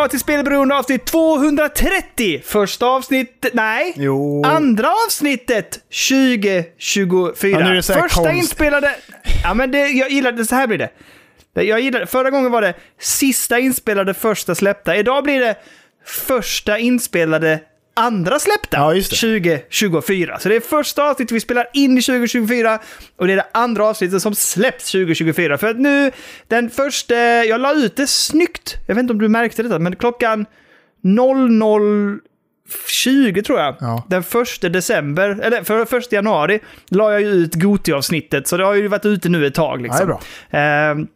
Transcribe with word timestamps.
Välkomna 0.00 0.08
till 0.10 0.20
Spelberoende 0.20 0.74
avsnitt 0.76 1.04
230! 1.06 2.42
Första 2.44 2.86
avsnitt... 2.86 3.46
Nej! 3.52 3.92
Jo. 3.96 4.42
Andra 4.46 4.88
avsnittet 5.06 5.78
2024. 6.08 7.50
Ja, 7.50 7.64
nu 7.64 7.70
är 7.70 7.74
det 7.74 7.82
så 7.82 7.92
här 7.92 8.00
Första 8.00 8.20
konst. 8.20 8.32
inspelade... 8.36 8.94
Ja, 9.44 9.54
men 9.54 9.70
det, 9.70 9.78
jag 9.88 10.10
gillar 10.10 10.32
det. 10.32 10.44
Så 10.44 10.54
här 10.54 10.66
blir 10.66 10.78
det. 10.78 10.88
Det- 11.54 11.62
Jag 11.62 11.80
gillar, 11.80 12.06
förra 12.06 12.30
gången 12.30 12.50
var 12.50 12.62
det 12.62 12.74
sista 13.00 13.58
inspelade, 13.58 14.14
första 14.14 14.54
släppta. 14.54 14.96
Idag 14.96 15.24
blir 15.24 15.40
det 15.40 15.56
första 16.06 16.78
inspelade, 16.78 17.60
andra 17.94 18.38
släppta 18.38 18.76
Ja, 18.76 18.94
just 18.94 19.10
det. 19.10 19.16
2024. 19.16 20.38
Så 20.38 20.48
det 20.48 20.56
är 20.56 20.60
första 20.60 21.10
avsnittet 21.10 21.32
vi 21.32 21.40
spelar 21.40 21.66
in 21.72 21.98
i 21.98 22.02
2024 22.02 22.78
och 23.16 23.26
det 23.26 23.32
är 23.32 23.36
det 23.36 23.46
andra 23.52 23.84
avsnittet 23.86 24.22
som 24.22 24.34
släpps 24.34 24.92
2024. 24.92 25.58
För 25.58 25.66
att 25.66 25.78
nu, 25.78 26.10
den 26.48 26.70
första, 26.70 27.14
jag 27.44 27.60
la 27.60 27.74
ut 27.74 27.96
det 27.96 28.06
snyggt. 28.06 28.76
Jag 28.86 28.94
vet 28.94 29.02
inte 29.02 29.12
om 29.12 29.18
du 29.18 29.28
märkte 29.28 29.62
detta, 29.62 29.78
men 29.78 29.96
klockan 29.96 30.46
00.20 31.04 33.42
tror 33.42 33.58
jag. 33.60 33.76
Ja. 33.80 34.04
Den 34.08 34.22
första 34.22 34.68
december, 34.68 35.38
eller 35.42 35.62
för 35.64 35.84
första 35.84 36.16
januari, 36.16 36.60
la 36.88 37.12
jag 37.12 37.22
ut 37.22 37.54
Goti-avsnittet. 37.54 38.48
Så 38.48 38.56
det 38.56 38.64
har 38.64 38.74
ju 38.74 38.88
varit 38.88 39.06
ute 39.06 39.28
nu 39.28 39.46
ett 39.46 39.54
tag. 39.54 39.82
Liksom. 39.82 40.08
Ja, 40.50 40.58
Ehm, 40.58 41.06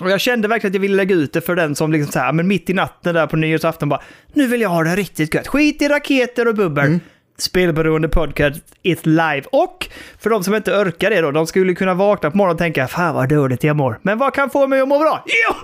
och 0.00 0.10
jag 0.10 0.20
kände 0.20 0.48
verkligen 0.48 0.70
att 0.70 0.74
jag 0.74 0.80
ville 0.80 0.96
lägga 0.96 1.14
ut 1.14 1.32
det 1.32 1.40
för 1.40 1.56
den 1.56 1.74
som 1.74 1.92
liksom 1.92 2.12
så 2.12 2.18
här, 2.18 2.32
men 2.32 2.48
mitt 2.48 2.70
i 2.70 2.72
natten 2.72 3.14
där 3.14 3.26
på 3.26 3.36
nyårsafton 3.36 3.88
bara, 3.88 4.02
nu 4.32 4.46
vill 4.46 4.60
jag 4.60 4.68
ha 4.68 4.82
det 4.82 4.96
riktigt 4.96 5.34
gött. 5.34 5.48
Skit 5.48 5.82
i 5.82 5.88
raketer 5.88 6.48
och 6.48 6.54
bubbel. 6.54 6.86
Mm. 6.86 7.00
Spelberoende 7.38 8.08
podcast 8.08 8.60
is 8.82 9.06
live. 9.06 9.42
Och 9.52 9.88
för 10.18 10.30
de 10.30 10.44
som 10.44 10.54
inte 10.54 10.72
orkar 10.72 11.10
det 11.10 11.20
då, 11.20 11.30
de 11.30 11.46
skulle 11.46 11.74
kunna 11.74 11.94
vakna 11.94 12.30
på 12.30 12.36
morgonen 12.36 12.54
och 12.54 12.58
tänka, 12.58 12.88
fan 12.88 13.14
vad 13.14 13.28
dåligt 13.28 13.64
jag 13.64 13.76
mår. 13.76 13.98
Men 14.02 14.18
vad 14.18 14.34
kan 14.34 14.50
få 14.50 14.66
mig 14.66 14.80
att 14.80 14.88
må 14.88 14.98
bra? 14.98 15.24
Jo! 15.26 15.54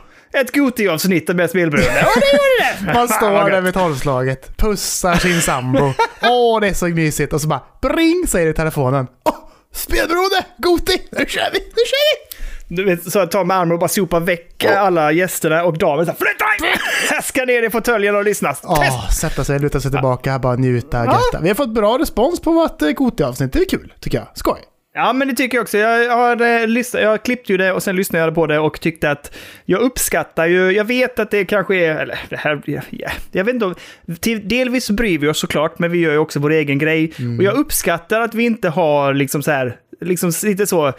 Ett 0.41 0.55
Goti-avsnitt 0.55 1.35
med 1.35 1.51
spelberoende. 1.51 2.01
Och 2.01 2.21
det 2.21 2.33
gjorde 2.33 2.87
det! 2.87 2.95
Man 2.99 3.09
står 3.09 3.51
där 3.51 3.61
vid 3.61 3.75
tolvslaget, 3.75 4.57
pussar 4.57 5.15
sin 5.15 5.41
sambo. 5.41 5.93
Åh, 6.23 6.61
det 6.61 6.69
är 6.69 6.75
så 6.75 6.89
mysigt. 6.89 7.33
Och 7.33 7.41
så 7.41 7.49
bara 7.49 7.63
bring 7.83 8.27
säger 8.29 8.47
det 8.47 8.51
i 8.51 8.55
telefonen. 8.55 9.07
Åh, 9.25 9.35
spelberoende! 9.73 10.47
Goti! 10.59 11.03
Nu 11.11 11.27
kör 11.29 11.51
vi! 11.53 11.59
Nu 11.59 11.83
kör 11.87 12.23
vi! 12.23 12.28
Du 12.69 12.85
vet, 12.85 13.13
så 13.13 13.27
tar 13.27 13.45
med 13.45 13.57
armen 13.57 13.73
och 13.73 13.79
bara 13.79 13.89
sopar 13.89 14.21
väck 14.21 14.65
alla 14.65 15.13
gästerna 15.13 15.65
och 15.65 15.79
damen 15.79 16.07
så 16.07 16.13
här, 16.13 16.19
flytta 16.19 16.67
dig! 16.67 16.75
Jag 17.11 17.25
ska 17.25 17.45
ner 17.45 17.63
i 17.63 17.71
fåtöljen 17.71 18.17
och 18.17 18.25
lyssna. 18.25 18.49
Test! 18.49 18.65
Åh, 18.65 19.11
sätta 19.11 19.45
sig, 19.45 19.59
luta 19.59 19.81
sig 19.81 19.91
tillbaka, 19.91 20.39
bara 20.39 20.57
njuta, 20.57 21.05
götta. 21.05 21.41
Vi 21.43 21.49
har 21.49 21.55
fått 21.55 21.75
bra 21.75 21.99
respons 21.99 22.41
på 22.41 22.53
vårt 22.53 22.83
eh, 22.83 22.89
Goti-avsnitt. 22.89 23.53
Det 23.53 23.59
är 23.59 23.69
kul, 23.69 23.93
tycker 24.01 24.19
jag. 24.19 24.27
Skoj. 24.35 24.59
Ja, 24.95 25.13
men 25.13 25.29
det 25.29 25.35
tycker 25.35 25.57
jag 25.57 25.63
också. 25.63 25.79
Jag, 25.79 26.17
har, 26.17 26.61
eh, 26.61 26.67
lyssnat, 26.67 27.03
jag 27.03 27.23
klippte 27.23 27.53
ju 27.53 27.59
det 27.59 27.73
och 27.73 27.83
sen 27.83 27.97
lyssnade 27.97 28.25
jag 28.25 28.35
på 28.35 28.47
det 28.47 28.59
och 28.59 28.81
tyckte 28.81 29.11
att 29.11 29.37
jag 29.65 29.81
uppskattar 29.81 30.47
ju, 30.47 30.71
jag 30.71 30.85
vet 30.85 31.19
att 31.19 31.31
det 31.31 31.45
kanske 31.45 31.77
är, 31.77 31.97
eller 31.97 32.19
det 32.29 32.37
här, 32.37 32.63
ja, 32.65 32.81
ja, 32.91 33.09
jag 33.33 33.45
vet 33.45 33.55
inte 33.55 33.67
om, 33.67 33.75
till, 34.21 34.49
delvis 34.49 34.91
bryr 34.91 35.19
vi 35.19 35.29
oss 35.29 35.39
såklart, 35.39 35.79
men 35.79 35.91
vi 35.91 35.99
gör 35.99 36.13
ju 36.13 36.19
också 36.19 36.41
vår 36.41 36.51
egen 36.51 36.79
grej. 36.79 37.13
Och 37.39 37.45
jag 37.45 37.55
uppskattar 37.55 38.21
att 38.21 38.35
vi 38.35 38.45
inte 38.45 38.69
har 38.69 39.15
liksom 39.15 39.43
så 39.43 39.51
här, 39.51 39.77
liksom 40.01 40.33
lite 40.43 40.67
så, 40.67 40.93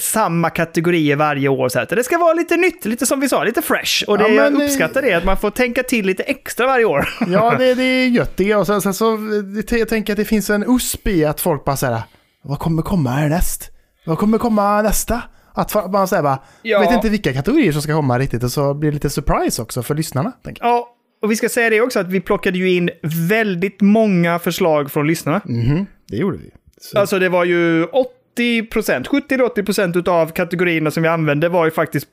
samma 0.00 0.50
kategorier 0.50 1.16
varje 1.16 1.48
år. 1.48 1.68
Så 1.68 1.78
här. 1.78 1.86
Det 1.90 2.04
ska 2.04 2.18
vara 2.18 2.32
lite 2.34 2.56
nytt, 2.56 2.84
lite 2.84 3.06
som 3.06 3.20
vi 3.20 3.28
sa, 3.28 3.44
lite 3.44 3.62
fresh. 3.62 4.04
Och 4.08 4.18
det 4.18 4.28
Ja, 4.28 4.30
jag 4.44 4.52
eh, 4.60 4.64
uppskattar 4.66 5.02
det, 5.02 5.12
att 5.14 5.24
man 5.24 5.36
får 5.36 5.50
tänka 5.50 5.82
till 5.82 6.06
lite 6.06 6.22
extra 6.22 6.66
varje 6.66 6.84
år. 6.84 7.08
Ja, 7.28 7.54
det, 7.58 7.74
det 7.74 7.82
är 7.82 8.08
gött 8.08 8.36
det. 8.36 8.54
Och 8.54 8.66
sen, 8.66 8.80
sen 8.82 8.94
så, 8.94 9.16
det, 9.16 9.72
jag 9.78 9.88
tänker 9.88 10.12
att 10.12 10.16
det 10.16 10.24
finns 10.24 10.50
en 10.50 10.64
USP 10.76 11.08
i 11.08 11.24
att 11.24 11.40
folk 11.40 11.64
bara 11.64 11.76
säger 11.76 12.00
vad 12.42 12.58
kommer 12.58 12.82
komma 12.82 13.10
härnäst? 13.10 13.70
Vad 14.06 14.18
kommer 14.18 14.38
komma 14.38 14.82
nästa? 14.82 15.22
Att 15.54 15.92
man 15.92 16.08
säger 16.08 16.22
bara, 16.22 16.38
Ja. 16.62 16.80
vet 16.80 16.92
inte 16.92 17.08
vilka 17.08 17.32
kategorier 17.32 17.72
som 17.72 17.82
ska 17.82 17.92
komma 17.94 18.18
riktigt 18.18 18.42
och 18.42 18.50
så 18.52 18.74
blir 18.74 18.90
det 18.90 18.94
lite 18.94 19.10
surprise 19.10 19.62
också 19.62 19.82
för 19.82 19.94
lyssnarna. 19.94 20.32
Ja, 20.60 20.88
och 21.22 21.30
vi 21.30 21.36
ska 21.36 21.48
säga 21.48 21.70
det 21.70 21.80
också 21.80 22.00
att 22.00 22.06
vi 22.06 22.20
plockade 22.20 22.58
ju 22.58 22.72
in 22.72 22.90
väldigt 23.28 23.80
många 23.80 24.38
förslag 24.38 24.90
från 24.90 25.06
lyssnarna. 25.06 25.40
Mhm, 25.44 25.86
det 26.08 26.16
gjorde 26.16 26.36
vi. 26.38 26.50
Så, 26.80 26.98
Alltså 26.98 27.18
det 27.18 27.28
var 27.28 27.44
ju 27.44 27.84
80 27.84 28.08
procent, 28.10 28.15
70-80 28.42 29.64
procent 29.64 30.08
av 30.08 30.26
kategorierna 30.26 30.90
som 30.90 31.02
vi 31.02 31.08
använde 31.08 31.48
var 31.48 31.64
ju 31.64 31.70
faktiskt 31.70 32.06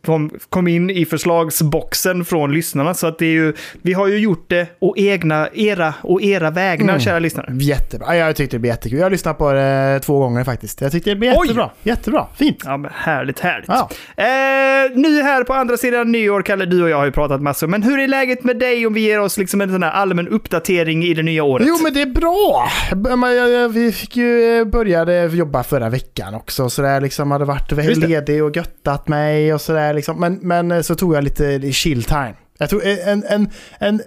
kom, 0.49 0.67
in 0.67 0.89
i 0.89 1.05
förslagsboxen 1.05 2.25
från 2.25 2.53
lyssnarna. 2.53 2.93
Så 2.93 3.07
att 3.07 3.19
det 3.19 3.25
är 3.25 3.31
ju, 3.31 3.53
vi 3.81 3.93
har 3.93 4.07
ju 4.07 4.17
gjort 4.19 4.45
det 4.49 4.67
och 4.79 4.97
egna, 4.97 5.49
era 5.53 5.93
och 6.01 6.21
era 6.21 6.49
vägnar, 6.51 6.93
Mm. 6.93 7.01
kära 7.01 7.19
lyssnare. 7.19 7.47
Jättebra. 7.59 8.07
Ja, 8.15 8.25
Jag 8.25 8.35
tyckte 8.35 8.55
det 8.55 8.59
blev 8.59 8.71
jättekul. 8.73 8.97
Jag 8.99 9.05
har 9.05 9.11
lyssnat 9.11 9.37
på 9.37 9.51
det 9.53 9.99
två 10.03 10.19
gånger 10.19 10.43
faktiskt. 10.43 10.81
Jag 10.81 10.91
tyckte 10.91 11.09
det 11.09 11.15
blev 11.15 11.33
Oj! 11.37 11.47
jättebra. 11.47 11.69
Jättebra. 11.83 12.27
Fint. 12.37 12.57
Ja, 12.65 12.77
men 12.77 12.91
härligt, 12.95 13.39
härligt. 13.39 13.67
Ja. 13.69 13.89
Eh, 14.17 14.97
ny 14.97 15.21
här 15.21 15.43
på 15.43 15.53
andra 15.53 15.77
sidan 15.77 16.11
nyår, 16.11 16.41
Kalle, 16.41 16.65
du 16.65 16.83
och 16.83 16.89
jag 16.89 16.97
har 16.97 17.05
ju 17.05 17.11
pratat 17.11 17.41
massor. 17.41 17.67
Men 17.67 17.83
hur 17.83 17.99
är 17.99 18.07
läget 18.07 18.43
med 18.43 18.59
dig 18.59 18.87
om 18.87 18.93
vi 18.93 19.01
ger 19.01 19.19
oss 19.19 19.37
liksom 19.37 19.61
en 19.61 19.71
sån 19.71 19.83
här 19.83 19.91
allmän 19.91 20.27
uppdatering 20.27 21.03
i 21.03 21.13
det 21.13 21.23
nya 21.23 21.43
året? 21.43 21.67
Jo, 21.67 21.77
men 21.83 21.93
det 21.93 22.01
är 22.01 22.05
bra. 22.05 22.69
Vi 23.73 23.91
fick 23.91 24.17
ju 24.17 24.57
eh, 24.59 24.65
började 24.65 25.25
jobba 25.25 25.63
förra 25.63 25.89
veckan 25.89 26.12
också. 26.19 26.69
Så 26.69 26.81
där 26.81 27.01
liksom 27.01 27.31
hade 27.31 27.45
varit 27.45 27.71
ledig 27.97 28.43
och 28.43 28.55
göttat 28.55 29.07
mig 29.07 29.53
och 29.53 29.61
sådär 29.61 29.93
liksom. 29.93 30.19
Men, 30.19 30.39
men 30.41 30.71
eh, 30.71 30.81
så 30.81 30.95
tog 30.95 31.15
jag 31.15 31.23
lite 31.23 31.71
chill 31.71 32.03
time. 32.03 32.33
Jag 32.57 32.69
tog 32.69 32.81
en, 32.85 33.23
en, 33.23 33.49
en 33.79 34.01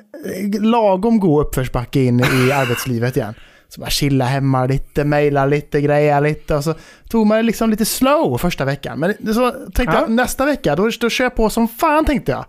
lagom 0.60 1.20
god 1.20 1.46
uppförsbacke 1.46 2.00
in 2.00 2.20
i 2.20 2.52
arbetslivet 2.52 3.16
igen. 3.16 3.34
Så 3.68 3.80
bara 3.80 3.90
chilla 3.90 4.24
hemma 4.24 4.66
lite, 4.66 5.04
mejla 5.04 5.46
lite, 5.46 5.80
greja 5.80 6.20
lite 6.20 6.54
och 6.54 6.64
så 6.64 6.74
tog 7.08 7.26
man 7.26 7.36
det 7.36 7.42
liksom 7.42 7.70
lite 7.70 7.84
slow 7.84 8.38
första 8.38 8.64
veckan. 8.64 8.98
Men 8.98 9.34
så 9.34 9.50
tänkte 9.50 9.82
Ja. 9.96 10.00
jag 10.00 10.10
nästa 10.10 10.46
vecka, 10.46 10.76
då, 10.76 10.90
då 11.00 11.10
kör 11.10 11.24
jag 11.24 11.34
på 11.34 11.50
som 11.50 11.68
fan 11.68 12.04
tänkte 12.04 12.32
jag. 12.32 12.44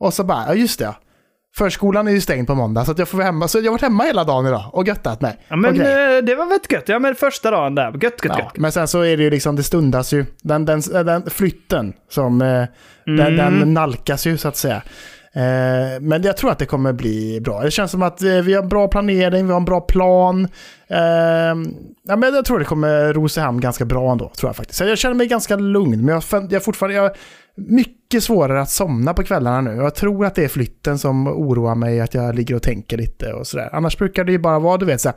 Och 0.00 0.14
så 0.14 0.24
bara, 0.24 0.44
ja 0.46 0.54
just 0.54 0.78
det. 0.78 0.94
Förskolan 1.56 2.08
är 2.08 2.12
ju 2.12 2.20
stängd 2.20 2.46
på 2.46 2.54
måndag 2.54 2.84
så 2.84 2.94
jag 2.98 3.08
får 3.08 3.18
vara 3.18 3.26
hemma. 3.26 3.48
Så 3.48 3.58
jag 3.58 3.64
har 3.64 3.70
varit 3.70 3.82
hemma 3.82 4.04
hela 4.04 4.24
dagen 4.24 4.46
idag 4.46 4.70
och 4.72 4.86
göttat 4.86 5.20
mig. 5.20 5.38
Ja, 5.48 5.56
men 5.56 5.80
eh, 5.80 5.86
det 6.22 6.34
var 6.34 6.46
väl 6.48 6.58
gött. 6.70 6.88
Ja, 6.88 6.98
men 6.98 7.14
första 7.14 7.50
dagen 7.50 7.74
där. 7.74 7.90
Gött, 7.92 8.02
gött, 8.02 8.20
Ja, 8.24 8.38
gött. 8.38 8.56
men 8.56 8.72
sen 8.72 8.88
så 8.88 9.00
är 9.00 9.16
det 9.16 9.22
ju 9.22 9.30
liksom, 9.30 9.56
det 9.56 9.62
stundas 9.62 10.12
ju. 10.12 10.26
Den, 10.42 10.64
den, 10.64 10.80
den 10.80 11.30
flytten 11.30 11.92
som, 12.10 12.42
eh, 12.42 12.64
den, 13.06 13.20
Mm. 13.20 13.36
den 13.36 13.74
nalkas 13.74 14.26
ju 14.26 14.38
så 14.38 14.48
att 14.48 14.56
säga. 14.56 14.82
Eh, 15.34 16.00
men 16.00 16.22
jag 16.22 16.36
tror 16.36 16.50
att 16.50 16.58
det 16.58 16.66
kommer 16.66 16.92
bli 16.92 17.40
bra. 17.40 17.62
Det 17.62 17.70
känns 17.70 17.90
som 17.90 18.02
att 18.02 18.22
eh, 18.22 18.28
vi 18.36 18.54
har 18.54 18.62
bra 18.62 18.88
planering, 18.88 19.46
vi 19.46 19.52
har 19.52 19.60
en 19.60 19.64
bra 19.64 19.80
plan. 19.80 20.44
Eh, 20.88 20.98
ja, 22.02 22.16
men 22.16 22.34
jag 22.34 22.44
tror 22.44 22.58
det 22.58 22.64
kommer 22.64 23.12
ro 23.12 23.28
sig 23.28 23.42
hem 23.42 23.60
ganska 23.60 23.84
bra 23.84 24.12
ändå, 24.12 24.30
tror 24.36 24.48
jag 24.48 24.56
faktiskt. 24.56 24.78
Så 24.78 24.84
jag 24.84 24.98
känner 24.98 25.14
mig 25.14 25.26
ganska 25.26 25.56
lugn, 25.56 26.04
men 26.04 26.08
jag, 26.08 26.14
har- 26.30 26.48
jag 26.50 26.64
fortfarande... 26.64 26.96
Jag, 26.96 27.10
mycket 27.56 28.22
svårare 28.24 28.60
att 28.62 28.70
somna 28.70 29.14
på 29.14 29.22
kvällarna 29.22 29.60
nu. 29.60 29.70
Jag 29.76 29.94
tror 29.94 30.26
att 30.26 30.34
det 30.34 30.44
är 30.44 30.48
flytten 30.48 30.98
som 30.98 31.26
oroar 31.28 31.74
mig, 31.74 32.00
att 32.00 32.14
jag 32.14 32.34
ligger 32.34 32.54
och 32.54 32.62
tänker 32.62 32.96
lite 32.96 33.32
och 33.32 33.46
sådär. 33.46 33.68
Annars 33.72 33.98
brukar 33.98 34.24
det 34.24 34.32
ju 34.32 34.38
bara 34.38 34.58
vara, 34.58 34.76
du 34.76 34.86
vet, 34.86 35.00
så 35.00 35.12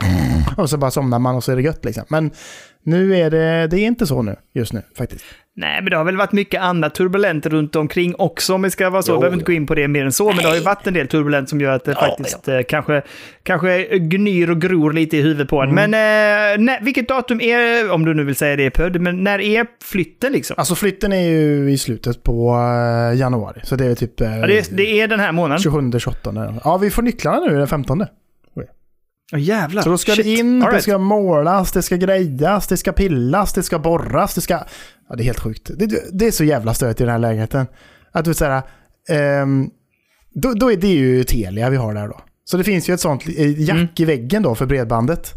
och 0.62 0.70
så 0.70 0.76
bara 0.78 0.90
somnar 0.90 1.18
man 1.18 1.36
och 1.36 1.44
så 1.44 1.52
är 1.52 1.56
det 1.56 1.62
gött 1.62 1.84
liksom. 1.84 2.04
Men 2.08 2.30
nu 2.82 3.16
är 3.16 3.30
det, 3.30 3.66
det 3.66 3.76
är 3.80 3.86
inte 3.86 4.06
så 4.06 4.22
nu, 4.22 4.36
just 4.54 4.72
nu 4.72 4.82
faktiskt. 4.98 5.24
Nej, 5.58 5.82
men 5.82 5.90
det 5.90 5.96
har 5.96 6.04
väl 6.04 6.16
varit 6.16 6.32
mycket 6.32 6.60
annat 6.60 6.94
turbulent 6.94 7.46
runt 7.46 7.76
omkring 7.76 8.14
också 8.18 8.54
om 8.54 8.62
vi 8.62 8.70
ska 8.70 8.90
vara 8.90 9.02
så. 9.02 9.10
Jo, 9.10 9.14
Jag 9.14 9.20
behöver 9.20 9.36
inte 9.36 9.46
gå 9.46 9.52
in 9.52 9.66
på 9.66 9.74
det 9.74 9.88
mer 9.88 10.04
än 10.04 10.12
så, 10.12 10.28
men 10.28 10.36
det 10.36 10.48
har 10.48 10.54
ju 10.54 10.60
varit 10.60 10.86
en 10.86 10.94
del 10.94 11.08
turbulent 11.08 11.48
som 11.48 11.60
gör 11.60 11.72
att 11.72 11.84
det 11.84 11.94
faktiskt 11.94 12.48
eh, 12.48 12.60
kanske, 12.68 13.02
kanske 13.42 13.98
gnyr 13.98 14.50
och 14.50 14.60
gror 14.60 14.92
lite 14.92 15.16
i 15.16 15.22
huvudet 15.22 15.48
på 15.48 15.62
en. 15.62 15.70
Mm. 15.70 15.90
Men 15.90 15.94
eh, 15.94 16.64
när, 16.64 16.84
vilket 16.84 17.08
datum 17.08 17.40
är, 17.40 17.90
om 17.90 18.04
du 18.04 18.14
nu 18.14 18.24
vill 18.24 18.36
säga 18.36 18.56
det 18.56 18.70
Pödd, 18.70 19.00
men 19.00 19.24
när 19.24 19.40
är 19.40 19.66
flytten 19.84 20.32
liksom? 20.32 20.54
Alltså 20.58 20.74
flytten 20.74 21.12
är 21.12 21.28
ju 21.28 21.70
i 21.70 21.78
slutet 21.78 22.22
på 22.22 22.56
eh, 23.12 23.18
januari, 23.18 23.60
så 23.64 23.76
det 23.76 23.86
är 23.86 23.94
typ 23.94 24.20
eh, 24.20 24.38
Ja, 24.38 24.46
det, 24.46 24.76
det 24.76 25.00
är 25.00 25.08
den 25.08 25.20
här 25.20 25.32
månaden? 25.32 25.62
27, 25.62 25.98
28. 25.98 26.58
Ja, 26.64 26.76
vi 26.76 26.90
får 26.90 27.02
nycklarna 27.02 27.46
nu 27.46 27.58
den 27.58 27.68
15. 27.68 28.04
Åh 29.32 29.40
jävlar. 29.40 29.82
Så 29.82 29.88
då 29.90 29.98
ska 29.98 30.12
Shit. 30.12 30.24
det 30.24 30.30
in, 30.34 30.62
All 30.62 30.68
det 30.68 30.72
right. 30.72 30.82
ska 30.82 30.98
målas, 30.98 31.72
det 31.72 31.82
ska 31.82 31.96
grejas, 31.96 32.66
det 32.68 32.76
ska 32.76 32.92
pillas, 32.92 33.52
det 33.52 33.62
ska 33.62 33.78
borras, 33.78 34.34
det 34.34 34.40
ska... 34.40 34.54
Ja, 35.08 35.16
det 35.16 35.22
är 35.22 35.24
helt 35.24 35.40
sjukt. 35.40 35.70
Det, 35.76 35.86
det 36.12 36.26
är 36.26 36.30
så 36.30 36.44
jävla 36.44 36.74
stötigt 36.74 37.00
i 37.00 37.04
den 37.04 37.12
här 37.12 37.18
lägenheten. 37.18 37.66
Att 38.12 38.24
du 38.24 38.34
säger, 38.34 38.62
ehm, 39.08 39.70
då, 40.34 40.52
då 40.52 40.72
är 40.72 40.76
det 40.76 40.88
ju 40.88 41.24
Telia 41.24 41.70
vi 41.70 41.76
har 41.76 41.94
där 41.94 42.08
då. 42.08 42.20
Så 42.44 42.56
det 42.56 42.64
finns 42.64 42.88
ju 42.88 42.94
ett 42.94 43.00
sånt 43.00 43.28
eh, 43.28 43.60
jack 43.62 43.76
Mm. 43.76 43.88
i 43.96 44.04
väggen 44.04 44.42
då 44.42 44.54
för 44.54 44.66
bredbandet. 44.66 45.32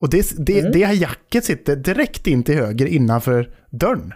Och 0.00 0.10
det, 0.10 0.46
det, 0.46 0.60
Mm. 0.60 0.72
det 0.72 0.84
här 0.84 0.94
jacket 0.94 1.44
sitter 1.44 1.76
direkt 1.76 2.26
in 2.26 2.42
till 2.42 2.54
höger 2.54 2.86
innanför 2.86 3.50
dörren. 3.70 4.12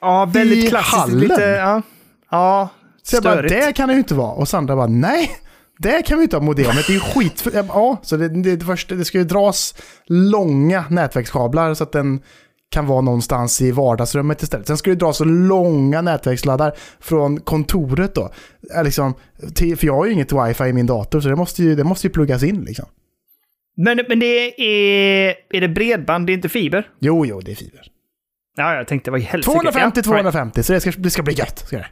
Ja, 0.00 0.24
väldigt 0.24 0.64
i 0.64 0.68
klassiskt. 0.68 0.96
hallen. 0.96 1.18
Lite, 1.20 1.42
ja, 1.42 1.82
ja 2.30 2.68
Så 3.02 3.16
jag 3.16 3.22
bara, 3.22 3.42
det 3.42 3.72
kan 3.76 3.88
det 3.88 3.92
ju 3.94 3.98
inte 3.98 4.14
vara. 4.14 4.32
Och 4.32 4.48
Sandra 4.48 4.76
bara, 4.76 4.86
nej, 4.86 5.30
det 5.82 6.02
kan 6.02 6.18
vi 6.18 6.24
inte 6.24 6.36
ha 6.36 6.42
modemet. 6.42 6.86
Det 6.86 6.92
är 6.92 6.94
ju 6.94 7.00
skit. 7.00 7.46
Ja, 7.52 7.98
så 8.02 8.16
det, 8.16 8.28
det, 8.28 8.56
det, 8.56 8.64
första, 8.64 8.94
det 8.94 9.04
ska 9.04 9.18
ju 9.18 9.24
dras 9.24 9.74
långa 10.06 10.84
nätverkskablar 10.90 11.74
så 11.74 11.84
att 11.84 11.92
den 11.92 12.20
kan 12.70 12.86
vara 12.86 13.00
någonstans 13.00 13.60
i 13.60 13.70
vardagsrummet 13.70 14.42
istället. 14.42 14.66
Sen 14.66 14.76
ska 14.76 14.90
det 14.90 14.96
dras 14.96 15.16
så 15.16 15.24
långa 15.24 16.02
nätverksladdar 16.02 16.72
från 17.00 17.40
kontoret 17.40 18.14
då. 18.14 18.30
Liksom, 18.84 19.14
till, 19.54 19.76
för 19.76 19.86
jag 19.86 19.94
har 19.94 20.06
ju 20.06 20.12
inget 20.12 20.32
wifi 20.32 20.64
i 20.64 20.72
min 20.72 20.86
dator 20.86 21.20
så 21.20 21.28
det 21.28 21.36
måste 21.36 21.62
ju, 21.62 21.74
det 21.74 21.84
måste 21.84 22.06
ju 22.06 22.12
pluggas 22.12 22.42
in 22.42 22.64
liksom. 22.64 22.86
Men, 23.76 24.00
men 24.08 24.18
det 24.18 24.60
är... 24.60 25.34
Är 25.50 25.60
det 25.60 25.68
bredband, 25.68 26.26
det 26.26 26.32
är 26.32 26.34
inte 26.34 26.48
fiber? 26.48 26.88
Jo, 26.98 27.26
jo, 27.26 27.40
det 27.40 27.50
är 27.50 27.56
fiber. 27.56 27.82
Ja, 28.56 28.74
jag 28.74 28.88
tänkte 28.88 29.10
vad 29.10 29.20
i 29.20 29.22
helsike. 29.22 29.52
250, 29.52 29.80
Ja, 29.80 30.00
right. 30.00 30.04
250, 30.04 30.62
så 30.62 30.72
det 30.72 30.80
ska, 30.80 30.90
det 30.96 31.10
ska 31.10 31.22
bli 31.22 31.34
gött. 31.34 31.58
Ska 31.58 31.76
det. 31.76 31.86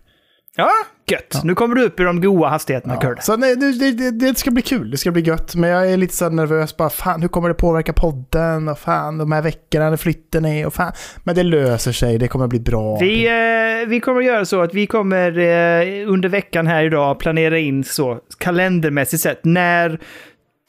Ja, 0.60 0.70
gött. 1.10 1.44
Nu 1.44 1.55
kommer 1.55 1.75
du 1.75 1.84
upp 1.84 2.00
i 2.00 2.02
de 2.02 2.20
goa 2.20 2.49
hastigheterna, 2.49 2.94
Ja. 2.94 3.00
Kurt. 3.00 3.22
Så 3.22 3.37
nej, 3.37 3.56
det, 3.56 3.93
det, 3.93 4.10
det, 4.10 4.38
ska 4.38 4.50
bli 4.50 4.62
kul, 4.62 4.90
det 4.90 4.96
ska 4.96 5.10
bli 5.10 5.22
gött. 5.22 5.55
Men 5.55 5.70
jag 5.70 5.90
är 5.90 5.96
lite 5.96 6.16
så 6.16 6.28
nervös, 6.28 6.76
bara 6.76 6.90
fan 6.90 7.22
hur 7.22 7.28
kommer 7.28 7.49
det 7.49 7.55
påverka 7.55 7.93
podden? 7.93 8.69
Och 8.69 8.78
fan 8.78 9.19
de 9.19 9.32
här 9.32 9.43
veckorna 9.43 9.90
när 9.90 9.96
flytten 9.96 10.44
är 10.44 10.66
och 10.66 10.75
fan. 10.75 10.93
Men 11.25 11.34
det 11.34 11.43
löser 11.43 11.93
sig, 11.93 12.19
det 12.19 12.28
kommer 12.28 12.46
bli 12.46 12.60
bra. 12.60 12.99
Vi, 13.00 13.26
eh, 13.26 13.88
vi 13.88 14.00
kommer 14.00 14.20
att 14.20 14.26
göra 14.26 14.44
så 14.44 14.60
att 14.62 14.75
vi 14.75 14.87
kommer 14.87 15.38
eh, 15.38 16.10
under 16.10 16.28
veckan 16.28 16.66
här 16.66 16.84
idag 16.84 17.19
planera 17.19 17.58
in 17.58 17.84
så 17.84 18.19
kalendermässigt 18.38 19.22
sett 19.22 19.44
när 19.44 20.00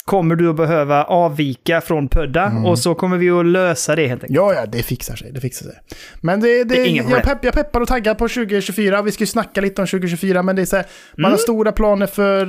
kommer 0.09 0.35
du 0.35 0.49
att 0.49 0.55
behöva 0.55 1.03
avvika 1.03 1.81
från 1.81 2.07
Pödda 2.07 2.45
Mm. 2.45 2.65
och 2.65 2.79
så 2.79 2.95
kommer 2.95 3.17
vi 3.17 3.29
att 3.29 3.45
lösa 3.45 3.95
det 3.95 4.07
helt 4.07 4.23
enkelt. 4.23 4.35
Ja, 4.37 4.53
ja, 4.53 4.65
det 4.65 4.83
fixar 4.83 5.15
sig. 5.15 5.31
Det 5.31 5.41
fixar 5.41 5.65
sig. 5.65 5.75
Men 6.21 6.39
det, 6.41 6.63
det, 6.63 6.75
Det 6.75 6.81
är 6.89 7.09
jag, 7.11 7.23
pepp, 7.23 7.37
jag 7.45 7.53
peppar 7.53 7.81
och 7.81 7.87
taggar 7.87 8.13
på 8.13 8.27
2024. 8.27 9.01
Vi 9.01 9.11
ska 9.11 9.21
ju 9.21 9.25
snacka 9.27 9.61
lite 9.61 9.81
om 9.81 9.87
2024, 9.87 10.43
men 10.43 10.55
det 10.55 10.61
är 10.61 10.65
så 10.65 10.75
här, 10.75 10.85
man 11.17 11.25
Mm. 11.25 11.31
har 11.31 11.37
stora 11.37 11.71
planer 11.71 12.07
för 12.07 12.41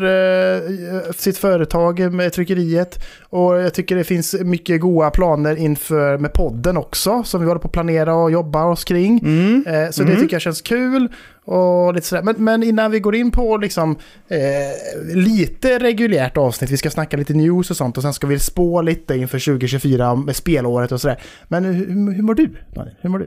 eh, 1.07 1.13
sitt 1.17 1.39
företag 1.39 2.13
med 2.13 2.33
tryckeriet. 2.33 3.05
Och 3.29 3.57
jag 3.57 3.75
tycker 3.75 3.97
det 3.97 4.05
finns 4.05 4.35
mycket 4.41 4.81
goda 4.81 5.11
planer 5.11 5.57
inför 5.57 6.19
med 6.19 6.33
podden 6.33 6.77
också, 6.77 7.23
som 7.23 7.41
vi 7.41 7.47
håller 7.47 7.61
på 7.61 7.67
att 7.69 7.73
planera 7.73 8.15
och 8.15 8.31
jobba 8.31 8.65
oss 8.65 8.85
kring. 8.85 9.19
Mm. 9.19 9.65
Eh, 9.67 9.91
så 9.91 10.03
Mm. 10.03 10.15
det 10.15 10.21
tycker 10.21 10.35
jag 10.35 10.43
känns 10.43 10.63
kul. 10.63 11.09
Och 11.45 11.95
lite 11.95 12.07
sådär. 12.07 12.23
Men, 12.23 12.35
men 12.39 12.63
innan 12.63 12.91
vi 12.91 13.01
går 13.01 13.15
in 13.15 13.31
på 13.31 13.57
liksom, 13.57 13.97
eh, 14.29 15.17
lite 15.17 15.79
reguljärt 15.79 16.37
avsnitt, 16.37 16.71
vi 16.71 16.77
ska 16.77 16.91
snacka 16.91 17.17
lite 17.17 17.35
news 17.35 17.71
och 17.71 17.77
sånt 17.77 17.97
och 17.97 18.03
sen 18.03 18.13
ska 18.13 18.27
vi 18.27 18.39
spå 18.39 18.83
lite 18.83 19.17
inför 19.17 19.39
2024 19.39 20.15
med 20.15 20.37
spelåret 20.37 20.93
och 20.93 21.01
sådär. 21.01 21.21
Men 21.49 21.65
hur, 21.65 22.13
hur 22.13 22.23
mår 22.23 22.35
du, 22.35 22.57
Daniel? 22.75 22.97
Hur 23.01 23.11
mår 23.11 23.19
du? 23.19 23.27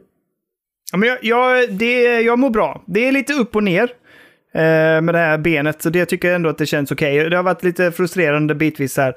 Ja, 0.92 0.98
men 0.98 1.10
jag, 1.10 1.18
jag, 1.22 1.74
det, 1.74 2.22
jag 2.22 2.40
mår 2.40 2.50
bra. 2.50 2.84
Det 2.88 3.08
är 3.08 3.12
lite 3.12 3.34
upp 3.34 3.56
och 3.56 3.64
ner 3.64 3.84
eh, 4.54 5.02
med 5.02 5.14
det 5.14 5.18
här 5.18 5.38
benet, 5.38 5.82
så 5.82 5.90
det 5.90 6.06
tycker 6.06 6.28
jag 6.28 6.36
ändå 6.36 6.50
att 6.50 6.58
det 6.58 6.66
känns 6.66 6.92
okej. 6.92 7.30
Det 7.30 7.36
har 7.36 7.44
varit 7.44 7.64
lite 7.64 7.92
frustrerande 7.92 8.56
bitvis 8.56 8.98
här. 8.98 9.16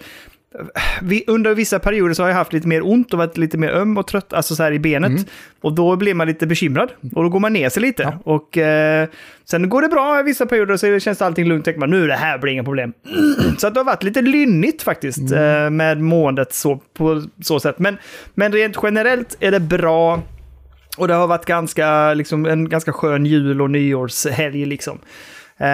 Vi, 1.02 1.25
under 1.26 1.54
vissa 1.54 1.78
perioder 1.78 2.14
så 2.14 2.22
har 2.22 2.28
jag 2.28 2.37
haft 2.37 2.52
lite 2.52 2.69
mer 2.69 2.87
ont 2.87 3.12
och 3.12 3.19
varit 3.19 3.37
lite 3.37 3.58
mer 3.58 3.69
öm 3.70 3.98
och 3.98 4.06
trött, 4.06 4.32
alltså 4.32 4.54
så 4.56 4.62
här 4.62 4.72
i 4.72 4.78
benet. 4.78 5.10
Mm. 5.10 5.25
Och 5.60 5.72
då 5.75 5.96
blir 5.96 6.14
man 6.14 6.26
lite 6.26 6.46
bekymrad 6.46 6.93
och 7.14 7.22
då 7.22 7.28
går 7.28 7.40
man 7.40 7.52
ner 7.52 7.69
sig 7.69 7.82
lite. 7.82 8.02
Ja. 8.02 8.32
Och 8.32 8.58
eh, 8.58 9.08
sen 9.44 9.69
går 9.69 9.82
det 9.82 9.88
bra 9.88 10.20
i 10.20 10.22
vissa 10.22 10.46
perioder 10.46 10.76
så 10.76 10.98
känns 11.00 11.22
allting 11.22 11.46
lugnt. 11.46 11.64
Tänker 11.64 11.81
man 11.81 11.90
nu 11.90 12.06
det 12.06 12.14
här 12.14 12.38
blir 12.38 12.52
inga 12.52 12.64
problem. 12.64 12.93
så 13.58 13.66
att 13.66 13.75
det 13.75 13.81
har 13.81 13.84
varit 13.84 14.02
lite 14.02 14.22
lynnigt 14.22 14.82
faktiskt 14.82 15.32
Mm. 15.32 15.64
eh, 15.64 15.70
med 15.70 16.00
måendet 16.00 16.54
så, 16.54 16.81
på 16.96 17.22
så 17.43 17.60
sätt. 17.60 17.78
Men, 17.78 17.96
men 18.34 18.52
rent 18.52 18.76
generellt 18.82 19.37
är 19.40 19.50
det 19.50 19.60
bra. 19.60 20.22
Och 20.98 21.08
det 21.08 21.14
har 21.14 21.26
varit 21.26 21.46
ganska, 21.46 22.14
liksom, 22.14 22.46
en 22.46 22.69
ganska 22.69 22.93
skön 22.93 23.26
jul 23.26 23.62
och 23.62 23.70
nyårshelg. 23.70 24.64
Liksom. 24.64 24.98
Eh, 25.58 25.69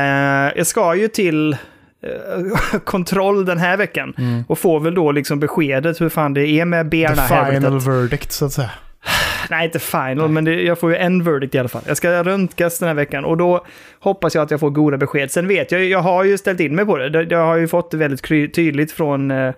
jag 0.56 0.66
ska 0.66 0.94
ju 0.94 1.08
till 1.08 1.56
kontroll 2.84 3.44
den 3.44 3.58
här 3.58 3.76
veckan. 3.76 4.14
Och 4.49 4.58
får 4.58 4.81
väl 4.81 4.94
då 4.94 5.12
liksom 5.12 5.40
beskedet 5.40 6.00
hur 6.00 6.08
fan 6.08 6.34
det 6.34 6.49
är 6.49 6.64
med 6.64 6.84
The 6.84 6.88
bena 6.88 7.22
här. 7.22 7.52
final 7.52 7.81
verdict, 7.81 8.32
så 8.32 8.44
att 8.44 8.52
säga. 8.52 8.70
Nej, 9.50 9.64
inte 9.64 9.78
final, 9.78 10.28
men 10.28 10.44
det, 10.44 10.62
jag 10.62 10.78
får 10.78 10.90
ju 10.90 10.96
en 10.96 11.25
verdict 11.25 11.54
i 11.54 11.58
alla 11.58 11.69
fall. 11.69 11.82
Jag 11.87 11.96
ska 11.96 12.25
röntgas 12.25 12.78
den 12.78 12.88
här 12.88 12.94
veckan 12.94 13.25
och 13.25 13.37
då 13.37 13.66
hoppas 14.00 14.34
jag 14.34 14.43
att 14.43 14.50
jag 14.50 14.60
får 14.60 14.70
goda 14.70 14.96
besked. 14.96 15.31
Sen 15.31 15.49
vet 15.49 15.72
jag, 15.72 15.84
jag 15.84 15.99
har 15.99 16.25
ju 16.25 16.38
ställt 16.38 16.60
in 16.60 16.75
mig 16.75 16.84
på 16.87 16.96
det. 16.96 17.26
Jag 17.31 17.46
har 17.46 17.56
ju 17.56 17.69
fått 17.69 17.90
det 17.90 17.96
väldigt 17.96 18.55
tydligt 18.55 18.93
från 18.93 19.31
eh, 19.31 19.55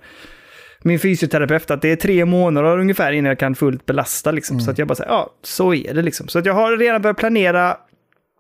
min 0.83 0.99
fysioterapeut 0.99 1.71
att 1.71 1.83
det 1.83 1.93
är 1.93 1.97
tre 1.97 2.25
månader 2.25 2.79
ungefär 2.79 3.13
innan 3.13 3.29
jag 3.29 3.39
kan 3.39 3.55
fullt 3.55 3.87
belasta. 3.87 4.31
Liksom. 4.31 4.61
Så 4.61 4.71
att 4.71 4.79
jag 4.79 4.89
bara 4.89 4.95
säger, 4.95 5.11
ja, 5.11 5.31
så 5.43 5.75
är 5.75 5.95
det 5.95 6.03
liksom. 6.03 6.29
Så 6.29 6.39
att 6.39 6.47
jag 6.47 6.55
har 6.55 6.77
redan 6.77 7.03
börjat 7.03 7.17
planera 7.17 7.77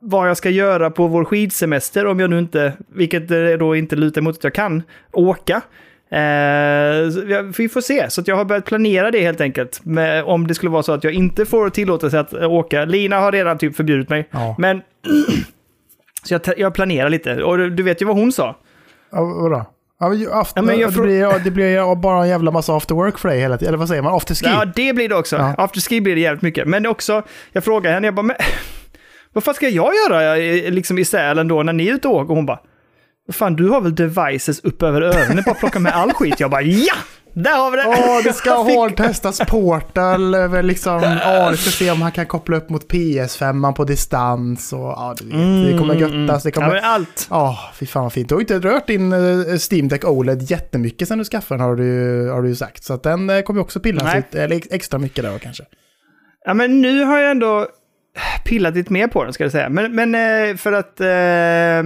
vad 0.05 0.29
jag 0.29 0.37
ska 0.37 0.51
göra 0.51 0.91
på 0.91 1.07
vår 1.07 1.25
skidsemester 1.25 2.07
om 2.07 2.21
jag 2.21 2.31
nu 2.31 2.39
inte, 2.39 2.73
vilket 2.89 3.29
det 3.29 3.57
då 3.57 3.77
inte 3.77 3.97
lutar 3.97 4.21
mot 4.21 4.37
att 4.37 4.45
jag 4.45 4.55
kan, 4.55 4.83
åka. 5.13 5.63
Eh, 6.11 7.51
vi 7.57 7.69
får 7.73 7.81
se, 7.81 8.11
så 8.11 8.23
jag 8.27 8.37
har 8.37 8.45
börjat 8.45 8.65
planera 8.65 9.11
det 9.11 9.21
helt 9.21 9.41
enkelt. 9.41 9.85
Med, 9.85 10.25
om 10.25 10.47
det 10.47 10.55
skulle 10.55 10.71
vara 10.71 10.83
så 10.83 10.93
att 10.93 11.05
jag 11.05 11.13
inte 11.13 11.47
får 11.47 11.71
tillåtelse 11.71 12.21
att 12.21 12.33
eh, 12.33 12.53
åka. 12.53 12.85
Lina 12.85 13.17
har 13.17 13.33
redan 13.33 13.59
typ 13.59 13.77
förbjudit 13.77 14.09
mig. 14.09 14.29
Ja. 14.31 14.55
Men 14.59 14.83
så 16.23 16.35
jag, 16.35 16.41
jag 16.57 16.75
planerar 16.75 17.09
lite. 17.09 17.43
Och 17.43 17.59
du, 17.59 17.71
du 17.71 17.83
vet 17.83 18.03
ju 18.03 18.07
vad 18.07 18.17
hon 18.17 18.33
sa. 18.33 18.57
Ja, 19.13 19.25
vadå? 19.25 19.65
Ja, 20.01 20.41
after, 20.41 20.63
Ja, 20.63 20.73
jag 20.73 20.93
det, 20.93 21.01
blir, 21.01 21.45
det 21.45 21.51
blir 21.51 21.97
bara 21.97 22.23
en 22.23 22.29
jävla 22.29 22.51
massa 22.51 22.77
after 22.77 22.95
work 22.95 23.19
för 23.19 23.29
dig 23.29 23.41
hela 23.41 23.59
tiden. 23.59 23.69
Eller 23.69 23.79
vad 23.79 23.89
säger 23.89 24.03
man? 24.03 24.15
Afterski? 24.15 24.47
Ja, 24.47 24.65
det 24.65 24.93
blir 24.93 25.09
det 25.09 25.15
också. 25.15 25.37
Ja. 25.37 25.55
Afterski 25.59 26.01
blir 26.01 26.15
det 26.15 26.21
jävligt 26.21 26.43
mycket. 26.43 26.69
Men 26.69 26.87
också, 26.87 27.23
jag 27.53 27.65
frågar 27.65 27.93
henne, 27.93 28.07
jag 28.07 28.15
bara, 28.15 28.35
vad 29.35 29.45
fan 29.45 29.55
ska 29.55 29.69
jag 29.69 29.93
göra 29.95 30.37
eh, 30.39 30.71
liksom 30.73 30.99
i 30.99 31.05
Sälen 31.05 31.49
då 31.49 31.63
när 31.63 31.73
ni 31.73 31.89
är 31.89 31.95
ute 31.95 32.09
och 32.09 32.15
åker? 32.15 32.31
Och 32.31 32.37
hon 32.37 32.47
bara, 32.47 32.61
fan 33.33 33.57
du 33.57 33.69
har 33.69 33.81
väl 33.81 33.95
devices 33.95 34.61
upp 34.61 34.83
över 34.83 35.03
öronen, 35.03 35.43
bara 35.47 35.55
plocka 35.55 35.79
med 35.79 35.93
all 35.97 36.13
skit. 36.13 36.41
Jag 36.41 36.51
bara, 36.51 36.63
ja! 36.63 36.95
Där 37.37 37.57
har 37.57 37.71
vi 37.71 37.77
det! 37.77 37.85
Åh, 37.87 38.21
det 38.25 38.33
ska 38.33 38.51
hårdtestas 38.55 39.41
Portal 39.49 40.35
liksom, 40.63 41.03
ja, 41.25 41.51
det 41.51 41.57
ska 41.57 41.71
se 41.71 41.91
om 41.91 42.03
han 42.03 42.13
kan 42.13 42.27
koppla 42.27 42.57
upp 42.57 42.71
mot 42.71 42.93
PS5 42.93 43.73
på 43.73 43.85
distans 43.85 44.73
och 44.73 44.79
ja, 44.79 45.15
du 45.19 45.25
vet, 45.25 45.73
det 45.73 45.79
kommer 45.79 45.95
göttas, 45.95 46.43
det 46.43 46.49
Ja, 46.49 46.53
kommer... 46.53 46.69
men 46.75 46.85
allt. 46.85 47.27
Ja, 47.31 47.59
fy 47.75 47.87
fan 47.87 48.03
vad 48.03 48.13
fint. 48.13 48.29
Du 48.29 48.35
har 48.35 48.41
inte 48.41 48.59
rört 48.59 48.87
din 48.87 49.13
uh, 49.13 49.57
Steam 49.71 49.89
Deck 49.89 50.05
OLED 50.05 50.51
jättemycket 50.51 51.09
sen 51.09 51.19
du 51.19 51.25
skaffade 51.25 51.59
den 51.63 51.69
har 51.69 51.77
du, 51.77 52.29
har 52.31 52.43
du 52.43 52.49
ju 52.49 52.55
sagt. 52.57 52.85
Så 52.85 52.95
att 52.95 53.03
den 53.03 53.31
uh, 53.31 53.41
kommer 53.43 53.61
ju 53.61 53.63
också 53.63 53.81
pillas 53.81 54.15
ut, 54.15 54.35
eller 54.35 54.57
ex- 54.57 54.69
extra 54.71 54.99
mycket 54.99 55.25
där 55.25 55.39
kanske. 55.39 55.65
Ja, 56.45 56.55
men 56.55 56.81
nu 56.81 57.05
har 57.05 57.19
jag 57.19 57.31
ändå 57.31 57.67
pillat 58.45 58.75
lite 58.75 58.93
mer 58.93 59.07
på 59.09 59.25
den, 59.25 59.33
ska 59.33 59.45
jag 59.45 59.53
säga. 59.53 59.69
Men, 59.69 59.95
men 59.95 60.15
eh, 60.15 60.57
för 60.57 60.73
att 60.73 61.01
eh, 61.01 61.09
eh, 61.09 61.83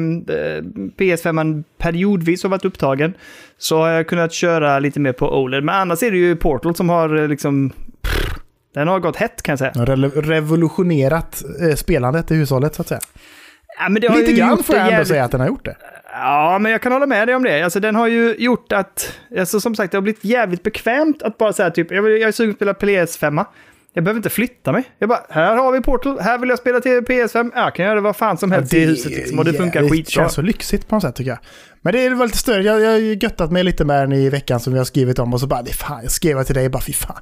PS5 0.99 1.65
periodvis 1.79 2.43
har 2.43 2.51
varit 2.51 2.65
upptagen 2.65 3.15
så 3.59 3.79
har 3.79 3.89
jag 3.89 4.07
kunnat 4.09 4.33
köra 4.33 4.79
lite 4.79 5.01
mer 5.01 5.13
på 5.13 5.43
OLED. 5.43 5.65
Men 5.65 5.75
annars 5.75 6.03
är 6.03 6.11
det 6.11 6.17
ju 6.17 6.37
Portal 6.37 6.75
som 6.75 6.89
har 6.89 7.29
liksom... 7.29 7.71
pff, 8.03 8.35
Den 8.75 8.89
har 8.89 8.99
gått 9.01 9.17
hett 9.17 9.43
kan 9.43 9.53
jag 9.53 9.59
säga. 9.59 9.73
Re- 9.73 10.21
revolutionerat 10.23 11.43
spelandet 11.77 12.31
i 12.31 12.35
hushållet 12.35 12.75
så 12.75 12.83
att 12.83 12.89
säga. 12.89 13.01
Ja, 13.81 13.89
men 13.89 14.03
det 14.03 14.09
har 14.09 14.17
Lite 14.17 14.31
ju 14.31 14.37
grann 14.37 14.63
får 14.63 14.75
jag 14.77 14.83
ändå 14.83 14.93
jävligt- 14.93 15.09
säga 15.09 15.25
att 15.25 15.31
den 15.31 15.41
har 15.41 15.49
gjort 15.49 15.65
det. 15.65 15.77
Ja, 16.13 16.59
men 16.61 16.73
jag 16.73 16.83
kan 16.83 16.93
hålla 16.93 17.07
med 17.07 17.29
dig 17.29 17.35
om 17.35 17.43
det. 17.43 17.63
Alltså, 17.63 17.81
den 17.81 17.95
har 17.95 18.07
ju 18.09 18.35
gjort 18.39 18.73
att, 18.73 19.13
alltså, 19.39 19.61
som 19.61 19.75
sagt, 19.75 19.93
det 19.93 19.97
har 19.97 20.03
blivit 20.03 20.25
jävligt 20.25 20.63
bekvämt 20.63 21.23
att 21.23 21.39
bara 21.39 21.53
säga 21.53 21.71
typ, 21.71 21.91
jag, 21.91 22.03
vill, 22.03 22.21
jag 22.21 22.29
är 22.29 22.33
sugen 22.33 22.55
på 22.55 22.71
att 22.71 22.77
spela 22.79 22.93
PS5. 23.05 23.45
Jag 23.99 24.05
behöver 24.05 24.19
inte 24.19 24.31
flytta 24.31 24.73
mig. 24.73 24.85
Jag 24.99 25.09
bara, 25.09 25.21
här 25.31 25.57
har 25.57 25.73
vi 25.73 25.81
Portal, 25.81 26.19
här 26.21 26.39
vill 26.39 26.49
jag 26.49 26.59
spela 26.59 26.81
till 26.81 27.01
PS5. 27.01 27.51
Ja, 27.55 27.65
jag 27.65 27.75
kan 27.75 27.85
göra 27.87 28.01
vad 28.01 28.17
fan 28.17 28.39
som 28.39 28.53
helst 28.53 28.75
i 28.75 28.81
huset 28.87 29.13
liksom, 29.13 29.39
och 29.39 29.45
det 29.45 29.53
funkar 29.53 29.83
det 29.83 29.91
skitbra. 29.91 30.11
känns 30.11 30.33
så 30.33 30.43
lyxigt 30.43 30.89
på 30.89 30.95
något 30.95 31.03
sätt 31.03 31.15
tycker 31.15 31.31
jag. 31.31 31.39
Men 31.83 31.93
det 31.93 32.07
är 32.07 32.11
väl 32.11 32.27
lite 32.27 32.39
större. 32.39 32.63
Jag, 32.63 32.91
har 32.91 32.99
göttat 32.99 33.53
mig 33.53 33.65
lite 33.65 33.85
med 33.85 34.03
den 34.03 34.13
i 34.13 34.29
veckan 34.29 34.61
som 34.61 34.73
vi 34.73 34.79
har 34.79 34.85
skrivit 34.85 35.19
om 35.19 35.35
och 35.35 35.41
så 35.41 35.47
bara, 35.47 35.63
det 35.63 35.73
fan, 35.73 36.01
jag 36.03 36.11
skrev 36.11 36.43
till 36.45 36.55
dig 36.55 36.69
bara, 36.69 36.83
fy 36.83 36.93
fan. 36.93 37.17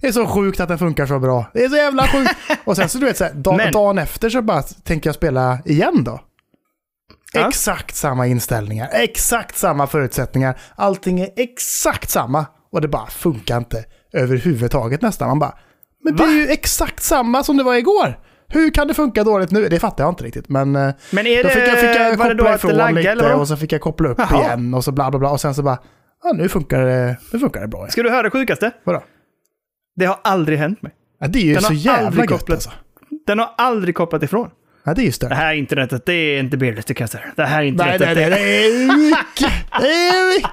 Det 0.00 0.06
är 0.06 0.12
så 0.12 0.26
sjukt 0.26 0.60
att 0.60 0.68
den 0.68 0.78
funkar 0.78 1.06
så 1.06 1.18
bra. 1.18 1.50
Det 1.54 1.64
är 1.64 1.68
så 1.68 1.76
jävla 1.76 2.08
sjukt. 2.08 2.30
och 2.64 2.76
sen 2.76 2.88
så 2.88 2.98
du 2.98 3.06
vet, 3.06 3.16
så 3.16 3.24
här, 3.24 3.32
da, 3.34 3.56
Men- 3.56 3.72
dagen 3.72 3.98
efter 3.98 4.30
så 4.30 4.42
bara 4.42 4.62
tänker 4.62 5.08
jag 5.08 5.14
spela 5.14 5.58
igen 5.64 6.04
då. 6.04 6.20
Ja. 7.32 7.48
Exakt 7.48 7.96
samma 7.96 8.26
inställningar, 8.26 8.88
exakt 8.92 9.56
samma 9.56 9.86
förutsättningar. 9.86 10.58
Allting 10.76 11.20
är 11.20 11.28
exakt 11.36 12.10
samma 12.10 12.46
och 12.72 12.80
det 12.80 12.88
bara 12.88 13.06
funkar 13.06 13.58
inte 13.58 13.84
överhuvudtaget 14.12 15.02
nästan. 15.02 15.28
Man 15.28 15.38
bara, 15.38 15.54
men 16.04 16.16
det 16.16 16.22
Va? 16.22 16.28
är 16.30 16.34
ju 16.34 16.48
exakt 16.48 17.02
samma 17.02 17.44
som 17.44 17.56
det 17.56 17.62
var 17.62 17.74
igår. 17.74 18.18
Hur 18.48 18.70
kan 18.70 18.88
det 18.88 18.94
funka 18.94 19.24
dåligt 19.24 19.50
nu? 19.50 19.68
Det 19.68 19.78
fattar 19.80 20.04
jag 20.04 20.10
inte 20.10 20.24
riktigt. 20.24 20.48
Men 20.48 20.76
eh, 20.76 20.90
Men 21.10 21.26
är 21.26 21.42
då 21.42 21.48
det, 21.48 21.54
fick 21.54 21.62
jag, 21.68 21.78
fick 21.78 22.00
jag 22.00 22.16
var 22.16 22.28
det 22.28 22.34
då 22.34 22.46
att 22.46 22.62
det 22.62 22.72
laggade 22.74 23.10
eller 23.10 23.34
och 23.40 23.48
så 23.48 23.56
fick 23.56 23.72
jag 23.72 23.80
koppla 23.80 24.08
upp 24.08 24.18
Jaha. 24.18 24.40
igen 24.44 24.74
och 24.74 24.84
så 24.84 24.92
bla 24.92 25.10
bla 25.10 25.18
bla. 25.18 25.30
Och 25.30 25.40
sen 25.40 25.54
så 25.54 25.62
bara, 25.62 25.78
ja 26.24 26.32
nu 26.32 26.48
funkar 26.48 26.80
det, 26.86 27.16
nu 27.32 27.38
funkar 27.38 27.60
det 27.60 27.68
bra. 27.68 27.80
Ja. 27.84 27.90
Ska 27.90 28.02
du 28.02 28.10
höra 28.10 28.22
det 28.22 28.30
sjukaste? 28.30 28.70
Vadå? 28.84 29.02
Det 29.96 30.04
har 30.04 30.18
aldrig 30.24 30.58
hänt 30.58 30.82
mig. 30.82 30.92
Ja, 31.20 31.26
det 31.28 31.38
är 31.38 31.42
ju 31.44 31.54
Den 31.54 31.62
så 31.62 31.72
jävla 31.72 32.20
gött 32.22 32.28
kopplat- 32.30 32.50
alltså. 32.54 32.70
Den 33.26 33.38
har 33.38 33.50
aldrig 33.58 33.94
kopplat 33.94 34.22
ifrån. 34.22 34.50
Ja, 34.84 34.94
det 34.94 35.00
är 35.00 35.02
ju 35.02 35.08
Det 35.08 35.12
stört. 35.14 35.32
här 35.32 35.54
internetet, 35.54 36.06
det 36.06 36.12
är 36.12 36.38
inte 36.40 36.56
billigt, 36.56 36.86
det 36.86 36.94
kan 36.94 37.02
jag 37.04 37.10
säga. 37.10 37.24
Det 37.36 37.44
här 37.44 37.58
Nej, 37.58 37.68
internetet, 37.68 38.00
nej, 38.16 38.30
nej, 38.30 38.30
det 38.30 38.66
är 38.66 38.96
mycket, 38.96 39.52
det 39.80 39.86
är 39.88 40.34
mycket 40.36 40.50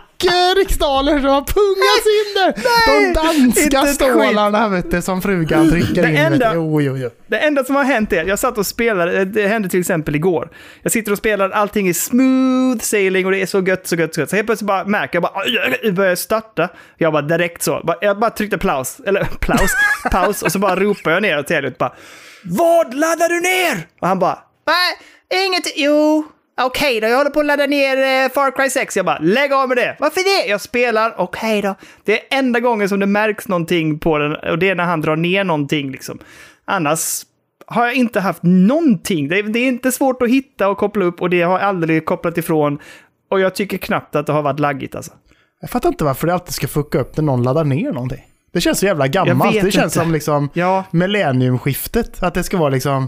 riksdaler 0.57 1.19
som 1.19 1.29
har 1.29 1.41
pungats 1.41 2.05
in 2.05 2.33
där. 2.35 2.53
De 2.87 3.69
danska 3.69 3.85
stålarna 3.93 4.69
vet 4.69 4.91
du, 4.91 5.01
som 5.01 5.21
frugan 5.21 5.69
trycker 5.69 6.01
Det 6.03 6.09
in. 6.09 6.17
enda-. 6.17 6.51
Jo, 6.55 6.81
jo, 6.81 6.97
jo. 6.97 7.09
Det 7.27 7.37
enda 7.39 7.63
som 7.63 7.75
har 7.75 7.83
hänt 7.83 8.13
är, 8.13 8.23
jag 8.25 8.39
satt 8.39 8.57
och 8.57 8.65
spelade, 8.65 9.25
det 9.25 9.47
hände 9.47 9.69
till 9.69 9.79
exempel 9.79 10.15
igår. 10.15 10.49
Jag 10.81 10.91
sitter 10.91 11.11
och 11.11 11.17
spelar, 11.17 11.49
allting 11.49 11.87
är 11.87 11.93
smooth 11.93 12.79
sailing 12.81 13.25
och 13.25 13.31
det 13.31 13.41
är 13.41 13.45
så 13.45 13.61
gött, 13.61 13.87
så 13.87 13.95
gött, 13.95 14.13
så 14.15 14.19
gött. 14.21 14.29
Så 14.29 14.35
helt 14.35 14.45
plötsligt 14.47 14.67
bara 14.67 14.85
märker 14.85 15.15
jag 15.15 15.23
bara, 15.23 15.45
jag 15.83 15.93
börjar 15.93 16.15
starta. 16.15 16.69
Jag 16.97 17.13
bara 17.13 17.21
direkt 17.21 17.63
så, 17.63 17.95
jag 18.01 18.19
bara 18.19 18.31
tryckte 18.31 18.57
paus, 18.57 18.97
eller 19.05 19.23
paus, 19.39 19.71
paus, 20.11 20.41
och 20.41 20.51
så 20.51 20.59
bara 20.59 20.75
ropar 20.75 21.11
jag 21.11 21.21
ner 21.21 21.43
till 21.43 21.55
Elliot 21.55 21.77
bara, 21.77 21.93
vad 22.43 22.93
laddar 22.93 23.29
du 23.29 23.39
ner? 23.41 23.87
Och 24.01 24.07
han 24.07 24.19
bara, 24.19 24.39
nej, 24.67 25.45
inget, 25.45 25.63
jo, 25.75 26.25
okej 26.61 27.01
då, 27.01 27.07
jag 27.07 27.17
håller 27.17 27.29
på 27.29 27.39
att 27.39 27.45
ladda 27.45 27.65
ner 27.65 27.97
eh, 27.97 28.29
Far 28.31 28.51
Cry 28.55 28.69
6. 28.69 28.97
Jag 28.97 29.05
bara, 29.05 29.19
lägg 29.19 29.53
av 29.53 29.67
med 29.67 29.77
det. 29.77 29.95
Varför 29.99 30.43
det? 30.43 30.49
Jag 30.49 30.61
spelar, 30.61 31.13
okej 31.17 31.61
då. 31.61 31.75
Det 32.03 32.13
är 32.33 32.37
enda 32.39 32.59
gången 32.59 32.89
som 32.89 32.99
det 32.99 33.05
märks 33.05 33.47
någonting 33.47 33.99
på 33.99 34.17
den 34.17 34.35
och 34.35 34.59
det 34.59 34.69
är 34.69 34.75
när 34.75 34.83
han 34.83 35.01
drar 35.01 35.15
ner 35.15 35.43
någonting 35.43 35.91
liksom. 35.91 36.19
Annars 36.65 37.21
har 37.67 37.85
jag 37.85 37.95
inte 37.95 38.19
haft 38.19 38.43
någonting. 38.43 39.27
Det 39.27 39.39
är, 39.39 39.43
det 39.43 39.59
är 39.59 39.67
inte 39.67 39.91
svårt 39.91 40.21
att 40.21 40.29
hitta 40.29 40.69
och 40.69 40.77
koppla 40.77 41.05
upp 41.05 41.21
och 41.21 41.29
det 41.29 41.41
har 41.41 41.59
jag 41.59 41.67
aldrig 41.67 42.05
kopplat 42.05 42.37
ifrån. 42.37 42.79
Och 43.31 43.39
jag 43.39 43.55
tycker 43.55 43.77
knappt 43.77 44.15
att 44.15 44.25
det 44.27 44.33
har 44.33 44.41
varit 44.41 44.59
laggigt 44.59 44.95
alltså. 44.95 45.11
Jag 45.61 45.69
fattar 45.69 45.89
inte 45.89 46.03
varför 46.03 46.27
det 46.27 46.33
alltid 46.33 46.53
ska 46.53 46.67
fucka 46.67 46.99
upp 46.99 47.17
när 47.17 47.23
någon 47.23 47.43
laddar 47.43 47.63
ner 47.63 47.91
någonting. 47.91 48.25
Det 48.53 48.61
känns 48.61 48.79
så 48.79 48.85
jävla 48.85 49.07
gammalt. 49.07 49.53
Det 49.53 49.71
känns 49.71 49.75
inte. 49.75 49.89
som 49.89 50.11
liksom 50.11 50.49
Ja. 50.53 50.83
millenniumskiftet. 50.91 52.23
Att 52.23 52.33
det 52.33 52.43
ska 52.43 52.57
vara 52.57 52.69
liksom... 52.69 53.07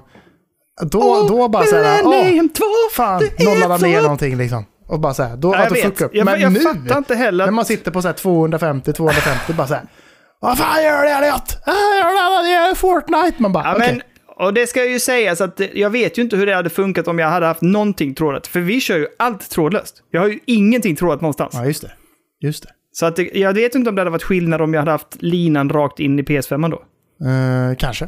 Då, 0.81 1.25
då 1.29 1.47
bara 1.47 1.63
såhär... 1.65 2.01
Åh, 2.03 2.47
2! 2.53 2.63
fan, 2.95 3.23
det 3.37 3.43
någon 3.45 3.55
är 3.57 3.59
laddar 3.59 3.77
ner 3.87 4.01
någonting 4.01 4.37
liksom. 4.37 4.65
Och 4.87 4.99
bara 4.99 5.13
såhär, 5.13 5.37
då 5.37 5.53
Ja, 5.53 5.57
att 5.59 5.69
det 5.69 5.73
vet. 5.75 5.83
fuckar 5.83 6.05
upp. 6.05 6.15
Jag, 6.15 6.25
Men 6.25 6.41
jag 6.41 6.51
nu, 6.53 6.59
fattar 6.59 6.97
inte 6.97 7.15
heller 7.15 7.45
när 7.45 7.51
man 7.51 7.65
sitter 7.65 7.91
på 7.91 8.01
såhär 8.01 8.13
250, 8.15 8.93
250, 8.93 9.53
bara 9.53 9.67
såhär... 9.67 9.83
Vad 10.39 10.57
fan 10.57 10.83
gör 10.83 11.03
det 11.03 11.09
Elliot? 11.09 11.57
Ah, 11.65 11.71
Jag 11.99 12.13
laddar 12.15 12.43
ner 12.43 12.75
Fortnite. 12.75 13.41
Man 13.41 13.51
bara, 13.53 13.63
Ja, 13.63 13.75
okej. 13.75 13.87
men, 13.93 14.01
och 14.45 14.53
det 14.53 14.67
ska 14.67 14.85
ju 14.85 14.99
sägas 14.99 15.41
att 15.41 15.57
det- 15.57 15.71
jag 15.73 15.89
vet 15.89 16.17
ju 16.17 16.21
inte 16.21 16.35
hur 16.37 16.45
det 16.45 16.55
hade 16.55 16.69
funkat 16.69 17.07
om 17.07 17.19
jag 17.19 17.27
hade 17.29 17.45
haft 17.45 17.61
någonting 17.61 18.15
trådat. 18.15 18.47
För 18.47 18.59
vi 18.59 18.81
kör 18.81 18.97
ju 18.97 19.07
allt 19.19 19.49
trådlöst. 19.49 19.95
Jag 20.11 20.21
har 20.21 20.27
ju 20.27 20.39
ingenting 20.45 20.95
trådat 20.95 21.21
någonstans. 21.21 21.53
Ja, 21.53 21.65
just 21.65 21.81
det. 21.81 21.91
Just 22.41 22.63
det. 22.63 22.69
Så 22.91 23.05
att 23.05 23.15
det, 23.15 23.29
jag 23.33 23.53
vet 23.53 23.75
inte 23.75 23.89
om 23.89 23.95
det 23.95 24.01
hade 24.01 24.11
varit 24.11 24.23
skillnad 24.23 24.61
om 24.61 24.73
jag 24.73 24.81
hade 24.81 24.91
haft 24.91 25.15
linan 25.21 25.69
rakt 25.69 25.99
in 25.99 26.19
i 26.19 26.21
PS5 26.21 26.69
då. 26.71 26.77
Eh, 27.27 27.75
kanske. 27.77 28.07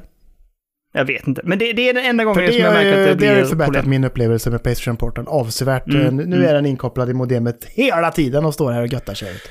Jag 0.94 1.06
vet 1.06 1.28
inte. 1.28 1.42
Men 1.44 1.60
det, 1.60 1.74
det 1.74 1.90
är 1.90 1.94
den 1.94 2.06
enda 2.06 2.24
gången 2.24 2.46
det, 2.46 2.52
som 2.52 2.62
jag 2.62 2.74
märker 2.74 2.92
att 2.94 2.98
ju- 3.00 3.04
det 3.06 3.14
det 3.16 3.28
har 3.28 3.34
ju 3.36 3.42
blir 3.42 3.50
förbättrat 3.50 3.74
problem. 3.74 3.90
min 3.90 4.04
upplevelse 4.04 4.50
med 4.50 4.64
Playstation 4.64 4.98
Portal 4.98 5.26
avsevärt. 5.28 5.88
Mm, 5.88 6.06
Eh, 6.06 6.12
nu 6.14 6.26
nu 6.26 6.46
är 6.46 6.54
den 6.54 6.66
inkopplad 6.66 7.10
i 7.10 7.14
modemet 7.14 7.66
hela 7.70 8.12
tiden 8.12 8.46
och 8.46 8.54
står 8.54 8.72
här 8.72 8.82
och 8.82 8.88
göttar 8.88 9.14
sig. 9.14 9.32
ut. 9.32 9.42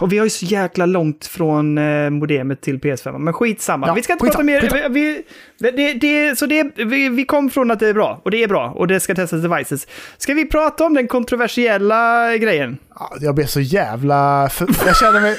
Och 0.00 0.12
vi 0.12 0.18
har 0.18 0.26
ju 0.26 0.30
så 0.30 0.44
jäkla 0.46 0.86
långt 0.86 1.26
från 1.26 1.78
eh, 1.78 2.10
modemet 2.10 2.60
till 2.60 2.78
PS5. 2.78 3.18
Men 3.18 3.34
skitsamma. 3.34 3.86
Ja, 3.86 3.94
vi 3.94 4.02
ska 4.02 4.12
inte 4.12 4.24
skitsamma, 4.24 4.60
prata 4.60 4.74
mer. 4.76 4.88
Vi, 4.88 5.22
vi, 5.60 5.70
det, 5.72 5.92
det, 5.94 6.38
så 6.38 6.46
det, 6.46 6.70
vi, 6.76 7.08
vi 7.08 7.24
kom 7.24 7.50
från 7.50 7.70
att 7.70 7.80
det 7.80 7.88
är 7.88 7.94
bra. 7.94 8.20
Och 8.24 8.30
det 8.30 8.42
är 8.42 8.48
bra. 8.48 8.70
Och 8.76 8.86
det 8.86 9.00
ska 9.00 9.14
testas 9.14 9.42
devices. 9.42 9.86
Ska 10.18 10.34
vi 10.34 10.44
prata 10.48 10.84
om 10.86 10.94
den 10.94 11.08
kontroversiella 11.08 12.36
grejen? 12.36 12.78
Ja, 12.94 13.16
jag 13.20 13.34
blev 13.34 13.46
så 13.46 13.60
jävla... 13.60 14.50
Jag 14.86 14.96
känner 14.96 15.20
mig... 15.20 15.36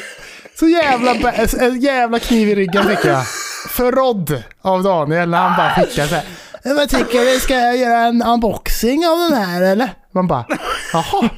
Så 0.55 0.67
jävla... 0.67 1.11
En 1.59 1.79
jävla 1.79 2.19
kniv 2.19 2.49
i 2.49 2.55
ryggen 2.55 2.83
fick 2.83 3.05
jag. 3.05 3.23
Förrådd 3.69 4.43
av 4.61 4.83
Daniel 4.83 5.29
när 5.29 5.37
han 5.37 5.57
bara 5.57 5.69
skickade 5.75 6.07
så 6.07 6.15
här. 6.15 6.23
"Eh, 6.65 6.73
Vad 6.75 6.89
tycker 6.89 7.33
du? 7.33 7.39
Ska 7.39 7.53
jag 7.55 7.77
göra 7.77 7.99
en 7.99 8.21
unboxing 8.23 9.07
av 9.07 9.17
den 9.17 9.33
här 9.43 9.61
eller? 9.61 9.89
Man 10.13 10.27
bara, 10.27 10.45
jaha. 10.93 11.29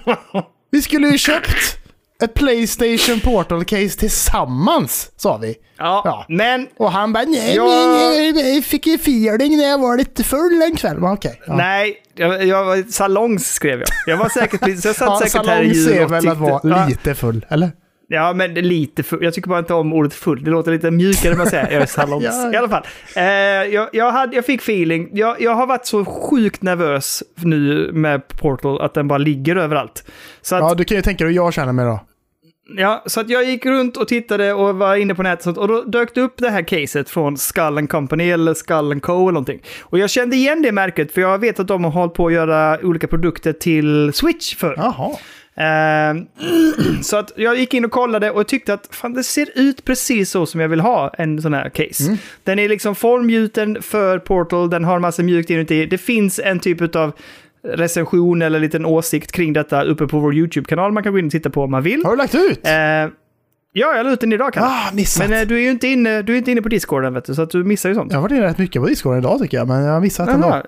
Vi 0.71 0.81
skulle 0.81 1.07
ju 1.07 1.17
köpt 1.17 1.77
ett 2.23 2.33
Playstation 2.33 3.19
Portal 3.19 3.65
Case 3.65 3.99
tillsammans, 3.99 5.11
sa 5.17 5.37
vi. 5.37 5.55
Ja, 5.77 6.01
Ja. 6.05 6.25
men 6.29 6.67
Och 6.77 6.91
han 6.91 7.13
bara, 7.13 7.23
nej, 7.23 7.55
Ja. 7.55 7.65
men 8.33 8.53
jag 8.55 8.63
fick 8.65 8.87
ju 8.87 8.95
feeling 8.95 9.57
när 9.57 9.63
jag 9.69 9.77
var 9.81 9.97
lite 9.97 10.23
full 10.23 10.61
en 10.61 10.75
kväll. 10.75 10.97
Men 10.99 11.11
Okej. 11.11 11.41
ja. 11.47 11.55
nej. 11.55 11.97
Jag, 12.15 12.45
jag 12.45 12.63
var 12.65 12.91
salongs 12.91 13.47
skrev 13.53 13.79
jag. 13.79 13.87
Jag 14.05 14.17
var 14.17 14.29
säkert 14.29 14.61
jag 14.67 14.95
satt 14.95 14.97
Ja, 14.99 15.19
säkert 15.23 15.47
här 15.47 15.61
i 15.61 15.67
jul 15.73 16.03
och 16.03 16.11
väl 16.11 16.27
att 16.29 16.37
vara 16.37 16.59
tyckte- 16.59 16.85
lite 16.89 17.15
full, 17.15 17.45
eller? 17.49 17.71
Ja, 18.13 18.33
men 18.33 18.53
lite 18.53 19.03
full. 19.03 19.23
Jag 19.23 19.33
tycker 19.33 19.49
bara 19.49 19.59
inte 19.59 19.73
om 19.73 19.93
ordet 19.93 20.13
full. 20.13 20.43
Det 20.43 20.51
låter 20.51 20.71
lite 20.71 20.91
mjukare 20.91 21.35
med 21.35 21.43
att 21.43 21.49
säga 21.49 21.71
jag 21.71 21.81
är 21.81 21.85
salongs. 21.85 22.25
Ja. 22.31 22.53
I 22.53 22.55
alla 22.55 22.69
fall. 22.69 22.83
Eh, 23.15 23.23
jag, 23.73 23.89
jag, 23.93 24.11
hade, 24.11 24.35
jag 24.35 24.45
fick 24.45 24.61
feeling. 24.61 25.09
Jag, 25.13 25.41
jag 25.41 25.55
har 25.55 25.67
varit 25.67 25.85
så 25.85 26.05
sjukt 26.05 26.61
nervös 26.61 27.23
nu 27.35 27.89
med 27.93 28.27
Portal 28.27 28.81
att 28.81 28.93
den 28.93 29.07
bara 29.07 29.17
ligger 29.17 29.55
överallt. 29.55 30.03
Så 30.41 30.55
att, 30.55 30.61
Ja, 30.61 30.73
du 30.73 30.83
kan 30.83 30.97
ju 30.97 31.01
tänka 31.01 31.23
dig 31.23 31.33
hur 31.33 31.35
jag 31.35 31.53
känner 31.53 31.73
mig 31.73 31.85
då. 31.85 31.99
ja, 32.77 33.03
så 33.05 33.19
att 33.19 33.29
jag 33.29 33.43
gick 33.43 33.65
runt 33.65 33.97
och 33.97 34.07
tittade 34.07 34.53
och 34.53 34.75
var 34.75 34.95
inne 34.95 35.15
på 35.15 35.23
nätet 35.23 35.39
och, 35.39 35.43
sånt, 35.43 35.57
och 35.57 35.67
då 35.67 35.81
dök 35.81 36.15
det 36.15 36.21
upp 36.21 36.33
det 36.37 36.49
här 36.49 36.61
caset 36.61 37.09
från 37.09 37.37
Skull 37.37 37.77
and 37.77 37.89
Company 37.89 38.29
eller 38.31 38.53
Skull 38.53 38.91
and 38.91 39.01
Co. 39.01 39.13
eller 39.21 39.31
någonting. 39.31 39.61
Och 39.81 39.99
jag 39.99 40.09
kände 40.09 40.35
igen 40.35 40.61
det 40.61 40.71
märket 40.71 41.11
för 41.11 41.21
jag 41.21 41.37
vet 41.39 41.59
att 41.59 41.67
de 41.67 41.83
har 41.83 41.91
hållit 41.91 42.13
på 42.13 42.27
att 42.27 42.33
göra 42.33 42.79
olika 42.83 43.07
produkter 43.07 43.53
till 43.53 44.13
Switch 44.13 44.55
för. 44.55 44.73
Jaha. 44.77 45.11
Ehm, 45.61 46.27
så 47.03 47.17
att 47.17 47.31
jag 47.35 47.57
gick 47.57 47.73
in 47.73 47.85
och 47.85 47.91
kollade 47.91 48.31
och 48.31 48.47
tyckte 48.47 48.73
att 48.73 48.87
fan, 48.91 49.13
det 49.13 49.23
ser 49.23 49.49
ut 49.55 49.85
precis 49.85 50.29
så 50.29 50.45
som 50.45 50.59
jag 50.59 50.69
vill 50.69 50.79
ha 50.79 51.13
en 51.17 51.41
sån 51.41 51.53
här 51.53 51.69
case. 51.69 52.17
Den 52.43 52.59
är 52.59 52.69
liksom 52.69 52.95
formgjuten 52.95 53.81
för 53.81 54.19
Portal, 54.19 54.69
den 54.69 54.83
har 54.83 54.99
massa 54.99 55.23
mjukt 55.23 55.49
inuti. 55.49 55.85
Det 55.85 55.97
finns 55.97 56.39
en 56.43 56.59
typ 56.59 56.95
av 56.95 57.11
recension 57.63 58.41
eller 58.41 58.59
liten 58.59 58.85
åsikt 58.85 59.31
kring 59.31 59.53
detta 59.53 59.83
uppe 59.83 60.07
på 60.07 60.19
vår 60.19 60.35
YouTube-kanal. 60.35 60.91
Man 60.91 61.03
kan 61.03 61.11
gå 61.13 61.19
in 61.19 61.25
och 61.25 61.31
titta 61.31 61.49
på 61.49 61.63
om 61.63 61.71
man 61.71 61.83
vill. 61.83 62.05
Har 62.05 62.11
du 62.11 62.17
lagt 62.17 62.35
ut? 62.35 62.59
Ehm, 62.63 63.11
ja, 63.73 63.95
jag 63.95 64.05
la 64.05 64.11
ut 64.11 64.19
den 64.21 64.33
idag 64.33 64.53
Kalle. 64.53 64.67
ah, 64.67 64.91
missat. 64.93 65.29
Men 65.29 65.41
eh, 65.41 65.47
du 65.47 65.55
är 65.55 65.61
ju 65.61 65.71
inte 65.71 65.87
inne, 65.87 66.21
du 66.21 66.33
är 66.33 66.37
inte 66.37 66.51
inne 66.51 66.61
på 66.61 66.69
Discorden 66.69 67.13
vet 67.13 67.25
du, 67.25 67.35
så 67.35 67.41
att 67.41 67.49
du 67.49 67.63
missar 67.63 67.89
ju 67.89 67.95
sånt. 67.95 68.11
Jag 68.11 68.17
har 68.17 68.21
varit 68.21 68.31
inne 68.31 68.45
rätt 68.45 68.57
mycket 68.57 68.81
på 68.81 68.87
Discord 68.87 69.17
idag 69.17 69.39
tycker 69.39 69.57
jag, 69.57 69.67
men 69.67 69.83
jag 69.83 69.93
har 69.93 70.01
missat 70.01 70.29
ändå. 70.29 70.61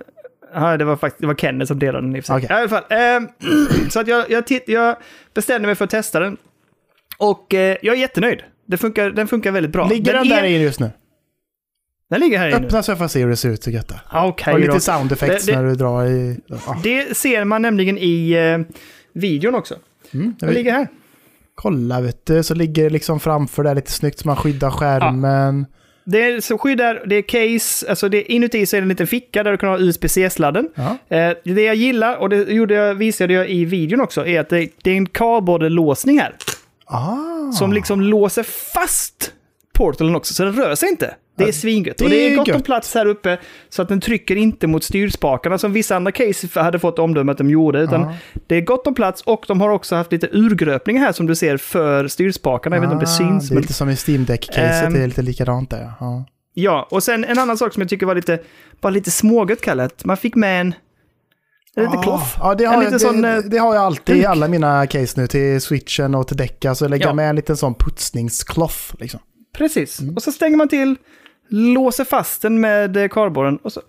Ja, 0.53 0.77
det 0.77 0.85
var 0.85 0.95
faktiskt 0.95 1.21
det 1.21 1.27
var 1.27 1.35
Kenneth 1.35 1.67
som 1.67 1.79
delade 1.79 2.07
den 2.07 2.15
i 2.15 2.21
sig. 2.21 2.35
Okej. 2.35 2.47
I 2.49 2.53
alla 2.53 2.69
fall. 2.69 2.83
ehm, 2.89 3.27
så 3.89 3.99
att 3.99 4.07
jag, 4.07 4.31
jag, 4.31 4.47
titt, 4.47 4.63
jag 4.67 4.95
bestämde 5.33 5.65
mig 5.67 5.75
för 5.75 5.85
att 5.85 5.91
testa 5.91 6.19
den. 6.19 6.37
Och 7.17 7.53
eh, 7.53 7.77
jag 7.81 7.95
är 7.95 7.99
jättenöjd. 7.99 8.43
Det 8.65 8.77
funkar, 8.77 9.09
den 9.09 9.27
funkar 9.27 9.51
väldigt 9.51 9.71
bra. 9.71 9.87
Ligger 9.87 10.13
den, 10.13 10.25
är, 10.25 10.29
där 10.29 10.43
inne 10.43 10.63
just 10.63 10.79
nu? 10.79 10.91
Den 12.09 12.19
ligger 12.19 12.37
här 12.37 12.47
inne. 12.47 12.65
Öppna 12.65 12.83
så 12.83 12.91
jag 12.91 12.97
får 12.97 13.07
se 13.07 13.19
hur 13.21 13.29
det 13.29 13.35
ser 13.35 13.49
ut, 13.49 13.61
tycker 13.61 13.83
jag. 13.89 13.99
Ah, 14.09 14.27
Okej 14.27 14.53
Och 14.53 14.59
lite 14.59 14.79
sound 14.79 15.11
effects 15.11 15.45
Det- 15.45 15.51
det- 15.51 15.61
när 15.61 15.67
du 15.67 15.75
drar 15.75 16.05
i... 16.05 16.39
Ja. 16.47 16.79
Det 16.83 17.17
ser 17.17 17.43
man 17.45 17.61
nämligen 17.61 17.97
i 17.97 18.31
eh, 18.31 18.75
videon 19.13 19.55
också. 19.55 19.75
Mm, 20.13 20.35
Den 20.39 20.53
ligger 20.53 20.71
här. 20.71 20.87
Kolla 21.55 22.01
vet 22.01 22.25
du, 22.25 22.43
så 22.43 22.53
ligger 22.55 22.83
det 22.83 22.89
liksom 22.89 23.19
framför 23.19 23.63
där 23.63 23.75
lite 23.75 23.91
snyggt 23.91 24.19
så 24.19 24.27
man 24.27 24.35
skyddar 24.35 24.71
skärmen. 24.71 25.65
Det 26.03 26.23
är 26.23 26.41
så 26.41 26.57
skyddar, 26.57 27.03
det 27.05 27.15
är 27.15 27.21
case, 27.21 27.89
alltså 27.89 28.09
det, 28.09 28.31
inuti 28.31 28.65
så 28.65 28.75
är 28.75 28.81
det 28.81 28.85
en 28.85 28.89
liten 28.89 29.07
ficka 29.07 29.43
där 29.43 29.51
du 29.51 29.57
kan 29.57 29.69
ha 29.69 29.79
USB-C-sladden. 29.79 30.69
Eh, 31.09 31.31
det 31.43 31.61
jag 31.61 31.75
gillar, 31.75 32.15
och 32.15 32.29
det 32.29 32.37
gjorde 32.37 32.73
jag, 32.73 32.95
visade 32.95 33.33
jag 33.33 33.49
i 33.49 33.65
videon 33.65 34.01
också, 34.01 34.25
är 34.25 34.39
att 34.39 34.49
det, 34.49 34.69
det 34.81 34.91
är 34.91 34.95
en 34.95 35.09
kardborrelåsning 35.09 36.19
här. 36.19 36.35
Ah. 36.85 37.51
Som 37.51 37.73
liksom 37.73 38.01
låser 38.01 38.43
fast 38.43 39.31
portalen 39.73 40.15
också, 40.15 40.33
så 40.33 40.43
den 40.43 40.53
rör 40.53 40.75
sig 40.75 40.89
inte. 40.89 41.15
Det 41.35 41.43
är 41.43 41.51
svingött. 41.51 41.97
det 41.97 42.03
Och 42.03 42.09
det 42.09 42.15
är 42.33 42.35
gott 42.35 42.49
om 42.55 42.61
plats 42.61 42.95
här 42.95 43.05
uppe 43.05 43.37
så 43.69 43.81
att 43.81 43.89
den 43.89 44.01
trycker 44.01 44.35
inte 44.35 44.67
mot 44.67 44.83
styrspakarna 44.83 45.57
som 45.57 45.73
vissa 45.73 45.95
andra 45.95 46.11
case 46.11 46.47
hade 46.61 46.79
fått 46.79 46.99
omdöme 46.99 47.31
att 47.31 47.37
de 47.37 47.49
gjorde. 47.49 47.79
Utan 47.79 48.01
Ja. 48.01 48.13
det 48.47 48.55
är 48.55 48.61
gott 48.61 48.87
om 48.87 48.95
plats 48.95 49.21
och 49.21 49.45
de 49.47 49.61
har 49.61 49.69
också 49.69 49.95
haft 49.95 50.11
lite 50.11 50.29
urgröpningar 50.31 51.01
här 51.01 51.11
som 51.11 51.25
du 51.25 51.35
ser 51.35 51.57
för 51.57 52.07
styrspakarna. 52.07 52.75
Jag 52.75 52.81
vet 52.81 52.87
inte 52.87 52.93
om 52.95 52.99
det 52.99 53.07
syns. 53.07 53.43
Ah, 53.43 53.47
Det 53.47 53.51
är 53.51 53.55
men... 53.55 53.61
lite 53.61 53.73
som 53.73 53.89
i 53.89 53.95
Steam 54.07 54.25
Deck-caset, 54.25 54.85
Ehm. 54.87 54.93
det 54.93 54.99
är 55.03 55.07
lite 55.07 55.21
likadant 55.21 55.69
där. 55.69 55.91
Ja. 55.99 56.25
Ja, 56.53 56.87
och 56.91 57.03
sen 57.03 57.23
en 57.25 57.39
annan 57.39 57.57
sak 57.57 57.73
som 57.73 57.81
jag 57.81 57.89
tycker 57.89 58.05
var 58.05 58.15
lite, 58.15 58.39
bara 58.81 58.89
lite 58.89 59.11
smågött 59.11 59.61
kallat. 59.61 60.05
Man 60.05 60.17
fick 60.17 60.35
med 60.35 60.61
en, 60.61 60.73
en 61.75 61.83
liten 61.83 61.99
Ah, 61.99 62.03
cloth. 62.03 62.37
Ja, 62.39 62.55
det 62.55 62.65
har, 62.65 62.83
jag, 62.83 63.01
sån, 63.01 63.21
det, 63.21 63.41
det 63.49 63.57
har 63.57 63.75
jag 63.75 63.83
alltid 63.83 64.15
i 64.17 64.25
alla 64.25 64.47
mina 64.47 64.87
case 64.87 65.21
nu 65.21 65.27
till 65.27 65.61
switchen 65.61 66.15
och 66.15 66.27
till 66.27 66.37
däcka. 66.37 66.75
Så 66.75 66.87
lägger 66.87 67.05
Ja. 67.05 67.09
jag 67.09 67.15
med 67.15 67.29
en 67.29 67.35
liten 67.35 67.57
sån 67.57 67.73
putsningskloth. 67.75 68.95
Liksom. 68.99 69.19
Precis. 69.57 69.99
Mm. 70.01 70.15
Och 70.15 70.23
så 70.23 70.31
stänger 70.31 70.57
man 70.57 70.67
till, 70.67 70.95
låser 71.55 72.03
fast 72.03 72.41
den 72.41 72.61
med 72.61 72.97
eh, 72.97 73.07
kardborren 73.07 73.57
och 73.57 73.73
så... 73.73 73.81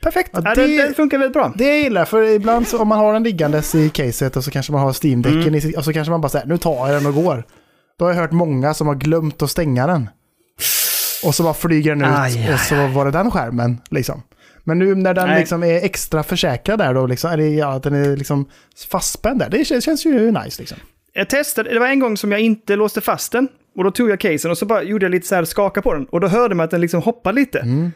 Perfekt! 0.00 0.30
Ja, 0.32 0.40
det- 0.40 0.54
det... 0.66 0.82
Den 0.82 0.94
funkar 0.94 1.18
väldigt 1.18 1.32
bra. 1.32 1.52
Det 1.56 1.64
jag 1.66 1.78
gillar, 1.78 2.04
för 2.04 2.22
ibland 2.22 2.68
så, 2.68 2.78
om 2.78 2.88
man 2.88 2.98
har 2.98 3.12
den 3.12 3.22
liggandes 3.22 3.74
i 3.74 3.88
caset 3.88 4.36
och 4.36 4.44
så 4.44 4.50
kanske 4.50 4.72
man 4.72 4.80
har 4.80 4.92
Steam-däcken 4.92 5.42
Mm. 5.42 5.54
i 5.54 5.74
och 5.76 5.84
så 5.84 5.92
kanske 5.92 6.10
man 6.10 6.20
bara 6.20 6.28
säger 6.28 6.46
nu 6.46 6.58
tar 6.58 6.88
jag 6.88 7.02
den 7.02 7.06
och 7.06 7.14
går. 7.14 7.44
Då 7.98 8.04
har 8.04 8.12
jag 8.12 8.20
hört 8.20 8.32
många 8.32 8.74
som 8.74 8.86
har 8.86 8.94
glömt 8.94 9.42
att 9.42 9.50
stänga 9.50 9.86
den. 9.86 10.08
Och 11.24 11.34
så 11.34 11.42
bara 11.42 11.54
flyger 11.54 11.90
den 11.94 12.04
ut 12.04 12.10
Aj, 12.18 12.52
och 12.54 12.60
så 12.60 12.86
var 12.86 13.04
det 13.04 13.10
den 13.10 13.30
skärmen. 13.30 13.80
Liksom. 13.90 14.22
Men 14.64 14.78
nu 14.78 14.94
när 14.94 15.14
den 15.14 15.38
liksom 15.38 15.62
är 15.62 15.84
extra 15.84 16.22
försäkrad 16.22 16.78
där 16.78 16.94
då, 16.94 17.06
liksom, 17.06 17.30
eller 17.30 17.44
ja, 17.44 17.72
att 17.72 17.82
den 17.82 17.94
är 17.94 18.16
liksom 18.16 18.48
fastspänd 18.90 19.38
där, 19.38 19.48
det 19.50 19.64
känns, 19.64 19.84
känns 19.84 20.06
ju 20.06 20.30
nice 20.30 20.62
liksom. 20.62 20.78
Jag 21.12 21.28
testade, 21.28 21.70
det 21.74 21.78
var 21.78 21.86
en 21.88 22.00
gång 22.00 22.16
som 22.16 22.32
jag 22.32 22.40
inte 22.40 22.76
låste 22.76 23.00
fast 23.00 23.32
den. 23.32 23.48
Och 23.76 23.84
då 23.84 23.90
tog 23.90 24.10
jag 24.10 24.20
casen 24.20 24.50
och 24.50 24.58
så 24.58 24.66
bara 24.66 24.82
gjorde 24.82 25.04
jag 25.04 25.10
lite 25.10 25.26
så 25.26 25.34
här 25.34 25.44
skaka 25.44 25.82
på 25.82 25.94
den. 25.94 26.04
Och 26.04 26.20
då 26.20 26.26
hörde 26.28 26.54
man 26.54 26.64
att 26.64 26.70
den 26.70 26.80
liksom 26.80 27.02
hoppade 27.02 27.34
lite. 27.40 27.58
Mm. 27.58 27.90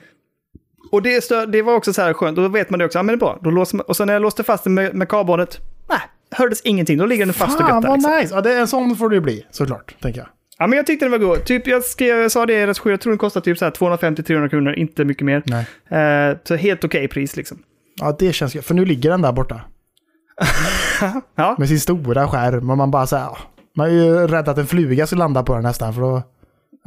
Och 0.93 1.03
det, 1.03 1.21
stö- 1.21 1.47
det 1.47 1.63
var 1.63 1.75
också 1.75 1.93
så 1.93 2.03
här 2.03 2.13
skönt. 2.13 2.39
Och 2.39 2.45
då 2.45 2.49
vet 2.51 2.71
man 2.71 2.79
det 2.79 2.85
också. 2.85 2.99
Ja, 2.99 3.03
men 3.03 3.13
det 3.13 3.17
är 3.17 3.27
bra. 3.27 3.39
Då 3.43 3.51
låser 3.51 3.77
man, 3.77 3.87
och 3.87 3.97
så 3.97 4.05
när 4.05 4.13
jag 4.13 4.23
låste 4.23 4.45
fast 4.45 4.65
den 4.65 4.75
med, 4.75 4.95
med 4.95 5.09
kardborret. 5.09 5.59
Nej, 5.89 5.99
hördes 6.31 6.61
ingenting. 6.61 6.99
Då 6.99 7.07
ligger 7.07 7.25
den 7.27 7.35
fast 7.35 7.61
och 7.61 7.67
Fan 7.67 7.75
gött 7.75 7.83
där. 7.83 7.89
vad 7.89 7.99
Liksom. 7.99 8.17
nice! 8.21 8.35
Ja, 8.35 8.41
det 8.41 8.53
är 8.53 8.61
en 8.61 8.67
sån 8.67 8.97
får 8.97 9.09
det 9.09 9.15
ju 9.15 9.21
bli, 9.21 9.47
såklart, 9.51 9.95
tänker 10.01 10.21
jag. 10.21 10.29
Ja, 10.59 10.67
men 10.67 10.77
jag 10.77 10.87
tyckte 10.87 11.05
den 11.05 11.13
var 11.13 11.19
god. 11.19 11.45
Typ, 11.45 11.67
jag, 11.67 11.85
skrev, 11.85 12.17
jag 12.19 12.33
sa 12.33 12.47
det 12.47 12.53
i 12.53 12.67
recensionen, 12.67 12.93
jag 12.93 13.01
tror 13.01 13.11
den 13.11 13.19
kostar 13.19 13.41
typ 13.41 13.59
så 13.59 13.65
här 13.65 13.73
250-300 13.73 14.49
kronor, 14.49 14.73
inte 14.73 15.05
mycket 15.05 15.25
mer. 15.25 15.43
Nej. 15.47 16.31
Eh, 16.31 16.37
så 16.45 16.57
helt 16.57 16.85
okej 16.85 17.09
pris 17.09 17.37
liksom. 17.37 17.59
Ja, 18.01 18.17
det 18.19 18.33
känns 18.33 18.57
ju, 18.57 18.63
för 18.63 18.75
nu 18.75 18.85
ligger 18.85 19.11
den 19.11 19.23
där 19.23 19.33
borta. 19.33 19.61
Ja, 21.35 21.57
Med 21.59 21.69
sin 21.69 21.81
stora 21.81 22.29
skärm 22.29 22.71
och 22.71 22.77
man 22.79 22.91
bara 22.91 23.07
säger 23.07 23.39
man 23.77 23.87
är 23.87 23.93
ju 23.93 24.27
rädd 24.27 24.49
att 24.49 24.59
en 24.59 24.67
fluga 24.67 25.07
ska 25.07 25.17
landa 25.17 25.43
på 25.43 25.55
den 25.55 25.63
nästan 25.63 25.95
för 25.95 26.01
då... 26.01 26.23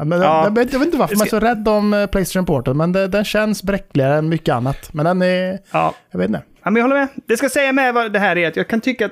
Men, 0.04 0.22
Ja. 0.22 0.44
jag, 0.44 0.56
vet, 0.56 0.74
jag 0.74 0.80
vet 0.80 0.86
inte 0.86 0.98
varför 0.98 1.16
man 1.16 1.26
är 1.28 1.30
så 1.30 1.40
rädd 1.40 1.68
om 1.68 1.94
eh, 1.94 2.08
Playstation 2.08 2.46
Portal, 2.46 2.74
men 2.74 2.92
det, 2.92 3.08
den 3.08 3.26
känns 3.26 3.64
bräckligare 3.64 4.16
än 4.18 4.30
mycket 4.30 4.56
annat. 4.56 4.94
Men 4.94 5.06
den 5.06 5.22
är... 5.22 5.60
ja. 5.72 5.94
Jag 6.12 6.20
vet 6.20 6.28
inte. 6.28 6.42
Ja, 6.64 6.70
men 6.72 6.76
jag 6.76 6.84
håller 6.90 6.96
med. 7.00 7.08
Det 7.28 7.38
ska 7.38 7.50
säga 7.50 7.72
med 7.72 7.94
vad 7.94 8.14
det 8.14 8.20
här 8.20 8.38
är 8.38 8.48
att 8.48 8.56
jag 8.56 8.68
kan 8.68 8.82
tycka 8.82 9.06
att 9.06 9.12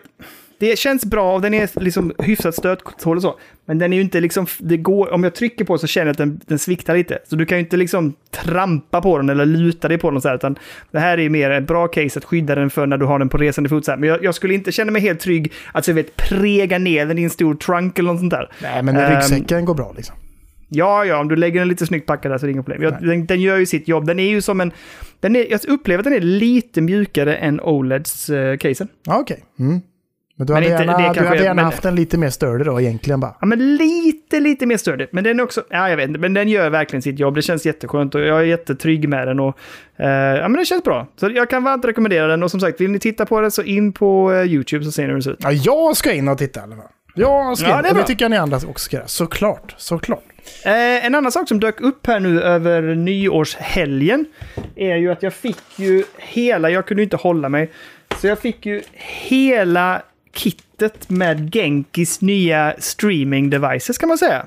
det 0.59 0.79
känns 0.79 1.05
bra 1.05 1.35
och 1.35 1.41
den 1.41 1.53
är 1.53 1.69
liksom 1.81 2.13
hyfsat 2.19 2.55
stöttålig 2.55 3.17
och 3.17 3.21
så. 3.21 3.39
Men 3.65 3.79
den 3.79 3.93
är 3.93 3.97
ju 3.97 4.03
inte 4.03 4.19
liksom, 4.19 4.45
det 4.59 4.77
går, 4.77 5.13
om 5.13 5.23
jag 5.23 5.35
trycker 5.35 5.65
på 5.65 5.77
så 5.77 5.87
känner 5.87 6.05
jag 6.05 6.11
att 6.11 6.17
den, 6.17 6.41
den 6.45 6.59
sviktar 6.59 6.95
lite. 6.95 7.19
Så 7.27 7.35
du 7.35 7.45
kan 7.45 7.57
ju 7.57 7.63
inte 7.63 7.77
liksom 7.77 8.13
trampa 8.31 9.01
på 9.01 9.17
den 9.17 9.29
eller 9.29 9.45
luta 9.45 9.87
dig 9.87 9.97
på 9.97 10.11
den 10.11 10.21
så 10.21 10.27
här, 10.27 10.35
utan 10.35 10.57
det 10.91 10.99
här 10.99 11.17
är 11.17 11.21
ju 11.21 11.29
mer 11.29 11.49
ett 11.49 11.67
bra 11.67 11.87
case 11.87 12.19
att 12.19 12.25
skydda 12.25 12.55
den 12.55 12.69
för 12.69 12.87
när 12.87 12.97
du 12.97 13.05
har 13.05 13.19
den 13.19 13.29
på 13.29 13.37
resande 13.37 13.69
fot. 13.69 13.85
Så 13.85 13.91
här. 13.91 13.97
Men 13.97 14.09
jag, 14.09 14.23
jag 14.23 14.35
skulle 14.35 14.53
inte 14.53 14.71
känna 14.71 14.91
mig 14.91 15.01
helt 15.01 15.19
trygg 15.19 15.53
att 15.71 15.85
så 15.85 15.91
jag 15.91 15.95
vet 15.95 16.15
prega 16.15 16.77
ner 16.77 17.05
den 17.05 17.17
i 17.17 17.23
en 17.23 17.29
stor 17.29 17.55
trunk 17.55 17.99
eller 17.99 18.11
något 18.11 18.19
sånt 18.19 18.31
där. 18.31 18.51
Nej, 18.61 18.83
men 18.83 18.97
Ehm, 18.97 19.15
ryggsäcken 19.15 19.65
går 19.65 19.73
bra 19.75 19.93
liksom. 19.95 20.15
Ja, 20.69 21.05
ja, 21.05 21.19
om 21.19 21.27
du 21.27 21.35
lägger 21.35 21.59
den 21.59 21.67
lite 21.67 21.85
snyggt 21.85 22.05
packad 22.05 22.31
där 22.31 22.37
så 22.37 22.45
är 22.45 22.47
det 22.47 22.51
inga 22.51 22.63
problem. 22.63 22.83
Jag, 22.83 23.01
den, 23.01 23.25
den 23.25 23.41
gör 23.41 23.57
ju 23.57 23.65
sitt 23.65 23.87
jobb. 23.87 24.05
Den 24.05 24.19
är 24.19 24.29
ju 24.29 24.41
som 24.41 24.61
en... 24.61 24.71
Den 25.19 25.35
är, 25.35 25.51
jag 25.51 25.65
upplever 25.67 25.99
att 25.99 26.03
den 26.03 26.13
är 26.13 26.19
lite 26.19 26.81
mjukare 26.81 27.35
än 27.35 27.61
OLEDs 27.61 28.29
uh, 28.29 28.57
casen. 28.57 28.87
Ja, 29.05 29.19
okej. 29.19 29.43
Mm. 29.59 29.81
Men 30.39 30.47
du 30.47 30.53
Men 30.53 30.63
hade 30.63 30.71
inte- 30.73 30.83
gärna, 30.83 30.97
det 31.13 31.19
du 31.19 31.25
hade 31.27 31.39
är- 31.39 31.43
gärna 31.43 31.55
men- 31.55 31.65
haft 31.65 31.85
en 31.85 31.95
lite 31.95 32.17
mer 32.17 32.29
sturdy 32.29 32.63
då 32.63 32.81
egentligen 32.81 33.19
bara. 33.19 33.35
Ja, 33.41 33.45
men 33.47 33.75
lite, 33.75 34.39
lite 34.39 34.65
mer 34.65 34.77
stödig. 34.77 35.07
Men 35.11 35.23
den 35.23 35.39
är 35.39 35.43
också... 35.43 35.63
Ja, 35.69 35.89
jag 35.89 35.97
vet 35.97 36.07
inte. 36.07 36.19
Men 36.19 36.33
den 36.33 36.47
gör 36.49 36.69
verkligen 36.69 37.01
sitt 37.01 37.19
jobb. 37.19 37.35
Det 37.35 37.41
känns 37.41 37.65
jätteskönt 37.65 38.15
och 38.15 38.21
jag 38.21 38.39
är 38.39 38.43
jättetrygg 38.43 39.09
med 39.09 39.27
den. 39.27 39.39
Och, 39.39 39.57
eh, 39.97 40.07
ja, 40.09 40.41
men 40.41 40.53
den 40.53 40.65
känns 40.65 40.83
bra. 40.83 41.07
Så 41.15 41.29
jag 41.29 41.49
kan 41.49 41.63
varmt 41.63 41.85
rekommendera 41.85 42.27
den. 42.27 42.43
Och 42.43 42.51
som 42.51 42.59
sagt, 42.59 42.81
vill 42.81 42.91
ni 42.91 42.99
titta 42.99 43.25
på 43.25 43.41
den 43.41 43.51
så 43.51 43.63
in 43.63 43.93
på 43.93 44.33
eh, 44.33 44.43
YouTube 44.43 44.85
så 44.85 44.91
ser 44.91 45.01
ni 45.01 45.07
hur 45.07 45.13
den 45.13 45.23
ser 45.23 45.31
ut. 45.31 45.39
Ja, 45.43 45.51
jag 45.51 45.97
ska 45.97 46.11
in 46.13 46.27
och 46.27 46.37
titta 46.37 46.59
i 46.59 46.63
alla 46.63 46.75
fall. 46.75 46.85
Jag 47.15 47.57
ska 47.57 47.67
Ja, 47.69 47.77
in. 47.77 47.83
det 47.83 47.89
och 47.89 47.95
det 47.95 48.03
tycker 48.03 48.25
jag 48.25 48.29
ni 48.29 48.37
andra 48.37 48.57
också 48.57 48.85
ska 48.85 48.97
göra. 48.97 49.07
Såklart, 49.07 49.75
såklart. 49.77 50.23
Eh, 50.65 51.05
en 51.05 51.15
annan 51.15 51.31
sak 51.31 51.47
som 51.47 51.59
dök 51.59 51.81
upp 51.81 52.07
här 52.07 52.19
nu 52.19 52.41
över 52.41 52.81
nyårshelgen 52.95 54.25
är 54.75 54.95
ju 54.95 55.11
att 55.11 55.23
jag 55.23 55.33
fick 55.33 55.61
ju 55.79 56.03
hela, 56.17 56.69
jag 56.69 56.85
kunde 56.85 57.03
inte 57.03 57.17
hålla 57.17 57.49
mig, 57.49 57.71
så 58.21 58.27
jag 58.27 58.39
fick 58.39 58.65
ju 58.65 58.81
hela 58.93 60.01
kittet 60.33 61.09
med 61.09 61.55
Genkis 61.55 62.21
nya 62.21 62.75
streaming 62.79 63.49
devices 63.49 63.97
kan 63.97 64.09
man 64.09 64.17
säga. 64.17 64.45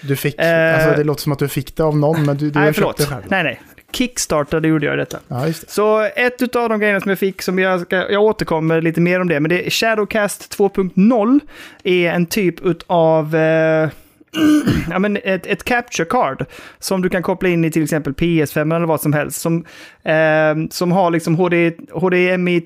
Du 0.00 0.16
fick, 0.16 0.38
Eh, 0.38 0.74
alltså 0.74 0.96
det 0.96 1.04
låter 1.04 1.22
som 1.22 1.32
att 1.32 1.38
du 1.38 1.48
fick 1.48 1.76
det 1.76 1.82
av 1.82 1.96
någon, 1.98 2.24
men 2.24 2.36
du, 2.36 2.50
du 2.50 2.60
nej, 2.60 2.72
förlåt. 2.72 2.98
köpt 2.98 3.10
det 3.10 3.14
själv. 3.14 3.24
Nej, 3.28 3.42
nej. 3.44 3.60
Kickstartade 3.92 4.68
gjorde 4.68 4.86
jag 4.86 4.98
detta. 4.98 5.18
Ja, 5.28 5.36
det. 5.36 5.70
Så 5.70 6.00
ett 6.16 6.56
av 6.56 6.68
de 6.68 6.80
grejerna 6.80 7.00
som 7.00 7.08
jag 7.08 7.18
fick, 7.18 7.42
som 7.42 7.58
jag, 7.58 7.80
ska, 7.80 7.96
jag 7.96 8.22
återkommer 8.22 8.80
lite 8.80 9.00
mer 9.00 9.20
om 9.20 9.28
det, 9.28 9.40
men 9.40 9.48
det 9.48 9.66
är 9.66 9.70
Shadowcast 9.70 10.58
2.0 10.58 11.40
är 11.84 12.10
en 12.10 12.26
typ 12.26 12.54
av 12.86 13.36
eh, 13.36 13.88
ja, 14.90 14.98
men 14.98 15.18
ett, 15.24 15.46
ett 15.46 15.64
capture 15.64 16.04
card 16.04 16.44
som 16.78 17.02
du 17.02 17.08
kan 17.08 17.22
koppla 17.22 17.48
in 17.48 17.64
i 17.64 17.70
till 17.70 17.82
exempel 17.82 18.12
PS5 18.12 18.76
eller 18.76 18.86
vad 18.86 19.00
som 19.00 19.12
helst. 19.12 19.40
Som, 19.40 19.64
eh, 20.02 20.54
som 20.70 20.92
har 20.92 21.10
liksom 21.10 21.34
HD, 21.34 21.72
HDMI 21.92 22.62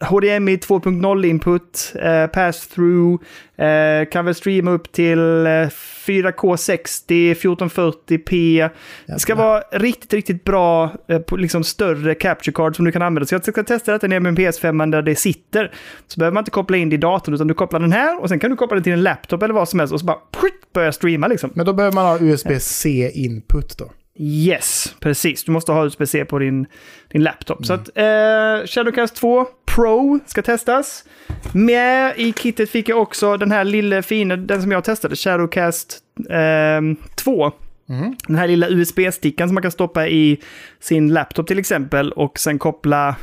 HDMI 0.00 0.56
2.0 0.56 1.24
input, 1.24 1.92
eh, 1.94 2.26
pass-through, 2.26 3.22
eh, 3.58 4.08
kan 4.08 4.24
väl 4.24 4.34
streama 4.34 4.70
upp 4.70 4.92
till 4.92 5.46
eh, 5.46 5.68
4K 6.06 6.56
60, 6.56 7.34
1440p. 7.34 8.70
Det 9.06 9.18
ska 9.18 9.34
vara 9.34 9.62
riktigt, 9.72 10.12
riktigt 10.12 10.44
bra, 10.44 10.92
eh, 11.08 11.18
på 11.18 11.36
liksom 11.36 11.64
större 11.64 12.14
capture 12.14 12.52
card 12.52 12.76
som 12.76 12.84
du 12.84 12.92
kan 12.92 13.02
använda. 13.02 13.26
Så 13.26 13.34
jag 13.34 13.42
ska 13.42 13.62
testa 13.62 13.92
detta 13.92 14.06
ner 14.06 14.20
med 14.20 14.30
en 14.30 14.36
PS5 14.36 14.90
där 14.90 15.02
det 15.02 15.16
sitter. 15.16 15.72
Så 16.06 16.18
behöver 16.18 16.34
man 16.34 16.40
inte 16.40 16.50
koppla 16.50 16.76
in 16.76 16.90
det 16.90 16.94
i 16.94 16.98
datorn, 16.98 17.34
utan 17.34 17.46
du 17.46 17.54
kopplar 17.54 17.80
den 17.80 17.92
här 17.92 18.22
och 18.22 18.28
sen 18.28 18.38
kan 18.38 18.50
du 18.50 18.56
koppla 18.56 18.74
den 18.74 18.84
till 18.84 18.92
en 18.92 19.02
laptop 19.02 19.42
eller 19.42 19.54
vad 19.54 19.68
som 19.68 19.78
helst 19.78 19.94
och 19.94 20.00
så 20.00 20.06
bara 20.06 20.18
prutt, 20.40 20.72
börja 20.74 20.92
streama 20.92 21.26
liksom. 21.28 21.50
Men 21.54 21.66
då 21.66 21.72
behöver 21.72 21.94
man 21.94 22.04
ha 22.04 22.18
USB-C-input 22.20 23.78
då. 23.78 23.90
Yes, 24.20 24.94
precis. 25.00 25.44
Du 25.44 25.52
måste 25.52 25.72
ha 25.72 25.86
USB-C 25.86 26.24
på 26.24 26.38
din, 26.38 26.66
din 27.08 27.22
laptop. 27.22 27.66
Så 27.66 27.72
att 27.72 27.88
eh, 27.94 28.66
Shadowcast 28.66 29.16
2 29.16 29.46
Pro 29.66 30.18
ska 30.26 30.42
testas. 30.42 31.04
Med 31.52 32.14
i 32.16 32.32
kittet 32.32 32.70
fick 32.70 32.88
jag 32.88 33.02
också 33.02 33.36
den 33.36 33.50
här 33.50 33.64
lilla 33.64 34.02
fina, 34.02 34.36
den 34.36 34.62
som 34.62 34.72
jag 34.72 34.84
testade, 34.84 35.16
Shadowcast 35.16 35.98
eh, 36.30 37.06
2. 37.14 37.52
Mm. 37.88 38.14
Den 38.26 38.36
här 38.36 38.48
lilla 38.48 38.68
USB-stickan 38.68 39.48
som 39.48 39.54
man 39.54 39.62
kan 39.62 39.72
stoppa 39.72 40.08
i 40.08 40.40
sin 40.80 41.08
laptop 41.08 41.46
till 41.46 41.58
exempel 41.58 42.12
och 42.12 42.38
sen 42.38 42.58
koppla 42.58 43.16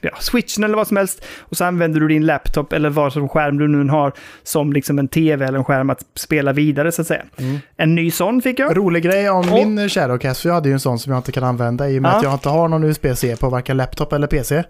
ja, 0.00 0.10
switchen 0.20 0.64
eller 0.64 0.76
vad 0.76 0.86
som 0.88 0.96
helst. 0.96 1.24
Och 1.40 1.56
så 1.56 1.64
använder 1.64 2.00
du 2.00 2.08
din 2.08 2.26
laptop 2.26 2.72
eller 2.72 2.90
vad 2.90 3.12
som 3.12 3.28
skärm 3.28 3.58
du 3.58 3.68
nu 3.68 3.90
har 3.90 4.12
som 4.42 4.72
liksom 4.72 4.98
en 4.98 5.08
tv 5.08 5.46
eller 5.46 5.58
en 5.58 5.64
skärm 5.64 5.90
att 5.90 6.04
spela 6.14 6.52
vidare 6.52 6.92
så 6.92 7.00
att 7.02 7.06
säga. 7.08 7.24
Mm. 7.36 7.58
En 7.76 7.94
ny 7.94 8.10
sån 8.10 8.42
fick 8.42 8.58
jag. 8.58 8.76
Rolig 8.76 9.02
grej 9.02 9.30
om 9.30 9.38
Och- 9.38 9.54
min 9.66 9.88
Shadowcast, 9.88 10.40
för 10.42 10.48
jag 10.48 10.54
hade 10.54 10.68
ju 10.68 10.72
en 10.72 10.80
sån 10.80 10.98
som 10.98 11.12
jag 11.12 11.18
inte 11.18 11.32
kan 11.32 11.44
använda 11.44 11.88
i 11.90 11.98
och 11.98 12.02
med 12.02 12.10
Ja. 12.12 12.16
att 12.16 12.22
jag 12.22 12.32
inte 12.34 12.48
har 12.48 12.68
någon 12.68 12.84
USB-C 12.84 13.36
på 13.40 13.48
varken 13.48 13.76
laptop 13.76 14.12
eller 14.12 14.26
PC. 14.26 14.64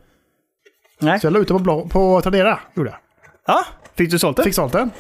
Nej. 1.01 1.21
Så 1.21 1.27
jag 1.27 1.33
la 1.33 1.39
ut 1.39 1.49
den 1.49 1.65
på, 1.65 1.89
på 1.89 2.21
Tradera, 2.21 2.59
gjorde 2.75 2.91
jag. 2.91 2.99
Ja, 3.47 3.65
fick 3.97 4.11
du 4.11 4.19
sålt 4.19 4.37
det? 4.37 4.43
Fick 4.45 4.55
sålt 4.55 4.73
den. 4.73 4.91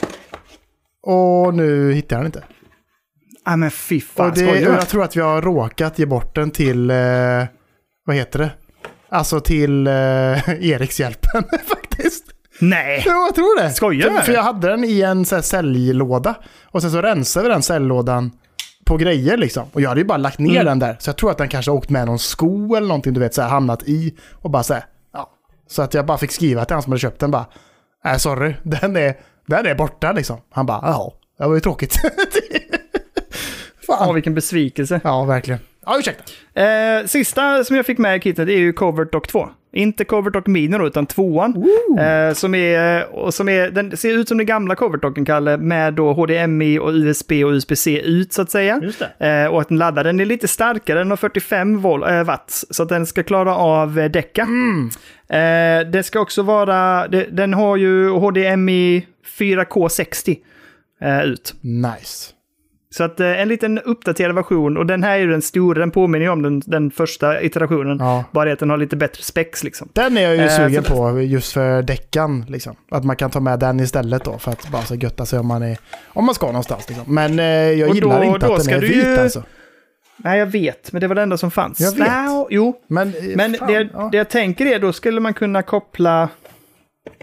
Och 1.03 1.55
nu 1.55 1.93
hittar 1.93 2.17
jag 2.17 2.21
den 2.21 2.27
inte. 2.27 2.43
Ja 3.45 3.57
men 3.57 3.71
fy 3.71 4.01
fan, 4.01 4.29
och 4.31 4.35
det, 4.37 4.61
jag 4.61 4.89
tror 4.89 5.05
att 5.05 5.17
vi 5.17 5.21
har 5.21 5.43
råkat 5.43 5.99
ge 5.99 6.07
bort 6.07 6.35
den 6.35 6.51
till, 6.51 6.91
eh, 6.91 6.97
vad 8.05 8.17
heter 8.17 8.39
det? 8.39 8.51
Alltså 9.09 9.41
till 9.41 9.87
eh, 9.87 9.93
Erikshjälpen 10.71 11.45
faktiskt. 11.69 12.25
Nej! 12.61 13.03
Jo, 13.07 13.13
jag 13.13 13.35
tror 13.35 13.63
det. 13.63 13.71
Skojar 13.71 14.11
du 14.11 14.21
för, 14.21 14.33
jag 14.33 14.43
hade 14.43 14.69
den 14.69 14.85
i 14.85 15.01
en 15.03 15.25
så 15.25 15.35
här 15.35 15.43
säljlåda. 15.43 16.35
Och 16.65 16.83
sen 16.83 16.91
så 16.91 17.03
rensade 17.03 17.49
vi 17.49 17.53
den 17.53 17.63
säljlådan 17.63 18.31
på 18.85 18.97
grejer 18.97 19.37
liksom. 19.37 19.65
Och 19.73 19.81
jag 19.81 19.89
hade 19.89 20.01
ju 20.01 20.07
bara 20.07 20.19
lagt 20.19 20.39
ner 20.39 20.51
Mm. 20.61 20.65
den 20.67 20.79
där. 20.79 20.97
Så 21.01 21.09
jag 21.09 21.17
tror 21.17 21.31
att 21.31 21.39
den 21.39 21.49
kanske 21.49 21.71
åkt 21.71 21.91
med 21.91 22.07
någon 22.07 22.19
sko 22.19 22.75
eller 22.75 22.87
någonting, 22.89 23.15
du 23.15 23.21
vet, 23.21 23.35
så 23.35 23.43
här, 23.43 23.49
hamnat 23.49 23.83
i. 23.83 24.15
Och 24.35 24.51
bara 24.51 24.63
så 24.63 24.75
här, 24.75 24.85
ja. 25.13 25.31
Så 25.69 25.83
att 25.83 25.95
jag 25.95 26.07
bara 26.07 26.19
fick 26.19 26.33
skriva 26.33 26.65
till 26.65 26.75
han 26.75 26.83
som 26.83 26.93
hade 26.93 27.01
köpt 27.01 27.21
den 27.21 27.31
bara, 27.31 27.47
nej 28.05 28.19
sorry, 28.21 28.55
den 28.63 28.97
är, 28.97 29.15
den 29.47 29.67
är 29.67 29.75
borta 29.75 30.13
liksom. 30.13 30.37
Han 30.51 30.67
bara, 30.67 30.81
jaha, 30.83 31.11
det 31.39 31.47
var 31.47 31.55
ju 31.55 31.61
tråkigt. 31.61 31.95
Åh, 33.89 33.99
Fan. 33.99 34.15
vilken 34.15 34.35
besvikelse. 34.35 35.01
Ja, 35.05 35.25
verkligen. 35.25 35.61
Ja, 35.87 35.99
ursäkta. 35.99 36.25
Eh, 36.63 37.07
sista 37.07 37.65
som 37.65 37.77
jag 37.77 37.87
fick 37.87 37.99
med 37.99 38.17
i 38.17 38.21
kittet 38.21 38.49
är 38.49 38.59
ju 38.59 38.73
Covert 38.73 39.13
Dock 39.13 39.29
2. 39.29 39.49
Inte 39.73 40.05
Covert 40.05 40.33
Dock 40.33 40.47
Mini 40.47 40.79
då, 40.79 40.87
utan 40.87 41.07
tvåan. 41.07 41.65
Eh, 41.99 42.35
som 42.35 42.55
är, 42.55 43.15
och 43.15 43.35
som 43.35 43.49
är, 43.49 43.71
den 43.71 43.97
ser 43.97 44.13
ut 44.13 44.29
som 44.29 44.39
den 44.39 44.47
gamla 44.47 44.75
Covert 44.75 45.03
Docken, 45.03 45.25
Kalle, 45.25 45.57
med 45.57 45.95
då 45.95 46.13
HDMI 46.13 46.79
och 46.79 46.91
USB 46.91 47.33
och 47.33 47.51
USB-C 47.51 48.01
ut 48.05 48.33
så 48.33 48.43
att 48.43 48.51
säga. 48.51 48.81
Just 48.83 49.03
det. 49.19 49.45
Eh, 49.45 49.53
och 49.53 49.61
att 49.61 49.69
den 49.69 49.79
laddar, 49.79 50.05
den 50.05 50.21
är 50.21 50.25
lite 50.25 50.49
starkare, 50.49 50.99
den 50.99 51.11
har 51.11 51.17
45 51.17 51.81
volt, 51.81 52.07
eh, 52.07 52.25
watt, 52.25 52.65
så 52.71 52.83
att 52.83 52.89
den 52.89 53.07
ska 53.07 53.23
klara 53.23 53.57
av 53.57 53.99
eh, 53.99 54.11
däcka. 54.11 54.43
Mm. 54.43 54.91
Eh, 55.29 55.91
det 55.91 56.03
ska 56.03 56.21
också 56.21 56.43
vara, 56.43 57.09
det, 57.09 57.27
den 57.31 57.55
har 57.55 57.77
ju 57.77 58.09
HDMI 58.09 59.07
4K 59.39 59.89
60 59.89 60.39
eh, 61.03 61.25
ut. 61.25 61.55
Nice. 61.61 62.38
Så 62.91 63.05
att 63.05 63.21
eh, 63.21 63.41
en 63.41 63.49
liten 63.49 63.79
uppdaterad 63.79 64.35
version, 64.35 64.77
och 64.77 64.87
den 64.87 65.03
här 65.03 65.13
är 65.15 65.19
ju 65.19 65.31
den 65.31 65.43
stora, 65.43 65.79
den 65.81 65.91
påminner 65.91 66.27
ju 66.27 66.33
om 66.33 66.43
den, 66.43 66.63
den 66.67 66.91
första 66.91 67.43
iterationen. 67.43 67.99
Ja. 68.01 68.25
Bara 68.33 68.53
att 68.53 68.59
den 68.59 68.71
har 68.71 68.77
lite 68.77 68.97
bättre 68.97 69.23
specs 69.23 69.65
liksom. 69.65 69.89
Den 69.93 70.17
är 70.17 70.23
jag 70.23 70.37
ju 70.37 70.43
Eh, 70.43 70.57
sugen 70.57 70.85
så- 70.85 70.95
på 71.13 71.21
just 71.21 71.53
för 71.53 71.83
däckan. 71.83 72.45
Liksom. 72.49 72.77
Att 72.91 73.05
man 73.05 73.17
kan 73.17 73.31
ta 73.31 73.41
med 73.41 73.59
den 73.59 73.81
istället 73.81 74.25
då 74.25 74.39
för 74.39 74.51
att 74.51 74.69
bara 74.71 74.83
så 74.83 74.95
götta 74.95 75.27
sig 75.27 75.39
om 75.39 75.47
man, 75.47 75.63
är, 75.63 75.79
om 76.07 76.25
man 76.27 76.35
ska 76.35 76.47
någonstans. 76.47 76.89
Liksom. 76.89 77.15
Men 77.15 77.39
eh, 77.39 77.45
jag 77.47 77.89
Och 77.89 77.95
gillar 77.95 78.19
då- 78.19 78.25
inte 78.25 78.47
då 78.47 78.55
att 78.55 78.65
den 78.65 78.75
är 78.75 78.81
vit 78.81 78.97
ju- 79.07 79.17
alltså. 79.19 79.43
Nej, 80.17 80.39
jag 80.39 80.47
vet, 80.47 80.93
men 80.93 81.01
det 81.01 81.07
var 81.09 81.15
det 81.15 81.23
enda 81.23 81.37
som 81.37 81.51
fanns. 81.51 81.81
Jag 81.81 81.91
vet. 81.91 81.99
Nja, 81.99 82.47
jo, 82.51 82.81
Men, 82.89 83.09
eh, 83.09 83.23
men 83.37 83.55
fan, 83.55 83.73
det, 83.73 83.89
ja. 83.93 84.09
det 84.13 84.19
jag 84.19 84.29
tänker 84.29 84.67
är 84.67 84.79
då 84.79 84.93
skulle 84.93 85.21
man 85.21 85.35
kunna 85.35 85.63
koppla... 85.63 86.29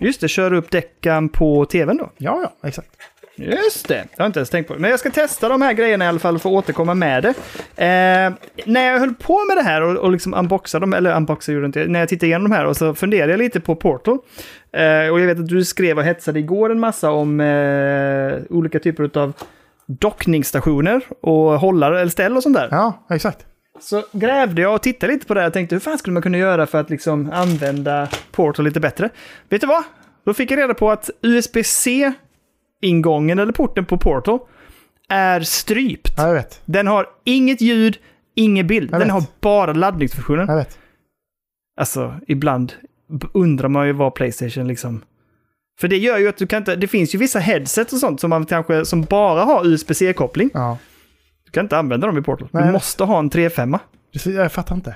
Just 0.01 0.21
det, 0.21 0.28
köra 0.28 0.58
upp 0.58 0.71
däckan 0.71 1.30
på 1.30 1.65
tvn 1.65 1.97
då. 1.97 2.10
ja, 2.17 2.39
ja, 2.62 2.67
exakt. 2.67 2.89
Just 3.36 3.88
det, 3.88 3.93
det 3.93 4.00
har 4.00 4.08
jag 4.17 4.26
inte 4.26 4.39
ens 4.39 4.50
tänkt 4.50 4.67
på. 4.67 4.76
Men 4.78 4.89
jag 4.89 5.00
ska 5.00 5.10
testa 5.10 5.50
de 5.50 5.62
här 5.62 5.74
grejerna 5.74 6.06
i 6.06 6.08
alla 6.08 6.19
fall 6.19 6.39
för 6.39 6.50
att 6.50 6.56
återkomma 6.56 6.93
med 6.93 7.24
det. 7.24 7.30
Eh, 7.84 8.34
när 8.65 8.91
jag 8.91 9.00
höll 9.00 9.13
på 9.13 9.45
med 9.45 9.58
det 9.58 9.63
här 9.63 9.82
och, 9.82 9.98
och 9.98 10.12
liksom 10.12 10.34
unboxade 10.34 10.84
dem, 10.84 10.93
eller 10.93 11.15
unboxade 11.15 11.56
gjorde 11.56 11.65
inte, 11.65 11.86
när 11.88 12.00
jag 12.00 12.10
tittade 12.10 12.26
igenom 12.26 12.50
de 12.50 12.56
här 12.56 12.65
och 12.65 12.78
så 12.78 12.95
funderade 12.95 13.32
jag 13.34 13.38
lite 13.38 13.60
på 13.60 13.76
Portal. 13.76 14.17
Eh, 14.71 15.10
och 15.12 15.19
jag 15.19 15.28
vet 15.28 15.39
att 15.39 15.48
du 15.48 15.65
skrev 15.65 15.98
och 15.98 16.04
hetsade 16.04 16.39
igår 16.39 16.71
en 16.71 16.80
massa 16.80 17.12
om 17.12 17.39
eh, 17.39 18.34
olika 18.50 18.80
typer 18.80 19.19
av 19.19 19.34
dockningsstationer 19.88 21.02
och 21.21 21.60
hållare 21.60 22.02
eller 22.02 22.12
ställ 22.12 22.38
och 22.38 22.43
sånt 22.43 22.56
där. 22.56 22.67
Ja, 22.71 23.06
exakt. 23.10 23.45
Så 23.80 24.04
grävde 24.12 24.62
jag 24.62 24.76
och 24.76 24.82
tittade 24.82 25.13
lite 25.13 25.26
på 25.26 25.34
det 25.34 25.39
här 25.39 25.48
och 25.48 25.54
tänkte 25.54 25.76
hur 25.76 25.80
fan 25.80 25.98
skulle 25.98 26.13
man 26.13 26.24
kunna 26.24 26.38
göra 26.38 26.65
för 26.65 26.80
att 26.80 26.89
liksom 26.89 27.32
använda 27.34 28.08
Portal 28.32 28.65
lite 28.65 28.80
bättre? 28.80 29.10
Vet 29.50 29.62
du 29.62 29.67
vad? 29.67 29.84
Då 30.26 30.34
fick 30.34 30.52
jag 30.52 30.60
reda 30.60 30.74
på 30.74 30.91
att 30.91 31.10
USB-C-ingången 32.81 33.39
eller 33.39 33.53
porten 33.53 33.85
på 33.85 33.97
Portal 33.97 34.39
är 35.09 35.41
strypt. 35.41 36.13
Ja, 36.17 36.27
jag 36.27 36.33
vet. 36.33 36.61
Den 36.65 36.88
har 36.88 37.05
inget 37.23 37.61
ljud, 37.61 37.97
ingen 38.35 38.67
bild. 38.67 38.91
Jag 38.91 38.99
Den 39.01 39.07
vet. 39.07 39.13
har 39.13 39.23
bara 39.41 39.73
laddningsfunktionen. 39.73 40.47
Jag 40.47 40.55
vet. 40.55 40.77
Alltså, 41.79 42.15
ibland 42.27 42.73
undrar 43.33 43.69
man 43.69 43.88
ju 43.88 43.93
vad 43.93 44.15
Playstation 44.15 44.67
liksom... 44.67 45.03
För 45.79 45.88
det 45.88 45.97
gör 45.97 46.17
ju 46.17 46.27
att 46.27 46.38
du 46.38 46.47
kan 46.47 46.57
inte... 46.57 46.75
Det 46.75 46.88
finns 46.88 47.15
ju 47.15 47.19
vissa 47.19 47.39
headset 47.39 47.93
och 47.93 47.99
sånt 47.99 48.19
som 48.21 48.29
man 48.29 48.45
kanske 48.45 48.85
som 48.85 49.01
bara 49.03 49.43
har 49.43 49.65
USB-C-koppling. 49.67 50.49
Ja. 50.53 50.77
Du 51.45 51.51
kan 51.51 51.65
inte 51.65 51.77
använda 51.77 52.07
dem 52.07 52.17
i 52.17 52.21
Portal. 52.21 52.47
Nej. 52.51 52.65
Du 52.65 52.71
måste 52.71 53.03
ha 53.03 53.19
en 53.19 53.29
3.5. 53.31 53.79
Precis, 54.13 54.35
Jag 54.35 54.51
fattar 54.51 54.75
inte. 54.75 54.95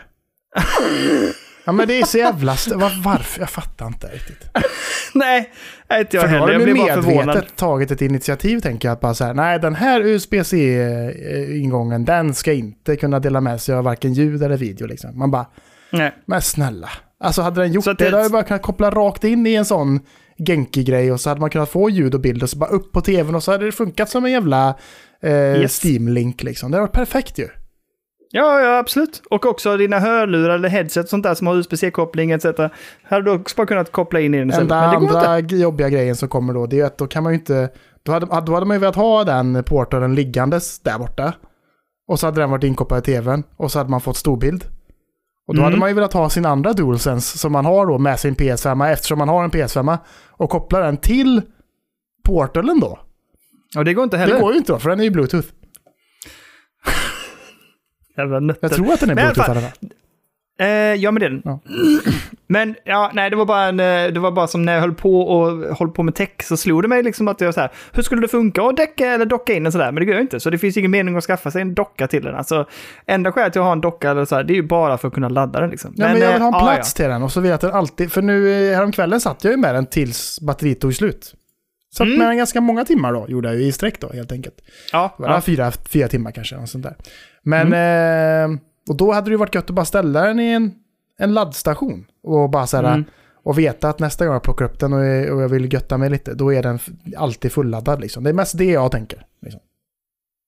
Ja 1.65 1.71
men 1.71 1.87
det 1.87 1.99
är 2.01 2.05
så 2.05 2.17
jävla... 2.17 2.55
varför? 3.03 3.39
Jag 3.39 3.49
fattar 3.49 3.87
inte 3.87 4.07
riktigt. 4.07 4.49
Nej, 5.13 5.51
inte 5.99 6.17
jag 6.17 6.23
För 6.23 6.29
heller. 6.29 6.53
Jag 6.53 6.63
blir 6.63 6.75
bara 6.75 6.93
förvånad. 7.01 7.45
tagit 7.55 7.91
ett 7.91 8.01
initiativ 8.01 8.59
tänker 8.59 8.87
jag. 8.87 8.93
Att 8.93 8.99
bara 9.01 9.13
så 9.13 9.23
här, 9.25 9.33
nej 9.33 9.59
den 9.59 9.75
här 9.75 10.01
USB-C-ingången 10.05 12.05
den 12.05 12.33
ska 12.33 12.53
inte 12.53 12.95
kunna 12.95 13.19
dela 13.19 13.41
med 13.41 13.61
sig 13.61 13.75
av 13.75 13.83
varken 13.83 14.13
ljud 14.13 14.43
eller 14.43 14.57
video. 14.57 14.87
Liksom. 14.87 15.19
Man 15.19 15.31
bara, 15.31 15.45
Nej. 15.91 16.13
men 16.25 16.41
snälla. 16.41 16.89
Alltså 17.23 17.41
hade 17.41 17.61
den 17.61 17.71
gjort 17.71 17.83
Så 17.83 17.93
det, 17.93 18.05
det- 18.05 18.09
då 18.11 18.17
hade 18.17 18.25
jag 18.25 18.31
bara 18.31 18.43
kunnat 18.43 18.61
koppla 18.61 18.89
rakt 18.91 19.23
in 19.23 19.47
i 19.47 19.53
en 19.55 19.65
sån 19.65 19.99
Genki-grej 20.47 21.11
och 21.11 21.21
så 21.21 21.29
hade 21.29 21.41
man 21.41 21.49
kunnat 21.49 21.69
få 21.69 21.89
ljud 21.89 22.13
och 22.15 22.21
bild 22.21 22.43
och 22.43 22.49
så 22.49 22.57
bara 22.57 22.69
upp 22.69 22.91
på 22.91 23.01
tvn 23.01 23.35
och 23.35 23.43
så 23.43 23.51
hade 23.51 23.65
det 23.65 23.71
funkat 23.71 24.09
som 24.09 24.25
en 24.25 24.31
jävla 24.31 24.75
eh, 25.23 25.31
Yes. 25.31 25.83
Steam-link 25.83 26.43
liksom. 26.43 26.71
Det 26.71 26.77
hade 26.77 26.87
varit 26.87 26.95
perfekt 26.95 27.37
ju. 27.39 27.47
Ja, 28.31 28.61
ja, 28.61 28.77
absolut. 28.77 29.21
Och 29.29 29.45
också 29.45 29.77
dina 29.77 29.99
hörlurar 29.99 30.55
eller 30.55 30.69
headset 30.69 31.03
och 31.03 31.09
sånt 31.09 31.23
där 31.23 31.33
som 31.35 31.47
har 31.47 31.55
USB-C-koppling 31.55 32.31
etc. 32.31 32.45
Hade 33.03 33.23
du 33.25 33.31
också 33.31 33.55
bara 33.57 33.67
kunnat 33.67 33.91
koppla 33.91 34.19
in 34.19 34.33
i 34.33 34.37
den 34.37 34.49
istället. 34.49 34.71
Enda 34.71 34.81
Men 34.81 34.89
det 34.89 34.95
går 35.07 35.17
inte. 35.17 35.29
andra 35.29 35.57
jobbiga 35.57 35.89
grejen 35.89 36.15
som 36.15 36.29
kommer 36.29 36.53
då, 36.53 36.65
det 36.65 36.79
är 36.79 36.85
att 36.85 36.97
då 36.97 37.07
kan 37.07 37.23
man 37.23 37.33
ju 37.33 37.39
inte... 37.39 37.69
Då 38.03 38.11
hade, 38.11 38.25
då 38.25 38.53
hade 38.53 38.65
man 38.65 38.75
ju 38.75 38.79
velat 38.81 38.95
ha 38.95 39.23
den 39.23 39.63
portalen 39.63 40.15
liggandes 40.15 40.79
där 40.79 40.97
borta. 40.99 41.33
Och 42.07 42.19
så 42.19 42.27
hade 42.27 42.41
den 42.41 42.49
varit 42.51 42.63
inkopplad 42.63 42.99
i 42.99 43.01
tvn. 43.01 43.43
Och 43.57 43.71
så 43.71 43.79
hade 43.79 43.89
man 43.89 44.01
fått 44.01 44.17
storbild. 44.17 44.63
Och 45.47 45.55
då 45.55 45.61
Mm. 45.61 45.63
hade 45.63 45.77
man 45.77 45.89
ju 45.89 45.95
velat 45.95 46.13
ha 46.13 46.29
sin 46.29 46.45
andra 46.45 46.73
DualSense 46.73 47.37
som 47.37 47.51
man 47.51 47.65
har 47.65 47.85
då 47.85 47.97
med 47.97 48.19
sin 48.19 48.35
PS5 48.35 48.91
eftersom 48.91 49.17
man 49.17 49.29
har 49.29 49.43
en 49.43 49.51
PS5 49.51 49.97
och 50.29 50.49
koppla 50.49 50.79
den 50.79 50.97
till 50.97 51.41
portalen 52.25 52.79
då. 52.79 52.99
Och 53.77 53.85
det 53.85 53.93
går 53.93 54.03
inte 54.03 54.17
heller. 54.17 54.33
Det 54.35 54.41
går 54.41 54.51
ju 54.51 54.57
inte 54.57 54.71
då, 54.71 54.79
för 54.79 54.89
den 54.89 54.99
är 54.99 55.03
ju 55.03 55.09
Bluetooth. 55.09 55.47
Jävla 58.19 58.39
nötter. 58.39 58.59
Jag 58.67 58.71
tror 58.71 58.93
att 58.93 58.99
den 58.99 59.09
är 59.09 59.15
Men 59.15 59.25
Bluetooth 59.25 59.49
i 59.49 59.53
fall- 59.53 59.57
alla 59.57 59.67
fall. 59.67 59.89
Eh, 60.61 60.67
ja, 60.95 61.11
men 61.11 61.19
det 61.19 61.25
är 61.25 61.29
den. 61.29 61.41
Ja. 61.45 61.59
Men 62.51 62.75
ja, 62.85 63.11
nej, 63.13 63.29
det 63.29 63.35
var 63.35 63.45
bara 63.45 63.63
en, 63.63 63.79
eh, 63.79 64.07
det 64.13 64.19
var 64.19 64.31
bara 64.31 64.47
som 64.47 64.65
när 64.65 64.73
jag 64.73 64.81
höll 64.81 64.93
på 64.93 65.21
och 65.21 65.77
höll 65.77 65.89
på 65.89 66.03
med 66.03 66.15
tech 66.15 66.29
så 66.43 66.57
slog 66.57 66.81
det 66.81 66.87
mig 66.87 67.03
liksom 67.03 67.27
att 67.27 67.41
jag 67.41 67.53
så 67.53 67.59
här, 67.61 67.71
hur 67.93 68.03
skulle 68.03 68.21
det 68.21 68.27
funka 68.27 68.61
att 68.63 68.77
däcka 68.77 69.07
eller 69.13 69.25
docka 69.25 69.53
in 69.53 69.65
en 69.65 69.71
sådär? 69.71 69.91
Men 69.91 69.95
det 69.95 70.05
går 70.05 70.15
ju 70.15 70.21
inte, 70.21 70.39
så 70.39 70.49
det 70.49 70.57
finns 70.57 70.77
ingen 70.77 70.91
mening 70.91 71.15
att 71.17 71.23
skaffa 71.23 71.51
sig 71.51 71.61
en 71.61 71.73
docka 71.75 72.07
till 72.07 72.23
den. 72.23 72.35
Alltså, 72.35 72.65
enda 73.05 73.31
skälet 73.31 73.53
till 73.53 73.61
att 73.61 73.65
ha 73.65 73.71
en 73.71 73.81
docka 73.81 74.09
eller 74.11 74.25
så 74.25 74.35
här, 74.35 74.43
det 74.43 74.53
är 74.53 74.55
ju 74.55 74.63
bara 74.63 74.97
för 74.97 75.07
att 75.07 75.13
kunna 75.13 75.29
ladda 75.29 75.59
den 75.61 75.69
liksom. 75.69 75.93
Ja, 75.95 76.07
men 76.07 76.21
jag 76.21 76.33
vill 76.33 76.41
ha 76.41 76.47
en 76.47 76.53
eh, 76.53 76.73
plats 76.73 76.93
till 76.93 77.05
den 77.05 77.23
och 77.23 77.31
så 77.31 77.39
vill 77.39 77.49
jag 77.49 77.55
att 77.55 77.61
den 77.61 77.71
alltid... 77.71 78.11
För 78.11 78.21
nu 78.21 78.69
eh, 78.69 78.75
häromkvällen 78.75 79.19
satt 79.19 79.43
jag 79.43 79.51
ju 79.51 79.57
med 79.57 79.75
den 79.75 79.85
tills 79.85 80.39
batteriet 80.41 80.79
tog 80.81 80.95
slut. 80.95 81.33
Satt 81.95 82.07
Mm. 82.07 82.19
med 82.19 82.27
den 82.27 82.37
ganska 82.37 82.61
många 82.61 82.85
timmar 82.85 83.13
då, 83.13 83.25
gjorde 83.29 83.47
jag 83.47 83.57
ju 83.57 83.63
i 83.65 83.71
sträck 83.71 83.99
då 83.99 84.09
helt 84.13 84.31
enkelt. 84.31 84.55
Ja, 84.91 85.15
ja. 85.19 85.41
fyra, 85.41 85.71
fyra 85.71 86.07
timmar 86.07 86.31
kanske, 86.31 86.55
något 86.55 86.69
sånt 86.69 86.83
där. 86.83 86.95
Men, 87.43 87.73
eh, 88.53 88.59
och 88.89 88.97
då 88.97 89.11
hade 89.11 89.25
det 89.29 89.31
ju 89.31 89.37
varit 89.37 89.55
gött 89.55 89.69
att 89.69 89.75
bara 89.75 89.85
ställa 89.85 90.21
den 90.21 90.39
i 90.39 90.51
en, 90.51 90.71
en 91.17 91.33
laddstation. 91.33 92.05
Och 92.23 92.49
bara 92.49 92.67
så 92.67 92.77
här, 92.77 92.83
Mm. 92.83 93.03
och 93.43 93.59
veta 93.59 93.89
att 93.89 93.99
nästa 93.99 94.25
gång 94.25 94.33
jag 94.33 94.43
plockar 94.43 94.65
upp 94.65 94.79
den 94.79 94.93
och, 94.93 95.05
jag- 95.05 95.35
och 95.35 95.41
jag 95.41 95.49
vill 95.49 95.73
götta 95.73 95.97
mig 95.97 96.09
lite, 96.09 96.33
då 96.33 96.53
är 96.53 96.63
den 96.63 96.79
alltid 97.17 97.51
fulladdad 97.51 98.01
liksom. 98.01 98.23
Det 98.23 98.29
är 98.29 98.33
mest 98.33 98.57
det 98.57 98.65
jag 98.65 98.91
tänker. 98.91 99.25
Liksom. 99.41 99.61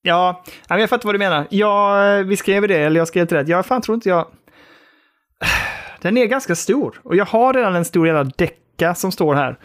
Ja, 0.02 0.44
jag 0.68 0.90
fattar 0.90 1.04
vad 1.08 1.14
du 1.14 1.18
menar. 1.18 1.46
Jag, 1.50 2.24
vi 2.24 2.36
skrev 2.36 2.68
det, 2.68 2.76
eller 2.76 3.00
jag 3.00 3.08
skrev 3.08 3.26
till 3.26 3.36
det. 3.36 3.42
Jag 3.48 3.66
fan 3.66 3.82
tror 3.82 3.94
inte 3.94 4.08
jag... 4.08 4.26
Den 6.02 6.16
är 6.18 6.26
ganska 6.26 6.54
stor. 6.54 7.00
Och 7.04 7.16
jag 7.16 7.24
har 7.24 7.52
redan 7.54 7.74
en 7.74 7.84
stor 7.84 8.06
jävla 8.06 8.24
decka 8.24 8.94
som 8.94 9.12
står 9.12 9.34
här. 9.34 9.58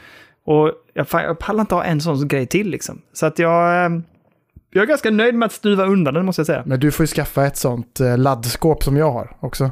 Och 0.46 0.72
jag, 0.94 1.08
fan, 1.08 1.24
jag 1.24 1.40
pallar 1.40 1.62
inte 1.62 1.76
ha 1.76 1.84
en 1.84 2.02
sån 2.02 2.28
grej 2.28 2.48
till 2.48 2.70
liksom. 2.70 3.02
Så 3.14 3.26
att 3.26 3.40
jag... 3.40 3.92
Jag 4.78 4.84
är 4.84 4.88
ganska 4.88 5.12
nöjd 5.12 5.36
med 5.36 5.46
att 5.46 5.52
stuva 5.52 5.86
undan 5.86 6.14
den 6.14 6.26
måste 6.26 6.40
jag 6.40 6.48
säga. 6.48 6.64
Men 6.66 6.80
du 6.80 6.92
får 6.92 7.04
ju 7.04 7.08
skaffa 7.08 7.46
ett 7.46 7.58
sånt 7.58 8.00
eh, 8.00 8.18
laddskåp 8.18 8.84
som 8.84 8.98
jag 8.98 9.12
har 9.12 9.38
också. 9.40 9.72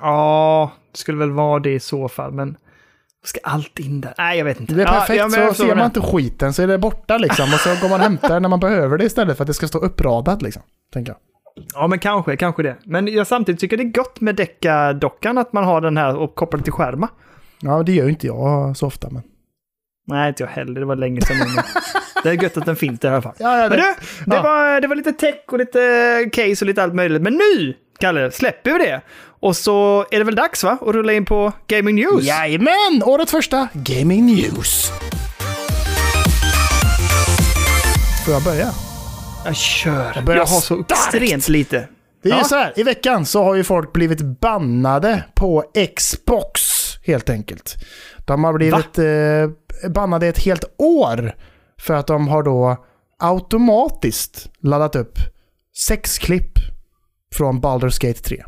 Ja, 0.00 0.72
det 0.92 0.98
skulle 0.98 1.18
väl 1.18 1.30
vara 1.30 1.60
det 1.60 1.74
i 1.74 1.80
så 1.80 2.08
fall, 2.08 2.32
men... 2.32 2.56
Ska 3.24 3.40
allt 3.42 3.78
in 3.78 4.00
där? 4.00 4.14
Nej, 4.18 4.38
jag 4.38 4.44
vet 4.44 4.60
inte. 4.60 4.74
Det 4.74 4.82
är 4.82 4.86
perfekt, 4.86 5.18
ja, 5.18 5.48
så 5.48 5.54
ser 5.54 5.74
man 5.74 5.84
inte 5.84 6.00
skiten 6.00 6.52
så 6.52 6.62
är 6.62 6.66
det 6.66 6.78
borta 6.78 7.18
liksom. 7.18 7.44
Och 7.44 7.60
så 7.60 7.68
går 7.68 7.88
man 7.88 8.00
och 8.00 8.04
hämtar 8.04 8.28
det 8.28 8.40
när 8.40 8.48
man 8.48 8.60
behöver 8.60 8.98
det 8.98 9.04
istället 9.04 9.36
för 9.36 9.44
att 9.44 9.46
det 9.46 9.54
ska 9.54 9.68
stå 9.68 9.78
uppradat 9.78 10.42
liksom. 10.42 10.62
Tänker 10.92 11.12
jag. 11.12 11.18
Ja, 11.74 11.86
men 11.86 11.98
kanske, 11.98 12.36
kanske 12.36 12.62
det. 12.62 12.76
Men 12.84 13.08
jag 13.08 13.26
samtidigt 13.26 13.60
tycker 13.60 13.76
det 13.76 13.82
är 13.82 13.92
gott 13.92 14.20
med 14.20 14.36
decka-dockan, 14.36 15.38
att 15.38 15.52
man 15.52 15.64
har 15.64 15.80
den 15.80 15.96
här 15.96 16.16
och 16.16 16.34
kopplar 16.34 16.60
till 16.60 16.72
skärmar. 16.72 17.08
Ja, 17.60 17.82
det 17.82 17.92
gör 17.92 18.04
ju 18.04 18.10
inte 18.10 18.26
jag 18.26 18.76
så 18.76 18.86
ofta 18.86 19.10
men. 19.10 19.22
Nej, 20.06 20.28
inte 20.28 20.42
jag 20.42 20.50
heller. 20.50 20.80
Det 20.80 20.86
var 20.86 20.96
länge 20.96 21.20
sedan. 21.20 21.36
Men 22.24 22.36
det 22.36 22.40
är 22.40 22.42
gött 22.42 22.56
att 22.56 22.66
den 22.66 22.76
finns 22.76 23.00
där 23.00 23.08
i 23.08 23.12
alla 23.12 23.22
fall. 23.22 23.34
Ja, 23.38 23.56
ja, 23.62 23.68
Men 23.68 23.70
det, 23.70 23.76
du, 23.76 24.30
det, 24.30 24.36
Ja. 24.36 24.42
var, 24.42 24.80
det 24.80 24.88
var 24.88 24.96
lite 24.96 25.12
tech 25.12 25.34
och 25.52 25.58
lite 25.58 26.30
case 26.32 26.64
och 26.64 26.66
lite 26.66 26.82
allt 26.82 26.94
möjligt. 26.94 27.22
Men 27.22 27.32
nu, 27.32 27.74
Kalle, 28.00 28.30
släpper 28.30 28.70
vi 28.72 28.78
det. 28.78 29.00
Och 29.40 29.56
så 29.56 30.06
är 30.10 30.18
det 30.18 30.24
väl 30.24 30.34
dags 30.34 30.64
va? 30.64 30.78
Att 30.80 30.94
rulla 30.94 31.12
in 31.12 31.24
på 31.24 31.52
Gaming 31.66 31.94
News. 31.96 32.24
Jajamän! 32.24 33.02
Årets 33.04 33.30
första 33.32 33.68
Gaming 33.72 34.26
News. 34.26 34.90
Får 38.24 38.34
jag 38.34 38.42
börja? 38.44 38.70
Jag 39.44 39.56
kör. 39.56 40.12
Jag, 40.14 40.24
börjar 40.24 40.40
har 40.40 40.60
så 40.60 40.84
extremt 40.90 41.48
lite. 41.48 41.88
Det 42.22 42.28
är 42.28 42.32
ju 42.32 42.38
Ja. 42.38 42.44
så 42.44 42.54
här, 42.56 42.72
i 42.76 42.82
veckan 42.82 43.26
så 43.26 43.44
har 43.44 43.54
ju 43.54 43.64
folk 43.64 43.92
blivit 43.92 44.20
bannade 44.40 45.24
på 45.34 45.64
Xbox 45.96 46.60
helt 47.06 47.30
enkelt. 47.30 47.74
De 48.26 48.44
har 48.44 48.52
blivit 48.52 48.98
eh, 48.98 49.90
bannade 49.90 50.26
ett 50.26 50.38
helt 50.38 50.64
år 50.78 51.32
för 51.80 51.94
att 51.94 52.06
de 52.06 52.28
har 52.28 52.42
då 52.42 52.84
automatiskt 53.18 54.50
laddat 54.60 54.96
upp 54.96 55.18
sex 55.76 56.18
klipp 56.18 56.58
från 57.34 57.60
Baldur's 57.60 58.06
Gate 58.06 58.22
3. 58.22 58.44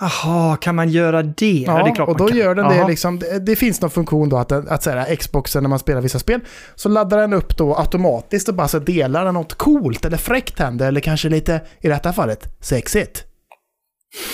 Jaha, 0.00 0.56
kan 0.56 0.74
man 0.74 0.88
göra 0.88 1.22
det? 1.22 1.64
Ja, 1.66 1.92
det 1.96 2.02
och 2.02 2.16
då 2.16 2.28
kan. 2.28 2.36
gör 2.36 2.54
den 2.54 2.68
det 2.68 2.88
liksom, 2.88 3.18
det, 3.18 3.38
det 3.38 3.56
finns 3.56 3.80
någon 3.80 3.90
funktion 3.90 4.28
då 4.28 4.36
att, 4.36 4.52
att 4.52 4.82
så 4.82 4.90
här, 4.90 5.16
Xboxen 5.16 5.62
när 5.62 5.70
man 5.70 5.78
spelar 5.78 6.00
vissa 6.00 6.18
spel, 6.18 6.40
så 6.74 6.88
laddar 6.88 7.18
den 7.18 7.32
upp 7.32 7.56
då 7.56 7.76
automatiskt 7.76 8.48
och 8.48 8.54
bara 8.54 8.68
så 8.68 8.78
delar 8.78 9.24
den 9.24 9.34
något 9.34 9.54
coolt 9.54 10.04
eller 10.04 10.16
fräckt 10.16 10.58
händer, 10.58 10.88
eller 10.88 11.00
kanske 11.00 11.28
lite, 11.28 11.60
i 11.80 11.88
detta 11.88 12.12
fallet, 12.12 12.56
sexigt. 12.60 13.24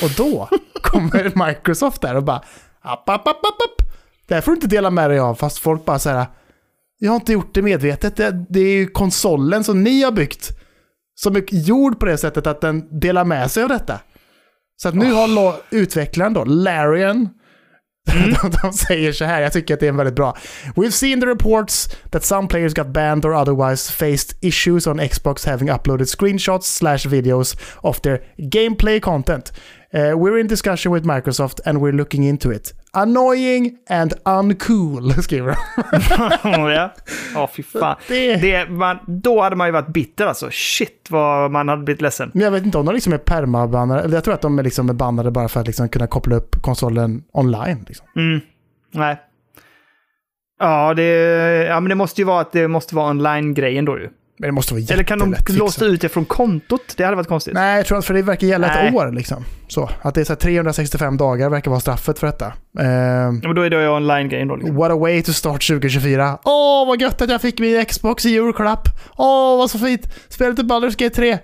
Och 0.02 0.10
då 0.16 0.48
kommer 0.82 1.46
Microsoft 1.46 2.02
där 2.02 2.14
och 2.14 2.24
bara, 2.24 2.42
app, 2.82 3.08
app, 3.08 3.28
app, 3.28 3.28
app, 3.28 3.62
app. 3.64 3.88
Det 4.28 4.34
här 4.34 4.40
får 4.40 4.52
du 4.52 4.56
inte 4.56 4.66
dela 4.66 4.90
med 4.90 5.10
dig 5.10 5.18
av, 5.18 5.34
fast 5.34 5.58
folk 5.58 5.84
bara 5.84 5.98
så 5.98 6.10
här, 6.10 6.26
jag 6.98 7.10
har 7.10 7.16
inte 7.16 7.32
gjort 7.32 7.54
det 7.54 7.62
medvetet, 7.62 8.16
det, 8.16 8.44
det 8.48 8.60
är 8.60 8.74
ju 8.76 8.86
konsolen 8.86 9.64
som 9.64 9.82
ni 9.82 10.02
har 10.02 10.12
byggt, 10.12 10.50
som 11.14 11.36
är 11.36 11.44
gjord 11.54 12.00
på 12.00 12.06
det 12.06 12.18
sättet 12.18 12.46
att 12.46 12.60
den 12.60 13.00
delar 13.00 13.24
med 13.24 13.50
sig 13.50 13.62
av 13.62 13.68
detta. 13.68 14.00
Så 14.82 14.88
att 14.88 14.94
nu 14.94 15.12
har 15.12 15.28
lo- 15.28 15.60
utvecklaren 15.70 16.32
då, 16.32 16.44
Larian, 16.44 17.28
de, 18.42 18.50
de 18.62 18.72
säger 18.72 19.12
så 19.12 19.24
här, 19.24 19.42
jag 19.42 19.52
tycker 19.52 19.74
att 19.74 19.80
det 19.80 19.86
är 19.86 19.92
väldigt 19.92 20.14
bra. 20.14 20.36
We've 20.76 20.90
seen 20.90 21.20
the 21.20 21.26
reports 21.26 21.88
that 22.10 22.24
some 22.24 22.48
players 22.48 22.74
got 22.74 22.86
banned 22.86 23.24
or 23.24 23.34
otherwise 23.34 23.92
faced 23.92 24.38
issues 24.40 24.86
on 24.86 25.00
Xbox 25.00 25.46
having 25.46 25.70
uploaded 25.70 26.08
screenshots 26.08 26.76
slash 26.76 26.98
videos 27.08 27.56
of 27.76 28.00
their 28.00 28.20
gameplay 28.38 29.00
content. 29.00 29.52
Uh, 29.94 30.00
we're 30.00 30.40
in 30.40 30.46
discussion 30.48 30.92
with 30.94 31.06
Microsoft 31.06 31.60
and 31.66 31.78
we're 31.78 31.92
looking 31.92 32.24
into 32.28 32.52
it. 32.52 32.74
Annoying 32.92 33.76
and 33.88 34.12
uncool, 34.24 35.10
skriver 35.22 35.50
de. 35.50 35.56
ja, 36.74 36.94
Ja, 37.34 37.50
fy 37.52 37.62
fan. 37.62 37.96
Det- 38.08 38.36
Det, 38.36 38.70
man, 38.70 38.98
då 39.06 39.40
hade 39.42 39.56
man 39.56 39.68
ju 39.68 39.72
varit 39.72 39.88
bitter 39.88 40.26
alltså. 40.26 40.48
Shit 40.50 41.06
vad 41.10 41.50
man 41.50 41.68
hade 41.68 41.82
blivit 41.82 42.00
ledsen. 42.02 42.30
Men 42.34 42.42
jag 42.42 42.50
vet 42.50 42.64
inte 42.64 42.78
om 42.78 42.86
de 42.86 42.94
liksom 42.94 43.12
är 43.12 43.18
permabannade, 43.18 44.14
jag 44.14 44.24
tror 44.24 44.34
att 44.34 44.40
de 44.42 44.58
är 44.58 44.62
liksom 44.62 44.86
bannade 44.96 45.30
bara 45.30 45.48
för 45.48 45.60
att 45.60 45.66
liksom 45.66 45.88
kunna 45.88 46.06
koppla 46.06 46.36
upp 46.36 46.62
konsolen 46.62 47.22
online. 47.32 47.84
Liksom. 47.88 48.06
Mm. 48.16 48.40
Nej. 48.92 49.20
Ja, 50.60 50.94
det, 50.94 51.02
ja, 51.68 51.80
men 51.80 51.88
det 51.88 51.94
måste 51.94 52.20
ju 52.20 52.24
vara 52.24 52.40
att 52.40 52.52
det 52.52 52.68
måste 52.68 52.94
vara 52.94 53.10
online-grejen 53.10 53.84
då 53.84 53.98
ju. 53.98 54.08
Men 54.38 54.48
det 54.48 54.52
måste 54.52 54.74
vara 54.74 54.84
Eller 54.90 55.04
kan 55.04 55.18
de 55.18 55.36
låsa 55.48 55.84
ut 55.84 56.00
det 56.00 56.08
från 56.08 56.24
kontot? 56.24 56.94
Det 56.96 57.04
hade 57.04 57.16
varit 57.16 57.28
konstigt. 57.28 57.54
Nej, 57.54 57.76
jag 57.76 57.86
tror 57.86 57.98
att 57.98 58.04
för 58.04 58.14
det 58.14 58.22
verkar 58.22 58.46
gälla 58.46 58.66
ett 58.66 58.92
Nej. 58.92 58.94
år 58.94 59.12
liksom. 59.12 59.44
Så, 59.68 59.90
att 60.02 60.14
det 60.14 60.20
är 60.20 60.24
så 60.24 60.32
här 60.32 60.40
365 60.40 61.16
dagar 61.16 61.50
verkar 61.50 61.70
vara 61.70 61.80
straffet 61.80 62.18
för 62.18 62.26
detta. 62.26 62.46
Eh, 62.78 62.86
Ja, 62.86 63.30
Men 63.30 63.54
då 63.54 63.62
är 63.62 63.70
det 63.70 63.88
online-grejen 63.88 64.48
då. 64.48 64.56
Liksom. 64.56 64.76
what 64.76 64.90
a 64.90 64.96
way 64.96 65.22
to 65.22 65.32
start 65.32 65.66
2024. 65.68 66.38
Åh, 66.44 66.86
vad 66.86 67.00
gött 67.00 67.22
att 67.22 67.30
jag 67.30 67.40
fick 67.40 67.58
min 67.60 67.84
Xbox 67.84 68.26
i 68.26 68.30
julklapp. 68.30 68.88
Åh, 69.16 69.58
vad 69.58 69.70
så 69.70 69.78
fint. 69.78 70.14
Spelet 70.28 70.58
i 70.58 70.62
Baldur's 70.62 70.96
Gate 70.98 71.14
3. 71.14 71.38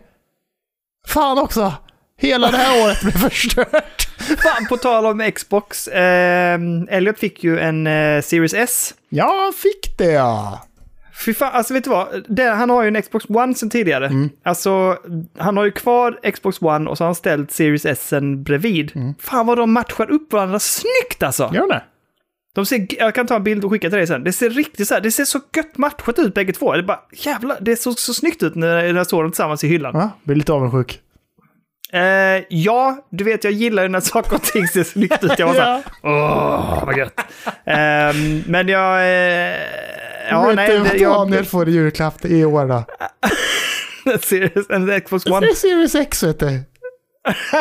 Fan 1.06 1.38
också. 1.38 1.72
Hela 2.18 2.50
det 2.50 2.56
här 2.56 2.84
året 2.84 3.00
blev 3.02 3.12
förstört. 3.12 4.08
Fan, 4.42 4.66
på 4.68 4.76
tal 4.76 5.06
om 5.06 5.30
Xbox. 5.34 5.88
Eh, 5.88 6.58
Elliot 6.88 7.18
fick 7.18 7.44
ju 7.44 7.58
en 7.58 7.86
eh, 7.86 8.22
Series 8.22 8.54
S. 8.54 8.94
Jag 9.08 9.54
fick 9.54 9.98
det 9.98 10.12
ja. 10.12 10.60
Fy 11.24 11.34
fan, 11.34 11.52
alltså 11.52 11.74
vet 11.74 11.84
du 11.84 11.90
vad? 11.90 12.24
Det, 12.28 12.44
han 12.44 12.70
har 12.70 12.82
ju 12.82 12.88
en 12.88 13.02
Xbox 13.02 13.24
One 13.28 13.54
sen 13.54 13.70
tidigare. 13.70 14.06
Mm. 14.06 14.30
Alltså, 14.42 14.98
han 15.38 15.56
har 15.56 15.64
ju 15.64 15.70
kvar 15.70 16.30
Xbox 16.32 16.62
One 16.62 16.90
och 16.90 16.98
så 16.98 17.04
har 17.04 17.08
han 17.08 17.14
ställt 17.14 17.50
Series 17.50 17.86
S 17.86 18.12
bredvid. 18.44 19.14
Fan 19.18 19.46
vad 19.46 19.58
de 19.58 19.72
matchar 19.72 20.10
upp 20.10 20.32
varandra 20.32 20.58
snyggt 20.58 21.22
alltså! 21.22 21.44
Mm. 21.44 21.54
Gör 21.54 21.68
det? 21.68 21.82
De 22.54 22.66
ser, 22.66 22.86
jag 22.98 23.14
kan 23.14 23.26
ta 23.26 23.36
en 23.36 23.44
bild 23.44 23.64
och 23.64 23.70
skicka 23.70 23.90
till 23.90 23.98
dig 23.98 24.06
sen. 24.06 24.24
Det 24.24 24.32
ser 24.32 24.50
riktigt 24.50 24.88
så 24.88 24.94
här, 24.94 25.00
det 25.00 25.10
ser 25.10 25.24
så 25.24 25.40
gött 25.56 25.78
matchat 25.78 26.18
ut 26.18 26.34
bägge 26.34 26.52
två. 26.52 26.72
Det 26.72 26.78
är 26.78 26.82
bara, 26.82 27.00
jävlar, 27.12 27.56
det 27.60 27.72
är 27.72 27.76
så, 27.76 27.92
så 27.92 28.14
snyggt 28.14 28.42
ut 28.42 28.54
när, 28.54 28.94
jag 28.94 29.06
såg 29.06 29.22
dem 29.22 29.30
tillsammans 29.30 29.64
i 29.64 29.68
hyllan. 29.68 29.92
Ja, 29.94 30.10
blir 30.22 30.36
lite 30.36 30.52
avundsjuk. 30.52 31.00
Eh, 31.92 32.44
ja, 32.48 33.06
du 33.10 33.24
vet 33.24 33.44
jag 33.44 33.52
gillar 33.52 33.82
ju 33.82 33.88
när 33.88 34.00
saker 34.00 34.34
och 34.34 34.42
ting 34.42 34.68
ser 34.68 34.84
snyggt 34.84 35.24
ut. 35.24 35.38
Jag 35.38 35.46
var 35.46 35.54
såhär, 35.54 35.82
åh 36.02 36.84
vad 36.86 36.98
gött. 36.98 37.20
Ehm, 37.64 38.42
men 38.46 38.68
jag... 38.68 39.00
Eh, 39.00 39.56
ja, 40.30 40.46
Vet 40.46 40.56
nej, 40.56 40.68
du 40.70 40.78
vad 40.78 40.96
jag... 40.98 41.12
Daniel 41.12 41.44
får 41.44 41.68
i 41.68 41.72
julklapp 41.72 42.24
i 42.24 42.44
år 42.44 42.66
då? 42.66 42.84
Serious, 44.22 44.66
en 44.70 45.00
Xbox 45.00 45.24
Det 45.24 45.30
One. 45.32 45.46
är 45.46 45.54
Series 45.54 45.94
X 45.94 46.22
vet 46.22 46.38
du. 46.40 46.60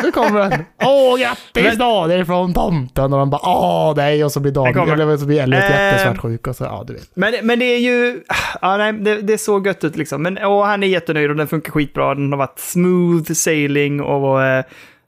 Nu 0.04 0.12
kommer 0.12 0.50
den. 0.50 0.64
Åh, 0.84 1.20
grattis 1.20 1.64
Men- 1.64 1.78
Daniel 1.78 2.26
från 2.26 2.54
tomten. 2.54 3.14
Och 3.14 3.20
de 3.20 3.30
bara 3.30 3.42
åh 3.44 3.94
nej. 3.96 4.24
Och 4.26 4.32
så 4.32 4.40
blir. 4.40 4.52
Daniel, 4.52 5.00
eller 5.02 5.18
så 5.18 5.26
blir 5.26 5.42
Elliot 5.42 5.64
Eh. 5.64 5.70
jättesvartsjuk. 5.70 6.48
Och 6.48 6.56
så, 6.56 6.64
ja 6.64 6.84
du 6.88 6.94
vet. 6.94 7.10
Men, 7.14 7.34
men 7.44 7.60
det 7.60 7.66
är 7.66 7.80
ju... 7.80 8.24
Ja, 8.62 8.78
nej, 8.78 8.94
det, 8.94 9.22
det 9.22 9.34
är 9.34 9.38
så 9.38 9.64
gött 9.66 9.84
ut 9.84 9.96
liksom. 9.96 10.22
Men 10.24 10.38
och 10.38 10.66
han 10.66 10.84
är 10.84 10.88
jättenöjd 10.88 11.30
och 11.30 11.36
den 11.36 11.48
funkar 11.48 11.72
skitbra. 11.72 12.16
Den 12.16 12.32
har 12.32 12.38
varit 12.40 12.60
smooth 12.60 13.32
sailing 13.34 14.02
och... 14.02 14.44
Eh, 14.44 14.64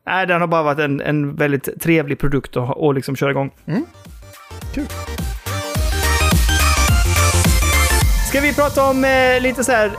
nej, 0.07 0.27
den 0.27 0.41
har 0.41 0.47
bara 0.47 0.63
varit 0.63 0.79
en, 0.79 1.01
en 1.01 1.35
väldigt 1.35 1.81
trevlig 1.81 2.19
produkt 2.19 2.57
att, 2.57 2.77
att 2.81 2.95
liksom 2.95 3.15
köra 3.15 3.31
igång. 3.31 3.51
Kul. 4.73 4.85
Ska 8.33 8.41
vi 8.41 8.53
prata 8.53 8.89
om 8.89 9.03
eh, 9.03 9.41
lite 9.41 9.63
så 9.63 9.71
här... 9.71 9.91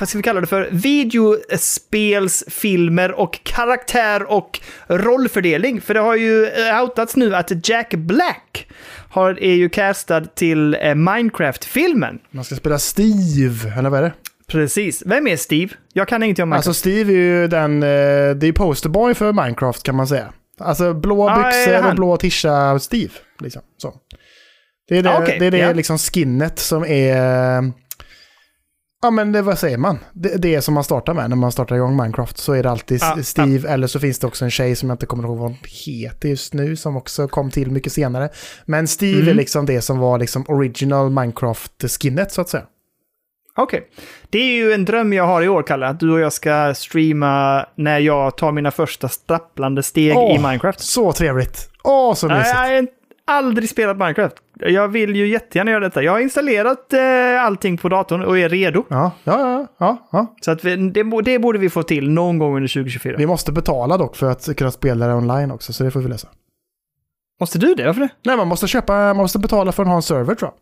Vad 0.00 0.08
ska 0.08 0.18
vi 0.18 0.22
kalla 0.22 0.40
det 0.40 0.46
för? 0.46 0.68
Videospelsfilmer 0.70 3.12
och 3.12 3.40
karaktär 3.42 4.32
och 4.32 4.60
rollfördelning. 4.86 5.80
För 5.80 5.94
det 5.94 6.00
har 6.00 6.16
ju 6.16 6.46
eh, 6.46 6.82
outats 6.82 7.16
nu 7.16 7.34
att 7.34 7.68
Jack 7.68 7.94
Black 7.94 8.68
har, 9.10 9.42
är 9.42 9.54
ju 9.54 9.68
castad 9.68 10.20
till 10.20 10.76
eh, 10.80 10.94
Minecraft-filmen. 10.94 12.18
Man 12.30 12.44
ska 12.44 12.54
spela 12.54 12.78
Steve, 12.78 13.72
eller 13.78 13.90
vad 13.90 13.98
är 13.98 14.02
det? 14.04 14.12
Precis. 14.46 15.02
Vem 15.06 15.26
är 15.26 15.36
Steve? 15.36 15.72
Jag 15.92 16.08
kan 16.08 16.22
ingenting 16.22 16.42
om 16.42 16.48
Minecraft. 16.48 16.68
Alltså 16.68 16.80
Steve 16.80 17.12
är 17.12 17.16
ju 17.16 17.48
den, 17.48 17.82
eh, 17.82 17.88
det 18.36 18.46
är 18.46 18.52
posterboy 18.52 19.14
för 19.14 19.32
Minecraft 19.32 19.82
kan 19.82 19.94
man 19.94 20.06
säga. 20.06 20.32
Alltså 20.60 20.94
blå 20.94 21.28
Ah, 21.28 21.36
byxor 21.36 21.88
och 21.88 21.94
blå 21.94 22.16
tisha 22.16 22.78
Steve. 22.78 23.12
Liksom. 23.38 23.62
Så. 23.76 23.94
Det 24.88 24.98
är 24.98 25.02
det, 25.02 25.10
Ah, 25.10 25.22
okej, 25.22 25.36
det, 25.40 25.46
är 25.46 25.50
det 25.50 25.58
ja. 25.58 25.72
liksom 25.72 25.98
skinnet 25.98 26.58
som 26.58 26.84
är... 26.84 27.72
Ja 29.02 29.10
men 29.10 29.32
det, 29.32 29.42
vad 29.42 29.58
säger 29.58 29.78
man? 29.78 29.98
Det, 30.12 30.36
det 30.42 30.54
är 30.54 30.60
som 30.60 30.74
man 30.74 30.84
startar 30.84 31.14
med 31.14 31.28
när 31.30 31.36
man 31.36 31.52
startar 31.52 31.76
igång 31.76 31.96
Minecraft. 31.96 32.38
Så 32.38 32.52
är 32.52 32.62
det 32.62 32.70
alltid 32.70 33.00
Ja, 33.02 33.22
Steve, 33.22 33.68
eller 33.70 33.86
så 33.86 34.00
finns 34.00 34.18
det 34.18 34.26
också 34.26 34.44
en 34.44 34.50
tjej 34.50 34.76
som 34.76 34.88
jag 34.88 34.94
inte 34.94 35.06
kommer 35.06 35.24
ihåg 35.24 35.38
vad 35.38 35.48
hon 35.50 35.58
heter 35.86 36.28
just 36.28 36.54
nu, 36.54 36.76
som 36.76 36.96
också 36.96 37.28
kom 37.28 37.50
till 37.50 37.70
mycket 37.70 37.92
senare. 37.92 38.28
Men 38.64 38.88
Steve 38.88 39.16
Mm. 39.18 39.28
är 39.28 39.34
liksom 39.34 39.66
det 39.66 39.80
som 39.82 39.98
var 39.98 40.18
liksom 40.18 40.44
original 40.48 41.10
Minecraft-skinnet 41.10 42.30
så 42.32 42.40
att 42.40 42.48
säga. 42.48 42.64
Okej. 43.56 43.88
Det 44.30 44.38
är 44.38 44.52
ju 44.56 44.72
en 44.72 44.84
dröm 44.84 45.12
jag 45.12 45.26
har 45.26 45.42
i 45.42 45.48
år, 45.48 45.62
Kalle. 45.62 45.86
Att 45.86 46.00
du 46.00 46.12
och 46.12 46.20
jag 46.20 46.32
ska 46.32 46.74
streama 46.74 47.66
när 47.76 47.98
jag 47.98 48.36
tar 48.36 48.52
mina 48.52 48.70
första 48.70 49.08
stapplande 49.08 49.82
steg 49.82 50.16
Åh, 50.16 50.34
i 50.34 50.38
Minecraft. 50.38 50.80
Så 50.80 51.12
trevligt! 51.12 51.70
Åh, 51.84 52.14
så 52.14 52.28
Nej, 52.28 52.38
mysigt! 52.38 52.54
jag 52.56 52.60
har 52.62 52.86
aldrig 53.26 53.68
spelat 53.70 53.96
Minecraft. 53.96 54.36
Jag 54.58 54.88
vill 54.88 55.16
ju 55.16 55.28
jättegärna 55.28 55.70
göra 55.70 55.80
detta. 55.80 56.02
Jag 56.02 56.12
har 56.12 56.20
installerat 56.20 56.92
eh, 56.92 57.44
allting 57.44 57.76
på 57.76 57.88
datorn 57.88 58.22
och 58.22 58.38
är 58.38 58.48
redo. 58.48 58.84
Ja, 58.90 59.10
ja, 59.24 59.66
ja, 59.78 60.08
ja. 60.12 60.34
Så 60.40 60.50
att 60.50 60.64
vi, 60.64 60.76
det, 60.76 61.22
det 61.24 61.38
borde 61.38 61.58
vi 61.58 61.70
få 61.70 61.82
till 61.82 62.10
någon 62.10 62.38
gång 62.38 62.56
under 62.56 62.68
2024. 62.68 63.16
Vi 63.18 63.26
måste 63.26 63.52
betala 63.52 63.96
dock 63.96 64.16
för 64.16 64.30
att 64.30 64.56
kunna 64.56 64.70
spela 64.70 65.06
det 65.06 65.14
online 65.14 65.50
också, 65.50 65.72
så 65.72 65.84
det 65.84 65.90
får 65.90 66.00
vi 66.00 66.08
lösa. 66.08 66.28
Måste 67.40 67.58
du 67.58 67.74
det? 67.74 67.86
Varför 67.86 68.00
det? 68.00 68.08
Nej, 68.24 68.36
man 68.36 68.48
måste 68.48 68.66
köpa, 68.66 68.92
man 68.92 69.16
måste 69.16 69.38
betala 69.38 69.72
för 69.72 69.82
att 69.82 69.88
ha 69.88 69.96
en 69.96 70.02
server 70.02 70.34
tror 70.34 70.50
jag. 70.50 70.54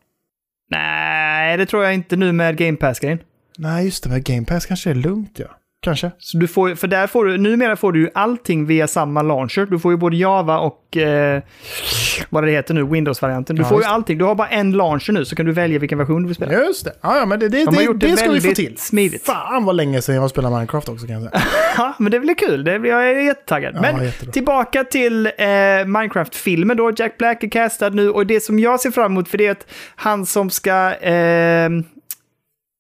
Nej, 0.79 1.57
det 1.57 1.67
tror 1.67 1.85
jag 1.85 1.95
inte 1.95 2.17
nu 2.17 2.33
med 2.33 2.57
Game 2.57 2.77
Pass-grejen. 2.77 3.19
Nej, 3.59 3.85
just 3.85 4.05
det, 4.05 4.11
med 4.11 4.25
Game 4.25 4.45
Pass 4.45 4.67
kanske 4.67 4.91
är 4.91 4.95
lugnt 4.95 5.39
ja. 5.39 5.47
Kanske. 5.85 6.11
Så 6.19 6.39
du 6.39 6.49
får, 6.49 6.75
för 6.75 6.89
där 6.89 7.07
får 7.07 7.25
du, 7.25 7.39
numera 7.39 7.77
får 7.77 7.93
du 7.93 8.01
ju 8.01 8.09
allting 8.15 8.67
via 8.67 8.87
samma 8.89 9.23
launcher. 9.23 9.67
Du 9.71 9.79
får 9.79 9.93
ju 9.93 9.97
både 9.99 10.17
Java 10.17 10.59
och 10.59 10.97
eh, 10.97 11.43
vad 12.31 12.45
det 12.45 12.51
heter 12.51 12.75
nu, 12.75 12.85
Windows-varianten. 12.85 13.57
Du 13.57 13.63
Ja, 13.63 13.69
får 13.69 13.81
ju 13.83 13.87
allting. 13.89 14.19
Du 14.19 14.25
har 14.25 14.35
bara 14.35 14.49
en 14.49 14.73
launcher 14.73 15.13
nu 15.13 15.25
så 15.25 15.37
kan 15.37 15.47
du 15.47 15.53
välja 15.53 15.79
vilken 15.79 15.99
version 15.99 16.23
du 16.23 16.27
vill 16.29 16.35
spela. 16.35 16.53
Just 16.53 16.85
det. 16.85 16.93
Ja, 17.01 17.17
ja 17.19 17.27
men 17.27 17.41
det, 17.41 17.49
det, 17.49 17.65
De 17.65 17.71
det, 17.77 18.07
det, 18.07 18.17
ska 18.17 18.31
vi 18.31 18.41
få 18.41 18.55
till. 18.55 18.79
smidigt. 18.79 19.25
Fan 19.27 19.65
vad 19.65 19.75
länge 19.77 20.03
sedan 20.03 20.15
jag 20.15 20.31
spelade 20.31 20.55
Minecraft 20.57 20.89
också 20.89 21.07
kan 21.07 21.23
jag 21.23 21.31
säga. 21.33 21.43
Ja, 21.77 21.95
men 21.99 22.13
det 22.13 22.21
blir 22.21 22.35
kul. 22.35 22.65
Det 22.65 22.73
jag 22.73 23.11
är 23.11 23.15
jättetaggad. 23.27 23.75
Ja, 23.75 23.81
men 23.81 24.05
jättebra. 24.05 24.33
tillbaka 24.33 24.85
till 24.85 25.27
eh, 25.27 25.33
Minecraft-filmen 25.87 26.77
då. 26.77 26.93
Jack 26.97 27.19
Black 27.19 27.43
är 27.45 27.49
castad 27.51 27.89
nu 27.91 28.11
och 28.11 28.27
det 28.27 28.41
som 28.41 28.59
jag 28.59 28.81
ser 28.81 28.91
fram 28.91 29.13
emot 29.13 29.29
för 29.29 29.39
det 29.39 29.47
är 29.47 29.51
att 29.51 29.67
han 29.97 30.27
som 30.27 30.51
ska 30.51 30.95
eh, 30.95 31.71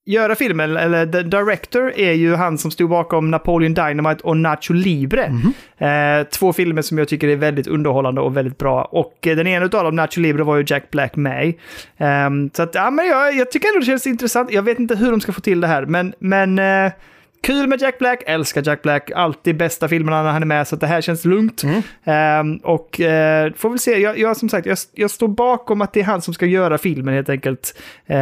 göra 0.05 0.35
filmen, 0.35 0.77
eller 0.77 1.07
the 1.07 1.23
director, 1.23 1.93
är 1.97 2.13
ju 2.13 2.35
han 2.35 2.59
som 2.59 2.71
stod 2.71 2.91
bakom 2.91 3.31
Napoleon 3.31 3.75
Dynamite 3.75 4.23
och 4.25 4.37
Nacho 4.37 4.73
Libre. 4.73 5.29
Mhm. 5.31 5.53
Eh, 5.79 6.27
två 6.27 6.53
filmer 6.53 6.83
som 6.83 6.99
jag 6.99 7.09
tycker 7.09 7.29
är 7.29 7.37
väldigt 7.37 7.67
underhållande 7.67 8.21
och 8.21 8.37
väldigt 8.37 8.59
bra. 8.59 8.85
Och 8.85 9.27
eh, 9.27 9.37
den 9.37 9.47
ena 9.47 9.65
av 9.65 9.71
dem, 9.71 9.97
Nacho 9.97 10.21
Libre, 10.21 10.43
var 10.43 10.57
ju 10.57 10.65
Jack 10.67 10.91
Black 10.91 11.17
med 11.17 11.49
i. 11.49 11.59
Ehm, 11.99 12.51
Så 12.55 12.63
att, 12.63 12.75
ja, 12.75 12.91
men 12.91 13.07
jag, 13.07 13.35
jag 13.37 13.51
tycker 13.51 13.69
ändå 13.69 13.81
det 13.81 13.87
känns 13.87 14.07
intressant. 14.07 14.53
Jag 14.53 14.63
vet 14.63 14.79
inte 14.79 14.97
hur 14.97 15.11
de 15.11 15.21
ska 15.21 15.33
få 15.33 15.41
till 15.41 15.61
det 15.61 15.67
här, 15.67 15.87
men, 15.87 16.15
men 16.19 16.59
eh, 16.59 16.93
kul 17.43 17.67
med 17.69 17.81
Jack 17.81 17.99
Black, 17.99 18.23
älskar 18.27 18.63
Jack 18.67 18.83
Black, 18.83 19.11
alltid 19.11 19.57
bästa 19.57 19.89
filmerna 19.89 20.23
när 20.23 20.31
han 20.31 20.43
är 20.43 20.47
med, 20.47 20.69
så 20.69 20.77
det 20.77 20.87
här 20.87 21.01
känns 21.01 21.25
lugnt. 21.25 21.63
Mm. 21.63 21.83
Ehm, 22.05 22.57
och 22.57 23.01
eh, 23.01 23.53
får 23.57 23.71
väl 23.71 23.79
se, 23.79 23.99
jag, 23.99 24.19
jag 24.19 24.37
som 24.37 24.49
sagt, 24.49 24.67
jag, 24.67 24.79
jag 24.95 25.11
står 25.11 25.29
bakom 25.29 25.81
att 25.81 25.93
det 25.93 26.01
är 26.01 26.05
han 26.05 26.23
som 26.23 26.35
ska 26.35 26.47
göra 26.47 26.79
filmen 26.79 27.15
helt 27.15 27.29
enkelt. 27.29 27.75
Uh, 28.11 28.17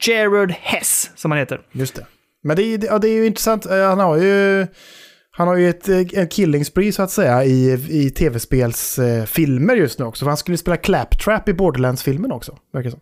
Gerard 0.00 0.50
Hess, 0.50 1.10
som 1.14 1.30
han 1.30 1.38
heter. 1.38 1.60
Just 1.72 1.94
det. 1.94 2.06
Men 2.42 2.56
det, 2.56 2.62
är- 2.62 2.84
ja, 2.86 2.98
det 2.98 3.08
är 3.08 3.14
ju 3.14 3.26
intressant. 3.26 3.66
Eh, 3.66 3.88
Han 3.88 3.98
har 4.00 4.16
ju, 4.16 4.66
han 5.30 5.48
har 5.48 5.56
ju 5.56 5.68
ett, 5.68 5.88
eh, 5.88 5.98
en 6.12 6.28
killing 6.28 6.64
spree 6.64 6.92
så 6.92 7.02
att 7.02 7.10
säga 7.10 7.44
i, 7.44 7.72
i 7.90 8.10
tv-spelsfilmer 8.10 9.74
just 9.76 9.98
nu 9.98 10.04
också. 10.04 10.24
För 10.24 10.30
han 10.30 10.36
skulle 10.36 10.56
spela 10.58 10.76
Claptrap 10.76 11.48
i 11.48 11.52
Borderlands-filmen 11.54 12.32
också. 12.32 12.56
Verkar 12.72 12.90
som. 12.90 13.00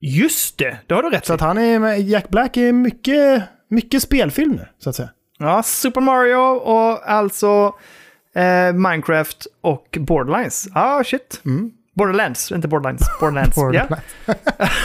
Just 0.00 0.58
det, 0.58 0.78
det 0.86 0.94
har 0.94 1.02
du 1.02 1.10
rätt 1.10 1.26
Så 1.26 1.32
i. 1.32 1.34
att 1.34 1.40
han 1.40 1.58
är 1.58 1.94
Jack 1.96 2.28
Black 2.28 2.56
är 2.56 2.72
mycket, 2.72 3.42
mycket 3.68 4.02
spelfilm 4.02 4.52
nu, 4.52 4.68
så 4.78 4.90
att 4.90 4.96
säga. 4.96 5.08
Ja, 5.38 5.62
Super 5.62 6.00
Mario 6.00 6.36
och 6.56 7.10
alltså 7.10 7.74
eh, 8.34 8.72
Minecraft 8.72 9.46
och 9.60 9.98
Borderlands. 10.00 10.68
Ah, 10.74 11.04
shit. 11.04 11.40
Mm. 11.44 11.70
Borderlands, 11.94 12.52
inte 12.52 12.68
Borderlands. 12.68 13.04
Borderlands. 13.20 13.56
Borderlands. 13.56 14.02
Ja. 14.26 14.34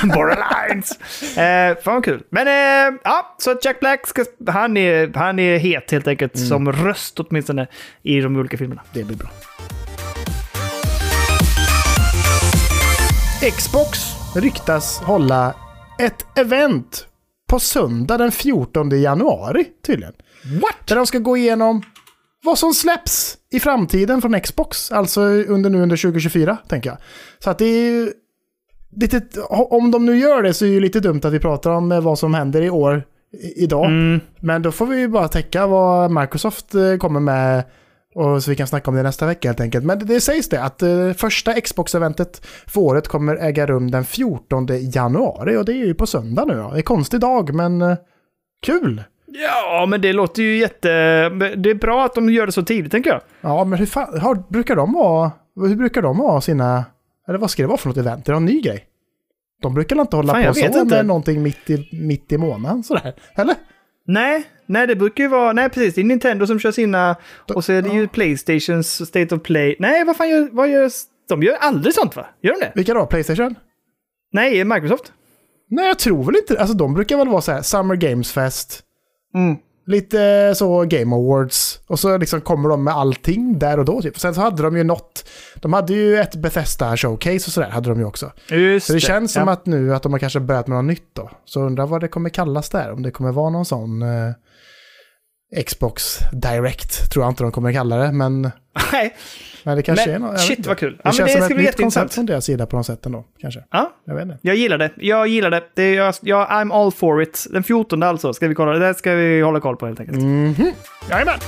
Borderlands! 0.15 0.91
Eh, 1.37 1.77
fan 1.83 1.93
vad 1.93 2.05
kul. 2.05 2.23
Men 2.29 2.47
eh, 2.47 2.99
ja, 3.03 3.35
så 3.37 3.55
Jack 3.63 3.79
Black, 3.79 4.07
ska, 4.07 4.25
han, 4.47 4.77
är, 4.77 5.11
han 5.15 5.39
är 5.39 5.57
het 5.57 5.91
helt 5.91 6.07
enkelt 6.07 6.35
Mm. 6.35 6.47
som 6.47 6.71
röst 6.71 7.19
åtminstone 7.19 7.67
i 8.03 8.19
de 8.21 8.35
olika 8.35 8.57
filmerna. 8.57 8.81
Det 8.93 9.03
blir 9.03 9.17
bra. 9.17 9.29
Xbox 13.57 13.99
ryktas 14.35 14.99
hålla 14.99 15.55
ett 15.99 16.37
event 16.39 17.07
på 17.51 17.59
söndag 17.59 18.17
den 18.17 18.31
14 18.31 19.01
januari 19.01 19.65
tydligen. 19.85 20.13
What? 20.61 20.87
Där 20.87 20.95
de 20.95 21.05
ska 21.07 21.19
gå 21.19 21.37
igenom 21.37 21.81
vad 22.43 22.57
som 22.57 22.73
släpps 22.73 23.37
i 23.51 23.59
framtiden 23.59 24.21
från 24.21 24.41
Xbox. 24.41 24.91
Alltså 24.91 25.21
under 25.21 25.69
nu 25.69 25.81
under 25.81 25.97
2024, 25.97 26.57
tänker 26.67 26.89
jag. 26.89 26.97
Så 27.39 27.49
att 27.49 27.57
det 27.57 27.65
är 27.65 27.91
ju 27.91 28.11
lite, 28.95 29.41
om 29.49 29.91
de 29.91 30.05
nu 30.05 30.17
gör 30.17 30.43
det 30.43 30.53
så 30.53 30.65
är 30.65 30.69
det 30.69 30.73
ju 30.73 30.79
lite 30.79 30.99
dumt 30.99 31.21
att 31.23 31.33
vi 31.33 31.39
pratar 31.39 31.71
om 31.71 32.01
vad 32.03 32.19
som 32.19 32.33
händer 32.33 32.61
i 32.61 32.69
år, 32.69 33.03
idag. 33.55 33.85
Mm. 33.85 34.19
Men 34.39 34.61
då 34.61 34.71
får 34.71 34.85
vi 34.85 34.99
ju 34.99 35.07
bara 35.07 35.27
täcka 35.27 35.67
vad 35.67 36.11
Microsoft 36.11 36.75
eh, 36.75 36.97
kommer 36.97 37.19
med 37.19 37.63
och 38.15 38.43
så 38.43 38.49
vi 38.49 38.55
kan 38.55 38.67
snacka 38.67 38.91
om 38.91 38.95
det 38.95 39.03
nästa 39.03 39.25
vecka 39.25 39.47
helt 39.47 39.61
enkelt. 39.61 39.85
Men 39.85 39.99
det, 39.99 40.05
det 40.05 40.21
sägs 40.21 40.49
det 40.49 40.63
att 40.63 40.81
eh, 40.81 41.13
första 41.13 41.61
Xbox-eventet 41.61 42.45
för 42.67 42.81
året 42.81 43.07
kommer 43.07 43.35
äga 43.35 43.65
rum 43.65 43.91
den 43.91 44.05
14 44.05 44.67
januari 44.69 45.57
och 45.57 45.65
det 45.65 45.71
är 45.71 45.85
ju 45.85 45.93
på 45.93 46.07
söndag 46.07 46.45
nu 46.45 46.53
då. 46.55 46.71
Det 46.71 46.79
är 46.79 46.81
konstig 46.81 47.19
dag 47.19 47.53
men 47.53 47.81
eh, 47.81 47.97
kul! 48.65 49.03
Ja, 49.33 49.85
men 49.89 50.01
det 50.01 50.13
låter 50.13 50.43
ju 50.43 50.57
jätte... 50.57 50.89
Det 51.55 51.69
är 51.69 51.75
bra 51.75 52.05
att 52.05 52.15
de 52.15 52.29
gör 52.29 52.45
det 52.45 52.51
så 52.51 52.63
tidigt, 52.63 52.91
tänker 52.91 53.09
jag. 53.09 53.21
Ja, 53.41 53.63
men 53.63 53.79
hur, 53.79 53.85
fan, 53.85 54.19
har, 54.19 54.43
brukar 54.49 54.75
de 54.75 54.95
ha, 54.95 55.31
hur 55.55 55.75
brukar 55.75 56.01
de 56.01 56.19
ha 56.19 56.41
sina, 56.41 56.85
eller 57.27 57.39
vad 57.39 57.51
ska 57.51 57.63
det 57.63 57.67
vara 57.67 57.77
för 57.77 57.87
något 57.87 57.97
event? 57.97 58.29
Är 58.29 58.33
det 58.33 58.37
en 58.37 58.45
ny 58.45 58.61
grej? 58.61 58.85
De 59.61 59.73
brukar 59.73 60.01
inte 60.01 60.15
hålla 60.15 60.33
Fan, 60.33 60.45
på 60.45 60.53
så 60.53 60.85
med 60.85 61.05
någonting 61.05 61.43
mitt 61.43 61.69
i, 61.69 61.89
mitt 61.91 62.31
i 62.31 62.37
månaden 62.37 62.83
sådär? 62.83 63.13
Eller? 63.35 63.55
Nej, 64.05 64.43
nej, 64.71 64.87
det 64.87 64.95
brukar 64.95 65.23
ju 65.23 65.29
vara... 65.29 65.53
Nej, 65.53 65.69
precis. 65.69 65.95
Det 65.95 66.01
är 66.01 66.05
Nintendo 66.05 66.47
som 66.47 66.59
kör 66.59 66.71
sina... 66.71 67.15
Och 67.53 67.65
så 67.65 67.73
är 67.73 67.81
det 67.81 67.89
ju 67.89 68.07
Playstations 68.07 69.07
State 69.07 69.35
of 69.35 69.41
Play. 69.41 69.75
Nej, 69.79 70.05
vad 70.05 70.17
fan 70.17 70.29
gör... 70.29 70.49
Vad 70.51 70.69
gör 70.69 70.91
de 71.29 71.43
gör 71.43 71.55
aldrig 71.55 71.95
sånt, 71.95 72.15
va? 72.15 72.25
Gör 72.41 72.53
de 72.53 72.59
det? 72.59 72.71
Vilka 72.75 72.93
då? 72.93 73.05
Playstation? 73.05 73.55
Nej, 74.33 74.63
Microsoft. 74.65 75.11
Nej, 75.69 75.87
jag 75.87 75.99
tror 75.99 76.23
väl 76.23 76.35
inte 76.35 76.59
Alltså 76.59 76.77
de 76.77 76.93
brukar 76.93 77.17
väl 77.17 77.29
vara 77.29 77.41
så 77.41 77.51
här 77.51 77.61
Summer 77.61 77.95
Games 77.95 78.31
Fest, 78.31 78.83
Mm. 79.33 79.55
lite 79.87 80.53
så 80.55 80.85
Game 80.85 81.15
Awards. 81.15 81.79
Och 81.87 81.99
så 81.99 82.17
liksom 82.17 82.41
kommer 82.41 82.69
de 82.69 82.83
med 82.83 82.93
allting 82.93 83.59
där 83.59 83.79
och 83.79 83.85
då. 83.85 84.01
Typ. 84.01 84.19
Sen 84.19 84.35
så 84.35 84.41
hade 84.41 84.63
de 84.63 84.77
ju 84.77 84.83
något, 84.83 85.29
de 85.55 85.73
hade 85.73 85.93
ju 85.93 86.17
ett 86.17 86.35
Bethesda 86.35 86.97
showcase 86.97 87.35
och 87.35 87.41
sådär 87.53 87.69
hade 87.69 87.89
de 87.89 87.99
ju 87.99 88.05
också. 88.05 88.31
Just 88.49 88.87
Så 88.87 88.93
det 88.93 88.99
känns 88.99 89.33
som 89.33 89.47
ja. 89.47 89.53
att 89.53 89.65
nu 89.65 89.95
att 89.95 90.03
de 90.03 90.11
har 90.11 90.19
kanske 90.19 90.39
börjat 90.39 90.67
med 90.67 90.77
något 90.77 90.85
nytt 90.85 91.09
då. 91.13 91.29
Så 91.45 91.61
undrar 91.61 91.87
vad 91.87 92.01
det 92.01 92.07
kommer 92.07 92.29
kallas 92.29 92.69
där, 92.69 92.91
om 92.91 93.03
det 93.03 93.11
kommer 93.11 93.31
vara 93.31 93.49
någon 93.49 93.65
sån... 93.65 94.01
Eh, 94.01 94.31
Xbox 95.65 96.17
Direct, 96.31 97.11
tror 97.11 97.25
jag 97.25 97.31
inte 97.31 97.43
de 97.43 97.51
kommer 97.51 97.73
kalla 97.73 97.95
det, 97.97 98.11
men, 98.11 98.41
Nej, 98.93 99.15
men 99.63 99.77
det 99.77 99.83
kanske 99.83 100.11
är 100.11 100.19
men 100.19 100.21
något. 100.21 100.31
jag 100.41 100.47
vet 100.47 100.57
shit 100.57 100.67
vad 100.67 100.77
kul. 100.77 100.91
Det 100.93 101.01
Ja, 101.03 101.11
känns 101.11 101.33
det 101.33 101.41
som 101.41 101.51
ett 101.57 101.63
nytt 101.65 101.77
koncept 101.77 102.13
från 102.13 102.25
deras 102.25 102.45
sida 102.45 102.65
på 102.65 102.75
något 102.75 102.85
sätt 102.85 103.05
ändå, 103.05 103.25
kanske. 103.41 103.63
Ja, 103.71 103.91
Jag 104.05 104.15
vet 104.15 104.23
inte. 104.23 104.37
jag 104.41 104.55
gillar 104.55 104.77
det. 104.77 104.91
Jag 104.95 105.27
gillar 105.27 105.49
det. 105.49 105.63
det 105.75 105.83
är, 105.83 105.93
jag, 105.95 106.13
jag, 106.21 106.47
I'm 106.49 106.73
all 106.73 106.91
for 106.91 107.21
it. 107.21 107.47
Den 107.51 107.63
14 107.63 108.03
alltså, 108.03 108.33
ska 108.33 108.47
vi 108.47 108.55
kolla. 108.55 108.71
Det 108.71 108.93
ska 108.93 109.11
vi 109.13 109.41
hålla 109.41 109.59
koll 109.59 109.77
på 109.77 109.85
helt 109.87 109.99
enkelt. 109.99 110.17
Mhm. 110.17 110.71
Jajamän! 111.09 111.39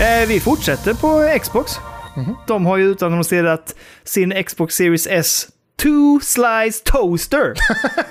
Eh, 0.00 0.28
vi 0.28 0.40
fortsätter 0.40 0.94
på 0.94 1.38
Xbox. 1.42 1.72
Mhm. 2.16 2.34
De 2.46 2.66
har 2.66 2.76
ju 2.76 2.84
utannonserat 2.84 3.74
sin 4.04 4.44
Xbox 4.44 4.74
Series 4.74 5.06
S 5.06 5.46
Two 5.82 6.20
Slice 6.22 6.82
Toaster. 6.84 7.54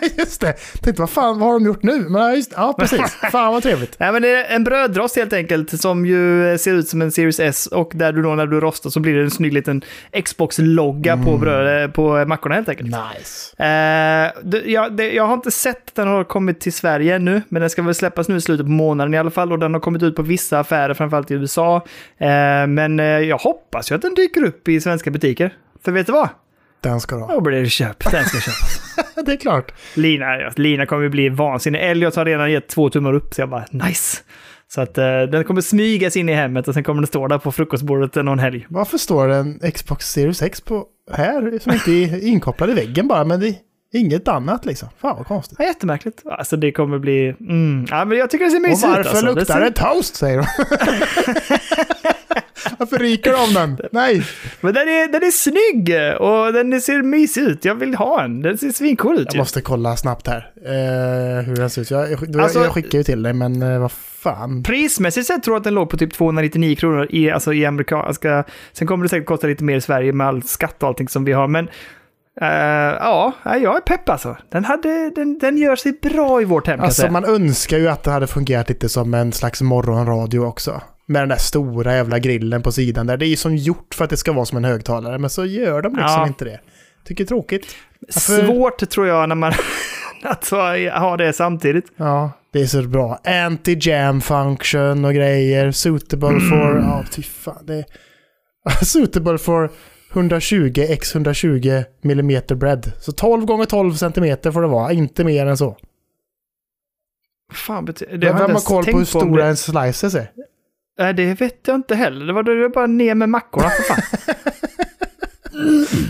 Just 0.17 0.41
det. 0.41 0.53
Tänkte 0.53 1.01
vad 1.01 1.09
fan, 1.09 1.39
vad 1.39 1.49
har 1.49 1.59
de 1.59 1.65
gjort 1.65 1.83
nu? 1.83 2.09
Men 2.09 2.35
just, 2.35 2.53
ja 2.55 2.75
precis. 2.79 2.99
fan 3.31 3.53
vad 3.53 3.63
trevligt. 3.63 3.99
Nej, 3.99 4.11
men 4.11 4.21
det 4.21 4.29
är 4.29 4.55
en 4.55 4.63
brödrost 4.63 5.15
helt 5.15 5.33
enkelt 5.33 5.81
som 5.81 6.05
ju 6.05 6.57
ser 6.57 6.73
ut 6.73 6.87
som 6.87 7.01
en 7.01 7.11
Series 7.11 7.39
S 7.39 7.67
och 7.67 7.91
där 7.95 8.13
du 8.13 8.21
då 8.21 8.35
när 8.35 8.47
du 8.47 8.59
rostar 8.59 8.89
så 8.89 8.99
blir 8.99 9.15
det 9.15 9.21
en 9.21 9.31
snygg 9.31 9.53
liten 9.53 9.81
Xbox-logga 10.23 11.17
på, 11.17 11.37
bröd, 11.37 11.93
på 11.93 12.25
mackorna 12.25 12.55
helt 12.55 12.69
enkelt. 12.69 12.89
Nice. 12.89 13.63
Eh, 13.63 14.31
det, 14.43 14.61
jag, 14.65 14.97
det, 14.97 15.11
jag 15.11 15.25
har 15.27 15.33
inte 15.33 15.51
sett 15.51 15.87
att 15.87 15.95
den 15.95 16.07
har 16.07 16.23
kommit 16.23 16.59
till 16.59 16.73
Sverige 16.73 17.15
ännu, 17.15 17.41
men 17.49 17.61
den 17.61 17.69
ska 17.69 17.81
väl 17.81 17.95
släppas 17.95 18.27
nu 18.27 18.35
i 18.35 18.41
slutet 18.41 18.65
på 18.65 18.71
månaden 18.71 19.13
i 19.13 19.17
alla 19.17 19.31
fall 19.31 19.51
och 19.51 19.59
den 19.59 19.73
har 19.73 19.81
kommit 19.81 20.03
ut 20.03 20.15
på 20.15 20.21
vissa 20.21 20.59
affärer, 20.59 20.93
framförallt 20.93 21.31
i 21.31 21.33
USA. 21.33 21.75
Eh, 22.17 22.67
men 22.67 22.99
eh, 22.99 23.05
jag 23.05 23.37
hoppas 23.37 23.91
ju 23.91 23.95
att 23.95 24.01
den 24.01 24.13
dyker 24.13 24.43
upp 24.43 24.67
i 24.67 24.81
svenska 24.81 25.11
butiker. 25.11 25.53
För 25.83 25.91
vet 25.91 26.05
du 26.05 26.11
vad? 26.11 26.29
Den 26.81 26.99
ska 26.99 27.15
du 27.15 27.21
ha. 27.21 27.33
Då 27.33 27.41
blir 27.41 27.61
det 27.61 27.69
köp. 27.69 28.11
Den 28.11 28.25
ska 28.25 28.39
köpas. 28.39 28.81
Det 29.25 29.31
är 29.31 29.37
klart. 29.37 29.71
Lina, 29.95 30.25
Lina 30.55 30.85
kommer 30.85 31.03
ju 31.03 31.09
bli 31.09 31.29
vansinnig. 31.29 31.89
Elliot 31.89 32.15
har 32.15 32.25
redan 32.25 32.51
gett 32.51 32.67
två 32.67 32.89
tummar 32.89 33.13
upp, 33.13 33.33
så 33.33 33.41
jag 33.41 33.49
bara 33.49 33.65
nice. 33.71 34.17
Så 34.67 34.81
att 34.81 34.97
eh, 34.97 35.21
den 35.21 35.43
kommer 35.43 35.61
smygas 35.61 36.17
in 36.17 36.29
i 36.29 36.33
hemmet 36.33 36.67
och 36.67 36.73
sen 36.73 36.83
kommer 36.83 37.01
den 37.01 37.07
stå 37.07 37.27
där 37.27 37.37
på 37.37 37.51
frukostbordet 37.51 38.15
någon 38.25 38.39
helg. 38.39 38.65
Varför 38.69 38.97
står 38.97 39.27
det 39.27 39.35
en 39.35 39.71
Xbox 39.71 40.11
Series 40.11 40.41
X 40.41 40.61
på 40.61 40.85
här 41.13 41.59
som 41.61 41.71
inte 41.71 41.91
är 41.91 42.27
inkopplad 42.27 42.69
i 42.69 42.73
väggen 42.73 43.07
bara, 43.07 43.23
men 43.25 43.39
det 43.39 43.47
är 43.47 43.55
inget 43.93 44.27
annat 44.27 44.65
liksom. 44.65 44.89
Fan 45.01 45.17
vad 45.17 45.27
konstigt. 45.27 45.57
Ja, 45.59 45.65
jättemärkligt. 45.65 46.23
Alltså 46.25 46.57
det 46.57 46.71
kommer 46.71 46.99
bli... 46.99 47.35
Mm. 47.39 47.85
Ja, 47.89 48.05
men 48.05 48.17
jag 48.17 48.29
tycker 48.29 48.45
det 48.45 48.51
ser 48.51 48.57
Och 48.57 48.61
mysigt 48.69 48.89
ut. 48.89 48.95
varför 48.95 49.09
alltså. 49.09 49.25
luktar 49.25 49.53
ser... 49.53 49.61
det 49.61 49.71
toast, 49.71 50.15
säger 50.15 50.37
de. 50.37 50.45
varför 52.77 52.97
ryker 52.97 53.31
det 53.31 53.37
om 53.37 53.53
den? 53.53 53.79
Nej. 53.91 54.23
Men 54.61 54.73
den 54.73 54.87
är, 54.87 55.11
den 55.11 55.23
är 55.23 55.31
snygg 55.31 55.89
och 56.21 56.53
den 56.53 56.81
ser 56.81 57.01
mysig 57.03 57.41
ut. 57.41 57.65
Jag 57.65 57.75
vill 57.75 57.95
ha 57.95 58.23
en. 58.23 58.41
Den 58.41 58.57
ser 58.57 58.69
svincool 58.71 59.15
ut 59.19 59.25
Jag 59.25 59.33
ju. 59.33 59.39
måste 59.39 59.61
kolla 59.61 59.95
snabbt 59.97 60.27
här 60.27 60.51
eh, 60.65 61.45
hur 61.45 61.55
den 61.55 61.69
ser 61.69 61.81
ut. 61.81 61.91
Jag, 61.91 62.11
jag, 62.11 62.39
Alltså- 62.41 62.59
jag 62.63 62.71
skickar 62.71 62.97
ju 62.97 63.03
till 63.03 63.23
dig, 63.23 63.33
men 63.33 63.61
eh, 63.61 63.79
vad 63.79 63.91
fan. 63.91 64.63
Prismässigt 64.63 65.27
sett 65.27 65.43
tror 65.43 65.55
jag 65.55 65.59
att 65.59 65.63
den 65.63 65.73
låg 65.73 65.89
på 65.89 65.97
typ 65.97 66.13
299 66.13 66.75
kronor 66.75 67.07
i, 67.09 67.31
alltså 67.31 67.53
i 67.53 67.65
amerikanska... 67.65 68.43
Sen 68.73 68.87
kommer 68.87 69.03
det 69.03 69.09
säkert 69.09 69.25
kosta 69.27 69.47
lite 69.47 69.63
mer 69.63 69.75
i 69.75 69.81
Sverige 69.81 70.13
med 70.13 70.27
all 70.27 70.43
skatt 70.43 70.83
och 70.83 70.89
allting 70.89 71.07
som 71.09 71.25
vi 71.25 71.31
har. 71.31 71.47
Men 71.47 71.67
eh, 72.41 72.47
ja, 72.99 73.33
jag 73.43 73.75
är 73.75 73.79
pepp 73.81 74.09
alltså. 74.09 74.37
Den, 74.51 74.65
hade, 74.65 75.09
den, 75.15 75.39
den 75.39 75.57
gör 75.57 75.75
sig 75.75 75.91
bra 76.01 76.41
i 76.41 76.45
vårt 76.45 76.67
hem 76.67 76.79
Alltså 76.81 77.11
man 77.11 77.25
önskar 77.25 77.77
ju 77.77 77.87
att 77.87 78.03
det 78.03 78.11
hade 78.11 78.27
fungerat 78.27 78.69
lite 78.69 78.89
som 78.89 79.13
en 79.13 79.31
slags 79.33 79.61
morgonradio 79.61 80.39
också. 80.39 80.81
Med 81.09 81.21
den 81.21 81.29
där 81.29 81.37
stora 81.37 81.93
jävla 81.95 82.19
grillen 82.19 82.61
på 82.63 82.71
sidan 82.71 83.07
där. 83.07 83.17
Det 83.17 83.25
är 83.25 83.29
ju 83.29 83.35
som 83.35 83.55
gjort 83.55 83.93
för 83.95 84.03
att 84.03 84.09
det 84.09 84.17
ska 84.17 84.33
vara 84.33 84.45
som 84.45 84.57
en 84.57 84.65
högtalare, 84.65 85.17
men 85.17 85.29
så 85.29 85.45
gör 85.45 85.81
de 85.81 85.93
liksom 85.93 86.05
Ja. 86.11 86.27
inte 86.27 86.45
det. 86.45 86.59
Tycker 87.05 87.23
det 87.23 87.25
är 87.25 87.27
tråkigt. 87.27 87.65
Varför- 87.99 88.45
Svårt 88.47 88.89
tror 88.89 89.07
jag 89.07 89.29
när 89.29 89.35
man... 89.35 89.53
att 90.23 90.49
ha 91.01 91.17
det 91.17 91.33
samtidigt. 91.33 91.85
Ja, 91.95 92.31
det 92.53 92.61
är 92.61 92.65
så 92.65 92.81
bra. 92.81 93.19
Anti-jam 93.23 94.21
function 94.21 95.05
och 95.05 95.13
grejer. 95.13 95.71
Suitable 95.71 96.39
for... 96.39 96.71
Mm. 96.71 96.83
Ja, 96.83 97.03
fy 97.15 97.21
fan. 97.23 97.65
Det 97.65 97.75
är... 97.75 97.85
Suitable 98.85 99.37
for 99.37 99.71
120 100.13 100.73
x 100.89 101.15
120 101.15 101.83
mm 102.03 102.41
bredd. 102.55 102.91
Så 102.99 103.11
12 103.11 103.45
gånger 103.45 103.65
12 103.65 103.93
cm 103.93 104.37
får 104.53 104.61
det 104.61 104.67
vara, 104.67 104.91
inte 104.93 105.23
mer 105.23 105.45
än 105.45 105.57
så. 105.57 105.77
Fan, 107.53 107.85
betyder 107.85 108.17
Vem 108.17 108.51
har 108.51 108.59
koll 108.67 108.85
på 108.85 108.97
hur 108.97 109.05
stora 109.05 109.43
det. 109.43 109.49
en 109.49 109.57
slices 109.57 110.15
är? 110.15 110.31
Nej, 110.99 111.13
det 111.13 111.41
vet 111.41 111.59
jag 111.67 111.75
inte 111.75 111.95
heller. 111.95 112.25
Det 112.25 112.33
var 112.33 112.43
det 112.43 112.61
var 112.61 112.69
bara 112.69 112.87
ner 112.87 113.15
med 113.15 113.29
mackorna 113.29 113.69
för 113.69 113.83
fan. 113.83 114.01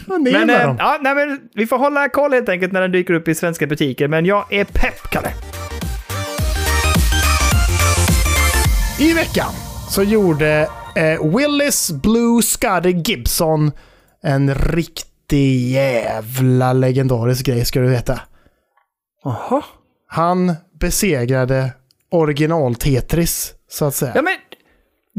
Ner 0.23 0.31
Men, 0.31 0.47
med 0.47 0.61
eh, 0.61 0.67
dem. 0.67 0.75
ja, 0.79 0.97
nej, 1.01 1.15
men 1.15 1.39
vi 1.53 1.67
får 1.67 1.77
hålla 1.77 2.09
koll 2.09 2.33
helt 2.33 2.49
enkelt 2.49 2.73
när 2.73 2.81
den 2.81 2.91
dyker 2.91 3.13
upp 3.13 3.27
i 3.27 3.35
svenska 3.35 3.67
butiker. 3.67 4.07
Men 4.07 4.25
jag 4.25 4.53
är 4.53 4.65
pepp, 4.65 5.09
Kalle. 5.11 5.31
I 8.99 9.13
veckan 9.13 9.51
så 9.89 10.03
gjorde 10.03 10.69
eh, 10.95 11.35
Willis 11.37 11.91
Blue 11.91 12.41
Scuddy 12.41 12.91
Gibson 12.91 13.71
en 14.23 14.55
riktig 14.55 15.69
jävla 15.71 16.73
legendarisk 16.73 17.45
grej 17.45 17.65
ska 17.65 17.79
du 17.79 17.87
veta. 17.87 18.19
Jaha. 19.23 19.61
Han 20.07 20.55
besegrade 20.79 21.71
original 22.11 22.75
Tetris, 22.75 23.53
så 23.69 23.85
att 23.85 23.95
säga. 23.95 24.11
Ja, 24.15 24.21
men 24.21 24.33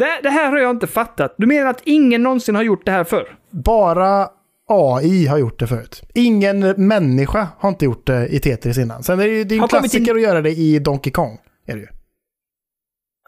det, 0.01 0.21
det 0.23 0.31
här 0.31 0.51
har 0.51 0.59
jag 0.59 0.71
inte 0.71 0.87
fattat. 0.87 1.35
Du 1.39 1.47
menar 1.47 1.71
att 1.71 1.83
ingen 1.85 2.23
någonsin 2.23 2.55
har 2.55 2.63
gjort 2.63 2.87
det 2.87 2.93
här 2.93 3.05
förr? 3.05 3.37
Bara 3.51 4.29
AI 4.69 5.27
har 5.27 5.39
gjort 5.39 5.59
det 5.59 5.67
förut. 5.67 6.03
Ingen 6.15 6.61
människa 6.77 7.49
har 7.59 7.69
inte 7.69 7.85
gjort 7.85 8.07
det 8.07 8.27
i 8.29 8.39
Tetris 8.39 8.79
innan. 8.79 9.03
Sen 9.03 9.21
är 9.21 9.25
det 9.25 9.33
ju, 9.33 9.45
det 9.45 9.55
är 9.55 9.63
en 9.63 9.69
klassiker 9.69 10.11
in... 10.11 10.17
att 10.17 10.23
göra 10.23 10.43
det 10.43 10.51
i 10.51 10.79
Donkey 10.79 11.13
Kong. 11.13 11.39
Är 11.67 11.75
det 11.75 11.81
ju. 11.81 11.87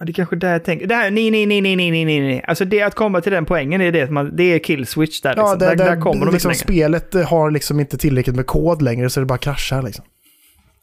Ja, 0.01 0.05
det 0.07 0.11
är 0.11 0.15
kanske 0.15 0.37
där 0.37 0.53
jag 0.53 0.65
tänker. 0.65 0.87
Det 0.87 0.95
här, 0.95 1.11
nej, 1.11 1.31
nej, 1.31 1.47
nej, 1.47 1.61
nej, 1.61 1.77
nej, 1.77 1.91
nej, 1.91 2.21
nej. 2.21 2.45
Alltså 2.49 2.65
det 2.65 2.83
att 2.83 2.95
komma 2.95 3.21
till 3.21 3.33
den 3.33 3.45
poängen 3.45 3.81
är 3.81 3.93
det 3.93 4.31
det 4.37 4.43
är 4.43 4.59
kill 4.59 4.87
switch 4.87 5.21
där. 5.21 5.31
Liksom. 5.31 5.47
Ja, 5.49 5.57
det, 5.57 5.67
där, 5.67 5.77
där, 5.77 5.85
där 5.85 6.01
kommer 6.01 6.27
de 6.27 6.33
liksom 6.33 6.51
inte 6.51 6.63
Spelet 6.63 7.15
har 7.15 7.51
liksom 7.51 7.81
inte 7.81 7.99
tillräckligt 7.99 8.37
med 8.37 8.47
kod 8.47 8.83
längre 8.83 9.11
så 9.11 9.21
det 9.21 9.27
bara 9.27 9.39
kraschar 9.39 9.83
liksom. 9.83 10.05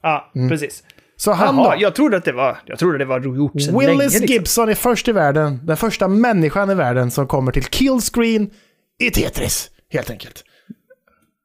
Ja, 0.02 0.32
mm. 0.36 0.50
precis. 0.50 0.84
Så 1.20 1.32
han 1.32 1.56
Jaha, 1.58 1.76
då? 1.76 1.82
jag 1.82 1.96
trodde 1.96 2.18
att 2.18 2.26
det 2.26 2.32
var, 2.32 2.58
jag 2.66 2.80
trodde 2.80 2.98
det 2.98 3.06
var 3.06 3.20
gjort 3.20 3.62
sedan 3.62 3.74
länge. 3.74 3.92
Willis 3.92 4.14
Liksom. 4.14 4.34
Gibson 4.34 4.70
är 4.70 4.76
först 4.76 5.08
i 5.08 5.12
världen, 5.12 5.60
den 5.64 5.78
första 5.78 6.08
människan 6.08 6.70
i 6.70 6.76
världen 6.76 7.12
som 7.12 7.28
kommer 7.28 7.52
till 7.52 7.64
killscreen 7.64 8.50
i 9.00 9.12
Tetris, 9.12 9.70
helt 9.92 10.10
enkelt. 10.10 10.44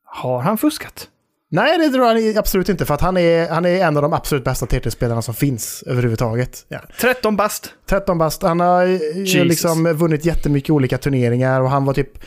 Har 0.05 0.41
han 0.41 0.59
fuskat? 0.59 1.09
Nej, 1.51 1.79
det 1.79 1.89
tror 1.89 2.07
jag 2.07 2.37
absolut 2.37 2.69
inte, 2.69 2.85
för 2.85 2.95
att 2.95 3.01
han 3.01 3.17
är, 3.17 3.49
han 3.49 3.65
är 3.65 3.85
en 3.85 3.97
av 3.97 4.03
de 4.03 4.13
absolut 4.13 4.45
bästa 4.45 4.67
Tetris-spelarna 4.67 5.23
som 5.23 5.35
finns 5.35 5.85
överhuvudtaget. 5.87 6.65
Ja. 6.69 6.81
13 7.01 7.37
bast. 7.37 7.71
13 7.87 8.19
bast, 8.19 8.43
han 8.43 8.61
har 8.61 8.85
Jesus. 8.87 9.35
liksom 9.45 9.93
vunnit 9.93 10.25
jättemycket 10.25 10.71
olika 10.71 10.99
turneringar 10.99 11.61
och 11.61 11.71
han 11.71 11.85
var 11.85 11.95
typ 11.95 12.25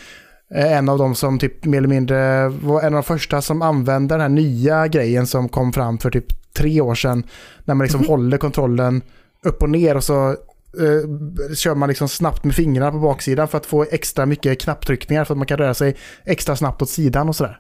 eh, 0.56 0.78
en 0.78 0.90
av 0.90 0.98
de 0.98 1.16
som 1.16 1.40
typ 1.40 1.66
mer 1.66 1.78
eller 1.78 1.88
mindre 1.88 2.48
var 2.50 2.82
en 2.82 2.86
av 2.86 2.92
de 2.92 3.04
första 3.04 3.42
som 3.42 3.62
använde 3.62 4.14
den 4.14 4.22
här 4.22 4.30
nya 4.30 4.88
grejen 4.88 5.28
som 5.28 5.50
kom 5.50 5.74
fram 5.74 5.98
för 5.98 6.12
typ 6.12 6.26
tre 6.58 6.82
år 6.82 6.96
sedan. 6.96 7.24
När 7.66 7.76
man 7.76 7.86
liksom 7.86 8.06
håller 8.06 8.38
kontrollen 8.38 9.02
upp 9.44 9.62
och 9.62 9.70
ner 9.70 9.96
och 9.96 10.04
så 10.04 10.30
eh, 10.30 11.56
kör 11.56 11.76
man 11.76 11.90
liksom 11.90 12.10
snabbt 12.10 12.44
med 12.44 12.56
fingrarna 12.56 12.92
på 12.92 13.00
baksidan 13.00 13.48
för 13.48 13.58
att 13.58 13.66
få 13.66 13.86
extra 13.92 14.26
mycket 14.26 14.62
knapptryckningar 14.62 15.26
för 15.26 15.34
att 15.34 15.38
man 15.38 15.48
kan 15.48 15.58
röra 15.58 15.74
sig 15.74 15.96
extra 16.26 16.56
snabbt 16.56 16.82
åt 16.82 16.90
sidan 16.90 17.30
och 17.30 17.36
sådär. 17.36 17.60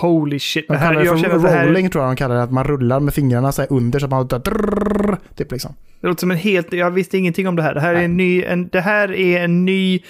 Holy 0.00 0.38
shit. 0.38 0.68
De 0.68 0.74
Det 0.74 0.78
här, 0.78 0.88
kallar 0.88 1.00
det 1.00 1.06
jag 1.06 1.18
känner 1.18 1.30
för 1.30 1.36
att 1.36 1.42
det 1.42 1.58
här 1.58 1.66
rolling 1.66 1.90
tror 1.90 2.04
jag 2.04 2.10
de 2.10 2.16
kallar 2.16 2.34
det, 2.34 2.42
att 2.42 2.52
man 2.52 2.64
rullar 2.64 3.00
med 3.00 3.14
fingrarna 3.14 3.52
så 3.52 3.62
här 3.62 3.72
under 3.72 3.98
så 3.98 4.04
att 4.06 4.10
man 4.10 4.26
drrrr, 4.26 5.18
typ 5.34 5.52
liksom. 5.52 5.74
det 6.00 6.06
låter 6.06 6.20
som 6.20 6.30
en 6.30 6.36
helt... 6.36 6.72
Jag 6.72 6.90
visste 6.90 7.18
ingenting 7.18 7.48
om 7.48 7.56
det 7.56 7.62
här. 7.62 7.74
Det 7.74 7.80
här 7.80 7.94
är 7.94 8.02
en 8.02 8.16
ny... 8.16 8.42
En, 8.42 8.68
det 8.68 8.80
här 8.80 9.12
är 9.12 9.44
en 9.44 9.64
ny... 9.64 10.00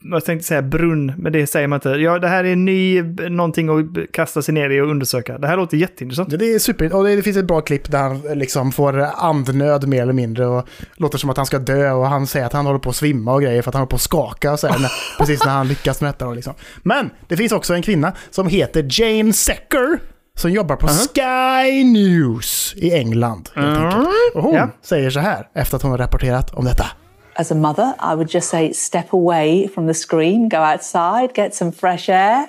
Vad 0.00 0.24
tänkte 0.24 0.32
jag 0.32 0.44
säga? 0.44 0.62
Brunn, 0.62 1.12
men 1.18 1.32
det 1.32 1.46
säger 1.46 1.68
man 1.68 1.76
inte. 1.76 1.88
Ja, 1.88 2.18
det 2.18 2.28
här 2.28 2.44
är 2.44 2.56
ny... 2.56 3.02
Någonting 3.30 3.68
att 3.68 4.12
kasta 4.12 4.42
sig 4.42 4.54
ner 4.54 4.70
i 4.70 4.80
och 4.80 4.88
undersöka. 4.90 5.38
Det 5.38 5.46
här 5.46 5.56
låter 5.56 5.76
jätteintressant. 5.76 6.38
Det 6.38 6.54
är 6.54 6.58
super, 6.58 6.94
och 6.96 7.04
det, 7.04 7.22
finns 7.22 7.36
ett 7.36 7.44
bra 7.44 7.60
klipp 7.60 7.90
där 7.90 7.98
han 7.98 8.26
eh, 8.28 8.34
liksom 8.36 8.72
får 8.72 8.98
andnöd 9.16 9.88
mer 9.88 10.02
eller 10.02 10.12
mindre 10.12 10.46
och 10.46 10.68
låter 10.96 11.18
som 11.18 11.30
att 11.30 11.36
han 11.36 11.46
ska 11.46 11.58
dö 11.58 11.90
och 11.92 12.06
han 12.06 12.26
säger 12.26 12.46
att 12.46 12.52
han 12.52 12.66
håller 12.66 12.78
på 12.78 12.90
att 12.90 12.96
svimma 12.96 13.34
och 13.34 13.42
grejer 13.42 13.62
för 13.62 13.70
att 13.70 13.74
han 13.74 13.80
håller 13.80 13.90
på 13.90 13.96
att 13.96 14.02
skaka 14.02 14.52
och 14.52 14.58
så 14.60 14.66
här, 14.66 14.92
precis 15.18 15.44
när 15.44 15.52
han 15.52 15.68
lyckas 15.68 16.00
med 16.00 16.08
detta. 16.08 16.30
Liksom. 16.30 16.54
Men 16.82 17.10
det 17.28 17.36
finns 17.36 17.52
också 17.52 17.74
en 17.74 17.82
kvinna 17.82 18.12
som 18.30 18.46
heter 18.46 18.86
Jane 18.90 19.32
Secker 19.32 19.98
som 20.34 20.50
jobbar 20.50 20.76
på 20.76 20.86
Sky 20.88 21.84
News 21.84 22.74
i 22.76 22.92
England. 22.94 23.48
Helt 23.54 23.78
enkelt. 23.78 24.08
Och 24.34 24.42
hon 24.42 24.54
Ja. 24.54 24.68
säger 24.82 25.10
så 25.10 25.20
här 25.20 25.46
efter 25.54 25.76
att 25.76 25.82
hon 25.82 25.90
har 25.90 25.98
rapporterat 25.98 26.54
om 26.54 26.64
detta. 26.64 26.86
As 27.34 27.50
a 27.50 27.54
mother, 27.54 27.94
I 27.98 28.14
would 28.14 28.34
just 28.34 28.48
say 28.48 28.72
step 28.72 29.12
away 29.12 29.68
from 29.74 29.86
the 29.86 29.94
screen, 29.94 30.48
go 30.48 30.58
outside, 30.58 31.34
get 31.34 31.54
some 31.54 31.72
fresh 31.72 32.08
air. 32.08 32.46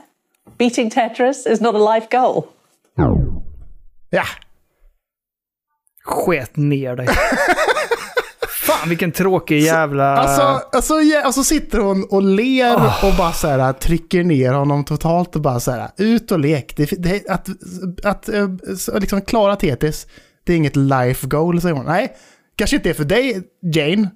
Beating 0.58 0.90
Tetris 0.90 1.48
is 1.48 1.62
not 1.62 1.76
a 1.76 1.96
life 1.96 2.08
goal. 2.12 2.44
Ja, 4.10 4.24
Sket 6.04 6.58
ner 6.58 6.96
dig. 6.96 7.08
Fan 8.68 8.90
vilken 8.90 9.12
tråkig 9.12 9.60
jävla... 9.60 10.18
Alltså, 10.18 10.42
alltså, 10.78 10.94
ja, 10.94 11.22
alltså 11.22 11.44
sitter 11.44 11.80
hon 11.80 12.08
och 12.10 12.22
ler 12.22 12.76
och 12.76 13.14
bara 13.18 13.32
så 13.32 13.48
här, 13.48 13.74
trycker 13.74 14.24
ner 14.24 14.54
honom 14.54 14.86
totalt 14.86 15.36
och 15.36 15.42
bara 15.42 15.60
så 15.60 15.72
här, 15.72 15.90
ut 15.98 16.32
och 16.32 16.40
lek. 16.40 16.74
Det, 16.78 16.90
det, 16.98 17.30
att 17.30 17.50
att 18.04 18.30
eh, 18.30 18.48
så 18.78 19.00
liksom 19.00 19.22
klara 19.22 19.56
Tetris, 19.56 20.08
Det 20.44 20.54
är 20.54 20.58
inget 20.58 20.76
life 20.76 21.28
goal, 21.28 21.62
säger 21.62 21.76
hon. 21.76 21.86
Nej, 21.86 22.16
kanske 22.56 22.76
inte 22.76 22.90
är 22.90 22.94
för 22.94 23.04
dig, 23.04 23.44
Jane. 23.74 24.10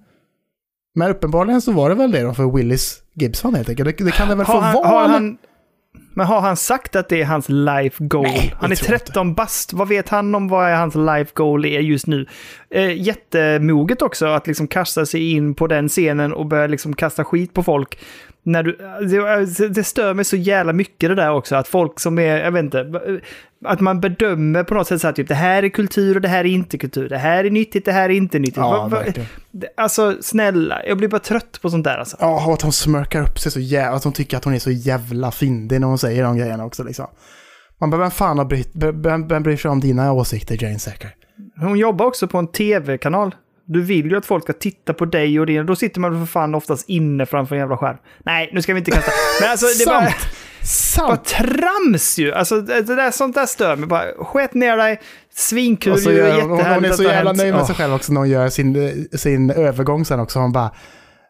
Men 0.98 1.12
uppenbarligen 1.12 1.62
så 1.62 1.72
var 1.72 1.90
det 1.90 1.96
väl 1.96 2.12
det 2.12 2.22
då 2.22 2.34
för 2.34 2.56
Willis 2.56 3.02
Gibson 3.14 3.56
helt 3.56 3.70
enkelt. 3.70 3.98
Det, 3.98 4.04
det 4.04 4.12
kan 4.12 4.28
det 4.28 4.36
väl 4.36 4.46
få 4.46 4.60
han, 4.60 4.74
vara? 4.74 4.88
har 4.88 5.08
han, 5.08 5.38
men 6.14 6.26
har 6.26 6.42
han 6.42 6.58
sagt 6.58 6.96
att 6.96 7.10
det 7.10 7.22
är 7.22 7.26
hans 7.26 7.50
life 7.50 8.04
goal? 8.04 8.24
Nej, 8.24 8.54
han 8.60 8.72
är 8.72 8.76
jag 8.76 8.78
tror 8.78 8.94
inte. 8.94 9.06
13 9.06 9.34
bast. 9.34 9.74
Vad 9.74 9.88
vet 9.88 10.10
han 10.10 10.36
om 10.36 10.48
vad 10.48 10.72
hans 10.72 10.96
life 10.96 11.32
goal 11.34 11.66
är 11.66 11.80
just 11.80 12.08
nu? 12.08 12.26
Eh, 12.70 13.02
jättemoget 13.02 14.02
också 14.02 14.26
att 14.26 14.48
liksom 14.48 14.68
kasta 14.68 15.06
sig 15.06 15.32
in 15.32 15.56
på 15.56 15.68
den 15.68 15.90
scenen 15.90 16.34
och 16.34 16.46
börja 16.46 16.68
liksom 16.68 16.94
kasta 16.94 17.24
skit 17.24 17.54
på 17.54 17.64
folk. 17.64 18.00
När 18.44 18.64
du, 18.64 18.78
det, 19.58 19.68
det 19.68 19.84
stör 19.84 20.14
mig 20.14 20.26
så 20.26 20.36
jävla 20.36 20.74
mycket 20.74 21.10
det 21.10 21.16
där 21.16 21.32
också, 21.32 21.56
att 21.56 21.68
folk 21.68 22.00
som 22.00 22.20
är, 22.20 22.38
jag 22.38 22.52
vet 22.52 22.64
inte, 22.64 22.92
att 23.66 23.80
man 23.80 24.00
bedömer 24.00 24.64
på 24.64 24.74
något 24.74 24.88
sätt 24.88 25.02
så 25.02 25.08
här, 25.08 25.14
typ 25.14 25.28
det 25.28 25.36
här 25.36 25.64
är 25.64 25.70
kultur 25.70 26.16
och 26.16 26.22
det 26.22 26.28
här 26.28 26.40
är 26.40 26.46
inte 26.50 26.78
kultur. 26.78 27.10
Det 27.10 27.18
här 27.18 27.44
är 27.44 27.50
nyttigt, 27.50 27.86
det 27.86 27.92
här 27.92 28.10
är 28.10 28.14
inte 28.14 28.40
nyttigt. 28.40 28.58
Ja, 28.58 28.88
verkligen. 28.88 29.28
det- 29.52 29.68
Alltså 29.78 30.18
snälla, 30.22 30.86
jag 30.86 30.98
blir 30.98 31.08
bara 31.08 31.20
trött 31.20 31.60
på 31.62 31.70
sånt 31.70 31.84
där 31.84 31.98
alltså. 31.98 32.18
Ja, 32.20 32.46
och 32.48 32.54
att 32.54 32.62
hon 32.62 32.72
smörkar 32.74 33.22
upp 33.24 33.40
sig 33.40 33.52
så 33.52 33.60
jävla... 33.60 33.96
Att 33.98 34.04
hon 34.04 34.14
tycker 34.14 34.38
att 34.38 34.44
hon 34.46 34.54
är 34.54 34.60
så 34.60 34.72
jävla 34.72 35.32
fyndig 35.32 35.82
när 35.82 35.88
hon 35.88 35.98
säger 35.98 36.24
de 36.24 36.38
grejerna 36.38 36.66
också 36.66 36.84
liksom. 36.84 37.08
Man 37.80 37.90
bara, 37.90 38.02
vem 38.02 38.12
fan 38.12 38.38
har 38.38 38.46
brytt... 38.46 38.72
Vem, 38.74 39.28
vem 39.28 39.44
bryr 39.44 39.58
sig 39.58 39.72
om 39.72 39.80
dina 39.80 40.12
åsikter, 40.14 40.64
Jane 40.64 40.80
Sacker? 40.80 41.10
Hon 41.62 41.78
jobbar 41.78 42.06
också 42.06 42.28
på 42.28 42.38
en 42.38 42.48
tv-kanal. 42.48 43.36
Du 43.66 43.82
vill 43.82 44.06
ju 44.12 44.18
att 44.18 44.26
folk 44.26 44.44
ska 44.44 44.54
titta 44.54 44.94
på 44.94 45.06
dig 45.06 45.40
och 45.40 45.46
din. 45.46 45.66
Då 45.66 45.76
sitter 45.76 46.00
man 46.00 46.20
för 46.20 46.26
fan 46.32 46.56
oftast 46.56 46.90
inne 46.90 47.26
framför 47.26 47.56
en 47.56 47.60
jävla 47.60 47.78
skärm. 47.78 47.98
Nej, 48.26 48.50
nu 48.54 48.62
ska 48.62 48.74
vi 48.74 48.80
inte 48.80 48.92
kasta. 48.92 49.12
Men 49.42 49.52
alltså, 49.52 49.66
det 49.86 49.92
var 49.92 50.02
Sant! 50.64 51.08
bara 51.08 51.18
trams 51.18 52.18
ju. 52.18 52.34
Alltså, 52.34 52.62
det 52.62 52.82
där, 52.82 53.12
sånt 53.12 53.36
där 53.36 53.46
stör 53.46 53.76
mig. 53.76 53.88
Bara 53.88 54.24
skett 54.26 54.54
ner 54.54 54.78
dig. 54.78 55.02
Svinkul 55.34 55.94
Och 55.94 56.00
så 56.00 56.12
ju. 56.12 56.18
gör, 56.18 56.42
hon, 56.42 56.50
hon 56.50 56.58
Jättehärligt 56.58 56.88
är 56.88 56.92
att 56.92 56.98
så 56.98 57.04
jävla 57.04 57.34
nöjd 57.34 57.54
med 57.54 57.66
sig 57.66 57.76
själv 57.76 57.94
också 57.94 58.14
när 58.14 58.20
hon 58.20 58.30
gör 58.30 58.50
sin, 58.50 59.08
sin 59.14 59.52
övergång 59.52 60.06
sen 60.06 60.20
också. 60.20 60.40
Hon 60.40 60.52
bara 60.52 60.72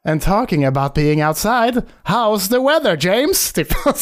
And 0.08 0.22
talking 0.22 0.66
about 0.66 0.94
being 0.96 1.24
outside, 1.24 1.82
how's 2.04 2.50
the 2.50 2.60
weather 2.60 2.96
James? 2.98 3.54
Typ. 3.54 3.68
Man 3.86 3.94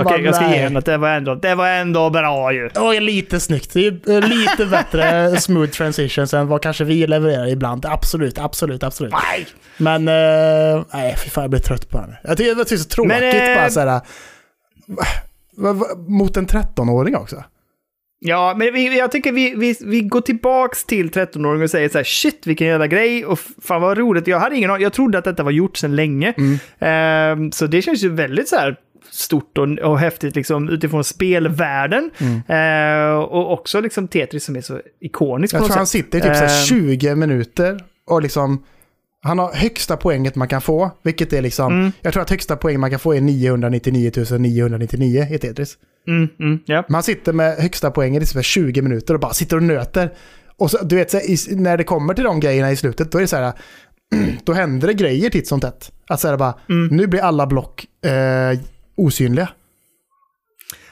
Okej, 0.00 0.04
bara, 0.04 0.18
jag 0.18 0.34
ska 0.34 0.50
ge 0.50 0.56
henne 0.56 0.78
att 0.78 0.84
det 0.84 0.96
var 0.98 1.08
ändå, 1.10 1.34
det 1.34 1.54
var 1.54 1.68
ändå 1.68 2.10
bra 2.10 2.52
ju. 2.52 2.70
Oj, 2.74 3.00
lite 3.00 3.40
snyggt. 3.40 3.72
Det 3.72 3.80
lite 4.20 4.66
bättre 4.70 5.36
smooth 5.40 5.70
transitions 5.70 6.34
än 6.34 6.48
vad 6.48 6.62
kanske 6.62 6.84
vi 6.84 7.06
levererar 7.06 7.46
ibland. 7.46 7.86
Absolut, 7.86 8.38
absolut, 8.38 8.82
absolut. 8.82 9.12
Nej! 9.12 9.46
Men, 9.76 10.08
eh, 10.08 10.84
nej, 10.92 11.16
fy 11.24 11.30
fan 11.30 11.42
jag 11.42 11.50
blir 11.50 11.60
trött 11.60 11.90
på 11.90 11.98
henne. 11.98 12.18
Jag 12.24 12.36
tycker 12.36 12.54
det 12.54 12.72
är 12.72 12.76
så 12.76 12.88
tråkigt 12.88 13.08
Men, 13.20 13.50
eh, 13.52 13.56
bara 13.58 13.70
såhär... 13.70 13.86
va- 15.56 15.72
va- 15.72 15.86
Mot 16.08 16.36
en 16.36 16.46
13-åring 16.46 17.16
också. 17.16 17.44
Ja, 18.18 18.54
men 18.58 18.74
vi, 18.74 18.98
jag 18.98 19.12
tycker 19.12 19.32
vi, 19.32 19.54
vi, 19.54 19.76
vi 19.80 20.00
går 20.00 20.20
tillbaks 20.20 20.84
till 20.84 21.10
13-åringen 21.10 21.62
och 21.62 21.70
säger 21.70 21.88
så 21.88 21.98
här, 21.98 22.04
shit 22.04 22.46
vilken 22.46 22.66
jävla 22.66 22.86
grej 22.86 23.24
och 23.26 23.38
fan 23.62 23.82
vad 23.82 23.98
roligt. 23.98 24.26
Jag 24.26 24.40
hade 24.40 24.56
ingen 24.56 24.80
jag 24.80 24.92
trodde 24.92 25.18
att 25.18 25.24
detta 25.24 25.42
var 25.42 25.50
gjort 25.50 25.76
sedan 25.76 25.96
länge. 25.96 26.34
Ehm, 26.78 27.52
så 27.52 27.66
det 27.66 27.82
känns 27.82 28.04
ju 28.04 28.08
väldigt 28.08 28.48
så 28.48 28.56
här 28.56 28.76
stort 29.10 29.58
och, 29.58 29.68
och 29.78 29.98
häftigt 29.98 30.36
liksom 30.36 30.68
utifrån 30.68 31.04
spelvärlden. 31.04 32.10
Ehm, 32.48 33.18
och 33.18 33.52
också 33.52 33.80
liksom 33.80 34.08
Tetris 34.08 34.44
som 34.44 34.56
är 34.56 34.60
så 34.60 34.80
ikonisk 35.00 35.54
Jag 35.54 35.60
tror 35.60 35.68
något 35.68 35.76
han 35.76 35.86
sätt. 35.86 36.04
sitter 36.04 36.18
i 36.18 36.20
typ 36.20 36.30
Ehm, 36.30 36.64
20 36.66 37.14
minuter 37.14 37.80
och 38.06 38.22
liksom... 38.22 38.64
Han 39.22 39.38
har 39.38 39.52
högsta 39.52 39.96
poänget 39.96 40.34
man 40.34 40.48
kan 40.48 40.60
få, 40.60 40.90
vilket 41.02 41.32
är 41.32 41.42
liksom... 41.42 41.72
Mm. 41.72 41.92
Jag 42.00 42.12
tror 42.12 42.22
att 42.22 42.30
högsta 42.30 42.56
poäng 42.56 42.80
man 42.80 42.90
kan 42.90 42.98
få 42.98 43.14
är 43.14 43.20
999 43.20 44.12
999 44.38 45.26
i 45.30 45.38
Tetris. 45.38 45.78
Mm, 46.08 46.28
mm, 46.40 46.58
ja. 46.66 46.84
Man 46.88 47.02
sitter 47.02 47.32
med 47.32 47.56
högsta 47.56 47.90
poängen 47.90 48.22
i 48.22 48.26
så 48.26 48.38
här 48.38 48.42
20 48.42 48.82
minuter 48.82 49.14
och 49.14 49.20
bara 49.20 49.32
sitter 49.32 49.56
och 49.56 49.62
nöter. 49.62 50.12
Och 50.58 50.70
så, 50.70 50.84
du 50.84 50.96
vet, 50.96 51.10
så 51.10 51.18
i, 51.18 51.36
när 51.50 51.76
det 51.76 51.84
kommer 51.84 52.14
till 52.14 52.24
de 52.24 52.40
grejerna 52.40 52.70
i 52.72 52.76
slutet, 52.76 53.12
då 53.12 53.18
är 53.18 53.22
det 53.22 53.28
så 53.28 53.36
här... 53.36 53.52
Då 54.44 54.52
händer 54.52 54.88
det 54.88 54.94
grejer 54.94 55.30
titt 55.30 55.48
som 55.48 55.60
tätt. 55.60 55.92
Att 56.08 56.22
här 56.22 56.36
bara, 56.36 56.54
Mm. 56.68 56.96
nu 56.96 57.06
blir 57.06 57.20
alla 57.20 57.46
block 57.46 57.86
eh, 58.04 58.58
osynliga. 58.96 59.48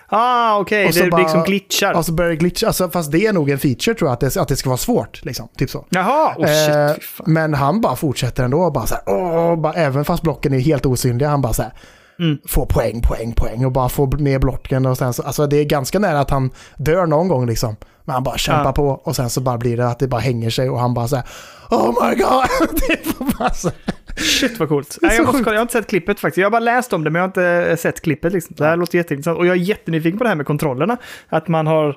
Ah, 0.08 0.58
okej, 0.58 0.86
Och 0.86 0.94
så 0.94 1.04
det 1.04 1.10
bara- 1.10 1.22
liksom 1.22 1.42
glitchar. 1.42 1.94
Och 1.94 2.06
så 2.06 2.12
börjar 2.12 2.30
det 2.30 2.36
glitcha. 2.36 2.66
Alltså, 2.66 2.90
fast 2.90 3.12
det 3.12 3.26
är 3.26 3.32
nog 3.32 3.50
en 3.50 3.58
feature 3.58 3.94
tror 3.94 4.08
jag, 4.08 4.12
att 4.12 4.20
det, 4.34 4.36
att 4.40 4.48
det 4.48 4.56
ska 4.56 4.68
vara 4.70 4.76
svårt. 4.76 5.24
Liksom, 5.24 5.48
typ 5.56 5.70
så. 5.70 5.86
Jaha, 5.90 6.34
oh 6.38 6.44
Eh, 6.50 6.92
shit. 6.94 7.04
fan. 7.04 7.32
men 7.32 7.54
han 7.54 7.80
bara 7.80 7.96
fortsätter 7.96 8.44
ändå. 8.44 8.58
och 8.60 8.72
Bara 8.72 8.86
så 8.86 8.94
här, 8.94 9.02
åh, 9.06 9.56
bara, 9.60 9.72
även 9.72 10.04
fast 10.04 10.22
blocken 10.22 10.52
är 10.54 10.58
helt 10.58 10.86
osynliga, 10.86 11.28
han 11.28 11.40
bara 11.42 11.52
så 11.52 11.62
här, 11.62 11.72
Mm. 12.18 12.38
får 12.48 12.66
poäng, 12.66 13.02
poäng, 13.02 13.32
poäng 13.32 13.64
och 13.64 13.72
bara 13.72 13.88
får 13.88 14.06
ner 14.06 14.38
blocken. 14.38 14.86
Och 14.86 14.98
sen 14.98 15.12
så, 15.12 15.22
alltså 15.22 15.46
det 15.46 15.56
är 15.56 15.64
ganska 15.64 15.98
nära 15.98 16.20
att 16.20 16.30
han 16.30 16.50
dör 16.76 17.06
någon 17.06 17.28
gång 17.28 17.46
liksom. 17.46 17.76
Men 18.04 18.14
han 18.14 18.22
bara 18.22 18.38
kämpar 18.38 18.64
Ja. 18.64 18.72
på 18.72 18.88
och 18.88 19.16
sen 19.16 19.30
så 19.30 19.40
bara 19.40 19.58
blir 19.58 19.76
det 19.76 19.88
att 19.88 19.98
det 19.98 20.08
bara 20.08 20.20
hänger 20.20 20.50
sig 20.50 20.70
och 20.70 20.78
han 20.80 20.94
bara 20.94 21.08
så 21.08 21.16
här, 21.16 21.24
oh 21.70 22.08
my 22.08 22.14
god. 22.14 22.44
det 22.88 23.36
bara 23.38 23.50
så. 23.54 23.70
Shit 24.16 24.58
vad 24.58 24.68
coolt. 24.68 24.98
Nej, 25.02 25.16
jag, 25.16 25.26
måste 25.26 25.42
kolla, 25.44 25.54
jag 25.54 25.60
har 25.60 25.62
inte 25.62 25.72
sett 25.72 25.86
klippet 25.86 26.20
faktiskt. 26.20 26.38
Jag 26.38 26.46
har 26.46 26.50
bara 26.50 26.60
läst 26.60 26.92
om 26.92 27.04
det 27.04 27.10
men 27.10 27.20
jag 27.20 27.22
har 27.22 27.28
inte 27.28 27.70
eh, 27.70 27.76
sett 27.76 28.00
klippet. 28.02 28.32
Liksom. 28.32 28.54
Det 28.58 28.64
här 28.64 28.76
låter 28.76 28.98
jätteintressant. 28.98 29.38
Och 29.38 29.46
jag 29.46 29.56
är 29.56 29.60
jättenyfiken 29.60 30.18
på 30.18 30.24
det 30.24 30.28
här 30.30 30.36
med 30.36 30.46
kontrollerna. 30.46 30.96
Att 31.28 31.48
man 31.48 31.66
har 31.66 31.96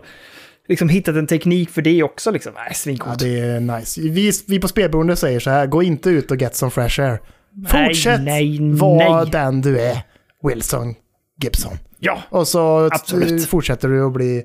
liksom 0.67 0.89
hittat 0.89 1.15
en 1.15 1.27
teknik 1.27 1.69
för 1.69 1.81
det 1.81 2.03
också. 2.03 2.31
Liksom. 2.31 2.53
Nej, 2.55 2.97
Ja, 3.05 3.15
det 3.19 3.39
är 3.39 3.59
nice. 3.59 4.01
Vi, 4.01 4.31
vi 4.47 4.59
på 4.59 4.67
spelberoende 4.67 5.15
säger 5.15 5.39
så 5.39 5.49
här, 5.49 5.65
gå 5.67 5.83
inte 5.83 6.09
ut 6.09 6.31
och 6.31 6.41
get 6.41 6.55
some 6.55 6.69
fresh 6.71 7.01
air. 7.01 7.19
Nej, 7.73 7.87
Fortsätt 7.87 8.21
vara 8.79 9.25
den 9.25 9.61
du 9.61 9.79
är, 9.79 10.01
Wilson 10.43 10.95
Gibson. 11.43 11.77
Ja, 11.99 12.23
Och 12.29 12.47
så 12.47 12.89
Absolut. 12.91 13.47
fortsätter 13.47 13.87
du 13.89 14.05
att 14.05 14.13
bli... 14.13 14.43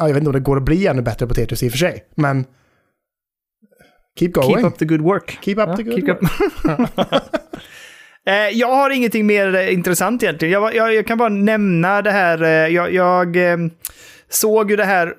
Ja, 0.00 0.06
jag 0.06 0.14
vet 0.14 0.20
inte 0.20 0.28
om 0.28 0.32
det 0.34 0.40
går 0.40 0.56
att 0.56 0.62
bli 0.62 0.86
ännu 0.86 1.02
bättre 1.02 1.26
på 1.26 1.34
Tetris 1.34 1.62
i 1.62 1.68
och 1.68 1.70
för 1.72 1.78
sig, 1.78 2.04
men... 2.14 2.44
Keep 4.18 4.28
going. 4.32 4.54
keep 4.56 4.66
up 4.66 4.78
the 4.78 4.84
good 4.84 5.00
work. 5.00 5.38
Keep 5.42 5.52
up 5.58 5.68
Ja, 5.68 5.76
the 5.76 5.82
good 5.82 5.94
keep 5.94 6.06
work. 6.08 6.22
up- 6.80 7.22
Eh, 8.26 8.34
Jag 8.58 8.68
har 8.68 8.90
ingenting 8.90 9.26
mer 9.26 9.54
eh, 9.54 9.72
intressant 9.72 10.22
egentligen. 10.22 10.52
Jag, 10.52 10.74
jag, 10.74 10.94
jag 10.94 11.06
kan 11.06 11.18
bara 11.18 11.28
nämna 11.28 12.02
det 12.02 12.10
här. 12.10 12.42
eh, 12.42 12.48
Jag, 12.48 12.94
jag 12.94 13.36
såg 14.28 14.70
ju 14.70 14.76
det 14.76 14.84
här 14.84 15.14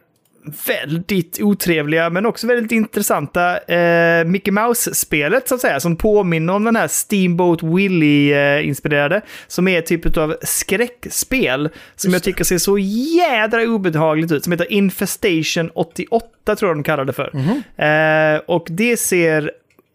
väldigt 0.67 1.41
otrevliga 1.41 2.09
men 2.09 2.25
också 2.25 2.47
väldigt 2.47 2.71
intressanta 2.71 3.57
eh, 3.57 4.25
Mickey 4.25 4.51
Mouse-spelet 4.51 5.47
så 5.47 5.55
att 5.55 5.61
säga. 5.61 5.79
Som 5.79 5.95
påminner 5.95 6.53
om 6.53 6.63
den 6.63 6.75
här 6.75 6.87
Steamboat 6.87 7.63
Willie-inspirerade. 7.63 9.21
som 9.47 9.67
är 9.67 9.81
typ 9.81 10.17
av 10.17 10.35
skräckspel. 10.41 11.69
Som 11.95 12.13
jag 12.13 12.23
tycker 12.23 12.43
ser 12.43 12.57
så 12.57 12.77
jädra 12.77 13.63
obehagligt 13.63 14.31
ut. 14.31 14.43
Som 14.43 14.51
heter 14.51 14.71
Infestation 14.71 15.69
88 15.73 16.55
tror 16.55 16.69
jag 16.69 16.77
de 16.77 16.83
kallar 16.83 17.05
det 17.05 17.13
för. 17.13 17.31
Eh, 17.85 18.41
och 18.45 18.67
det 18.69 18.97
ser 18.97 19.51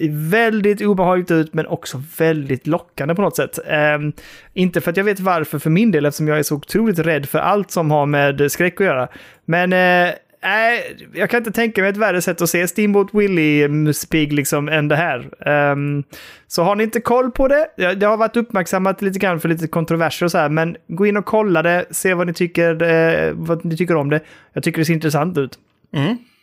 väldigt 0.08 0.80
obehagligt 0.80 1.30
ut 1.30 1.54
men 1.54 1.66
också 1.66 2.02
väldigt 2.18 2.66
lockande 2.66 3.14
på 3.14 3.22
något 3.22 3.36
sätt. 3.36 3.58
Ehm, 3.66 4.12
inte 4.54 4.80
för 4.80 4.90
att 4.90 4.96
jag 4.96 5.04
vet 5.04 5.20
varför 5.20 5.58
för 5.58 5.70
min 5.70 5.90
del 5.90 6.06
eftersom 6.06 6.28
jag 6.28 6.38
är 6.38 6.42
så 6.42 6.54
otroligt 6.54 6.98
rädd 6.98 7.28
för 7.28 7.38
allt 7.38 7.70
som 7.70 7.90
har 7.90 8.06
med 8.06 8.52
skräck 8.52 8.80
att 8.80 8.86
göra. 8.86 9.08
Men 9.44 9.72
eh, 9.72 10.14
nej, 10.46 10.96
jag 11.14 11.30
kan 11.30 11.38
inte 11.38 11.50
tänka 11.52 11.80
mig 11.80 11.90
ett 11.90 11.96
värre 11.96 12.22
sätt 12.22 12.42
att 12.42 12.50
se 12.50 12.68
Steamboat 12.68 13.08
Willie-spig 13.12 14.32
liksom 14.32 14.68
än 14.68 14.88
det 14.88 14.96
här. 14.96 15.48
Ehm, 15.48 16.04
så 16.46 16.62
har 16.62 16.76
ni 16.76 16.84
inte 16.84 17.00
koll 17.00 17.30
på 17.30 17.48
det, 17.48 17.68
det 17.94 18.06
har 18.06 18.16
varit 18.16 18.36
uppmärksammat 18.36 19.02
lite 19.02 19.18
grann 19.18 19.40
för 19.40 19.48
lite 19.48 19.68
kontroverser 19.68 20.26
och 20.26 20.30
så 20.32 20.38
här, 20.38 20.48
men 20.48 20.76
gå 20.88 21.06
in 21.06 21.16
och 21.16 21.24
kolla 21.24 21.62
det, 21.62 21.84
se 21.90 22.14
vad 22.14 22.26
ni 22.26 22.34
tycker, 22.34 22.82
eh, 22.82 23.32
vad 23.34 23.64
ni 23.64 23.76
tycker 23.76 23.96
om 23.96 24.10
det. 24.10 24.20
Jag 24.52 24.62
tycker 24.62 24.78
det 24.78 24.84
ser 24.84 24.94
intressant 24.94 25.38
ut. 25.38 25.58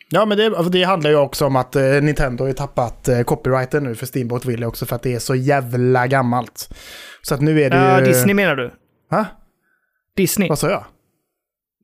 Ja, 0.08 0.24
men 0.24 0.38
det, 0.38 0.68
det 0.68 0.82
handlar 0.82 1.10
ju 1.10 1.16
också 1.16 1.46
om 1.46 1.56
att 1.56 1.76
eh, 1.76 1.82
Nintendo 1.82 2.44
har 2.44 2.48
ju 2.48 2.54
tappat 2.54 3.08
eh, 3.08 3.22
copyrighten 3.22 3.84
nu 3.84 3.94
för 3.94 4.06
Steamboat 4.06 4.44
Willie 4.44 4.66
också 4.66 4.86
för 4.86 4.96
att 4.96 5.02
det 5.02 5.14
är 5.14 5.18
så 5.18 5.34
jävla 5.34 6.06
gammalt. 6.06 6.74
Så 7.22 7.34
att 7.34 7.40
nu 7.40 7.62
är 7.62 7.70
det 7.70 7.76
Ja, 7.76 8.00
ju... 8.00 8.06
Disney 8.06 8.34
menar 8.34 8.56
du? 8.56 8.72
Ha? 9.10 9.24
Disney? 10.16 10.48
Vad 10.48 10.58
sa 10.58 10.70
jag? 10.70 10.84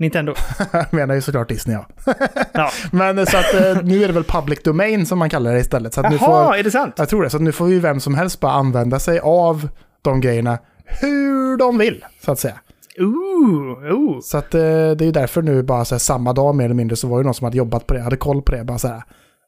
Nintendo? 0.01 0.35
Jag 0.73 0.87
menar 0.95 1.15
ju 1.15 1.21
såklart 1.21 1.49
Disney, 1.49 1.77
ja. 1.77 2.15
Ja. 2.53 2.71
Men 2.93 3.27
så 3.27 3.37
att 3.37 3.55
eh, 3.55 3.83
nu 3.83 4.03
är 4.05 4.07
det 4.07 4.13
väl 4.15 4.25
public 4.25 4.63
domain 4.63 5.07
som 5.07 5.19
man 5.19 5.31
kallar 5.31 5.55
det 5.55 5.61
istället. 5.61 5.95
Så 5.95 6.01
att 6.01 6.11
nu 6.11 6.17
Jaha, 6.21 6.47
får, 6.47 6.57
är 6.57 6.63
det 6.63 6.71
sant? 6.71 6.95
jag 6.97 7.09
tror 7.09 7.23
det. 7.23 7.31
Så 7.31 7.39
nu 7.39 7.53
får 7.53 7.69
ju 7.71 7.81
vem 7.81 8.01
som 8.01 8.15
helst 8.15 8.41
bara 8.41 8.53
använda 8.53 8.99
sig 8.99 9.21
av 9.21 9.69
de 10.03 10.21
grejerna 10.21 10.59
hur 10.87 11.57
de 11.57 11.79
vill, 11.79 12.05
så 12.25 12.33
att 12.33 12.39
säga. 12.39 12.55
Ooh, 12.99 13.93
ooh. 13.93 14.21
Så 14.23 14.39
att 14.39 14.55
eh, 14.55 14.61
det 14.61 15.01
är 15.01 15.07
ju 15.07 15.13
därför 15.13 15.43
nu 15.43 15.63
bara 15.63 15.85
så 15.85 15.95
här, 15.95 15.99
samma 16.01 16.33
dag 16.33 16.55
mer 16.55 16.65
eller 16.65 16.75
mindre 16.75 16.97
så 16.97 17.09
var 17.09 17.19
det 17.19 17.25
någon 17.25 17.35
som 17.35 17.45
hade 17.45 17.57
jobbat 17.57 17.87
på 17.87 17.95
det, 17.95 18.01
hade 18.01 18.17
koll 18.17 18.43
på 18.43 18.53
det. 18.53 18.65
Bara 18.65 18.79
så 18.79 18.89
här, 18.89 19.03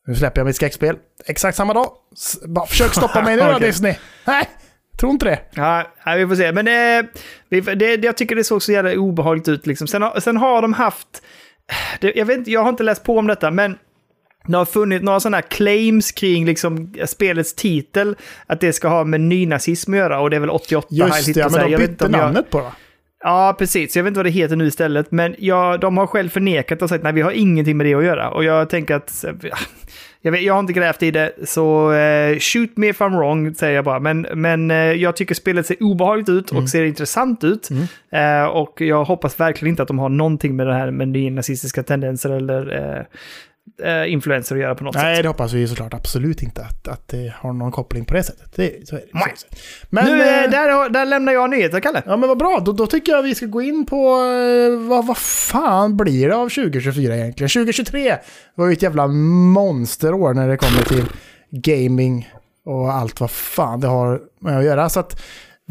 nu 0.06 0.14
släpper 0.14 0.40
jag 0.40 0.46
mitt 0.46 0.56
skräckspel. 0.56 0.96
Exakt 1.26 1.56
samma 1.56 1.74
dag. 1.74 1.86
S 2.16 2.38
bara, 2.46 2.66
försök 2.66 2.94
stoppa 2.94 3.22
mig 3.22 3.36
nu 3.36 3.42
då 3.42 3.48
Okej. 3.56 3.66
Disney. 3.66 3.94
Nej, 4.26 4.48
tror 5.02 5.12
inte 5.12 5.24
det. 5.26 5.38
Ja, 5.54 5.84
ja, 6.04 6.14
vi 6.14 6.26
får 6.26 6.34
se. 6.34 6.52
Men 6.52 6.68
eh, 6.68 7.04
vi, 7.48 7.60
det, 7.60 8.04
jag 8.04 8.16
tycker 8.16 8.36
det 8.36 8.44
såg 8.44 8.62
så 8.62 8.72
jävla 8.72 8.92
obehagligt 8.92 9.48
ut. 9.48 9.66
Liksom. 9.66 9.86
Sen, 9.86 10.02
har, 10.02 10.20
sen 10.20 10.36
har 10.36 10.62
de 10.62 10.72
haft... 10.72 11.22
Det, 12.00 12.12
jag, 12.16 12.26
vet, 12.26 12.38
inte, 12.38 12.50
jag 12.50 12.62
har 12.62 12.68
inte 12.68 12.82
läst 12.82 13.04
på 13.04 13.18
om 13.18 13.26
detta, 13.26 13.50
men 13.50 13.78
det 14.46 14.56
har 14.56 14.64
funnits 14.64 15.04
några 15.04 15.20
sådana 15.20 15.42
claims 15.42 16.12
kring 16.12 16.46
liksom, 16.46 16.94
spelets 17.06 17.54
titel. 17.54 18.16
Att 18.46 18.60
det 18.60 18.72
ska 18.72 18.88
ha 18.88 19.04
med 19.04 19.20
nynazism 19.20 19.92
att 19.92 19.98
göra 19.98 20.20
och 20.20 20.30
det 20.30 20.36
är 20.36 20.40
väl 20.40 20.50
88 20.50 20.88
Heil 20.90 21.08
Just 21.08 21.34
det, 21.34 21.40
ja, 21.40 21.48
men 21.50 21.70
Jag 21.70 21.80
de 21.80 21.86
bytte 21.86 22.04
jag- 22.04 22.10
namnet 22.12 22.50
på 22.50 22.58
det. 22.58 22.72
Ja, 23.24 23.56
precis. 23.58 23.96
Jag 23.96 24.02
vet 24.04 24.08
inte 24.10 24.18
vad 24.18 24.26
det 24.26 24.30
heter 24.30 24.56
nu 24.56 24.66
istället, 24.66 25.10
men 25.10 25.34
ja, 25.38 25.76
de 25.76 25.96
har 25.96 26.06
själv 26.06 26.28
förnekat 26.28 26.82
och 26.82 26.88
sagt 26.88 27.04
nej, 27.04 27.12
vi 27.12 27.20
har 27.20 27.30
ingenting 27.30 27.76
med 27.76 27.86
det 27.86 27.94
att 27.94 28.04
göra. 28.04 28.30
Och 28.30 28.44
jag 28.44 28.70
tänker 28.70 28.94
att... 28.94 29.24
Jag, 30.24 30.32
vet, 30.32 30.42
jag 30.42 30.54
har 30.54 30.60
inte 30.60 30.72
grävt 30.72 31.02
i 31.02 31.10
det, 31.10 31.32
så 31.44 31.92
uh, 31.92 32.38
shoot 32.38 32.76
me 32.76 32.88
if 32.88 33.00
I'm 33.00 33.16
wrong, 33.18 33.54
säger 33.54 33.74
jag 33.74 33.84
bara. 33.84 34.00
Men, 34.00 34.26
men 34.34 34.70
uh, 34.70 34.76
jag 34.76 35.16
tycker 35.16 35.34
spelet 35.34 35.66
ser 35.66 35.82
obehagligt 35.82 36.28
ut 36.28 36.50
och 36.50 36.56
Mm. 36.56 36.68
ser 36.68 36.84
intressant 36.84 37.44
ut. 37.44 37.68
Uh, 37.70 38.44
och 38.46 38.80
jag 38.80 39.04
hoppas 39.04 39.40
verkligen 39.40 39.70
inte 39.72 39.82
att 39.82 39.88
de 39.88 39.98
har 39.98 40.08
någonting 40.08 40.56
med 40.56 40.66
det 40.66 40.74
här 40.74 40.90
med 40.90 41.32
nazistiska 41.32 41.82
tendenser 41.82 42.30
eller 42.30 43.06
uh, 43.84 44.12
influenser 44.12 44.54
att 44.54 44.62
göra 44.62 44.74
på 44.74 44.84
något 44.84 44.94
sätt. 44.94 45.02
Nej, 45.02 45.22
det 45.22 45.28
hoppas 45.28 45.52
vi 45.52 45.68
såklart 45.68 45.94
absolut 45.94 46.42
inte 46.42 46.62
att, 46.62 46.88
att 46.88 47.08
det 47.08 47.34
har 47.36 47.52
någon 47.52 47.72
koppling 47.72 48.04
på 48.04 48.14
det 48.14 48.22
sättet. 48.22 48.56
Det, 48.56 48.88
så 48.88 48.96
är 48.96 49.00
det. 49.00 49.06
Nej. 49.12 49.34
Men, 49.90 50.04
nu, 50.04 50.22
eh, 50.22 50.44
eh, 50.44 50.50
där, 50.50 50.88
där 50.88 51.04
lämnar 51.04 51.32
jag 51.32 51.50
nyheter, 51.50 51.80
Kalle. 51.80 52.02
Ja 52.06 52.16
men 52.16 52.28
vad 52.28 52.38
bra, 52.38 52.62
då, 52.64 52.72
då 52.72 52.86
tycker 52.86 53.12
jag 53.12 53.22
vi 53.22 53.34
ska 53.34 53.46
gå 53.46 53.62
in 53.62 53.86
på 53.86 54.18
eh, 54.20 54.88
vad, 54.88 55.06
vad 55.06 55.18
fan 55.18 55.96
blir 55.96 56.28
det 56.28 56.36
av 56.36 56.48
2024 56.48 57.16
egentligen? 57.16 57.48
2023 57.48 58.16
var 58.54 58.66
ju 58.66 58.72
ett 58.72 58.82
jävla 58.82 59.06
monsterår 59.06 60.34
när 60.34 60.48
det 60.48 60.56
kommer 60.56 60.82
till 60.82 61.04
gaming 61.50 62.32
och 62.64 62.92
allt 62.92 63.20
vad 63.20 63.30
fan 63.30 63.80
det 63.80 63.86
har 63.86 64.20
med 64.40 64.58
att 64.58 64.64
göra. 64.64 64.88
Så 64.88 65.00
att 65.00 65.22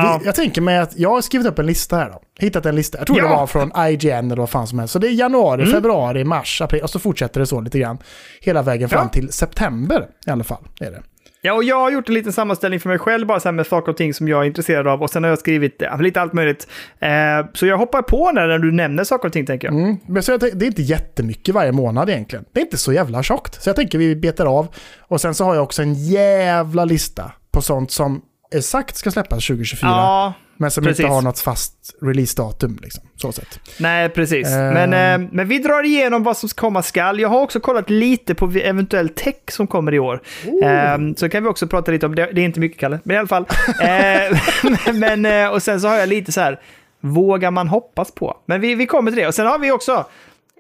Ja. 0.04 0.22
Jag 0.26 0.36
tänker 0.36 0.62
mig 0.62 0.78
att 0.78 0.98
jag 1.00 1.10
har 1.10 1.22
skrivit 1.22 1.48
upp 1.48 1.60
en 1.60 1.66
lista 1.66 1.96
här 1.98 2.10
då. 2.10 2.22
Hittat 2.40 2.66
en 2.66 2.76
lista. 2.76 2.98
Jag 2.98 3.08
tror 3.08 3.18
Ja. 3.20 3.24
det 3.24 3.30
var 3.30 3.48
från 3.48 3.72
IGN 3.78 4.10
eller 4.32 4.36
vad 4.36 4.50
fan 4.50 4.68
som 4.68 4.80
helst. 4.80 4.92
Så 4.94 5.00
det 5.00 5.08
är 5.08 5.12
januari, 5.12 5.66
februari, 5.66 6.24
mars, 6.24 6.62
april 6.62 6.82
och 6.84 6.90
så 6.90 7.00
fortsätter 7.00 7.40
det 7.40 7.46
så 7.46 7.62
lite 7.62 7.80
grann. 7.80 7.98
Hela 8.42 8.62
vägen 8.62 8.90
fram 8.90 9.04
Ja. 9.06 9.10
till 9.10 9.32
september 9.32 10.06
i 10.28 10.30
alla 10.30 10.44
fall. 10.44 10.68
Är 10.80 10.92
det. 10.92 11.02
Ja, 11.44 11.54
och 11.54 11.64
jag 11.64 11.80
har 11.80 11.92
gjort 11.92 12.08
en 12.08 12.14
liten 12.14 12.34
sammanställning 12.34 12.80
för 12.80 12.90
mig 12.90 13.00
själv, 13.00 13.28
bara 13.28 13.40
så 13.40 13.48
här 13.48 13.54
med 13.54 13.68
saker 13.68 13.92
och 13.92 13.98
ting 13.98 14.14
som 14.14 14.28
jag 14.28 14.42
är 14.42 14.46
intresserad 14.46 14.88
av. 14.88 15.02
Och 15.02 15.10
sen 15.10 15.24
har 15.24 15.30
jag 15.30 15.40
skrivit 15.40 15.76
ja, 15.80 15.96
lite 15.96 16.22
allt 16.22 16.34
möjligt. 16.34 16.68
Eh, 17.00 17.10
så 17.54 17.66
jag 17.66 17.78
hoppar 17.78 18.02
på 18.02 18.32
när, 18.32 18.60
du 18.60 18.72
nämner 18.72 19.04
saker 19.04 19.28
och 19.28 19.34
ting, 19.34 19.46
tänker 19.46 19.68
jag. 19.68 19.76
Mm. 19.80 19.98
Men 20.08 20.24
så 20.24 20.32
jag 20.32 20.40
det 20.40 20.66
är 20.66 20.68
inte 20.68 20.82
jättemycket 20.82 21.56
varje 21.56 21.72
månad 21.72 22.10
egentligen. 22.10 22.46
Det 22.54 22.60
är 22.60 22.64
inte 22.64 22.78
så 22.78 22.94
jävla 22.94 23.24
tjockt. 23.24 23.64
Så 23.64 23.70
jag 23.70 23.76
tänker 23.76 23.98
vi 23.98 24.16
betar 24.16 24.46
av. 24.46 24.68
Och 25.00 25.22
sen 25.22 25.34
så 25.34 25.46
har 25.46 25.56
jag 25.56 25.64
också 25.64 25.82
en 25.82 25.94
jävla 25.94 26.86
lista 26.86 27.32
på 27.52 27.62
sånt 27.62 27.92
som 27.92 28.22
exakt 28.52 28.96
ska 28.96 29.12
släppas 29.12 29.48
2024. 29.48 29.90
Ja, 29.90 30.34
men 30.58 30.72
som 30.72 30.84
precis. 30.84 31.00
inte 31.00 31.14
har 31.14 31.22
något 31.22 31.40
fast 31.40 31.74
releasedatum. 32.02 32.80
Liksom, 32.82 33.04
så 33.16 33.32
nej, 33.80 34.10
precis. 34.10 34.48
Eh. 34.48 34.74
Men, 34.74 34.94
eh, 34.94 35.30
men 35.32 35.48
vi 35.48 35.60
drar 35.60 35.84
igenom 35.84 36.24
vad 36.24 36.38
som 36.38 36.50
komma 36.50 36.84
skall. 36.84 37.20
Jag 37.20 37.30
har 37.30 37.42
också 37.42 37.60
kollat 37.60 37.90
lite 37.90 38.36
på 38.36 38.52
eventuell 38.64 39.10
tech 39.10 39.36
som 39.50 39.68
kommer 39.68 39.94
i 39.94 40.00
år. 40.00 40.22
Eh, 40.64 40.98
så 41.18 41.30
kan 41.30 41.44
vi 41.44 41.50
också 41.50 41.68
prata 41.68 41.92
lite 41.92 42.06
om 42.06 42.16
det. 42.16 42.30
Det 42.34 42.42
är 42.42 42.46
inte 42.46 42.60
mycket, 42.60 42.80
Kalle, 42.80 43.00
men 43.04 43.16
i 43.16 43.20
alla 43.20 43.28
fall. 43.28 43.46
Eh, 43.82 44.94
men, 44.94 45.52
och 45.52 45.64
sen 45.64 45.82
så 45.82 45.88
har 45.88 45.96
jag 45.96 46.10
lite 46.10 46.32
så 46.32 46.42
här, 46.42 46.60
vågar 47.00 47.52
man 47.52 47.68
hoppas 47.68 48.12
på? 48.12 48.38
Men 48.46 48.62
vi, 48.62 48.76
vi 48.76 48.86
kommer 48.86 49.12
till 49.12 49.20
det. 49.20 49.28
Och 49.28 49.36
sen 49.36 49.48
har 49.48 49.60
vi 49.60 49.72
också, 49.72 50.06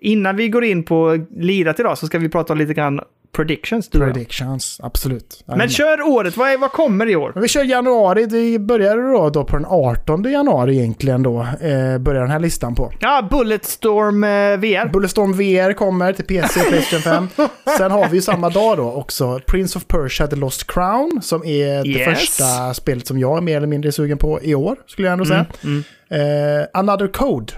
innan 0.01 0.35
vi 0.35 0.49
går 0.49 0.63
in 0.63 0.83
på 0.83 1.25
lirat 1.37 1.79
idag, 1.79 1.97
så 1.97 2.07
ska 2.07 2.19
vi 2.19 2.29
prata 2.29 2.53
lite 2.53 2.73
grann 2.73 3.01
predictions. 3.32 3.89
du. 3.89 3.99
Predictions, 3.99 4.79
absolut. 4.84 5.43
Men 5.45 5.69
kör 5.69 6.01
året, 6.01 6.38
vad, 6.38 6.49
är, 6.49 6.57
vad 6.57 6.71
kommer 6.71 7.09
i 7.09 7.15
år? 7.15 7.34
Vi 7.36 7.47
kör 7.47 7.63
januari, 7.63 8.25
det 8.25 8.59
börjar 8.59 8.97
då, 9.13 9.29
då 9.29 9.43
på 9.43 9.55
den 9.57 9.65
18 9.69 10.23
januari 10.23 10.77
egentligen 10.77 11.23
då, 11.23 11.39
eh, 11.41 11.97
börjar 11.97 12.21
den 12.21 12.29
här 12.32 12.39
listan 12.39 12.75
på. 12.75 12.91
Ja, 12.99 13.27
Bulletstorm 13.32 14.23
eh, 14.23 14.29
VR. 14.57 14.89
Bulletstorm 14.89 15.34
VR 15.34 15.73
kommer 15.73 16.13
till 16.13 16.25
PC 16.25 16.59
och 16.61 16.65
Playstation 16.69 17.01
5. 17.36 17.47
Sen 17.77 17.91
har 17.91 18.07
vi 18.09 18.15
ju 18.15 18.21
samma 18.21 18.49
dag 18.49 18.77
då 18.77 18.91
också 18.91 19.39
Prince 19.47 19.77
of 19.77 19.88
Persia 19.88 20.27
The 20.27 20.36
Lost 20.36 20.67
Crown, 20.71 21.19
som 21.21 21.45
är 21.45 21.84
det 21.84 21.89
Yes. 21.89 22.19
första 22.19 22.73
spelet 22.73 23.07
som 23.07 23.19
jag 23.19 23.38
är 23.38 23.41
mer 23.41 23.57
eller 23.57 23.67
mindre 23.67 23.91
sugen 23.91 24.17
på 24.17 24.39
i 24.41 24.55
år, 24.55 24.75
skulle 24.88 25.07
jag 25.07 25.13
ändå 25.13 25.25
säga. 25.25 25.45
Mm, 25.63 25.84
Eh, 26.13 26.65
Another 26.73 27.07
Code, 27.07 27.53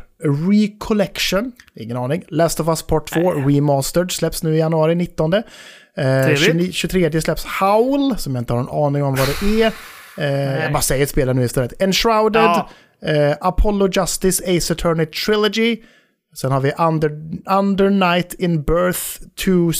Recollection, 0.51 1.51
ingen 1.76 1.97
aning. 1.97 2.24
Last 2.28 2.59
of 2.59 2.68
Us 2.68 2.82
Part 2.82 3.07
2 3.07 3.32
Remastered 3.34 4.11
släpps 4.11 4.43
nu 4.43 4.55
i 4.55 4.59
januari 4.59 4.95
19. 4.95 5.34
Eh, 5.34 5.43
Trevligt. 5.95 6.39
29 6.39 6.72
23 6.72 7.22
släpps 7.22 7.45
Howl, 7.45 8.18
som 8.18 8.36
jag 8.36 8.41
inte 8.41 8.53
har 8.53 8.59
en 8.59 8.70
aning 8.70 9.03
om 9.03 9.16
vad 9.16 9.28
det 9.28 9.61
är. 9.64 9.74
Eh, 10.18 10.64
jag 10.64 10.72
bara 10.74 10.82
säger 10.82 11.03
ett 11.03 11.09
spel 11.09 11.36
nu 11.36 11.43
istället. 11.43 11.82
Enshrouded, 11.82 12.41
Ja. 12.43 12.70
eh, 13.05 13.38
Apollo 13.41 13.89
Justice 13.91 14.43
Ace 14.57 14.74
Attorney 14.74 15.05
Trilogy. 15.05 15.78
Sen 16.36 16.51
har 16.51 16.59
vi 16.61 16.72
Under, 16.80 17.09
Under 17.59 17.89
Night 17.89 18.34
in 18.34 18.64
Birth 18.64 19.01
to 19.45 19.74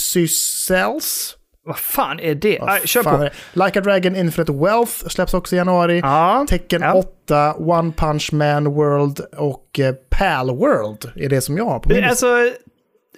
Cells. 0.68 1.36
Vad 1.66 1.78
fan 1.78 2.20
är 2.20 2.36
det? 2.36 2.60
Ah, 2.62 2.80
kör 2.86 3.04
på. 3.04 3.30
Like 3.54 3.80
a 3.80 3.82
Dragon 3.82 4.16
Infinite 4.16 4.52
Wealth 4.52 4.92
släpps 4.92 5.34
också 5.34 5.56
i 5.56 5.58
januari. 5.58 6.00
Ja. 6.00 6.46
Tecken 6.50 6.82
ja. 6.82 6.94
8, 6.94 7.54
One 7.54 7.92
Punch 7.92 8.34
Man 8.34 8.64
World 8.74 9.20
och 9.38 9.80
eh, 9.80 9.94
Pal 10.10 10.58
World 10.58 11.12
är 11.16 11.30
det 11.30 11.42
som 11.42 11.58
jag 11.58 11.66
har 11.66 11.80
på 11.80 11.90
min. 11.90 12.04
Alltså, 12.04 12.52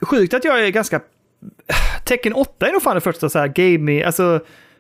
sjukt 0.02 0.34
att 0.34 0.44
jag 0.44 0.66
är 0.66 0.70
ganska... 0.70 1.02
Tecken 2.06 2.34
8 2.34 2.68
är 2.68 2.72
nog 2.72 2.82
fan 2.82 2.96
det 2.96 3.02
första 3.02 3.30
så 3.30 3.40
här 3.40 3.48
gaming, 3.48 4.04
alltså 4.04 4.40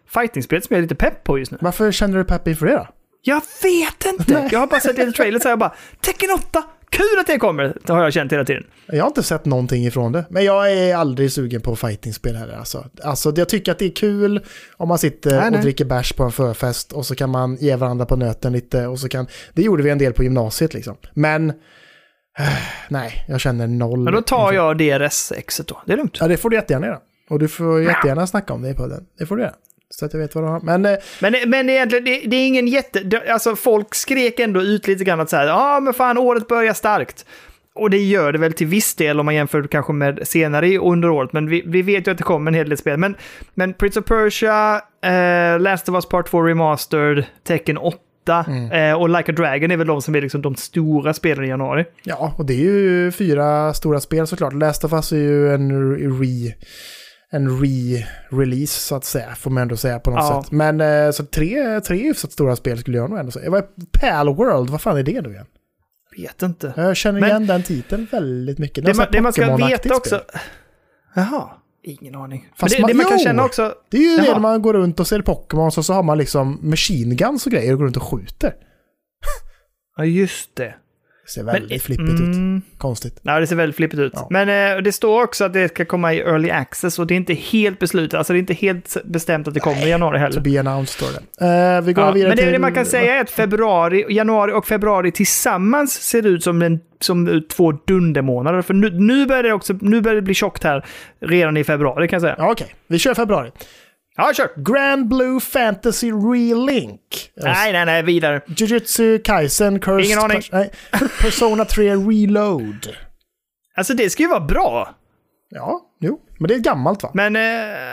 fighting-spelet 0.10 0.66
som 0.66 0.74
jag 0.74 0.78
är 0.78 0.82
lite 0.82 0.96
pepp 0.96 1.24
på 1.24 1.40
just 1.40 1.52
nu. 1.52 1.58
Varför 1.62 1.92
känner 1.92 2.18
du 2.18 2.24
pepp 2.24 2.48
inför 2.48 2.66
det 2.66 2.74
då? 2.74 2.88
Jag 3.22 3.42
vet 3.64 4.06
inte! 4.06 4.50
Jag 4.52 4.60
har 4.60 4.68
bara 4.68 4.80
sett 4.80 4.98
lite 4.98 5.12
trailer 5.12 5.40
så 5.40 5.48
jag 5.48 5.60
bara 5.60 5.74
Tecken 6.02 6.30
8! 6.32 6.64
Kul 6.96 7.20
att 7.20 7.28
det 7.28 7.38
kommer! 7.38 7.78
Det 7.86 7.94
har 7.94 8.04
jag 8.04 8.14
känt 8.14 8.32
hela 8.32 8.46
tiden. 8.46 8.64
Jag 8.88 9.04
har 9.04 9.08
inte 9.08 9.24
sett 9.24 9.46
någonting 9.46 9.86
ifrån 9.86 10.12
det. 10.12 10.26
Men 10.30 10.46
jag 10.46 10.72
är 10.72 10.96
aldrig 10.96 11.32
sugen 11.32 11.62
på 11.62 11.76
fightingspel 11.76 12.36
heller. 12.36 12.58
Alltså. 12.58 12.86
Alltså, 13.04 13.34
jag 13.36 13.50
tycker 13.50 13.72
att 13.72 13.80
det 13.80 13.86
är 13.86 13.96
kul 13.96 14.46
om 14.78 14.88
man 14.88 14.98
sitter 14.98 15.30
Nej, 15.36 15.46
och 15.46 15.52
nej. 15.52 15.62
dricker 15.62 15.86
bärs 15.86 16.14
på 16.14 16.24
en 16.24 16.32
förfest 16.32 16.92
och 16.92 17.06
så 17.06 17.16
kan 17.16 17.30
man 17.30 17.56
ge 17.56 17.76
varandra 17.76 18.06
på 18.06 18.16
nöten 18.16 18.54
lite. 18.54 18.88
Och 18.88 19.00
så 19.00 19.10
kan, 19.10 19.28
det 19.54 19.62
gjorde 19.62 19.84
vi 19.84 19.90
en 19.90 19.98
del 19.98 20.14
på 20.14 20.24
gymnasiet 20.24 20.74
liksom. 20.74 20.98
Men 21.14 21.50
eh, 21.50 22.46
nej, 22.90 23.26
jag 23.28 23.40
känner 23.40 23.68
noll. 23.68 24.00
Men 24.00 24.14
då 24.14 24.22
tar 24.22 24.54
jag 24.54 24.78
DRS-exet 24.78 25.68
då. 25.68 25.82
Det 25.86 25.94
är 25.94 25.98
lugnt. 25.98 26.18
Ja, 26.20 26.28
det 26.28 26.38
får 26.38 26.50
du 26.50 26.56
jättegärna 26.56 26.88
göra. 26.88 27.00
Och 27.30 27.40
du 27.40 27.48
får 27.48 27.82
jättegärna 27.82 28.28
snacka 28.28 28.54
om 28.54 28.62
det 28.62 28.70
i 28.70 28.74
podden. 28.74 29.06
Det 29.20 29.26
får 29.26 29.36
du 29.36 29.42
göra. 29.42 29.54
Så 29.90 30.06
att 30.06 30.14
jag 30.14 30.20
vet 30.22 30.36
vad 30.36 30.44
du 30.44 30.48
har. 30.48 30.60
Men 30.60 30.86
eh, 30.86 30.96
Men, 31.22 31.36
men 31.48 31.70
egentligen, 31.70 32.06
det, 32.06 32.20
det 32.26 32.36
är 32.36 32.48
ingen 32.48 32.68
jätte... 32.68 33.00
det- 33.00 33.30
Alltså 33.34 33.56
folk 33.56 33.96
skrek 33.96 34.40
ändå 34.40 34.62
ut 34.62 34.88
lite 34.88 35.04
grann 35.04 35.20
att 35.20 35.30
säga 35.30 35.44
ja 35.46 35.80
men 35.80 35.94
fan 35.94 36.18
året 36.18 36.48
börjar 36.48 36.74
starkt. 36.74 37.26
Och 37.76 37.90
det 37.90 37.98
gör 37.98 38.32
det 38.32 38.40
väl 38.40 38.54
till 38.54 38.68
viss 38.68 38.96
del 38.96 39.20
om 39.20 39.26
man 39.26 39.36
jämför 39.36 39.64
kanske 39.64 39.94
med 39.94 40.20
senare 40.28 40.78
under 40.78 41.10
året. 41.10 41.34
Men 41.34 41.50
vi, 41.50 41.64
vi 41.66 41.82
vet 41.82 42.08
ju 42.08 42.12
att 42.12 42.18
det 42.18 42.24
kommer 42.24 42.52
en 42.52 42.56
hel 42.56 42.70
del 42.70 42.78
spel. 42.78 42.98
Men, 42.98 43.16
men 43.54 43.74
Prince 43.74 44.00
of 44.00 44.06
Persia, 44.06 44.82
eh, 45.06 45.60
Last 45.60 45.90
of 45.90 45.96
Us 45.96 46.06
Part 46.10 46.28
2 46.30 46.42
Remastered, 46.42 47.26
Tekken 47.48 47.78
8 47.78 48.46
eh, 48.74 48.94
och 49.02 49.10
Like 49.10 49.32
a 49.32 49.36
Dragon 49.38 49.72
är 49.72 49.78
väl 49.78 49.88
de 49.88 50.02
som 50.02 50.16
är 50.16 50.22
liksom 50.22 50.42
de 50.42 50.56
stora 50.56 51.14
spelen 51.14 51.46
i 51.46 51.48
januari. 51.48 51.86
ja, 52.04 52.34
och 52.38 52.46
det 52.46 52.54
är 52.54 52.58
ju 52.58 53.12
fyra 53.12 53.74
stora 53.74 54.00
spel 54.00 54.28
såklart. 54.28 54.54
Last 54.54 54.84
of 54.84 54.94
Us 54.94 55.12
är 55.12 55.18
ju 55.18 55.54
en 55.54 55.96
re... 56.22 56.54
En 57.36 57.50
re-release 57.50 58.66
så 58.80 58.96
att 58.96 59.06
säga, 59.06 59.36
får 59.36 59.52
man 59.52 59.62
ändå 59.62 59.78
säga 59.78 60.00
på 60.00 60.10
något 60.12 60.20
Ja. 60.20 60.42
sätt. 60.44 60.52
Men 60.52 60.82
eh, 60.82 61.12
så 61.12 61.26
tre, 61.26 61.82
tre 61.82 61.98
hyfsat 61.98 62.32
stora 62.32 62.56
spel 62.56 62.78
skulle 62.78 62.98
jag 62.98 63.10
nog 63.10 63.20
ändå 63.20 63.32
säga. 63.32 63.64
Pal 63.92 64.36
World, 64.36 64.70
vad 64.70 64.82
fan 64.82 64.98
är 64.98 65.04
det 65.04 65.22
nu 65.22 65.30
igen? 65.30 65.46
Vet 66.18 66.42
inte. 66.42 66.74
Jag 66.78 66.98
känner 66.98 67.20
Men- 67.20 67.30
igen 67.30 67.48
den 67.48 67.64
titeln 67.64 68.08
väldigt 68.12 68.58
mycket. 68.58 68.86
Det, 68.86 68.92
är 68.92 68.96
man, 68.96 69.08
det 69.12 69.22
man 69.22 69.34
ska 69.34 69.56
veta 69.58 69.96
också... 69.96 70.16
spel. 70.30 70.42
Jaha, 71.16 71.50
ingen 71.84 72.16
aning. 72.16 72.42
Men 72.42 72.58
Fast 72.58 72.76
det, 72.76 72.82
man- 72.82 72.88
det 72.88 72.94
man 72.94 73.06
kan 73.06 73.18
jo! 73.18 73.24
känna 73.24 73.44
också... 73.44 73.76
Det 73.90 73.98
är 73.98 74.02
ju 74.02 74.18
det 74.18 74.24
Jaha. 74.26 74.34
när 74.34 74.40
man 74.42 74.62
går 74.62 74.74
runt 74.74 75.00
och 75.00 75.08
ser 75.08 75.22
Pokémon 75.22 75.72
så, 75.72 75.84
så 75.84 75.94
har 75.94 76.04
man 76.04 76.18
liksom 76.18 76.60
machine 76.62 77.16
guns 77.16 77.46
och 77.46 77.52
grejer 77.52 77.72
och 77.72 77.78
går 77.80 77.86
runt 77.86 77.98
och 77.98 78.04
skjuter. 78.04 78.54
Ja, 79.98 80.06
just 80.06 80.56
det. 80.56 80.76
Det 81.26 81.32
ser 81.32 81.44
väldigt 81.44 81.70
Men- 81.70 81.80
flippigt 81.80 82.10
ut. 82.14 82.20
Mm. 82.36 82.62
Konstigt. 82.78 83.20
Ja, 83.24 83.40
det 83.40 83.48
ser 83.48 83.56
väldigt 83.56 83.76
flippigt 83.76 84.00
ut. 84.00 84.12
Ja. 84.16 84.28
Men 84.30 84.76
eh, 84.78 84.82
det 84.82 84.92
står 84.92 85.24
också 85.24 85.44
att 85.46 85.54
det 85.54 85.68
ska 85.70 85.86
komma 85.86 86.14
i 86.14 86.20
early 86.20 86.50
access 86.50 87.00
och 87.00 87.08
det 87.08 87.14
är 87.14 87.16
inte 87.16 87.34
helt 87.34 87.80
beslutat. 87.80 88.18
Alltså 88.18 88.34
det 88.34 88.38
är 88.38 88.40
inte 88.40 88.54
helt 88.54 88.98
bestämt 89.06 89.48
att 89.48 89.54
det 89.54 89.60
kommer 89.60 89.88
i 89.88 89.90
januari 89.90 90.18
To 90.18 90.22
heller. 90.24 90.42
be 90.42 90.60
announced 90.60 90.88
står 90.90 91.08
det. 91.40 91.76
Eh, 91.78 91.82
vi 91.82 91.94
går 91.94 92.04
Ja, 92.06 92.12
vidare 92.12 92.30
men 92.30 92.38
det, 92.38 92.44
till... 92.44 92.52
det 92.54 92.60
man 92.60 92.74
kan 92.74 92.86
säga 92.86 93.16
är 93.16 93.22
att 93.22 93.30
februari, 93.30 94.06
januari 94.10 94.52
och 94.52 94.68
februari 94.68 95.12
tillsammans 95.12 95.94
ser 95.94 96.26
ut 96.26 96.44
som, 96.44 96.62
en, 96.62 96.80
som 97.00 97.44
två 97.56 97.72
dundermånader. 97.72 98.62
För 98.62 98.74
nu, 98.74 98.90
nu, 98.90 99.26
börjar 99.26 99.44
det 99.44 99.54
också, 99.54 99.74
nu 99.82 100.02
börjar 100.02 100.16
det 100.16 100.22
bli 100.22 100.34
tjockt 100.34 100.64
här 100.64 100.86
redan 101.20 101.58
i 101.58 101.64
februari 101.64 102.08
kan 102.08 102.18
jag 102.18 102.22
säga. 102.22 102.36
Ja, 102.38 102.52
okej. 102.52 102.76
Vi 102.88 103.00
kör 103.00 103.14
februari. 103.14 103.52
Ja, 104.18 104.34
kör! 104.34 104.50
Grand 104.56 105.08
Blue 105.08 105.40
Fantasy 105.40 106.12
Relink. 106.12 107.32
Nej, 107.36 107.74
nej, 107.74 107.86
nej, 107.86 108.04
vidare. 108.04 108.42
Jujutsu 108.48 109.20
Kaisen 109.20 109.80
Cursed... 109.80 110.06
Ingen 110.06 110.20
aning. 110.20 110.42
Nej. 110.52 110.72
Persona 111.22 111.66
3 111.66 111.96
Reload. 111.96 112.88
Alltså 113.76 113.94
det 113.94 114.10
ska 114.10 114.24
ju 114.24 114.30
vara 114.30 114.40
bra. 114.46 114.96
Ja, 115.50 115.82
jo. 116.02 116.20
Men 116.40 116.48
det 116.48 116.54
är 116.56 116.60
gammalt 116.60 117.04
va? 117.04 117.12
Men, 117.14 117.36
eh, 117.36 117.42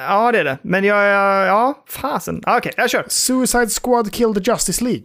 ja 0.09 0.33
det 0.33 0.39
är 0.39 0.45
det. 0.45 0.59
Men 0.63 0.85
jag, 0.85 1.05
jag 1.05 1.47
ja, 1.47 1.85
fasen. 1.89 2.43
Ja, 2.47 2.59
Okej, 2.59 2.73
jag 2.77 2.91
kör. 2.91 3.05
Suicide 3.09 3.69
Squad 3.83 4.13
Kill 4.13 4.35
the 4.35 4.51
Justice 4.51 4.85
League. 4.85 5.05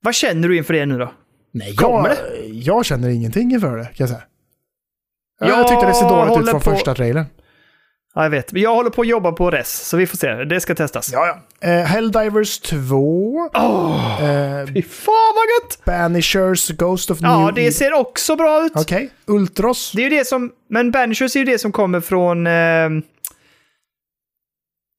Vad 0.00 0.14
känner 0.14 0.48
du 0.48 0.56
inför 0.56 0.74
det 0.74 0.86
nu 0.86 0.98
då? 0.98 1.12
Nej, 1.52 1.74
Kommer 1.76 2.08
jag, 2.08 2.16
jag 2.48 2.84
känner 2.86 3.08
ingenting 3.08 3.52
inför 3.52 3.76
det, 3.76 3.84
kan 3.84 3.92
jag 3.96 4.08
säga. 4.08 4.22
Jag, 5.40 5.48
Jag 5.48 5.68
tyckte 5.68 5.86
det 5.86 5.94
ser 5.94 6.08
dåligt 6.08 6.38
ut 6.42 6.50
från 6.50 6.60
på- 6.60 6.70
första 6.70 6.94
trailern. 6.94 7.26
Ja, 8.20 8.24
jag 8.24 8.30
vet. 8.30 8.52
Jag 8.52 8.74
håller 8.74 8.90
på 8.90 9.02
att 9.02 9.08
jobba 9.08 9.32
på 9.32 9.50
res, 9.50 9.88
så 9.88 9.96
vi 9.96 10.06
får 10.06 10.16
se. 10.16 10.34
Det 10.44 10.60
ska 10.60 10.74
testas. 10.74 11.10
Ja, 11.12 11.26
ja. 11.60 11.68
Eh, 11.68 11.84
Helldivers 11.84 12.58
2. 12.60 13.50
Eh, 13.54 14.66
Fy 14.74 14.82
fan 14.82 15.32
vad 15.34 15.46
gött! 15.62 15.84
Banishers 15.84 16.68
Ghost 16.68 17.10
of 17.10 17.18
Ja, 17.20 17.44
New 17.46 17.54
det 17.54 17.60
Eden. 17.60 17.72
ser 17.72 17.92
också 17.92 18.36
bra 18.36 18.64
ut. 18.66 18.72
Okej. 18.74 19.10
Ultros. 19.26 19.92
Det 19.96 20.00
är 20.04 20.10
ju 20.10 20.16
det 20.18 20.24
som... 20.26 20.52
Men 20.68 20.90
Banishers 20.90 21.36
är 21.36 21.40
ju 21.40 21.46
det 21.46 21.58
som 21.58 21.72
kommer 21.72 22.00
från... 22.00 22.46
Eh... 22.46 22.88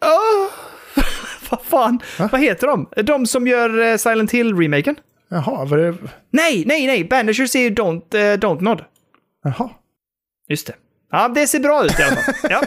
Oh. 0.05 0.49
vad 1.49 1.61
fan? 1.61 1.99
Va? 2.19 2.29
Vad 2.31 2.41
heter 2.41 2.67
de? 2.67 2.89
De 3.03 3.25
som 3.25 3.47
gör 3.47 3.81
eh, 3.91 3.97
Silent 3.97 4.31
Hill-remaken? 4.33 4.95
Jaha, 5.29 5.65
var 5.65 5.77
det... 5.77 5.95
Nej, 6.31 6.63
nej, 6.67 6.87
nej! 6.87 7.03
Banishers 7.03 7.55
är 7.55 7.59
ju 7.59 7.69
Don't, 7.69 8.15
eh, 8.15 8.37
Don't 8.37 8.61
Nod. 8.61 8.81
Jaha. 9.43 9.69
Just 10.47 10.67
det. 10.67 10.73
Ja, 11.11 11.27
det 11.27 11.47
ser 11.47 11.59
bra 11.59 11.85
ut 11.85 11.99
i 11.99 12.03
alla 12.03 12.15
fall. 12.15 12.33
Ja. 12.49 12.61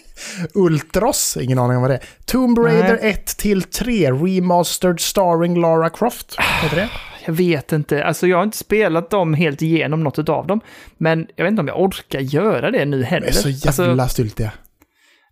Ultros, 0.54 1.36
ingen 1.40 1.58
aning 1.58 1.76
om 1.76 1.82
vad 1.82 1.90
det 1.90 1.94
är. 1.96 2.02
Tomb 2.24 2.58
Raider 2.58 2.98
Nej. 3.02 3.10
1 3.10 3.26
till 3.26 3.62
3, 3.62 4.10
remastered 4.12 5.00
starring 5.00 5.60
Lara 5.60 5.90
Croft. 5.90 6.36
Heter 6.62 6.76
det? 6.76 6.88
Jag 7.24 7.32
vet 7.32 7.72
inte. 7.72 8.04
Alltså, 8.04 8.26
jag 8.26 8.36
har 8.36 8.44
inte 8.44 8.56
spelat 8.56 9.10
dem 9.10 9.34
helt 9.34 9.62
igenom 9.62 10.02
något 10.04 10.28
av 10.28 10.46
dem. 10.46 10.60
Men 10.98 11.26
jag 11.36 11.44
vet 11.44 11.50
inte 11.50 11.60
om 11.60 11.68
jag 11.68 11.80
orkar 11.80 12.20
göra 12.20 12.70
det 12.70 12.84
nu 12.84 12.98
De 12.98 13.04
heller. 13.04 13.26
är 13.26 13.32
så 13.32 13.48
jävla 13.48 14.02
Alltså, 14.02 14.14
styltiga. 14.14 14.52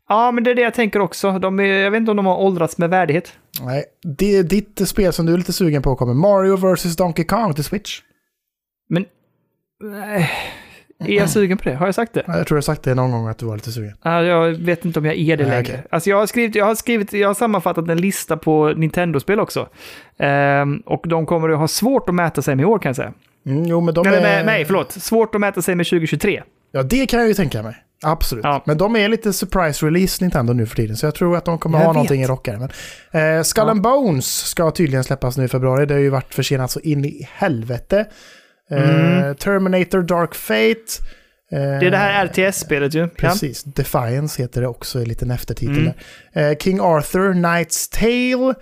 ja, 0.09 0.31
men 0.33 0.45
det 0.45 0.51
är 0.51 0.55
det 0.55 0.62
jag 0.62 0.75
tänker 0.75 1.01
också. 1.01 1.39
De 1.39 1.61
är, 1.61 1.64
jag 1.64 1.91
vet 1.91 1.99
inte 1.99 2.11
om 2.11 2.16
de 2.16 2.27
har 2.27 2.37
åldrats 2.37 2.79
med 2.79 2.91
värdighet. 2.91 3.33
Nej, 3.61 3.85
det 4.19 4.37
är 4.37 4.43
ditt 4.43 4.89
spel 4.89 5.12
som 5.12 5.27
du 5.27 5.33
är 5.35 5.39
lite 5.39 5.53
sugen 5.53 5.83
på 5.83 5.97
kommer. 5.97 6.14
Mario 6.14 6.57
vs 6.75 6.97
Donkey 6.97 7.25
Kong 7.25 7.55
till 7.55 7.64
Switch. 7.64 8.01
Men... 8.89 9.05
Nej. 9.83 10.31
Är 11.05 11.13
jag 11.13 11.31
sugen 11.31 11.59
på 11.59 11.65
det? 11.69 11.75
Har 11.75 11.87
jag 11.87 11.95
sagt 11.95 12.13
det? 12.15 12.23
Ja, 12.27 12.37
Jag 12.39 12.47
tror 12.47 12.57
jag 12.57 12.65
sagt 12.65 12.83
det 12.83 12.95
någon 12.95 13.11
gång 13.13 13.29
att 13.29 13.39
du 13.39 13.47
var 13.47 13.55
lite 13.57 13.73
sugen. 13.73 13.93
Ja, 14.03 14.23
Jag 14.23 14.51
vet 14.53 14.85
inte 14.85 14.99
om 14.99 15.05
jag 15.05 15.15
är 15.17 15.37
det 15.37 15.45
längre. 15.45 15.61
okej. 15.63 15.83
Alltså 15.91 16.11
jag 16.11 16.17
har 16.17 16.27
skrivit, 16.27 16.55
jag 16.55 16.65
har 16.65 16.75
skrivit, 16.75 17.13
jag 17.13 17.29
har 17.29 17.35
sammanfattat 17.35 17.89
en 17.89 17.99
lista 18.01 18.37
på 18.37 18.69
Nintendo-spel 18.77 19.41
också. 19.41 19.69
Ehm, 20.19 20.83
och 20.87 21.05
de 21.09 21.27
kommer 21.27 21.49
att 21.49 21.59
ha 21.59 21.69
svårt 21.69 22.09
att 22.09 22.15
mäta 22.15 22.43
sig 22.43 22.57
med 22.57 22.63
i 22.63 22.67
år 22.67 22.79
kan 22.79 22.89
jag 22.89 22.97
säga. 22.97 23.13
Mm, 23.47 23.65
jo, 23.67 23.81
men 23.81 23.95
de 23.95 24.07
Eller 24.07 24.19
är... 24.19 24.23
med, 24.23 24.47
nej, 24.47 24.65
förlåt. 24.65 24.93
Svårt 24.93 25.35
att 25.35 25.41
mäta 25.41 25.63
sig 25.63 25.75
med 25.75 25.87
2023. 25.87 26.43
Ja, 26.73 26.83
det 26.83 27.07
kan 27.07 27.19
jag 27.21 27.29
ju 27.29 27.35
tänka 27.35 27.63
mig. 27.63 27.75
Absolut. 28.05 28.45
Ja. 28.45 28.63
Men 28.67 28.79
de 28.79 28.97
är 28.97 29.09
lite 29.09 29.33
surprise 29.33 29.87
release 29.87 30.25
Nintendo 30.25 30.53
nu 30.53 30.67
för 30.67 30.77
tiden, 30.77 30.97
så 30.97 31.07
jag 31.07 31.15
tror 31.15 31.37
att 31.37 31.45
de 31.45 31.59
kommer 31.59 31.79
Jag 31.79 31.85
ha 31.85 31.93
vet. 31.93 31.95
någonting 31.95 32.23
i 32.23 32.27
rockare. 32.27 32.69
Men, 33.13 33.37
eh, 33.39 33.43
Skull 33.43 33.65
Ja. 33.67 33.75
Bones 33.75 34.27
ska 34.49 34.71
tydligen 34.71 35.05
släppas 35.05 35.39
nu 35.39 35.45
i 35.45 35.49
februari. 35.49 35.87
Det 35.87 35.95
har 35.95 36.01
ju 36.01 36.09
varit 36.11 36.35
försenat 36.35 36.71
så 36.71 36.81
in 36.81 37.05
i 37.05 37.29
helvete. 37.33 38.07
Eh, 38.71 39.19
Mm. 39.21 39.35
Terminator 39.37 40.03
Dark 40.03 40.35
Fate. 40.35 41.03
Eh, 41.53 41.59
Det 41.59 41.87
är 41.87 41.91
det 41.91 41.97
här 41.97 42.27
RTS-spelet 42.27 42.95
ju. 42.95 43.01
Ja. 43.01 43.09
Precis. 43.16 43.62
Defiance 43.64 44.43
heter 44.43 44.61
det 44.61 44.66
också 44.66 44.99
en 44.99 45.05
liten 45.09 45.31
eftertitel 45.31 45.79
Mm. 46.35 46.51
Eh, 46.53 46.57
King 46.59 46.81
Arthur, 46.81 47.33
Knight's 47.35 47.93
Tale, 47.93 48.55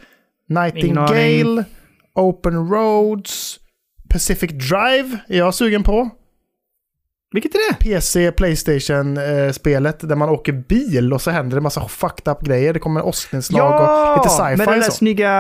Nightingale, 0.49 1.65
Open 2.15 2.69
Roads, 2.71 3.59
Pacific 4.09 4.51
Drive 4.51 5.19
är 5.29 5.39
jag 5.39 5.55
sugen 5.55 5.83
på. 5.83 6.11
Vilket 7.33 7.55
är 7.55 7.73
det? 7.73 7.79
PC, 7.79 8.33
Playstation-spelet 8.33 10.09
där 10.09 10.17
man 10.17 10.29
åker 10.29 10.53
bil 10.53 11.13
och 11.13 11.23
så 11.23 11.31
händer 11.31 11.57
det 11.57 11.61
massa 11.61 11.89
fucked 11.89 12.33
up 12.33 12.41
grejer. 12.43 12.73
Det 12.73 12.79
kommer 12.79 13.07
åsknedslag 13.07 13.75
och 14.19 14.27
lite 14.27 14.43
med 14.45 14.59
den 14.59 14.67
sci-fi 14.67 14.81
där 14.81 14.91
snygga, 14.91 15.31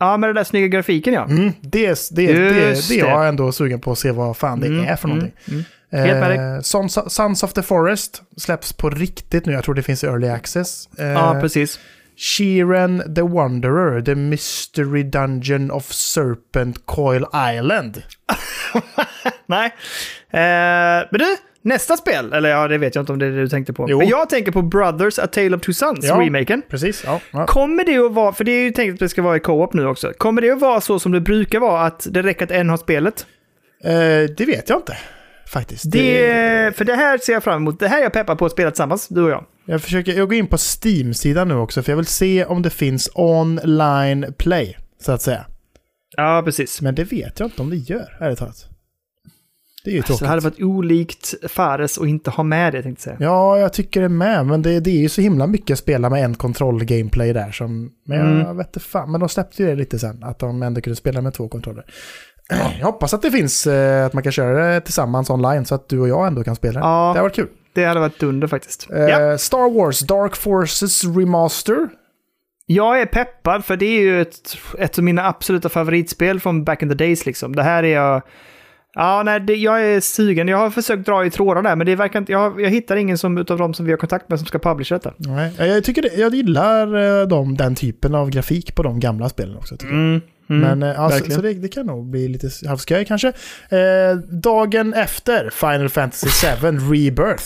ja, 0.00 0.16
med 0.16 0.28
den 0.28 0.36
där 0.36 0.44
snygga 0.44 0.66
grafiken 0.66 1.14
ja. 1.14 1.24
Mm, 1.24 1.52
det, 1.60 1.86
är- 1.86 2.14
det, 2.14 2.26
det, 2.32 2.88
det, 2.88 3.00
är 3.00 3.04
jag 3.08 3.28
ändå 3.28 3.52
sugen 3.52 3.80
på 3.80 3.92
att 3.92 3.98
se 3.98 4.10
vad 4.10 4.36
fan 4.36 4.60
det 4.60 4.66
Mm, 4.66 4.84
är 4.86 4.96
för 4.96 5.08
någonting. 5.08 5.32
mm, 5.48 5.64
mm. 5.92 6.20
Med 6.20 6.30
dig. 6.30 6.38
Eh, 6.56 6.60
Sons, 6.60 6.98
Sons 7.14 7.42
of 7.42 7.52
the 7.52 7.62
Forest 7.62 8.22
släpps 8.36 8.72
på 8.72 8.90
riktigt 8.90 9.46
nu. 9.46 9.52
Jag 9.52 9.64
tror 9.64 9.74
det 9.74 9.82
finns 9.82 10.04
i 10.04 10.06
Early 10.06 10.28
Access. 10.28 10.88
Eh, 10.98 11.06
Ja, 11.06 11.38
precis. 11.40 11.78
Sheeran 12.16 13.14
the 13.14 13.22
Wanderer, 13.22 14.00
The 14.02 14.14
Mystery 14.14 15.02
Dungeon 15.02 15.70
of 15.70 15.92
Serpent 15.92 16.86
Coil 16.86 17.24
Island. 17.54 18.02
Nej. 19.46 19.66
Eh, 20.30 21.06
men 21.10 21.18
du, 21.20 21.36
nästa 21.62 21.96
spel, 21.96 22.32
eller 22.32 22.48
ja, 22.48 22.68
det 22.68 22.78
vet 22.78 22.94
jag 22.94 23.02
inte 23.02 23.12
om 23.12 23.18
det 23.18 23.26
är 23.26 23.30
det 23.30 23.40
du 23.40 23.48
tänkte 23.48 23.72
på. 23.72 23.86
Jo. 23.88 23.98
Men 23.98 24.08
jag 24.08 24.28
tänker 24.30 24.52
på 24.52 24.62
Brothers 24.62 25.18
A 25.18 25.26
Tale 25.26 25.56
of 25.56 25.62
Two 25.62 25.72
Sons, 25.72 26.04
Ja. 26.04 26.20
remaken. 26.20 26.62
Precis, 26.70 27.02
ja. 27.06 27.20
ja. 27.30 27.46
Kommer 27.46 27.84
det 27.84 27.98
att 27.98 28.12
vara, 28.12 28.32
för 28.32 28.44
det 28.44 28.52
är 28.52 28.62
ju 28.62 28.70
tänkt 28.70 28.92
att 28.92 28.98
det 28.98 29.08
ska 29.08 29.22
vara 29.22 29.36
i 29.36 29.40
co-op 29.40 29.72
nu 29.74 29.86
också. 29.86 30.12
Kommer 30.18 30.42
det 30.42 30.50
att 30.50 30.60
vara 30.60 30.80
så 30.80 30.98
som 30.98 31.12
det 31.12 31.20
brukar 31.20 31.60
vara, 31.60 31.80
att 31.80 32.06
det 32.10 32.22
räcker 32.22 32.44
att 32.44 32.50
en 32.50 32.70
har 32.70 32.76
spelet? 32.76 33.26
Eh, 33.84 33.90
det 34.36 34.44
vet 34.46 34.68
jag 34.68 34.78
inte. 34.78 34.96
Faktiskt. 35.52 35.90
Det, 35.92 36.76
för 36.76 36.84
det 36.84 36.94
här 36.94 37.18
ser 37.18 37.32
jag 37.32 37.44
fram 37.44 37.56
emot. 37.62 37.80
Det 37.80 37.88
här 37.88 37.98
är 37.98 38.02
jag 38.02 38.12
peppar 38.12 38.34
på 38.36 38.46
att 38.46 38.52
spela 38.52 38.70
tillsammans, 38.70 39.08
du 39.08 39.22
och 39.22 39.30
jag. 39.30 39.44
Jag 39.64 39.82
försöker, 39.82 40.12
jag 40.12 40.28
går 40.28 40.38
in 40.38 40.46
på 40.46 40.56
Steam-sidan 40.56 41.48
nu 41.48 41.54
också 41.54 41.82
för 41.82 41.92
jag 41.92 41.96
vill 41.96 42.06
se 42.06 42.44
om 42.44 42.62
det 42.62 42.70
finns 42.70 43.10
online 43.14 44.26
play, 44.38 44.76
så 45.02 45.12
att 45.12 45.22
säga. 45.22 45.46
Ja, 46.16 46.42
precis. 46.44 46.82
Men 46.82 46.94
det 46.94 47.04
vet 47.04 47.40
jag 47.40 47.46
inte 47.46 47.62
om 47.62 47.70
det 47.70 47.76
gör, 47.76 48.16
ärligt 48.20 48.38
talat. 48.38 48.66
Det 49.84 49.90
är 49.90 49.94
ju 49.94 50.00
Så 50.00 50.06
tråkigt. 50.06 50.22
det 50.22 50.28
hade 50.28 50.40
varit 50.40 50.60
olikt 50.62 51.34
Fares 51.48 51.98
att 51.98 52.06
inte 52.06 52.30
ha 52.30 52.44
med 52.44 52.72
det, 52.72 52.82
tänkte 52.82 53.10
jag 53.10 53.18
säga. 53.18 53.28
Ja, 53.30 53.58
jag 53.58 53.72
tycker 53.72 54.02
det 54.02 54.08
med, 54.08 54.46
men 54.46 54.62
det, 54.62 54.80
det 54.80 54.90
är 54.90 54.98
ju 54.98 55.08
så 55.08 55.20
himla 55.20 55.46
mycket 55.46 55.74
att 55.74 55.78
spela 55.78 56.10
med 56.10 56.24
en 56.24 56.34
kontroll-gameplay 56.34 57.32
där 57.32 57.50
som... 57.52 57.92
Men 58.04 58.18
jag 58.18 58.26
Mm. 58.26 58.56
vet 58.56 58.66
inte 58.66 58.80
fan, 58.80 59.10
men 59.10 59.20
de 59.20 59.28
släppte 59.28 59.62
ju 59.62 59.68
det 59.68 59.74
lite 59.74 59.98
sen, 59.98 60.24
att 60.24 60.38
de 60.38 60.62
ändå 60.62 60.80
kunde 60.80 60.96
spela 60.96 61.20
med 61.20 61.34
två 61.34 61.48
kontroller. 61.48 61.84
Jag 62.48 62.86
hoppas 62.86 63.14
att 63.14 63.22
det 63.22 63.30
finns, 63.30 63.66
eh, 63.66 64.06
att 64.06 64.12
man 64.12 64.22
kan 64.22 64.32
köra 64.32 64.74
det 64.74 64.80
tillsammans 64.80 65.30
online 65.30 65.64
så 65.64 65.74
att 65.74 65.88
du 65.88 66.00
och 66.00 66.08
jag 66.08 66.26
ändå 66.26 66.44
kan 66.44 66.56
spela 66.56 66.80
det. 66.80 66.86
Ja. 66.86 67.10
Det 67.14 67.18
har 67.18 67.22
varit 67.24 67.34
kul. 67.36 67.48
Det 67.72 67.84
hade 67.84 68.00
varit 68.00 68.18
dunder 68.20 68.48
faktiskt. 68.48 68.90
Eh, 68.90 69.00
Ja. 69.02 69.38
Star 69.38 69.74
Wars 69.74 70.00
Dark 70.00 70.36
Forces 70.36 71.04
Remaster. 71.04 71.88
Jag 72.66 73.00
är 73.00 73.06
peppad, 73.06 73.64
för 73.64 73.76
det 73.76 73.86
är 73.86 74.00
ju 74.00 74.20
ett, 74.20 74.56
ett 74.78 74.98
av 74.98 75.04
mina 75.04 75.26
absoluta 75.26 75.68
favoritspel 75.68 76.40
från 76.40 76.64
back 76.64 76.82
in 76.82 76.88
the 76.88 76.94
days 76.94 77.26
liksom. 77.26 77.56
Det 77.56 77.62
här 77.62 77.82
är 77.82 77.94
jag... 77.94 78.22
Ja, 78.94 79.22
nej, 79.24 79.40
det, 79.40 79.54
jag 79.54 79.84
är 79.86 80.00
sugen. 80.00 80.48
Jag 80.48 80.58
har 80.58 80.70
försökt 80.70 81.06
dra 81.06 81.24
i 81.26 81.30
trådar 81.30 81.62
där, 81.62 81.76
men 81.76 81.86
det 81.86 81.96
verkar 81.96 82.18
inte... 82.18 82.32
Jag, 82.32 82.60
jag 82.60 82.70
hittar 82.70 82.96
ingen 82.96 83.18
som, 83.18 83.38
utav 83.38 83.58
dem 83.58 83.74
som 83.74 83.86
vi 83.86 83.92
har 83.92 83.98
kontakt 83.98 84.28
med 84.28 84.38
som 84.38 84.46
ska 84.46 84.58
publisha 84.58 84.94
detta. 84.94 85.12
Nej, 85.18 85.52
jag, 85.58 85.84
tycker 85.84 86.02
det, 86.02 86.14
jag 86.16 86.34
gillar 86.34 87.20
eh, 87.20 87.26
dem, 87.26 87.56
den 87.56 87.74
typen 87.74 88.14
av 88.14 88.30
grafik 88.30 88.74
på 88.74 88.82
de 88.82 89.00
gamla 89.00 89.28
spelen 89.28 89.56
också. 89.56 89.76
Mm, 89.82 90.20
mm, 90.50 90.60
Men 90.78 90.82
eh, 90.90 91.00
alltså, 91.00 91.16
verkligen. 91.18 91.36
så 91.40 91.42
det, 91.46 91.54
det 91.54 91.68
kan 91.68 91.86
nog 91.86 92.10
bli 92.10 92.28
lite 92.28 92.48
halvskoj 92.68 93.04
kanske. 93.04 93.28
Eh, 93.68 94.16
dagen 94.30 94.94
efter 94.94 95.50
Final 95.50 95.88
Fantasy 95.88 96.26
7 96.60 96.66
Rebirth. 96.66 97.44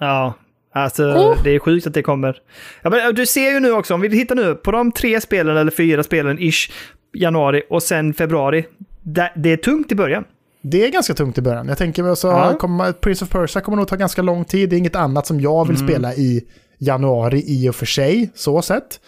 Ja, 0.00 0.34
alltså 0.74 1.04
Oh. 1.04 1.42
det 1.44 1.50
är 1.50 1.58
sjukt 1.58 1.86
att 1.86 1.94
det 1.94 2.02
kommer. 2.02 2.36
Ja, 2.82 2.90
men, 2.90 3.00
äh, 3.06 3.08
du 3.08 3.26
ser 3.26 3.50
ju 3.50 3.60
nu 3.60 3.72
också, 3.72 3.94
om 3.94 4.00
vi 4.00 4.10
tittar 4.10 4.34
nu 4.34 4.54
på 4.54 4.70
de 4.72 4.92
tre 4.92 5.20
spelen, 5.20 5.56
eller 5.56 5.70
fyra 5.70 6.02
spelen, 6.02 6.38
ish, 6.38 6.70
januari 7.14 7.62
och 7.70 7.82
sen 7.82 8.14
februari. 8.14 8.64
Det, 9.02 9.32
det 9.36 9.52
är 9.52 9.56
tungt 9.56 9.92
i 9.92 9.94
början. 9.94 10.24
Det 10.62 10.86
är 10.86 10.90
ganska 10.90 11.14
tungt 11.14 11.38
i 11.38 11.42
början. 11.42 11.68
Jag 11.68 11.78
tänker 11.78 12.02
väl 12.02 12.16
så 12.16 12.26
Ja. 12.28 12.56
kommer, 12.58 12.92
Prince 12.92 13.24
of 13.24 13.30
Persia 13.30 13.62
kommer 13.62 13.76
nog 13.76 13.88
ta 13.88 13.96
ganska 13.96 14.22
lång 14.22 14.44
tid. 14.44 14.70
Det 14.70 14.76
är 14.76 14.78
inget 14.78 14.96
annat 14.96 15.26
som 15.26 15.40
jag 15.40 15.68
vill 15.68 15.76
Mm. 15.76 15.88
spela 15.88 16.14
i 16.14 16.44
januari 16.78 17.44
i 17.46 17.68
och 17.68 17.74
för 17.76 17.86
sig, 17.86 18.30
så 18.34 18.62
sett. 18.62 19.00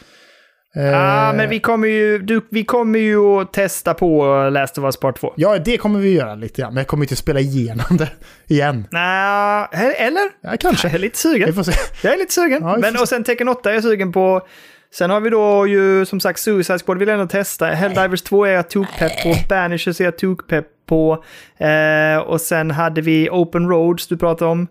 Eh, 0.77 0.85
Ja, 0.85 1.33
men 1.37 1.49
vi 1.51 1.61
kommer 1.61 1.89
ju, 1.89 2.19
du, 2.19 2.41
vi 2.51 2.65
kommer 2.65 2.99
ju 2.99 3.19
att 3.41 3.53
testa 3.53 3.95
på 3.95 4.25
Last 4.53 4.79
of 4.79 4.85
Us 4.85 4.97
Part 4.97 5.21
2. 5.21 5.33
Ja, 5.37 5.59
det 5.59 5.77
kommer 5.77 6.01
vi 6.01 6.13
göra 6.13 6.35
lite 6.35 6.61
grann, 6.63 6.75
men 6.75 6.81
jag 6.81 6.87
kommer 6.87 7.05
inte 7.05 7.17
spela 7.17 7.41
igenom 7.41 7.87
det 7.97 8.09
igen. 8.47 8.87
Nej, 8.91 9.69
eller? 9.97 10.31
Ja, 10.41 10.57
kanske. 10.61 10.89
Jag 10.89 10.95
är 10.95 10.99
lite 10.99 11.29
Vi 11.29 11.35
sugen. 11.35 11.55
får 11.55 11.63
se. 11.63 11.73
Jag 12.03 12.15
är 12.15 12.19
lite 12.19 12.33
sugen. 12.33 12.63
Ja, 12.63 12.75
vi 12.75 12.81
Men, 12.81 12.97
och 12.97 13.09
sen 13.09 13.25
Tekken 13.25 13.49
8 13.49 13.71
är 13.71 13.75
jag 13.75 13.83
sugen 13.83 14.13
på. 14.13 14.47
Sen 14.95 15.11
har 15.11 15.21
vi 15.21 15.31
då 15.31 15.67
ju 15.67 16.07
som 16.07 16.21
sagt 16.21 16.39
Suicide 16.41 16.79
Squad 16.79 16.99
vill 16.99 17.09
jag 17.09 17.15
ändå 17.21 17.31
testa. 17.31 17.67
Helldivers 17.67 18.23
2 18.23 18.45
är 18.45 18.51
jag 18.53 18.71
tokpepp 18.71 19.23
på. 19.23 19.35
Banishers 19.49 20.01
är 20.01 20.05
jag 20.05 20.19
tokpepp 20.19 20.67
på. 20.89 21.25
Eh, 21.59 22.19
och 22.19 22.41
sen 22.41 22.71
hade 22.71 23.01
vi 23.01 23.29
Open 23.31 23.69
Roads 23.69 24.07
du 24.07 24.17
pratade 24.17 24.51
om. 24.51 24.67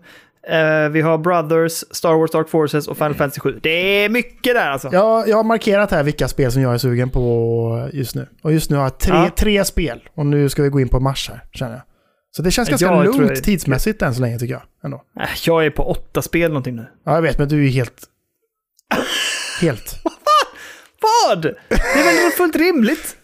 Eh, 0.50 0.88
vi 0.88 1.00
har 1.00 1.18
Brothers, 1.18 1.72
Star 1.90 2.14
Wars 2.14 2.30
Dark 2.30 2.48
Forces 2.48 2.88
och 2.88 2.96
Final 2.96 3.14
Fantasy 3.14 3.40
7. 3.40 3.60
Det 3.62 3.70
är 4.04 4.08
mycket 4.08 4.54
där 4.54 4.70
alltså. 4.70 4.88
Jag, 4.92 5.28
jag 5.28 5.36
har 5.36 5.44
markerat 5.44 5.90
här 5.90 6.02
vilka 6.02 6.28
spel 6.28 6.52
som 6.52 6.62
jag 6.62 6.74
är 6.74 6.78
sugen 6.78 7.10
på 7.10 7.88
just 7.92 8.14
nu. 8.14 8.28
Och 8.42 8.52
just 8.52 8.70
nu 8.70 8.76
har 8.76 8.82
jag 8.84 8.98
tre, 8.98 9.14
Ja. 9.16 9.30
tre 9.36 9.64
spel. 9.64 10.02
Och 10.16 10.26
nu 10.26 10.48
ska 10.48 10.62
vi 10.62 10.68
gå 10.68 10.80
in 10.80 10.88
på 10.88 11.00
mars 11.00 11.28
här, 11.30 11.40
känner 11.52 11.72
jag. 11.72 11.82
Så 12.36 12.42
det 12.42 12.50
känns 12.50 12.68
ganska 12.68 12.86
Jag 12.86 13.04
lugnt 13.04 13.30
jag- 13.30 13.44
tidsmässigt 13.44 14.02
än 14.02 14.14
så 14.14 14.20
länge 14.20 14.38
tycker 14.38 14.54
jag. 14.54 14.62
Ändå. 14.84 15.02
Äh, 15.20 15.28
Jag 15.46 15.66
är 15.66 15.70
på 15.70 15.90
åtta 15.90 16.22
spel 16.22 16.48
någonting 16.50 16.76
nu. 16.76 16.86
Ja, 17.06 17.14
jag 17.14 17.22
vet, 17.22 17.38
men 17.38 17.48
du 17.48 17.56
är 17.58 17.62
ju 17.62 17.68
helt... 17.70 18.02
Helt. 19.60 20.00
Vad? 21.00 21.42
Det 21.42 21.74
är 21.74 22.22
väl 22.24 22.32
fullt 22.32 22.56
rimligt? 22.56 23.16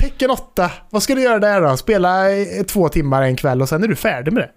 Tecken 0.00 0.30
8. 0.30 0.70
Vad 0.90 1.02
ska 1.02 1.14
du 1.14 1.22
göra 1.22 1.38
där 1.38 1.60
då? 1.60 1.76
Spela 1.76 2.24
två 2.68 2.88
timmar 2.88 3.22
en 3.22 3.36
kväll 3.36 3.62
och 3.62 3.68
sen 3.68 3.84
är 3.84 3.88
du 3.88 3.96
färdig 3.96 4.32
med 4.32 4.42
det. 4.42 4.50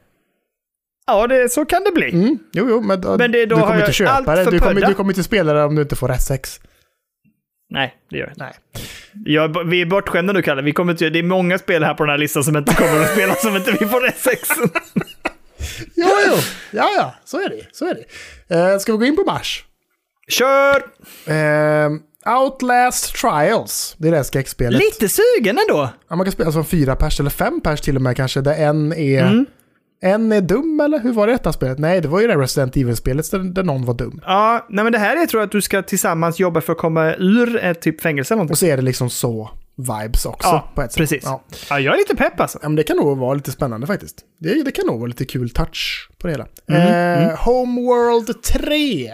Ja, 1.07 1.27
det, 1.27 1.49
så 1.51 1.65
kan 1.65 1.83
det 1.83 1.91
bli. 1.91 2.09
Mm. 2.13 2.37
Jo, 2.51 2.65
jo, 2.69 2.81
men, 2.81 2.99
Men 3.17 3.31
det- 3.31 3.45
då 3.45 3.55
du 3.55 3.61
kommer 3.61 3.79
inte 3.79 3.93
köpa 3.93 4.35
det. 4.35 4.45
Du 4.51 4.59
kommer, 4.59 4.81
du 4.87 4.93
kommer 4.93 5.11
inte 5.11 5.23
spela 5.23 5.53
det 5.53 5.63
om 5.63 5.75
du 5.75 5.81
inte 5.81 5.95
får 5.95 6.07
rätt 6.07 6.21
sex. 6.21 6.59
Nej, 7.69 7.93
det 8.09 8.17
gör 8.17 8.25
jag 8.37 8.47
inte. 8.47 8.57
Jag, 9.25 9.69
vi 9.69 9.81
är 9.81 9.85
bortskämda 9.85 10.33
nu, 10.33 10.41
Kalle. 10.41 10.61
Vi 10.61 10.71
kommer 10.71 10.91
inte, 10.93 11.09
det 11.09 11.19
är 11.19 11.23
många 11.23 11.57
spel 11.57 11.83
här 11.83 11.93
på 11.93 12.03
den 12.03 12.11
här 12.11 12.17
listan 12.17 12.43
som 12.43 12.57
inte 12.57 12.73
kommer 12.75 13.01
att 13.01 13.11
spela 13.11 13.35
som 13.35 13.55
inte 13.55 13.71
vi 13.71 13.85
får 13.85 14.01
rätt 14.01 14.19
sex. 14.19 14.49
Jo, 15.95 16.07
jo. 16.27 16.33
Ja, 16.71 16.89
ja. 16.97 17.15
Så 17.25 17.37
är 17.41 17.49
det. 17.49 17.61
Så 17.71 17.85
är 17.85 17.93
det. 18.47 18.55
Eh, 18.55 18.77
ska 18.77 18.91
vi 18.91 18.97
gå 18.97 19.05
in 19.05 19.15
på 19.15 19.23
Mars? 19.23 19.65
Kör! 20.27 20.75
Eh, 21.27 21.89
Outlast 22.41 23.15
Trials. 23.15 23.95
Det 23.97 24.07
är 24.07 24.11
det 24.11 24.23
skräckspelet. 24.23 24.79
Lite 24.83 25.09
sugen 25.09 25.57
ändå. 25.69 25.89
Ja, 26.09 26.15
man 26.15 26.25
kan 26.25 26.31
spela 26.31 26.51
som 26.51 26.65
fyra 26.65 26.95
pers 26.95 27.19
eller 27.19 27.29
fem 27.29 27.61
pers 27.61 27.81
till 27.81 27.95
och 27.95 28.01
med 28.01 28.15
kanske. 28.15 28.41
Där 28.41 28.53
en 28.69 28.93
är, 28.93 29.45
en 30.01 30.31
är 30.31 30.41
dum 30.41 30.79
eller? 30.79 30.99
Hur 30.99 31.13
var 31.13 31.27
det 31.27 31.33
detta 31.33 31.53
spelet? 31.53 31.79
Nej, 31.79 32.01
det 32.01 32.07
var 32.07 32.21
ju 32.21 32.27
det 32.27 32.35
Resident 32.35 32.77
Evil-spelet 32.77 33.31
där, 33.31 33.39
där 33.39 33.63
någon 33.63 33.85
var 33.85 33.93
dum. 33.93 34.21
Ja, 34.25 34.65
nej 34.69 34.83
men 34.83 34.93
det 34.93 34.99
här 34.99 35.21
är 35.21 35.25
tror 35.25 35.41
jag 35.41 35.45
att 35.45 35.51
du 35.51 35.61
ska 35.61 35.81
tillsammans 35.81 36.39
jobba 36.39 36.61
för 36.61 36.73
att 36.73 36.79
komma 36.79 37.13
ur 37.15 37.55
ett 37.57 37.81
typ 37.81 38.01
fängelse 38.01 38.33
eller 38.33 38.37
någonting. 38.37 38.53
Och 38.53 38.57
så 38.57 38.65
är 38.65 38.75
det 38.77 38.83
liksom 38.83 39.09
så 39.09 39.49
vibes 39.75 40.25
också 40.25 40.47
Ja, 40.47 40.71
på 40.75 40.81
ett 40.81 40.91
sätt. 40.91 40.97
precis. 40.97 41.23
Ja. 41.25 41.43
Ja, 41.69 41.79
jag 41.79 41.93
är 41.93 41.97
lite 41.97 42.15
pepp 42.15 42.39
alltså. 42.39 42.59
Ja, 42.61 42.69
men 42.69 42.75
det 42.75 42.83
kan 42.83 42.97
nog 42.97 43.17
vara 43.17 43.33
lite 43.33 43.51
spännande 43.51 43.87
faktiskt. 43.87 44.15
Det, 44.39 44.63
det 44.63 44.71
kan 44.71 44.85
nog 44.87 44.99
vara 44.99 45.07
lite 45.07 45.25
kul 45.25 45.49
touch 45.49 46.09
på 46.17 46.27
det 46.27 46.33
hela. 46.33 46.47
Mm, 46.69 47.29
Eh, 47.29 47.35
Homeworld 47.37 48.43
3. 48.43 49.13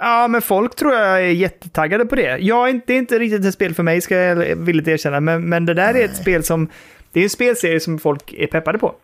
Ja, 0.00 0.28
men 0.28 0.42
folk 0.42 0.76
tror 0.76 0.92
jag 0.94 1.16
är 1.18 1.18
jättetaggade 1.30 2.04
på 2.06 2.14
det. 2.14 2.38
Jag 2.38 2.68
är 2.68 2.72
inte, 2.72 2.84
det 2.86 2.92
är 2.92 2.98
inte 2.98 3.18
riktigt 3.18 3.44
ett 3.44 3.54
spel 3.54 3.74
för 3.74 3.82
mig, 3.82 4.00
ska 4.00 4.16
jag 4.16 4.36
villigt 4.56 4.88
erkänna. 4.88 5.20
Men, 5.20 5.48
men 5.48 5.66
det 5.66 5.74
där 5.74 5.94
är 5.94 6.04
ett 6.04 6.16
spel 6.16 6.42
som... 6.44 6.68
Det 7.12 7.20
är 7.20 7.24
en 7.24 7.30
spelserie 7.30 7.80
som 7.80 7.98
folk 7.98 8.32
är 8.32 8.46
peppade 8.46 8.78
på. 8.78 8.94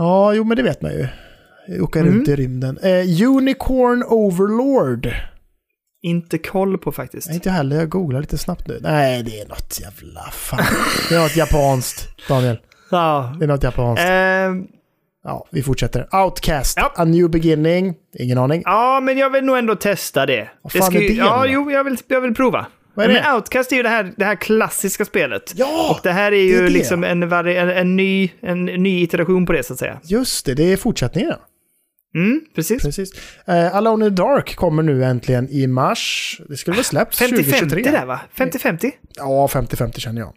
Ja, 0.00 0.32
jo 0.34 0.44
men 0.44 0.56
det 0.56 0.62
vet 0.62 0.82
man 0.82 0.92
ju. 0.92 1.06
Åka 1.82 1.98
Mm. 2.00 2.12
runt 2.14 2.28
i 2.28 2.36
rymden. 2.36 2.78
Eh, 2.82 3.22
Unicorn 3.28 4.02
Overlord. 4.06 5.08
Inte 6.02 6.38
koll 6.38 6.78
på 6.78 6.92
faktiskt. 6.92 7.26
Nej, 7.26 7.34
inte 7.34 7.50
heller. 7.50 7.76
Jag 7.76 7.88
googlar 7.88 8.20
lite 8.20 8.38
snabbt 8.38 8.66
nu. 8.68 8.78
Nej, 8.82 9.22
det 9.22 9.40
är 9.40 9.48
något 9.48 9.80
jävla 9.80 10.20
fan. 10.32 10.64
Det 11.08 11.14
är 11.14 11.20
något 11.22 11.36
japanskt, 11.36 12.08
Daniel. 12.28 12.58
Ja. 12.90 13.34
Det 13.38 13.44
är 13.44 13.48
något 13.48 13.62
japanskt. 13.62 14.04
Ehm, 14.08 14.66
Ja, 15.24 15.46
vi 15.50 15.62
fortsätter. 15.62 16.08
Outcast, 16.24 16.76
Ja. 16.76 16.92
A 16.96 17.04
New 17.04 17.30
Beginning. 17.30 17.94
Ingen 18.18 18.38
aning. 18.38 18.62
ja, 18.64 19.00
men 19.02 19.18
jag 19.18 19.30
vill 19.30 19.44
nog 19.44 19.58
ändå 19.58 19.74
testa 19.76 20.26
det. 20.26 20.48
Vad 20.62 20.72
det 20.72 20.78
fan 20.78 20.96
är 20.96 21.00
det 21.00 21.06
Ja, 21.06 21.38
då? 21.46 21.46
jo, 21.52 21.70
jag 21.70 21.84
vill, 21.84 21.96
jag 22.08 22.20
vill 22.20 22.34
prova. 22.34 22.66
Vad 22.94 23.04
är 23.04 23.08
det? 23.08 23.20
Men 23.24 23.34
Outcast 23.34 23.72
är 23.72 23.76
ju 23.76 23.82
det 23.82 23.88
här, 23.88 24.12
det 24.16 24.24
här 24.24 24.34
klassiska 24.36 25.04
spelet. 25.04 25.52
Ja, 25.56 25.90
Och 25.90 26.00
det 26.02 26.12
här 26.12 26.26
är 26.26 26.30
det 26.30 26.36
ju 26.42 26.56
är 26.58 26.62
det. 26.62 26.68
liksom 26.70 27.04
en, 27.04 27.24
vari- 27.24 27.56
en, 27.56 27.68
en, 27.70 27.96
ny, 27.96 28.30
en 28.40 28.64
ny 28.64 29.02
iteration 29.02 29.46
på 29.46 29.52
det, 29.52 29.62
så 29.62 29.72
att 29.72 29.78
säga. 29.78 30.00
Just 30.04 30.46
det. 30.46 30.54
Det 30.54 30.72
är 30.72 30.76
fortsättningen. 30.76 31.34
Mm, 32.14 32.40
precis. 32.54 32.82
Precis. 32.82 33.10
Eh, 33.46 33.76
Alone 33.76 34.06
in 34.06 34.16
the 34.16 34.22
Dark 34.22 34.56
kommer 34.56 34.82
nu 34.82 35.04
äntligen 35.04 35.48
i 35.48 35.66
mars. 35.66 36.40
Det 36.48 36.56
skulle 36.56 36.74
väl 36.76 36.84
släppts 36.84 37.22
50-50 37.22 37.28
2023? 37.28 37.82
där 37.90 38.06
va? 38.06 38.20
50-50? 38.36 38.90
Ja, 39.16 39.46
50-50 39.52 39.98
känner 39.98 40.20
jag. 40.20 40.32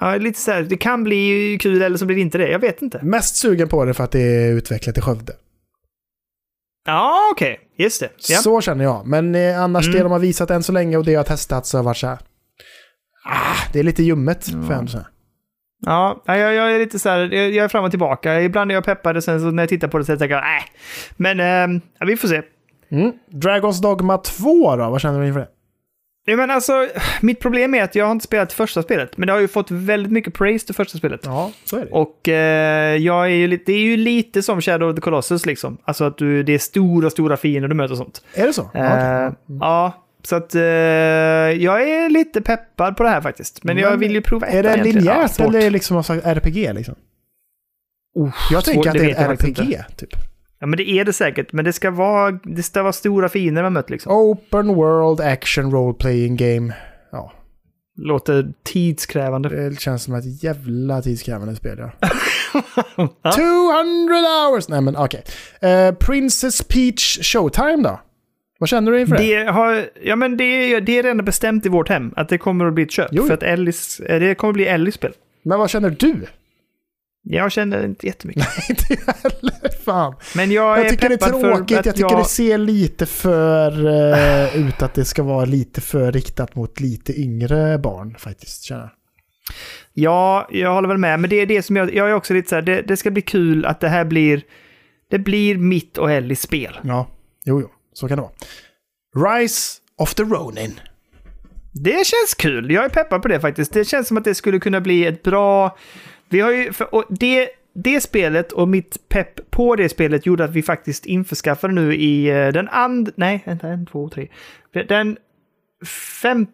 Ja, 0.00 0.16
lite 0.16 0.40
så 0.40 0.50
här, 0.52 0.62
det 0.62 0.76
kan 0.76 1.04
bli 1.04 1.58
kul 1.60 1.82
eller 1.82 1.96
så 1.96 2.04
blir 2.06 2.16
det 2.16 2.22
inte 2.22 2.38
det. 2.38 2.48
Jag 2.50 2.58
vet 2.58 2.82
inte. 2.82 3.00
Mest 3.02 3.36
sugen 3.36 3.68
på 3.68 3.84
det 3.84 3.94
för 3.94 4.04
att 4.04 4.12
det 4.12 4.20
är 4.20 4.52
utvecklat 4.52 4.98
i 4.98 5.00
Skövde. 5.00 5.32
Ja, 6.86 7.28
okej. 7.32 7.60
Just 7.78 8.00
det. 8.00 8.10
Ja. 8.28 8.38
Så 8.38 8.60
känner 8.60 8.84
jag. 8.84 9.06
Men 9.06 9.34
eh, 9.34 9.62
annars 9.62 9.86
Mm. 9.86 9.96
det 9.96 10.02
de 10.02 10.12
har 10.12 10.18
visat 10.18 10.50
än 10.50 10.62
så 10.62 10.72
länge 10.72 10.96
och 10.96 11.04
det 11.04 11.12
jag 11.12 11.18
har 11.20 11.24
testat 11.24 11.66
så 11.66 11.78
har 11.78 11.82
varit 11.84 11.96
så 11.96 12.06
här. 12.06 12.18
Ah, 13.24 13.56
det 13.72 13.78
är 13.78 13.82
lite 13.82 14.02
ljummet 14.02 14.44
för 14.44 14.74
en 14.74 14.88
så 14.88 14.98
här. 14.98 15.06
Ja, 15.86 16.22
jag, 16.26 16.38
jag 16.54 16.74
är 16.74 16.78
lite 16.78 16.98
så 16.98 17.08
här, 17.08 17.18
jag, 17.18 17.50
jag 17.50 17.64
är 17.64 17.68
fram 17.68 17.84
och 17.84 17.90
tillbaka. 17.90 18.40
Ibland 18.42 18.70
är 18.70 18.74
jag 18.74 18.84
peppad 18.84 19.16
och 19.16 19.24
sen 19.24 19.40
så 19.40 19.50
när 19.50 19.62
jag 19.62 19.68
tittar 19.68 19.88
på 19.88 19.98
det 19.98 20.04
så 20.04 20.16
tänker 20.16 20.34
jag, 20.34 20.44
nej. 20.44 20.62
Men 21.16 21.82
ja, 21.98 22.06
vi 22.06 22.16
får 22.16 22.28
se. 22.28 22.42
Mm. 22.90 23.12
Dragons 23.30 23.80
Dogma 23.80 24.18
2 24.18 24.76
då? 24.76 24.90
Vad 24.90 25.00
känner 25.00 25.20
du 25.20 25.26
inför 25.26 25.40
det? 25.40 25.48
Ja, 26.28 26.36
men 26.36 26.50
alltså, 26.50 26.86
mitt 27.20 27.40
problem 27.40 27.74
är 27.74 27.82
att 27.82 27.94
jag 27.94 28.04
har 28.04 28.12
inte 28.12 28.24
spelat 28.24 28.52
första 28.52 28.82
spelet, 28.82 29.16
men 29.16 29.26
det 29.26 29.32
har 29.32 29.40
ju 29.40 29.48
fått 29.48 29.70
väldigt 29.70 30.12
mycket 30.12 30.34
praise 30.34 30.66
till 30.66 30.74
första 30.74 30.98
spelet. 30.98 31.20
Ja, 31.24 31.50
så 31.64 31.76
är 31.76 31.80
det. 31.84 31.90
Och 31.90 32.28
eh, 32.28 32.96
jag 32.96 33.24
är 33.24 33.34
ju 33.34 33.46
lite, 33.46 33.72
det 33.72 33.78
är 33.78 33.82
ju 33.82 33.96
lite 33.96 34.42
som 34.42 34.60
Shadow 34.60 34.88
of 34.90 34.94
the 34.94 35.00
Colossus 35.00 35.46
liksom. 35.46 35.78
Alltså 35.84 36.04
att 36.04 36.18
du, 36.18 36.42
det 36.42 36.54
är 36.54 36.58
stora, 36.58 37.10
stora 37.10 37.36
fiender 37.36 37.68
du 37.68 37.74
möter 37.74 37.92
och 37.92 37.98
sånt. 37.98 38.22
Är 38.34 38.46
det 38.46 38.52
så? 38.52 38.70
Ja, 38.74 38.80
Eh, 38.80 39.26
okej. 39.28 39.36
Ja, 39.60 40.04
så 40.22 40.36
att 40.36 40.54
eh, 40.54 40.62
jag 40.62 41.90
är 41.90 42.10
lite 42.10 42.40
peppad 42.40 42.96
på 42.96 43.02
det 43.02 43.08
här 43.08 43.20
faktiskt. 43.20 43.64
Men 43.64 43.78
jag 43.78 43.90
Men 43.90 44.00
vill 44.00 44.12
ju 44.12 44.22
prova 44.22 44.46
Är 44.46 44.62
det. 44.62 44.76
Ja, 44.76 44.82
linjärt 44.84 45.30
svårt. 45.30 45.46
eller 45.48 45.58
är 45.58 45.62
det 45.62 45.70
liksom 45.70 45.96
RPG 46.24 46.74
liksom? 46.74 46.94
jag 48.14 48.32
svårt, 48.50 48.64
tänker 48.64 48.90
att 48.90 48.96
det 48.96 49.10
är 49.10 49.22
jag 49.22 49.32
ett 49.32 49.44
RPG, 49.44 49.84
typ. 49.96 50.10
Ja, 50.60 50.66
men 50.66 50.76
det 50.76 50.90
är 50.90 51.04
det 51.04 51.12
säkert. 51.12 51.52
Men 51.52 51.64
det 51.64 51.72
ska 51.72 51.90
vara, 51.90 52.30
det 52.30 52.62
ska 52.62 52.82
vara 52.82 52.92
stora 52.92 53.28
fiender 53.28 53.62
man 53.62 53.72
möter 53.72 53.90
liksom. 53.92 54.12
Open 54.12 54.74
World 54.74 55.20
Action 55.20 55.70
Role 55.70 55.94
Playing 55.94 56.36
Game. 56.36 56.74
Ja, 57.12 57.32
Låter 57.96 58.52
tidskrävande. 58.62 59.68
det 59.70 59.80
känns 59.80 60.02
som 60.02 60.14
ett 60.14 60.42
jävla 60.42 61.02
tidskrävande 61.02 61.56
spel, 61.56 61.78
ja. 61.78 61.90
Ja. 63.22 63.32
200 63.32 64.14
hours! 64.14 64.68
Nej, 64.68 64.80
men 64.80 64.96
okej. 64.96 65.22
Eh, 65.60 65.94
Princess 65.94 66.62
Peach 66.62 67.18
Showtime 67.22 67.82
då? 67.82 68.00
Vad 68.58 68.68
känner 68.68 68.92
du 68.92 69.00
inför 69.00 69.16
det? 69.16 69.44
Det, 69.44 69.50
har, 69.50 69.84
ja, 70.02 70.16
men 70.16 70.36
det, 70.36 70.80
det 70.80 70.98
är 70.98 71.02
redan 71.02 71.24
bestämt 71.24 71.66
i 71.66 71.68
vårt 71.68 71.88
hem 71.88 72.12
att 72.16 72.28
det 72.28 72.38
kommer 72.38 72.66
att 72.66 72.74
bli 72.74 72.84
ett 72.84 72.90
köp. 72.90 73.08
Jo, 73.12 73.22
jo. 73.22 73.26
För 73.26 73.34
att 73.34 73.42
Ellis, 73.42 74.00
eh, 74.00 74.20
det 74.20 74.34
kommer 74.34 74.50
att 74.50 74.54
bli 74.54 74.66
Ellis 74.66 74.94
spel. 74.94 75.12
Men 75.42 75.58
vad 75.58 75.70
känner 75.70 75.90
du? 75.90 76.26
Jag 77.30 77.52
känner 77.52 77.84
inte 77.84 78.06
jättemycket. 78.06 78.46
Inte 78.70 78.84
jag 78.88 79.14
heller, 79.14 79.82
fan. 79.84 80.14
Men 80.36 80.50
jag, 80.50 80.78
Jag 80.78 80.88
tycker 80.88 81.08
det 81.08 81.14
är 81.14 81.40
tråkigt, 81.40 81.78
att 81.78 81.86
jag 81.86 81.94
tycker 81.94 82.10
jag, 82.10 82.20
det 82.20 82.28
ser 82.28 82.58
lite 82.58 83.06
för 83.06 83.86
uh, 83.86 84.68
ut 84.68 84.82
att 84.82 84.94
det 84.94 85.04
ska 85.04 85.22
vara 85.22 85.44
lite 85.44 85.80
för 85.80 86.12
riktat 86.12 86.54
mot 86.54 86.80
lite 86.80 87.20
yngre 87.20 87.78
barn 87.78 88.16
faktiskt, 88.18 88.62
känner. 88.62 88.92
Ja, 89.92 90.48
jag 90.50 90.74
håller 90.74 90.88
väl 90.88 90.98
med. 90.98 91.20
Men 91.20 91.30
det 91.30 91.36
är 91.36 91.46
det 91.46 91.62
som 91.62 91.76
jag, 91.76 91.94
jag 91.94 92.10
är 92.10 92.14
också 92.14 92.34
lite 92.34 92.48
så 92.48 92.54
här, 92.54 92.62
det, 92.62 92.82
det 92.82 92.96
ska 92.96 93.10
bli 93.10 93.22
kul 93.22 93.64
att 93.64 93.80
det 93.80 93.88
här 93.88 94.04
blir, 94.04 94.42
det 95.10 95.18
blir 95.18 95.58
mitt 95.58 95.98
och 95.98 96.12
Ellis 96.12 96.40
spel. 96.40 96.80
Ja, 96.82 97.08
jo, 97.44 97.60
jo, 97.60 97.68
så 97.92 98.08
kan 98.08 98.18
det 98.18 98.22
vara. 98.22 99.38
Rise 99.38 99.78
of 99.96 100.14
the 100.14 100.22
Ronin. 100.22 100.80
Det 101.72 102.06
känns 102.06 102.34
kul. 102.38 102.70
Jag 102.70 102.84
är 102.84 102.88
peppad 102.88 103.22
på 103.22 103.28
det 103.28 103.40
faktiskt. 103.40 103.72
Det 103.72 103.84
känns 103.84 104.08
som 104.08 104.16
att 104.16 104.24
det 104.24 104.34
skulle 104.34 104.58
kunna 104.58 104.80
bli 104.80 105.06
ett 105.06 105.22
bra... 105.22 105.76
Vi 106.28 106.40
har 106.40 106.50
ju... 106.52 106.72
Och 106.90 107.04
det, 107.08 107.48
det 107.74 108.00
spelet 108.00 108.52
och 108.52 108.68
mitt 108.68 109.08
pepp 109.08 109.50
på 109.50 109.76
det 109.76 109.88
spelet 109.88 110.26
gjorde 110.26 110.44
att 110.44 110.50
vi 110.50 110.62
faktiskt 110.62 111.06
införskaffade 111.06 111.74
nu 111.74 111.94
i 111.94 112.28
eh, 112.28 112.48
den 112.48 112.68
and... 112.68 113.10
Nej, 113.16 113.42
vänta, 113.46 113.68
en, 113.68 113.86
två, 113.86 114.08
tre. 114.08 114.28
Den 114.88 115.16
5 116.22 116.46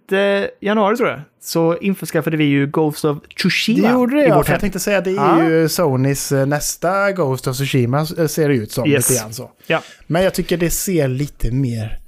januari 0.60 0.96
tror 0.96 1.08
jag, 1.08 1.20
så 1.40 1.76
införskaffade 1.78 2.36
vi 2.36 2.44
ju 2.44 2.66
Ghost 2.66 3.04
of 3.04 3.18
Tsushima 3.36 3.88
Det 3.88 3.94
gjorde 3.94 4.16
det, 4.16 4.24
ja. 4.26 4.42
För 4.44 4.52
jag 4.52 4.60
tänkte 4.60 4.80
säga 4.80 5.00
det 5.00 5.10
är 5.10 5.14
Ja. 5.14 5.50
ju 5.50 5.68
Sonys 5.68 6.32
eh, 6.32 6.46
nästa 6.46 7.12
Ghost 7.12 7.46
of 7.46 7.56
Tsushima 7.56 7.98
eh, 8.18 8.26
ser 8.26 8.48
det 8.48 8.54
ut 8.54 8.72
som. 8.72 8.88
Yes. 8.88 9.10
Lite 9.10 9.22
grann 9.22 9.32
så. 9.34 9.50
Ja. 9.66 9.82
Men 10.06 10.22
jag 10.22 10.34
tycker 10.34 10.56
det 10.56 10.70
ser 10.70 11.08
lite 11.08 11.50
mer, 11.52 11.98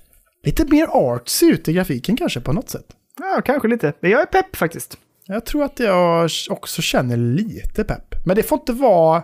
lite 0.44 0.64
mer 0.64 0.86
artsy 0.90 1.46
ut 1.50 1.68
i 1.68 1.72
grafiken 1.72 2.16
kanske 2.16 2.40
på 2.40 2.52
något 2.52 2.70
sätt. 2.70 2.86
ja, 3.18 3.42
kanske 3.44 3.68
lite. 3.68 3.92
Men 4.00 4.10
jag 4.10 4.20
är 4.20 4.26
pepp 4.26 4.56
faktiskt. 4.56 4.98
Jag 5.26 5.46
tror 5.46 5.64
att 5.64 5.78
jag 5.80 6.30
också 6.50 6.82
känner 6.82 7.16
lite 7.16 7.84
pepp. 7.84 8.14
Men 8.26 8.36
det 8.36 8.42
får 8.42 8.58
inte 8.58 8.72
vara... 8.72 9.22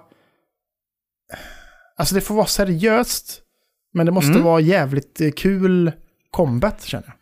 Alltså 1.96 2.14
det 2.14 2.20
får 2.20 2.34
vara 2.34 2.46
seriöst. 2.46 3.40
Men 3.94 4.06
det 4.06 4.12
måste 4.12 4.30
Mm. 4.32 4.42
vara 4.44 4.60
jävligt 4.60 5.20
eh, 5.20 5.30
kul 5.30 5.92
combat 6.30 6.82
känner 6.82 7.04
jag. 7.06 7.14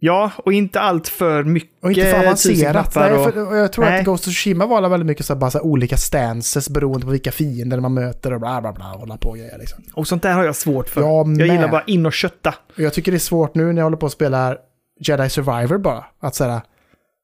Ja, 0.00 0.30
och 0.36 0.52
inte 0.52 0.80
allt 0.80 1.08
för 1.08 1.44
mycket 1.44 1.84
Och 1.84 1.90
inte 1.92 2.10
för 2.10 2.18
avancerat. 2.18 2.94
Nej, 2.94 3.12
och- 3.12 3.24
för, 3.32 3.46
och 3.48 3.56
jag 3.56 3.72
tror 3.72 3.84
Nej. 3.84 3.98
att 3.98 4.04
Ghost 4.04 4.26
of 4.28 4.32
Tsushima 4.34 4.66
var 4.66 4.88
väldigt 4.88 5.06
mycket 5.06 5.26
så 5.26 5.32
här, 5.34 5.40
bara 5.40 5.50
så 5.50 5.58
här, 5.58 5.64
olika 5.66 5.96
stances 5.96 6.68
beroende 6.70 7.06
på 7.06 7.12
vilka 7.12 7.32
fiender 7.32 7.80
man 7.80 7.94
möter 7.94 8.32
och 8.32 8.40
bla 8.40 8.60
bla 8.60 8.72
bla. 8.72 8.84
Hålla 8.84 9.16
på 9.16 9.28
och 9.28 9.36
grejer 9.36 9.58
liksom. 9.58 9.84
Och 9.94 10.08
sånt 10.08 10.22
där 10.22 10.32
har 10.32 10.44
jag 10.44 10.56
svårt 10.56 10.88
för. 10.88 11.00
Jag 11.00 11.28
jag 11.40 11.48
gillar 11.48 11.68
bara 11.68 11.84
in 11.84 12.06
och 12.06 12.12
kötta. 12.12 12.54
Och 12.74 12.80
jag 12.80 12.92
tycker 12.94 13.12
det 13.12 13.16
är 13.16 13.18
svårt 13.18 13.54
nu 13.54 13.72
när 13.72 13.80
jag 13.80 13.84
håller 13.84 13.96
på 13.96 14.06
att 14.06 14.12
spela 14.12 14.56
Jedi 15.00 15.30
Survivor 15.30 15.78
bara. 15.78 16.04
Att 16.20 16.34
säga 16.34 16.62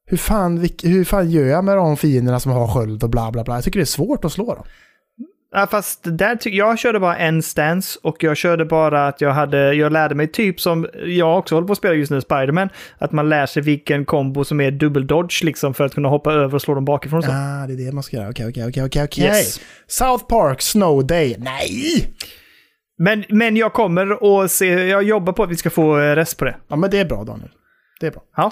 hur 0.05 0.17
fan, 0.17 0.69
hur 0.83 1.03
fan 1.03 1.29
gör 1.29 1.45
jag 1.45 1.63
med 1.63 1.77
de 1.77 1.97
fienderna 1.97 2.39
som 2.39 2.51
har 2.51 2.67
sköld 2.67 3.03
och 3.03 3.09
bla 3.09 3.31
bla 3.31 3.43
bla. 3.43 3.55
Jag 3.55 3.63
tycker 3.63 3.79
det 3.79 3.83
är 3.83 3.85
svårt 3.85 4.25
att 4.25 4.31
slå 4.31 4.55
dem. 4.55 4.65
Ja, 5.51 5.67
fast 5.71 5.99
där 6.03 6.37
jag 6.43 6.79
körde 6.79 6.99
bara 6.99 7.17
en 7.17 7.41
stance 7.41 7.99
och 8.03 8.23
jag 8.23 8.37
körde 8.37 8.65
bara 8.65 9.07
att 9.07 9.21
jag 9.21 9.33
hade, 9.33 9.73
jag 9.73 9.91
lärde 9.91 10.15
mig 10.15 10.27
typ 10.27 10.61
som 10.61 10.87
jag 11.05 11.39
också 11.39 11.55
håller 11.55 11.67
på 11.67 11.71
att 11.71 11.77
spela 11.77 11.93
just 11.93 12.11
nu, 12.11 12.21
Spiderman, 12.21 12.69
att 12.97 13.11
man 13.11 13.29
lär 13.29 13.45
sig 13.45 13.63
vilken 13.63 14.05
kombo 14.05 14.43
som 14.43 14.61
är 14.61 14.71
dubbel 14.71 15.07
dodge 15.07 15.43
liksom 15.43 15.73
för 15.73 15.83
att 15.85 15.93
kunna 15.93 16.09
hoppa 16.09 16.33
över 16.33 16.55
och 16.55 16.61
slå 16.61 16.75
dem 16.75 16.85
bakifrån 16.85 17.17
och 17.17 17.25
så. 17.25 17.31
Ah, 17.31 17.67
det 17.67 17.73
är 17.73 17.85
det 17.85 17.91
man 17.91 18.03
ska 18.03 18.17
göra. 18.17 18.29
Okej, 18.29 18.47
okej, 18.47 18.67
okej, 18.67 18.85
okej, 18.85 19.03
okej. 19.03 19.23
Yes. 19.23 19.59
South 19.87 20.25
Park 20.25 20.61
Snow 20.61 21.07
Day. 21.07 21.35
Nej! 21.39 22.13
Men, 22.97 23.23
men 23.29 23.57
jag 23.57 23.73
kommer 23.73 24.43
att 24.43 24.51
se, 24.51 24.65
jag 24.65 25.03
jobbar 25.03 25.33
på 25.33 25.43
att 25.43 25.49
vi 25.49 25.55
ska 25.55 25.69
få 25.69 25.99
eh, 25.99 26.15
rest 26.15 26.37
på 26.37 26.45
det. 26.45 26.55
Ja, 26.67 26.75
men 26.75 26.89
det 26.89 26.99
är 26.99 27.05
bra 27.05 27.23
Daniel. 27.23 27.49
Det 27.99 28.07
är 28.07 28.11
bra. 28.11 28.21
Ja. 28.37 28.51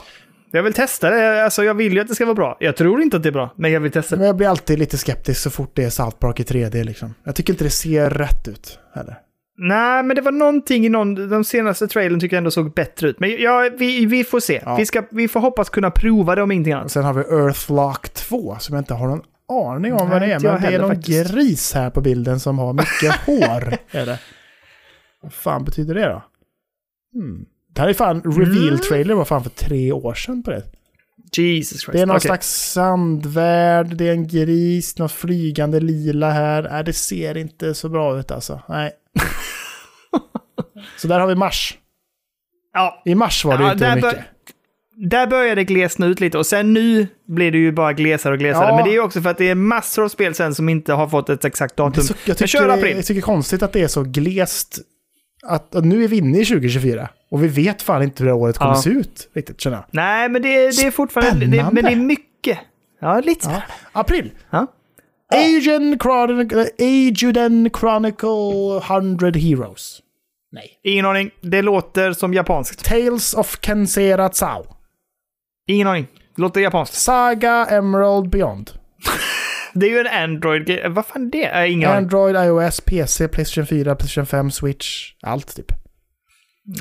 Jag 0.56 0.64
vill 0.64 0.74
testa 0.74 1.10
det, 1.10 1.44
alltså 1.44 1.64
jag 1.64 1.74
vill 1.74 1.94
ju 1.94 2.00
att 2.00 2.08
det 2.08 2.16
ska 2.16 2.26
vara 2.26 2.36
bra. 2.36 2.58
Jag 2.60 2.76
tror 2.76 3.02
inte 3.02 3.18
att 3.18 3.24
det 3.24 3.30
är 3.30 3.34
bra, 3.34 3.54
men 3.56 3.72
jag 3.72 3.80
vill 3.80 3.92
testa 3.92 4.16
det. 4.16 4.20
Men 4.20 4.28
jag 4.28 4.36
blir 4.38 4.48
alltid 4.48 4.80
lite 4.80 4.98
skeptisk 4.98 5.42
så 5.42 5.50
fort 5.50 5.72
det 5.76 5.84
är 5.84 5.90
South 5.90 6.18
Park 6.18 6.40
i 6.40 6.44
3D 6.44 6.84
liksom. 6.84 7.14
Jag 7.24 7.36
tycker 7.36 7.54
inte 7.54 7.64
det 7.64 7.70
ser 7.70 8.10
rätt 8.10 8.48
ut 8.48 8.80
heller. 8.94 9.18
Nej, 9.58 10.04
men 10.04 10.16
det 10.16 10.22
var 10.22 10.32
någonting 10.32 10.86
i 10.86 10.90
någon, 10.90 11.30
de 11.30 11.44
senaste 11.44 11.88
trailern 11.88 12.20
tycker 12.20 12.36
jag 12.36 12.38
ändå 12.38 12.52
såg 12.52 12.74
bättre 12.74 13.08
ut. 13.08 13.20
Men 13.20 13.42
ja, 13.42 13.70
vi, 13.78 14.06
vi 14.06 14.24
får 14.24 14.40
se. 14.40 14.62
Ja. 14.66 14.76
Vi, 14.76 14.86
ska, 14.86 15.04
vi 15.12 15.28
får 15.28 15.40
hoppas 15.40 15.70
kunna 15.70 15.92
prova 15.92 16.36
det 16.36 16.42
om 16.42 16.52
ingenting 16.52 16.74
annat. 16.74 16.92
Sen 16.92 17.04
har 17.04 17.14
vi 17.14 17.22
Earthlock 17.22 18.10
2 18.10 18.58
som 18.60 18.76
jag 18.76 18.82
inte 18.82 18.94
har 18.94 19.08
någon 19.08 19.22
aning 19.52 19.94
om 19.94 20.10
vad 20.10 20.20
Nej, 20.20 20.30
det 20.30 20.36
är, 20.36 20.40
men 20.40 20.62
det 20.62 20.68
är 20.68 20.80
någon 20.80 20.96
faktiskt. 20.96 21.34
gris 21.34 21.74
här 21.74 21.90
på 21.90 22.02
bilden 22.02 22.40
som 22.40 22.60
har 22.60 22.74
mycket 22.74 23.16
hår. 23.26 23.78
Är 23.92 24.06
det. 24.06 24.20
Vad 25.22 25.34
fan 25.34 25.66
betyder 25.66 25.96
det 25.96 26.06
då? 26.06 26.24
Hmm. 27.14 27.46
Det 27.74 27.82
här 27.82 27.88
är 27.90 27.94
fan, 27.94 28.22
Mm. 28.26 28.40
reveal-trailer 28.40 29.14
var 29.14 29.26
fan 29.26 29.44
för 29.44 29.50
tre 29.50 29.92
år 29.92 30.14
sedan 30.14 30.44
på 30.44 30.52
det. 30.52 30.64
Jesus 31.38 31.82
Christ. 31.82 31.92
Det 31.92 32.02
är 32.02 32.06
någon 32.06 32.16
Okej. 32.16 32.28
slags 32.28 32.72
sandvärld, 32.72 33.96
det 33.98 34.08
är 34.08 34.12
en 34.12 34.28
gris, 34.28 34.98
något 34.98 35.12
flygande 35.12 35.80
lila 35.80 36.32
här. 36.32 36.68
Nej, 36.72 36.84
det 36.84 36.94
ser 36.94 37.38
inte 37.38 37.74
så 37.74 37.90
bra 37.90 38.20
ut 38.20 38.32
alltså. 38.32 38.62
Nej. 38.70 38.92
så 40.98 41.08
där 41.08 41.20
har 41.20 41.28
vi 41.28 41.36
mars. 41.36 41.78
Ja, 42.74 43.02
I 43.06 43.16
mars 43.16 43.46
var 43.46 43.58
det 43.58 43.64
Ja, 43.64 43.72
inte 43.74 43.86
där 43.86 43.96
mycket. 43.96 44.26
där 45.12 45.28
började 45.28 45.56
det 45.56 45.64
glesna 45.64 46.06
ut 46.06 46.20
lite 46.20 46.38
och 46.38 46.46
sen 46.46 46.74
nu 46.74 47.08
blir 47.28 47.52
det 47.52 47.58
ju 47.58 47.72
bara 47.72 47.94
glesare 47.94 48.34
och 48.34 48.40
glesare. 48.40 48.68
Ja. 48.70 48.76
Men 48.76 48.84
det 48.86 48.90
är 48.92 48.94
ju 48.94 49.00
också 49.02 49.22
för 49.22 49.30
att 49.30 49.38
det 49.38 49.50
är 49.50 49.56
massor 49.56 50.04
av 50.04 50.10
spel 50.10 50.36
sen 50.36 50.56
som 50.56 50.70
inte 50.70 50.94
har 50.94 51.08
fått 51.08 51.30
ett 51.30 51.46
exakt 51.46 51.76
datum. 51.78 52.04
så, 52.04 52.14
jag, 52.26 52.38
tycker, 52.38 52.70
april. 52.70 52.96
jag 52.96 53.06
tycker 53.06 53.14
det 53.14 53.20
är 53.20 53.22
konstigt 53.22 53.64
att 53.64 53.74
det 53.74 53.82
är 53.82 53.88
så 53.88 54.04
glest. 54.04 54.80
Att, 55.46 55.76
att 55.76 55.86
nu 55.86 56.04
är 56.04 56.08
vi 56.08 56.18
inne 56.18 56.40
i 56.40 56.46
2024 56.46 57.10
och 57.34 57.44
vi 57.44 57.48
vet 57.48 57.82
fan 57.82 58.04
inte 58.04 58.24
hur 58.24 58.26
det 58.30 58.36
här 58.36 58.42
året 58.42 58.58
kommer 58.58 58.72
Ja. 58.72 58.82
se 58.82 58.90
ut. 58.90 59.30
Riktigt 59.34 59.62
känner 59.62 59.78
jag. 59.78 59.86
Nej, 59.92 60.30
men 60.30 60.42
det, 60.42 60.50
det 60.50 60.88
är 60.88 60.92
fortfarande... 60.92 61.46
Det, 61.46 61.64
men 61.72 61.84
det 61.84 61.92
är 61.92 61.96
mycket. 61.96 62.60
Ja, 63.02 63.20
lite. 63.20 63.50
Ja. 63.50 63.62
April. 63.92 64.32
Ja. 64.50 64.68
Asian 65.34 66.00
Chronicle, 66.02 66.68
Ajuden 66.80 67.70
Chronicle 67.80 68.78
100 68.96 69.32
Heroes. 69.36 70.00
Nej. 70.52 70.80
Ingen 70.84 71.06
aning. 71.06 71.32
Det 71.42 71.62
låter 71.62 72.14
som 72.14 72.34
japanskt. 72.34 72.86
Tales 72.86 73.34
of 73.34 73.58
Kensera 73.62 74.30
Tsao. 74.30 74.66
Ingen 75.68 75.88
aning. 75.88 76.08
Det 76.36 76.42
låter 76.42 76.62
japanskt. 76.62 76.94
Saga 76.96 77.66
Emerald 77.66 78.30
Beyond. 78.30 78.72
Det 79.74 79.86
är 79.86 79.90
ju 79.90 80.00
en 80.00 80.24
Android... 80.24 80.80
Vad 80.90 81.06
fan 81.06 81.26
är 81.28 81.32
det? 81.32 81.46
Äh, 81.46 81.72
ingen 81.74 81.90
aning. 81.90 81.98
Android, 82.04 82.36
iOS, 82.36 82.82
PC, 82.82 83.28
Playstation 83.28 83.66
4, 83.68 83.96
Playstation 83.96 84.26
5, 84.26 84.52
Switch. 84.52 85.14
Allt 85.22 85.56
typ. 85.56 85.72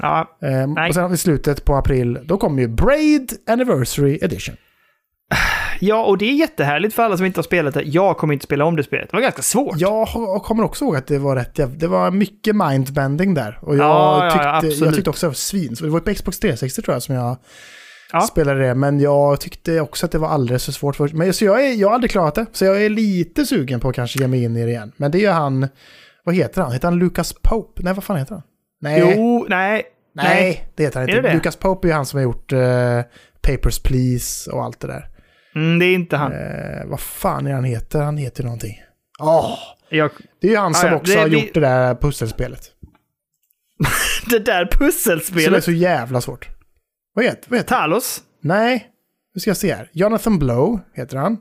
Ja, 0.02 0.38
Ehm, 0.42 0.72
och 0.88 0.94
sen 0.94 1.02
har 1.02 1.08
vi 1.10 1.16
slutet 1.16 1.64
på 1.64 1.74
april. 1.76 2.18
Då 2.24 2.36
kommer 2.38 2.62
ju 2.62 2.68
Braid 2.68 3.32
Anniversary 3.46 4.18
Edition. 4.22 4.56
ja, 5.80 6.04
och 6.04 6.18
det 6.18 6.24
är 6.24 6.32
jättehärligt 6.34 6.94
för 6.94 7.02
alla 7.02 7.16
som 7.16 7.26
inte 7.26 7.38
har 7.38 7.42
spelat 7.42 7.74
det. 7.74 7.82
Jag 7.82 8.16
kommer 8.18 8.34
inte 8.34 8.44
spela 8.44 8.64
om 8.64 8.76
det 8.76 8.82
spelet. 8.82 9.10
Det 9.10 9.16
var 9.16 9.22
ganska 9.22 9.42
svårt. 9.42 9.74
Jag 9.80 10.08
kommer 10.44 10.62
också 10.64 10.84
ihåg 10.84 10.96
att 10.96 11.06
det 11.06 11.18
var 11.18 11.36
rätt 11.36 11.60
Det 11.80 11.86
var 11.86 12.10
mycket 12.10 12.56
mindbending 12.56 13.34
där. 13.34 13.58
Och 13.62 13.76
jag, 13.76 13.84
Ja, 13.86 14.60
tyckte, 14.62 14.84
jag 14.84 14.94
tyckte 14.94 15.10
också 15.10 15.26
att 15.26 15.30
det 15.30 15.30
var 15.30 15.34
svin. 15.34 15.76
Så 15.76 15.84
det 15.84 15.90
var 15.90 16.00
på 16.00 16.14
Xbox 16.14 16.38
360 16.38 16.82
tror 16.82 16.94
jag 16.94 17.02
som 17.02 17.14
jag 17.14 17.36
Ja. 18.12 18.20
spelade 18.20 18.60
det. 18.60 18.74
Men 18.74 19.00
jag 19.00 19.40
tyckte 19.40 19.80
också 19.80 20.06
att 20.06 20.12
det 20.12 20.18
var 20.18 20.28
alldeles 20.28 20.64
för 20.64 20.72
svårt. 20.72 20.96
För, 20.96 21.08
men, 21.08 21.32
så 21.34 21.44
jag, 21.44 21.64
är, 21.66 21.72
jag 21.74 21.88
har 21.88 21.94
aldrig 21.94 22.10
klarat 22.10 22.34
det. 22.34 22.46
Så 22.52 22.64
jag 22.64 22.84
är 22.84 22.90
lite 22.90 23.46
sugen 23.46 23.80
på 23.80 23.88
att 23.88 23.94
kanske 23.94 24.18
ge 24.18 24.26
mig 24.28 24.44
in 24.44 24.56
i 24.56 24.64
det 24.64 24.70
igen. 24.70 24.92
Men 24.96 25.10
det 25.10 25.18
är 25.18 25.20
ju 25.20 25.28
han... 25.28 25.68
Vad 26.24 26.34
heter 26.34 26.62
han? 26.62 26.72
Heter 26.72 26.88
han 26.88 26.98
Lucas 26.98 27.32
Pope? 27.42 27.82
Nej, 27.84 27.94
vad 27.94 28.04
fan 28.04 28.16
heter 28.16 28.34
han? 28.34 28.42
Nej, 28.82 29.00
Jo, 29.16 29.46
nej. 29.48 29.82
nej, 30.14 30.68
det 30.74 30.82
heter 30.84 31.00
han 31.00 31.08
inte. 31.08 31.20
det? 31.22 31.34
Lucas 31.34 31.56
Pope 31.56 31.86
är 31.86 31.90
ju 31.90 31.94
han 31.94 32.06
som 32.06 32.16
har 32.16 32.22
gjort 32.24 32.52
eh, 32.52 33.00
Papers, 33.42 33.78
Please 33.82 34.50
och 34.50 34.64
allt 34.64 34.80
det 34.80 34.86
där. 34.86 35.08
Mm, 35.54 35.78
det 35.78 35.84
är 35.86 35.94
inte 35.94 36.16
han. 36.16 36.32
Eh, 36.32 36.86
vad 36.86 37.00
fan 37.00 37.46
är 37.46 37.52
han 37.52 37.64
heter? 37.64 38.00
Han 38.02 38.16
heter 38.16 38.44
någonting. 38.44 38.82
Åh! 39.20 39.58
Jag, 39.88 40.10
Det 40.40 40.46
är 40.46 40.50
ju 40.50 40.56
han 40.56 40.70
Ah, 40.70 40.74
som 40.74 40.88
ja, 40.90 40.96
också 40.96 41.12
det- 41.14 41.20
har 41.20 41.28
vi- 41.28 41.34
gjort 41.44 41.54
det 41.54 41.60
där 41.60 41.94
pusselspelet. 41.94 42.70
det 44.30 44.38
där 44.38 44.68
Som 44.72 44.84
är 44.84 44.86
pusselspelet. 44.90 45.64
så 45.64 45.72
jävla 45.72 46.20
svårt. 46.20 46.48
Vad 47.14 47.24
heter, 47.24 47.50
vad 47.50 47.58
heter 47.58 47.68
Talos. 47.76 48.20
Nej, 48.42 48.86
nu 49.34 49.40
ska 49.40 49.50
jag 49.50 49.56
se 49.56 49.74
här. 49.74 49.90
Jonathan 49.92 50.38
Blow 50.38 50.80
heter 50.94 51.16
han. 51.16 51.38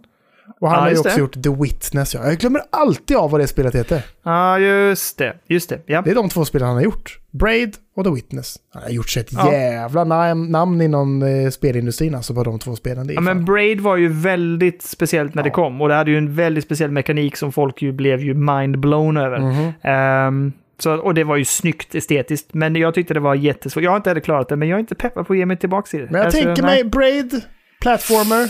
Och 0.62 0.70
han 0.70 0.78
Ja, 0.78 0.82
har 0.84 0.90
ju 0.90 0.98
också 0.98 1.10
det. 1.10 1.20
gjort 1.20 1.44
The 1.44 1.50
Witness. 1.50 2.14
Ja. 2.14 2.26
Jag 2.26 2.38
glömmer 2.38 2.62
alltid 2.70 3.18
av 3.18 3.32
vad 3.32 3.42
det 3.42 3.48
spelet 3.48 3.76
heter. 3.76 4.02
Ja, 4.24 4.60
just 4.60 5.18
det. 5.18 5.34
Just 5.48 5.70
det. 5.70 5.80
Ja. 5.86 6.02
Det 6.02 6.12
är 6.12 6.16
de 6.16 6.30
två 6.30 6.46
spelen 6.46 6.68
han 6.68 6.76
har 6.76 6.84
gjort. 6.84 7.20
Braid 7.32 7.76
och 7.96 8.04
The 8.06 8.10
Witness. 8.12 8.58
Han 8.74 8.84
har 8.84 8.90
gjort 8.90 9.10
sig 9.10 9.22
ett 9.22 9.34
Ja. 9.34 9.52
jävla 9.54 10.04
nam- 10.06 10.50
namn 10.50 10.82
inom 10.82 11.24
eh, 11.24 11.50
spelindustrin 11.50 12.16
alltså 12.16 12.34
på 12.34 12.44
de 12.44 12.60
två 12.60 12.76
spelen. 12.76 13.08
Det 13.08 13.14
Ja, 13.14 13.22
men 13.22 13.46
Braid 13.46 13.82
var 13.82 13.98
ju 13.98 14.08
väldigt 14.08 14.82
speciellt 14.82 15.34
när 15.36 15.44
det 15.44 15.50
Ja. 15.50 15.54
kom. 15.56 15.82
Och 15.82 15.90
det 15.90 15.96
hade 15.96 16.12
ju 16.12 16.18
en 16.18 16.36
väldigt 16.36 16.64
speciell 16.64 16.92
mekanik 16.92 17.38
som 17.38 17.52
folk 17.52 17.82
ju 17.82 17.92
blev 17.92 18.20
ju 18.20 18.34
mind-blown 18.34 19.18
över. 19.26 19.40
Mhm. 19.40 19.72
Ehm, 19.84 20.52
så, 20.80 20.94
och 20.96 21.14
det 21.14 21.24
var 21.24 21.36
ju 21.36 21.46
snyggt 21.46 21.96
estetiskt. 21.96 22.54
Men 22.54 22.76
jag 22.76 22.94
tyckte 22.94 23.14
det 23.14 23.20
var 23.20 23.36
jättesvårt. 23.36 23.84
Jag 23.84 23.92
har 23.92 23.98
inte 23.98 24.10
heller 24.10 24.22
klarat 24.22 24.50
det, 24.50 24.56
men 24.56 24.68
jag 24.68 24.76
är 24.76 24.80
inte 24.80 24.96
peppad 24.96 25.28
på 25.28 25.34
att 25.34 25.40
ge 25.40 25.46
mig 25.46 25.58
tillbaka 25.58 25.98
i 25.98 26.00
det. 26.00 26.06
Men 26.12 26.16
jag 26.16 26.26
Alltså, 26.26 26.42
tänker 26.44 26.64
nej. 26.64 26.84
mig 26.84 26.92
Braid, 26.92 27.42
Platformer, 27.82 28.50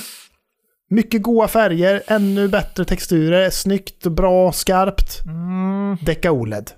mycket 0.91 1.21
goa 1.21 1.47
färger, 1.47 2.01
ännu 2.07 2.47
bättre 2.47 2.85
texturer, 2.85 3.49
snyggt, 3.49 4.03
bra, 4.07 4.51
skarpt. 4.51 5.19
Mm, 5.25 5.97
Däcka 6.05 6.31
OLED. 6.31 6.71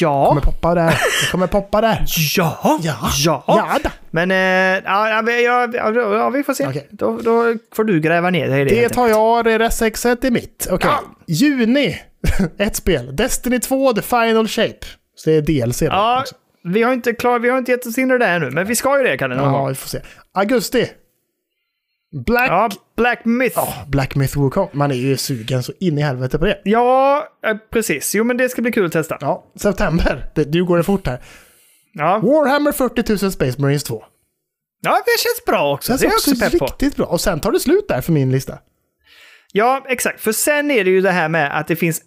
ja. 0.00 0.26
Kommer 0.28 0.40
poppa 0.40 0.74
där. 0.74 0.90
Det 0.90 1.30
kommer 1.30 1.46
poppa 1.46 1.80
där. 1.80 2.04
Ja. 2.36 2.78
Ja. 2.82 2.98
Ja. 3.24 3.44
Ja. 3.46 3.90
Men 4.10 4.30
eh, 4.30 4.36
ja, 4.84 5.22
ja, 5.30 5.68
ja, 5.94 6.30
vi 6.30 6.42
får 6.42 6.54
se. 6.54 6.66
Okej. 6.66 6.88
Då, 6.90 7.18
då 7.18 7.54
får 7.74 7.84
du 7.84 8.00
gräva 8.00 8.30
ner 8.30 8.48
dig 8.48 8.60
i 8.60 8.64
det. 8.64 8.80
Det 8.80 8.88
tar 8.88 9.08
jag, 9.08 9.44
det 9.44 9.58
RS6 9.58 10.26
är 10.26 10.30
mitt. 10.30 10.68
Okej. 10.70 10.90
Ja. 10.90 11.00
Juni, 11.26 12.00
ett 12.58 12.76
spel. 12.76 13.16
Destiny 13.16 13.60
2, 13.60 13.92
The 13.92 14.02
Final 14.02 14.48
Shape. 14.48 14.86
Så 15.16 15.30
det 15.30 15.36
är 15.36 15.42
DLC. 15.42 15.82
Ja, 15.82 16.20
också. 16.20 16.34
vi 16.64 16.82
har 16.82 16.92
inte 16.92 17.12
klar, 17.12 17.38
vi 17.38 17.48
har 17.50 17.58
inte 17.58 17.70
gett 17.72 17.86
oss 17.86 17.98
in 17.98 18.10
i 18.10 18.18
det 18.18 18.26
ännu, 18.26 18.50
men 18.50 18.66
vi 18.66 18.74
ska 18.74 18.98
ju 18.98 19.04
det 19.04 19.18
Kalle. 19.18 19.34
någon 19.34 19.54
ja, 19.54 19.66
vi 19.66 19.74
får 19.74 19.88
se. 19.88 20.00
Augusti. 20.34 20.90
Black, 22.26 22.48
Ja, 22.50 22.68
Black 22.96 23.24
Myth. 23.24 23.52
ja, 23.56 23.74
Black 23.88 24.14
Myth 24.14 24.38
Wukong. 24.38 24.68
Man 24.72 24.90
är 24.90 24.94
ju 24.94 25.16
sugen 25.16 25.62
så 25.62 25.72
in 25.80 25.98
i 25.98 26.02
helvete 26.02 26.38
på 26.38 26.44
det. 26.44 26.60
Ja, 26.64 27.28
eh, 27.46 27.56
precis. 27.72 28.14
Jo, 28.14 28.24
men 28.24 28.36
det 28.36 28.48
ska 28.48 28.62
bli 28.62 28.72
kul 28.72 28.86
att 28.86 28.92
testa. 28.92 29.16
Ja, 29.20 29.44
september. 29.56 30.26
Det, 30.34 30.54
nu 30.54 30.64
går 30.64 30.76
det 30.76 30.84
fort 30.84 31.06
här. 31.06 31.18
Ja, 31.92 32.18
Warhammer 32.18 32.72
40 32.72 33.22
000 33.24 33.32
Space 33.32 33.60
Marines 33.60 33.84
2. 33.84 34.02
ja 34.82 34.90
det 34.90 35.20
känns 35.20 35.44
bra 35.46 35.74
också. 35.74 35.88
Känns 35.92 36.00
det 36.00 36.06
är 36.06 36.42
också 36.44 36.58
på. 36.58 36.64
riktigt 36.66 36.96
bra. 36.96 37.06
Och 37.06 37.20
sen 37.20 37.40
tar 37.40 37.52
det 37.52 37.60
slut 37.60 37.88
där 37.88 38.00
för 38.00 38.12
min 38.12 38.32
lista. 38.32 38.58
Ja, 39.52 39.84
exakt. 39.88 40.20
För 40.20 40.32
sen 40.32 40.70
är 40.70 40.84
det 40.84 40.90
ju 40.90 41.00
det 41.00 41.10
här 41.10 41.28
med 41.28 41.58
att 41.58 41.66
det 41.66 41.76
finns 41.76 42.02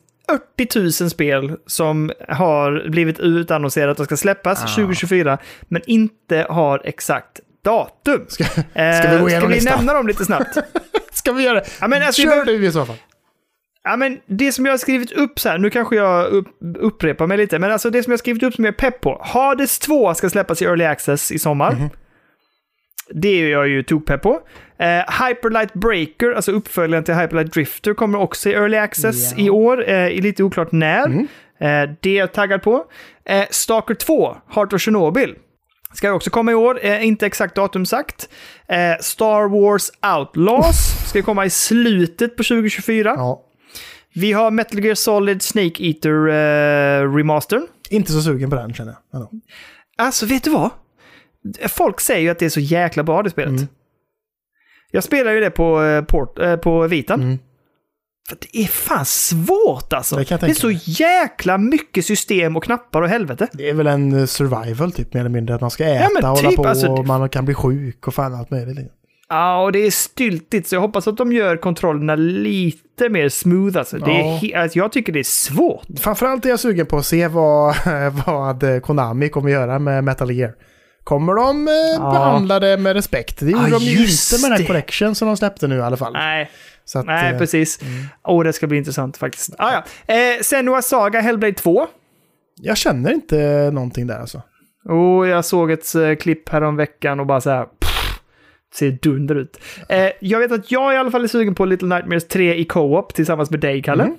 40 0.55 1.03
000 1.03 1.09
spel 1.09 1.55
som 1.67 2.11
har 2.29 2.89
blivit 2.89 3.19
utannonserat 3.19 3.99
och 3.99 4.05
ska 4.05 4.17
släppas 4.17 4.63
Ah. 4.63 4.67
2024, 4.67 5.37
men 5.67 5.81
inte 5.87 6.45
har 6.49 6.81
exakt 6.83 7.39
datum. 7.71 8.25
Ska, 8.27 8.43
Eh, 8.73 8.99
ska 9.01 9.11
vi 9.11 9.19
gå 9.21 9.29
igenom 9.29 9.29
Ska 9.41 9.47
vi 9.47 9.53
listan? 9.55 9.77
nämna 9.77 9.93
dem 9.93 10.07
lite 10.07 10.25
snabbt? 10.25 10.57
Ska 11.11 11.31
vi 11.31 11.43
göra 11.43 11.53
det? 11.59 11.65
Ja, 11.81 11.87
men 11.87 12.03
alltså, 12.03 12.21
Kör 12.21 12.45
du 12.45 12.65
i 12.65 12.71
så 12.71 12.85
fall. 12.85 12.95
Ja, 13.83 13.95
men 13.95 14.19
det 14.25 14.51
som 14.51 14.65
jag 14.65 14.73
har 14.73 14.77
skrivit 14.77 15.11
upp 15.11 15.39
så 15.39 15.49
här, 15.49 15.57
nu 15.57 15.69
kanske 15.69 15.95
jag 15.95 16.25
upp, 16.27 16.47
upprepar 16.79 17.27
mig 17.27 17.37
lite, 17.37 17.59
men 17.59 17.71
alltså 17.71 17.89
det 17.89 18.03
som 18.03 18.11
jag 18.11 18.13
har 18.13 18.19
skrivit 18.19 18.43
upp 18.43 18.53
som 18.53 18.65
jag 18.65 18.71
är 18.73 18.77
pepp 18.77 19.01
på. 19.01 19.21
Hades 19.25 19.79
2 19.79 20.13
ska 20.13 20.29
släppas 20.29 20.61
i 20.61 20.65
Early 20.65 20.85
Access 20.85 21.31
i 21.31 21.39
sommar. 21.39 21.71
Mhm. 21.71 21.89
Det 23.13 23.27
är 23.27 23.47
jag 23.49 23.67
ju 23.67 23.83
tokpepp 23.83 24.21
på. 24.21 24.39
Eh, 24.79 24.87
Hyperlight 25.27 25.73
Breaker, 25.73 26.31
alltså 26.31 26.51
uppföljaren 26.51 27.03
till 27.03 27.13
Hyperlight 27.15 27.53
Drifter, 27.53 27.93
kommer 27.93 28.19
också 28.19 28.49
i 28.49 28.53
Early 28.53 28.77
Access 28.77 29.31
Ja. 29.37 29.43
i 29.45 29.49
år. 29.49 29.89
Eh, 29.89 30.09
lite 30.21 30.43
oklart 30.43 30.71
när. 30.71 31.05
Mm. 31.05 31.27
Eh, 31.59 31.95
det 32.01 32.09
är 32.09 32.19
jag 32.19 32.33
taggad 32.33 32.61
på. 32.61 32.85
Eh, 33.25 33.45
Stalker 33.49 33.93
2, 33.93 34.37
Heart 34.55 34.73
of 34.73 34.81
Chernobyl. 34.81 35.35
Ska 35.97 36.11
också 36.11 36.29
komma 36.29 36.51
i 36.51 36.55
år, 36.55 36.79
eh, 36.85 37.07
inte 37.07 37.25
exakt 37.25 37.55
datum 37.55 37.85
sagt. 37.85 38.29
Eh, 38.67 38.77
Star 39.01 39.47
Wars 39.49 39.91
Outlaws 40.17 41.09
ska 41.09 41.21
komma 41.21 41.45
i 41.45 41.49
slutet 41.49 42.37
på 42.37 42.43
2024. 42.43 43.13
Ja. 43.17 43.43
Vi 44.13 44.31
har 44.31 44.51
Metal 44.51 44.83
Gear 44.85 44.95
Solid 44.95 45.41
Snake 45.41 45.83
Eater 45.83 46.27
uh, 46.27 47.15
remastern. 47.15 47.67
Inte 47.89 48.11
så 48.11 48.21
sugen 48.21 48.49
på 48.49 48.55
den 48.55 48.73
känner 48.73 48.91
jag. 48.91 49.19
Ändå. 49.19 49.31
Alltså, 49.97 50.25
vet 50.25 50.43
du 50.43 50.49
vad? 50.49 50.69
Folk 51.67 51.99
säger 51.99 52.21
ju 52.21 52.29
att 52.29 52.39
det 52.39 52.45
är 52.45 52.49
så 52.49 52.59
jäkla 52.59 53.03
bra 53.03 53.23
det 53.23 53.29
spelet. 53.29 53.49
Mm. 53.49 53.67
Jag 54.91 55.03
spelar 55.03 55.31
ju 55.31 55.39
det 55.39 55.51
på, 55.51 55.83
eh, 55.83 56.03
port, 56.03 56.39
eh, 56.39 56.55
på 56.55 56.87
Vitan. 56.87 57.21
Mm. 57.21 57.39
För 58.29 58.37
det 58.41 58.57
är 58.63 58.67
fan 58.67 59.05
svårt 59.05 59.93
alltså. 59.93 60.15
Det 60.15 60.23
Det 60.41 60.43
är 60.49 60.53
så 60.53 60.67
mig. 60.67 60.81
jäkla 60.85 61.57
mycket 61.57 62.05
system 62.05 62.55
och 62.55 62.63
knappar 62.63 63.01
och 63.01 63.09
helvete. 63.09 63.47
Det 63.53 63.69
är 63.69 63.73
väl 63.73 63.87
en 63.87 64.19
eh, 64.19 64.25
survival 64.25 64.91
typ 64.91 65.13
mer 65.13 65.21
eller 65.21 65.29
mindre. 65.29 65.55
Att 65.55 65.61
man 65.61 65.71
ska 65.71 65.85
äta 65.85 66.09
Ja, 66.21 66.31
och 66.31 66.37
hålla 66.37 66.49
typ, 66.49 66.57
på 66.57 66.67
alltså, 66.67 66.87
och 66.87 67.05
man 67.07 67.29
kan 67.29 67.45
bli 67.45 67.53
sjuk 67.53 68.07
och 68.07 68.13
fan 68.13 68.35
allt 68.35 68.51
möjligt. 68.51 68.91
Ja, 69.29 69.61
och 69.63 69.71
det 69.71 69.79
är 69.85 69.91
styltigt, 69.91 70.67
så 70.67 70.75
jag 70.75 70.81
hoppas 70.81 71.07
att 71.07 71.17
de 71.17 71.33
gör 71.33 71.57
kontrollerna 71.57 72.15
lite 72.15 73.09
mer 73.09 73.29
smooth. 73.29 73.77
Alltså. 73.77 73.97
Det 73.97 74.11
är 74.11 74.39
Ja. 74.51 74.61
alltså, 74.61 74.77
jag 74.79 74.91
tycker 74.91 75.13
det 75.13 75.19
är 75.19 75.23
svårt. 75.23 75.85
Framförallt 75.99 76.45
är 76.45 76.49
jag 76.49 76.59
sugen 76.59 76.85
på 76.85 76.97
att 76.97 77.05
se 77.05 77.27
vad, 77.27 77.75
vad 78.25 78.63
eh, 78.63 78.79
Konami 78.79 79.29
kommer 79.29 79.49
göra 79.49 79.79
med 79.79 80.03
Metal 80.03 80.31
Gear. 80.31 80.53
Kommer 81.03 81.33
de 81.33 81.67
eh, 81.67 82.11
behandla 82.11 82.59
det 82.59 82.77
med 82.77 82.93
respekt? 82.93 83.39
Det 83.39 83.51
gjorde 83.51 83.69
Ja, 83.69 83.79
de 83.79 83.85
ju 83.85 83.99
inte 84.01 84.41
med 84.49 84.51
den 84.59 84.67
collection 84.67 85.15
som 85.15 85.27
de 85.27 85.37
släppte 85.37 85.67
nu 85.67 85.75
i 85.77 85.81
alla 85.81 85.97
fall. 85.97 86.13
Nej, 86.13 86.49
att, 86.95 87.05
nej 87.05 87.31
eh, 87.31 87.37
precis. 87.37 87.79
Åh, 88.23 88.43
det 88.43 88.53
ska 88.53 88.67
bli 88.67 88.77
intressant 88.77 89.17
faktiskt. 89.17 89.55
Ah, 89.57 89.71
ja. 90.07 90.13
eh, 90.15 90.41
Senua 90.41 90.81
Saga 90.81 91.21
Hellblade 91.21 91.53
2. 91.53 91.87
Jag 92.61 92.77
känner 92.77 93.13
inte 93.13 93.69
någonting 93.73 94.07
där 94.07 94.19
alltså. 94.19 94.41
Och 94.89 95.27
jag 95.27 95.45
såg 95.45 95.71
ett 95.71 95.95
eh, 95.95 96.15
klipp 96.15 96.53
veckan 96.77 97.19
och 97.19 97.25
bara 97.25 97.41
så 97.41 97.49
här... 97.49 97.65
Pff, 97.65 98.19
Ser 98.73 98.91
dunder 98.91 99.35
ut. 99.35 99.59
Eh, 99.89 100.09
jag 100.19 100.39
vet 100.39 100.51
att 100.51 100.71
jag 100.71 100.93
i 100.93 100.97
alla 100.97 101.11
fall 101.11 101.23
är 101.23 101.27
sugen 101.27 101.55
på 101.55 101.65
Little 101.65 101.95
Nightmares 101.95 102.27
3 102.27 102.55
i 102.55 102.65
co-op 102.65 103.13
tillsammans 103.13 103.51
med 103.51 103.59
dig, 103.59 103.81
Kalle. 103.81 104.03
Mm. 104.03 104.17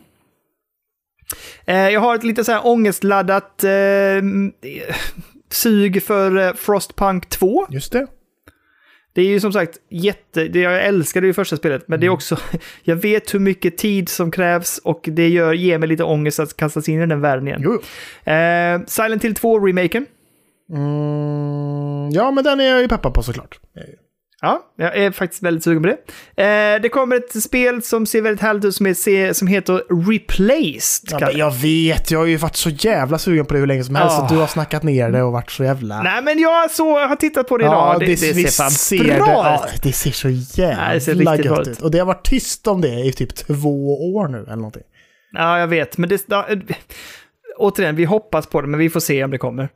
Eh, 1.64 1.88
jag 1.88 2.00
har 2.00 2.14
ett 2.14 2.24
lite 2.24 2.44
så 2.44 2.52
här 2.52 2.66
ångestladdat 2.66 3.64
eh, 3.64 4.22
sug 5.50 6.02
för 6.02 6.36
eh, 6.36 6.54
Frostpunk 6.54 7.28
2. 7.28 7.66
Just 7.70 7.92
det. 7.92 8.06
Det 9.18 9.22
är 9.22 9.28
ju 9.28 9.40
som 9.40 9.52
sagt 9.52 9.78
jätte... 9.88 10.48
Det, 10.48 10.60
jag 10.60 10.84
älskade 10.84 11.26
ju 11.26 11.34
första 11.34 11.56
spelet, 11.56 11.88
men 11.88 12.00
det 12.00 12.06
är 12.06 12.10
också... 12.10 12.36
Jag 12.82 12.96
vet 12.96 13.34
hur 13.34 13.38
mycket 13.38 13.78
tid 13.78 14.08
som 14.08 14.30
krävs 14.30 14.78
och 14.78 15.08
det 15.12 15.28
gör, 15.28 15.52
ger 15.52 15.78
mig 15.78 15.88
lite 15.88 16.04
ångest 16.04 16.40
att 16.40 16.56
kastas 16.56 16.88
in 16.88 17.02
i 17.02 17.06
den 17.06 17.20
världen 17.20 17.48
igen. 17.48 17.78
Eh, 18.24 18.86
Silent 18.86 19.24
Hill 19.24 19.34
2-remaken. 19.34 20.06
Mm, 20.70 22.10
ja, 22.10 22.30
men 22.30 22.44
den 22.44 22.60
är 22.60 22.64
jag 22.64 22.80
ju 22.80 22.88
peppad 22.88 23.14
på 23.14 23.22
såklart. 23.22 23.60
Ja, 24.42 24.72
jag 24.76 24.96
är 24.96 25.10
faktiskt 25.10 25.42
väldigt 25.42 25.64
sugen 25.64 25.82
på 25.82 25.88
det. 25.88 25.98
Eh, 26.42 26.82
det 26.82 26.88
kommer 26.88 27.16
ett 27.16 27.42
spel 27.42 27.82
som 27.82 28.06
ser 28.06 28.22
väldigt 28.22 28.42
härligt 28.42 28.64
ut 28.64 28.74
som, 28.74 28.86
är, 28.86 29.32
som 29.32 29.48
heter 29.48 29.82
Replaced. 30.10 31.20
Ja, 31.20 31.30
jag 31.30 31.54
vet, 31.54 32.10
jag 32.10 32.18
har 32.18 32.26
ju 32.26 32.36
varit 32.36 32.56
så 32.56 32.70
jävla 32.70 33.18
sugen 33.18 33.46
på 33.46 33.54
det 33.54 33.60
hur 33.60 33.66
länge 33.66 33.84
som 33.84 33.94
helst. 33.94 34.16
Ja. 34.18 34.22
Och 34.22 34.32
du 34.32 34.36
har 34.36 34.46
snackat 34.46 34.82
ner 34.82 35.10
det 35.10 35.22
och 35.22 35.32
varit 35.32 35.50
så 35.50 35.64
jävla... 35.64 36.02
Nej, 36.02 36.22
men 36.22 36.38
jag 36.38 36.70
så, 36.70 36.98
har 36.98 37.16
tittat 37.16 37.48
på 37.48 37.58
det 37.58 37.64
idag. 37.64 38.00
det, 38.00 38.06
det, 38.06 38.16
ser 38.16 38.34
visst 38.34 38.56
fan 38.56 38.70
ser 38.70 39.18
bra 39.18 39.42
det, 39.42 39.74
ut. 39.74 39.82
det 39.82 39.92
ser 39.92 40.10
så 40.10 40.28
det 40.28 41.00
ser 41.00 41.14
jävla 41.14 41.36
gött 41.36 41.60
ut. 41.60 41.68
ut. 41.68 41.80
Och 41.80 41.90
det 41.90 41.98
har 41.98 42.06
varit 42.06 42.24
tyst 42.24 42.66
om 42.66 42.80
det 42.80 43.00
i 43.00 43.12
typ 43.12 43.34
två 43.34 44.14
år 44.14 44.28
nu 44.28 44.38
eller 44.38 44.56
någonting. 44.56 44.82
Ja, 45.32 45.58
jag 45.58 45.66
vet. 45.68 45.98
Men 45.98 46.08
det... 46.08 46.24
Ja, 46.26 46.46
eh, 46.48 46.58
återigen, 47.56 47.96
vi 47.96 48.04
hoppas 48.04 48.46
på 48.46 48.60
det, 48.60 48.66
men 48.66 48.80
vi 48.80 48.90
får 48.90 49.00
se 49.00 49.24
om 49.24 49.30
det 49.30 49.38
kommer. 49.38 49.68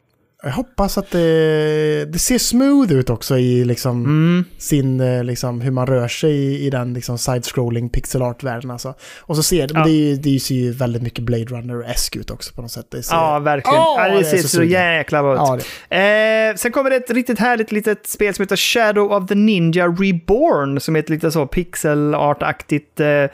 Jag 0.44 0.50
hoppas 0.52 0.98
att 0.98 1.10
det, 1.10 2.04
det 2.12 2.18
ser 2.18 2.38
smooth 2.38 2.92
ut 2.92 3.10
också 3.10 3.38
i 3.38 3.64
liksom 3.64 4.04
Mm. 4.04 4.44
sin, 4.58 5.00
eh, 5.00 5.24
liksom, 5.24 5.60
hur 5.60 5.70
man 5.70 5.86
rör 5.86 6.08
sig 6.08 6.32
i, 6.32 6.66
i 6.66 6.70
den 6.70 6.94
liksom 6.94 7.18
side-scrolling 7.18 7.88
pixel 7.88 8.22
art-världen 8.22 8.70
alltså. 8.70 8.94
Och 9.20 9.36
så 9.36 9.42
ser 9.42 9.68
Ja. 9.74 9.84
det, 9.84 10.14
det 10.14 10.40
ser 10.40 10.54
ju 10.54 10.72
väldigt 10.72 11.02
mycket 11.02 11.24
Blade 11.24 11.44
Runner-esk 11.44 12.16
ut 12.16 12.30
också 12.30 12.54
på 12.54 12.62
något 12.62 12.70
sätt. 12.72 12.86
Det 12.90 13.02
ser, 13.02 13.14
Ja, 13.14 13.38
verkligen. 13.38 13.78
Åh, 13.80 13.94
ja, 13.98 14.08
det, 14.08 14.18
det 14.18 14.24
ser 14.24 14.38
så 14.38 14.48
så, 14.48 14.62
jäkla 14.62 15.22
bra 15.22 15.56
ut. 15.56 15.66
Ja. 15.88 15.96
Eh, 15.96 16.54
sen 16.56 16.72
kommer 16.72 16.90
det 16.90 16.96
ett 16.96 17.10
riktigt 17.10 17.38
härligt 17.38 17.72
litet 17.72 18.06
spel 18.06 18.34
som 18.34 18.42
heter 18.42 18.56
Shadow 18.56 19.12
of 19.12 19.28
the 19.28 19.34
Ninja 19.34 19.86
Reborn, 19.88 20.80
som 20.80 20.96
är 20.96 21.00
ett 21.00 21.10
lite 21.10 21.30
så 21.30 21.46
pixel 21.46 22.14
art-aktigt 22.14 23.00
eh, 23.00 23.24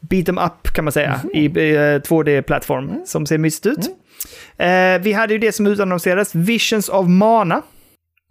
beat 0.00 0.28
em 0.28 0.38
up 0.38 0.68
kan 0.74 0.84
man 0.84 0.92
säga, 0.92 1.20
Mhm. 1.24 1.30
i 1.34 1.44
eh, 1.46 2.00
2D-plattform, 2.00 2.88
Mm. 2.90 3.06
som 3.06 3.26
ser 3.26 3.38
mysigt 3.38 3.66
ut. 3.66 3.78
Eh, 4.56 4.98
vi 5.02 5.12
hade 5.12 5.32
ju 5.32 5.38
det 5.38 5.52
som 5.52 5.66
utannonserades, 5.66 6.34
Visions 6.34 6.88
of 6.88 7.06
Mana. 7.08 7.62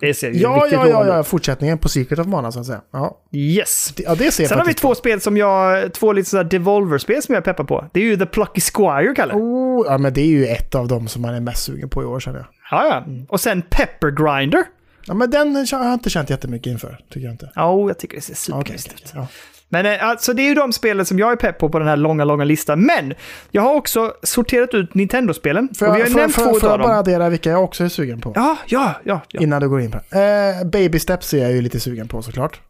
Det 0.01 0.13
ser 0.13 0.31
ju 0.31 0.39
Ja, 0.39 0.67
ja, 0.71 0.87
ja, 0.87 1.07
ja, 1.07 1.23
fortsättningen 1.23 1.77
på 1.77 1.89
Secret 1.89 2.19
of 2.19 2.27
Mana 2.27 2.51
så 2.51 2.59
att 2.59 2.65
säga. 2.65 2.81
Ja, 2.91 3.17
Yes. 3.33 3.93
det, 3.97 4.03
ja, 4.03 4.15
det 4.15 4.31
ser 4.31 4.47
Sen 4.47 4.57
har 4.57 4.65
vi 4.65 4.73
två 4.73 4.95
spel 4.95 5.21
som 5.21 5.37
jag, 5.37 5.93
två 5.93 6.13
lite 6.13 6.29
sådär 6.29 6.43
Devolver-spel 6.43 7.21
som 7.21 7.35
jag 7.35 7.43
peppar 7.43 7.63
på. 7.63 7.85
Det 7.93 7.99
är 7.99 8.03
ju 8.03 8.17
The 8.17 8.25
Plucky 8.25 8.61
Squire, 8.61 9.13
Kalle. 9.15 9.33
Oh, 9.33 9.85
ja, 9.87 9.97
men 9.97 10.13
det 10.13 10.21
är 10.21 10.25
ju 10.25 10.45
ett 10.47 10.75
av 10.75 10.87
dem 10.87 11.07
som 11.07 11.21
man 11.21 11.33
är 11.35 11.39
mest 11.39 11.63
sugen 11.63 11.89
på 11.89 12.03
i 12.03 12.05
år 12.05 12.19
känner 12.19 12.39
jag. 12.39 12.47
Ja, 12.71 12.85
ja. 13.07 13.25
Och 13.29 13.39
sen 13.41 13.61
Pepper 13.61 14.11
Grinder. 14.11 14.63
Ja, 15.05 15.13
men 15.13 15.29
den 15.31 15.55
har 15.55 15.85
jag 15.85 15.93
inte 15.93 16.09
känt 16.09 16.29
jättemycket 16.29 16.71
inför, 16.71 16.99
tycker 17.09 17.25
jag 17.25 17.33
inte. 17.33 17.51
Ja, 17.55 17.87
jag 17.87 17.97
tycker 17.99 18.15
det 18.15 18.21
ser 18.21 18.35
supermysigt 18.35 18.93
ut. 18.93 19.11
ja. 19.15 19.27
Men 19.71 19.85
eh, 19.85 20.03
alltså, 20.07 20.33
det 20.33 20.41
är 20.41 20.47
ju 20.47 20.53
de 20.55 20.73
spelen 20.73 21.05
som 21.05 21.19
jag 21.19 21.31
är 21.31 21.35
pepp 21.35 21.57
på 21.59 21.69
på 21.69 21.79
den 21.79 21.87
här 21.87 21.97
långa, 21.97 22.23
långa 22.23 22.43
listan. 22.43 22.85
Men 22.85 23.13
jag 23.51 23.61
har 23.61 23.73
också 23.75 24.13
sorterat 24.23 24.73
ut 24.73 24.93
Nintendo-spelen. 24.93 25.69
Får 25.79 25.87
och 25.87 25.95
vi 25.95 25.99
har 25.99 25.99
jag, 25.99 26.11
får, 26.11 26.19
nämnt 26.19 26.35
får, 26.35 26.41
två 26.43 26.49
får 26.59 26.69
jag 26.69 26.75
utav 26.75 26.87
bara 26.87 26.97
addera 26.97 27.29
vilka 27.29 27.49
jag 27.49 27.63
också 27.63 27.83
är 27.83 27.89
sugen 27.89 28.21
på? 28.21 28.31
Ja, 28.35 28.57
ja, 28.67 28.93
ja. 29.03 29.21
Ja, 29.31 29.41
Innan 29.41 29.61
du 29.61 29.69
går 29.69 29.81
in 29.81 29.91
på 29.91 29.99
det. 30.09 30.19
Eh, 30.59 30.67
Baby 30.67 30.99
Steps 30.99 31.33
är 31.33 31.37
jag 31.37 31.51
ju 31.51 31.61
lite 31.61 31.79
sugen 31.79 32.07
på 32.07 32.21
såklart. 32.21 32.61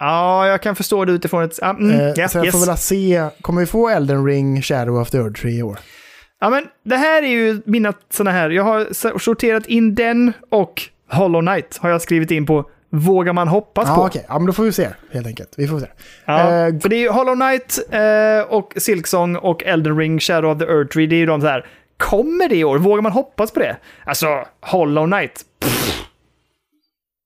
ja 0.00 0.46
jag 0.46 0.62
kan 0.62 0.76
förstå 0.76 1.04
det 1.04 1.12
utifrån 1.12 1.42
ett... 1.44 1.58
ja, 1.60 1.70
Mm, 1.70 1.90
Eh, 2.00 2.28
så 2.28 2.38
jag 2.38 2.44
yes. 2.44 2.60
får 2.60 2.66
väl 2.66 2.76
se, 2.76 3.24
kommer 3.40 3.60
vi 3.60 3.66
få 3.66 3.88
Elden 3.88 4.26
Ring, 4.26 4.62
Shadow 4.62 5.00
of 5.00 5.10
the 5.10 5.18
Earth 5.18 5.40
Tree 5.40 5.58
i 5.58 5.62
år? 5.62 5.78
ja, 6.40 6.50
men 6.50 6.64
det 6.84 6.96
här 6.96 7.22
är 7.22 7.26
ju 7.28 7.62
mina 7.66 7.92
sådana 8.12 8.30
här... 8.38 8.50
Jag 8.50 8.64
har 8.64 9.18
sorterat 9.18 9.66
in 9.66 9.94
den 9.94 10.32
och 10.50 10.82
Hollow 11.10 11.42
Knight 11.42 11.78
har 11.80 11.90
jag 11.90 12.02
skrivit 12.02 12.30
in 12.30 12.46
på 12.46 12.70
Vågar 12.90 13.32
man 13.32 13.48
hoppas 13.48 13.88
Ja, 13.88 13.94
på? 13.94 14.02
okej. 14.02 14.24
Ja, 14.28 14.38
men 14.38 14.46
då 14.46 14.52
får 14.52 14.62
vi 14.64 14.72
se 14.72 14.88
helt 15.12 15.26
enkelt. 15.26 15.54
Vi 15.56 15.68
får 15.68 15.80
se. 15.80 15.86
Ja, 16.24 16.40
Eh, 16.40 16.78
för 16.80 16.88
det 16.88 16.96
är 16.96 17.00
ju 17.00 17.08
Hollow 17.10 17.34
Knight 17.34 17.78
eh, 17.90 18.54
och 18.54 18.72
Silksong 18.76 19.36
och 19.36 19.64
Elden 19.64 19.98
Ring, 19.98 20.20
Shadow 20.20 20.50
of 20.52 20.58
the 20.58 20.64
Earth 20.64 20.92
Tree. 20.92 21.06
Det 21.06 21.14
är 21.16 21.18
ju 21.18 21.26
de 21.26 21.40
så 21.40 21.46
här. 21.46 21.66
Kommer 21.96 22.48
det 22.48 22.56
i 22.56 22.64
år? 22.64 22.78
Vågar 22.78 23.02
man 23.02 23.12
hoppas 23.12 23.50
på 23.50 23.60
det? 23.60 23.76
Alltså, 24.04 24.26
Hollow 24.60 25.06
Knight. 25.06 25.40
pff. 25.60 26.04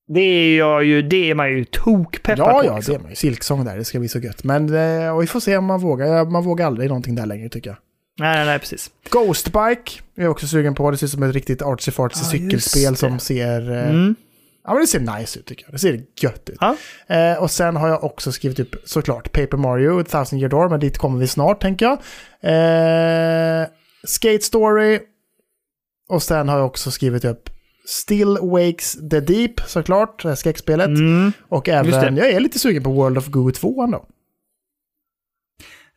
Det 0.08 0.20
är, 0.20 0.58
jag 0.58 0.84
ju, 0.84 1.02
det 1.02 1.30
är 1.30 1.34
man 1.34 1.48
ju 1.50 1.64
tokpeppad 1.64 2.38
Ja, 2.38 2.60
på. 2.60 2.66
ja, 2.66 2.76
liksom. 2.76 2.94
det 2.94 2.98
är 2.98 3.02
man 3.02 3.10
ju. 3.10 3.16
Silksång 3.16 3.64
där, 3.64 3.76
det 3.76 3.84
ska 3.84 3.98
bli 3.98 4.08
så 4.08 4.18
gött. 4.18 4.44
Men 4.44 4.74
eh, 4.74 5.18
vi 5.18 5.26
får 5.26 5.40
se 5.40 5.56
om 5.56 5.64
man 5.64 5.80
vågar. 5.80 6.24
Man 6.24 6.44
vågar 6.44 6.66
aldrig 6.66 6.88
någonting 6.88 7.14
där 7.14 7.26
längre 7.26 7.48
tycker 7.48 7.70
jag. 7.70 7.76
Nej, 8.18 8.36
nej, 8.36 8.46
nej, 8.46 8.58
precis. 8.58 8.90
Ghostbike 9.10 9.92
är 10.16 10.22
jag 10.22 10.30
också 10.30 10.46
sugen 10.46 10.74
på. 10.74 10.90
Det 10.90 10.96
ser 10.96 11.06
ut 11.06 11.10
som 11.10 11.22
ett 11.22 11.34
riktigt 11.34 11.62
artsy-fartsy 11.62 12.18
Ja, 12.22 12.30
cykelspel 12.30 12.82
just 12.82 13.00
det. 13.00 13.08
som 13.08 13.18
ser... 13.18 13.70
eh, 13.72 13.88
Mm. 13.90 14.14
Ja, 14.64 14.72
men 14.72 14.80
det 14.80 14.86
ser 14.86 15.18
nice 15.18 15.38
ut 15.38 15.46
tycker 15.46 15.64
jag. 15.64 15.72
Det 15.74 15.78
ser 15.78 16.04
gött 16.20 16.50
ut. 16.50 16.58
Ja. 16.60 16.76
Eh, 17.06 17.42
och 17.42 17.50
sen 17.50 17.76
har 17.76 17.88
jag 17.88 18.04
också 18.04 18.32
skrivit 18.32 18.60
upp 18.60 18.76
såklart 18.84 19.32
Paper 19.32 19.56
Mario, 19.56 20.04
Thousand 20.04 20.42
Year 20.42 20.50
Door, 20.50 20.68
men 20.68 20.80
dit 20.80 20.98
kommer 20.98 21.18
vi 21.18 21.26
snart 21.26 21.60
tänker 21.62 21.86
jag. 21.86 21.98
Eh, 22.40 23.66
Skate 24.04 24.44
Story. 24.44 25.00
Och 26.08 26.22
sen 26.22 26.48
har 26.48 26.58
jag 26.58 26.66
också 26.66 26.90
skrivit 26.90 27.24
upp 27.24 27.50
Still 27.86 28.38
Wakes 28.42 28.92
the 29.10 29.20
Deep 29.20 29.60
såklart, 29.66 30.24
skräckspelet. 30.36 30.86
Mm. 30.86 31.32
Och 31.48 31.68
även, 31.68 32.16
jag 32.16 32.30
är 32.30 32.40
lite 32.40 32.58
sugen 32.58 32.82
på 32.82 32.90
World 32.90 33.18
of 33.18 33.26
Goo 33.26 33.50
2 33.50 33.86
då. 33.86 34.06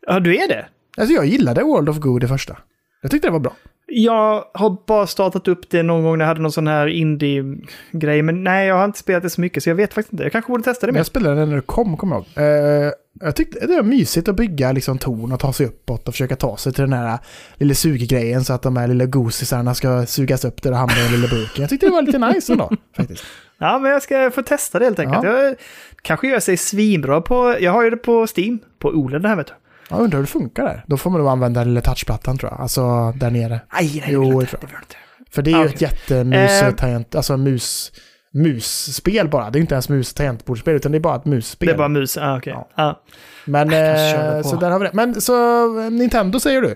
Ja, 0.07 0.20
du 0.20 0.38
är 0.38 0.47
det? 0.47 0.66
Alltså 0.97 1.13
jag 1.13 1.26
gillade 1.26 1.63
World 1.63 1.89
of 1.89 1.97
Goo 1.97 2.20
det 2.20 2.28
första. 2.28 2.57
Jag 3.01 3.11
tyckte 3.11 3.28
det 3.28 3.32
var 3.32 3.39
bra. 3.39 3.55
Jag 3.88 4.46
har 4.54 4.78
bara 4.88 5.08
startat 5.08 5.48
upp 5.48 5.70
det 5.70 5.84
någon 5.84 6.04
gång 6.04 6.18
när 6.18 6.26
jag 6.26 6.28
hade 6.28 6.42
någon 6.42 6.52
sån 6.52 6.68
här 6.68 6.88
indie-grej. 6.88 8.22
Men 8.22 8.44
nej, 8.44 8.68
jag 8.68 8.76
har 8.76 8.86
inte 8.86 9.00
spelat 9.00 9.24
det 9.24 9.30
så 9.30 9.42
mycket 9.42 9.64
så 9.64 9.70
jag 9.70 9.76
vet 9.76 9.94
faktiskt 9.94 10.14
inte. 10.14 10.24
Jag 10.24 10.32
kanske 10.32 10.52
borde 10.52 10.64
testa 10.64 10.86
det 10.86 10.92
mer. 10.92 11.00
jag 11.00 11.06
spelade 11.06 11.36
den 11.36 11.50
när 11.50 11.56
det 11.56 11.62
kom, 11.62 11.98
kommer 11.98 12.16
jag 12.16 12.46
ihåg. 12.46 12.86
Eh, 12.86 12.92
jag 13.20 13.36
tyckte 13.36 13.68
det 13.68 13.76
var 13.76 13.84
mysigt 13.84 14.28
att 14.28 14.36
bygga 14.36 14.72
liksom 14.72 14.98
torn 14.98 15.32
och 15.32 15.40
ta 15.40 15.54
sig 15.54 15.66
uppåt 15.66 16.08
och 16.08 16.14
försöka 16.14 16.36
ta 16.36 16.58
sig 16.58 16.74
till 16.74 16.82
den 16.82 16.94
här 16.94 17.20
lilla 17.56 17.74
suggrejen 17.74 18.44
så 18.44 18.54
att 18.54 18.62
de 18.62 18.78
här 18.78 18.88
lilla 18.88 19.06
gosisarna 19.06 19.74
ska 19.74 20.06
sugas 20.06 20.46
upp 20.46 20.62
där 20.62 20.72
och 20.72 20.78
hamna 20.78 20.96
i 21.00 21.04
den 21.04 21.12
lilla 21.12 21.28
burken. 21.28 21.62
Jag 21.62 21.70
tyckte 21.70 21.86
det 21.86 21.92
var 21.92 22.02
lite 22.02 22.18
nice 22.18 22.52
ändå, 22.52 22.72
faktiskt. 22.98 23.24
Ja, 23.58 23.80
men 23.80 23.92
jag 23.92 24.02
ska 24.04 24.32
få 24.32 24.42
testa 24.42 24.80
det 24.80 24.86
helt 24.86 25.00
enkelt. 25.00 25.24
Ja. 25.24 25.42
Jag 25.44 25.56
kanske 26.02 26.28
gör 26.28 26.40
sig 26.40 26.58
svinbra 26.58 27.22
på... 27.22 27.58
Jag 27.60 27.72
har 27.72 27.84
ju 27.84 27.90
det 27.90 27.98
på 27.98 28.28
Steam. 28.38 28.60
På 28.80 28.90
OLED 28.90 29.26
här 29.26 29.36
vet 29.36 29.48
du. 29.48 29.54
Jag 29.90 30.00
undrar 30.00 30.18
hur 30.18 30.24
det 30.24 30.32
funkar 30.32 30.64
där. 30.64 30.84
Då 30.88 30.98
får 30.98 31.10
man 31.10 31.20
nog 31.22 31.30
använda 31.30 31.60
den 31.60 31.70
lilla 31.70 31.82
touchplattan 31.82 32.38
tror 32.38 32.52
jag. 32.52 32.62
Alltså 32.62 33.12
där 33.16 33.32
nere. 33.32 33.60
Nej, 33.74 33.92
nej, 34.02 34.04
Jo, 34.08 34.24
det 34.40 34.46
det 34.46 34.46
tror. 34.46 34.60
Det 34.62 34.68
jag 34.74 34.82
inte. 34.82 34.96
För 35.32 35.42
det 35.42 35.52
är 35.52 35.58
ju 35.58 35.60
Ah, 35.60 35.66
ett 35.66 35.74
okej. 35.76 35.88
jättemus 35.92 36.62
Eh. 36.82 37.04
alltså 37.16 37.38
mus, 37.38 37.92
musspel 38.34 39.28
bara. 39.30 39.50
Det 39.50 39.60
är 39.60 39.62
inte 39.62 39.76
ens 39.76 39.90
mus 39.90 40.14
tangentbordsspel 40.14 40.76
utan 40.76 40.92
det 40.92 40.98
är 40.98 41.00
bara 41.00 41.16
ett 41.16 41.26
musspel. 41.26 41.68
Det 41.68 41.74
är 41.74 41.78
bara 41.78 41.88
mus. 41.88 42.18
Ah, 42.18 42.38
okej. 42.38 42.54
Ja. 42.54 42.70
Ja. 42.76 43.02
Men 43.46 43.68
Ah, 43.68 43.72
kanske 43.72 44.12
kör 44.12 44.32
eh, 44.32 44.38
det 44.38 44.44
så 44.44 44.56
där 44.56 44.70
har 44.72 44.80
vi 44.80 44.86
det. 44.86 44.92
Men 44.94 45.22
så 45.22 45.64
eh, 45.80 45.92
Nintendo 45.92 46.40
säger 46.40 46.62
du? 46.62 46.76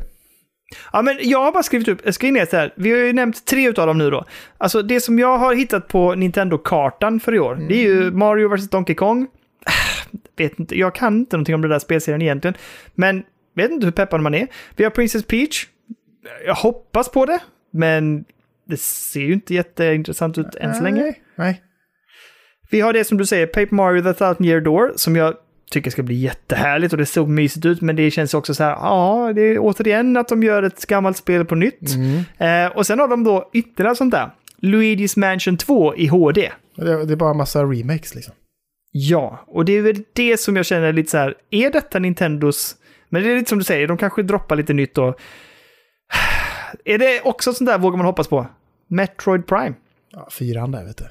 ja, 0.93 1.01
men 1.01 1.17
jag 1.21 1.39
har 1.43 1.51
bara 1.51 1.63
skrivit 1.63 1.87
upp, 1.87 1.99
jag 2.05 2.13
skriver 2.13 2.39
ner 2.39 2.45
så 2.45 2.57
här. 2.57 2.73
Vi 2.77 2.91
har 2.91 2.97
ju 2.97 3.13
nämnt 3.13 3.45
tre 3.45 3.69
utav 3.69 3.87
dem 3.87 3.97
nu 3.97 4.09
då. 4.09 4.25
Alltså 4.57 4.81
det 4.81 4.99
som 5.01 5.19
jag 5.19 5.37
har 5.37 5.55
hittat 5.55 5.87
på 5.87 6.15
Nintendo-kartan 6.15 7.19
för 7.19 7.35
i 7.35 7.39
år, 7.39 7.55
det 7.69 7.73
är 7.73 7.81
ju 7.83 8.11
Mario 8.11 8.55
vs 8.55 8.69
Donkey 8.69 8.95
Kong. 8.95 9.27
Vet 10.37 10.59
inte, 10.59 10.77
jag 10.77 10.95
kan 10.95 11.17
inte 11.17 11.35
någonting 11.35 11.55
om 11.55 11.61
den 11.61 11.71
där 11.71 11.79
spelserien 11.79 12.21
egentligen. 12.21 12.55
Men 12.95 13.23
vet 13.55 13.71
inte 13.71 13.85
hur 13.85 13.91
peppad 13.91 14.21
man 14.21 14.35
är. 14.35 14.47
Vi 14.75 14.83
har 14.83 14.91
Princess 14.91 15.25
Peach. 15.25 15.67
Jag 16.45 16.55
hoppas 16.55 17.11
på 17.11 17.25
det, 17.25 17.39
men 17.71 18.25
det 18.67 18.79
ser 18.79 19.19
ju 19.19 19.33
inte 19.33 19.53
jätteintressant 19.53 20.37
ut 20.37 20.55
än 20.55 20.75
så 20.75 20.83
länge. 20.83 21.01
Nej, 21.01 21.21
Nej. 21.35 21.61
Vi 22.71 22.81
har 22.81 22.93
det 22.93 23.03
som 23.03 23.17
du 23.17 23.25
säger, 23.25 23.47
Paper 23.47 23.75
Mario 23.75 24.01
The 24.01 24.13
Thousand 24.13 24.45
Year 24.45 24.61
Door, 24.61 24.93
som 24.95 25.15
jag 25.15 25.33
tycker 25.71 25.91
ska 25.91 26.03
bli 26.03 26.15
jättehärligt 26.15 26.93
och 26.93 26.97
det 26.97 27.05
såg 27.05 27.29
mysigt 27.29 27.65
ut, 27.65 27.81
men 27.81 27.95
det 27.95 28.11
känns 28.11 28.33
också 28.33 28.53
så 28.53 28.63
här, 28.63 28.71
ja, 28.71 29.31
det 29.35 29.41
är 29.41 29.57
återigen 29.59 30.17
att 30.17 30.27
de 30.27 30.43
gör 30.43 30.63
ett 30.63 30.85
gammalt 30.85 31.17
spel 31.17 31.45
på 31.45 31.55
nytt. 31.55 31.95
Mm. 31.95 32.65
Eh, 32.67 32.77
och 32.77 32.85
sen 32.85 32.99
har 32.99 33.07
de 33.07 33.23
då 33.23 33.49
ytterligare 33.53 33.95
sånt 33.95 34.11
där, 34.11 34.31
Luigi's 34.61 35.19
Mansion 35.19 35.57
2 35.57 35.95
i 35.95 36.07
HD. 36.07 36.51
Det, 36.75 37.05
det 37.05 37.13
är 37.13 37.15
bara 37.15 37.31
en 37.31 37.37
massa 37.37 37.63
remakes 37.63 38.15
liksom. 38.15 38.33
Ja, 38.91 39.43
och 39.47 39.65
det 39.65 39.73
är 39.73 39.81
väl 39.81 40.03
det 40.13 40.37
som 40.39 40.55
jag 40.55 40.65
känner 40.65 40.93
lite 40.93 41.09
så 41.11 41.17
här, 41.17 41.35
är 41.49 41.71
detta 41.71 41.99
Nintendos... 41.99 42.75
Men 43.09 43.23
det 43.23 43.31
är 43.31 43.35
lite 43.35 43.49
som 43.49 43.57
du 43.57 43.63
säger, 43.63 43.87
de 43.87 43.97
kanske 43.97 44.23
droppar 44.23 44.55
lite 44.55 44.73
nytt 44.73 44.97
och... 44.97 45.19
Är 46.85 46.97
det 46.97 47.21
också 47.21 47.53
sånt 47.53 47.69
där 47.69 47.77
vågar 47.77 47.97
man 47.97 48.05
hoppas 48.05 48.27
på? 48.27 48.47
Metroid 48.89 49.47
Prime? 49.47 49.73
Ja, 50.11 50.27
fyran 50.31 50.71
där 50.71 50.85
vet 50.85 50.97
du. 50.97 51.05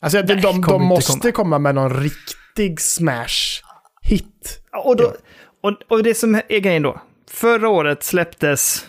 Alltså 0.00 0.22
de, 0.22 0.34
Nej, 0.34 0.42
de, 0.42 0.50
de 0.52 0.56
inte 0.56 0.78
måste 0.78 1.32
komma 1.32 1.58
med 1.58 1.74
någon 1.74 2.02
riktig 2.02 2.80
smash-hit. 2.80 4.60
Ja, 4.72 4.82
Och, 4.82 4.96
då, 4.96 5.14
och, 5.60 5.72
och 5.88 6.02
det 6.02 6.14
som 6.14 6.34
är 6.34 6.58
grejen 6.60 6.82
då. 6.82 7.00
Förra 7.30 7.68
året 7.68 8.02
släpptes 8.02 8.86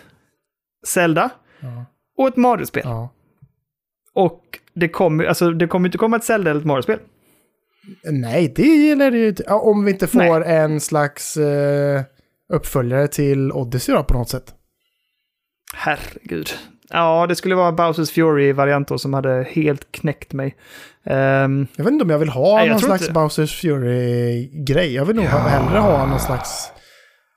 Zelda 0.87 1.29
Ja. 1.59 1.85
och 2.17 2.27
ett 2.27 2.37
Mario-spel. 2.37 2.83
Ja. 2.85 3.09
Och 4.13 4.59
det 4.73 4.89
kommer 4.89 5.23
alltså, 5.25 5.51
det 5.51 5.67
kommer 5.67 5.87
inte 5.87 5.97
komma 5.97 6.17
ett 6.17 6.23
Zelda 6.23 6.51
eller 6.51 6.59
ett 6.61 6.65
Mario-spel. 6.67 6.99
Nej, 8.03 8.53
det 8.55 8.63
gäller 8.87 9.11
ju 9.11 9.27
inte. 9.29 9.43
Ja, 9.47 9.59
Om 9.59 9.85
vi 9.85 9.91
inte 9.91 10.07
får 10.07 10.43
en 10.45 10.81
slags 10.81 11.37
eh, 11.37 12.01
uppföljare 12.53 13.07
till 13.07 13.51
Odyssey 13.51 13.95
då 13.95 14.03
på 14.03 14.13
något 14.13 14.29
sätt. 14.29 14.53
Herregud. 15.73 16.49
Ja, 16.89 17.25
det 17.27 17.35
skulle 17.35 17.55
vara 17.55 17.71
Bowsers 17.71 18.11
Fury-variant 18.11 18.87
då 18.87 18.97
som 18.97 19.13
hade 19.13 19.47
helt 19.51 19.91
knäckt 19.91 20.33
mig. 20.33 20.55
Ehm, 21.05 21.67
Jag 21.75 21.83
vet 21.83 21.91
inte 21.93 22.03
om 22.03 22.09
jag 22.09 22.19
vill 22.19 22.29
ha 22.29 22.57
Nej, 22.57 22.69
någon 22.69 22.79
slags 22.79 23.01
inte- 23.01 23.13
Bowsers 23.13 23.61
Fury-grej. 23.61 24.93
Jag 24.95 25.05
vill 25.05 25.15
nog 25.15 25.25
hellre 25.25 25.79
ha 25.79 26.05
någon 26.05 26.19
slags 26.19 26.71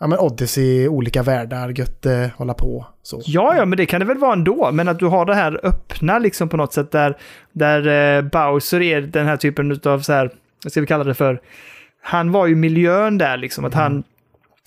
ja, 0.05 0.09
men 0.09 0.19
Odyssey, 0.19 0.89
olika 0.89 1.23
världar, 1.23 1.69
gött 1.69 2.07
eh, 2.07 2.27
hålla 2.37 2.55
på. 2.55 2.87
Så. 3.03 3.21
ja, 3.25 3.57
ja, 3.57 3.65
men 3.65 3.77
det 3.77 3.87
kan 3.87 4.01
det 4.01 4.07
väl 4.07 4.19
vara 4.19 4.33
ändå. 4.33 4.71
Men 4.73 4.89
att 4.89 4.99
du 4.99 5.07
har 5.07 5.25
det 5.27 5.35
här 5.35 5.61
öppna 5.63 6.19
liksom 6.19 6.49
på 6.49 6.57
något 6.57 6.73
sätt 6.73 6.91
där, 6.91 7.17
där 7.53 8.17
eh, 8.17 8.23
Bowser 8.23 8.83
är 8.83 9.01
den 9.01 9.27
här 9.27 9.37
typen 9.37 9.81
av 9.85 10.01
så 10.01 10.13
här, 10.13 10.31
vad 10.65 10.73
ska 10.73 10.81
vi 10.81 10.87
kalla 10.87 11.05
det 11.05 11.15
för? 11.15 11.41
Han 12.03 12.33
var 12.33 12.47
ju 12.47 12.55
miljön 12.55 13.19
där 13.19 13.37
liksom, 13.37 13.65
att 13.65 13.75
han 13.75 14.03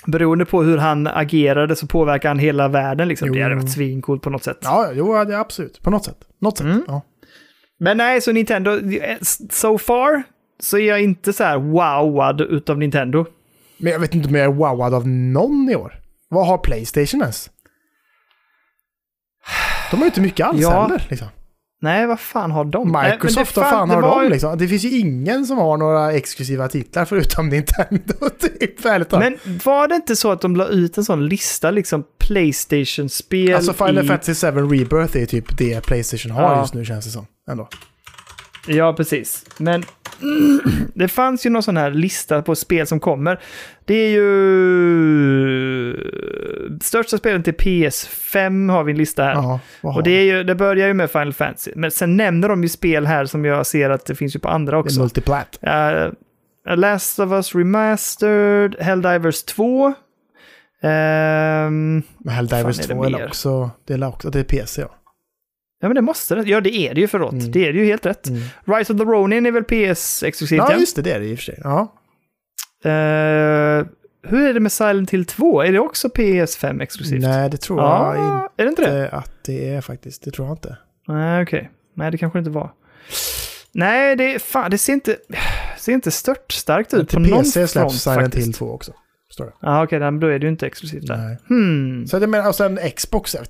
Beroende 0.08 0.46
på 0.46 0.64
hur 0.64 0.78
han 0.78 1.08
agerade 1.08 1.76
så 1.76 1.88
påverkar 1.88 2.30
han 2.30 2.40
hela 2.40 2.68
världen 2.68 3.08
liksom. 3.08 3.32
Det 3.32 3.42
hade 3.42 3.56
Jo. 3.56 3.60
varit 3.62 3.72
svincoolt 3.72 4.22
på 4.22 4.30
något 4.30 4.44
sätt. 4.44 4.60
Ja, 4.62 4.90
jo, 4.94 5.16
ja, 5.16 5.26
det 5.26 5.34
är 5.34 5.40
absolut. 5.40 5.82
På 5.82 5.90
något 5.90 6.06
sätt. 6.06 6.18
Något 6.40 6.58
sätt. 6.58 6.66
Mm. 6.66 6.84
Ja. 6.88 7.02
Men 7.80 7.98
nej, 7.98 8.22
så 8.22 8.32
Nintendo, 8.32 8.72
eh, 8.72 9.18
so 9.50 9.78
far 9.78 10.24
så 10.60 10.78
är 10.78 10.88
jag 10.88 11.02
inte 11.02 11.34
så 11.34 11.44
här 11.44 11.58
wowad 11.58 12.42
utav 12.42 12.78
Nintendo. 12.78 13.26
Men 13.78 13.92
jag 13.94 14.00
vet 14.00 14.16
inte 14.16 14.30
om 14.30 14.36
jag 14.36 14.46
är 14.46 14.50
wowad 14.54 14.94
av 14.94 15.08
någon 15.08 15.70
i 15.72 15.76
år. 15.76 16.00
Vad 16.30 16.48
har 16.48 16.58
Playstation 16.58 17.22
ens? 17.22 17.50
De 19.92 19.98
har 19.98 20.04
ju 20.04 20.08
inte 20.08 20.22
mycket 20.22 20.46
alls 20.48 20.62
Ja. 20.62 20.82
heller. 20.84 21.08
Liksom. 21.10 21.28
Nej, 21.82 22.08
vad 22.08 22.20
fan 22.20 22.52
har 22.52 22.66
de? 22.66 22.92
Microsoft, 23.04 23.58
vad 23.58 23.70
fan 23.70 23.90
det 23.90 23.96
har 23.96 24.02
var 24.02 24.16
de 24.20 24.24
ju- 24.24 24.30
liksom? 24.30 24.58
Det 24.58 24.68
finns 24.68 24.84
ju 24.84 25.00
ingen 25.00 25.46
som 25.46 25.58
har 25.58 25.78
några 25.78 26.14
exklusiva 26.14 26.68
titlar 26.68 27.06
förutom 27.06 27.50
Nintendo. 27.50 28.30
typ. 28.40 28.84
Men 29.12 29.40
var 29.66 29.88
det 29.88 29.96
inte 29.96 30.16
så 30.16 30.32
att 30.32 30.42
de 30.42 30.56
la 30.56 30.68
ut 30.68 30.98
en 30.98 31.06
sån 31.06 31.28
lista, 31.28 31.72
liksom 31.72 32.04
Playstation-spel 32.20 33.56
Alltså 33.56 33.74
Final 33.74 34.06
i... 34.06 34.08
Fantasy 34.08 34.34
7 34.52 34.58
Rebirth 34.62 35.18
är 35.18 35.26
typ 35.26 35.58
det 35.58 35.82
Playstation 35.86 36.32
har 36.32 36.42
Ja. 36.44 36.62
just 36.62 36.74
nu 36.74 36.86
känns 36.86 37.06
det 37.06 37.12
som. 37.12 37.26
Ändå. 37.50 37.68
Ja, 38.68 38.94
precis. 38.94 39.46
Men 39.58 39.84
det 40.94 41.08
fanns 41.08 41.46
ju 41.46 41.50
någon 41.50 41.64
sån 41.64 41.78
här 41.78 41.92
lista 41.92 42.42
på 42.42 42.56
spel 42.56 42.88
som 42.88 43.00
kommer. 43.00 43.40
Det 43.86 43.94
är 43.94 44.10
ju... 44.10 44.28
Största 46.82 47.18
spelen 47.18 47.44
till 47.44 47.54
PS5 47.54 48.72
har 48.72 48.84
vi 48.84 48.92
en 48.92 48.98
lista 48.98 49.24
här. 49.24 49.36
Har 49.36 49.60
Och 49.82 50.04
det, 50.04 50.12
är 50.12 50.24
ju, 50.24 50.44
det 50.44 50.56
börjar 50.56 50.88
ju 50.88 50.94
med 50.94 51.12
Final 51.12 51.34
Fantasy. 51.34 51.72
Men 51.76 51.92
sen 51.92 52.18
nämner 52.18 52.50
de 52.50 52.64
ju 52.64 52.70
spel 52.70 53.06
här 53.06 53.26
som 53.26 53.46
jag 53.46 53.66
ser 53.66 53.90
att 53.90 54.06
det 54.06 54.16
finns 54.16 54.36
ju 54.36 54.40
på 54.40 54.50
andra 54.50 54.72
det 54.72 54.78
är 54.78 54.80
också. 54.80 55.00
multiplat. 55.00 55.60
Uh, 55.64 56.76
Last 56.76 57.20
of 57.20 57.32
Us 57.32 57.56
Remastered, 57.56 58.76
Helldivers 58.80 59.44
2. 59.44 59.94
Ehm, 60.82 62.04
Men 62.18 62.34
Helldivers 62.34 62.78
Fan, 62.78 62.86
är 62.86 62.88
det 62.88 62.94
2 62.94 63.04
är 63.04 63.10
mer? 63.10 63.28
också, 63.28 63.70
det 63.86 63.94
är 63.94 64.08
också, 64.08 64.30
det 64.30 64.40
är 64.40 64.44
PC 64.44 64.82
ja. 64.82 64.90
Ja 65.82 65.88
men 65.88 65.96
det 65.96 66.02
måste 66.02 66.36
det. 66.36 66.50
Ja 66.50 66.62
det 66.62 66.76
är 66.76 66.94
det 66.94 67.02
ju 67.02 67.08
förlåt. 67.08 67.32
Mm. 67.34 67.52
Det 67.52 67.68
är 67.68 67.74
det 67.74 67.80
ju 67.80 67.86
helt 67.86 68.06
rätt. 68.06 68.28
Mm. 68.28 68.42
Rise 68.66 68.94
of 68.94 69.00
the 69.00 69.06
Ronin 69.06 69.46
är 69.46 69.52
väl 69.52 69.64
PS-exklusivt 69.64 70.58
Ja, 70.58 70.76
just 70.80 70.96
det, 70.96 71.02
det 71.02 71.12
är 71.12 71.20
det 71.20 71.26
i 71.26 71.34
och 71.34 71.38
för 71.38 71.44
sig. 71.44 71.60
Ja. 71.64 71.94
Eh, 72.84 73.86
hur 74.30 74.50
är 74.50 74.54
det 74.54 74.60
med 74.60 74.72
Silent 74.72 75.10
Hill 75.12 75.26
2? 75.26 75.62
Är 75.62 75.72
det 75.72 75.80
också 75.80 76.08
PS5-exklusivt? 76.08 77.22
Nej, 77.22 77.50
det 77.50 77.58
tror 77.58 77.80
jag 77.80 77.88
Ja, 77.90 78.50
är 78.58 78.64
det 78.64 78.70
inte 78.70 78.82
det? 78.82 79.04
inte 79.04 79.16
att 79.16 79.32
det 79.46 79.70
är 79.70 79.82
faktiskt. 79.82 80.24
Det 80.24 80.32
tror 80.32 80.48
jag 80.48 80.54
inte. 80.56 80.78
Nej, 81.08 81.44
okej. 81.44 81.72
Nej, 81.96 82.12
det 82.12 82.18
kanske 82.18 82.40
inte 82.40 82.52
var. 82.52 82.72
Nej, 83.72 84.16
det, 84.16 84.42
fan, 84.42 84.72
det 84.72 84.78
ser 84.78 84.94
inte, 84.94 85.18
ser 85.78 85.92
inte 85.94 86.12
stört 86.12 86.52
starkt 86.52 86.94
ut 86.94 87.12
på 87.12 87.20
någon 87.20 87.44
PC 87.44 87.52
front 87.68 87.70
släpps 87.70 88.04
Silent 88.04 88.22
faktiskt. 88.22 88.48
Hill 88.48 88.54
2 88.54 88.72
också. 88.72 88.94
Förstår 89.28 89.46
du? 89.46 89.52
Ja, 89.62 89.84
okej, 89.84 89.98
okay, 89.98 90.20
då 90.20 90.28
är 90.28 90.40
det 90.40 90.46
ju 90.46 90.52
inte 90.52 90.68
exklusivt 90.68 91.08
där. 91.08 91.18
Nej. 91.18 91.38
Hmm. 91.50 92.08
Så 92.08 92.20
det 92.20 92.28
menar, 92.28 92.48
och 92.50 92.56
sen 92.56 92.80
Xbox, 92.96 93.36
jag 93.36 93.42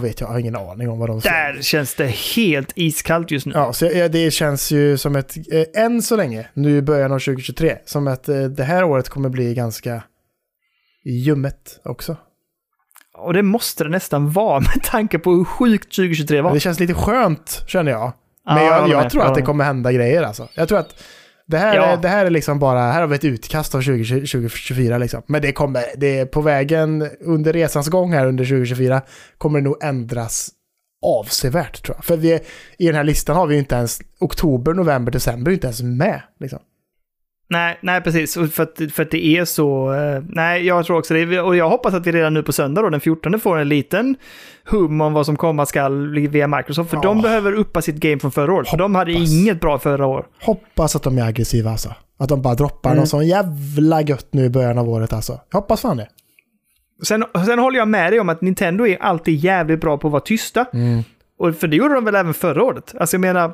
vet- 0.00 0.20
jag, 0.20 0.28
jag 0.28 0.32
har 0.32 0.38
ingen 0.38 0.56
aning 0.56 0.88
om 0.90 0.98
vad 0.98 1.08
de 1.08 1.20
Där 1.20 1.62
känns 1.62 1.94
det 1.94 2.06
helt 2.06 2.72
iskallt 2.74 3.30
just 3.30 3.46
nu. 3.46 3.52
Ja, 3.54 3.72
så 3.72 3.86
jag- 3.86 4.12
det 4.12 4.30
känns 4.30 4.70
ju 4.70 4.96
som 4.96 5.16
ett, 5.16 5.36
eh, 5.52 5.82
än 5.84 6.02
så 6.02 6.16
länge, 6.16 6.48
nu 6.54 6.76
i 6.76 6.82
början 6.82 7.12
av 7.12 7.18
2023, 7.18 7.78
som 7.84 8.06
att 8.06 8.28
eh, 8.28 8.42
det 8.42 8.64
här 8.64 8.84
året 8.84 9.08
kommer 9.08 9.28
bli 9.28 9.54
ganska 9.54 10.02
ljummet 11.04 11.80
också. 11.84 12.16
Och 13.18 13.32
det 13.32 13.42
måste 13.42 13.84
det 13.84 13.90
nästan 13.90 14.32
vara 14.32 14.60
med 14.74 14.82
tanke 14.82 15.18
på 15.18 15.30
hur 15.30 15.44
sjukt 15.44 15.96
2023 15.96 16.40
var. 16.40 16.54
Det 16.54 16.60
känns 16.60 16.80
lite 16.80 16.94
skönt, 16.94 17.64
känner 17.66 17.92
jag. 17.92 18.12
Ja, 18.44 18.54
Men 18.54 18.64
jag, 18.64 18.80
håller 18.80 18.94
jag 18.94 19.02
med, 19.02 19.10
tror 19.10 19.22
jag 19.22 19.30
att 19.30 19.36
det 19.36 19.42
kommer 19.42 19.64
hända 19.64 19.92
grejer 19.92 20.22
alltså. 20.22 20.48
Jag 20.54 20.68
tror 20.68 20.78
att 20.78 21.02
det 21.46 21.58
här, 21.58 21.76
Ja. 21.76 21.82
är, 21.82 21.96
det 21.96 22.08
här 22.08 22.26
är 22.26 22.30
liksom 22.30 22.58
bara, 22.58 22.80
här 22.80 23.00
har 23.00 23.08
vi 23.08 23.14
ett 23.14 23.24
utkast 23.24 23.74
av 23.74 23.80
20, 23.80 24.04
2024 24.04 24.98
liksom. 24.98 25.22
Men 25.26 25.42
det 25.42 25.52
kommer, 25.52 25.84
det 25.96 26.18
är 26.18 26.26
på 26.26 26.40
vägen 26.40 27.08
under 27.20 27.52
resans 27.52 27.88
gång 27.88 28.12
här 28.12 28.26
under 28.26 28.44
2024 28.44 29.02
kommer 29.38 29.58
det 29.58 29.64
nog 29.64 29.82
ändras 29.82 30.50
avsevärt 31.06 31.82
tror 31.84 31.96
jag. 31.96 32.04
För 32.04 32.16
vi, 32.16 32.40
i 32.78 32.86
den 32.86 32.94
här 32.94 33.04
listan 33.04 33.36
har 33.36 33.46
vi 33.46 33.54
ju 33.54 33.58
inte 33.60 33.74
ens 33.74 34.00
oktober, 34.20 34.74
november, 34.74 35.12
december 35.12 35.52
inte 35.52 35.66
ens 35.66 35.82
med. 35.82 36.22
Liksom. 36.40 36.58
Nej, 37.52 37.78
nej, 37.82 38.00
precis. 38.00 38.34
För 38.34 38.62
att, 38.62 38.80
för 38.92 39.02
att 39.02 39.10
det 39.10 39.26
är 39.26 39.44
så... 39.44 39.92
eh, 39.92 40.22
nej, 40.28 40.66
jag 40.66 40.86
tror 40.86 40.98
också 40.98 41.14
det. 41.14 41.40
Och 41.40 41.56
jag 41.56 41.68
hoppas 41.70 41.94
att 41.94 42.06
vi 42.06 42.12
redan 42.12 42.34
nu 42.34 42.42
på 42.42 42.52
söndag, 42.52 42.82
då, 42.82 42.88
den 42.90 43.00
14, 43.00 43.40
får 43.40 43.58
en 43.58 43.68
liten 43.68 44.16
hum 44.70 45.00
om 45.00 45.12
vad 45.12 45.26
som 45.26 45.36
komma 45.36 45.66
skall 45.66 46.18
via 46.28 46.46
Microsoft. 46.48 46.90
För 46.90 46.96
Ja. 46.96 47.02
de 47.02 47.22
behöver 47.22 47.52
uppa 47.52 47.82
sitt 47.82 47.96
game 47.96 48.18
från 48.18 48.30
förra 48.32 48.52
året. 48.52 48.68
För 48.68 48.76
de 48.76 48.94
hade 48.94 49.12
inget 49.12 49.60
bra 49.60 49.78
förra 49.78 50.06
år. 50.06 50.26
Hoppas 50.42 50.96
att 50.96 51.02
de 51.02 51.18
är 51.18 51.22
aggressiva 51.26 51.70
alltså. 51.70 51.94
Att 52.18 52.28
de 52.28 52.42
bara 52.42 52.54
droppar 52.54 52.90
Mm. 52.90 52.98
någon 52.98 53.06
sån 53.06 53.26
jävla 53.26 54.02
gött 54.02 54.28
nu 54.30 54.44
i 54.44 54.50
början 54.50 54.78
av 54.78 54.88
året 54.90 55.12
alltså. 55.12 55.40
Jag 55.52 55.60
hoppas 55.60 55.80
fan 55.80 55.96
det. 55.96 56.08
Sen, 57.04 57.24
sen 57.46 57.58
håller 57.58 57.78
jag 57.78 57.88
med 57.88 58.12
dig 58.12 58.20
om 58.20 58.28
att 58.28 58.40
Nintendo 58.40 58.86
är 58.86 58.96
alltid 59.02 59.34
jävligt 59.34 59.80
bra 59.80 59.98
på 59.98 60.08
att 60.08 60.12
vara 60.12 60.22
tysta. 60.22 60.64
Mm. 60.72 61.02
Och 61.38 61.54
för 61.56 61.68
det 61.68 61.76
gjorde 61.76 61.94
de 61.94 62.04
väl 62.04 62.14
även 62.14 62.34
förra 62.34 62.62
året. 62.62 62.94
Alltså 63.00 63.14
jag 63.14 63.20
menar, 63.20 63.52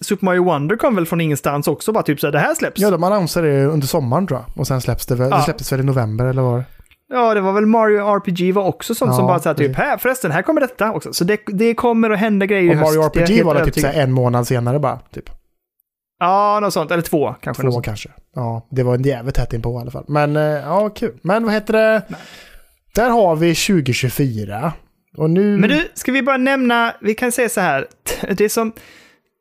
Super 0.00 0.24
Mario 0.24 0.44
Wonder 0.44 0.76
kom 0.76 0.94
väl 0.94 1.06
från 1.06 1.20
ingenstans 1.20 1.68
också, 1.68 1.92
bara 1.92 2.02
typ 2.02 2.20
så 2.20 2.26
här, 2.26 2.32
det 2.32 2.38
här 2.38 2.54
släpps. 2.54 2.80
Ja, 2.80 2.90
de 2.90 3.04
annonserade 3.04 3.60
det 3.60 3.66
under 3.66 3.86
sommaren 3.86 4.26
tror 4.26 4.40
jag. 4.40 4.60
Och 4.60 4.66
sen 4.66 4.80
släpps 4.80 5.06
det 5.06 5.14
väl, 5.14 5.30
Ja. 5.30 5.36
det 5.36 5.42
släpptes 5.42 5.72
väl 5.72 5.80
i 5.80 5.84
november 5.84 6.26
eller 6.26 6.42
vad? 6.42 6.62
Ja, 7.10 7.34
det 7.34 7.40
var 7.40 7.52
väl 7.52 7.66
Mario 7.66 8.16
RPG 8.16 8.52
var 8.54 8.64
också 8.64 8.94
sånt 8.94 9.10
Ja, 9.10 9.16
som 9.16 9.26
bara 9.26 9.38
så 9.38 9.48
här, 9.48 9.56
typ, 9.56 9.76
här 9.76 9.98
förresten, 9.98 10.30
här 10.30 10.42
kommer 10.42 10.60
detta 10.60 10.92
också. 10.92 11.12
Så 11.12 11.24
det, 11.24 11.40
det 11.46 11.74
kommer 11.74 12.10
att 12.10 12.18
hända 12.18 12.46
grejer 12.46 12.70
Och 12.70 12.76
höst. 12.76 12.96
Mario 12.96 13.02
jag 13.02 13.16
RPG 13.28 13.44
var 13.44 13.54
det 13.54 13.64
typ 13.64 13.74
så 13.74 13.86
här 13.86 14.02
en 14.02 14.12
månad 14.12 14.46
senare 14.46 14.78
bara. 14.78 14.98
Typ. 15.14 15.30
Ja, 16.20 16.58
något 16.62 16.72
sånt. 16.72 16.90
Eller 16.90 17.02
två 17.02 17.34
kanske. 17.40 17.62
Två 17.62 17.80
kanske. 17.80 18.08
Ja, 18.34 18.66
det 18.70 18.82
var 18.82 18.94
en 18.94 19.02
jävligt 19.02 19.34
tätt 19.34 19.52
inpå 19.52 19.78
i 19.78 19.80
alla 19.82 19.90
fall. 19.90 20.04
Men 20.08 20.36
eh, 20.36 20.42
ja, 20.42 20.88
kul. 20.88 21.18
Men 21.22 21.44
vad 21.44 21.52
heter 21.54 21.72
det? 21.72 22.02
Där 22.94 23.10
har 23.10 23.36
vi 23.36 23.54
2024. 23.54 24.72
Och 25.16 25.30
nu... 25.30 25.56
Men 25.56 25.70
du, 25.70 25.88
ska 25.94 26.12
vi 26.12 26.22
bara 26.22 26.36
nämna, 26.36 26.94
vi 27.00 27.14
kan 27.14 27.32
säga 27.32 27.48
så 27.48 27.60
här, 27.60 27.86
det 28.36 28.48
som, 28.48 28.72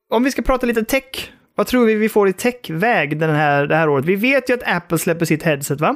om 0.09 0.23
vi 0.23 0.31
ska 0.31 0.41
prata 0.41 0.65
lite 0.65 0.83
tech, 0.83 1.31
vad 1.55 1.67
tror 1.67 1.85
vi 1.85 1.95
vi 1.95 2.09
får 2.09 2.29
i 2.29 2.33
techväg 2.33 3.19
den 3.19 3.35
här, 3.35 3.67
det 3.67 3.75
här 3.75 3.89
året? 3.89 4.05
Vi 4.05 4.15
vet 4.15 4.49
ju 4.49 4.53
att 4.53 4.67
Apple 4.67 4.97
släpper 4.97 5.25
sitt 5.25 5.43
headset, 5.43 5.81
va? 5.81 5.95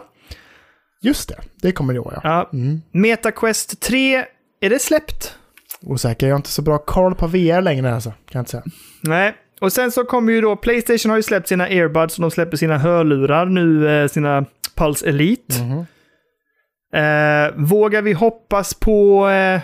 Just 1.02 1.30
det, 1.30 1.36
det 1.62 1.72
kommer 1.72 1.94
i 1.94 2.00
år 2.00 2.12
ja. 2.16 2.22
Ja. 2.24 2.50
Mm. 2.54 2.82
MetaQuest 2.92 3.82
3, 3.82 4.26
är 4.62 4.70
det 4.70 4.80
släppt? 4.80 5.36
Osäker, 5.82 6.28
jag 6.28 6.34
har 6.34 6.38
inte 6.40 6.50
så 6.50 6.62
bra 6.62 6.78
koll 6.78 7.16
på 7.16 7.28
VR 7.28 7.62
längre 7.62 7.94
alltså. 7.94 8.10
Kan 8.10 8.18
jag 8.32 8.42
inte 8.42 8.52
säga. 8.52 8.64
Nej. 9.04 9.36
Och 9.62 9.74
sen 9.74 9.92
så 9.92 10.04
kommer 10.04 10.34
ju 10.34 10.42
då, 10.42 10.56
Playstation 10.56 11.10
har 11.10 11.18
ju 11.18 11.24
släppt 11.24 11.48
sina 11.48 11.70
earbuds 11.70 12.18
och 12.18 12.22
de 12.22 12.32
släpper 12.32 12.58
sina 12.58 12.78
hörlurar 12.78 13.46
nu, 13.46 13.90
eh, 13.90 14.08
sina 14.08 14.46
Pulse 14.76 15.10
Elite. 15.10 15.62
Mhm. 15.62 15.86
Eh, 16.94 17.52
vågar 17.56 18.02
vi 18.02 18.14
hoppas 18.14 18.74
på 18.74 19.30
eh, 19.30 19.62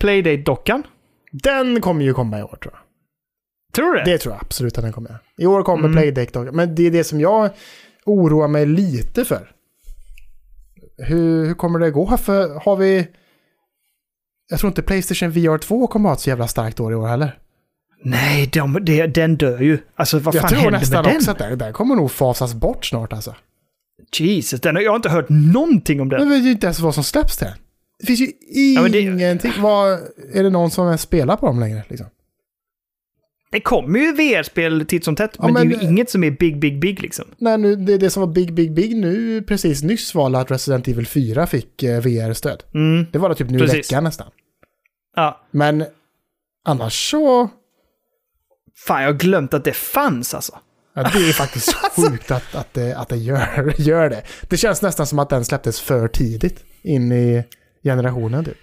Playdate-dockan? 0.00 0.82
Den 1.32 1.80
kommer 1.80 2.04
ju 2.04 2.14
komma 2.14 2.38
i 2.38 2.42
år 2.42 2.58
tror 2.62 2.74
jag. 2.74 2.83
Tror 3.74 3.92
du 3.92 3.98
det? 3.98 4.04
Det 4.12 4.18
tror 4.18 4.34
jag 4.34 4.42
absolut 4.44 4.78
att 4.78 4.84
den 4.84 4.92
kommer. 4.92 5.18
I 5.38 5.46
år 5.46 5.62
kommer 5.62 5.84
Mm. 5.88 5.92
Playdeck 5.92 6.32
dock. 6.32 6.54
Men 6.54 6.74
det 6.74 6.86
är 6.86 6.90
det 6.90 7.04
som 7.04 7.20
jag 7.20 7.50
oroar 8.06 8.48
mig 8.48 8.66
lite 8.66 9.24
för. 9.24 9.50
Hur, 10.98 11.46
hur 11.46 11.54
kommer 11.54 11.78
det 11.78 11.90
gå? 11.90 12.16
För 12.16 12.60
har 12.64 12.76
vi... 12.76 13.08
Jag 14.50 14.58
tror 14.60 14.68
inte 14.70 14.82
Playstation 14.82 15.30
VR 15.30 15.58
2 15.58 15.86
kommer 15.86 16.08
ha 16.08 16.14
ett 16.14 16.20
så 16.20 16.28
jävla 16.30 16.48
starkt 16.48 16.80
år 16.80 16.92
i 16.92 16.94
år 16.94 17.06
heller. 17.06 17.38
Nej, 18.02 18.46
de, 18.52 18.78
det, 18.82 19.06
den 19.06 19.36
dör 19.36 19.58
ju. 19.60 19.78
Alltså 19.96 20.18
vad 20.18 20.34
jag 20.34 20.40
fan 20.42 20.50
tror 20.50 20.60
händer 20.60 20.78
nästan 20.78 21.02
med 21.04 21.12
den? 21.12 21.16
också 21.16 21.30
att 21.30 21.38
den, 21.38 21.58
den 21.58 21.72
kommer 21.72 21.94
nog 21.96 22.10
fasas 22.10 22.54
bort 22.54 22.84
snart 22.86 23.12
alltså. 23.12 23.34
Jesus, 24.18 24.60
den, 24.60 24.76
jag 24.76 24.90
har 24.90 24.96
inte 24.96 25.08
hört 25.08 25.26
någonting 25.28 26.00
om 26.00 26.08
Men 26.08 26.18
den. 26.20 26.28
vi 26.28 26.34
vet 26.36 26.44
ju 26.46 26.50
inte 26.50 26.66
ens 26.66 26.80
vad 26.80 26.94
som 26.94 27.04
släpps 27.04 27.36
den. 27.38 27.52
Det 27.98 28.06
finns 28.06 28.20
ju 28.20 28.28
men 28.82 28.92
det- 28.92 29.00
ingenting. 29.00 29.52
Vad, 29.60 29.92
är 30.32 30.42
det 30.42 30.50
någon 30.50 30.70
som 30.70 30.86
ens 30.86 31.00
spelar 31.02 31.36
på 31.36 31.46
dem 31.46 31.60
längre? 31.60 31.82
Liksom? 31.88 32.06
Det 33.54 33.60
kommer 33.60 33.98
ju 33.98 34.12
VR-spel 34.12 34.86
titt 34.86 35.04
som 35.04 35.16
tätt, 35.16 35.30
Ja, 35.38 35.44
men, 35.44 35.54
det 35.54 35.60
är 35.60 35.64
men- 35.64 35.80
ju 35.80 35.86
inget 35.86 36.10
som 36.10 36.24
är 36.24 36.30
big, 36.30 36.58
big, 36.58 36.80
big 36.80 37.02
liksom. 37.02 37.24
Nej, 37.38 37.58
nu, 37.58 37.76
det, 37.76 37.98
det 37.98 38.10
som 38.10 38.20
var 38.20 38.26
Big 38.34 38.54
Big 38.54 38.74
Big 38.74 38.96
nu 38.96 39.42
precis 39.42 39.82
nyss 39.82 40.14
var 40.14 40.34
att 40.40 40.50
Resident 40.50 40.88
Evil 40.88 41.06
4 41.06 41.46
fick 41.46 41.82
eh, 41.82 42.00
VR-stöd. 42.00 42.62
Mm, 42.74 43.06
Det 43.12 43.18
var 43.18 43.28
det 43.28 43.34
typ 43.34 43.50
nu 43.50 43.56
i 43.58 43.60
Precis. 43.60 43.92
veckan 43.92 44.04
nästan. 44.04 44.26
ja. 45.16 45.46
Men 45.50 45.84
annars 46.64 47.10
så... 47.10 47.48
Fan, 48.86 49.02
jag 49.02 49.08
har 49.12 49.18
glömt 49.18 49.54
att 49.54 49.64
det 49.64 49.72
fanns 49.76 50.34
alltså. 50.34 50.58
Ja, 50.94 51.02
det 51.02 51.08
är 51.28 51.32
faktiskt 51.32 51.74
sjukt 51.96 52.30
att, 52.30 52.54
att, 52.54 52.74
det, 52.74 52.96
att 52.96 53.08
det 53.08 53.16
gör, 53.16 53.74
gör 53.78 54.10
det. 54.10 54.22
Det 54.48 54.56
känns 54.56 54.82
nästan 54.82 55.06
som 55.06 55.18
att 55.18 55.30
den 55.30 55.44
släpptes 55.44 55.80
för 55.80 56.08
tidigt 56.08 56.64
in 56.82 57.12
i 57.12 57.44
generationen. 57.82 58.44
Typ. 58.44 58.56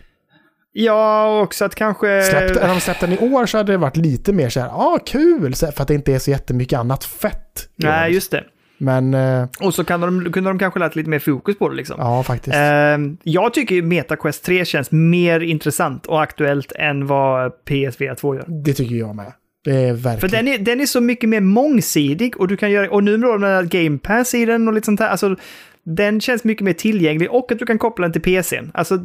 Ja, 0.73 1.41
också 1.41 1.65
att 1.65 1.75
kanske... 1.75 2.23
Släppt, 2.23 2.61
hade 2.61 2.73
de 2.73 2.79
släppt 2.81 2.99
den 2.99 3.13
i 3.13 3.17
år 3.17 3.45
så 3.45 3.57
hade 3.57 3.71
det 3.71 3.77
varit 3.77 3.97
lite 3.97 4.33
mer 4.33 4.49
så 4.49 4.59
här, 4.59 4.69
ah, 4.69 4.99
kul, 5.05 5.53
så 5.53 5.65
här, 5.65 5.73
för 5.73 5.81
att 5.81 5.87
det 5.87 5.93
inte 5.93 6.13
är 6.13 6.19
så 6.19 6.31
jättemycket 6.31 6.79
annat 6.79 7.03
fett. 7.03 7.69
Nej, 7.75 8.13
just 8.13 8.31
det. 8.31 8.43
Men, 8.77 9.13
eh, 9.13 9.47
Och 9.59 9.73
så 9.73 9.83
kan 9.83 10.01
de, 10.01 10.31
kunde 10.31 10.49
de 10.49 10.59
kanske 10.59 10.79
lagt 10.79 10.95
lite 10.95 11.09
mer 11.09 11.19
fokus 11.19 11.57
på 11.57 11.69
det 11.69 11.75
liksom. 11.75 11.95
ja 11.99 12.23
faktiskt. 12.23 12.55
Ehm, 12.55 13.17
jag 13.23 13.53
tycker 13.53 13.75
ju 13.75 13.81
MetaQuest 13.81 14.45
3 14.45 14.65
känns 14.65 14.91
mer 14.91 15.39
intressant 15.39 16.05
och 16.05 16.21
aktuellt 16.21 16.71
än 16.71 17.07
vad 17.07 17.51
PSVR 17.65 18.15
2 18.15 18.35
gör. 18.35 18.45
Det 18.47 18.73
tycker 18.73 18.95
jag 18.95 19.15
med. 19.15 19.33
Det 19.63 19.75
är 19.75 19.93
verkligen... 19.93 20.19
För 20.19 20.27
den 20.27 20.47
är, 20.47 20.57
den 20.57 20.81
är 20.81 20.85
så 20.85 21.01
mycket 21.01 21.29
mer 21.29 21.41
mångsidig 21.41 22.39
och 22.39 22.47
du 22.47 22.57
kan 22.57 22.71
göra, 22.71 22.89
och 22.89 23.03
nu 23.03 23.17
med 23.17 23.39
med 23.39 23.69
Game 23.69 23.97
Pass 23.97 24.33
i 24.33 24.45
den 24.45 24.67
och 24.67 24.73
lite 24.73 24.85
sånt 24.85 24.99
här, 24.99 25.09
alltså 25.09 25.35
den 25.83 26.21
känns 26.21 26.43
mycket 26.43 26.65
mer 26.65 26.73
tillgänglig 26.73 27.31
och 27.31 27.51
att 27.51 27.59
du 27.59 27.65
kan 27.65 27.77
koppla 27.77 28.07
den 28.07 28.21
till 28.21 28.21
PCn. 28.21 28.71
Alltså, 28.73 28.99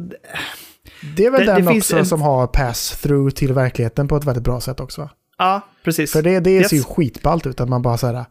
det 1.15 1.25
är 1.25 1.31
väl 1.31 1.39
det- 1.39 1.45
det 1.45 1.61
den 1.61 1.67
finns 1.73 1.85
också 1.85 1.97
en- 1.97 2.05
som 2.05 2.21
har 2.21 2.47
pass-through 2.47 3.29
till 3.29 3.53
verkligheten 3.53 4.07
på 4.07 4.15
ett 4.17 4.23
väldigt 4.23 4.43
bra 4.43 4.61
sätt 4.61 4.79
också. 4.79 5.01
va? 5.01 5.09
ja, 5.37 5.61
precis. 5.83 6.11
För 6.11 6.21
det, 6.21 6.39
det 6.39 6.51
Yes. 6.51 6.69
ser 6.69 6.77
ju 6.77 6.83
skitballt 6.83 7.47
ut 7.47 7.61
att 7.61 7.69
man 7.69 7.81
bara 7.81 7.97
så 7.97 8.07
här, 8.07 8.25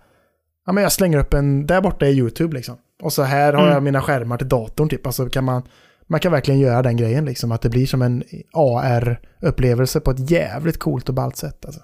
ja 0.66 0.72
men 0.72 0.82
jag 0.82 0.92
slänger 0.92 1.18
upp 1.18 1.34
en, 1.34 1.66
där 1.66 1.80
borta 1.80 2.06
är 2.06 2.10
YouTube 2.10 2.54
liksom. 2.56 2.76
Och 3.02 3.12
så 3.12 3.22
här 3.22 3.52
har 3.52 3.62
Mm. 3.62 3.72
jag 3.74 3.82
mina 3.82 4.02
skärmar 4.02 4.36
till 4.38 4.48
datorn 4.48 4.88
typ. 4.88 5.06
Alltså 5.06 5.28
kan 5.28 5.44
man, 5.44 5.62
man 6.06 6.20
kan 6.20 6.32
verkligen 6.32 6.60
göra 6.60 6.82
den 6.82 6.96
grejen 6.96 7.24
liksom. 7.24 7.52
Att 7.52 7.62
det 7.62 7.68
blir 7.68 7.86
som 7.86 8.02
en 8.02 8.22
AR-upplevelse 8.52 10.00
på 10.00 10.10
ett 10.10 10.30
jävligt 10.30 10.78
coolt 10.78 11.08
och 11.08 11.14
ballt 11.14 11.36
sätt. 11.36 11.64
Alltså. 11.66 11.80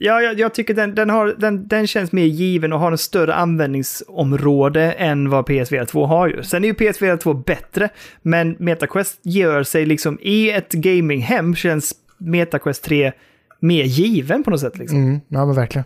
Ja, 0.00 0.20
jag, 0.20 0.38
jag 0.38 0.54
tycker 0.54 0.74
den, 0.74 0.94
den, 0.94 1.10
har, 1.10 1.34
den, 1.38 1.68
den 1.68 1.86
känns 1.86 2.12
mer 2.12 2.24
given 2.24 2.72
och 2.72 2.80
har 2.80 2.92
en 2.92 2.98
större 2.98 3.34
användningsområde 3.34 4.92
än 4.92 5.30
vad 5.30 5.46
PSVR 5.46 5.84
2 5.84 6.06
har 6.06 6.28
ju. 6.28 6.42
Sen 6.42 6.64
är 6.64 6.68
ju 6.68 6.74
PSVR 6.74 7.16
2 7.16 7.34
bättre, 7.34 7.88
men 8.22 8.56
MetaQuest 8.58 9.20
gör 9.22 9.62
sig 9.62 9.86
liksom 9.86 10.18
i 10.22 10.50
ett 10.50 10.72
gaminghem 10.72 11.54
känns 11.54 11.94
MetaQuest 12.18 12.84
3 12.84 13.12
mer 13.60 13.84
given 13.84 14.44
på 14.44 14.50
något 14.50 14.60
sätt 14.60 14.78
liksom. 14.78 14.98
Mm, 14.98 15.20
ja 15.28 15.46
men 15.46 15.54
verkligen. 15.54 15.84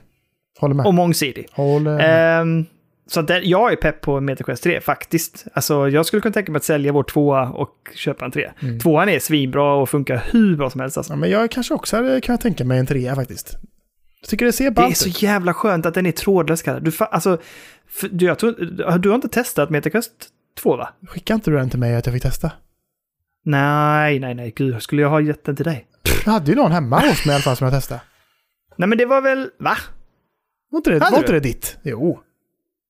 Håller 0.58 0.74
med. 0.74 0.86
Och 0.86 0.94
mångsidig. 0.94 1.46
Håller 1.52 1.96
med. 1.96 2.40
Ehm, 2.40 2.64
så 3.06 3.22
där, 3.22 3.40
jag 3.44 3.72
är 3.72 3.76
pepp 3.76 4.00
på 4.00 4.20
MetaQuest 4.20 4.62
3 4.62 4.80
faktiskt. 4.80 5.46
Alltså 5.52 5.88
jag 5.88 6.06
skulle 6.06 6.22
kunna 6.22 6.32
tänka 6.32 6.52
mig 6.52 6.56
att 6.56 6.64
sälja 6.64 6.92
vår 6.92 7.02
tvåa 7.02 7.48
och 7.48 7.74
köpa 7.94 8.24
en 8.24 8.30
3. 8.30 8.50
Mm. 8.60 8.78
Tvåan 8.78 9.08
är 9.08 9.18
svinbra 9.18 9.74
och 9.74 9.88
funkar 9.88 10.24
hur 10.32 10.56
bra 10.56 10.70
som 10.70 10.80
helst. 10.80 10.96
Alltså. 10.96 11.12
Ja, 11.12 11.16
men 11.16 11.30
jag 11.30 11.50
kanske 11.50 11.74
också 11.74 11.96
hade 11.96 12.20
kunnat 12.20 12.40
tänka 12.40 12.64
mig 12.64 12.78
en 12.78 12.86
trea 12.86 13.14
faktiskt. 13.14 13.58
Jag 14.22 14.28
tycker 14.28 14.46
det 14.46 14.52
ser 14.52 14.64
Det 14.64 14.68
är 14.68 14.70
ballt 14.70 14.96
så 14.96 15.08
jävla 15.08 15.54
skönt 15.54 15.86
att 15.86 15.94
den 15.94 16.06
är 16.06 16.12
trådlös. 16.12 16.62
Kalle. 16.62 16.80
Du, 16.80 16.90
fa- 16.90 17.08
alltså, 17.10 17.38
för, 17.88 18.08
du, 18.08 18.26
jag 18.26 18.38
tror, 18.38 18.52
du 18.98 19.08
har 19.08 19.14
inte 19.14 19.28
testat 19.28 19.70
MetaQuest 19.70 20.12
2 20.62 20.76
va? 20.76 20.88
Skickade 21.06 21.34
inte 21.34 21.50
du 21.50 21.56
den 21.56 21.70
till 21.70 21.78
mig 21.78 21.96
att 21.96 22.06
jag 22.06 22.12
fick 22.14 22.22
testa? 22.22 22.52
Nej, 23.44 24.18
nej, 24.18 24.34
nej, 24.34 24.52
gud, 24.56 24.82
skulle 24.82 25.02
jag 25.02 25.10
ha 25.10 25.20
gett 25.20 25.44
den 25.44 25.56
till 25.56 25.64
dig? 25.64 25.86
Jag 26.24 26.32
hade 26.32 26.50
ju 26.50 26.56
någon 26.56 26.72
hemma 26.72 27.00
hos 27.00 27.26
mig 27.26 27.32
i 27.32 27.34
alla 27.34 27.42
fall 27.42 27.56
som 27.56 27.64
jag 27.64 27.74
testade. 27.74 28.00
Nej, 28.76 28.88
men 28.88 28.98
det 28.98 29.06
var 29.06 29.20
väl, 29.20 29.50
va? 29.58 29.76
Var 30.70 30.78
inte 30.78 30.90
det, 30.90 30.98
Hade 31.04 31.10
var 31.10 31.18
inte 31.18 31.32
du? 31.32 31.40
det 31.40 31.48
ditt? 31.48 31.78
Jo. 31.82 32.20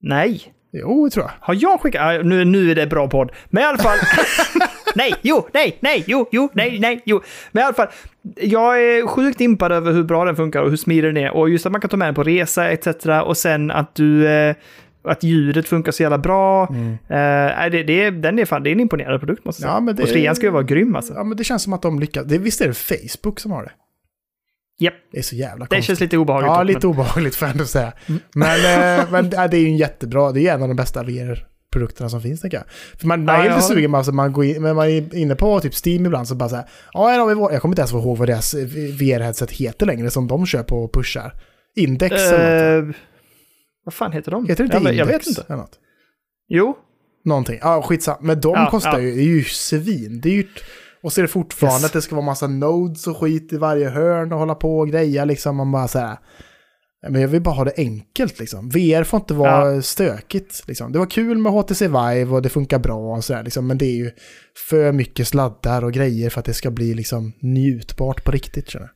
Nej. 0.01 0.55
Jo, 0.73 1.11
tror 1.11 1.25
jag. 1.25 1.33
Har 1.41 1.55
jag 1.61 1.81
skickat? 1.81 2.01
Ah, 2.03 2.23
nu, 2.23 2.45
nu 2.45 2.71
är 2.71 2.75
det 2.75 2.87
bra 2.87 3.09
podd. 3.09 3.33
Men 3.51 3.63
i 3.63 3.67
alla 3.67 3.79
fall. 3.79 3.99
nej, 4.95 5.15
jo, 5.23 5.49
nej, 5.55 5.77
nej, 5.81 6.05
jo, 6.07 6.29
jo, 6.33 6.49
nej, 6.53 6.79
nej, 6.81 7.03
jo. 7.05 7.21
Men 7.53 7.63
i 7.63 7.65
alla 7.65 7.75
fall. 7.75 7.89
Jag 8.37 8.83
är 8.85 9.07
sjukt 9.07 9.41
impad 9.41 9.73
över 9.73 9.93
hur 9.93 10.03
bra 10.05 10.25
den 10.25 10.37
funkar 10.37 10.63
och 10.63 10.71
hur 10.71 10.77
smidig 10.77 11.05
den 11.15 11.17
är. 11.17 11.31
Och 11.31 11.51
just 11.51 11.67
att 11.67 11.73
man 11.73 11.81
kan 11.81 11.91
ta 11.91 11.97
med 11.97 12.09
den 12.09 12.15
på 12.15 12.23
resa 12.23 12.71
etc. 12.71 12.87
Och 13.25 13.37
sen 13.37 13.71
att 13.71 13.95
du... 13.95 14.29
Eh, 14.29 14.55
att 15.05 15.23
ljudet 15.23 15.69
funkar 15.69 15.93
så 15.93 16.03
jävla 16.03 16.19
bra. 16.19 16.67
Mm. 16.67 16.97
Nej, 17.09 17.71
det, 17.71 17.83
det, 17.83 18.11
den 18.11 18.39
är 18.39 18.45
fan, 18.45 18.63
det 18.63 18.71
är 18.71 18.73
en 18.73 18.81
imponerande 18.81 19.19
produkt 19.19 19.45
måste 19.45 19.63
jag 19.63 19.71
säga. 19.73 19.85
Ja, 19.87 19.93
det- 19.93 20.03
Och 20.03 20.09
trean 20.09 20.37
ska 20.37 20.47
ju 20.47 20.53
vara 20.53 20.63
grym 20.63 20.97
alltså. 20.97 21.15
Ja, 21.15 21.25
men 21.25 21.37
det 21.37 21.45
känns 21.45 21.63
som 21.63 21.73
att 21.73 21.83
de 21.83 22.01
lyckas. 22.01 22.25
Det, 22.27 22.39
visst 22.39 22.61
är 22.61 22.69
det 22.69 22.75
Facebook 22.75 23.41
som 23.41 23.51
har 23.53 23.63
det? 23.63 23.73
Japp, 24.85 24.95
Det 25.13 25.19
är 25.19 25.23
så 25.23 25.37
jävla 25.37 25.65
det 25.65 25.69
konstigt. 25.69 25.85
känns 25.87 26.01
lite 26.01 26.19
obehagligt. 26.19 26.49
Ja, 26.51 26.59
dock, 26.59 26.67
lite 26.67 26.87
men- 26.87 26.91
obehagligt 26.97 27.41
jag 27.41 27.51
ändå 27.51 27.65
säga. 27.65 27.93
Men, 28.35 28.99
eh, 29.01 29.05
men 29.11 29.31
det 29.31 29.37
är 29.37 29.55
ju 29.55 29.67
en 29.67 29.77
jättebra, 29.77 30.33
det 30.33 30.49
är 30.49 30.55
en 30.55 30.63
av 30.63 30.69
de 30.69 30.77
bästa 30.77 31.03
VR-produkterna 31.73 32.09
som 32.11 32.21
finns 32.21 32.41
tycker 32.41 32.57
jag. 32.57 32.67
För 33.01 33.07
man, 33.07 33.25
man 33.25 33.35
Ja, 33.35 33.43
är 33.45 33.49
lite 33.49 33.63
sugen, 33.63 33.91
men 33.91 33.99
alltså, 33.99 34.13
man, 34.13 34.33
går 34.33 34.45
in, 34.45 34.63
men 34.63 34.77
man 34.77 34.89
är 34.89 35.15
inne 35.15 35.35
på 35.35 35.61
typ 35.61 35.87
Steam 35.87 36.07
ibland 36.07 36.29
så 36.29 36.35
bara 36.35 36.49
så 36.49 36.57
här, 36.57 36.65
ja, 36.93 37.09
här 37.09 37.19
har 37.19 37.27
vi 37.27 37.35
vår, 37.35 37.53
jag 37.53 37.63
kommer 37.63 37.73
inte 37.73 37.81
ens 37.83 37.93
ihåg 37.93 38.19
vad 38.19 38.29
deras 38.29 38.55
VR-headset 38.55 39.51
heter 39.53 39.87
längre 39.87 40.11
som 40.11 40.29
de 40.29 40.47
kör 40.47 40.63
på 40.63 40.77
och 40.85 40.93
pushar. 40.95 41.33
Index 41.77 42.15
eller 42.15 42.81
något. 42.83 42.95
Eh, 42.95 43.01
vad 43.85 43.95
fan 43.95 44.13
heter 44.13 44.31
de? 44.31 44.47
Heter 44.47 44.65
det 44.65 44.65
inte 44.65 44.77
jag, 44.77 44.83
vet- 44.83 44.91
Index? 44.93 44.99
jag 44.99 45.19
vet 45.19 45.27
inte. 45.27 45.43
Eller 45.49 45.57
något? 45.63 45.79
Jo, 46.49 46.77
Någonting. 47.25 47.59
Ja, 47.63 47.83
skitsamma. 47.83 48.19
Men 48.21 48.41
de 48.41 48.53
Ja, 48.55 48.71
kostar 48.71 48.93
ja. 48.93 49.01
ju, 49.01 49.15
det 49.15 49.21
är 49.23 49.25
ju 49.25 49.45
svindyrt. 49.45 50.65
Och 51.03 51.13
så 51.13 51.21
är 51.21 51.23
det 51.23 51.29
fortfarande 51.29 51.77
Yes. 51.79 51.85
att 51.85 51.93
det 51.93 52.03
ska 52.03 52.15
vara 52.15 52.27
massa 52.27 52.47
nodes 52.47 53.07
och 53.07 53.17
skit 53.17 53.53
i 53.53 53.57
varje 53.57 53.89
hörn 53.89 54.33
och 54.33 54.39
hålla 54.39 54.55
på 54.55 54.79
och 54.79 54.89
greja 54.89 55.25
liksom. 55.25 55.57
Man 55.57 55.73
bara 55.73 55.89
så 55.89 55.99
här. 55.99 56.17
"Ja, 57.03 57.11
Men 57.11 57.21
jag 57.21 57.29
vill 57.29 57.43
bara 57.43 57.55
ha 57.55 57.65
det 57.65 57.75
enkelt 57.77 58.39
liksom. 58.39 58.69
VR 58.69 59.05
får 59.05 59.21
inte 59.21 59.35
vara 59.35 59.83
stökigt. 59.83 60.65
Liksom. 60.69 60.93
Det 60.93 60.99
var 60.99 61.07
kul 61.07 61.39
med 61.39 61.53
HTC 61.53 61.89
Vive 61.89 62.31
och 62.31 62.43
det 62.43 62.49
funkar 62.49 62.79
bra 62.79 63.17
och 63.17 63.25
sådär. 63.25 63.43
Liksom, 63.43 63.67
men 63.67 63.79
det 63.79 63.87
är 63.87 63.97
ju 63.97 64.11
för 64.69 64.93
mycket 64.93 65.29
sladdar 65.29 65.85
och 65.85 65.93
grejer 65.93 66.31
för 66.31 66.41
att 66.41 66.47
det 66.47 66.55
ska 66.55 66.71
bli 66.71 66.95
liksom 66.95 67.33
njutbart 67.41 68.25
på 68.25 68.31
riktigt. 68.31 68.69
Känner. 68.69 68.91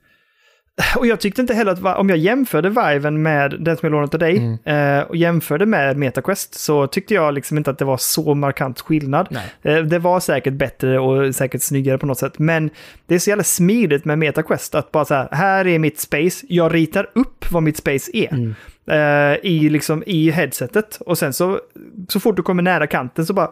Och 0.97 1.07
jag 1.07 1.21
tyckte 1.21 1.41
inte 1.41 1.55
heller 1.55 1.73
att, 1.73 1.99
om 1.99 2.09
jag 2.09 2.19
jämförde 2.19 2.69
Viven 2.69 3.23
med 3.23 3.57
den 3.61 3.77
som 3.77 3.87
jag 3.87 3.91
lånade 3.91 4.11
till 4.11 4.21
dig, 4.21 4.37
Mm. 4.65 4.99
eh, 4.99 5.05
och 5.05 5.17
jämförde 5.17 5.67
med 5.67 5.97
MetaQuest, 5.97 6.55
så 6.55 6.87
tyckte 6.87 7.15
jag 7.15 7.35
liksom 7.35 7.57
inte 7.59 7.71
att 7.71 7.79
det 7.79 7.85
var 7.85 7.97
så 7.97 8.35
markant 8.35 8.81
skillnad. 8.81 9.39
Eh, 9.63 9.77
det 9.79 9.99
var 9.99 10.21
säkert 10.21 10.55
bättre 10.55 10.99
och 10.99 11.35
säkert 11.35 11.63
snyggare 11.63 11.99
på 11.99 12.07
något 12.07 12.19
sätt, 12.19 12.39
men 12.39 12.71
det 13.07 13.15
är 13.15 13.19
så 13.19 13.31
jävla 13.31 13.45
smidigt 13.45 14.05
med 14.05 14.19
MetaQuest, 14.19 14.75
att 14.75 14.93
bara 14.93 15.05
så 15.05 15.15
här, 15.15 15.29
här 15.33 15.67
är 15.67 15.79
mitt 15.79 16.01
space, 16.01 16.47
jag 16.49 16.75
ritar 16.75 17.11
upp 17.15 17.51
vad 17.53 17.63
mitt 17.63 17.77
space 17.77 18.11
är. 18.15 18.33
Mm. 18.35 18.55
eh, 18.91 19.39
i, 19.43 19.69
liksom, 19.69 20.03
i 20.07 20.31
headsetet. 20.31 20.99
Och 21.07 21.19
sen 21.19 21.33
så, 21.33 21.61
så 22.09 22.21
fort 22.21 22.37
du 22.37 22.43
kommer 22.43 22.63
nära 22.63 22.87
kanten 22.87 23.27
så 23.27 23.33
bara 23.35 23.51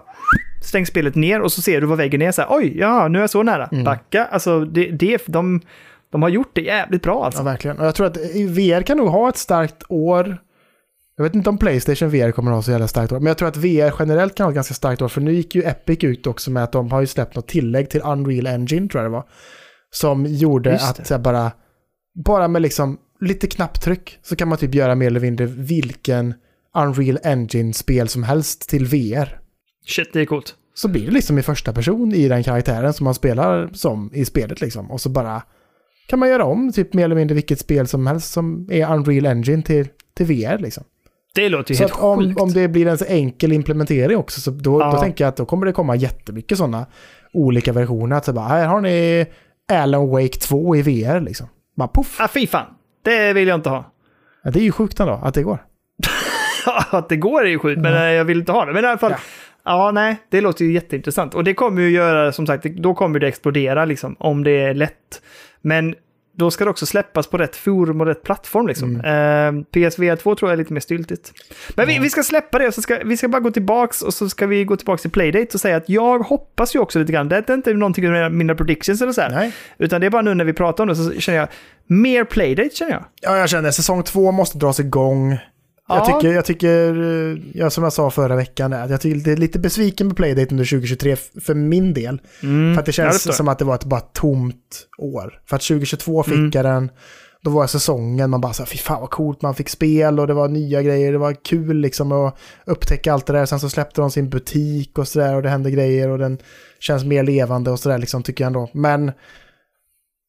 stängs 0.62 0.88
spelet 0.88 1.14
ner 1.14 1.40
och 1.40 1.52
så 1.52 1.62
ser 1.62 1.80
du 1.80 1.86
vad 1.86 1.98
väggen 1.98 2.22
är. 2.22 2.32
Så 2.32 2.42
här, 2.42 2.48
Oj, 2.50 2.78
ja, 2.78 3.08
nu 3.08 3.18
är 3.18 3.22
jag 3.22 3.30
så 3.30 3.42
nära. 3.42 3.68
Mm. 3.72 3.84
Backa. 3.84 4.24
Alltså, 4.24 4.60
det, 4.64 4.86
det, 4.90 5.22
de, 5.26 5.60
de 6.14 6.22
har 6.22 6.28
gjort 6.28 6.50
det 6.54 6.60
jävligt 6.60 7.02
bra 7.02 7.24
alltså. 7.24 7.40
Ja, 7.40 7.44
verkligen. 7.44 7.78
Och 7.78 7.86
jag 7.86 7.94
tror 7.94 8.06
att 8.06 8.16
i 8.16 8.46
VR 8.46 8.82
kan 8.82 8.96
nog 8.96 9.08
ha 9.08 9.28
ett 9.28 9.36
starkt 9.36 9.82
år. 9.88 10.38
Jag 11.16 11.24
vet 11.24 11.34
inte 11.34 11.50
om 11.50 11.58
Playstation 11.58 12.10
VR 12.10 12.30
kommer 12.30 12.50
att 12.50 12.56
ha 12.56 12.62
så 12.62 12.70
jävla 12.70 12.88
starkt 12.88 13.12
år, 13.12 13.18
men 13.18 13.26
jag 13.26 13.38
tror 13.38 13.48
att 13.48 13.56
VR 13.56 13.94
generellt 13.98 14.34
kan 14.34 14.44
ha 14.44 14.50
ett 14.50 14.54
ganska 14.54 14.74
starkt 14.74 15.02
år, 15.02 15.08
för 15.08 15.20
nu 15.20 15.32
gick 15.32 15.54
ju 15.54 15.62
Epic 15.62 16.04
ut 16.04 16.26
också 16.26 16.50
med 16.50 16.64
att 16.64 16.72
de 16.72 16.92
har 16.92 17.00
ju 17.00 17.06
släppt 17.06 17.36
något 17.36 17.48
tillägg 17.48 17.90
till 17.90 18.00
Unreal 18.04 18.46
Engine, 18.46 18.88
tror 18.88 19.02
jag 19.02 19.12
det 19.12 19.14
var. 19.14 19.24
Som 19.90 20.26
gjorde 20.26 20.74
att 20.74 21.10
här, 21.10 21.18
bara, 21.18 21.52
bara 22.24 22.48
med 22.48 22.62
liksom 22.62 22.98
lite 23.20 23.46
knapptryck 23.46 24.18
så 24.22 24.36
kan 24.36 24.48
man 24.48 24.58
typ 24.58 24.74
göra 24.74 24.94
mer 24.94 25.06
eller 25.06 25.20
mindre 25.20 25.46
vilken 25.46 26.34
Unreal 26.76 27.18
Engine-spel 27.22 28.08
som 28.08 28.22
helst 28.22 28.68
till 28.68 28.86
VR. 28.86 29.40
Shit, 29.86 30.12
det 30.12 30.20
är 30.20 30.26
coolt. 30.26 30.54
Så 30.74 30.88
blir 30.88 31.06
det 31.06 31.12
liksom 31.12 31.38
i 31.38 31.42
första 31.42 31.72
person 31.72 32.14
i 32.14 32.28
den 32.28 32.42
karaktären 32.42 32.92
som 32.92 33.04
man 33.04 33.14
spelar 33.14 33.70
som 33.72 34.10
i 34.14 34.24
spelet 34.24 34.60
liksom. 34.60 34.90
Och 34.90 35.00
så 35.00 35.08
bara 35.08 35.42
kan 36.06 36.18
man 36.18 36.28
göra 36.28 36.44
om 36.44 36.72
typ 36.72 36.94
mer 36.94 37.04
eller 37.04 37.16
mindre 37.16 37.34
vilket 37.34 37.58
spel 37.58 37.86
som 37.86 38.06
helst 38.06 38.32
som 38.32 38.68
är 38.70 38.92
Unreal 38.94 39.26
Engine 39.26 39.62
till, 39.62 39.88
till 40.16 40.26
VR 40.26 40.58
liksom. 40.58 40.84
Det 41.34 41.48
låter 41.48 41.70
ju 41.70 41.76
Så 41.76 41.82
helt 41.82 41.98
om, 42.00 42.18
sjukt. 42.24 42.40
om 42.40 42.52
det 42.52 42.68
blir 42.68 42.86
en 42.86 42.98
så 42.98 43.04
enkel 43.04 43.52
implementering 43.52 44.16
också 44.16 44.40
så 44.40 44.50
då, 44.50 44.80
Ja. 44.80 44.90
då 44.92 44.98
tänker 45.00 45.24
jag 45.24 45.28
att 45.28 45.36
då 45.36 45.44
kommer 45.46 45.66
det 45.66 45.72
komma 45.72 45.96
jättemycket 45.96 46.58
sådana 46.58 46.86
olika 47.32 47.72
versioner. 47.72 48.16
Att 48.16 48.24
så 48.24 48.32
bara, 48.32 48.44
här 48.48 48.66
har 48.66 48.80
ni 48.80 49.26
Alan 49.72 50.08
Wake 50.08 50.38
2 50.40 50.76
i 50.76 50.82
VR 50.82 51.20
liksom. 51.20 51.46
Bara 51.76 51.88
poff. 51.88 52.16
Ah, 52.20 52.28
fy 52.28 52.46
fan. 52.46 52.66
Det 53.04 53.32
vill 53.32 53.48
jag 53.48 53.54
inte 53.58 53.68
ha. 53.70 53.92
Ja, 54.44 54.50
det 54.50 54.58
är 54.58 54.64
ju 54.64 54.72
sjukt 54.72 55.00
ändå 55.00 55.20
att 55.22 55.34
det 55.34 55.42
går. 55.42 55.58
att 56.90 57.08
det 57.08 57.16
går 57.16 57.44
är 57.44 57.48
ju 57.50 57.58
sjukt, 57.58 57.80
men 57.80 57.94
eh, 57.94 58.00
jag 58.02 58.24
vill 58.24 58.38
inte 58.38 58.52
ha 58.52 58.64
det. 58.64 58.72
Men 58.72 58.84
i 58.84 58.86
alla 58.88 58.98
fall, 58.98 59.10
Ja. 59.10 59.16
ja. 59.64 59.90
nej, 59.90 60.16
det 60.30 60.40
låter 60.40 60.64
ju 60.64 60.72
jätteintressant. 60.72 61.34
Och 61.34 61.44
det 61.44 61.54
kommer 61.54 61.82
ju 61.82 61.90
göra, 61.90 62.32
som 62.32 62.46
sagt, 62.46 62.64
då 62.64 62.94
kommer 62.94 63.18
det 63.18 63.28
explodera 63.28 63.84
liksom, 63.84 64.16
om 64.18 64.44
det 64.44 64.50
är 64.50 64.74
lätt. 64.74 65.22
Men 65.64 65.94
då 66.36 66.50
ska 66.50 66.64
det 66.64 66.70
också 66.70 66.86
släppas 66.86 67.26
på 67.26 67.38
rätt 67.38 67.56
forum 67.56 68.00
och 68.00 68.06
rätt 68.06 68.22
plattform 68.22 68.66
liksom. 68.66 69.00
Mm. 69.04 69.58
Eh, 69.58 69.64
PSVR 69.64 70.16
2 70.16 70.34
tror 70.34 70.50
jag 70.50 70.52
är 70.52 70.56
lite 70.58 70.72
mer 70.72 70.80
styltigt. 70.80 71.32
Men 71.74 71.86
vi, 71.86 71.98
vi 71.98 72.10
ska 72.10 72.22
släppa 72.22 72.58
det 72.58 72.66
och 72.66 72.74
så 72.74 72.82
ska 72.82 72.98
vi 73.04 73.16
ska 73.16 73.28
bara 73.28 73.40
gå 73.40 73.50
tillbaks 73.50 74.02
och 74.02 74.14
så 74.14 74.28
ska 74.28 74.46
vi 74.46 74.64
gå 74.64 74.76
tillbaks 74.76 75.02
till 75.02 75.10
Playdate 75.10 75.54
och 75.54 75.60
säga 75.60 75.76
att 75.76 75.88
jag 75.88 76.18
hoppas 76.18 76.74
ju 76.74 76.78
också 76.78 76.98
lite 76.98 77.12
grann, 77.12 77.28
det 77.28 77.48
är 77.48 77.54
inte 77.54 77.74
någonting 77.74 78.10
med 78.10 78.32
mina 78.32 78.54
predictions 78.54 79.02
eller 79.02 79.12
så 79.12 79.20
här. 79.20 79.30
Nej. 79.30 79.52
Utan 79.78 80.00
det 80.00 80.06
är 80.06 80.10
bara 80.10 80.22
nu 80.22 80.34
när 80.34 80.44
vi 80.44 80.52
pratar 80.52 80.84
om 80.84 80.88
det 80.88 80.96
så 80.96 81.20
känner 81.20 81.38
jag, 81.38 81.48
mer 81.86 82.24
Playdate 82.24 82.74
känner 82.74 82.92
jag. 82.92 83.04
Ja, 83.20 83.38
jag 83.38 83.48
känner 83.48 83.70
säsong 83.70 84.02
två 84.02 84.32
måste 84.32 84.58
dras 84.58 84.80
igång. 84.80 85.38
Jag 85.88 85.96
Ja. 85.98 86.04
tycker, 86.20 86.34
jag 86.34 86.44
tycker, 86.44 87.02
eh, 87.02 87.38
ja, 87.54 87.70
som 87.70 87.84
jag 87.84 87.92
sa 87.92 88.10
förra 88.10 88.36
veckan, 88.36 88.72
att 88.72 88.90
jag 88.90 89.00
tycker 89.00 89.20
det 89.24 89.32
är 89.32 89.36
lite 89.36 89.58
besviken 89.58 90.08
på 90.08 90.14
Playdate 90.14 90.50
under 90.50 90.64
2023 90.64 91.12
f- 91.12 91.30
för 91.42 91.54
min 91.54 91.94
del. 91.94 92.20
För 92.40 92.46
att 92.46 92.74
det 92.74 92.78
ja, 92.78 92.82
det 92.84 92.92
känns 92.92 93.12
förstår 93.14 93.30
jag. 93.30 93.36
som 93.36 93.48
att 93.48 93.58
det 93.58 93.64
var 93.64 93.74
ett 93.74 93.84
bara 93.84 94.00
tomt 94.00 94.86
år. 94.98 95.40
För 95.46 95.56
att 95.56 95.62
2022 95.62 96.22
fick 96.22 96.34
Mm. 96.34 96.50
jag 96.54 96.64
den, 96.64 96.90
Då 97.42 97.50
var 97.50 97.66
säsongen, 97.66 98.30
man 98.30 98.40
bara 98.40 98.52
så 98.52 98.62
här, 98.62 98.66
fy 98.70 98.78
fan 98.78 99.00
vad 99.00 99.10
coolt, 99.10 99.42
man 99.42 99.54
fick 99.54 99.68
spel 99.68 100.20
och 100.20 100.26
det 100.26 100.34
var 100.34 100.48
nya 100.48 100.82
grejer, 100.82 101.12
det 101.12 101.18
var 101.18 101.32
kul 101.44 101.76
liksom 101.76 102.12
att 102.12 102.38
upptäcka 102.66 103.12
allt 103.12 103.26
det 103.26 103.32
där. 103.32 103.46
Sen 103.46 103.60
så 103.60 103.70
släppte 103.70 104.00
de 104.00 104.10
sin 104.10 104.28
butik 104.30 104.98
och 104.98 105.08
sådär 105.08 105.34
och 105.34 105.42
det 105.42 105.48
hände 105.48 105.70
grejer 105.70 106.08
och 106.08 106.18
den 106.18 106.38
känns 106.80 107.04
mer 107.04 107.22
levande 107.22 107.70
och 107.70 107.78
sådär 107.80 107.98
liksom 107.98 108.22
tycker 108.22 108.44
jag 108.44 108.46
ändå. 108.46 108.70
Men 108.74 109.08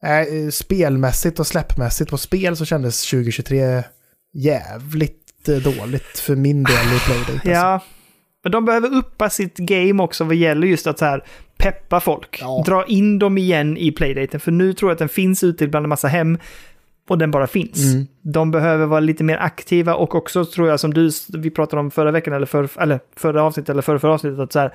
äh, 0.05 0.49
spelmässigt 0.51 1.39
och 1.39 1.47
släppmässigt 1.47 2.09
på 2.09 2.17
spel 2.17 2.55
så 2.57 2.65
kändes 2.65 3.09
2023 3.09 3.83
jävligt 4.33 5.24
dåligt 5.45 6.19
för 6.19 6.35
min 6.35 6.63
del 6.63 6.95
i 6.95 6.99
Playdate. 7.05 7.31
Alltså. 7.33 7.49
Ja, 7.49 7.81
men 8.43 8.51
de 8.51 8.65
behöver 8.65 8.93
uppa 8.93 9.29
sitt 9.29 9.57
game 9.57 10.03
också 10.03 10.23
vad 10.23 10.35
gäller 10.35 10.67
just 10.67 10.87
att 10.87 10.99
så 10.99 11.05
här 11.05 11.23
peppa 11.57 11.99
folk. 11.99 12.37
Ja. 12.41 12.63
Dra 12.65 12.85
in 12.85 13.19
dem 13.19 13.37
igen 13.37 13.77
i 13.77 13.91
playdaten, 13.91 14.39
för 14.39 14.51
nu 14.51 14.73
tror 14.73 14.91
jag 14.91 14.95
att 14.95 14.99
den 14.99 15.09
finns 15.09 15.43
ute 15.43 15.67
bland 15.67 15.85
en 15.85 15.89
massa 15.89 16.07
hem 16.07 16.37
och 17.09 17.17
den 17.17 17.31
bara 17.31 17.47
finns. 17.47 17.93
Mm. 17.93 18.07
De 18.21 18.51
behöver 18.51 18.85
vara 18.85 18.99
lite 18.99 19.23
mer 19.23 19.37
aktiva 19.37 19.95
och 19.95 20.15
också 20.15 20.45
tror 20.45 20.67
jag 20.67 20.79
som 20.79 20.93
du, 20.93 21.11
vi 21.33 21.49
pratade 21.49 21.79
om 21.79 21.91
förra 21.91 22.11
veckan 22.11 22.33
eller, 22.33 22.45
för, 22.45 22.69
eller 22.79 22.99
förra 23.15 23.43
avsnittet 23.43 23.69
eller 23.69 23.81
förra, 23.81 23.99
förra 23.99 24.13
avsnittet, 24.13 24.39
att 24.39 24.53
så 24.53 24.59
här, 24.59 24.73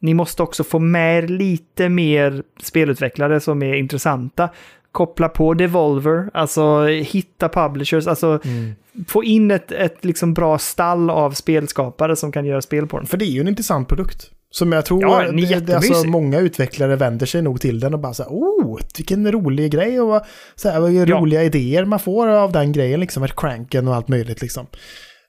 ni 0.00 0.14
måste 0.14 0.42
också 0.42 0.64
få 0.64 0.78
med 0.78 1.30
lite 1.30 1.88
mer 1.88 2.42
spelutvecklare 2.62 3.40
som 3.40 3.62
är 3.62 3.74
intressanta. 3.74 4.48
Koppla 4.98 5.28
på 5.28 5.54
Devolver, 5.54 6.30
alltså 6.34 6.84
hitta 6.86 7.48
publishers, 7.48 8.06
alltså 8.06 8.40
Mm. 8.44 8.74
få 9.08 9.24
in 9.24 9.50
ett, 9.50 9.72
ett 9.72 10.04
liksom 10.04 10.34
bra 10.34 10.58
stall 10.58 11.10
av 11.10 11.30
spelskapare 11.30 12.16
som 12.16 12.32
kan 12.32 12.44
göra 12.46 12.62
spel 12.62 12.86
på 12.86 12.98
den. 12.98 13.06
För 13.06 13.16
det 13.16 13.24
är 13.24 13.30
ju 13.30 13.40
en 13.40 13.48
intressant 13.48 13.88
produkt. 13.88 14.30
Som 14.50 14.72
jag 14.72 14.84
tror, 14.84 15.02
Ja, 15.02 15.32
det, 15.32 15.66
det, 15.66 15.76
alltså, 15.76 16.06
många 16.08 16.38
utvecklare 16.38 16.96
vänder 16.96 17.26
sig 17.26 17.42
nog 17.42 17.60
till 17.60 17.80
den 17.80 17.94
och 17.94 18.00
bara 18.00 18.14
så 18.14 18.22
här, 18.22 18.30
oh, 18.30 18.78
vilken 18.96 19.32
rolig 19.32 19.72
grej 19.72 20.00
och 20.00 20.22
så 20.56 20.68
här, 20.68 20.80
vad 20.80 20.92
Ja. 20.92 21.04
roliga 21.06 21.42
idéer 21.42 21.84
man 21.84 21.98
får 21.98 22.28
av 22.28 22.52
den 22.52 22.72
grejen, 22.72 23.00
liksom, 23.00 23.22
ett 23.22 23.36
cranken 23.36 23.88
och 23.88 23.94
allt 23.94 24.08
möjligt 24.08 24.42
liksom. 24.42 24.66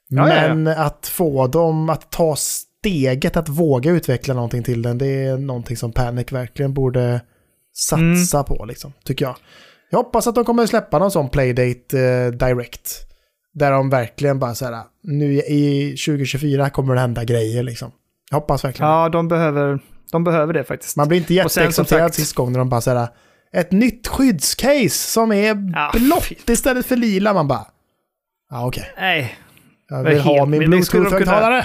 Ja. 0.08 0.24
Men 0.26 0.66
att 0.66 1.06
få 1.12 1.46
dem 1.46 1.90
att 1.90 2.10
ta 2.10 2.36
steget 2.36 3.36
att 3.36 3.48
våga 3.48 3.90
utveckla 3.90 4.34
någonting 4.34 4.62
till 4.62 4.82
den, 4.82 4.98
det 4.98 5.24
är 5.24 5.36
någonting 5.36 5.76
som 5.76 5.92
Panic 5.92 6.32
verkligen 6.32 6.74
borde 6.74 7.20
satsa 7.76 8.38
Mm. 8.38 8.44
på, 8.46 8.64
liksom, 8.64 8.92
tycker 9.04 9.24
jag. 9.24 9.36
Jag 9.90 9.98
hoppas 9.98 10.26
att 10.26 10.34
de 10.34 10.44
kommer 10.44 10.66
släppa 10.66 10.98
någon 10.98 11.10
sån 11.10 11.28
Playdate 11.28 11.98
eh, 12.00 12.30
Direct. 12.30 13.06
Där 13.54 13.70
de 13.70 13.90
verkligen 13.90 14.38
bara 14.38 14.54
så 14.54 14.64
här, 14.64 14.82
nu 15.02 15.32
i 15.34 15.96
2024 16.06 16.70
kommer 16.70 16.94
det 16.94 17.00
hända 17.00 17.24
grejer 17.24 17.62
liksom. 17.62 17.92
Jag 18.30 18.40
hoppas 18.40 18.64
verkligen. 18.64 18.90
Ja, 18.90 19.08
de 19.08 19.28
behöver, 19.28 19.80
de 20.12 20.24
behöver 20.24 20.52
det 20.52 20.64
faktiskt. 20.64 20.96
Man 20.96 21.08
blir 21.08 21.18
inte 21.18 21.34
jätteexalterad 21.34 22.14
sist 22.14 22.34
gång 22.34 22.52
när 22.52 22.58
de 22.58 22.68
bara 22.68 22.80
säger 22.80 23.08
ett 23.52 23.72
nytt 23.72 24.08
skyddscase 24.08 24.88
som 24.88 25.32
är 25.32 25.72
Ja, 25.74 25.90
blått 25.94 26.24
fy. 26.24 26.34
istället 26.46 26.86
för 26.86 26.96
lila. 26.96 27.34
Man 27.34 27.48
bara, 27.48 27.66
ja 28.50 28.66
okej, 28.66 28.92
Nej. 28.96 29.34
jag 29.88 30.04
vill 30.04 30.20
ha 30.20 30.46
min 30.46 30.60
bluetooth-högtalare. 30.62 31.64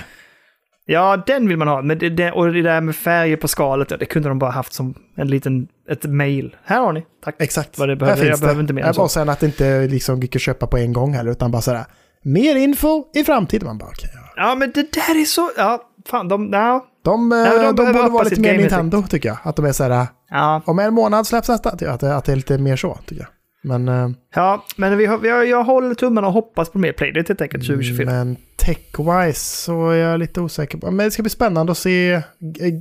Ja, 0.87 1.23
den 1.27 1.47
vill 1.47 1.57
man 1.57 1.67
ha. 1.67 1.81
Men 1.81 1.97
det, 1.97 2.09
det, 2.09 2.31
och 2.31 2.53
det 2.53 2.61
där 2.61 2.81
med 2.81 2.95
färger 2.95 3.37
på 3.37 3.47
skalet, 3.47 3.91
ja, 3.91 3.97
det 3.97 4.05
kunde 4.05 4.29
de 4.29 4.39
bara 4.39 4.51
haft 4.51 4.73
som 4.73 4.93
en 5.15 5.27
liten, 5.27 5.67
ett 5.89 6.03
mail. 6.05 6.55
Här 6.63 6.79
har 6.81 6.93
ni. 6.93 7.05
Tack. 7.23 7.35
Exakt, 7.39 7.77
Vad 7.79 7.89
det 7.89 7.95
behöver- 7.95 8.25
jag 8.25 8.39
behöver 8.39 8.61
inte 8.61 8.73
mer 8.73 8.83
än 8.83 8.93
så. 8.93 9.01
bara 9.01 9.07
sen 9.09 9.29
att 9.29 9.39
det 9.39 9.45
inte 9.45 9.87
liksom 9.87 10.19
gick 10.19 10.35
att 10.35 10.41
köpa 10.41 10.67
på 10.67 10.77
en 10.77 10.93
gång 10.93 11.13
heller, 11.13 11.31
utan 11.31 11.51
bara 11.51 11.61
sådär, 11.61 11.85
mer 12.23 12.55
info 12.55 13.03
i 13.13 13.23
framtiden. 13.23 13.67
Man 13.67 13.77
bara, 13.77 13.89
okej. 13.89 14.09
ja. 14.13 14.19
Ja, 14.49 14.55
men 14.55 14.71
det 14.71 14.91
där 14.93 15.21
är 15.21 15.25
så... 15.25 15.51
Ja, 15.57 15.81
fan, 16.09 16.27
de... 16.27 16.49
Ja. 16.53 16.85
De, 17.03 17.31
eh, 17.31 17.37
de 17.43 17.75
de, 17.75 17.75
borde 17.75 18.09
vara 18.09 18.23
lite 18.23 18.41
mer 18.41 18.57
Nintendo 18.57 19.03
tycker 19.09 19.29
jag. 19.29 19.37
Att 19.43 19.55
de 19.55 19.65
är 19.65 19.71
sådär, 19.71 20.05
Ja, 20.29 20.61
om 20.65 20.79
en 20.79 20.93
månad 20.93 21.27
släpps 21.27 21.49
nästa. 21.49 21.69
Att, 21.69 21.79
det- 21.79 22.15
att 22.15 22.25
det 22.25 22.31
är 22.31 22.35
lite 22.35 22.57
mer 22.57 22.75
så, 22.75 22.97
tycker 23.05 23.21
jag. 23.21 23.29
Men, 23.65 23.87
eh, 23.87 24.09
ja 24.35 24.65
men 24.77 24.97
vi 24.97 25.05
har, 25.05 25.43
jag 25.43 25.63
håller 25.63 25.95
tummarna 25.95 26.27
och 26.27 26.33
hoppas 26.33 26.69
på 26.69 26.77
mer 26.79 26.91
Playdate 26.91 27.27
helt 27.29 27.41
enkelt 27.41 27.65
2024. 27.65 28.05
Men 28.05 28.37
tech-wise 28.57 29.33
så 29.65 29.89
är 29.89 29.95
jag 29.97 30.19
lite 30.19 30.41
osäker 30.41 30.77
på. 30.77 30.91
Men 30.91 31.05
det 31.05 31.11
ska 31.11 31.23
bli 31.23 31.29
spännande 31.29 31.71
att 31.71 31.77
se. 31.77 32.21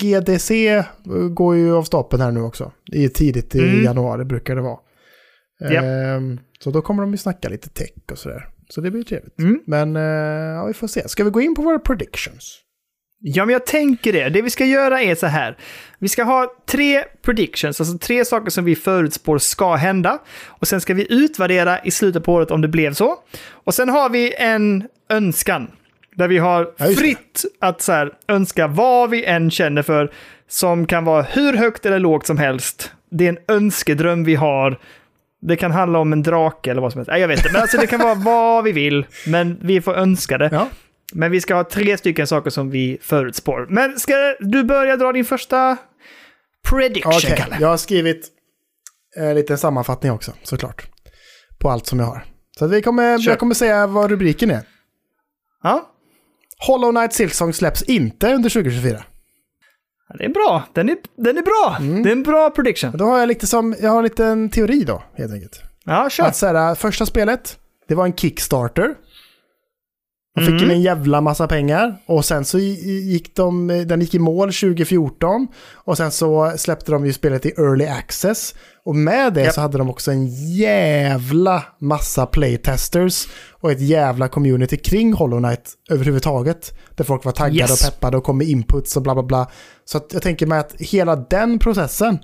GDC 0.01 0.83
går 1.31 1.57
ju 1.57 1.75
av 1.77 1.83
stapeln 1.83 2.23
här 2.23 2.31
nu 2.31 2.41
också. 2.41 2.73
I 2.93 3.09
tidigt 3.09 3.55
i 3.55 3.59
Mm. 3.59 3.85
januari 3.85 4.25
brukar 4.25 4.57
det 4.57 4.63
vara. 4.63 4.79
Japp. 5.71 5.85
Ehm, 5.85 6.41
så 6.61 6.71
då 6.71 6.83
kommer 6.83 7.03
de 7.03 7.11
ju 7.13 7.17
snacka 7.17 7.49
lite 7.49 7.69
tech 7.69 7.91
och 8.13 8.19
sådär. 8.19 8.49
Så 8.69 8.81
det 8.81 8.91
blir 8.91 9.03
trevligt. 9.03 9.39
Mm. 9.39 9.61
Men 9.67 9.97
eh, 9.97 10.03
ja, 10.57 10.65
vi 10.67 10.73
får 10.75 10.87
se. 10.87 11.09
Ska 11.09 11.25
vi 11.25 11.31
gå 11.31 11.41
in 11.41 11.55
på 11.55 11.63
våra 11.63 11.79
predictions? 11.79 12.61
Ja, 13.27 13.45
men 13.45 13.53
jag 13.53 13.67
tänker 13.67 14.13
det. 14.13 14.29
Det 14.29 14.43
vi 14.43 14.51
ska 14.51 14.65
göra 14.65 15.03
är 15.03 15.15
så 15.15 15.27
här. 15.27 15.57
Vi 15.99 16.09
ska 16.09 16.23
ha 16.23 16.55
tre 16.67 17.05
predictions, 17.23 17.81
alltså 17.81 17.99
tre 17.99 18.25
saker 18.25 18.51
som 18.51 18.65
vi 18.65 18.77
förutspår 18.77 19.39
ska 19.39 19.75
hända. 19.75 20.19
Och 20.47 20.69
sen 20.69 20.81
ska 20.81 20.95
vi 20.95 21.07
utvärdera 21.13 21.79
i 21.79 21.91
slutet 21.91 22.25
på 22.25 22.33
året 22.33 22.51
om 22.51 22.61
det 22.61 22.69
blev 22.69 22.95
så. 22.95 23.17
Och 23.51 23.75
sen 23.75 23.89
har 23.89 24.09
vi 24.09 24.35
en 24.39 24.89
önskan. 25.09 25.71
Där 26.15 26.29
vi 26.29 26.39
har 26.39 26.95
fritt 26.95 27.45
att 27.61 27.83
så 27.83 27.93
här, 27.93 28.13
önska 28.29 28.67
vad 28.67 29.11
vi 29.11 29.25
än 29.25 29.51
känner 29.51 29.83
för. 29.83 30.13
Som 30.49 30.87
kan 30.87 31.05
vara 31.05 31.23
hur 31.23 31.53
högt 31.53 31.87
eller 31.87 31.99
lågt 31.99 32.27
som 32.27 32.39
helst. 32.39 32.93
Det 33.11 33.25
är 33.25 33.29
en 33.29 33.39
önskedröm 33.49 34.25
vi 34.25 34.35
har. 34.35 34.79
Det 35.41 35.57
kan 35.57 35.71
handla 35.71 35.99
om 35.99 36.13
en 36.13 36.23
drake 36.23 36.71
eller 36.71 36.83
vad 36.83 36.93
som 36.93 36.99
helst. 36.99 37.11
Nej, 37.11 37.21
jag 37.21 37.29
vet 37.29 37.39
inte. 37.39 37.53
Men 37.53 37.63
alltså 37.63 37.77
det 37.77 37.87
kan 37.87 38.01
vara 38.01 38.15
vad 38.15 38.65
vi 38.65 38.73
vill. 38.73 39.07
Men 39.27 39.59
vi 39.63 39.81
får 39.81 39.95
önska 39.95 40.39
det. 40.39 40.49
Ja. 40.53 40.69
Men 41.13 41.31
vi 41.31 41.41
ska 41.41 41.55
ha 41.55 41.65
tre 41.65 41.99
stycken 41.99 42.27
saker 42.27 42.51
som 42.51 42.71
vi 42.71 42.99
förutspår. 43.03 43.67
Men 43.71 43.99
ska 43.99 44.15
du 44.41 44.65
börja 44.65 44.97
dra 44.97 45.13
din 45.13 45.25
första 45.25 45.77
prediction, 46.69 47.13
Okej, 47.17 47.35
Kalle? 47.37 47.57
jag 47.61 47.69
har 47.69 47.77
skrivit 47.77 48.29
en 49.17 49.35
liten 49.35 49.59
sammanfattning 49.59 50.13
också, 50.13 50.33
såklart. 50.43 50.87
På 51.59 51.71
allt 51.71 51.87
som 51.87 51.99
jag 51.99 52.07
har. 52.07 52.25
Så 52.59 52.67
vi 52.67 52.83
kommer, 52.83 53.19
Kör. 53.19 53.31
jag 53.33 53.39
kommer 53.39 53.55
säga 53.55 53.87
vad 53.87 54.11
rubriken 54.11 54.51
är. 54.51 54.63
Ja, 55.63 55.91
Hollow 56.67 56.91
Knight 56.93 57.13
Silksong 57.13 57.53
släpps 57.53 57.83
inte 57.83 58.35
under 58.35 58.51
2024. 58.51 59.05
det 60.19 60.25
är 60.25 60.29
bra. 60.29 60.63
Den 60.73 60.89
är, 60.89 60.97
den 61.17 61.39
är 61.39 61.43
bra. 61.43 61.77
Mm. 61.81 62.03
Det 62.03 62.09
är 62.09 62.13
en 62.13 62.23
bra 62.23 62.51
prediction. 62.51 62.93
Då 62.97 63.05
har 63.05 63.19
jag 63.19 63.29
lite 63.29 63.47
som, 63.47 63.77
jag 63.81 63.91
har 63.91 63.99
en 63.99 64.05
liten 64.05 64.51
teori 64.51 64.85
då, 64.85 65.03
helt 65.17 65.33
enkelt. 65.33 65.63
Ja, 65.85 66.11
kör. 66.11 66.25
Att 66.25 66.37
så 66.37 66.47
här, 66.47 66.75
första 66.75 67.07
spelet, 67.07 67.59
det 67.89 67.95
var 67.95 68.05
en 68.05 68.13
Kickstarter. 68.13 68.95
De 70.37 70.41
fick 70.41 70.55
Mm. 70.63 70.71
en 70.71 70.83
jävla 70.83 71.21
massa 71.21 71.47
pengar 71.49 71.97
och 72.07 72.25
sen 72.25 72.45
så 72.45 72.59
gick 72.59 73.37
de, 73.37 73.67
den 73.67 74.01
gick 74.01 74.15
i 74.15 74.19
mål 74.19 74.53
2014 74.53 75.47
och 75.75 75.97
sen 75.97 76.11
så 76.11 76.53
släppte 76.57 76.93
de 76.93 77.07
ju 77.07 77.13
spelet 77.13 77.47
i 77.47 77.49
Early 77.49 77.87
Access. 77.87 78.55
Och 78.85 78.97
med 78.97 79.35
det 79.35 79.43
Japp. 79.45 79.55
så 79.55 79.61
hade 79.61 79.79
de 79.79 79.91
också 79.91 80.11
en 80.11 80.27
jävla 80.57 81.63
massa 81.81 82.27
playtesters 82.27 83.27
och 83.61 83.71
ett 83.73 83.81
jävla 83.81 84.29
community 84.29 84.77
kring 84.77 85.13
Hollow 85.13 85.39
Knight 85.41 85.73
överhuvudtaget. 85.91 86.75
Där 86.97 87.05
folk 87.05 87.25
var 87.25 87.33
taggade 87.33 87.57
Yes. 87.73 87.87
och 87.87 87.93
peppade 87.93 88.17
och 88.17 88.25
kom 88.25 88.39
med 88.39 88.47
inputs 88.49 88.97
och 88.97 89.03
bla 89.03 89.15
bla 89.15 89.23
bla. 89.23 89.51
Så 89.85 90.01
jag 90.13 90.23
tänker 90.23 90.47
mig 90.47 90.59
att 90.59 90.75
hela 90.79 91.17
den 91.17 91.59
processen 91.59 92.19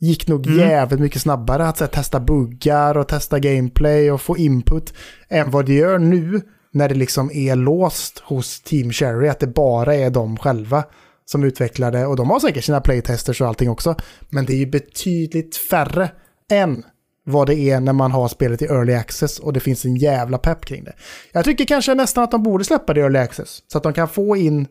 gick 0.00 0.26
nog 0.28 0.46
Mm. 0.46 0.58
jävligt 0.58 1.00
mycket 1.00 1.22
snabbare 1.22 1.68
att 1.68 1.80
här, 1.80 1.86
testa 1.86 2.20
buggar 2.20 2.96
och 2.96 3.08
testa 3.08 3.38
gameplay 3.38 4.10
och 4.10 4.20
få 4.20 4.36
input 4.36 4.94
än 5.28 5.50
vad 5.50 5.66
det 5.66 5.74
gör 5.74 5.98
nu 5.98 6.40
när 6.72 6.88
det 6.88 6.94
liksom 6.94 7.30
är 7.30 7.56
låst 7.56 8.18
hos 8.18 8.60
Team 8.60 8.92
Cherry, 8.92 9.28
att 9.28 9.40
det 9.40 9.46
bara 9.46 9.94
är 9.94 10.10
de 10.10 10.36
själva 10.36 10.84
som 11.24 11.44
utvecklar 11.44 11.92
det. 11.92 12.06
Och 12.06 12.16
de 12.16 12.30
har 12.30 12.40
säkert 12.40 12.64
sina 12.64 12.80
playtesters 12.80 13.40
och 13.40 13.48
allting 13.48 13.70
också, 13.70 13.94
men 14.28 14.46
det 14.46 14.52
är 14.52 14.58
ju 14.58 14.66
betydligt 14.66 15.56
färre 15.56 16.10
än 16.50 16.84
vad 17.24 17.46
det 17.46 17.54
är 17.54 17.80
när 17.80 17.92
man 17.92 18.12
har 18.12 18.28
spelet 18.28 18.62
i 18.62 18.64
Early 18.64 18.94
Access 18.94 19.38
och 19.38 19.52
det 19.52 19.60
finns 19.60 19.84
en 19.84 19.96
jävla 19.96 20.38
pepp 20.38 20.64
kring 20.64 20.84
det. 20.84 20.92
Jag 21.32 21.44
tycker 21.44 21.64
kanske 21.64 21.94
nästan 21.94 22.24
att 22.24 22.30
de 22.30 22.42
borde 22.42 22.64
släppa 22.64 22.94
det 22.94 23.00
i 23.00 23.02
Early 23.02 23.18
Access, 23.18 23.62
så 23.66 23.78
att 23.78 23.84
de 23.84 23.92
kan 23.92 24.08
få 24.08 24.36
in 24.36 24.66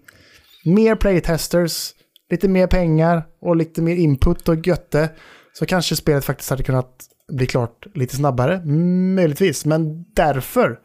mer 0.66 0.96
playtesters, 0.96 1.92
lite 2.32 2.48
mer 2.48 2.68
pengar 2.68 3.24
och 3.42 3.56
lite 3.56 3.82
mer 3.82 3.96
input 3.96 4.50
och 4.50 4.68
götte. 4.68 5.10
Så 5.54 5.66
kanske 5.66 5.96
spelet 5.96 6.26
faktiskt 6.26 6.50
hade 6.50 6.64
kunnat 6.64 7.06
bli 7.32 7.48
klart 7.48 7.86
lite 7.94 8.16
snabbare, 8.16 8.66
möjligtvis. 9.16 9.66
Men 9.66 10.04
därför 10.14 10.80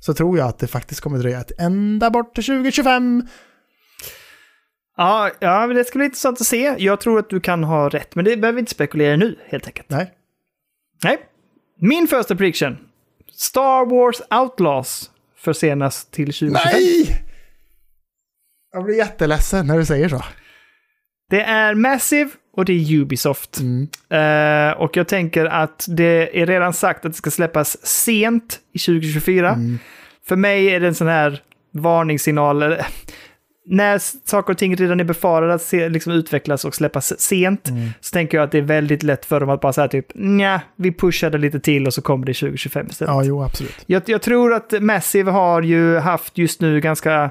så 0.00 0.14
tror 0.14 0.38
jag 0.38 0.48
att 0.48 0.58
det 0.58 0.66
faktiskt 0.66 1.00
kommer 1.00 1.18
dröja 1.18 1.40
ett 1.40 1.60
ända 1.60 2.10
bort 2.10 2.34
till 2.34 2.44
2025. 2.44 3.26
Ja, 4.96 5.30
ja, 5.38 5.66
det 5.66 5.84
ska 5.84 5.98
bli 5.98 6.04
intressant 6.04 6.40
att 6.40 6.46
se. 6.46 6.74
Jag 6.78 7.00
tror 7.00 7.18
att 7.18 7.30
du 7.30 7.40
kan 7.40 7.64
ha 7.64 7.88
rätt, 7.88 8.14
men 8.14 8.24
det 8.24 8.36
behöver 8.36 8.56
vi 8.56 8.60
inte 8.60 8.72
spekulera 8.72 9.16
nu, 9.16 9.38
helt 9.46 9.66
enkelt. 9.66 9.90
Nej. 9.90 10.12
Nej. 11.04 11.18
Min 11.80 12.08
första 12.08 12.36
prediction. 12.36 12.78
Star 13.32 13.86
Wars 13.90 14.20
Outlaws 14.30 15.10
försenas 15.36 16.04
till 16.04 16.26
2025. 16.26 16.60
Nej! 16.72 17.22
Jag 18.72 18.84
blir 18.84 18.96
jätteledsen 18.96 19.66
när 19.66 19.78
du 19.78 19.84
säger 19.84 20.08
så. 20.08 20.24
Det 21.30 21.42
är 21.42 21.74
Massive 21.74 22.30
och 22.56 22.64
det 22.64 22.72
är 22.72 22.94
Ubisoft. 22.94 23.60
Eh, 24.10 24.80
och 24.80 24.96
jag 24.96 25.08
tänker 25.08 25.44
att 25.44 25.86
det 25.88 26.40
är 26.42 26.46
redan 26.46 26.72
sagt 26.72 27.04
att 27.04 27.12
det 27.12 27.16
ska 27.18 27.30
släppas 27.30 27.86
sent 27.86 28.58
i 28.72 28.78
2024. 28.78 29.58
För 30.28 30.36
mig 30.36 30.66
är 30.66 30.80
det 30.80 30.86
en 30.86 30.94
sån 30.94 31.06
här 31.08 31.42
varningssignal. 31.72 32.76
när 33.66 33.98
saker 34.28 34.52
och 34.52 34.58
ting 34.58 34.76
redan 34.76 35.00
är 35.00 35.04
befarade 35.04 35.54
att 35.54 35.62
se, 35.62 35.88
liksom 35.88 36.12
utvecklas 36.12 36.64
och 36.64 36.74
släppas 36.74 37.20
sent, 37.20 37.68
så 38.00 38.12
tänker 38.12 38.38
jag 38.38 38.44
att 38.44 38.52
det 38.52 38.58
är 38.58 38.62
väldigt 38.62 39.02
lätt 39.02 39.24
för 39.24 39.40
dem 39.40 39.50
att 39.50 39.60
bara 39.60 39.72
säga 39.72 39.88
typ 39.88 40.06
nja, 40.14 40.60
vi 40.76 40.92
pushar 40.92 41.30
det 41.30 41.38
lite 41.38 41.60
till 41.60 41.86
och 41.86 41.94
så 41.94 42.02
kommer 42.02 42.26
det 42.26 42.34
2025 42.34 42.86
istället. 42.90 43.14
Ja, 43.14 43.24
jo, 43.24 43.42
absolut. 43.42 43.84
Jag, 43.86 44.02
jag 44.06 44.22
tror 44.22 44.54
att 44.54 44.74
Massive 44.80 45.30
har 45.30 45.62
ju 45.62 45.98
haft 45.98 46.38
just 46.38 46.60
nu 46.60 46.80
ganska... 46.80 47.30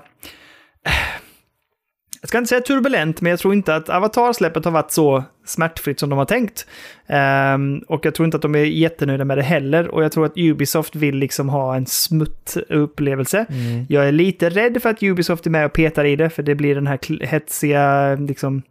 Jag 2.26 2.30
ska 2.30 2.38
inte 2.38 2.50
säga 2.50 2.62
turbulent, 2.62 3.22
men 3.22 3.30
jag 3.30 3.40
tror 3.40 3.54
inte 3.54 3.76
att 3.76 3.90
Avatar-släppet 3.90 4.66
har 4.66 4.72
varit 4.72 4.92
så 4.92 5.24
smärtfritt 5.46 6.00
som 6.00 6.10
de 6.10 6.20
har 6.20 6.26
tänkt. 6.26 6.68
Ehm, 7.08 7.78
och 7.88 8.06
jag 8.06 8.16
tror 8.16 8.26
inte 8.26 8.38
att 8.38 8.42
de 8.42 8.56
är 8.56 8.60
jättenöjda 8.60 9.26
med 9.26 9.38
det 9.38 9.44
heller. 9.44 9.88
Och 9.88 10.04
jag 10.04 10.12
tror 10.12 10.26
att 10.26 10.38
Ubisoft 10.38 10.96
vill 10.96 11.16
liksom 11.16 11.50
ha 11.50 11.76
en 11.76 11.86
smutt 11.86 12.58
upplevelse. 12.70 13.46
Jag 13.90 14.08
är 14.08 14.12
lite 14.12 14.50
rädd 14.50 14.82
för 14.82 14.90
att 14.90 15.04
Ubisoft 15.04 15.46
är 15.46 15.50
med 15.50 15.66
och 15.66 15.74
petar 15.74 16.06
i 16.06 16.16
det, 16.16 16.30
för 16.30 16.44
det 16.44 16.56
blir 16.56 16.76
den 16.76 16.88
här 16.88 17.26
hetsiga, 17.26 18.16
liksom, 18.16 18.62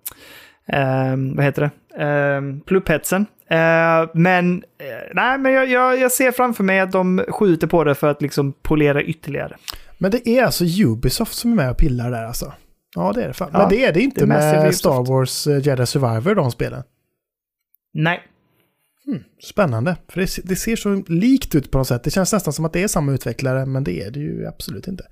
ehm, 0.67 1.37
vad 1.37 1.45
heter 1.45 1.63
det? 1.63 2.05
Um, 2.05 2.61
plupphetsen. 2.61 3.27
Eh, 3.51 4.09
men 4.15 4.63
eh, 4.79 5.15
nej, 5.15 5.39
men 5.39 5.53
jag, 5.53 5.71
jag, 5.71 6.01
jag 6.01 6.13
ser 6.13 6.33
framför 6.33 6.65
mig 6.65 6.81
att 6.81 6.93
de 6.93 7.25
skjuter 7.29 7.67
på 7.67 7.85
det 7.85 7.95
för 7.95 8.11
att 8.11 8.23
liksom 8.23 8.53
polera 8.53 9.03
ytterligare. 9.03 9.57
Men 9.99 10.11
det 10.11 10.29
är 10.29 10.45
alltså 10.45 10.65
Ubisoft 10.65 11.35
som 11.35 11.53
är 11.53 11.57
med 11.57 11.71
och 11.71 11.77
pillar 11.77 12.11
där 12.11 12.25
alltså? 12.25 12.53
Ja, 12.95 13.12
det 13.12 13.23
är 13.23 13.29
det 13.29 13.35
fan. 13.35 13.51
Ja, 13.53 13.59
Men 13.59 13.69
det 13.69 13.85
är 13.85 13.93
det 13.93 14.01
inte 14.01 14.21
det 14.21 14.27
med. 14.27 14.75
Star 14.75 15.07
Wars 15.07 15.47
eh, 15.47 15.66
Jedi 15.66 15.87
Survivor, 15.87 16.35
de 16.35 16.51
spelen. 16.51 16.83
Nej. 17.95 18.23
Spännande, 19.43 19.97
för 20.09 20.21
det, 20.21 20.39
det 20.45 20.57
ser 20.57 20.77
så 20.77 21.03
likt 21.09 21.55
ut 21.55 21.71
på 21.71 21.79
något 21.79 21.89
sätt. 21.89 22.05
Det 22.05 22.11
känns 22.11 22.33
nästan 22.33 22.53
som 22.53 22.65
att 22.65 22.73
det 22.73 22.83
är 22.83 22.89
samma 22.89 23.12
utvecklare, 23.12 23.66
men 23.66 23.85
det 23.85 24.03
är 24.03 24.11
det 24.11 24.21
ju 24.21 24.47
absolut 24.47 24.89
inte. 24.89 25.05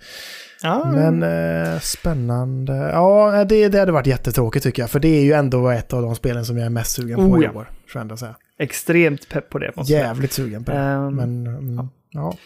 Ja, 0.63 0.93
Men 0.95 1.23
eh, 1.23 1.81
spännande. 1.81 2.73
Ja, 2.73 3.45
det, 3.45 3.69
det 3.69 3.79
hade 3.79 3.93
varit 3.93 4.07
jättetråkigt 4.07 4.63
tycker 4.63 4.83
jag. 4.83 4.91
För 4.91 5.01
det 5.01 5.09
är 5.09 5.23
ju 5.23 5.33
ändå 5.33 5.69
ett 5.69 5.93
av 5.93 6.03
de 6.03 6.15
spelen 6.17 6.45
som 6.45 6.57
jag 6.57 6.67
är 6.67 6.71
mest 6.71 6.93
sugen 6.93 7.17
på 7.17 7.23
Oh, 7.23 7.43
i 7.43 7.45
ja. 7.45 7.53
år. 7.53 7.71
Jag 7.95 8.19
säga. 8.19 8.37
extremt 8.59 9.29
pepp 9.29 9.51
på 9.51 9.59
det. 9.59 9.73
jag 9.77 9.87
säga. 9.87 9.99
Jävligt 9.99 10.33
sugen 10.33 10.65
på 10.65 10.73
det. 10.73 10.79
Ehm, 10.79 11.17
Men, 11.17 11.47
mm, 11.47 11.89
ja. 12.11 12.37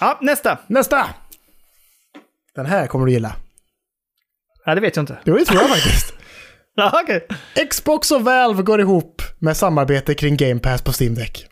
Ja, 0.00 0.18
nästa. 0.22 0.58
Nästa! 0.66 1.06
Den 2.54 2.66
här 2.66 2.86
kommer 2.86 3.06
du 3.06 3.12
gilla. 3.12 3.36
Ja, 4.64 4.74
det 4.74 4.80
vet 4.80 4.96
jag 4.96 5.02
inte. 5.02 5.18
Jo, 5.24 5.36
det 5.36 5.44
tror 5.44 5.60
jag 5.60 5.70
faktiskt. 5.70 6.14
Ja, 6.74 7.00
okej. 7.04 7.26
Xbox 7.70 8.10
och 8.10 8.24
Valve 8.24 8.62
går 8.62 8.80
ihop 8.80 9.22
med 9.38 9.56
samarbete 9.56 10.14
kring 10.14 10.36
Game 10.36 10.60
Pass 10.60 10.82
på 10.82 10.92
Steam 11.00 11.14
Deck. 11.14 11.46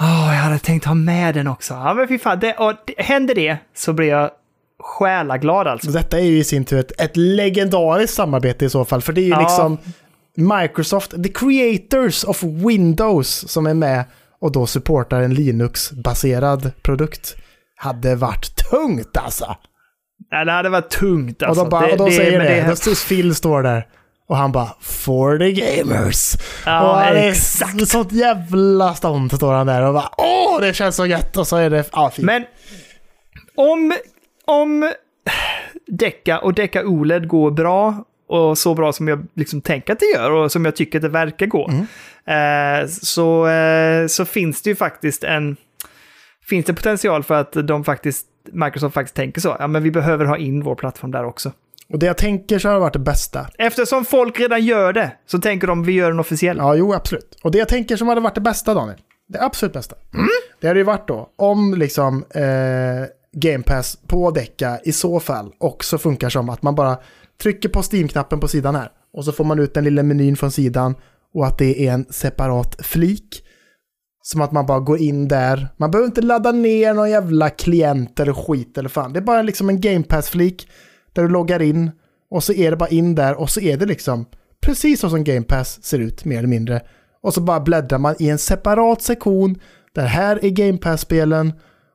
Åh, 0.00 0.34
jag 0.34 0.42
hade 0.42 0.58
tänkt 0.58 0.84
ha 0.86 0.94
med 0.94 1.34
den 1.34 1.46
också. 1.46 1.74
Ja, 1.74 1.94
men 1.94 2.08
fy 2.08 2.18
fan. 2.18 2.40
Det, 2.40 2.54
och, 2.54 2.74
det, 2.86 3.02
händer 3.02 3.34
det 3.34 3.58
så 3.74 3.92
blir 3.92 4.08
jag 4.08 4.30
själaglad 4.82 5.66
alltså. 5.66 5.86
Så 5.86 5.98
detta 5.98 6.18
är 6.18 6.22
ju 6.24 6.38
i 6.38 6.44
sin 6.44 6.64
tur 6.64 6.78
ett, 6.78 7.00
ett 7.00 7.16
legendariskt 7.16 8.16
samarbete 8.16 8.64
i 8.64 8.70
så 8.70 8.84
fall. 8.84 9.02
För 9.02 9.12
det 9.12 9.20
är 9.20 9.24
ju 9.24 9.30
Ja. 9.30 9.40
liksom 9.40 9.78
Microsoft, 10.36 11.10
the 11.22 11.28
creators 11.28 12.24
of 12.24 12.42
Windows, 12.42 13.48
som 13.50 13.66
är 13.66 13.74
med 13.74 14.04
och 14.40 14.52
då 14.52 14.66
supportar 14.66 15.20
en 15.20 15.34
Linux-baserad 15.34 16.72
produkt. 16.82 17.36
Hade 17.76 18.14
varit 18.14 18.56
tungt 18.70 19.16
alltså. 19.16 19.56
Ja, 20.30 20.44
det 20.44 20.52
hade 20.52 20.68
varit 20.68 20.90
tungt 20.90 21.42
alltså. 21.42 21.62
och 21.64 21.66
de, 21.66 21.70
bara, 21.70 21.86
Det- 21.86 21.92
och 21.92 21.98
de 21.98 22.04
det- 22.10 22.16
säger 22.16 22.38
det. 22.38 22.74
det. 22.84 23.08
Phil 23.08 23.34
står 23.34 23.62
där. 23.62 23.86
Och 24.28 24.36
han 24.36 24.52
bara 24.52 24.68
“For 24.80 25.38
the 25.38 25.52
gamers”. 25.52 26.34
Ja, 26.66 26.90
och 26.90 26.96
han 26.98 27.16
är 27.16 27.28
exakt. 27.28 27.88
Sånt 27.88 28.12
jävla 28.12 28.94
stånd 28.94 29.32
står 29.32 29.52
han 29.52 29.66
där 29.66 29.82
och 29.86 29.94
bara 29.94 30.10
“Åh, 30.18 30.60
det 30.60 30.74
känns 30.74 30.96
så 30.96 31.06
gött” 31.06 31.36
och 31.36 31.46
så 31.46 31.56
är 31.56 31.70
det... 31.70 31.84
Ja, 31.92 32.10
fint. 32.10 32.26
Men 32.26 32.44
om, 33.54 33.94
om 34.44 34.92
Deca 35.86 36.38
och 36.38 36.54
Deca 36.54 36.82
OLED 36.84 37.28
går 37.28 37.50
bra 37.50 38.04
och 38.28 38.58
så 38.58 38.74
bra 38.74 38.92
som 38.92 39.08
jag 39.08 39.26
liksom 39.36 39.60
tänker 39.60 39.92
att 39.92 39.98
det 40.00 40.06
gör 40.14 40.30
och 40.30 40.52
som 40.52 40.64
jag 40.64 40.76
tycker 40.76 40.98
att 40.98 41.02
det 41.02 41.08
verkar 41.08 41.46
gå, 41.46 41.70
eh, 42.32 42.88
så, 42.88 43.46
eh, 43.48 44.06
så 44.06 44.24
finns 44.24 44.62
det 44.62 44.70
ju 44.70 44.76
faktiskt 44.76 45.24
en 45.24 45.56
finns 46.48 46.66
det 46.66 46.74
potential 46.74 47.22
för 47.22 47.34
att 47.34 47.52
de 47.52 47.84
faktiskt, 47.84 48.26
Microsoft 48.52 48.94
faktiskt 48.94 49.16
tänker 49.16 49.40
så. 49.40 49.56
Ja, 49.58 49.66
men 49.66 49.82
vi 49.82 49.90
behöver 49.90 50.24
ha 50.24 50.36
in 50.36 50.62
vår 50.62 50.74
plattform 50.74 51.10
där 51.10 51.24
också. 51.24 51.52
Och 51.92 51.98
det 51.98 52.06
jag 52.06 52.16
tänker 52.16 52.58
så 52.58 52.68
har 52.68 52.74
det 52.74 52.80
varit 52.80 52.92
det 52.92 52.98
bästa. 52.98 53.46
Eftersom 53.58 54.04
folk 54.04 54.40
redan 54.40 54.64
gör 54.64 54.92
det, 54.92 55.12
så 55.26 55.38
tänker 55.38 55.66
de 55.66 55.84
vi 55.84 55.92
gör 55.92 56.10
en 56.10 56.20
officiell. 56.20 56.56
Ja, 56.56 56.74
jo, 56.74 56.94
absolut. 56.94 57.38
Och 57.42 57.50
det 57.50 57.58
jag 57.58 57.68
tänker 57.68 57.96
som 57.96 58.08
hade 58.08 58.20
varit 58.20 58.34
det 58.34 58.40
bästa, 58.40 58.74
Daniel. 58.74 58.98
Det 59.28 59.42
absolut 59.42 59.72
bästa. 59.72 59.96
Det 60.60 60.66
hade 60.68 60.80
ju 60.80 60.84
varit 60.84 61.08
då 61.08 61.30
om 61.36 61.74
liksom 61.74 62.24
eh, 62.30 62.42
Game 63.32 63.64
Pass 63.64 63.98
på 64.06 64.30
Deca 64.30 64.78
i 64.84 64.92
så 64.92 65.20
fall 65.20 65.52
också 65.58 65.98
funkar 65.98 66.28
som 66.28 66.48
att 66.48 66.62
man 66.62 66.74
bara 66.74 66.96
trycker 67.42 67.68
på 67.68 67.82
Steam-knappen 67.92 68.40
på 68.40 68.48
sidan 68.48 68.74
här. 68.74 68.90
Och 69.12 69.24
så 69.24 69.32
får 69.32 69.44
man 69.44 69.58
ut 69.58 69.74
den 69.74 69.84
lilla 69.84 70.02
menyn 70.02 70.36
från 70.36 70.50
sidan 70.50 70.94
och 71.34 71.46
att 71.46 71.58
det 71.58 71.86
är 71.86 71.92
en 71.92 72.06
separat 72.10 72.86
flik. 72.86 73.44
Som 74.30 74.40
att 74.40 74.52
man 74.52 74.66
bara 74.66 74.80
går 74.80 74.98
in 74.98 75.28
där. 75.28 75.68
Man 75.76 75.90
behöver 75.90 76.06
inte 76.06 76.20
ladda 76.20 76.52
ner 76.52 76.94
någon 76.94 77.10
jävla 77.10 77.50
klient 77.50 78.20
eller 78.20 78.32
skit 78.32 78.78
eller 78.78 78.88
fan. 78.88 79.12
Det 79.12 79.18
är 79.18 79.22
bara 79.22 79.42
liksom 79.42 79.68
en 79.68 79.80
Game 79.80 80.02
Pass-flik 80.02 80.68
där 81.12 81.22
du 81.22 81.28
loggar 81.28 81.62
in 81.62 81.90
och 82.30 82.44
så 82.44 82.52
är 82.52 82.70
det 82.70 82.76
bara 82.76 82.88
in 82.88 83.14
där 83.14 83.34
och 83.34 83.50
så 83.50 83.60
är 83.60 83.76
det 83.76 83.86
liksom 83.86 84.26
precis 84.60 85.00
så 85.00 85.10
som 85.10 85.24
Game 85.24 85.42
Pass 85.42 85.84
ser 85.84 85.98
ut 85.98 86.24
mer 86.24 86.38
eller 86.38 86.48
mindre. 86.48 86.80
Och 87.22 87.34
så 87.34 87.40
bara 87.40 87.60
bläddrar 87.60 87.98
man 87.98 88.14
i 88.18 88.28
en 88.28 88.38
separat 88.38 89.02
sektion 89.02 89.58
där 89.94 90.06
här 90.06 90.44
är 90.44 90.50
Game 90.50 90.78
Pass-spelen 90.78 91.52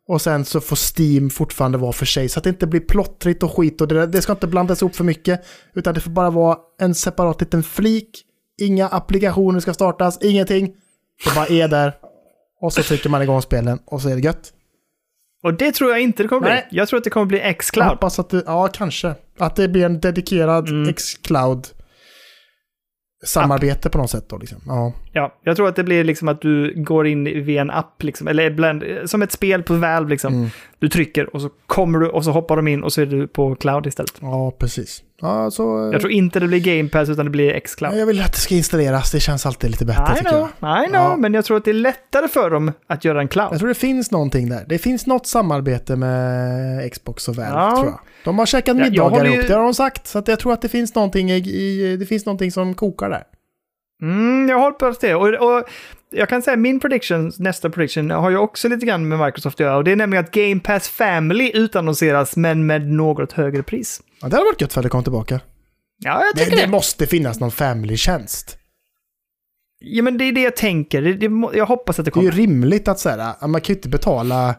och 0.07 0.22
sen 0.22 0.45
så 0.45 0.61
får 0.61 0.77
Steam 0.99 1.30
fortfarande 1.30 1.77
vara 1.77 1.91
för 1.91 2.05
sig 2.05 2.30
så 2.30 2.39
att 2.39 2.43
det 2.43 2.49
inte 2.49 2.68
blir 2.68 2.81
plottrigt 2.81 3.43
och 3.43 3.57
skit 3.57 3.81
och 3.81 3.88
det, 3.88 4.07
det 4.07 4.22
ska 4.22 4.31
inte 4.31 4.47
blandas 4.47 4.81
ihop 4.81 4.95
för 4.95 5.03
mycket 5.03 5.45
utan 5.76 5.93
det 5.93 5.99
får 5.99 6.11
bara 6.11 6.30
vara 6.30 6.57
en 6.80 6.95
separat 6.95 7.41
liten 7.41 7.64
flik. 7.64 8.23
Inga 8.61 8.88
applikationer 8.88 9.60
ska 9.60 9.73
startas, 9.73 10.18
ingenting. 10.22 10.73
Det 11.26 11.35
bara 11.35 11.47
är 11.47 11.68
där 11.68 12.02
och 12.64 12.73
så 12.73 12.84
trycker 12.84 13.10
man 13.10 13.22
igång 13.22 13.41
spelen 13.41 13.80
och 13.85 14.02
så 14.02 14.10
är 14.10 14.15
det 14.15 14.22
gött. 14.22 14.53
Och 15.44 15.53
det 15.53 15.72
tror 15.72 15.91
jag 15.91 16.02
inte 16.02 16.23
det 16.23 16.30
kommer 16.30 16.48
Nej. 16.49 16.65
bli. 16.69 16.77
Jag 16.77 16.88
tror 16.88 16.98
att 16.98 17.03
det 17.03 17.10
kommer 17.10 17.26
bli 17.26 17.38
Jag 17.40 17.49
X-Cloud. 17.49 17.88
hoppas 17.90 18.19
att 18.19 18.30
det, 18.30 18.44
ja 18.45 18.68
kanske. 18.68 19.15
Att 19.40 19.56
det 19.56 19.68
blir 19.68 19.85
en 19.85 19.99
dedikerad 19.99 20.69
Mm. 20.69 20.90
X-Cloud 20.90 21.68
samarbete 23.24 23.90
på 23.90 23.98
något 23.98 24.10
sätt 24.10 24.26
då 24.30 24.38
liksom. 24.38 24.58
Ja. 24.68 24.94
Ja, 25.12 25.36
jag 25.44 25.56
tror 25.56 25.68
att 25.68 25.76
det 25.76 25.84
blir 25.84 26.04
liksom 26.04 26.28
att 26.28 26.41
du 26.41 26.74
går 26.84 27.08
in 27.08 27.24
via 27.24 27.62
en 27.62 27.72
app, 27.72 28.04
liksom, 28.04 28.28
eller 28.28 28.44
ibland, 28.44 28.84
som 29.06 29.22
ett 29.22 29.32
spel 29.32 29.64
på 29.64 29.74
Valve. 29.74 30.10
Liksom. 30.10 30.34
Mm. 30.34 30.50
Du 30.80 30.90
trycker 30.90 31.36
och 31.36 31.41
så 31.41 31.50
kommer 31.68 32.00
du 32.00 32.08
och 32.10 32.24
så 32.24 32.32
hoppar 32.32 32.56
de 32.56 32.68
in 32.68 32.84
och 32.84 32.94
så 32.94 33.02
är 33.02 33.06
du 33.06 33.28
på 33.28 33.56
Cloud 33.56 33.88
istället. 33.88 34.14
ja, 34.22 34.52
precis. 34.60 35.04
Ja, 35.22 35.52
så... 35.52 35.90
Jag 35.94 36.02
tror 36.02 36.12
inte 36.14 36.40
det 36.40 36.48
blir 36.48 36.60
Game 36.78 36.90
Pass 36.90 37.10
utan 37.10 37.26
det 37.26 37.32
blir 37.32 37.54
X-Cloud. 37.54 37.98
Jag 37.98 38.06
vill 38.06 38.22
att 38.22 38.32
det 38.34 38.38
ska 38.40 38.56
installeras, 38.56 39.12
det 39.12 39.20
känns 39.20 39.45
alltid 39.45 39.72
lite 39.72 39.86
bättre 39.86 40.14
I 40.14 40.18
tycker 40.18 40.30
know, 40.30 40.50
jag. 40.60 40.84
I 40.86 40.88
know, 40.88 41.02
Ja. 41.02 41.16
men 41.18 41.34
jag 41.34 41.45
tror 41.45 41.58
att 41.58 41.66
det 41.66 41.72
är 41.72 41.76
lättare 41.76 42.28
för 42.28 42.50
dem 42.50 42.72
att 42.88 43.06
göra 43.06 43.18
en 43.20 43.24
Jag 43.24 43.32
cloud. 43.32 43.60
tror 43.60 43.68
det 43.68 43.74
finns 43.76 44.12
någonting 44.12 44.50
där. 44.50 44.66
Det 44.68 44.78
finns 44.78 45.06
något 45.08 45.28
samarbete 45.28 45.95
med 45.95 46.91
Xbox 46.91 47.28
och 47.28 47.36
Valve 47.36 47.52
Ja. 47.52 47.72
tror 47.72 47.86
jag. 47.86 48.00
De 48.24 48.40
har 48.40 48.45
käkat 48.45 48.78
jag 48.78 48.90
middagar 48.90 49.10
håller 49.18 49.26
ju- 49.26 49.34
ihop, 49.36 49.48
det 49.48 49.54
har 49.54 49.64
de 49.64 49.74
sagt. 49.74 50.08
Så 50.08 50.20
att 50.20 50.28
jag 50.28 50.40
tror 50.40 50.54
att 50.54 50.62
det 50.62 50.70
finns 50.70 50.95
någonting, 50.95 51.32
i, 51.32 51.98
det 52.00 52.06
finns 52.06 52.26
någonting 52.26 52.52
som 52.52 52.74
kokar 52.76 53.10
där. 53.10 53.24
Mm, 54.02 54.50
jag 54.50 54.60
hoppas 54.60 54.98
det. 55.00 55.16
Och, 55.16 55.28
och 55.28 55.64
jag 56.10 56.30
kan 56.30 56.41
säga 56.41 56.58
min 56.58 56.80
prediction, 56.80 57.32
nästa 57.40 57.70
prediction, 57.70 58.10
har 58.12 58.30
ju 58.30 58.38
också 58.38 58.68
lite 58.70 58.86
grann 58.86 59.08
med 59.08 59.20
Microsoft 59.20 59.56
att 59.56 59.60
göra. 59.60 59.78
Och 59.78 59.84
det 59.84 59.91
är 59.91 59.95
nämligen 59.95 60.26
att 60.26 60.32
Game 60.32 60.60
Pass 60.60 60.90
Family 60.90 61.52
utannonseras, 61.54 62.36
men 62.38 62.66
med 62.66 62.88
något 62.88 63.32
högre 63.32 63.64
pris. 63.64 64.02
Ja, 64.22 64.28
det 64.28 64.36
hade 64.36 64.45
varit 64.45 64.62
gött 64.62 64.74
för 64.74 64.80
att 64.80 64.84
det 64.84 64.90
kom 64.90 65.04
tillbaka. 65.04 65.40
Ja, 65.98 66.24
jag 66.26 66.36
tycker 66.45 66.58
det 66.58 66.64
det. 66.66 66.72
måste 66.72 67.08
finnas 67.08 67.40
någon 67.40 67.52
family-tjänst. 67.52 68.58
Ja, 69.80 70.04
men 70.04 70.18
det 70.18 70.26
är 70.26 70.32
det 70.32 70.41
jag 70.41 70.56
tänker. 70.56 71.02
Det, 71.02 71.14
det, 71.14 71.58
jag 71.58 71.66
hoppas 71.66 72.00
att 72.00 72.06
det 72.06 72.12
Det 72.12 72.20
är 72.20 72.24
ju 72.24 72.30
kommer. 72.30 72.41
rimligt 72.44 72.88
att 72.88 73.00
säga, 73.00 73.36
man 73.41 73.62
kan 73.62 73.74
ju 73.74 73.78
inte 73.78 73.90
betala 73.90 74.56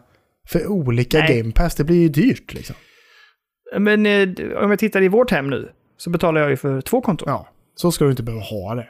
för 0.47 0.67
olika 0.67 1.19
Nej. 1.19 1.37
Game 1.37 1.51
Pass, 1.51 1.75
det 1.75 1.83
blir 1.83 2.01
ju 2.01 2.09
dyrt 2.09 2.53
liksom. 2.53 2.75
Men 3.79 4.05
eh, 4.05 4.29
om 4.63 4.69
jag 4.69 4.79
tittar 4.79 5.01
i 5.01 5.07
vårt 5.07 5.31
hem 5.31 5.49
nu, 5.49 5.69
så 5.97 6.09
betalar 6.09 6.41
jag 6.41 6.49
ju 6.49 6.57
för 6.57 6.81
två 6.81 7.01
konton. 7.01 7.25
Ja, 7.31 7.47
så 7.75 7.91
ska 7.91 8.05
du 8.05 8.11
inte 8.11 8.23
behöva 8.23 8.43
ha 8.43 8.75
det. 8.75 8.87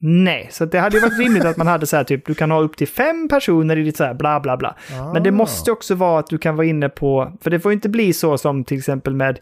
Nej, 0.00 0.48
så 0.50 0.64
det 0.64 0.78
hade 0.78 0.96
ju 0.96 1.02
varit 1.02 1.18
rimligt 1.18 1.44
att 1.44 1.56
man 1.56 1.66
hade 1.66 1.86
så 1.86 1.96
här 1.96 2.04
typ, 2.04 2.26
du 2.26 2.34
kan 2.34 2.50
ha 2.50 2.60
upp 2.60 2.76
till 2.76 2.88
fem 2.88 3.28
personer 3.28 3.78
i 3.78 3.82
ditt 3.82 3.96
så 3.96 4.04
här 4.04 4.14
bla 4.14 4.40
bla 4.40 4.56
bla. 4.56 4.76
Men 5.14 5.22
det 5.22 5.30
Ah. 5.30 5.32
måste 5.32 5.72
också 5.72 5.94
vara 5.94 6.18
att 6.18 6.26
du 6.26 6.38
kan 6.38 6.56
vara 6.56 6.66
inne 6.66 6.88
på, 6.88 7.32
för 7.42 7.50
det 7.50 7.60
får 7.60 7.72
inte 7.72 7.88
bli 7.88 8.12
så 8.12 8.38
som 8.38 8.64
till 8.64 8.78
exempel 8.78 9.14
med, 9.14 9.38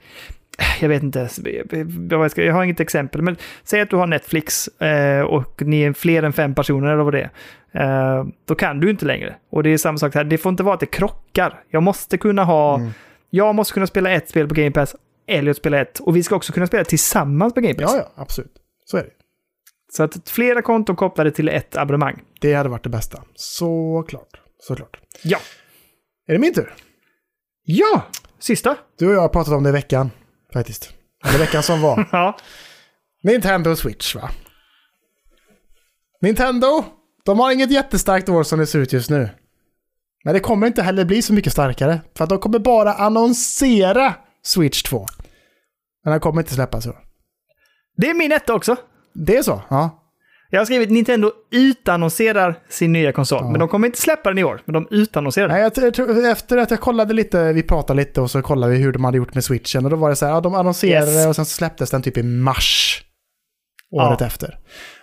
jag 0.80 0.88
vet 0.88 1.02
inte, 1.02 1.28
vad 2.16 2.32
jag, 2.36 2.54
har 2.54 2.64
inget 2.64 2.80
exempel, 2.80 3.22
men 3.22 3.36
säg 3.64 3.80
att 3.80 3.90
du 3.90 3.96
har 3.96 4.06
Netflix 4.06 4.68
eh, 4.68 5.20
och 5.22 5.62
ni 5.62 5.82
är 5.82 5.92
fler 5.92 6.22
än 6.22 6.32
fem 6.32 6.54
personer 6.54 6.88
eller 6.92 7.04
vad 7.04 7.14
det 7.14 7.30
är. 7.72 8.18
Eh, 8.18 8.24
då 8.48 8.54
kan 8.54 8.80
du 8.80 8.90
inte 8.90 9.06
längre. 9.06 9.34
Och 9.50 9.62
det 9.62 9.70
är 9.70 9.78
samma 9.78 9.98
sak 9.98 10.14
här, 10.14 10.24
det 10.24 10.38
får 10.38 10.50
inte 10.50 10.62
vara 10.62 10.74
att 10.74 10.80
det 10.80 10.86
krockar. 10.86 11.60
Jag 11.70 11.82
måste 11.82 12.18
kunna 12.18 12.44
ha, 12.44 12.74
Mm. 12.76 12.90
Jag 13.35 13.55
måste 13.55 13.74
kunna 13.74 13.86
spela 13.86 14.11
ett 14.11 14.28
spel 14.28 14.48
på 14.48 14.55
Game 14.55 14.70
Pass, 14.70 14.97
Elliot 15.27 15.56
spela 15.56 15.81
ett, 15.81 16.01
och 16.01 16.16
vi 16.16 16.23
ska 16.23 16.36
också 16.36 16.52
kunna 16.52 16.66
spela 16.66 16.85
tillsammans 16.85 17.55
på 17.55 17.61
Game 17.61 17.74
Pass. 17.74 17.93
Ja, 17.93 17.98
ja, 17.98 18.23
absolut. 18.23 18.52
Så 18.85 18.97
är 18.97 19.02
det. 19.02 19.11
Så 19.93 20.02
att 20.02 20.28
flera 20.28 20.62
konton 20.62 20.97
kopplade 20.97 21.31
till 21.31 21.48
ett 21.48 21.77
abonnemang. 21.77 22.23
Det 22.40 22.55
hade 22.55 22.69
varit 22.69 22.82
det 22.82 22.89
bästa. 22.89 23.23
Såklart. 23.35 24.40
Såklart. 24.59 25.01
Ja. 25.23 25.39
Är 26.27 26.32
det 26.32 26.39
min 26.39 26.55
tur? 26.55 26.74
Ja! 27.65 28.02
Sista. 28.39 28.77
Du 28.98 29.09
och 29.09 29.15
jag 29.15 29.20
har 29.20 29.28
pratat 29.28 29.55
om 29.55 29.62
det 29.62 29.69
i 29.69 29.73
veckan. 29.73 30.11
faktiskt. 30.52 30.94
Eller 31.27 31.39
veckan 31.39 31.62
som 31.62 31.81
var. 31.81 32.09
Ja. 32.12 32.36
Nintendo 33.23 33.77
Switch 33.77 34.15
va? 34.15 34.31
Nintendo, 36.20 36.85
de 37.24 37.39
har 37.39 37.52
inget 37.52 37.70
jättestarkt 37.70 38.28
år 38.28 38.43
som 38.43 38.59
det 38.59 38.66
ser 38.66 38.78
ut 38.78 38.93
just 38.93 39.11
nu. 39.11 39.28
Men 40.24 40.34
det 40.34 40.40
kommer 40.40 40.66
inte 40.66 40.82
heller 40.82 41.05
bli 41.05 41.22
så 41.22 41.32
mycket 41.32 41.52
starkare. 41.52 42.01
För 42.16 42.24
att 42.24 42.30
de 42.30 42.38
kommer 42.38 42.59
bara 42.59 42.92
annonsera 42.92 44.14
Switch 44.42 44.82
2. 44.82 45.06
Men 46.05 46.10
den 46.10 46.20
kommer 46.20 46.40
inte 46.40 46.55
släppas 46.55 46.86
i 46.86 46.88
år. 46.88 46.98
Det 47.96 48.10
är 48.10 48.14
min 48.14 48.32
etta 48.32 48.55
också. 48.55 48.76
Det 49.14 49.36
är 49.36 49.42
så? 49.42 49.62
Ja. 49.70 50.01
Jag 50.51 50.60
har 50.60 50.64
skrivit 50.64 50.90
Nintendo 50.90 51.32
utannonserar 51.51 52.59
sin 52.68 52.92
nya 52.92 53.12
konsol. 53.12 53.38
Ja. 53.42 53.51
Men 53.51 53.59
de 53.60 53.68
kommer 53.68 53.86
inte 53.86 54.01
släppa 54.01 54.28
den 54.30 54.38
i 54.38 54.44
år. 54.44 54.62
Men 54.64 54.72
de 54.72 54.88
utannonserar 54.90 55.48
den. 55.48 55.55
Nej, 55.56 55.70
jag, 55.82 55.94
tror- 55.94 56.26
efter 56.26 56.56
att 56.56 56.70
jag 56.70 56.80
kollade 56.80 57.14
lite, 57.14 57.52
vi 57.52 57.62
pratade 57.62 57.96
lite 58.01 58.20
och 58.20 58.30
så 58.30 58.42
kollade 58.42 58.72
vi 58.72 58.78
hur 58.78 58.92
de 58.92 59.05
hade 59.05 59.16
gjort 59.16 59.34
med 59.34 59.44
switchen. 59.44 59.84
Och 59.84 59.90
då 59.90 59.96
var 59.96 60.10
det 60.10 60.16
så 60.16 60.26
här, 60.26 60.32
ja, 60.32 60.40
de 60.40 60.55
annonserade 60.55 61.12
Yes. 61.12 61.26
och 61.26 61.36
sen 61.36 61.44
släpptes 61.46 61.90
den 61.90 62.02
typ 62.02 62.16
i 62.16 62.22
mars. 62.22 63.02
Året 63.90 64.20
Ja. 64.20 64.26
efter. 64.26 64.59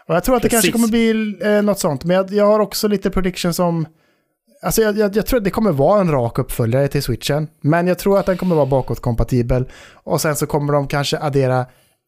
Och 0.07 0.15
jag 0.15 0.23
tror 0.23 0.35
att 0.35 0.41
det 0.41 0.49
Precis. 0.49 0.72
kanske 0.72 0.72
kommer 0.72 0.88
bli 0.88 1.38
eh, 1.56 1.61
något 1.61 1.80
sånt. 1.80 2.03
Men 2.03 2.15
jag, 2.15 2.31
jag 2.31 2.45
har 2.48 2.60
också 2.60 2.88
lite 2.88 3.10
predictions 3.10 3.60
om... 3.60 3.85
Alltså 4.63 4.81
jag, 4.81 4.97
jag, 4.97 5.15
jag 5.15 5.25
tror 5.25 5.38
att 5.38 5.43
det 5.43 5.49
kommer 5.49 5.71
vara 5.71 6.01
en 6.01 6.11
rak 6.11 6.39
uppföljare 6.39 6.88
till 6.88 7.03
switchen. 7.03 7.47
Men 7.61 7.88
jag 7.88 7.99
tror 7.99 8.19
att 8.19 8.25
den 8.25 8.38
kommer 8.38 8.55
vara 8.55 8.65
bakåtkompatibel. 8.65 9.69
Och 9.93 10.21
sen 10.21 10.35
så 10.35 10.47
kommer 10.47 10.73
de 10.73 10.88
kanske 10.88 11.19
addera, 11.19 11.65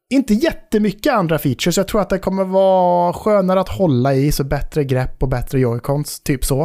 inte 0.10 0.34
jättemycket 0.34 1.14
andra 1.14 1.40
features. 1.40 1.78
Jag 1.78 1.88
tror 1.88 2.02
att 2.02 2.10
den 2.10 2.20
kommer 2.20 2.44
vara 2.44 3.14
skönare 3.14 3.60
att 3.60 3.70
hålla 3.70 4.14
i, 4.14 4.32
så 4.32 4.44
bättre 4.44 4.84
grepp 4.84 5.24
och 5.24 5.30
bättre 5.30 5.60
joycons, 5.60 6.20
typ 6.20 6.46
så. 6.46 6.62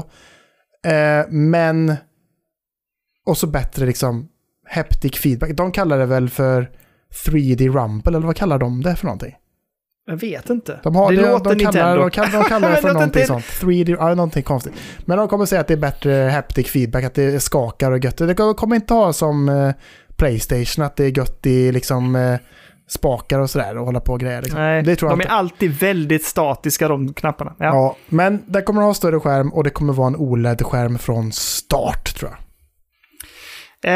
Eh, 0.86 1.26
men... 1.28 1.96
Och 3.26 3.38
så 3.38 3.46
bättre 3.46 3.86
liksom 3.86 4.28
heptic 4.66 5.16
feedback. 5.16 5.50
De 5.56 5.72
kallar 5.72 5.98
det 5.98 6.06
väl 6.06 6.28
för 6.28 6.70
3D 7.26 7.68
rumble, 7.68 8.16
eller 8.16 8.26
vad 8.26 8.36
kallar 8.36 8.58
de 8.58 8.82
det 8.82 8.96
för 8.96 9.04
någonting? 9.04 9.34
Jag 10.08 10.16
vet 10.16 10.50
inte. 10.50 10.80
De, 10.82 10.96
har, 10.96 11.12
det 11.12 11.16
det, 11.16 11.30
låter 11.30 11.54
de, 11.54 11.64
kallar, 11.64 11.72
Nintendo. 11.72 12.02
de, 12.02 12.10
kallar, 12.10 12.32
de 12.32 12.44
kallar 12.44 12.70
det 12.70 12.76
för 12.82 12.92
någonting 12.92 13.26
sånt. 13.26 13.44
3D, 13.44 13.96
ja, 13.98 14.14
någonting 14.14 14.42
konstigt. 14.42 14.72
Men 15.04 15.18
de 15.18 15.28
kommer 15.28 15.46
säga 15.46 15.60
att 15.60 15.68
det 15.68 15.74
är 15.74 15.78
bättre 15.78 16.12
haptic 16.34 16.70
feedback, 16.70 17.04
att 17.04 17.14
det 17.14 17.40
skakar 17.40 17.92
och 17.92 18.04
gött. 18.04 18.16
Det 18.16 18.34
kommer 18.34 18.76
inte 18.76 18.94
ha 18.94 19.12
som 19.12 19.48
eh, 19.48 19.70
Playstation, 20.16 20.84
att 20.84 20.96
det 20.96 21.04
är 21.04 21.18
gött 21.18 21.46
i 21.46 21.72
liksom 21.72 22.16
eh, 22.16 22.36
spakar 22.88 23.38
och 23.38 23.50
sådär 23.50 23.78
och 23.78 23.86
hålla 23.86 24.00
på 24.00 24.12
och 24.12 24.20
grejer. 24.20 24.42
Liksom. 24.42 24.60
Nej, 24.60 24.82
de 24.82 24.90
är 24.90 25.12
inte. 25.12 25.28
alltid 25.28 25.70
väldigt 25.70 26.24
statiska 26.24 26.88
de 26.88 27.12
knapparna. 27.12 27.54
Ja. 27.58 27.66
Ja. 27.66 27.96
men 28.08 28.42
det 28.46 28.62
kommer 28.62 28.82
ha 28.82 28.94
större 28.94 29.20
skärm 29.20 29.52
och 29.52 29.64
det 29.64 29.70
kommer 29.70 29.92
vara 29.92 30.06
en 30.06 30.16
OLED-skärm 30.16 30.98
från 30.98 31.32
start 31.32 32.14
tror 32.16 32.30
jag. 32.30 32.47
Eh, 33.84 33.92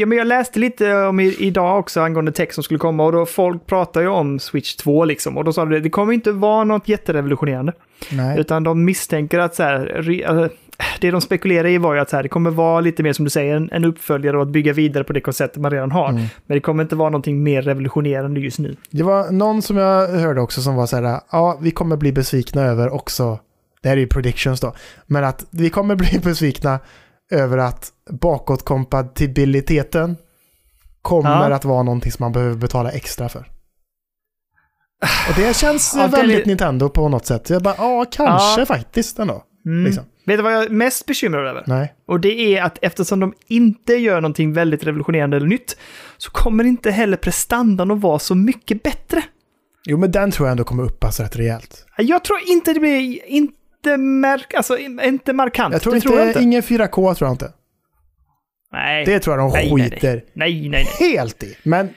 ja, 0.00 0.06
men 0.06 0.18
jag 0.18 0.26
läste 0.26 0.58
lite 0.58 0.94
om 0.94 1.20
i, 1.20 1.36
idag 1.38 1.78
också 1.78 2.00
angående 2.00 2.32
text 2.32 2.54
som 2.54 2.64
skulle 2.64 2.78
komma 2.78 3.04
och 3.04 3.12
då 3.12 3.26
folk 3.26 3.66
pratar 3.66 4.00
ju 4.00 4.08
om 4.08 4.38
Switch 4.38 4.74
2 4.74 5.04
liksom. 5.04 5.36
Och 5.36 5.44
då 5.44 5.52
sa 5.52 5.64
de 5.64 5.70
det, 5.70 5.80
det 5.80 5.90
kommer 5.90 6.12
inte 6.12 6.32
vara 6.32 6.64
något 6.64 6.88
jätterevolutionerande. 6.88 7.72
Nej. 8.12 8.40
Utan 8.40 8.64
de 8.64 8.84
misstänker 8.84 9.38
att 9.38 9.54
så 9.54 9.62
här, 9.62 9.78
re, 9.78 10.26
alltså, 10.26 10.56
det 11.00 11.10
de 11.10 11.20
spekulerar 11.20 11.68
i 11.68 11.78
var 11.78 11.94
ju 11.94 12.00
att 12.00 12.10
så 12.10 12.16
här, 12.16 12.22
det 12.22 12.28
kommer 12.28 12.50
vara 12.50 12.80
lite 12.80 13.02
mer 13.02 13.12
som 13.12 13.24
du 13.24 13.30
säger, 13.30 13.56
en, 13.56 13.68
en 13.72 13.84
uppföljare 13.84 14.36
och 14.36 14.42
att 14.42 14.48
bygga 14.48 14.72
vidare 14.72 15.04
på 15.04 15.12
det 15.12 15.20
konceptet 15.20 15.62
man 15.62 15.70
redan 15.70 15.90
har. 15.90 16.08
Mm. 16.08 16.22
Men 16.46 16.56
det 16.56 16.60
kommer 16.60 16.82
inte 16.82 16.96
vara 16.96 17.10
någonting 17.10 17.42
mer 17.42 17.62
revolutionerande 17.62 18.40
just 18.40 18.58
nu. 18.58 18.76
Det 18.90 19.02
var 19.02 19.30
någon 19.30 19.62
som 19.62 19.76
jag 19.76 20.08
hörde 20.08 20.40
också 20.40 20.62
som 20.62 20.74
var 20.74 20.86
så 20.86 20.96
här, 20.96 21.20
ja, 21.32 21.58
vi 21.62 21.70
kommer 21.70 21.96
bli 21.96 22.12
besvikna 22.12 22.62
över 22.62 22.94
också, 22.94 23.38
det 23.82 23.88
här 23.88 23.96
är 23.96 24.00
ju 24.00 24.06
predictions 24.06 24.60
då, 24.60 24.74
men 25.06 25.24
att 25.24 25.46
vi 25.50 25.70
kommer 25.70 25.96
bli 25.96 26.18
besvikna 26.22 26.78
över 27.30 27.58
att 27.58 27.92
bakåtkompatibiliteten 28.10 30.16
kommer 31.02 31.48
Ja. 31.50 31.54
att 31.54 31.64
vara 31.64 31.82
någonting 31.82 32.12
som 32.12 32.24
man 32.24 32.32
behöver 32.32 32.56
betala 32.56 32.90
extra 32.90 33.28
för. 33.28 33.40
Och 35.28 35.34
det 35.36 35.56
känns 35.56 35.94
Ja, 35.96 36.06
det 36.06 36.16
väldigt 36.16 36.38
li- 36.38 36.44
Nintendo 36.46 36.88
på 36.88 37.08
något 37.08 37.26
sätt. 37.26 37.50
Jag 37.50 37.62
bara, 37.62 37.74
ja, 37.78 38.04
kanske 38.10 38.60
Ja. 38.60 38.66
faktiskt 38.66 39.18
ändå. 39.18 39.44
Mm. 39.66 39.84
Liksom. 39.84 40.04
Vet 40.26 40.38
du 40.38 40.42
vad 40.42 40.52
jag 40.52 40.64
är 40.64 40.68
mest 40.68 41.06
bekymrad 41.06 41.46
över? 41.46 41.64
Nej. 41.66 41.94
Och 42.08 42.20
det 42.20 42.56
är 42.56 42.62
att 42.62 42.78
eftersom 42.82 43.20
de 43.20 43.34
inte 43.46 43.94
gör 43.94 44.20
någonting 44.20 44.52
väldigt 44.52 44.84
revolutionerande 44.84 45.36
eller 45.36 45.46
nytt 45.46 45.76
så 46.16 46.30
kommer 46.30 46.64
inte 46.64 46.90
heller 46.90 47.16
prestandan 47.16 47.90
att 47.90 48.00
vara 48.00 48.18
så 48.18 48.34
mycket 48.34 48.82
bättre. 48.82 49.22
Jo, 49.86 49.98
men 49.98 50.12
den 50.12 50.30
tror 50.30 50.48
jag 50.48 50.52
ändå 50.52 50.64
kommer 50.64 50.82
uppas 50.82 51.20
rätt 51.20 51.36
rejält. 51.36 51.86
Jag 51.98 52.24
tror 52.24 52.38
inte 52.46 52.72
det 52.72 52.80
blir 52.80 53.20
inte, 53.90 53.96
märk, 53.96 54.54
alltså, 54.54 54.78
inte 54.78 55.32
markant. 55.32 55.72
Jag 55.72 55.82
tror 55.82 55.94
inte, 55.94 56.08
tror 56.08 56.18
jag 56.18 56.28
inte. 56.28 56.42
ingen 56.42 56.62
4K 56.62 57.14
tror 57.14 57.28
jag 57.28 57.34
inte. 57.34 57.52
Nej. 58.72 59.04
Det 59.04 59.20
tror 59.20 59.36
jag 59.36 59.50
de 59.50 59.52
nej, 59.52 59.70
skiter 59.70 60.14
nej. 60.14 60.24
nej, 60.32 60.68
nej, 60.68 60.86
nej. 61.00 61.10
helt 61.12 61.42
i. 61.42 61.56
Men 61.62 61.88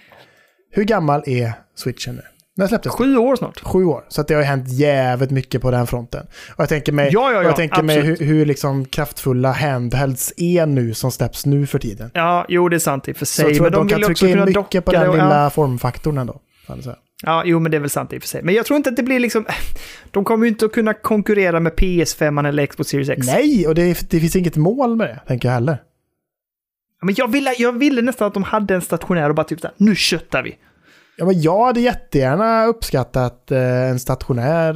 hur 0.71 0.83
gammal 0.83 1.23
är 1.25 1.53
switchen 1.75 2.15
nu? 2.15 2.21
När 2.57 2.67
släpptes? 2.67 2.91
Sju 2.91 3.17
år 3.17 3.35
snart. 3.35 3.59
Sju 3.63 3.85
år. 3.85 4.03
Så 4.07 4.23
det 4.23 4.33
har 4.33 4.41
ju 4.41 4.47
hänt 4.47 4.67
jävligt 4.67 5.31
mycket 5.31 5.61
på 5.61 5.71
den 5.71 5.87
fronten. 5.87 6.25
Och 6.55 6.59
jag 6.61 6.69
tänker 6.69 6.91
mig, 6.91 7.09
Ja, 7.13 7.31
ja, 7.31 7.37
ja, 7.37 7.43
jag 7.43 7.55
tänker 7.55 7.83
mig 7.83 7.99
hur, 8.01 8.17
hur 8.17 8.45
liksom 8.45 8.85
kraftfulla 8.85 9.51
handhelds 9.51 10.33
är 10.37 10.65
nu 10.65 10.93
som 10.93 11.11
släpps 11.11 11.45
nu 11.45 11.67
för 11.67 11.79
tiden. 11.79 12.11
Ja, 12.13 12.45
jo, 12.49 12.69
det 12.69 12.75
är 12.75 12.79
sant 12.79 13.07
i 13.07 13.11
och 13.11 13.17
för 13.17 13.25
Så 13.25 13.33
sig. 13.33 13.45
jag 13.45 13.55
tror 13.55 13.63
Men 13.63 13.73
att 13.73 13.89
de 13.89 13.95
de 13.95 14.01
kan 14.01 14.15
trycka 14.15 14.27
in 14.27 14.45
mycket 14.45 14.85
på 14.85 14.91
den 14.91 15.11
lilla 15.11 15.49
formfaktorn 15.49 16.17
ändå. 16.17 16.41
Jag 16.67 16.83
säga. 16.83 16.95
ja, 17.23 17.43
jo, 17.45 17.59
men 17.59 17.71
det 17.71 17.77
är 17.77 17.81
väl 17.81 17.89
sant 17.89 18.13
i 18.13 18.17
och 18.17 18.21
för 18.21 18.27
sig. 18.29 18.41
Men 18.43 18.55
jag 18.55 18.65
tror 18.65 18.77
inte 18.77 18.89
att 18.89 18.95
det 18.95 19.03
blir 19.03 19.19
liksom... 19.19 19.45
De 20.11 20.23
kommer 20.23 20.45
ju 20.45 20.49
inte 20.51 20.65
att 20.65 20.71
kunna 20.71 20.93
konkurrera 20.93 21.59
med 21.59 21.73
PS5 21.73 22.47
eller 22.47 22.65
Xbox 22.65 22.89
Series 22.89 23.09
X. 23.09 23.27
Nej, 23.27 23.67
och 23.67 23.75
det, 23.75 24.09
det 24.09 24.19
finns 24.19 24.35
inget 24.35 24.55
mål 24.55 24.95
med 24.95 25.07
det, 25.07 25.19
tänker 25.27 25.47
jag 25.47 25.53
heller. 25.53 25.81
Men 27.01 27.15
jag 27.17 27.31
ville, 27.31 27.53
jag 27.57 27.71
ville 27.79 28.01
nästan 28.01 28.27
att 28.27 28.33
de 28.33 28.43
hade 28.43 28.75
en 28.75 28.81
stationär 28.81 29.29
och 29.29 29.35
bara 29.35 29.43
typ 29.43 29.59
såhär, 29.59 29.75
nu 29.77 29.95
köttar 29.95 30.43
vi. 30.43 30.55
Ja, 31.17 31.25
men 31.25 31.41
jag 31.41 31.65
hade 31.65 31.79
jättegärna 31.81 32.65
uppskattat 32.65 33.51
eh, 33.51 33.89
en 33.89 33.99
stationär 33.99 34.73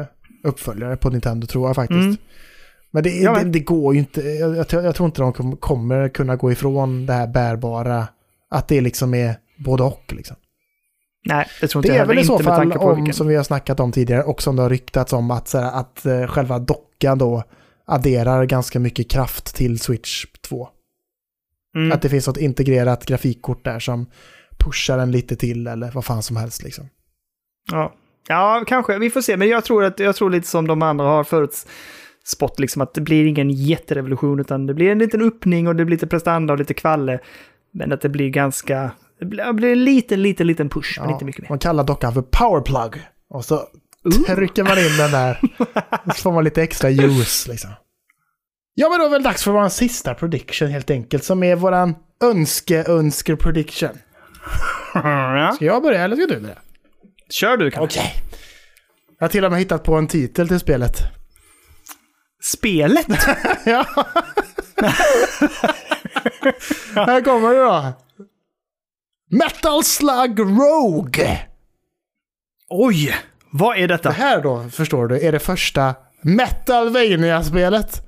eh, 0.00 0.06
uppföljare 0.44 0.96
på 0.96 1.10
Nintendo, 1.10 1.46
tror 1.46 1.68
jag 1.68 1.76
faktiskt. 1.76 2.00
Mm. 2.00 2.16
Men 2.90 3.02
det, 3.02 3.10
Ja, 3.10 3.32
det, 3.34 3.38
men- 3.42 3.52
det 3.52 3.60
går 3.60 3.94
ju 3.94 4.00
inte. 4.00 4.20
Jag, 4.20 4.56
jag, 4.56 4.68
tror- 4.68 4.82
jag 4.82 4.94
tror 4.94 5.06
inte 5.06 5.20
de 5.22 5.32
kom- 5.32 5.56
kommer 5.56 6.08
kunna 6.08 6.36
gå 6.36 6.52
ifrån 6.52 7.06
det 7.06 7.12
här 7.12 7.26
bärbara. 7.26 8.08
Att 8.50 8.68
det 8.68 8.80
liksom 8.80 9.14
är 9.14 9.34
både 9.64 9.82
och. 9.82 10.04
Liksom. 10.16 10.36
Nej, 11.24 11.46
det 11.60 11.68
tror 11.68 11.82
Det 11.82 11.88
inte 11.88 11.96
jag 11.96 12.02
är 12.02 12.08
väl 12.08 12.18
i 12.18 12.24
så 12.24 12.38
fall 12.38 12.72
om, 12.72 12.96
vilken... 12.96 13.14
som 13.14 13.28
vi 13.28 13.36
har 13.36 13.44
snackat 13.44 13.80
om 13.80 13.92
tidigare, 13.92 14.22
och 14.22 14.42
som 14.42 14.56
det 14.56 14.62
har 14.62 14.70
ryktats 14.70 15.12
om, 15.12 15.30
att, 15.30 15.52
här, 15.52 15.80
att 15.80 16.06
eh, 16.06 16.26
själva 16.26 16.58
dockan 16.58 17.18
då 17.18 17.42
adderar 17.84 18.44
ganska 18.44 18.78
mycket 18.80 19.10
kraft 19.10 19.56
till 19.56 19.78
Switch 19.78 20.26
2. 20.40 20.68
Mm. 21.76 21.92
Att 21.92 22.02
det 22.02 22.08
finns 22.08 22.26
något 22.26 22.36
integrerat 22.36 23.06
grafikkort 23.06 23.64
där 23.64 23.78
som 23.78 24.06
pushar 24.58 24.98
den 24.98 25.10
lite 25.10 25.36
till 25.36 25.66
eller 25.66 25.90
vad 25.90 26.04
fan 26.04 26.22
som 26.22 26.36
helst. 26.36 26.62
Liksom. 26.62 26.88
Ja. 27.70 27.94
ja, 28.28 28.64
kanske. 28.66 28.98
Vi 28.98 29.10
får 29.10 29.20
se. 29.20 29.36
Men 29.36 29.48
jag 29.48 29.64
tror, 29.64 29.84
att, 29.84 29.98
jag 29.98 30.16
tror 30.16 30.30
lite 30.30 30.48
som 30.48 30.66
de 30.66 30.82
andra 30.82 31.04
har 31.04 31.24
förutspått, 31.24 32.60
liksom, 32.60 32.82
att 32.82 32.94
det 32.94 33.00
blir 33.00 33.26
ingen 33.26 33.50
jätterevolution, 33.50 34.40
utan 34.40 34.66
det 34.66 34.74
blir 34.74 34.90
en 34.90 34.98
liten 34.98 35.22
öppning 35.22 35.68
och 35.68 35.76
det 35.76 35.84
blir 35.84 35.96
lite 35.96 36.06
prestanda 36.06 36.52
och 36.52 36.58
lite 36.58 36.74
kvalle. 36.74 37.18
Men 37.72 37.92
att 37.92 38.00
det 38.00 38.08
blir 38.08 38.28
ganska... 38.28 38.90
Det 39.22 39.52
blir, 39.52 39.72
en 39.72 39.84
liten, 39.84 40.22
liten, 40.22 40.46
liten 40.46 40.68
push, 40.68 40.98
men 41.00 41.08
Ja, 41.08 41.14
inte 41.14 41.24
mycket 41.24 41.42
mer. 41.42 41.48
Man 41.48 41.58
kallar 41.58 41.84
dockan 41.84 42.14
för 42.14 42.22
powerplug. 42.22 43.02
Och 43.30 43.44
så 43.44 43.68
trycker 44.26 44.64
man 44.64 44.78
in 44.78 44.96
den 44.96 45.10
där. 45.10 45.40
Så 46.14 46.22
får 46.22 46.32
man 46.32 46.44
lite 46.44 46.62
extra 46.62 46.90
juice 46.90 47.48
liksom. 47.48 47.70
Ja, 48.74 48.88
men 48.88 48.98
då 48.98 49.04
är 49.04 49.08
det 49.08 49.14
väl 49.14 49.22
dags 49.22 49.44
för 49.44 49.50
vår 49.52 49.68
sista 49.68 50.14
prediction 50.14 50.68
helt 50.68 50.90
enkelt. 50.90 51.24
Som 51.24 51.42
är 51.42 51.56
våran 51.56 51.94
önske-önsker-prediction. 52.24 53.90
Ja. 54.94 55.52
Ska 55.54 55.64
jag 55.64 55.82
börja 55.82 56.04
eller 56.04 56.16
ska 56.16 56.26
du 56.26 56.40
börja? 56.40 56.58
Kör 57.30 57.56
du 57.56 57.70
kanske. 57.70 58.00
Okej. 58.00 58.14
Jag 59.18 59.24
har 59.24 59.30
till 59.30 59.44
och 59.44 59.50
med 59.50 59.60
hittat 59.60 59.84
på 59.84 59.94
en 59.94 60.06
titel 60.06 60.48
till 60.48 60.60
spelet. 60.60 60.96
Spelet? 62.42 63.06
ja. 63.66 63.86
Här 66.94 67.20
kommer 67.24 67.54
det 67.54 67.60
då. 67.60 67.92
Metal 69.32 69.84
Slug 69.84 70.38
Rogue. 70.40 71.38
Oj! 72.70 73.14
Vad 73.50 73.76
är 73.76 73.80
Det 73.80 73.86
detta? 73.86 74.10
här 74.10 74.42
då, 74.42 74.64
förstår 74.72 75.08
du, 75.08 75.20
är 75.26 75.32
det 75.32 75.38
första 75.38 75.94
Metalvania-spelet. 76.22 78.02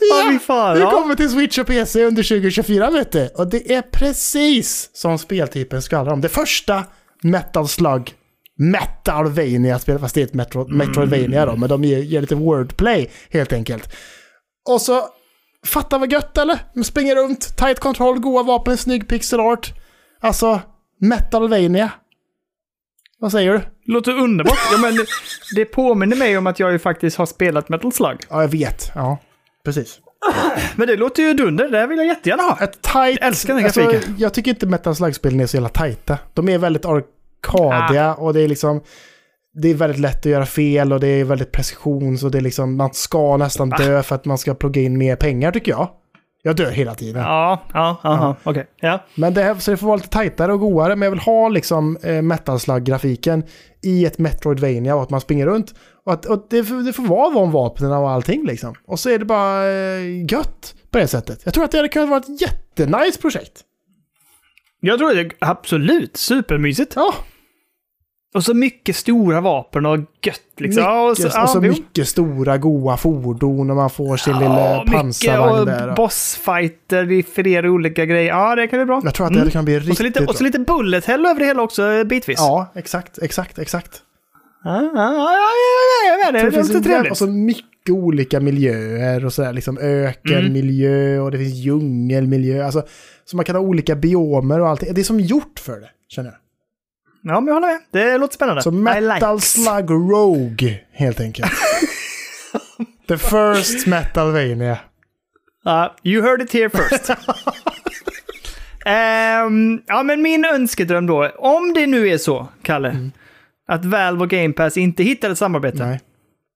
Ja, 0.00 0.28
fy 0.32 0.38
fan. 0.38 0.74
Det 0.76 0.80
Ja. 0.80 0.90
kommer 0.90 1.14
till 1.14 1.30
Switch 1.30 1.58
och 1.58 1.66
PC 1.66 2.04
under 2.04 2.22
2024 2.22 2.90
vet 2.90 3.12
du. 3.12 3.28
Och 3.28 3.46
det 3.50 3.72
är 3.74 3.82
precis 3.82 4.90
som 4.92 5.18
speltypen 5.18 5.82
skvallrar 5.82 6.12
om. 6.12 6.20
Det 6.20 6.28
första 6.28 6.84
Metal 7.22 7.68
Slug 7.68 8.14
Metalvania-spelet, 8.58 10.00
fast 10.00 10.14
det 10.14 10.20
är 10.20 10.24
ett 10.24 10.34
Metro, 10.34 10.68
Metroidvania 10.68 11.46
då, 11.46 11.56
men 11.56 11.68
de 11.68 11.84
ger, 11.84 11.98
ger 11.98 12.20
lite 12.20 12.34
wordplay 12.34 13.10
helt 13.30 13.52
enkelt. 13.52 13.92
Och 14.68 14.80
så, 14.80 15.08
fatta 15.66 15.98
vad 15.98 16.12
gött 16.12 16.38
eller? 16.38 16.58
De 16.74 16.84
springer 16.84 17.16
runt, 17.16 17.56
tight 17.56 17.80
control, 17.80 18.18
goa 18.20 18.42
vapen, 18.42 18.76
snygg 18.76 19.08
pixel 19.08 19.40
art. 19.40 19.72
Alltså, 20.20 20.60
Metalvania. 21.00 21.90
Vad 23.18 23.32
säger 23.32 23.52
du? 23.52 23.60
Låter 23.92 24.12
underbart. 24.18 24.58
Ja, 24.72 24.78
men 24.78 25.06
det 25.54 25.64
påminner 25.64 26.16
mig 26.16 26.38
om 26.38 26.46
att 26.46 26.60
jag 26.60 26.72
ju 26.72 26.78
faktiskt 26.78 27.16
har 27.16 27.26
spelat 27.26 27.68
Metal 27.68 27.92
Slug. 27.92 28.18
Ja, 28.30 28.40
jag 28.40 28.48
vet. 28.48 28.90
Ja, 28.94 29.18
precis. 29.64 29.98
Men 30.76 30.88
det 30.88 30.96
låter 30.96 31.22
ju 31.22 31.34
dunder. 31.34 31.68
Det 31.68 31.78
här 31.78 31.86
vill 31.86 31.98
jag 31.98 32.06
jättegärna 32.06 32.42
ha. 32.42 32.58
Ett 32.60 32.82
tight... 32.82 33.18
Jag 33.20 33.26
älskar 33.26 33.54
den 33.54 33.64
alltså, 33.64 33.82
grafiken. 33.82 34.14
Jag 34.18 34.34
tycker 34.34 34.50
inte 34.50 34.66
Metal 34.66 34.96
Slug-spelen 34.96 35.40
är 35.40 35.46
så 35.46 35.56
jävla 35.56 35.68
tajta. 35.68 36.18
De 36.34 36.48
är 36.48 36.58
väldigt 36.58 36.84
arkadiga 36.84 38.10
Ah. 38.10 38.14
och 38.14 38.34
det 38.34 38.40
är 38.40 38.48
liksom... 38.48 38.80
Det 39.52 39.68
är 39.68 39.74
väldigt 39.74 40.00
lätt 40.00 40.18
att 40.18 40.32
göra 40.32 40.46
fel 40.46 40.92
och 40.92 41.00
det 41.00 41.08
är 41.08 41.24
väldigt 41.24 41.52
precision 41.52 42.18
så 42.18 42.28
det 42.28 42.38
är 42.38 42.42
liksom... 42.42 42.76
Man 42.76 42.92
ska 42.92 43.36
nästan 43.36 43.70
dö 43.70 44.02
för 44.02 44.14
att 44.14 44.24
man 44.24 44.38
ska 44.38 44.54
plugga 44.54 44.82
in 44.82 44.98
mer 44.98 45.16
pengar 45.16 45.52
tycker 45.52 45.72
jag. 45.72 45.88
Jag 46.42 46.56
dör 46.56 46.70
hela 46.70 46.94
tiden. 46.94 47.22
Ja, 47.22 47.62
ja, 47.74 48.00
ja, 48.02 48.36
okej. 48.42 48.66
Ja. 48.80 49.04
Men 49.14 49.34
det, 49.34 49.42
här, 49.42 49.54
så 49.54 49.70
det 49.70 49.76
får 49.76 49.86
vara 49.86 49.96
lite 49.96 50.08
tajtare 50.08 50.52
och 50.52 50.60
godare. 50.60 50.96
Men 50.96 51.06
jag 51.06 51.10
vill 51.10 51.20
ha 51.20 51.48
liksom 51.48 51.98
eh, 52.02 52.22
Metal 52.22 52.60
Slug-grafiken 52.60 53.44
i 53.82 54.06
ett 54.06 54.18
Metroidvania 54.18 54.94
och 54.94 55.02
att 55.02 55.10
man 55.10 55.20
springer 55.20 55.46
runt. 55.46 55.74
Och 56.04 56.12
att 56.12 56.26
och 56.26 56.46
det, 56.50 56.62
det 56.84 56.92
får 56.92 57.06
vara 57.06 57.34
de 57.34 57.52
vapnen 57.52 57.92
och 57.92 58.10
allting 58.10 58.46
liksom. 58.46 58.74
Och 58.86 59.00
så 59.00 59.10
är 59.10 59.18
det 59.18 59.24
bara 59.24 59.70
eh, 59.70 60.32
gött 60.32 60.74
på 60.90 60.98
det 60.98 61.06
sättet. 61.06 61.40
Jag 61.44 61.54
tror 61.54 61.64
att 61.64 61.70
det 61.70 61.78
hade 61.78 61.88
kunnat 61.88 62.08
vara 62.08 62.20
ett 62.20 62.40
jättenice 62.40 63.20
projekt. 63.20 63.60
Jag 64.80 64.98
tror 64.98 65.14
det 65.14 65.30
absolut 65.38 66.16
supermysigt. 66.16 66.92
Ja, 66.96 67.14
Och 68.34 68.44
så 68.44 68.54
mycket 68.54 68.96
stora 68.96 69.40
vapen 69.40 69.86
och 69.86 69.98
gött 69.98 70.40
liksom. 70.56 70.82
Ja, 70.82 71.02
och 71.02 71.18
mycket, 71.18 71.32
så, 71.32 71.42
och 71.42 71.48
så 71.48 71.60
mycket 71.60 72.08
stora 72.08 72.58
goa 72.58 72.96
fordon 72.96 73.70
och 73.70 73.76
man 73.76 73.90
får 73.90 74.16
sin 74.16 74.32
Ja, 74.32 74.38
lilla 74.40 74.78
mycket 74.78 74.92
pansarvagn 74.92 75.66
där. 75.66 75.88
och 75.88 75.94
bossfighter 75.94 77.12
i 77.12 77.22
flera 77.22 77.70
olika 77.70 78.04
grejer. 78.06 78.28
Ja, 78.28 78.54
det 78.56 78.66
kan 78.66 78.78
bli 78.78 78.86
bra. 78.86 79.00
jag 79.04 79.14
tror 79.14 79.26
att 79.26 79.32
det 79.32 79.38
hade 79.38 79.50
kunnat 79.50 79.64
bli 79.64 79.78
riktigt 79.78 79.90
Och 79.90 79.96
så 79.96 80.02
lite, 80.02 80.24
och 80.26 80.34
så 80.36 80.38
bra. 80.38 80.46
lite 80.46 80.58
bullet 80.58 81.04
hell 81.04 81.26
över 81.26 81.40
det 81.40 81.46
hela 81.46 81.62
också 81.62 81.92
eh, 81.92 82.04
bitvis. 82.04 82.38
Ja, 82.38 82.72
exakt, 82.74 83.18
exakt, 83.22 83.58
exakt. 83.58 84.02
ja, 84.64 84.82
ja, 84.82 84.90
ja, 84.94 85.38
ja, 86.06 86.26
ja, 86.26 86.32
det, 86.32 86.56
låter 86.56 86.74
en, 86.76 86.82
trevligt. 86.82 87.10
och 87.10 87.18
så 87.18 87.26
mycket 87.26 87.90
olika 87.90 88.40
miljöer 88.40 89.24
och 89.24 89.32
sådär. 89.32 89.52
Liksom 89.52 89.78
ökenmiljö 89.78 91.18
och 91.18 91.30
det 91.30 91.38
finns 91.38 91.54
djungelmiljö. 91.54 92.64
Alltså, 92.64 92.82
så 93.24 93.36
man 93.36 93.44
kan 93.44 93.56
ha 93.56 93.62
olika 93.62 93.96
biomer 93.96 94.60
och 94.60 94.68
allting. 94.68 94.94
Det 94.94 95.00
är 95.00 95.04
som 95.04 95.20
gjort 95.20 95.58
för 95.58 95.80
det, 95.80 95.90
känner 96.08 96.30
jag. 96.30 96.38
Ja, 97.22 97.40
men 97.40 97.46
jag 97.46 97.54
håller 97.54 97.66
med. 97.68 97.80
Det 97.90 98.18
låter 98.18 98.34
spännande. 98.34 98.62
Så 98.62 98.70
Metal 98.70 99.04
likes. 99.34 99.52
Slug 99.52 99.90
Rogue, 99.90 100.78
helt 100.92 101.20
enkelt. 101.20 101.52
The 103.08 103.18
first 103.18 103.86
Metalvania. 103.86 104.78
Ja, 105.64 105.96
you 106.04 106.22
heard 106.22 106.42
it 106.42 106.52
here 106.52 106.70
first. 106.70 107.10
Ehm, 108.86 109.80
ja, 109.86 110.02
men 110.02 110.22
min 110.22 110.44
önskedröm 110.44 111.06
då. 111.06 111.28
Om 111.38 111.72
det 111.74 111.86
nu 111.86 112.08
är 112.08 112.18
så, 112.18 112.48
Kalle, 112.62 113.10
att 113.68 113.84
Valve 113.84 114.22
och 114.22 114.30
Game 114.30 114.52
Pass 114.52 114.76
inte 114.76 115.02
hittar 115.02 115.30
ett 115.30 115.38
samarbete, 115.38 115.86
Nej, 115.86 116.00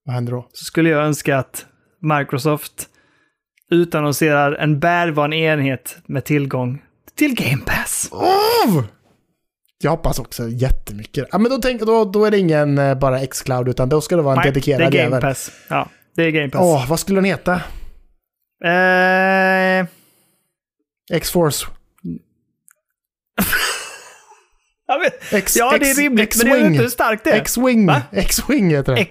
vad 0.04 0.14
händer 0.14 0.32
då? 0.32 0.48
så 0.52 0.64
skulle 0.64 0.90
jag 0.90 1.04
önska 1.04 1.38
att 1.38 1.66
Microsoft 2.00 2.88
utannonserar 3.70 4.52
en 4.52 4.80
bärbar 4.80 5.34
enhet 5.34 5.96
med 6.06 6.24
tillgång 6.24 6.82
till 7.16 7.34
Game 7.34 7.62
Pass. 7.66 8.08
Oh! 8.12 8.82
Jag 9.84 9.90
hoppas 9.90 10.18
också 10.18 10.48
jättemycket. 10.48 11.28
Ja, 11.32 11.38
men 11.38 11.50
då, 11.50 11.58
tänk, 11.58 11.80
då, 11.80 12.04
då 12.04 12.24
är 12.24 12.30
det 12.30 12.38
ingen 12.38 12.78
eh, 12.78 12.94
bara 12.94 13.20
X-Cloud, 13.20 13.68
utan 13.68 13.88
då 13.88 14.00
ska 14.00 14.16
det 14.16 14.22
vara 14.22 14.34
en 14.34 14.40
Nej, 14.40 14.52
dedikerad 14.52 14.80
det 14.80 14.84
är 14.84 14.90
Game 14.90 15.02
jävel. 15.02 15.20
Pass. 15.20 15.50
Ja, 15.68 15.88
det 16.16 16.22
är 16.22 16.30
Game 16.30 16.48
Pass. 16.48 16.60
Åh, 16.62 16.88
vad 16.88 17.00
skulle 17.00 17.16
den 17.16 17.24
heta? 17.24 17.52
Eh, 18.64 19.86
X-Force? 21.12 21.66
X, 25.30 25.56
ja, 25.56 25.70
det 25.78 25.86
är 25.86 25.90
X- 25.90 25.98
rimligt, 25.98 26.36
men 26.36 26.46
vet 26.46 26.54
X-Wing. 26.56 26.72
inte 26.72 26.82
hur 26.82 26.90
starkt 26.90 27.24
det 27.24 27.30
är. 27.30 27.36
X-Wing. 27.36 27.90
X-Wing 28.12 28.70
heter 28.70 28.94
det. 28.94 29.06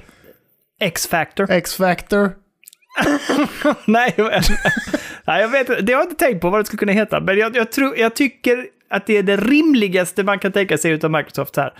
X-Factor. 0.79 1.51
X-Factor. 1.51 2.31
Nej, 3.87 4.13
jag 4.17 5.49
vet 5.49 5.69
inte. 5.69 5.81
Det 5.81 5.93
har 5.93 5.99
jag 5.99 6.09
inte 6.09 6.25
tänkt 6.25 6.41
på 6.41 6.49
vad 6.49 6.61
det 6.61 6.65
skulle 6.65 6.79
kunna 6.79 6.91
heta. 6.91 7.19
Men 7.19 7.37
jag, 7.37 7.55
jag, 7.55 7.71
tror, 7.71 7.97
jag 7.97 8.15
tycker 8.15 8.67
att 8.93 9.05
det 9.05 9.17
är 9.17 9.23
det 9.23 9.37
rimligaste 9.37 10.23
man 10.23 10.39
kan 10.39 10.51
tänka 10.51 10.77
sig 10.77 10.91
utav 10.91 11.11
Microsoft 11.11 11.57
här. 11.57 11.73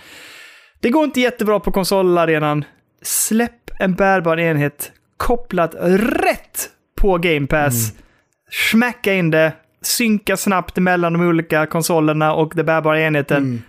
Det 0.80 0.90
går 0.90 1.04
inte 1.04 1.20
jättebra 1.20 1.60
på 1.60 1.72
konsolarenan. 1.72 2.64
Släpp 3.02 3.70
en 3.80 3.94
bärbar 3.94 4.40
enhet 4.40 4.92
kopplat 5.16 5.74
rätt 5.80 6.70
på 7.00 7.18
Game 7.18 7.46
Pass. 7.46 7.92
Smacka 8.70 9.14
in 9.14 9.30
det. 9.30 9.52
Synka 9.82 10.36
snabbt 10.36 10.76
mellan 10.76 11.12
de 11.12 11.28
olika 11.28 11.66
konsolerna 11.66 12.34
och 12.34 12.52
den 12.54 12.66
bärbara 12.66 13.00
enheten. 13.00 13.42
Mm. 13.42 13.62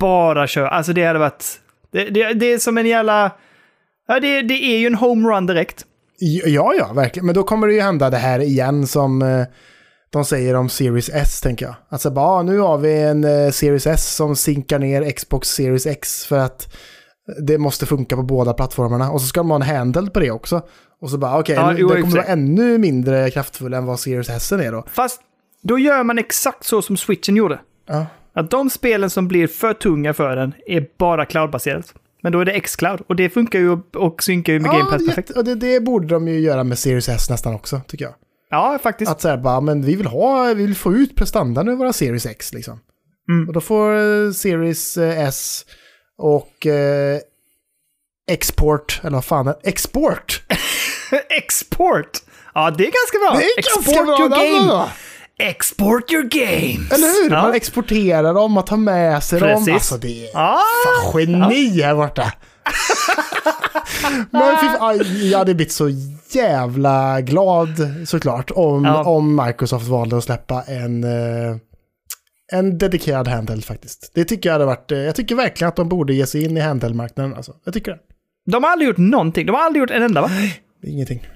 Bara 0.00 0.46
kör. 0.46 0.66
Alltså 0.66 0.92
det 0.92 1.04
hade 1.04 1.18
varit... 1.18 1.44
Det, 1.92 2.04
det, 2.04 2.32
det 2.32 2.46
är 2.46 2.58
som 2.58 2.78
en 2.78 2.86
jävla... 2.86 3.30
Ja, 4.08 4.20
det, 4.20 4.42
det 4.42 4.54
är 4.54 4.78
ju 4.78 4.86
en 4.86 4.94
homerun 4.94 5.46
direkt. 5.46 5.84
Ja, 6.46 6.74
ja, 6.78 6.92
verkligen. 6.92 7.26
Men 7.26 7.34
då 7.34 7.42
kommer 7.42 7.66
det 7.66 7.74
ju 7.74 7.80
hända 7.80 8.10
det 8.10 8.16
här 8.16 8.40
igen 8.40 8.86
som 8.86 9.22
eh, 9.22 9.46
de 10.12 10.24
säger 10.24 10.54
om 10.54 10.68
Series 10.68 11.08
S, 11.08 11.40
tänker 11.40 11.66
jag. 11.66 11.74
Alltså 11.88 12.10
bara, 12.10 12.26
ah, 12.26 12.42
nu 12.42 12.58
har 12.58 12.78
vi 12.78 13.02
en 13.02 13.24
eh, 13.24 13.50
Series 13.50 13.86
S 13.86 14.14
som 14.14 14.36
sinkar 14.36 14.78
ner 14.78 15.10
Xbox 15.10 15.48
Series 15.48 15.86
X 15.86 16.26
för 16.26 16.38
att 16.38 16.76
det 17.38 17.58
måste 17.58 17.86
funka 17.86 18.16
på 18.16 18.22
båda 18.22 18.54
plattformarna. 18.54 19.10
Och 19.10 19.20
så 19.20 19.26
ska 19.26 19.40
de 19.40 19.50
ha 19.50 19.56
en 19.56 19.62
handheld 19.62 20.12
på 20.12 20.20
det 20.20 20.30
också. 20.30 20.62
Och 21.00 21.10
så 21.10 21.18
bara, 21.18 21.38
okej, 21.38 21.54
Ja, 21.54 21.74
jo, 21.76 21.92
i 21.92 21.94
det 21.94 22.02
kommer 22.02 22.16
vara 22.16 22.26
ännu 22.26 22.78
mindre 22.78 23.30
kraftfull 23.30 23.74
än 23.74 23.86
vad 23.86 24.00
Series 24.00 24.28
S 24.30 24.52
är 24.52 24.72
då. 24.72 24.84
Fast 24.92 25.20
då 25.62 25.78
gör 25.78 26.02
man 26.04 26.18
exakt 26.18 26.64
så 26.64 26.82
som 26.82 26.96
switchen 26.96 27.36
gjorde. 27.36 27.60
Ja. 27.88 28.06
Att 28.32 28.50
de 28.50 28.70
spelen 28.70 29.10
som 29.10 29.28
blir 29.28 29.46
för 29.46 29.74
tunga 29.74 30.14
för 30.14 30.36
den 30.36 30.54
är 30.66 30.86
bara 30.98 31.24
cloudbaserat. 31.24 31.94
Men 32.22 32.32
då 32.32 32.40
är 32.40 32.44
det 32.44 32.52
X-cloud 32.52 33.00
och 33.06 33.16
det 33.16 33.30
funkar 33.30 33.58
ju 33.58 33.70
och, 33.70 33.96
och 33.96 34.22
synkar 34.22 34.52
ju 34.52 34.60
med 34.60 34.70
Game 34.70 34.90
Pass 34.90 35.06
perfekt. 35.06 35.30
och 35.30 35.44
det, 35.44 35.54
det 35.54 35.80
borde 35.80 36.06
de 36.06 36.28
ju 36.28 36.40
göra 36.40 36.64
med 36.64 36.78
Series 36.78 37.08
S 37.08 37.30
nästan 37.30 37.54
också, 37.54 37.80
tycker 37.86 38.04
jag. 38.04 38.14
Ja, 38.50 38.78
faktiskt. 38.82 39.10
Att 39.10 39.20
säga 39.20 39.36
bara, 39.36 39.60
men 39.60 39.82
vi 39.82 39.96
vill 39.96 40.06
ha, 40.06 40.44
vi 40.44 40.54
vill 40.66 40.76
få 40.76 40.92
ut 40.94 41.16
prestandan 41.16 41.68
ur 41.68 41.76
våra 41.76 41.92
Series 41.92 42.26
X 42.26 42.52
liksom. 42.52 42.80
Mm. 43.28 43.48
Och 43.48 43.54
då 43.54 43.60
får 43.60 43.96
eh, 44.26 44.32
Series 44.32 44.96
eh, 44.96 45.20
S 45.20 45.64
och 46.18 46.66
eh, 46.66 47.18
Export, 48.30 49.00
eller 49.04 49.14
vad 49.16 49.24
fan 49.24 49.48
är 49.48 49.54
Export! 49.62 50.42
Export! 51.30 52.10
Ja, 52.54 52.70
det 52.70 52.86
är 52.86 52.90
ganska 52.92 53.18
bra. 53.28 53.38
Det 53.38 53.44
är 53.44 53.58
Export 53.58 53.84
ganska 53.84 54.04
bra 54.04 54.18
your 54.18 54.28
game. 54.58 54.72
va? 54.72 54.90
Export 55.38 56.12
your 56.12 56.22
games! 56.22 56.92
Eller 56.92 57.22
hur? 57.22 57.30
Ja. 57.30 57.42
Man 57.42 57.54
exporterar 57.54 58.34
dem, 58.34 58.52
man 58.52 58.64
tar 58.64 58.76
med 58.76 59.22
sig 59.22 59.40
dem. 59.40 59.48
Precis. 59.48 59.74
Alltså 59.74 59.96
det 59.96 60.24
är 60.26 60.30
Ja, 60.34 60.60
fan 60.84 61.20
geni 61.20 61.82
här 61.82 61.94
borta. 61.94 62.32
Men 64.30 64.42
jag 65.30 65.38
hade 65.38 65.54
blivit 65.54 65.72
så 65.72 65.88
jävla 66.30 67.20
glad 67.20 67.68
såklart 68.06 68.50
om, 68.50 68.84
Ja. 68.84 69.04
om 69.04 69.42
Microsoft 69.46 69.86
valde 69.88 70.16
att 70.16 70.24
släppa 70.24 70.62
en, 70.62 71.04
eh, 71.04 71.56
en 72.52 72.78
dedikerad 72.78 73.28
handheld 73.28 73.64
faktiskt. 73.64 74.10
Det 74.14 74.24
tycker 74.24 74.48
jag 74.48 74.54
hade 74.54 74.64
varit, 74.64 74.92
eh, 74.92 74.98
jag 74.98 75.14
tycker 75.14 75.34
verkligen 75.34 75.68
att 75.68 75.76
de 75.76 75.88
borde 75.88 76.14
ge 76.14 76.26
sig 76.26 76.44
in 76.44 76.56
i 76.56 76.60
handheld-marknaden. 76.60 77.34
Alltså. 77.34 77.54
Jag 77.64 77.74
tycker 77.74 77.90
det. 77.92 77.98
de 78.50 78.64
har 78.64 78.70
aldrig 78.70 78.88
gjort 78.88 78.96
någonting. 78.98 79.46
De 79.46 79.52
har 79.52 79.62
aldrig 79.62 79.80
gjort 79.80 79.90
en 79.90 80.02
enda, 80.02 80.20
va? 80.22 80.30
är 80.82 80.88
ingenting. 80.88 81.26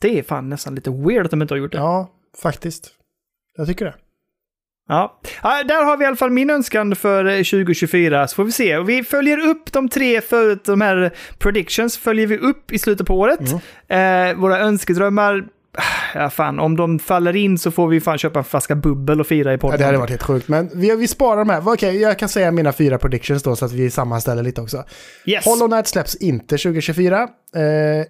Det 0.00 0.18
är 0.18 0.22
fan 0.22 0.48
nästan 0.48 0.74
lite 0.74 0.90
weird 0.90 1.24
att 1.24 1.30
de 1.30 1.42
inte 1.42 1.54
har 1.54 1.58
gjort 1.58 1.72
det. 1.72 1.78
Ja, 1.78 2.10
faktiskt. 2.42 2.90
Jag 3.56 3.66
tycker 3.66 3.84
det. 3.84 3.94
Ja. 4.88 5.20
ja, 5.42 5.62
där 5.68 5.84
har 5.84 5.96
vi 5.96 6.04
i 6.04 6.06
alla 6.06 6.16
fall 6.16 6.30
min 6.30 6.50
önskan 6.50 6.96
för 6.96 7.24
eh, 7.24 7.36
2024. 7.36 8.28
Så 8.28 8.34
får 8.36 8.44
vi 8.44 8.52
se. 8.52 8.78
Vi 8.80 9.02
följer 9.02 9.38
upp 9.38 9.72
de 9.72 9.88
tre 9.88 10.20
förut, 10.20 10.64
de 10.64 10.80
här 10.80 11.10
predictions, 11.38 11.98
följer 11.98 12.26
vi 12.26 12.38
upp 12.38 12.72
i 12.72 12.78
slutet 12.78 13.06
på 13.06 13.18
året. 13.18 13.40
Eh, 13.88 14.34
våra 14.36 14.58
önskedrömmar, 14.58 15.44
ja 16.14 16.30
fan, 16.30 16.60
om 16.60 16.76
de 16.76 16.98
faller 16.98 17.36
in 17.36 17.58
så 17.58 17.70
får 17.70 17.88
vi 17.88 18.00
fan 18.00 18.18
köpa 18.18 18.38
en 18.38 18.44
flaska 18.44 18.74
bubbel 18.74 19.20
och 19.20 19.26
fira 19.26 19.50
i 19.50 19.54
Ja, 19.54 19.58
podden. 19.58 19.78
det 19.78 19.84
hade 19.86 19.98
varit 19.98 20.10
helt 20.10 20.22
sjukt. 20.22 20.48
Men 20.48 20.70
vi, 20.74 20.96
vi 20.96 21.08
sparar 21.08 21.38
de 21.38 21.48
här. 21.50 21.68
Okej, 21.68 21.96
jag 22.00 22.18
kan 22.18 22.28
säga 22.28 22.50
mina 22.50 22.72
fyra 22.72 22.98
predictions 22.98 23.42
då 23.42 23.56
så 23.56 23.64
att 23.64 23.72
vi 23.72 23.90
sammanställer 23.90 24.42
lite 24.42 24.60
också. 24.60 24.84
yes. 25.24 25.44
Hollow 25.44 25.68
Knight 25.68 25.86
släpps 25.86 26.14
inte 26.14 26.56
2024. 26.58 27.28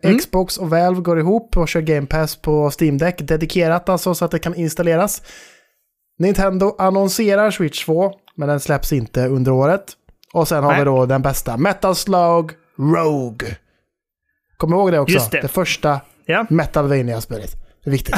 Eh, 0.02 0.16
Xbox 0.18 0.56
och 0.56 0.70
Valve 0.70 1.00
går 1.00 1.18
ihop 1.18 1.56
och 1.56 1.68
kör 1.68 1.80
Game 1.80 2.06
Pass 2.06 2.36
på 2.36 2.70
Steam 2.80 2.98
Deck. 2.98 3.18
Dedikerat 3.18 3.88
alltså 3.88 4.14
så 4.14 4.24
att 4.24 4.30
det 4.30 4.38
kan 4.38 4.54
installeras. 4.54 5.22
Nintendo 6.22 6.74
annonserar 6.78 7.50
Switch 7.50 7.84
2, 7.84 8.12
men 8.34 8.48
den 8.48 8.60
släpps 8.60 8.92
inte 8.92 9.26
under 9.26 9.52
året. 9.52 9.84
Och 10.32 10.48
sen 10.48 10.64
har 10.64 10.70
Nej. 10.70 10.80
vi 10.80 10.84
då 10.84 11.06
den 11.06 11.22
bästa, 11.22 11.56
Metal 11.56 11.96
Slug 11.96 12.50
Rogue. 12.78 13.56
Kommer 14.56 14.76
ihåg 14.76 14.92
det 14.92 14.98
också? 14.98 15.14
Just 15.14 15.30
det. 15.30 15.40
det 15.40 15.48
första 15.48 16.00
Ja, 16.26 16.46
Metalvania-spelet. 16.50 17.50
Det 17.84 17.90
är 17.90 17.92
viktigt. 17.92 18.16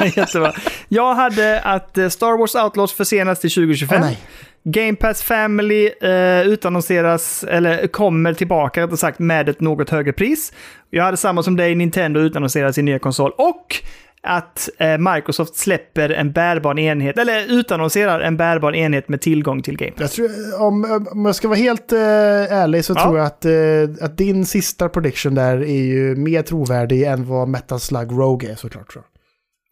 jättebra. 0.16 0.52
Jag 0.88 1.14
hade 1.14 1.60
att 1.60 1.98
eh, 1.98 2.08
Star 2.08 2.38
Wars 2.38 2.54
Outlaws 2.54 2.92
försenas 2.92 3.40
till 3.40 3.50
2025. 3.50 4.00
Åh, 4.00 4.06
nej. 4.06 4.18
Game 4.64 4.96
Pass 4.96 5.22
Family 5.22 5.86
eh, 5.86 6.42
utannonseras, 6.42 7.44
eller 7.44 7.86
kommer 7.86 8.34
tillbaka 8.34 8.82
rättare 8.82 8.96
sagt 8.96 9.18
med 9.18 9.48
ett 9.48 9.60
något 9.60 9.90
högre 9.90 10.12
pris. 10.12 10.52
Jag 10.90 11.04
hade 11.04 11.16
samma 11.16 11.42
som 11.42 11.56
dig, 11.56 11.74
Nintendo 11.74 12.20
utannonserar 12.20 12.72
sin 12.72 12.84
nya 12.84 12.98
konsol. 12.98 13.32
Och 13.38 13.76
att 14.22 14.68
eh, 14.78 14.98
Microsoft 14.98 15.56
släpper 15.56 16.10
en 16.10 16.32
bärbar 16.32 16.78
enhet, 16.78 17.18
eller 17.18 17.46
utannonserar 17.52 18.20
en 18.20 18.36
bärbar 18.36 18.72
enhet 18.74 19.08
med 19.08 19.20
tillgång 19.20 19.62
till 19.62 19.76
Game 19.76 19.92
Pass. 19.92 20.12
Tror, 20.12 20.30
om, 20.62 21.06
om 21.12 21.24
jag 21.26 21.34
ska 21.34 21.48
vara 21.48 21.58
helt 21.58 21.92
eh, 21.92 21.98
ärlig 21.98 22.84
så 22.84 22.92
Ja. 22.96 23.02
tror 23.02 23.18
jag 23.18 23.26
att, 23.26 23.44
eh, 23.44 24.04
att 24.04 24.18
din 24.18 24.46
sista 24.46 24.88
prediction 24.88 25.34
där 25.34 25.56
är 25.56 25.82
ju 25.82 26.16
mer 26.16 26.42
trovärdig 26.42 27.02
än 27.02 27.26
vad 27.26 27.48
Metal 27.48 27.80
Slug 27.80 28.12
Rogue 28.12 28.50
är 28.50 28.54
såklart. 28.56 28.92
Tror 28.92 29.04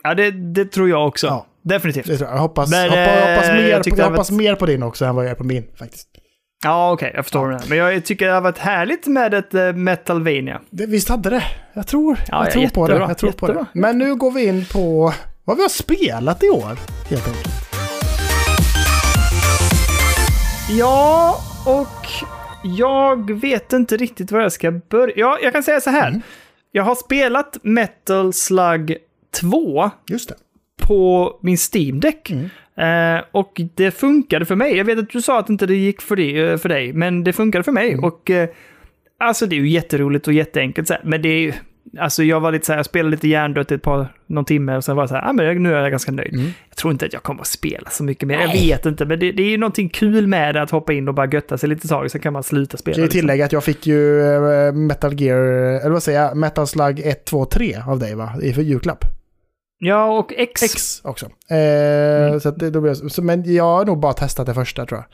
jag. 0.03 0.11
Ja, 0.11 0.15
det, 0.15 0.31
det 0.31 0.65
tror 0.65 0.89
jag 0.89 1.07
också. 1.09 1.27
Ja. 1.27 1.47
Definitivt. 1.63 2.07
Jag. 2.09 2.21
jag 2.21 2.39
hoppas, 2.39 2.71
Men, 2.71 2.89
hoppas, 2.89 2.99
eh, 2.99 3.31
hoppas, 3.35 3.47
jag 3.49 3.55
mer, 3.57 3.99
jag 3.99 4.11
hoppas 4.11 4.31
mer 4.31 4.55
på 4.55 4.67
din 4.67 4.83
också 4.83 5.05
än 5.05 5.15
vad 5.15 5.25
jag 5.25 5.31
är 5.31 5.35
på 5.35 5.45
min 5.45 5.65
faktiskt. 5.79 6.09
Ja, 6.65 6.93
okej, 6.93 7.13
jag 7.15 7.25
förstår 7.25 7.49
det. 7.49 7.61
Men 7.69 7.79
jag 7.79 8.05
tycker 8.05 8.27
det 8.27 8.33
har 8.33 8.41
varit 8.41 8.59
härligt 8.59 9.07
med 9.07 9.35
ett 9.35 9.55
uh, 9.55 9.73
Metalvania. 9.73 10.61
Det, 10.71 10.87
visst 10.87 11.09
hade 11.09 11.31
det. 11.31 11.45
Jag 11.73 11.87
tror, 11.87 12.19
Ja, 12.29 12.45
jag 12.45 12.53
tror 12.53 12.69
på 12.69 12.89
det. 12.89 12.95
Jag 12.95 13.19
tror 13.19 13.33
på 13.33 13.47
det. 13.47 13.67
Men 13.73 13.99
nu 13.99 14.15
går 14.15 14.31
vi 14.31 14.47
in 14.47 14.65
på 14.73 15.13
vad 15.45 15.57
vi 15.57 15.63
har 15.63 15.69
spelat 15.69 16.43
i 16.45 16.49
år. 16.49 16.79
Helt 17.11 17.29
enkelt. 17.29 17.49
Ja, 20.79 21.37
och 21.67 22.07
jag 22.79 23.41
vet 23.41 23.73
inte 23.73 23.97
riktigt 23.97 24.33
var 24.33 24.41
jag 24.41 24.53
ska 24.53 24.71
börja. 24.71 25.15
Ja, 25.17 25.39
jag 25.43 25.53
kan 25.53 25.63
säga 25.63 25.81
så 25.81 25.91
här. 25.91 26.09
Mm. 26.09 26.23
Jag 26.73 26.83
har 26.83 26.95
spelat 26.95 27.57
Metal 27.63 28.33
Slug 28.33 28.97
2 29.41 29.91
Just 30.11 30.29
det. 30.29 30.35
på 30.87 31.33
min 31.43 31.59
Steam 31.73 32.01
Deck. 32.01 32.31
Mm. 32.31 32.51
Eh, 32.79 33.25
och 33.33 33.61
det 33.75 33.91
funkade 33.91 34.45
för 34.45 34.57
mig. 34.57 34.77
Jag 34.77 34.85
vet 34.85 34.99
att 34.99 35.11
du 35.11 35.23
sa 35.23 35.39
att 35.39 35.51
inte 35.51 35.67
det 35.67 35.77
gick 35.77 36.03
för, 36.03 36.17
det, 36.17 36.39
eh, 36.39 36.57
för 36.57 36.69
dig, 36.69 36.93
men 36.93 37.25
det 37.25 37.33
funkade 37.33 37.65
för 37.65 37.73
mig. 37.73 37.93
Mm. 37.93 38.05
Och 38.05 38.31
eh, 38.31 38.49
alltså 39.21 39.47
det 39.47 39.57
är 39.57 39.61
ju 39.61 39.69
jätteroligt 39.69 40.27
och 40.27 40.33
jätteenkelt 40.33 40.89
så 40.89 40.95
här, 40.95 41.03
men 41.05 41.23
det 41.23 41.29
är 41.29 41.41
ju... 41.41 41.53
Alltså 41.99 42.23
jag 42.23 42.41
var 42.41 42.53
lite 42.53 42.67
så 42.67 42.73
här, 42.73 42.79
jag 42.79 42.87
spelade 42.87 43.11
lite 43.11 43.29
hjärndött 43.29 43.73
ett 43.73 43.83
par, 43.83 44.07
någon 44.27 44.45
timme 44.45 44.77
och 44.77 44.85
sen 44.85 44.97
var 44.97 45.03
jag 45.03 45.09
så 45.09 45.15
här, 45.15 45.29
ah, 45.29 45.33
men 45.33 45.63
nu 45.63 45.75
är 45.75 45.83
jag 45.83 45.91
ganska 45.91 46.13
nöjd. 46.13 46.35
Mm. 46.35 46.47
Jag 46.69 46.77
tror 46.77 46.93
inte 46.93 47.07
att 47.07 47.13
jag 47.13 47.23
kommer 47.23 47.41
att 47.41 47.47
spela 47.47 47.91
så 47.91 48.05
mycket 48.05 48.29
mer. 48.29 48.41
Jag 48.41 48.53
vet 48.53 48.87
inte, 48.87 49.05
men 49.07 49.19
det, 49.19 49.33
det 49.33 49.43
är 49.43 49.51
ju 49.51 49.59
någonting 49.59 49.89
kul 49.89 50.27
med 50.27 50.55
det 50.55 50.63
att 50.63 50.71
hoppa 50.71 50.93
in 50.93 51.09
och 51.09 51.15
bara 51.15 51.27
götta 51.27 51.59
sig 51.59 51.69
lite 51.69 51.89
tag, 51.89 52.11
sen 52.11 52.21
kan 52.21 52.33
man 52.33 52.43
sluta 52.43 52.77
spela. 52.77 52.95
Kan 52.95 53.03
ju 53.03 53.07
liksom. 53.07 53.21
tillägga 53.21 53.45
att 53.45 53.53
jag 53.53 53.65
fick 53.65 53.87
ju 53.87 54.21
eh, 54.21 54.73
Metal 54.73 55.21
Gear, 55.21 55.43
eller 55.81 55.91
vad 55.91 56.03
säger 56.03 56.23
jag, 56.23 56.37
Metal 56.37 56.67
Slug 56.67 57.01
1, 57.01 57.25
2, 57.25 57.45
3 57.45 57.77
av 57.87 57.99
dig 57.99 58.15
va? 58.15 58.33
I 58.43 58.53
för 58.53 58.63
julklapp. 58.63 59.18
Ja, 59.79 60.19
och 60.19 60.33
X. 60.37 60.63
X 60.63 61.01
också. 61.05 61.27
Eh, 61.27 62.39
så 62.39 62.49
att 62.49 62.59
det, 62.59 62.71
då 62.71 62.81
blir 62.81 62.91
jag, 63.03 63.13
så, 63.13 63.23
men 63.23 63.55
jag 63.55 63.65
har 63.65 63.85
nog 63.85 63.99
bara 64.01 64.13
testat 64.13 64.47
det 64.47 64.55
första 64.55 64.87
tror 64.87 64.99
jag. 65.01 65.07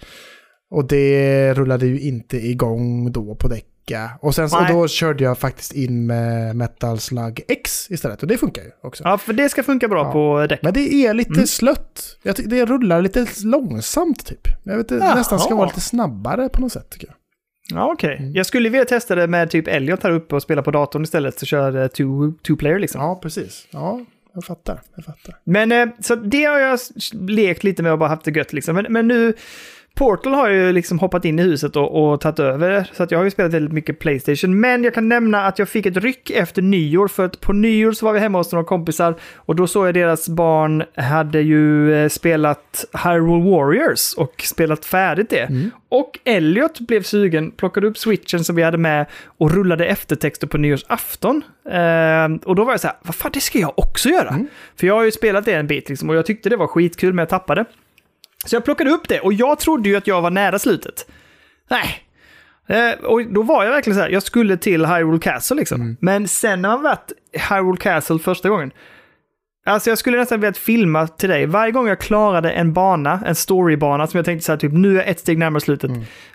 Och 0.78 0.85
det 0.89 1.55
rullade 1.55 1.86
ju 1.86 2.01
inte 2.01 2.36
igång 2.36 3.12
då 3.12 3.35
på 3.35 3.49
däcka. 3.49 4.11
Och 4.20 4.35
sen 4.35 4.51
så, 4.51 4.59
och 4.59 4.66
då 4.69 4.89
körde 4.89 5.24
jag 5.24 5.39
faktiskt 5.39 5.73
in 5.73 6.07
med 6.07 6.57
Metal 6.57 6.99
Slug 6.99 7.41
X 7.49 7.91
istället. 7.91 8.23
Och 8.23 8.28
det 8.28 8.39
funkar 8.39 8.62
ju 8.62 8.70
också. 8.82 9.05
Ja, 9.05 9.19
för 9.19 9.32
det 9.32 9.49
ska 9.49 9.62
funka 9.62 9.89
bra 9.89 10.05
Ja. 10.07 10.12
på 10.12 10.47
däck. 10.47 10.61
Men 10.62 10.73
det 10.73 10.95
är 10.95 11.15
lite 11.15 11.31
Mm. 11.35 11.47
slött. 11.47 12.19
Jag 12.23 12.36
tycker 12.36 12.51
det 12.51 12.65
rullar 12.65 13.03
lite 13.03 13.27
långsamt 13.45 14.27
typ. 14.27 14.49
Jag 14.62 14.77
vet 14.77 14.91
inte, 14.91 15.15
nästan 15.15 15.41
ska 15.41 15.55
vara 15.55 15.66
lite 15.66 15.81
snabbare 15.81 16.49
på 16.49 16.61
något 16.61 16.73
sätt 16.73 16.91
tycker 16.91 17.07
jag. 17.07 17.16
Ja, 17.78 17.93
okej. 17.93 18.16
Mm. 18.16 18.32
Jag 18.35 18.47
skulle 18.47 18.69
vilja 18.69 18.85
testa 18.85 19.15
det 19.15 19.27
med 19.27 19.51
typ 19.51 19.69
Elliot 19.69 20.03
här 20.03 20.11
uppe 20.11 20.35
och 20.35 20.43
spela 20.43 20.62
på 20.62 20.70
datorn 20.70 21.03
istället, 21.03 21.39
så 21.39 21.47
kör 21.47 21.77
eh, 21.82 21.86
two, 21.86 22.32
two 22.47 22.57
player 22.59 22.78
liksom. 22.78 23.01
Ja, 23.01 23.19
precis. 23.23 23.66
Ja, 23.70 24.01
jag 24.35 24.44
fattar. 24.44 24.81
Jag 24.94 25.05
fattar. 25.05 25.36
Men 25.44 25.73
eh, 25.73 25.89
så 26.01 26.15
det 26.15 26.44
har 26.44 26.59
jag 26.59 26.78
lekt 27.12 27.65
lite 27.65 27.82
med 27.82 27.93
och 27.93 27.98
bara 27.98 28.09
haft 28.09 28.24
det 28.24 28.31
gött 28.36 28.52
liksom. 28.52 28.74
Men, 28.77 28.86
men 28.93 29.09
nu, 29.09 29.35
Portal 29.95 30.35
har 30.35 30.49
ju 30.49 30.73
liksom 30.73 30.99
hoppat 30.99 31.25
in 31.25 31.39
i 31.39 31.43
huset 31.43 31.77
och, 31.77 32.12
och 32.12 32.21
tagit 32.21 32.39
över. 32.39 32.91
Så 32.93 33.03
att 33.03 33.11
jag 33.11 33.19
har 33.19 33.25
ju 33.25 33.31
spelat 33.31 33.53
väldigt 33.53 33.73
mycket 33.73 33.99
Playstation. 33.99 34.61
Men 34.61 34.85
jag 34.85 34.95
kan 34.95 35.09
nämna 35.09 35.47
att 35.47 35.59
jag 35.59 35.69
fick 35.69 35.87
ett 35.87 35.97
ryck 35.97 36.31
efter 36.31 36.62
nyår. 36.62 37.09
För 37.09 37.25
att 37.25 37.41
på 37.41 37.53
nyår 37.53 37.93
så 37.93 38.07
var 38.07 38.12
vi 38.12 38.19
hemma 38.21 38.39
hos 38.39 38.53
några 38.53 38.65
kompisar. 38.65 39.15
Och 39.37 39.57
då 39.57 39.66
såg 39.66 39.87
jag 39.87 39.95
deras 39.95 40.29
barn 40.29 40.85
hade 40.97 41.41
ju 41.41 41.95
eh, 41.95 42.09
spelat 42.09 42.85
Hyrule 43.05 43.51
Warriors 43.51 44.15
och 44.16 44.43
spelat 44.45 44.85
färdigt 44.85 45.31
det. 45.31 45.49
Och 45.89 46.19
Elliot 46.25 46.81
blev 46.81 47.03
sugen, 47.03 47.51
plockade 47.51 47.87
upp 47.87 47.99
switchen 47.99 48.45
som 48.45 48.57
vi 48.57 48.62
hade 48.62 48.79
med 48.79 49.07
och 49.39 49.51
rullade 49.55 49.87
eftertexter 49.87 50.47
på 50.47 50.59
nyårsafton. 50.59 51.43
Eh, 51.71 52.49
och 52.49 52.55
då 52.57 52.65
var 52.65 52.73
jag 52.73 52.81
så 52.81 52.87
här, 52.87 52.97
vad 53.03 53.15
fan 53.15 53.31
det 53.35 53.41
ska 53.41 53.59
jag 53.59 53.79
också 53.79 54.09
göra. 54.09 54.31
För 54.77 54.87
jag 54.87 54.95
har 54.95 55.05
ju 55.05 55.11
spelat 55.11 55.45
det 55.45 55.53
en 55.55 55.66
bit 55.66 55.89
liksom, 55.89 56.11
och 56.11 56.16
jag 56.16 56.27
tyckte 56.27 56.49
det 56.49 56.57
var 56.57 56.66
skitkul 56.66 57.12
men 57.12 57.23
jag 57.23 57.29
tappade. 57.29 57.65
Så 58.45 58.57
jag 58.57 58.65
plockade 58.65 58.91
upp 58.91 59.09
det 59.09 59.21
och 59.21 59.33
jag 59.33 59.59
trodde 59.59 59.89
ju 59.89 59.97
att 59.97 60.07
jag 60.07 60.23
var 60.23 60.31
nära 60.31 60.59
slutet. 60.59 61.07
Nej. 61.71 62.01
Eh, 62.66 63.05
och 63.05 63.27
då 63.27 63.43
var 63.43 63.65
jag 63.65 63.71
verkligen 63.71 63.97
så 63.97 64.03
här, 64.03 64.11
jag 64.11 64.23
skulle 64.23 64.57
till 64.57 64.87
Hyrule 64.87 65.19
Castle 65.19 65.57
liksom. 65.57 65.97
Men 66.01 66.29
sen 66.29 66.62
när 66.62 66.69
man 66.69 66.83
varit 66.83 67.12
i 67.33 67.39
Hyrule 67.39 67.77
Castle 67.77 68.19
första 68.19 68.49
gången, 68.49 68.71
Alltså 69.66 69.91
jag 69.91 69.99
skulle 69.99 70.19
nästan 70.19 70.41
vilja 70.41 70.53
filma 70.53 71.07
till 71.07 71.28
dig. 71.28 71.47
Varje 71.47 71.73
gång 71.73 71.89
jag 71.89 72.01
klarade 72.01 72.51
en 72.51 72.73
bana, 72.73 73.20
en 73.27 73.35
storybana, 73.35 74.07
som 74.07 74.19
jag 74.19 74.24
tänkte 74.24 74.45
så 74.45 74.53
här, 74.53 74.57
typ 74.57 74.73
nu 74.73 74.91
är 74.91 74.95
jag 74.95 75.09
ett 75.09 75.20
steg 75.20 75.39
närmare 75.39 75.61
slutet. 75.61 75.91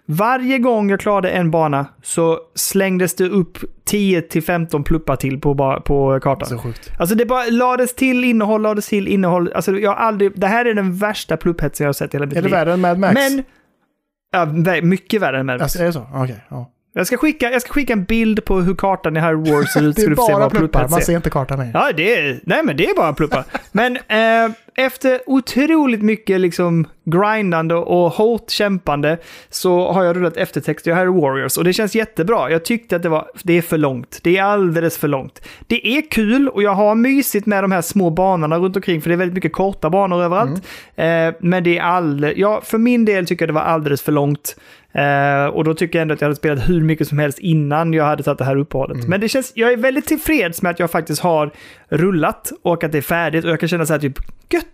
Varje 0.06 0.60
gång 0.60 0.89
jag 0.89 0.99
klarade 0.99 1.30
en 1.30 1.51
bana 1.51 1.85
så 2.03 2.39
slängdes 2.56 3.15
det 3.15 3.26
upp 3.26 3.57
10-15 3.91 4.84
pluppar 4.84 5.15
till 5.15 5.41
på, 5.41 5.81
på 5.85 6.19
kartan. 6.19 6.49
Så 6.49 6.57
sjukt. 6.57 6.91
Alltså 6.99 7.15
det 7.15 7.26
bara 7.26 7.45
lades 7.45 7.95
till 7.95 8.23
innehåll, 8.23 8.61
lades 8.61 8.88
till 8.88 9.07
innehåll. 9.07 9.51
Alltså 9.56 9.72
jag 9.80 9.89
har 9.89 9.97
aldrig, 9.97 10.31
det 10.39 10.47
här 10.47 10.65
är 10.65 10.73
den 10.73 10.95
värsta 10.97 11.38
plupphetsen 11.38 11.84
jag 11.85 11.88
har 11.88 11.93
sett 11.93 12.14
i 12.14 12.18
hela 12.18 12.26
mitt 12.26 12.38
Är 12.38 12.41
det 12.41 12.47
liv. 12.47 12.51
värre 12.51 12.73
än 12.73 12.81
Mad 12.81 12.99
Max? 12.99 13.14
Men... 13.14 13.43
Ja, 14.31 14.45
mycket 14.81 15.22
värre 15.22 15.39
än 15.39 15.45
Mad 15.45 15.56
Max. 15.60 15.64
Alltså, 15.64 15.80
är 15.80 15.85
det 15.85 15.93
så? 15.93 16.07
Okej. 16.14 16.45
ja. 16.49 16.72
Jag, 16.99 17.07
ska 17.07 17.17
skicka, 17.17 17.51
jag 17.51 17.61
ska 17.61 17.73
skicka 17.73 17.93
en 17.93 18.03
bild 18.03 18.45
på 18.45 18.59
hur 18.61 18.76
kartan 18.76 19.17
i 19.17 19.19
Hyrule 19.19 19.51
Wars 19.53 19.73
ser 19.73 19.84
ut. 19.84 19.95
Det 19.95 20.01
är 20.01 20.15
bara 20.15 20.49
pluppar, 20.49 20.88
man 20.88 21.01
ser 21.01 21.15
inte 21.15 21.30
kartan. 21.30 21.71
Ja, 21.73 21.91
det 21.97 22.15
är, 22.15 22.39
nej 22.43 22.63
men 22.63 22.77
det 22.77 22.85
är 22.89 22.95
bara 22.95 23.13
pluppar. 23.13 23.43
men 23.71 23.97
eh, 23.97 24.51
efter 24.80 25.22
otroligt 25.26 26.01
mycket 26.01 26.41
liksom 26.41 26.88
grindande 27.06 27.76
och 27.76 28.11
hårt 28.11 28.49
kämpande 28.49 29.18
så 29.49 29.91
har 29.91 30.03
jag 30.03 30.15
rullat 30.15 30.38
eftertext 30.38 30.88
i 30.88 30.93
Hyrule 30.93 31.22
Warriors 31.22 31.57
och 31.57 31.64
det 31.64 31.73
känns 31.73 31.95
jättebra. 31.95 32.51
Jag 32.51 32.65
tyckte 32.65 32.95
att 32.95 33.03
det 33.03 33.10
var, 33.10 33.27
det 33.43 33.53
är 33.53 33.61
för 33.61 33.77
långt. 33.77 34.19
Det 34.23 34.38
är 34.38 34.43
alldeles 34.43 34.97
för 34.97 35.07
långt. 35.07 35.41
Det 35.68 35.88
är 35.88 36.11
kul 36.11 36.49
och 36.49 36.64
jag 36.64 36.73
har 36.73 36.95
mysigt 36.95 37.45
med 37.45 37.64
de 37.64 37.72
här 37.72 37.81
små 37.81 38.10
banorna 38.10 38.57
runt 38.57 38.76
omkring 38.76 39.01
för 39.01 39.10
det 39.10 39.15
är 39.15 39.18
väldigt 39.18 39.35
mycket 39.35 39.53
korta 39.53 39.89
banor 39.89 40.23
överallt. 40.23 40.65
Eh, 40.95 41.34
men 41.39 41.64
det 41.64 41.77
är 41.77 41.81
alldeles, 41.81 42.38
ja, 42.38 42.61
för 42.64 42.77
min 42.77 43.06
del 43.06 43.26
tycker 43.26 43.43
jag 43.43 43.49
det 43.49 43.53
var 43.53 43.61
alldeles 43.61 44.01
för 44.01 44.11
långt. 44.11 44.56
Eh, 44.91 45.45
och 45.45 45.64
då 45.64 45.73
tycker 45.73 45.99
jag 45.99 46.01
ändå 46.01 46.14
att 46.14 46.22
jag 46.22 46.26
hade 46.26 46.35
spelat 46.35 46.69
hur 46.69 46.81
mycket 46.81 47.07
som 47.07 47.19
helst 47.19 47.39
innan 47.39 47.93
jag 47.93 48.03
hade 48.03 48.23
tagit 48.23 48.38
det 48.38 48.45
här 48.45 48.56
uppehållet. 48.56 49.07
Men 49.07 49.22
det 49.22 49.30
känns, 49.30 49.51
jag 49.56 49.73
är 49.73 49.77
väldigt 49.77 50.06
tillfreds 50.06 50.61
med 50.61 50.69
att 50.69 50.80
jag 50.80 50.91
faktiskt 50.91 51.22
har 51.22 51.51
rullat 51.89 52.51
och 52.61 52.84
att 52.84 52.91
det 52.91 52.97
är 52.97 53.01
färdigt 53.01 53.45
och 53.45 53.51
jag 53.51 53.60
kan 53.60 53.69
känna 53.69 53.85
så 53.85 53.93
här 53.93 53.99
typ 53.99 54.19
gött. 54.49 54.65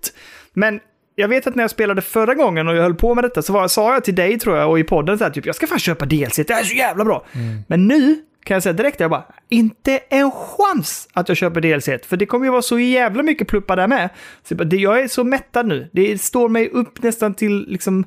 Men 0.53 0.79
jag 1.15 1.27
vet 1.27 1.47
att 1.47 1.55
när 1.55 1.63
jag 1.63 1.71
spelade 1.71 2.01
förra 2.01 2.33
gången 2.33 2.67
och 2.67 2.75
jag 2.75 2.83
höll 2.83 2.95
på 2.95 3.15
med 3.15 3.23
detta 3.23 3.41
så 3.41 3.53
var, 3.53 3.67
sa 3.67 3.93
jag 3.93 4.03
till 4.03 4.15
dig 4.15 4.39
tror 4.39 4.57
jag 4.57 4.69
och 4.69 4.79
i 4.79 4.83
podden 4.83 5.17
så 5.17 5.23
här 5.23 5.31
typ 5.31 5.45
jag 5.45 5.55
ska 5.55 5.67
fan 5.67 5.79
köpa 5.79 6.05
DLC, 6.05 6.35
det 6.35 6.49
är 6.49 6.63
så 6.63 6.75
jävla 6.75 7.05
bra. 7.05 7.25
Men 7.67 7.87
nu 7.87 8.21
kan 8.45 8.55
jag 8.55 8.63
säga 8.63 8.73
direkt, 8.73 8.99
jag 8.99 9.09
bara, 9.09 9.23
inte 9.49 9.99
en 10.09 10.31
chans 10.31 11.07
att 11.13 11.29
jag 11.29 11.37
köper 11.37 11.61
DLC. 11.61 12.07
För 12.07 12.17
det 12.17 12.25
kommer 12.25 12.45
ju 12.45 12.51
vara 12.51 12.61
så 12.61 12.79
jävla 12.79 13.23
mycket 13.23 13.47
pluppar 13.47 13.75
där 13.75 13.87
med. 13.87 14.09
Så 14.43 14.51
jag 14.51 14.57
bara, 14.57 14.63
det, 14.63 14.75
jag 14.75 15.01
är 15.01 15.07
så 15.07 15.23
mättad 15.23 15.65
nu. 15.67 15.89
Det 15.91 16.21
står 16.21 16.49
mig 16.49 16.69
upp 16.69 17.03
nästan 17.03 17.33
till 17.33 17.65
liksom 17.67 18.05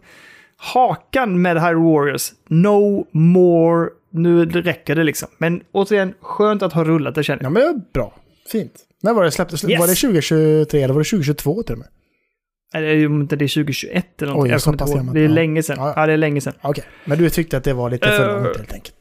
hakan 0.56 1.42
med 1.42 1.62
Hyrule 1.62 1.92
Warriors. 1.92 2.32
No 2.48 3.06
more. 3.10 3.88
Nu 4.10 4.44
räcker 4.44 4.96
det 4.96 5.04
liksom. 5.04 5.28
Men 5.38 5.62
återigen, 5.72 6.14
skönt 6.20 6.62
att 6.62 6.72
ha 6.72 6.84
rullat 6.84 7.14
det 7.14 7.22
känner 7.22 7.42
jag. 7.42 7.50
Ja, 7.50 7.54
men 7.54 7.82
bra. 7.92 8.14
Fint. 8.52 8.87
När 9.02 9.14
var 9.14 9.24
det 9.24 9.30
släpptes? 9.30 9.64
Yes. 9.64 9.80
Var 9.80 9.86
det 9.86 9.94
2023 9.94 10.82
eller 10.82 10.94
var 10.94 11.00
det 11.00 11.10
2022 11.10 11.62
till 11.62 11.72
och 11.72 11.78
med? 11.78 11.88
Eller 12.74 13.06
om 13.06 13.20
inte 13.20 13.36
det 13.36 13.44
är 13.44 13.48
2021 13.48 14.22
eller 14.22 14.32
någonting. 14.32 14.50
Oj, 14.50 14.54
jag 14.54 14.60
så 14.62 14.72
pass 14.72 14.94
gammalt. 14.94 15.14
Det 15.14 15.20
är 15.20 15.28
länge 15.28 15.62
sedan. 15.62 15.76
Ja, 15.78 15.86
ja. 15.88 15.92
Ja, 15.96 16.06
det 16.06 16.12
är 16.12 16.16
länge 16.16 16.40
sedan. 16.40 16.52
Okej, 16.62 16.84
men 17.04 17.18
du 17.18 17.30
tyckte 17.30 17.56
att 17.56 17.64
det 17.64 17.72
var 17.72 17.90
lite 17.90 18.08
för 18.08 18.28
Eh, 18.28 18.42
långt 18.42 18.56
helt 18.56 18.72
enkelt. 18.72 18.94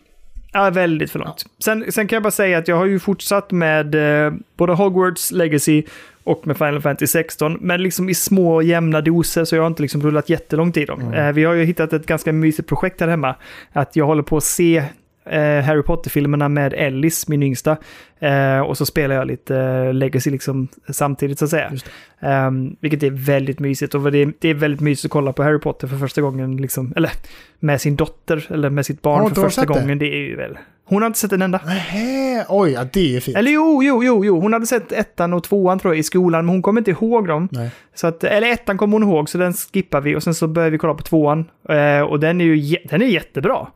Ja, 0.53 0.69
väldigt 0.69 1.11
för 1.11 1.19
långt. 1.19 1.45
Sen, 1.59 1.91
sen 1.91 2.07
kan 2.07 2.15
jag 2.15 2.23
bara 2.23 2.31
säga 2.31 2.57
att 2.57 2.67
jag 2.67 2.75
har 2.75 2.85
ju 2.85 2.99
fortsatt 2.99 3.51
med 3.51 3.95
eh, 4.25 4.33
både 4.57 4.73
Hogwarts 4.73 5.31
Legacy 5.31 5.83
och 6.23 6.47
med 6.47 6.57
Final 6.57 6.81
Fantasy 6.81 7.07
16, 7.07 7.57
men 7.61 7.83
liksom 7.83 8.09
i 8.09 8.13
små 8.13 8.61
jämna 8.61 9.01
doser 9.01 9.45
så 9.45 9.55
jag 9.55 9.63
har 9.63 9.67
inte 9.67 9.81
liksom 9.81 10.01
rullat 10.01 10.29
jättelångt 10.29 10.77
i 10.77 10.85
dem. 10.85 11.13
Eh, 11.13 11.31
vi 11.31 11.43
har 11.43 11.53
ju 11.53 11.63
hittat 11.63 11.93
ett 11.93 12.05
ganska 12.05 12.33
mysigt 12.33 12.69
projekt 12.69 13.01
här 13.01 13.07
hemma. 13.07 13.35
Att 13.73 13.95
jag 13.95 14.05
håller 14.05 14.23
på 14.23 14.37
att 14.37 14.43
se 14.43 14.83
eh, 15.29 15.63
Harry 15.63 15.83
Potter-filmerna 15.83 16.49
med 16.49 16.73
Ellis, 16.73 17.27
min 17.27 17.43
yngsta. 17.43 17.77
Eh, 18.19 18.59
och 18.59 18.77
så 18.77 18.85
spelar 18.85 19.15
jag 19.15 19.27
lite 19.27 19.57
eh, 19.57 19.93
Legacy 19.93 20.31
liksom 20.31 20.67
samtidigt 20.89 21.39
så 21.39 21.45
att 21.45 21.51
säga. 21.51 21.71
Ehm, 22.19 22.75
vilket 22.79 23.03
är 23.03 23.09
väldigt 23.11 23.59
mysigt 23.59 23.95
och 23.95 24.11
det 24.11 24.17
är, 24.17 24.33
det 24.39 24.49
är 24.49 24.53
väldigt 24.53 24.81
mysigt 24.81 25.05
att 25.05 25.11
kolla 25.11 25.33
på 25.33 25.43
Harry 25.43 25.59
Potter 25.59 25.87
för 25.87 25.97
första 25.97 26.21
gången, 26.21 26.57
liksom, 26.57 26.93
eller 26.95 27.11
med 27.59 27.81
sin 27.81 27.95
dotter 27.95 28.47
eller 28.49 28.69
med 28.69 28.85
sitt 28.85 29.01
barn 29.01 29.21
hon 29.21 29.35
för 29.35 29.41
första 29.41 29.61
sett 29.61 29.67
det? 29.67 29.79
gången. 29.79 29.99
Det 29.99 30.05
är 30.05 30.27
ju 30.27 30.35
väl... 30.35 30.57
Hon 30.89 31.01
har 31.01 31.07
inte 31.07 31.19
sett 31.19 31.31
en 31.31 31.41
enda. 31.41 31.61
Nähä, 31.65 32.45
oj, 32.49 32.71
ja, 32.71 32.85
det 32.93 33.15
är 33.15 33.19
fint. 33.19 33.37
Eller 33.37 33.51
jo, 33.51 33.83
jo, 33.83 34.03
jo, 34.03 34.25
jo, 34.25 34.39
hon 34.39 34.53
hade 34.53 34.65
sett 34.65 34.91
ettan 34.91 35.33
och 35.33 35.43
tvåan 35.43 35.79
tror 35.79 35.93
jag 35.93 35.99
i 35.99 36.03
skolan, 36.03 36.45
men 36.45 36.55
hon 36.55 36.61
kommer 36.61 36.81
inte 36.81 36.91
ihåg 36.91 37.27
dem. 37.27 37.49
Nej. 37.51 37.69
Så 37.95 38.07
att, 38.07 38.23
eller 38.23 38.47
ettan 38.47 38.77
kommer 38.77 38.93
hon 38.93 39.03
ihåg, 39.03 39.29
så 39.29 39.37
den 39.37 39.53
skippar 39.53 40.01
vi 40.01 40.15
och 40.15 40.23
sen 40.23 40.33
så 40.33 40.47
börjar 40.47 40.69
vi 40.69 40.77
kolla 40.77 40.93
på 40.93 41.03
tvåan. 41.03 41.45
Eh, 41.69 42.01
och 42.01 42.19
den 42.19 42.41
är 42.41 42.45
ju 42.45 42.77
den 42.89 43.01
är 43.01 43.05
jättebra. 43.05 43.67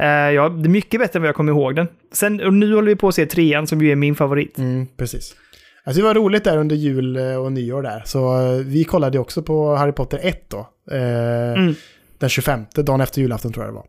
Eh, 0.00 0.06
ja, 0.34 0.48
det 0.48 0.66
är 0.66 0.70
mycket 0.70 1.00
bättre 1.00 1.16
än 1.18 1.22
vad 1.22 1.28
jag 1.28 1.36
kommer 1.36 1.52
ihåg 1.52 1.76
den. 1.76 1.86
Sen, 2.12 2.40
och 2.40 2.54
nu 2.54 2.74
håller 2.74 2.88
vi 2.88 2.96
på 2.96 3.08
att 3.08 3.14
se 3.14 3.26
trean 3.26 3.66
som 3.66 3.80
ju 3.82 3.92
är 3.92 3.96
min 3.96 4.14
favorit. 4.14 4.58
Mm, 4.58 4.86
precis. 4.96 5.34
Alltså 5.84 6.00
det 6.02 6.06
var 6.06 6.14
roligt 6.14 6.44
där 6.44 6.58
under 6.58 6.76
jul 6.76 7.16
eh, 7.16 7.34
och 7.36 7.52
nyår 7.52 7.82
där. 7.82 8.02
Så 8.06 8.40
eh, 8.40 8.52
vi 8.64 8.84
kollade 8.84 9.18
också 9.18 9.42
på 9.42 9.74
Harry 9.76 9.92
Potter 9.92 10.20
1 10.22 10.50
då. 10.50 10.58
Eh, 10.90 11.52
Mm. 11.52 11.74
Den 12.18 12.28
25, 12.28 12.64
dagen 12.74 13.00
efter 13.00 13.20
julafton 13.20 13.52
tror 13.52 13.64
jag 13.66 13.74
det 13.74 13.76
var. 13.76 13.86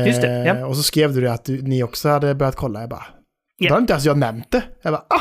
Eh, 0.00 0.06
Just 0.06 0.22
det, 0.22 0.44
ja. 0.46 0.66
Och 0.66 0.76
så 0.76 0.82
skrev 0.82 1.14
du 1.14 1.20
det 1.20 1.32
att 1.32 1.44
du, 1.44 1.62
ni 1.62 1.82
också 1.82 2.08
hade 2.08 2.34
börjat 2.34 2.56
kolla. 2.56 2.80
Jag 2.80 2.88
bara, 2.90 3.04
Ja. 3.58 3.68
då 3.68 3.74
har 3.74 3.80
inte 3.80 3.92
ens 3.92 4.04
jag 4.04 4.18
nämnt 4.18 4.50
det. 4.50 4.62
Jag 4.82 4.92
bara, 4.92 5.04
ah! 5.08 5.20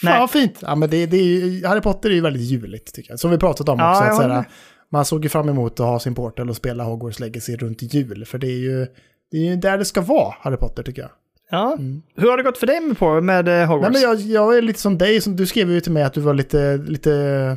Fan 0.00 0.10
Nej. 0.10 0.20
vad 0.20 0.30
fint! 0.30 0.58
Ja, 0.62 0.74
men 0.74 0.90
det, 0.90 1.06
det 1.06 1.16
är 1.16 1.22
ju, 1.24 1.66
Harry 1.66 1.80
Potter 1.80 2.10
är 2.10 2.14
ju 2.14 2.20
väldigt 2.20 2.42
juligt 2.42 2.94
tycker 2.94 3.10
jag. 3.10 3.20
Som 3.20 3.30
vi 3.30 3.38
pratat 3.38 3.68
om 3.68 3.78
Ja, 3.78 3.90
också. 3.90 4.02
Att, 4.10 4.16
såhär, 4.16 4.44
man 4.92 5.04
såg 5.04 5.22
ju 5.24 5.28
fram 5.28 5.48
emot 5.48 5.80
att 5.80 5.86
ha 5.86 5.98
sin 5.98 6.14
portal 6.14 6.50
och 6.50 6.56
spela 6.56 6.84
Hogwarts 6.84 7.20
Legacy 7.20 7.56
runt 7.56 7.82
jul. 7.94 8.24
För 8.24 8.38
det 8.38 8.46
är 8.46 8.58
ju, 8.58 8.86
det 9.30 9.36
är 9.38 9.44
ju 9.44 9.56
där 9.56 9.78
det 9.78 9.84
ska 9.84 10.00
vara, 10.00 10.34
Harry 10.40 10.56
Potter 10.56 10.82
tycker 10.82 11.02
jag. 11.02 11.10
Ja. 11.50 11.76
Hur 12.16 12.30
har 12.30 12.36
det 12.36 12.42
gått 12.42 12.58
för 12.58 12.66
dig 12.66 12.80
med, 12.80 12.98
på, 12.98 13.20
med 13.20 13.48
eh, 13.48 13.66
Hogwarts? 13.68 13.88
Mm. 13.88 13.92
Nej, 13.92 14.16
men 14.18 14.30
jag, 14.32 14.44
jag 14.50 14.58
är 14.58 14.62
lite 14.62 14.80
som 14.80 14.98
dig, 14.98 15.20
som, 15.20 15.36
du 15.36 15.46
skrev 15.46 15.70
ju 15.70 15.80
till 15.80 15.92
mig 15.92 16.02
att 16.02 16.12
du 16.14 16.20
var 16.20 16.34
lite, 16.34 16.76
lite 16.76 17.56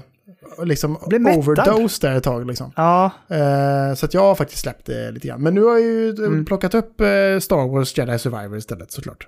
liksom 0.64 0.98
overdose 1.38 2.08
där 2.08 2.16
ett 2.18 2.24
tag. 2.24 2.48
Liksom. 2.48 2.72
Ja, 2.76 3.12
Eh, 3.28 3.96
så 3.96 4.06
att 4.06 4.14
jag 4.14 4.22
har 4.22 4.36
faktiskt 4.36 4.62
släppt 4.62 4.86
det 4.86 5.12
lite 5.12 5.28
grann. 5.28 5.42
Men 5.42 5.54
nu 5.56 5.62
har 5.64 5.72
jag 5.72 5.82
ju 5.82 6.10
eh, 6.10 6.16
Mm. 6.18 6.46
plockat 6.46 6.74
upp 6.74 7.02
eh, 7.02 7.06
Star 7.42 7.68
Wars 7.72 7.98
Jedi 7.98 8.20
Survivor 8.20 8.58
istället 8.58 8.92
såklart. 8.92 9.28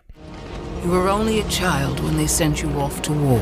You 0.85 1.01
were 1.01 1.11
only 1.13 1.39
a 1.39 1.43
child 1.49 1.99
when 2.07 2.15
they 2.17 2.27
sent 2.27 2.63
you 2.63 2.75
off 2.83 3.01
to 3.01 3.13
war. 3.13 3.39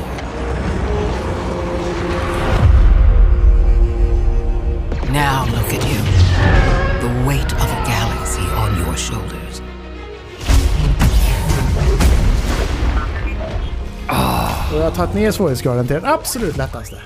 Now 5.12 5.44
look 5.46 5.74
at 5.74 5.84
you. 5.92 6.03
Shoulders. 9.04 9.60
Och 14.72 14.78
jag 14.78 14.84
har 14.84 14.90
tagit 14.90 15.14
ner 15.14 15.30
svårighetsgraden 15.30 15.86
till 15.86 15.96
den 15.96 16.04
absolut 16.04 16.56
lättaste. 16.56 16.96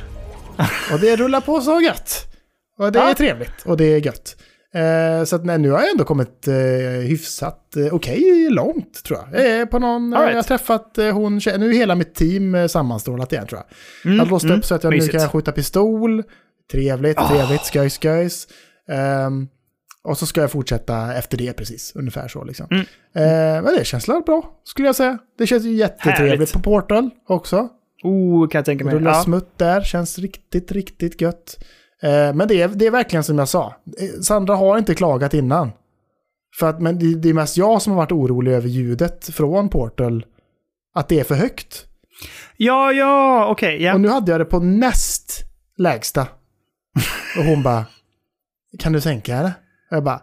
Och 0.93 1.01
det 1.01 1.17
rullar 1.17 1.41
på 1.41 1.61
så 1.61 1.81
gött. 1.81 2.27
Och 2.79 2.93
det 2.93 2.99
är 2.99 3.15
trevligt 3.15 3.63
och 3.65 3.77
det 3.77 3.85
är 3.85 4.07
gött. 4.07 4.37
Eh, 4.75 5.25
så 5.25 5.37
att 5.37 5.45
nej, 5.45 5.59
nu 5.59 5.71
har 5.71 5.81
jag 5.81 5.91
ändå 5.91 6.05
kommit 6.05 6.49
eh, 6.49 6.55
hyfsat 7.09 7.77
eh, 7.77 7.95
okej 7.95 8.49
långt 8.51 9.05
tror 9.05 9.19
jag. 9.19 9.41
Jag 9.41 9.51
är 9.51 9.67
på 9.67 9.79
någon, 9.79 10.15
right. 10.15 10.29
jag 10.29 10.37
har 10.37 10.43
träffat 10.43 10.99
eh, 10.99 11.11
hon, 11.11 11.41
nu 11.59 11.71
är 11.71 11.73
hela 11.73 11.95
mitt 11.95 12.15
team 12.15 12.55
eh, 12.55 12.67
sammanstrålat 12.67 13.33
igen 13.33 13.47
tror 13.47 13.63
jag. 14.03 14.13
jag 14.15 14.25
har 14.25 14.31
låst 14.31 14.51
upp 14.51 14.65
så 14.65 14.75
att 14.75 14.85
jag 14.85 14.91
Mysigt. 14.91 15.15
nu 15.15 15.19
kan 15.19 15.29
skjuta 15.29 15.53
pistol. 15.53 16.23
Trevligt, 16.73 17.19
trevligt, 17.29 17.65
skojs, 17.65 17.95
skojs. 17.95 18.49
Ehm, 18.89 19.49
och 20.09 20.19
så 20.19 20.27
ska 20.27 20.41
jag 20.41 20.51
fortsätta 20.51 21.15
efter 21.15 21.37
det 21.39 21.53
precis, 21.53 21.93
ungefär 21.97 22.29
så 22.29 22.45
liksom. 22.45 22.67
Mm. 22.71 22.83
Eh, 23.15 23.63
men 23.63 23.75
det 23.79 23.85
känns 23.85 24.09
väl 24.09 24.23
bra, 24.23 24.61
skulle 24.65 24.89
jag 24.89 24.97
säga. 24.97 25.19
Det 25.39 25.47
känns 25.47 25.65
ju 25.65 25.71
jättetrevligt 25.73 26.31
Härligt. 26.31 26.53
på 26.53 26.61
Portal 26.61 27.11
också. 27.29 27.69
oh, 28.03 28.49
kan 28.49 28.59
jag 28.59 28.65
tänka 28.65 28.85
mig. 28.85 28.95
Rulla 28.95 29.11
Ja. 29.11 29.23
smutt 29.23 29.59
där, 29.59 29.83
känns 29.83 30.19
riktigt, 30.19 30.73
riktigt 30.73 31.21
gött. 31.21 31.65
Eh, 32.03 32.35
men 32.35 32.49
det 32.49 32.63
är, 32.63 32.69
det 32.69 32.87
är 32.87 32.91
verkligen 32.91 33.25
som 33.25 33.39
jag 33.39 33.49
sa. 33.49 33.75
Eh, 34.01 34.21
Sandra 34.21 34.55
har 34.55 34.79
inte 34.79 34.95
klagat 34.95 35.35
innan. 35.35 35.71
För 36.59 36.69
att, 36.71 36.81
men 36.81 36.99
det, 36.99 37.15
det 37.15 37.29
är 37.29 37.35
mest 37.35 37.57
jag 37.57 37.83
som 37.83 37.93
har 37.93 37.97
varit 37.97 38.13
orolig 38.13 38.53
över 38.53 38.69
ljudet 38.69 39.25
från 39.35 39.69
Portal. 39.69 40.25
Att 40.95 41.09
det 41.09 41.21
är 41.21 41.25
för 41.25 41.35
högt. 41.35 41.87
ja, 42.57 42.93
ja, 42.93 43.47
okej. 43.51 43.83
ja. 43.83 43.95
Och 43.95 44.01
nu 44.01 44.09
hade 44.09 44.31
jag 44.33 44.41
det 44.41 44.45
på 44.45 44.59
näst 44.61 45.45
lägsta. 45.79 46.27
Och 47.39 47.45
hon 47.45 47.63
bara, 47.63 47.85
kan 48.79 48.93
du 48.93 49.01
sänka 49.01 49.43
det? 49.43 49.53
Jag 49.91 50.05
bara, 50.05 50.21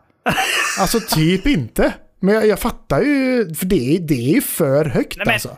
alltså 0.79 0.99
typ 0.99 1.47
inte. 1.47 1.93
Men 2.19 2.35
jag, 2.35 2.47
jag 2.47 2.59
fattar 2.59 3.01
ju, 3.01 3.53
för 3.55 3.65
det, 3.65 3.95
är- 3.95 3.99
det 3.99 4.13
är 4.13 4.33
ju 4.35 4.41
för 4.41 4.85
högt 4.85 5.17
Nej, 5.17 5.25
men- 5.25 5.33
alltså. 5.33 5.57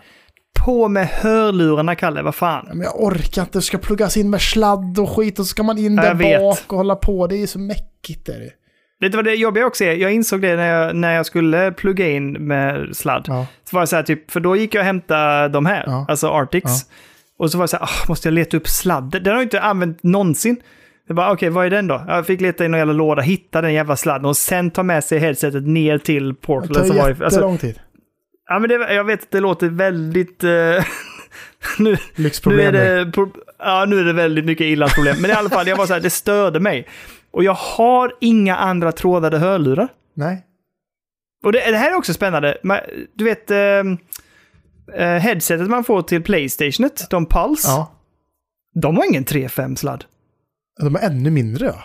På 0.66 0.88
med 0.88 1.08
hörlurarna, 1.08 1.96
Kalle. 1.96 2.22
Vad 2.22 2.36
fan. 2.36 2.66
Men 2.70 2.82
jag 2.82 3.04
orkar 3.04 3.42
inte, 3.42 3.58
det 3.58 3.62
ska 3.62 3.78
pluggas 3.78 4.18
in 4.18 4.30
med 4.30 4.42
sladd 4.42 5.00
och 5.00 5.10
skit 5.16 5.40
och 5.40 5.46
så 5.46 5.50
ska 5.50 5.64
man 5.64 5.78
in 5.78 5.96
Ja, 5.96 6.02
där 6.02 6.08
jag 6.10 6.16
vet. 6.16 6.40
bak 6.42 6.60
och 6.74 6.78
hålla 6.78 6.96
på. 6.96 7.28
Det 7.28 7.36
är 7.44 7.48
så 7.48 7.60
mäckigt. 7.60 8.30
Är 8.30 8.40
det. 8.40 8.52
Vet 9.00 9.12
du 9.12 9.16
vad 9.16 9.26
det 9.26 9.36
jobbiga 9.36 9.66
också 9.66 9.84
är? 9.84 9.94
Jag 9.96 10.14
insåg 10.14 10.42
det 10.42 10.56
när 10.56 10.68
jag, 10.68 10.96
när 10.96 11.14
jag 11.16 11.26
skulle 11.26 11.72
plugga 11.72 12.08
in 12.10 12.32
med 12.32 12.96
sladd. 12.96 13.26
Ja. 13.28 13.46
Så 13.70 13.76
var 13.76 13.82
det 13.82 13.88
så 13.88 13.96
här, 13.96 14.04
typ, 14.04 14.32
för 14.32 14.40
då 14.40 14.56
gick 14.56 14.76
jag 14.76 14.82
och 14.82 14.86
hämtade 14.86 15.50
de 15.50 15.66
här, 15.66 15.84
Ja. 15.88 16.06
alltså 16.10 16.30
Arctics. 16.30 16.72
Och 17.40 17.52
så 17.52 17.58
var 17.58 17.64
det 17.64 17.68
så 17.68 17.78
här, 17.78 17.84
ah, 17.84 18.06
måste 18.08 18.28
jag 18.28 18.34
leta 18.34 18.58
upp 18.58 18.68
sladden? 18.68 19.24
Den 19.24 19.34
har 19.34 19.40
jag 19.40 19.46
inte 19.46 19.62
använt 19.62 20.04
någonsin. 20.04 20.58
Jag 21.08 21.16
bara, 21.16 21.32
okej, 21.32 21.50
vad 21.50 21.66
är 21.66 21.70
den 21.70 21.88
då? 21.88 22.06
Jag 22.08 22.26
fick 22.26 22.42
leta 22.42 22.66
i 22.66 22.68
någon 22.68 22.78
jävla 22.78 22.94
låda, 22.94 23.22
hitta 23.22 23.62
den 23.62 23.74
jävla 23.74 23.96
sladden 23.96 24.26
och 24.26 24.38
sen 24.38 24.72
ta 24.72 24.84
med 24.84 25.04
sig 25.04 25.20
headsetet 25.20 25.68
ner 25.68 25.98
till 25.98 26.28
Det 26.30 26.36
portalen. 26.36 26.74
tar 26.74 26.84
som 26.84 26.96
var 26.98 27.10
i- 27.10 27.12
jättelång 27.24 27.52
alltså, 27.54 27.68
tid. 27.68 27.80
ja, 28.50 28.60
men 28.60 28.70
det, 28.70 28.94
jag 28.94 29.04
vet 29.04 29.24
att 29.24 29.32
det 29.32 29.40
låter 29.40 29.70
väldigt... 29.70 30.44
eh, 30.44 30.50
nu, 31.80 31.92
nu, 31.92 31.98
Lyxproblem. 32.16 32.76
är 32.76 33.06
det, 33.06 33.12
pro- 33.12 33.32
ja, 33.60 33.86
nu 33.88 34.00
är 34.00 34.04
det 34.04 34.14
väldigt 34.14 34.46
mycket 34.46 34.66
ilandsproblem. 34.66 35.16
Men 35.22 35.32
i 35.32 35.34
alla 35.34 35.50
fall, 35.50 35.68
jag 35.68 35.78
var 35.78 35.86
så 35.86 35.94
här, 35.94 36.00
det 36.02 36.10
störde 36.10 36.60
mig. 36.60 36.88
Och 37.32 37.44
jag 37.44 37.54
har 37.54 38.14
inga 38.22 38.56
andra 38.56 38.92
trådade 38.92 39.38
hörlurar. 39.38 39.88
Nej. 40.14 40.44
Och 41.46 41.52
det, 41.52 41.72
det 41.72 41.78
här 41.78 41.92
är 41.92 41.96
också 41.98 42.14
spännande. 42.14 42.58
Du 43.16 43.24
vet, 43.24 43.52
eh, 43.52 45.04
headsetet 45.20 45.68
man 45.70 45.84
får 45.84 46.02
till 46.02 46.24
Playstationet, 46.24 47.10
de 47.10 47.26
Pulse, 47.26 47.68
Ja. 47.68 47.92
de 48.82 48.98
har 48.98 49.06
ingen 49.06 49.26
3.5-sladd. 49.26 50.04
De 50.80 50.95
är 50.95 50.99
ännu 50.99 51.30
mindre 51.32 51.66
ja. 51.66 51.84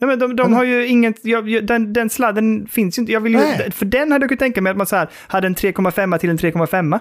Nej, 0.00 0.08
men 0.08 0.18
de, 0.18 0.36
de 0.36 0.42
Men- 0.42 0.52
har 0.52 0.64
ju 0.64 0.86
ingen, 0.86 1.14
jag, 1.22 1.66
den, 1.66 1.92
den 1.92 2.10
sladden 2.10 2.66
finns 2.66 2.98
ju 2.98 3.00
inte. 3.00 3.12
Jag 3.12 3.20
vill 3.20 3.32
ju, 3.32 3.38
Nej. 3.38 3.70
för 3.72 3.84
den 3.86 4.12
hade 4.12 4.22
jag 4.22 4.28
kunnat 4.30 4.38
tänka 4.40 4.60
mig 4.62 4.70
att 4.70 4.76
man 4.76 4.86
så 4.86 4.96
här, 4.96 5.08
hade 5.28 5.46
en 5.46 5.54
3,5 5.54 6.18
till 6.18 6.30
en 6.30 6.38
3,5. 6.38 7.00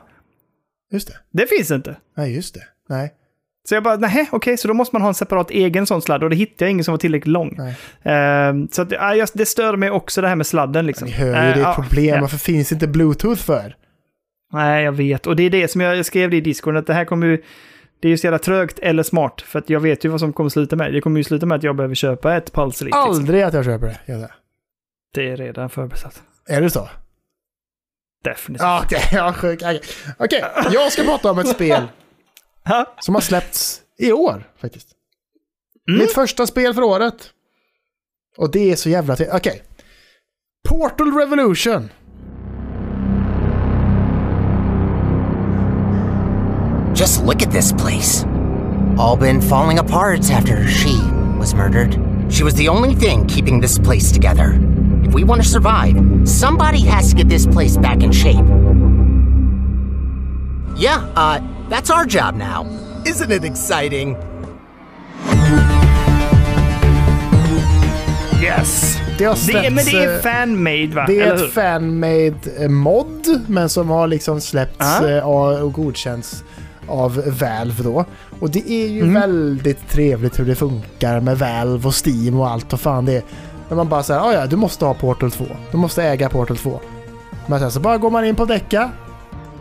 Just 0.92 1.08
det. 1.08 1.14
Det 1.42 1.48
finns 1.48 1.72
inte. 1.72 1.96
Nej, 2.18 2.36
just 2.36 2.54
det. 2.54 2.62
Nej. 2.90 3.12
Så 3.70 3.76
jag 3.76 3.84
bara, 3.84 3.96
nej, 3.96 4.30
okej, 4.32 4.58
så 4.58 4.68
då 4.68 4.74
måste 4.74 4.96
man 4.96 5.02
ha 5.02 5.10
en 5.10 5.14
separat 5.14 5.52
egen 5.52 5.86
sån 5.86 6.02
sladd 6.02 6.24
och 6.24 6.30
det 6.30 6.36
hittade 6.36 6.66
jag 6.66 6.72
ingen 6.72 6.84
som 6.84 6.92
var 6.92 6.98
tillräckligt 6.98 7.32
lång. 7.32 7.58
Ehm, 8.04 8.68
så 8.72 8.82
att, 8.82 8.92
jag- 8.92 9.28
det 9.34 9.46
stör 9.46 9.76
mig 9.78 9.90
också 9.92 10.22
det 10.22 10.28
här 10.28 10.36
med 10.36 10.48
sladden 10.48 10.86
liksom. 10.86 11.06
Ni 11.08 11.12
hör 11.14 11.28
ju, 11.28 11.34
Eh, 11.34 11.56
det 11.58 11.62
är 11.64 11.70
ett 11.70 11.76
problem. 11.76 12.16
ja. 12.16 12.22
Varför 12.22 12.38
finns 12.38 12.72
inte 12.72 12.88
Bluetooth 12.88 13.42
för? 13.42 13.76
Nej, 14.54 14.84
jag 14.84 14.92
vet. 14.92 15.28
Och 15.28 15.36
det 15.36 15.44
är 15.44 15.50
det 15.50 15.68
som 15.68 15.82
jag 15.82 15.96
jag 15.98 16.06
skrev 16.06 16.30
det 16.30 16.38
i 16.38 16.42
Discord, 16.42 16.78
att 16.78 16.88
det 16.88 16.94
här 16.94 17.06
kommer 17.06 17.28
ju... 17.28 17.42
Det 18.02 18.08
är 18.08 18.10
ju 18.10 18.18
så 18.18 18.28
jävla 18.28 18.40
trögt 18.40 18.80
eller 18.80 19.04
smart, 19.04 19.42
för 19.42 19.60
att 19.60 19.70
jag 19.70 19.80
vet 19.80 20.06
ju 20.06 20.10
vad 20.10 20.20
som 20.20 20.34
kommer 20.34 20.50
sluta 20.50 20.76
med. 20.76 20.94
Det 20.94 21.02
kommer 21.02 21.18
ju 21.20 21.24
sluta 21.24 21.46
med 21.46 21.56
att 21.56 21.64
jag 21.64 21.76
behöver 21.76 21.96
köpa 21.96 22.36
ett 22.36 22.58
Elite. 22.58 22.86
Liksom. 22.86 23.02
Aldrig 23.02 23.42
att 23.42 23.54
jag 23.54 23.66
köper 23.66 23.88
det. 23.88 24.00
Gör 24.14 24.32
det. 25.14 25.30
Är 25.32 25.38
redan 25.38 25.70
förbesatt. 25.70 26.22
Är 26.48 26.62
det 26.62 26.70
så? 26.70 26.90
Definitivt. 28.24 28.62
Ja, 28.64 28.82
okej. 28.86 29.02
Ja, 29.12 29.34
sjuk. 29.34 29.62
Okej, 29.62 29.82
Okej, 30.18 30.44
jag 30.72 30.92
ska 30.92 31.04
prata 31.04 31.32
om 31.32 31.40
ett 31.40 31.48
spel 31.48 31.88
Ja. 32.64 32.96
som 33.00 33.16
har 33.16 33.22
släppts 33.22 33.82
i 33.98 34.12
år 34.12 34.44
faktiskt. 34.58 34.88
Mm. 35.90 36.00
Mitt 36.00 36.14
första 36.14 36.48
spel 36.48 36.74
för 36.74 36.82
året. 36.82 37.32
Och 38.38 38.52
det 38.52 38.72
är 38.72 38.76
så 38.76 38.90
jävla. 38.90 39.18
Okej. 39.32 39.64
Portal 40.70 41.14
Revolution. 41.14 41.90
Just 47.02 47.24
look 47.24 47.42
at 47.42 47.50
this 47.50 47.72
place. 47.74 48.26
All 48.96 49.18
been 49.18 49.42
falling 49.42 49.80
apart 49.80 50.30
after 50.30 50.68
she 50.68 50.96
was 51.40 51.56
murdered. 51.56 51.98
She 52.30 52.44
was 52.44 52.54
the 52.54 52.68
only 52.70 52.94
thing 52.94 53.26
keeping 53.28 53.60
this 53.60 53.80
place 53.80 54.12
together. 54.12 54.60
If 55.04 55.12
we 55.16 55.24
want 55.24 55.42
to 55.42 55.48
survive, 55.50 55.96
somebody 56.26 56.82
has 56.82 57.10
to 57.10 57.16
get 57.16 57.28
this 57.28 57.48
place 57.48 57.76
back 57.76 58.04
in 58.04 58.12
shape. 58.12 58.46
Yeah, 60.78 61.02
uh, 61.16 61.40
that's 61.70 61.90
our 61.90 62.06
job 62.06 62.36
now. 62.36 62.66
Isn't 63.04 63.32
it 63.32 63.44
exciting? 63.44 64.16
Yes! 68.44 68.98
Det 69.18 69.26
har 69.26 69.34
Det, 69.34 69.40
släppts, 69.40 69.68
är- 69.68 69.72
men 69.72 69.86
det 69.86 70.04
är 70.04 70.16
eh, 70.16 70.22
fan-made 70.22 70.96
va? 70.96 71.06
Det 71.08 71.20
är 71.22 71.34
ett 71.34 71.54
fan-made 71.54 72.36
eh, 72.60 72.70
mod, 72.70 73.42
men 73.48 73.70
som 73.70 73.90
har 73.90 74.08
liksom 74.08 74.42
släppts 74.42 74.78
Ja. 74.80 75.10
eh, 75.10 75.24
och 75.28 75.62
och 75.64 75.74
godkänts 75.74 76.44
av 76.88 77.16
Valve 77.40 77.84
då. 77.84 78.06
Och 78.40 78.50
det 78.50 78.72
är 78.72 78.88
ju 78.88 79.02
Mm. 79.02 79.14
väldigt 79.14 79.90
trevligt 79.90 80.40
hur 80.40 80.46
det 80.46 80.56
funkar 80.56 81.20
med 81.20 81.40
Valve 81.40 81.88
och 81.88 82.06
Steam 82.06 82.40
och 82.40 82.50
allt 82.50 82.74
och 82.74 82.80
fan 82.82 83.06
det 83.06 83.14
är. 83.18 83.24
När 83.70 83.76
man 83.78 83.90
bara 83.90 84.04
säger, 84.04 84.20
ja 84.20 84.34
ja, 84.34 84.46
du 84.48 84.56
måste 84.56 84.86
ha 84.86 84.94
Portal 84.94 85.32
2. 85.32 85.46
Du 85.72 85.78
måste 85.78 86.04
äga 86.04 86.30
Portal 86.30 86.58
2. 86.58 86.80
Men 87.48 87.60
sen 87.60 87.72
så 87.72 87.80
bara 87.80 87.98
går 87.98 88.10
man 88.10 88.26
in 88.26 88.36
på 88.36 88.46
Decca 88.46 88.90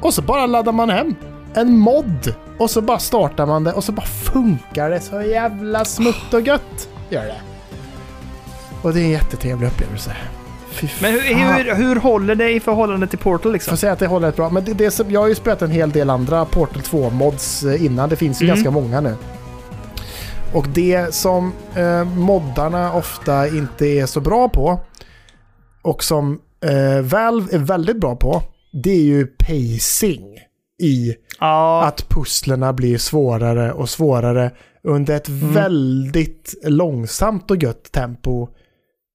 och 0.01 0.15
så 0.15 0.23
bara 0.23 0.47
laddar 0.47 0.73
man 0.73 0.91
hem 0.91 1.15
en 1.55 1.79
mod. 1.79 2.35
Och 2.59 2.71
så 2.71 2.81
bara 2.81 2.99
startar 2.99 3.47
man 3.47 3.65
det 3.65 3.73
och 3.73 3.85
så 3.85 3.93
bara 3.93 4.07
funkar 4.07 4.91
det 4.91 5.01
så 5.01 5.23
jävla 5.23 5.85
smutt 5.85 6.35
och 6.35 6.41
gött. 6.41 6.89
Gör 7.11 7.23
det. 7.25 7.41
Och 8.83 8.93
det 8.95 9.01
är 9.01 9.05
en 9.05 9.11
jättetrevlig 9.11 9.67
upplevelse. 9.67 10.17
Men 11.03 11.13
hur, 11.13 11.21
hur, 11.65 11.75
hur 11.75 11.97
håller 11.97 12.35
det 12.35 12.51
i 12.53 12.61
förhållande 12.61 13.07
till 13.07 13.19
Portal 13.19 13.53
liksom? 13.53 13.71
får 13.71 13.77
säga 13.77 13.93
att 13.93 13.99
det 13.99 14.07
håller 14.07 14.27
rätt 14.27 14.37
bra. 14.37 14.51
Men 14.51 14.65
det, 14.65 14.73
det 14.73 14.91
som, 14.91 15.11
jag 15.11 15.21
har 15.21 15.29
ju 15.29 15.35
spelat 15.35 15.63
en 15.63 15.71
hel 15.71 15.91
del 15.91 16.11
andra 16.11 16.45
Portal 16.45 16.83
2-mods 16.83 17.63
eh, 17.63 17.85
innan. 17.85 18.09
Det 18.09 18.17
finns 18.17 18.43
ju 18.43 18.45
Mm. 18.45 18.55
ganska 18.57 18.71
många 18.71 19.01
nu. 19.01 19.15
Och 20.55 20.67
det 20.69 21.15
som 21.15 21.53
eh, 21.75 22.05
moddarna 22.05 22.93
ofta 22.95 23.49
inte 23.49 23.87
är 23.87 24.07
så 24.07 24.21
bra 24.21 24.49
på 24.49 24.81
och 25.83 26.05
som 26.05 26.41
eh, 26.65 27.03
Valve 27.03 27.55
är 27.55 27.59
väldigt 27.59 28.01
bra 28.01 28.17
på, 28.17 28.43
det 28.83 28.91
är 28.91 29.03
ju 29.03 29.27
pacing 29.27 30.39
i 30.83 31.15
Ja, 31.41 31.85
att 31.85 32.09
pusslerna 32.09 32.73
blir 32.73 32.99
svårare 32.99 33.73
och 33.73 33.89
svårare 33.89 34.51
under 34.85 35.17
ett 35.17 35.29
Mm. 35.29 35.53
väldigt 35.53 36.55
långsamt 36.65 37.51
och 37.51 37.63
gött 37.63 37.93
tempo 37.93 38.49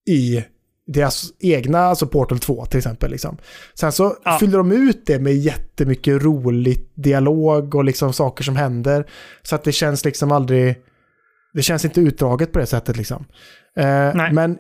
i 0.09 0.43
deras 0.87 1.23
egna, 1.39 1.79
alltså 1.79 2.07
Portal 2.07 2.39
2 2.39 2.65
till 2.65 2.77
exempel. 2.77 3.11
Liksom. 3.11 3.37
Sen 3.73 3.91
så 3.91 4.15
Ja. 4.25 4.37
fyller 4.39 4.57
de 4.57 4.71
ut 4.71 5.05
det 5.05 5.19
med 5.19 5.33
jättemycket 5.35 6.23
roligt 6.23 6.91
dialog 6.95 7.75
och 7.75 7.83
liksom 7.83 8.13
saker 8.13 8.43
som 8.43 8.55
händer. 8.55 9.05
Så 9.43 9.55
att 9.55 9.63
det 9.63 9.71
känns 9.71 10.05
liksom 10.05 10.31
aldrig, 10.31 10.75
det 11.53 11.61
känns 11.61 11.85
inte 11.85 12.01
utdraget 12.01 12.51
på 12.51 12.59
det 12.59 12.65
sättet 12.65 12.97
liksom. 12.97 13.25
Eh, 13.77 14.31
men 14.33 14.57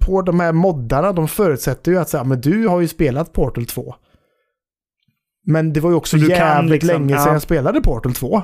på 0.00 0.22
de 0.22 0.40
här 0.40 0.52
moddarna, 0.52 1.12
de 1.12 1.28
förutsätter 1.28 1.92
ju 1.92 1.98
att 1.98 2.08
säga, 2.08 2.24
men 2.24 2.40
du 2.40 2.66
har 2.68 2.80
ju 2.80 2.88
spelat 2.88 3.32
Portal 3.32 3.66
2. 3.66 3.94
Men 5.46 5.72
det 5.72 5.80
var 5.80 5.90
ju 5.90 5.96
också 5.96 6.18
Så 6.18 6.24
jävligt 6.24 6.70
liksom- 6.82 6.88
länge 6.88 7.14
sedan 7.16 7.26
ja. 7.26 7.32
jag 7.32 7.42
spelade 7.42 7.80
Portal 7.80 8.14
2. 8.14 8.42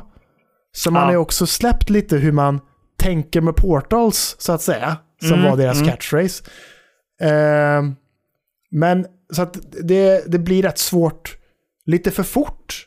Så 0.73 0.91
man 0.91 1.01
Ja. 1.01 1.07
har 1.07 1.13
ju 1.13 1.19
också 1.19 1.47
släppt 1.47 1.91
lite 1.91 2.17
hur 2.17 2.33
man 2.33 2.61
tänker 2.99 3.41
med 3.41 3.57
Portals, 3.57 4.37
så 4.39 4.53
att 4.53 4.63
säga. 4.63 4.97
Som 5.23 5.33
Mm, 5.33 5.51
var 5.51 5.57
deras 5.57 5.77
mm. 5.77 5.89
catchphrase. 5.89 6.45
Ehm, 7.21 7.97
men 8.71 9.07
så 9.33 9.43
att 9.43 9.57
det, 9.83 10.25
det 10.33 10.39
blir 10.39 10.63
rätt 10.63 10.79
svårt, 10.79 11.37
lite 11.87 12.11
för 12.11 12.23
fort. 12.23 12.87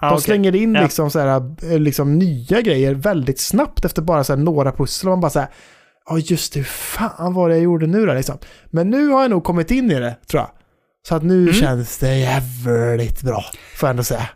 ja, 0.00 0.08
De 0.08 0.12
okej. 0.14 0.22
slänger 0.24 0.54
in 0.56 0.74
Ja. 0.74 0.82
liksom, 0.82 1.10
så 1.10 1.18
här, 1.18 1.54
eh, 1.72 1.78
liksom 1.78 2.18
nya 2.18 2.60
grejer 2.60 2.94
väldigt 2.94 3.40
snabbt 3.40 3.84
efter 3.84 4.02
bara 4.02 4.24
så 4.24 4.32
här, 4.36 4.40
några 4.40 4.72
pussel. 4.72 5.08
Och 5.08 5.12
man 5.12 5.20
bara 5.20 5.30
så 5.30 5.40
här, 5.40 5.48
ja 6.06 6.18
just 6.18 6.52
det, 6.52 6.64
fan 6.64 7.34
vad 7.34 7.50
det 7.50 7.54
jag 7.54 7.62
gjorde 7.64 7.86
nu 7.86 8.06
då 8.06 8.14
liksom. 8.14 8.38
Men 8.66 8.90
nu 8.90 9.08
har 9.08 9.22
jag 9.22 9.30
nog 9.30 9.44
kommit 9.44 9.70
in 9.70 9.90
i 9.90 9.94
det, 10.00 10.16
tror 10.26 10.40
jag. 10.42 10.50
Så 11.08 11.14
att 11.14 11.22
nu 11.22 11.42
Mm. 11.42 11.54
känns 11.54 11.98
det 11.98 12.18
jävligt 12.18 13.22
bra, 13.22 13.44
får 13.76 13.86
jag 13.86 13.90
ändå 13.90 14.02
säga. 14.02 14.28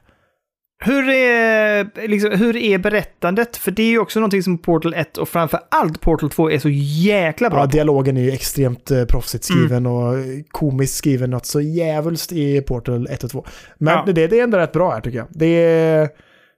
Hur 0.85 1.09
är, 1.09 2.09
liksom, 2.09 2.31
hur 2.32 2.56
är 2.56 2.78
berättandet? 2.78 3.56
För 3.56 3.70
det 3.70 3.82
är 3.82 3.90
ju 3.90 3.98
också 3.98 4.20
någonting 4.20 4.43
som 4.43 4.59
Portal 4.59 4.94
1 4.94 5.19
och 5.19 5.28
framför 5.28 5.61
allt 5.70 6.01
Portal 6.01 6.31
2 6.31 6.51
är 6.51 6.59
så 6.59 6.69
jäkla 6.69 7.51
bra 7.51 7.59
Ja, 7.59 7.66
dialogen 7.66 8.16
är 8.16 8.23
ju 8.23 8.31
extremt 8.31 8.90
eh, 8.90 9.05
proffsigt 9.05 9.51
Mm. 9.51 9.61
skriven 9.65 9.86
och 9.86 10.15
komiskt 10.51 10.94
skriven 10.97 11.31
något 11.31 11.47
så 11.47 11.61
jävulst 11.61 12.32
i 12.32 12.61
Portal 12.61 13.06
1 13.11 13.24
och 13.24 13.31
2. 13.31 13.44
Men 13.78 13.94
Ja. 13.94 14.12
det, 14.12 14.27
det 14.27 14.39
är 14.39 14.44
ändå 14.44 14.59
rätt 14.59 14.73
bra 14.73 14.90
här 14.93 15.01
tycker 15.01 15.19
jag. 15.19 15.27
Det 15.31 15.47
är, 15.47 16.09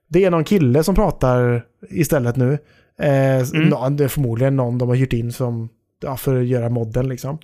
det 0.09 0.23
är 0.25 0.31
någon 0.31 0.43
kille 0.43 0.83
som 0.83 0.95
pratar 0.95 1.63
istället 1.89 2.35
nu. 2.35 2.57
Eh, 3.01 3.37
Mm. 3.53 3.95
det 3.97 4.03
är 4.03 4.07
förmodligen 4.07 4.55
någon 4.55 4.77
de 4.77 4.89
har 4.89 4.95
hyrt 4.95 5.13
in 5.13 5.31
som, 5.31 5.69
ja, 6.03 6.17
för 6.17 6.39
att 6.39 6.45
göra 6.47 6.69
modden 6.69 7.09
liksom. 7.09 7.37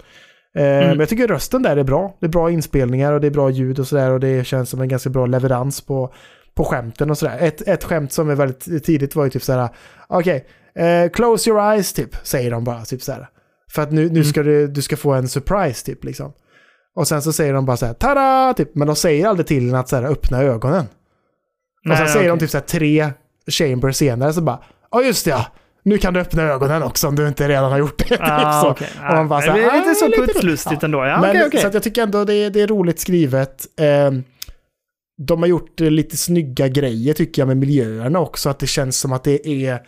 Eh, 0.57 0.64
Mm. 0.64 0.88
Men 0.89 0.99
jag 0.99 1.10
tycker 1.10 1.27
rösten 1.27 1.64
där 1.64 1.77
är 1.77 1.84
bra. 1.84 2.18
Det 2.19 2.26
är 2.26 2.30
bra 2.30 2.51
inspelningar 2.51 3.14
och 3.14 3.22
det 3.22 3.27
är 3.27 3.31
bra 3.31 3.49
ljud 3.49 3.80
och 3.80 3.88
sådär 3.88 4.11
och 4.11 4.19
det 4.19 4.47
känns 4.47 4.69
som 4.69 4.81
en 4.81 4.88
ganska 4.88 5.10
bra 5.10 5.26
leverans 5.26 5.81
på, 5.81 6.14
på 6.56 6.64
skämten 6.66 7.10
och 7.10 7.18
sådär. 7.18 7.38
Ett, 7.40 7.68
ett 7.68 7.84
skämt 7.84 8.12
som 8.12 8.30
är 8.30 8.36
väldigt 8.36 8.84
tidigt 8.86 9.16
var 9.16 9.24
ju 9.24 9.30
typ 9.30 9.44
såhär, 9.44 9.70
okej, 10.08 10.46
eh, 10.76 11.10
close 11.12 11.50
your 11.50 11.62
eyes 11.72 11.94
typ, 11.94 12.16
säger 12.24 12.52
de 12.52 12.64
bara 12.64 12.86
typ 12.86 13.02
såhär. 13.02 13.30
För 13.72 13.82
att 13.82 13.92
nu, 13.92 14.10
nu 14.10 14.24
ska 14.24 14.44
du, 14.44 14.68
du 14.68 14.82
ska 14.82 14.98
få 14.98 15.14
en 15.14 15.28
surprise 15.28 15.86
typ 15.86 16.04
liksom. 16.04 16.34
Och 16.96 17.08
sen 17.08 17.22
så 17.22 17.34
säger 17.34 17.54
de 17.54 17.66
bara 17.66 17.78
så 17.78 17.86
här, 17.86 17.94
tada! 17.94 18.54
Typ, 18.58 18.76
men 18.76 18.88
de 18.88 18.96
säger 18.96 19.28
aldrig 19.28 19.48
till 19.48 19.70
en 19.70 19.76
att 19.76 19.90
så 19.90 19.96
här, 19.96 20.04
öppna 20.04 20.42
ögonen. 20.42 20.86
och 21.90 21.98
sen 21.98 22.06
Nej, 22.06 22.08
säger 22.08 22.26
de 22.28 22.32
okej. 22.32 22.40
typ 22.40 22.50
så 22.52 22.58
här, 22.58 22.66
tre 22.66 23.10
chambers 23.52 23.96
senare 23.96 24.34
så 24.34 24.42
bara, 24.42 24.60
ja 24.92 25.02
just 25.04 25.26
det 25.26 25.32
ja, 25.32 25.46
nu 25.84 25.98
kan 25.98 26.14
du 26.14 26.20
öppna 26.20 26.44
ögonen 26.44 26.84
också 26.84 27.08
om 27.08 27.16
du 27.16 27.28
inte 27.28 27.48
redan 27.48 27.72
har 27.72 27.78
gjort 27.80 27.98
det. 27.98 28.04
typ 28.04 28.20
Ah, 28.22 28.62
så. 28.62 28.70
okej. 28.70 28.88
Och 29.10 29.16
man 29.16 29.28
bara 29.28 29.42
så 29.42 29.52
här, 29.52 29.58
det 29.58 29.64
är 29.66 29.78
lite 29.78 29.90
"Ah, 29.92 29.94
så 29.94 30.08
lite 30.08 30.22
putslustigt 30.34 30.82
Ja. 30.82 30.86
ändå. 30.86 30.98
Ja, 31.06 31.22
Men, 31.22 31.30
okej, 31.30 31.44
okej. 31.48 31.60
Så 31.62 31.70
jag 31.74 31.84
tycker 31.84 32.04
ändå 32.04 32.26
det 32.26 32.34
är, 32.34 32.50
det 32.50 32.62
är 32.62 32.68
roligt 32.68 33.00
skrivet. 33.00 33.66
Eh, 33.80 34.12
de 35.26 35.40
har 35.40 35.48
gjort 35.48 35.82
eh, 35.82 35.91
lite 35.91 36.18
snygga 36.18 36.68
grejer 36.68 37.14
tycker 37.14 37.41
jag 37.41 37.48
med 37.48 37.58
miljöerna 37.58 38.20
också. 38.20 38.50
Att 38.50 38.60
det 38.60 38.68
känns 38.68 39.00
som 39.00 39.14
att 39.14 39.24
det 39.24 39.48
är 39.48 39.80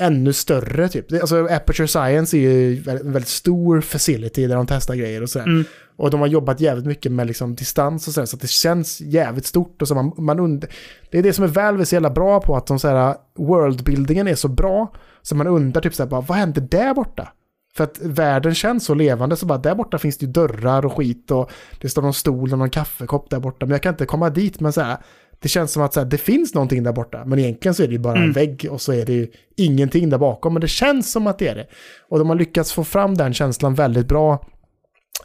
ännu 0.00 0.32
större 0.32 0.88
typ. 0.88 1.12
Alltså 1.12 1.44
Aperture 1.44 1.88
Science 1.88 2.36
är 2.36 2.40
ju 2.40 2.76
en 2.76 3.12
väldigt, 3.12 3.28
stor 3.28 3.80
facility 3.80 4.46
där 4.46 4.56
de 4.56 4.66
testar 4.66 4.94
grejer 4.94 5.22
och 5.22 5.30
sådär. 5.30 5.46
Mm. 5.46 5.64
Och 5.96 6.10
de 6.10 6.20
har 6.20 6.26
jobbat 6.26 6.60
jävligt 6.60 6.86
mycket 6.86 7.12
med 7.12 7.26
liksom 7.26 7.54
distans 7.54 8.08
och 8.08 8.14
sådär. 8.14 8.26
Så 8.26 8.36
att 8.36 8.42
det 8.42 8.50
känns 8.50 9.00
jävligt 9.00 9.46
stort. 9.46 9.82
Och 9.82 9.88
så 9.88 9.94
man, 9.94 10.12
man 10.18 10.40
und- 10.40 10.66
det 11.10 11.18
är 11.18 11.22
det 11.22 11.32
som 11.32 11.44
är 11.44 11.48
Valve 11.48 11.82
är 11.82 11.84
så 11.84 11.94
jävla 11.94 12.10
bra 12.10 12.40
på. 12.40 12.56
Att 12.56 12.66
de 12.66 12.78
såhär, 12.78 13.14
worldbuildingen 13.38 14.28
är 14.28 14.34
så 14.34 14.48
bra. 14.48 14.92
Så 15.22 15.34
man 15.34 15.46
undrar 15.46 15.82
typ 15.82 15.94
såhär, 15.94 16.10
bara, 16.10 16.20
vad 16.20 16.38
händer 16.38 16.60
där 16.60 16.94
borta? 16.94 17.32
För 17.76 17.84
att 17.84 17.98
världen 18.02 18.54
känns 18.54 18.84
så 18.84 18.94
levande 18.94 19.36
så 19.36 19.46
bara 19.46 19.58
där 19.58 19.74
borta 19.74 19.98
finns 19.98 20.18
det 20.18 20.26
ju 20.26 20.32
dörrar 20.32 20.86
och 20.86 20.96
skit 20.96 21.30
och 21.30 21.50
det 21.80 21.88
står 21.88 22.02
någon 22.02 22.14
stol 22.14 22.52
och 22.52 22.58
någon 22.58 22.70
kaffekopp 22.70 23.30
där 23.30 23.40
borta. 23.40 23.66
Men 23.66 23.70
jag 23.70 23.82
kan 23.82 23.94
inte 23.94 24.06
komma 24.06 24.30
dit 24.30 24.60
men 24.60 24.72
så 24.72 24.80
här, 24.80 24.98
det 25.38 25.48
känns 25.48 25.72
som 25.72 25.82
att 25.82 25.94
så 25.94 26.00
här, 26.00 26.06
det 26.06 26.18
finns 26.18 26.54
någonting 26.54 26.82
där 26.82 26.92
borta. 26.92 27.24
Men 27.24 27.38
egentligen 27.38 27.74
så 27.74 27.82
är 27.82 27.86
det 27.86 27.92
ju 27.92 27.98
bara 27.98 28.18
en 28.18 28.32
vägg 28.32 28.68
och 28.70 28.80
så 28.80 28.92
är 28.92 29.06
det 29.06 29.12
ju 29.12 29.28
ingenting 29.56 30.10
där 30.10 30.18
bakom. 30.18 30.54
Men 30.54 30.60
det 30.60 30.68
känns 30.68 31.12
som 31.12 31.26
att 31.26 31.38
det 31.38 31.48
är 31.48 31.54
det. 31.54 31.66
Och 32.08 32.18
de 32.18 32.28
har 32.28 32.36
lyckats 32.36 32.72
få 32.72 32.84
fram 32.84 33.14
den 33.14 33.34
känslan 33.34 33.74
väldigt 33.74 34.08
bra 34.08 34.46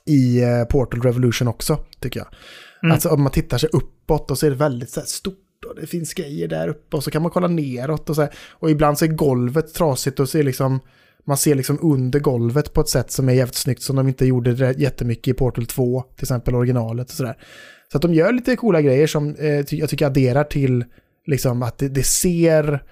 i 0.05 0.43
eh, 0.43 0.63
Portal 0.63 1.01
Revolution 1.01 1.47
också, 1.47 1.79
tycker 1.99 2.19
jag. 2.19 2.27
Alltså 2.91 3.09
om 3.09 3.21
man 3.21 3.31
tittar 3.31 3.57
sig 3.57 3.69
uppåt 3.73 4.31
och 4.31 4.37
så 4.37 4.45
är 4.45 4.49
det 4.49 4.55
väldigt 4.55 4.89
så 4.89 4.99
här, 4.99 5.07
stort 5.07 5.65
och 5.69 5.75
det 5.81 5.87
finns 5.87 6.13
grejer 6.13 6.47
där 6.47 6.67
uppe 6.67 6.97
och 6.97 7.03
så 7.03 7.11
kan 7.11 7.21
man 7.21 7.31
kolla 7.31 7.47
neråt 7.47 8.09
och 8.09 8.15
så 8.15 8.21
här. 8.21 8.33
Och 8.51 8.69
ibland 8.69 8.97
så 8.97 9.05
är 9.05 9.09
golvet 9.09 9.73
trasigt 9.73 10.19
och 10.19 10.29
så 10.29 10.37
är 10.37 10.43
liksom 10.43 10.79
man 11.27 11.37
ser 11.37 11.55
liksom 11.55 11.79
under 11.81 12.19
golvet 12.19 12.73
på 12.73 12.81
ett 12.81 12.89
sätt 12.89 13.11
som 13.11 13.29
är 13.29 13.33
jävligt 13.33 13.55
snyggt 13.55 13.81
som 13.81 13.95
de 13.95 14.07
inte 14.07 14.25
gjorde 14.25 14.73
jättemycket 14.77 15.27
i 15.27 15.33
Portal 15.33 15.65
2, 15.65 16.03
till 16.15 16.23
exempel 16.23 16.55
originalet 16.55 17.09
och 17.09 17.15
sådär. 17.15 17.37
Så 17.91 17.97
att 17.97 18.01
de 18.01 18.13
gör 18.13 18.31
lite 18.31 18.55
coola 18.55 18.81
grejer 18.81 19.07
som 19.07 19.35
eh, 19.35 19.65
jag 19.69 19.89
tycker 19.89 20.05
adderar 20.05 20.43
till 20.43 20.85
liksom 21.25 21.63
att 21.63 21.77
det, 21.77 21.89
det 21.89 22.03
ser, 22.03 22.83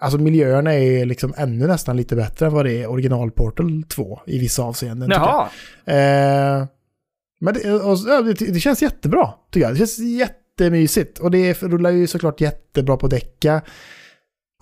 alltså 0.00 0.18
miljöerna 0.18 0.74
är 0.74 1.06
liksom 1.06 1.34
ännu 1.36 1.66
nästan 1.66 1.96
lite 1.96 2.16
bättre 2.16 2.46
än 2.46 2.52
vad 2.52 2.64
det 2.64 2.82
är 2.82 2.90
original 2.90 3.30
Portal 3.30 3.84
2 3.88 4.20
i 4.26 4.38
vissa 4.38 4.62
avseenden. 4.62 5.10
Jaha. 5.10 5.48
Eh, 5.84 6.66
men 7.40 7.54
det, 7.54 7.72
och, 7.72 8.24
det, 8.24 8.52
det 8.52 8.60
känns 8.60 8.82
jättebra, 8.82 9.34
tycker 9.50 9.66
jag. 9.66 9.74
Det 9.74 9.78
känns 9.78 9.98
jättemysigt. 9.98 11.18
Och 11.18 11.30
det 11.30 11.62
rullar 11.62 11.90
ju 11.90 12.06
såklart 12.06 12.40
jättebra 12.40 12.96
på 12.96 13.08
däcka. 13.08 13.62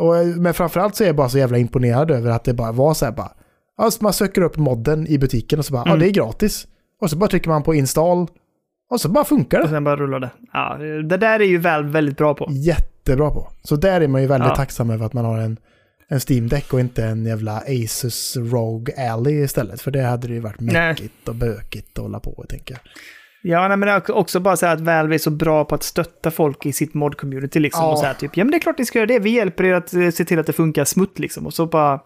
Och, 0.01 0.27
men 0.27 0.55
framförallt 0.55 0.95
så 0.97 1.03
är 1.05 1.07
jag 1.07 1.17
bara 1.17 1.29
så 1.29 1.39
jävla 1.39 1.59
imponerad 1.59 2.11
över 2.11 2.31
att 2.31 2.45
det 2.45 2.55
bara 2.55 2.73
var 2.73 2.95
så 2.95 3.05
här 3.05 3.13
bara. 3.13 3.33
Alltså 3.77 4.03
man 4.03 4.13
söker 4.13 4.43
upp 4.43 4.57
modden 4.57 5.07
i 5.07 5.19
butiken 5.19 5.59
och 5.59 5.65
så 5.65 5.73
bara, 5.73 5.83
ja 5.87 5.91
Mm. 5.91 5.99
det 6.01 6.07
är 6.09 6.11
gratis. 6.13 6.67
Och 7.01 7.11
så 7.11 7.17
bara 7.17 7.31
trycker 7.31 7.49
man 7.49 7.63
på 7.63 7.75
install. 7.75 8.27
Och 8.91 9.01
så 9.01 9.09
bara 9.09 9.25
funkar 9.25 9.59
Och 9.59 9.65
det. 9.65 9.71
sen 9.71 9.85
bara 9.85 9.97
rullar 9.97 10.21
det. 10.21 10.31
Ja, 10.53 10.77
det 11.09 11.17
där 11.17 11.41
är 11.41 11.45
ju 11.45 11.59
väl 11.59 11.85
väldigt 11.85 12.17
bra 12.17 12.35
på. 12.35 12.47
Jättebra 12.51 13.31
på. 13.31 13.49
Så 13.63 13.77
där 13.77 14.01
är 14.01 14.09
man 14.09 14.21
ju 14.23 14.27
väldigt 14.27 14.49
Ja. 14.49 14.57
tacksam 14.57 14.91
över 14.91 15.07
att 15.07 15.13
man 15.13 15.25
har 15.25 15.39
en, 15.39 15.57
en 16.09 16.21
Steam 16.31 16.49
Deck 16.49 16.73
och 16.73 16.81
inte 16.81 17.05
en 17.05 17.27
jävla 17.27 17.57
Asus 17.59 18.37
Rogue 18.37 19.11
Alley 19.11 19.43
istället. 19.45 19.81
För 19.81 19.91
det 19.91 20.03
hade 20.03 20.29
det 20.29 20.35
ju 20.35 20.41
varit 20.41 20.61
mäckigt 20.61 21.29
och 21.29 21.35
bökigt 21.35 21.99
att 21.99 22.03
hålla 22.03 22.21
på, 22.21 22.45
tänker 22.49 22.75
jag. 22.75 22.81
Ja, 23.43 23.69
nej, 23.69 23.77
men 23.77 24.03
också 24.09 24.41
bara 24.41 24.57
så 24.57 24.67
här 24.67 24.75
att 24.75 24.81
Valve 24.81 25.15
är 25.15 25.19
så 25.19 25.31
bra 25.31 25.65
på 25.65 25.75
att 25.75 25.83
stötta 25.83 26.31
folk 26.31 26.67
i 26.67 26.73
sitt 26.73 26.95
mod-community 26.95 27.59
liksom. 27.61 27.83
Ja. 27.85 27.93
Och 27.93 27.99
så 27.99 28.05
här 28.05 28.15
typ, 28.15 28.37
ja 28.37 28.45
men 28.45 28.51
det 28.51 28.57
är 28.57 28.61
klart 28.61 28.79
ni 28.79 28.85
ska 28.85 28.99
göra 28.99 29.07
det. 29.07 29.19
Vi 29.19 29.31
hjälper 29.31 29.65
er 29.65 29.75
att 29.75 29.95
eh, 29.95 30.11
se 30.11 30.25
till 30.25 30.39
att 30.39 30.47
det 30.47 30.53
funkar 30.53 30.85
smutt 30.85 31.19
liksom. 31.19 31.47
Och 31.47 31.55
så 31.55 31.67
bara 31.67 32.01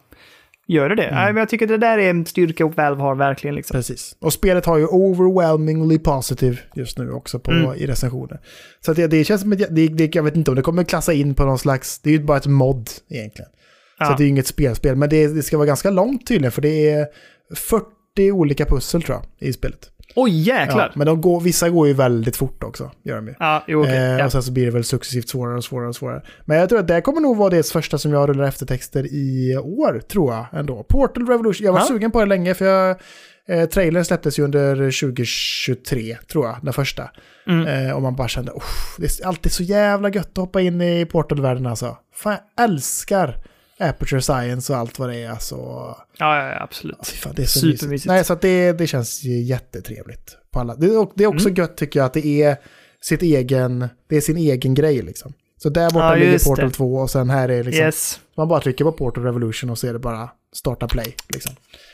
gör 0.69 0.89
det 0.89 0.95
det. 0.95 1.03
Mm. 1.03 1.15
Nej, 1.15 1.33
men 1.33 1.37
jag 1.41 1.49
tycker 1.49 1.67
det 1.67 1.77
där 1.79 1.99
är 1.99 2.11
en 2.11 2.27
styrka 2.27 2.65
och 2.65 2.75
Valve 2.77 3.03
har 3.03 3.15
verkligen 3.15 3.57
liksom. 3.57 3.75
Precis. 3.75 4.17
Och 4.21 4.33
spelet 4.33 4.67
har 4.67 4.79
ju 4.79 4.87
overwhelmingly 4.87 5.99
positive 5.99 6.57
just 6.75 6.99
nu 6.99 7.11
också 7.11 7.39
på, 7.39 7.51
Mm. 7.51 7.75
i 7.75 7.87
recensioner. 7.87 8.41
Så 8.81 8.91
att 8.91 8.97
det, 8.97 9.07
det 9.07 9.25
känns 9.25 9.41
som 9.41 9.53
att 9.53 9.59
det, 9.59 9.89
det, 9.89 10.15
jag 10.15 10.23
vet 10.23 10.37
inte 10.37 10.51
om 10.51 10.55
det 10.55 10.63
kommer 10.63 10.85
klassa 10.85 11.13
in 11.13 11.35
på 11.35 11.45
någon 11.45 11.59
slags, 11.59 11.99
det 11.99 12.11
är 12.11 12.13
ju 12.13 12.25
bara 12.25 12.37
ett 12.39 12.47
mod 12.47 12.91
egentligen. 13.11 13.51
Så 13.51 14.05
Ja. 14.05 14.11
att 14.11 14.17
det 14.19 14.23
är 14.23 14.25
ju 14.25 14.31
inget 14.31 14.47
spelspel, 14.47 14.97
men 14.97 15.09
det, 15.09 15.27
det 15.27 15.43
ska 15.43 15.57
vara 15.57 15.67
ganska 15.67 15.91
långt 15.91 16.27
tydligen 16.27 16.53
för 16.53 16.63
det 16.63 16.91
är 16.91 17.07
40 17.55 17.85
olika 18.33 18.65
pussel 18.67 19.03
tror 19.03 19.17
jag 19.39 19.49
i 19.49 19.53
spelet. 19.53 19.91
Oj, 20.17 20.49
Ja, 20.49 20.61
jäklar! 20.61 20.93
men 20.95 21.07
de 21.07 21.21
går, 21.21 21.41
vissa 21.41 21.71
går 21.71 21.87
ju 21.89 21.93
väldigt 21.95 22.37
fort 22.37 22.65
också, 22.65 22.91
gör 23.05 23.17
de 23.17 23.29
ju. 23.29 23.35
Ja, 23.39 23.65
jo, 23.69 23.81
okej. 23.81 23.97
Eh, 23.97 24.03
ja. 24.19 24.25
Och 24.25 24.33
sen 24.33 24.43
så 24.43 24.53
blir 24.53 24.65
det 24.65 24.71
väl 24.71 24.85
successivt 24.85 25.29
svårare 25.29 25.57
och 25.57 25.65
svårare 25.65 25.89
och 25.89 25.97
svårare. 25.97 26.23
Men 26.45 26.59
jag 26.59 26.69
tror 26.69 26.79
att 26.79 26.89
det 26.89 27.01
kommer 27.01 27.21
nog 27.21 27.37
vara 27.37 27.51
det 27.51 27.69
första 27.71 27.99
som 27.99 28.13
jag 28.13 28.29
rullar 28.29 28.45
eftertexter 28.45 29.07
i 29.15 29.57
år, 29.63 30.01
tror 30.09 30.35
jag 30.35 30.47
ändå. 30.53 30.83
Portal 30.83 31.27
Revolution, 31.29 31.65
jag 31.65 31.73
var 31.73 31.81
Ja. 31.81 31.85
sugen 31.87 32.11
på 32.11 32.21
det 32.21 32.27
länge 32.27 32.55
för 32.55 32.65
jag, 32.65 32.97
eh, 33.49 33.65
trailern 33.69 34.05
släpptes 34.05 34.39
ju 34.39 34.43
under 34.45 34.91
2023, 34.91 36.17
tror 36.33 36.47
jag, 36.47 36.57
den 36.63 36.73
första. 36.73 37.11
Mm. 37.47 37.89
Eh, 37.89 37.93
och 37.97 38.03
man 38.03 38.17
bara 38.17 38.29
kände, 38.29 38.53
"Uff, 38.53 38.97
det 38.99 39.21
är 39.21 39.27
alltid 39.27 39.53
så 39.53 39.63
jävla 39.63 40.09
gött 40.11 40.31
att 40.31 40.37
hoppa 40.37 40.61
in 40.61 40.81
i 40.81 41.07
Portal-världen 41.07 41.67
alltså. 41.67 41.97
Fan, 42.15 42.37
jag 42.57 42.65
älskar 42.65 43.37
Aperture 43.79 44.23
Science 44.23 44.73
och 44.73 44.79
allt 44.79 44.99
vad 44.99 45.09
det 45.09 45.17
är 45.17 45.31
alltså. 45.31 45.55
ja, 45.57 45.97
ja, 46.19 46.49
ja, 46.49 46.63
absolut. 46.63 47.07
Fy 47.07 47.17
fan, 47.17 47.33
det 47.37 47.43
är 47.43 47.47
så 47.47 47.59
Supermysigt. 47.59 47.91
mysigt. 47.91 48.07
Nej, 48.09 48.25
så 48.25 48.35
det, 48.35 48.73
det 48.73 48.87
känns 48.87 49.25
jättetrevligt. 49.25 50.37
På 50.51 50.61
alla. 50.61 50.75
Det, 50.77 50.87
är- 50.87 51.09
det 51.15 51.25
är 51.25 51.29
också 51.29 51.49
Mm. 51.49 51.55
gött 51.59 51.77
tycker 51.77 52.01
jag 52.01 52.07
att 52.07 52.13
det 52.13 52.27
är, 52.43 52.57
sitt 53.01 53.23
egen, 53.23 53.89
det 54.09 54.17
är 54.17 54.21
sin 54.21 54.37
egen 54.37 54.75
grej 54.75 55.03
liksom. 55.03 55.33
Så 55.57 55.69
där 55.69 55.91
borta 55.91 56.07
Ja, 56.07 56.15
ligger 56.15 56.39
Portal 56.49 56.69
det. 56.69 56.75
2 56.75 56.95
och 56.97 57.11
sen 57.11 57.31
här 57.31 57.49
är 57.49 57.65
liksom, 57.65 57.85
Yes. 57.85 58.21
man 58.37 58.49
bara 58.49 58.61
trycker 58.61 58.85
på 58.85 58.93
Portal 58.93 59.25
Revolution 59.25 59.71
och 59.71 59.79
så 59.79 59.87
är 59.87 59.93
det 59.93 59.99
bara 59.99 60.31
starta 60.57 60.89
play. 60.89 61.15
Liksom. 61.29 61.53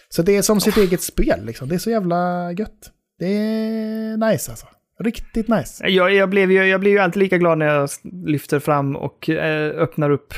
Så 0.08 0.22
det 0.22 0.36
är 0.36 0.42
som 0.42 0.60
sitt 0.60 0.76
eget 0.76 1.02
spel 1.02 1.44
liksom. 1.44 1.68
Det 1.68 1.74
är 1.74 1.78
så 1.78 1.90
jävla 1.90 2.52
gött. 2.52 2.90
Det 3.18 3.26
är 3.26 4.30
nice 4.30 4.50
alltså. 4.50 4.66
Riktigt 5.04 5.48
nice. 5.48 5.88
Jag, 5.88 6.14
jag, 6.14 6.28
blev 6.30 6.52
ju, 6.52 6.64
jag 6.66 6.80
blir 6.80 6.90
ju 6.90 6.98
alltid 6.98 7.22
lika 7.22 7.38
glad 7.38 7.58
när 7.58 7.66
jag 7.66 7.88
lyfter 8.26 8.58
fram 8.58 8.96
och 8.96 9.30
eh, 9.30 9.82
öppnar 9.82 10.10
upp 10.10 10.34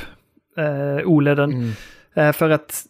eh, 0.59 1.07
OLEDen. 1.09 1.53
Mm. 1.53 1.71
Eh, 2.15 2.33
för 2.33 2.51
att 2.51 2.83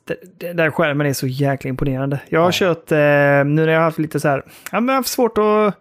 den 0.54 0.72
skärmen 0.72 1.06
är 1.06 1.12
så 1.12 1.26
jäkla 1.26 1.68
imponerande. 1.68 2.20
Jag 2.28 2.40
har 2.40 2.46
Ja. 2.46 2.52
kört, 2.52 2.92
eh, 2.92 2.98
nu 2.98 3.44
när 3.66 3.68
jag 3.68 3.78
har 3.78 3.84
haft 3.84 3.98
lite 3.98 4.20
så 4.20 4.28
här, 4.28 4.42
ja 4.72 4.80
men 4.80 4.84
jag 4.88 4.92
har 4.92 4.96
haft 4.98 5.08
svårt 5.08 5.38
att, 5.38 5.74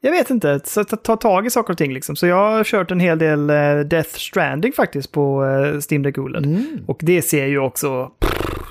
jag 0.00 0.10
vet 0.10 0.30
inte, 0.30 0.60
så 0.64 0.80
att 0.80 1.04
ta 1.04 1.16
tag 1.16 1.46
i 1.46 1.50
saker 1.50 1.72
och 1.72 1.78
ting 1.78 1.92
liksom. 1.94 2.16
Så 2.16 2.26
jag 2.26 2.36
har 2.50 2.64
kört 2.64 2.90
en 2.90 3.00
hel 3.00 3.18
del 3.18 3.50
eh, 3.50 3.78
Death 3.80 4.08
Stranding 4.10 4.72
faktiskt 4.72 5.12
på 5.12 5.44
eh, 5.44 5.80
Steam 5.90 6.02
Deck 6.02 6.18
OLED. 6.18 6.44
Mm. 6.46 6.66
Och 6.86 6.98
det 7.02 7.22
ser 7.22 7.46
ju 7.46 7.58
också, 7.58 8.10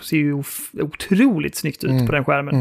ser 0.03 0.18
ju 0.18 0.44
otroligt 0.82 1.56
snyggt 1.56 1.84
ut 1.84 1.91
Mm. 1.91 2.06
på 2.06 2.11
den 2.11 2.26
skärmen. 2.26 2.56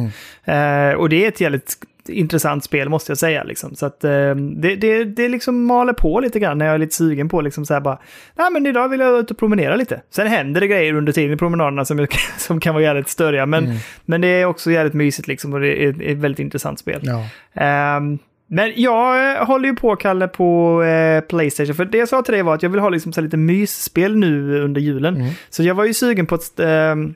Eh, 0.44 0.96
och 0.98 1.08
det 1.08 1.24
är 1.24 1.28
ett 1.28 1.40
jävligt 1.40 1.74
intressant 2.08 2.64
spel 2.64 2.88
måste 2.88 3.10
jag 3.10 3.18
säga. 3.18 3.44
Liksom. 3.44 3.74
Så 3.74 3.86
att 3.86 4.04
eh, 4.04 4.34
det, 4.34 4.76
det, 4.76 5.04
det 5.04 5.28
liksom 5.28 5.64
maler 5.64 5.92
på 5.92 6.20
lite 6.20 6.40
grann 6.40 6.58
när 6.58 6.66
jag 6.66 6.74
är 6.74 6.78
lite 6.78 6.94
sugen 6.94 7.28
på 7.28 7.40
liksom 7.40 7.66
så 7.66 7.74
här 7.74 7.80
bara, 7.80 7.98
nej 8.34 8.50
men 8.52 8.66
idag 8.66 8.88
vill 8.88 9.00
jag 9.00 9.18
ut 9.18 9.30
och 9.30 9.38
promenera 9.38 9.76
lite. 9.76 10.02
Sen 10.10 10.26
händer 10.26 10.60
det 10.60 10.66
grejer 10.66 10.94
under 10.94 11.12
tiden 11.12 11.32
i 11.32 11.36
promenaderna 11.36 11.84
som, 11.84 12.06
som 12.38 12.60
kan 12.60 12.74
vara 12.74 12.84
jävligt 12.84 13.08
störiga. 13.08 13.46
Men, 13.46 13.78
men 14.04 14.20
det 14.20 14.28
är 14.28 14.44
också 14.44 14.70
jävligt 14.70 14.94
mysigt 14.94 15.28
liksom 15.28 15.52
och 15.52 15.60
det 15.60 15.84
är 15.84 16.02
ett 16.02 16.18
väldigt 16.18 16.40
intressant 16.40 16.78
spel. 16.78 17.00
Ja. 17.02 17.26
Ehm, 17.62 18.18
men 18.46 18.72
jag 18.76 19.36
eh, 19.36 19.46
håller 19.46 19.68
ju 19.68 19.74
på, 19.74 19.96
Kalle, 19.96 20.28
på 20.28 20.82
eh, 20.82 21.20
Playstation. 21.20 21.74
För 21.74 21.84
det 21.84 21.98
jag 21.98 22.08
sa 22.08 22.22
till 22.22 22.34
dig 22.34 22.42
var 22.42 22.54
att 22.54 22.62
jag 22.62 22.70
vill 22.70 22.80
ha 22.80 22.88
liksom 22.88 23.12
så 23.12 23.20
lite 23.20 23.36
mysspel 23.36 24.16
nu 24.16 24.60
under 24.60 24.80
julen. 24.80 25.30
Så 25.50 25.62
jag 25.62 25.74
var 25.74 25.84
ju 25.84 25.94
sugen 25.94 26.26
på 26.26 26.34
att 26.34 26.60
ehm, 26.60 27.14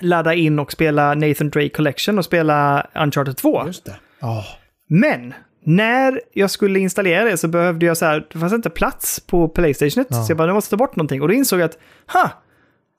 ladda 0.00 0.34
in 0.34 0.58
och 0.58 0.72
spela 0.72 1.14
Nathan 1.14 1.50
Drake 1.50 1.68
Collection 1.68 2.18
och 2.18 2.24
spela 2.24 2.86
Uncharted 2.94 3.36
2. 3.36 3.62
Just 3.66 3.84
det. 3.84 3.96
Ja. 4.20 4.44
Men 4.88 5.34
när 5.64 6.20
jag 6.32 6.50
skulle 6.50 6.78
installera 6.78 7.24
det 7.24 7.36
så 7.36 7.48
behövde 7.48 7.86
jag 7.86 7.96
så 7.96 8.04
här, 8.04 8.26
det 8.32 8.38
fanns 8.38 8.52
inte 8.52 8.70
plats 8.70 9.20
på 9.20 9.48
Playstationet. 9.48 10.06
Ja. 10.10 10.22
Så 10.22 10.30
jag 10.30 10.36
bara, 10.38 10.48
jag 10.48 10.54
måste 10.54 10.70
ta 10.70 10.76
bort 10.76 10.96
någonting. 10.96 11.22
Och 11.22 11.28
då 11.28 11.34
insåg 11.34 11.60
jag 11.60 11.64
att, 11.64 11.78
ha! 12.12 12.30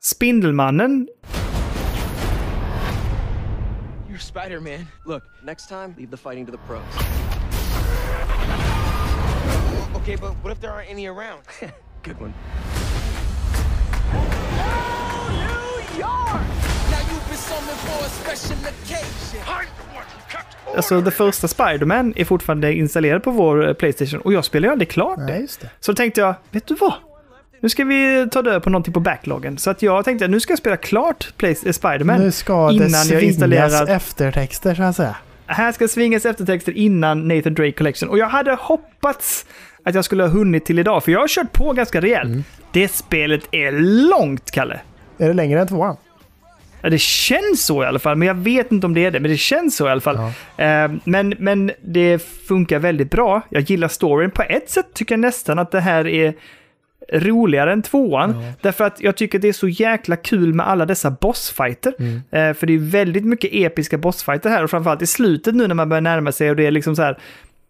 Spindelmannen, 0.04 1.08
You're 4.10 4.18
Spider-Man. 4.18 4.88
Look, 5.06 5.24
next 5.44 5.68
time, 5.70 5.94
leave 5.98 6.12
the 6.12 6.18
fighting 6.18 6.46
to 6.46 6.52
the 6.52 6.58
pros. 6.68 6.82
Okay, 9.96 10.16
but 10.16 10.34
what 10.44 10.52
if 10.52 10.60
there 10.62 10.72
aren't 10.72 10.90
any 10.90 11.08
around? 11.08 11.42
Good 12.04 12.20
one. 12.22 12.34
New 15.30 16.00
York! 16.00 16.42
Now 16.92 17.02
you've 17.10 17.28
been 17.28 17.38
summoned 17.38 17.80
for 17.86 18.06
a 18.06 18.10
special 18.10 18.58
occasion. 18.66 19.42
Alltså 20.76 21.02
det 21.02 21.12
första 21.12 21.48
Spider-Man 21.48 22.14
är 22.16 22.26
fortfarande 22.26 22.74
installerad 22.74 23.24
på 23.24 23.32
vår 23.32 23.68
eh, 23.68 23.74
Playstation. 23.74 24.22
Och 24.22 24.34
jag 24.34 24.46
spelar 24.46 24.68
ju 24.68 24.72
aldrig 24.72 24.90
klart 24.90 25.20
det. 25.28 25.38
Just 25.38 25.62
det. 25.62 25.70
Så 25.80 25.94
tänkte 25.94 26.22
jag, 26.22 26.36
vet 26.52 26.68
du 26.68 26.76
vad? 26.76 26.94
Nu 27.60 27.70
ska 27.70 27.84
vi 27.84 28.28
ta 28.32 28.42
död 28.42 28.64
på 28.64 28.70
någonting 28.70 28.94
på 28.94 29.00
backloggen. 29.00 29.58
Så 29.58 29.70
att 29.70 29.82
jag 29.82 30.06
tänkte, 30.06 30.28
nu 30.28 30.40
ska 30.40 30.52
jag 30.52 30.58
spela 30.60 30.78
klart 30.78 31.34
Play- 31.38 31.58
eh, 31.66 31.72
Spider-Man. 31.72 32.20
Nu 32.22 32.32
ska 32.32 32.68
det 32.68 32.74
innan 32.74 33.08
jag 33.08 33.22
installerat- 33.24 33.90
eftertexter 33.90 34.76
så 34.76 34.84
att 34.84 34.96
säga. 34.96 35.16
Här 35.46 35.72
ska 35.72 35.88
svingas 35.88 36.26
eftertexter 36.26 36.72
innan 36.78 37.28
Nathan 37.28 37.54
Drake 37.54 37.72
Collection. 37.72 38.10
Och 38.10 38.18
jag 38.18 38.28
hade 38.28 38.52
hoppats 38.56 39.46
att 39.86 39.96
jag 39.96 40.06
skulle 40.06 40.24
ha 40.24 40.30
hunnit 40.30 40.66
till 40.66 40.80
idag, 40.80 41.04
för 41.04 41.12
jag 41.12 41.20
har 41.20 41.28
kört 41.28 41.52
på 41.54 41.74
ganska 41.74 42.02
rejält. 42.02 42.26
Mm. 42.30 42.44
Det 42.72 42.88
spelet 42.92 43.42
är 43.52 43.72
långt, 44.10 44.52
Kalle. 44.52 44.80
Är 45.18 45.28
det 45.28 45.34
längre 45.34 45.62
än 45.62 45.68
tvåan? 45.68 45.96
Ja, 46.82 46.90
det 46.90 47.02
känns 47.02 47.66
så 47.66 47.84
i 47.84 47.86
alla 47.86 48.00
fall, 48.00 48.16
men 48.18 48.28
jag 48.28 48.36
vet 48.36 48.72
inte 48.72 48.88
om 48.88 48.94
det 48.94 49.06
är 49.06 49.12
det. 49.12 49.20
Men 49.20 49.32
det 49.32 49.38
känns 49.38 49.76
så 49.76 49.88
i 49.88 49.92
alla 49.92 50.02
fall. 50.02 50.16
Eh, 50.58 50.92
men, 51.04 51.34
men 51.40 51.72
det 51.82 52.24
funkar 52.48 52.80
väldigt 52.80 53.12
bra. 53.12 53.42
Jag 53.50 53.62
gillar 53.62 53.88
storyn. 53.88 54.32
På 54.32 54.42
ett 54.44 54.70
sätt 54.70 54.94
tycker 54.94 55.14
jag 55.14 55.20
nästan 55.20 55.60
att 55.60 55.72
det 55.72 55.80
här 55.80 56.08
är 56.08 56.34
roligare 57.14 57.72
än 57.74 57.82
tvåan. 57.82 58.32
Därför 58.62 58.84
att 58.84 59.02
jag 59.02 59.16
tycker 59.18 59.40
det 59.40 59.48
är 59.48 59.54
så 59.54 59.68
jäkla 59.68 60.16
kul 60.16 60.54
med 60.54 60.68
alla 60.68 60.86
dessa 60.86 61.12
bossfighter. 61.12 61.94
Eh, 62.32 62.54
för 62.54 62.68
det 62.68 62.74
är 62.74 62.78
väldigt 62.92 63.26
mycket 63.26 63.50
episka 63.54 63.98
bossfighter 63.98 64.50
här 64.50 64.64
och 64.64 64.70
framförallt 64.70 65.02
i 65.02 65.08
slutet 65.08 65.56
nu 65.56 65.68
när 65.68 65.76
man 65.76 65.90
börjar 65.90 66.02
närma 66.02 66.32
sig 66.32 66.50
och 66.50 66.56
det 66.56 66.66
är 66.66 66.72
liksom 66.72 66.96
så 66.96 67.02
här 67.02 67.18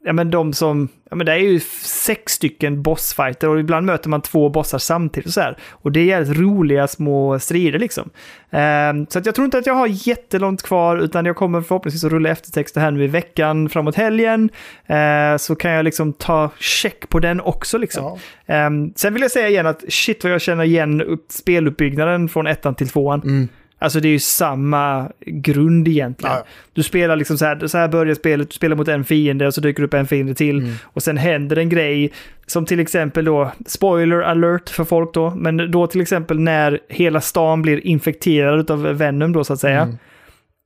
Ja 0.04 0.14
men 0.14 0.32
de 0.32 0.54
som, 0.54 0.90
ja 1.10 1.16
men 1.16 1.26
det 1.26 1.32
är 1.32 1.38
ju 1.38 1.60
sex 1.84 2.34
stycken 2.34 2.82
bossfighter 2.82 3.50
och 3.50 3.60
ibland 3.60 3.86
möter 3.86 4.10
man 4.10 4.22
två 4.22 4.50
bossar 4.50 4.78
samtidigt 4.78 5.28
och 5.28 5.34
så 5.34 5.42
här. 5.42 5.58
Och 5.72 5.92
det 5.92 6.00
är 6.00 6.06
jävligt 6.06 6.38
roliga 6.38 6.88
små 6.88 7.40
strider 7.40 7.80
liksom. 7.80 8.10
Ehm, 8.52 9.06
så 9.10 9.20
att 9.20 9.26
jag 9.26 9.36
tror 9.36 9.46
inte 9.46 9.58
att 9.58 9.66
jag 9.66 9.74
har 9.74 10.08
jättelångt 10.08 10.64
kvar 10.64 10.98
utan 10.98 11.26
jag 11.26 11.36
kommer 11.36 11.62
förhoppningsvis 11.62 12.04
att 12.04 12.12
rulla 12.12 12.30
eftertexter 12.30 12.82
här 12.82 12.92
nu 12.92 13.04
i 13.04 13.08
veckan 13.08 13.70
framåt 13.70 13.96
helgen. 13.96 14.50
Eh, 14.86 15.38
så 15.38 15.56
kan 15.56 15.72
jag 15.72 15.86
liksom 15.86 16.14
ta 16.14 16.50
check 16.60 17.10
på 17.10 17.20
den 17.20 17.42
också 17.42 17.78
liksom. 17.78 18.04
Ja. 18.04 18.18
Ehm, 18.56 18.94
sen 18.96 19.14
vill 19.14 19.22
jag 19.22 19.32
säga 19.32 19.50
igen 19.50 19.68
att 19.68 19.84
shit 19.90 20.24
vad 20.24 20.34
jag 20.34 20.42
känner 20.42 20.64
igen 20.64 21.02
upp, 21.02 21.26
speluppbyggnaden 21.30 22.30
från 22.30 22.48
ettan 22.48 22.76
till 22.76 22.90
tvåan. 22.90 23.22
Mm. 23.22 23.48
Alltså 23.82 24.00
det 24.00 24.08
är 24.08 24.12
ju 24.12 24.20
samma 24.20 25.12
grund 25.26 25.88
egentligen. 25.88 26.36
Ja. 26.36 26.46
Du 26.74 26.84
spelar 26.84 27.16
liksom 27.16 27.38
så 27.38 27.46
här, 27.46 27.68
så 27.68 27.78
här 27.78 27.88
börjar 27.88 28.16
spelet, 28.16 28.50
du 28.50 28.54
spelar 28.54 28.76
mot 28.76 28.88
en 28.88 29.04
fiende 29.04 29.48
och 29.48 29.54
så 29.54 29.62
dyker 29.62 29.84
upp 29.84 29.94
en 29.94 30.08
fiende 30.08 30.34
till. 30.34 30.60
Mm. 30.60 30.74
Och 30.84 31.04
sen 31.04 31.18
händer 31.18 31.56
en 31.58 31.70
grej 31.70 32.12
som 32.48 32.66
till 32.66 32.80
exempel 32.80 33.26
då, 33.26 33.52
spoiler 33.66 34.22
alert 34.22 34.70
för 34.70 34.84
folk 34.84 35.14
då, 35.14 35.30
men 35.30 35.72
då 35.72 35.88
till 35.88 36.02
exempel 36.02 36.40
när 36.40 36.80
hela 36.90 37.22
stan 37.22 37.62
blir 37.62 37.88
infekterad 37.88 38.72
av 38.72 38.82
Venom 38.82 39.34
då 39.34 39.44
så 39.44 39.54
att 39.54 39.60
säga. 39.60 39.82
Mm. 39.82 39.98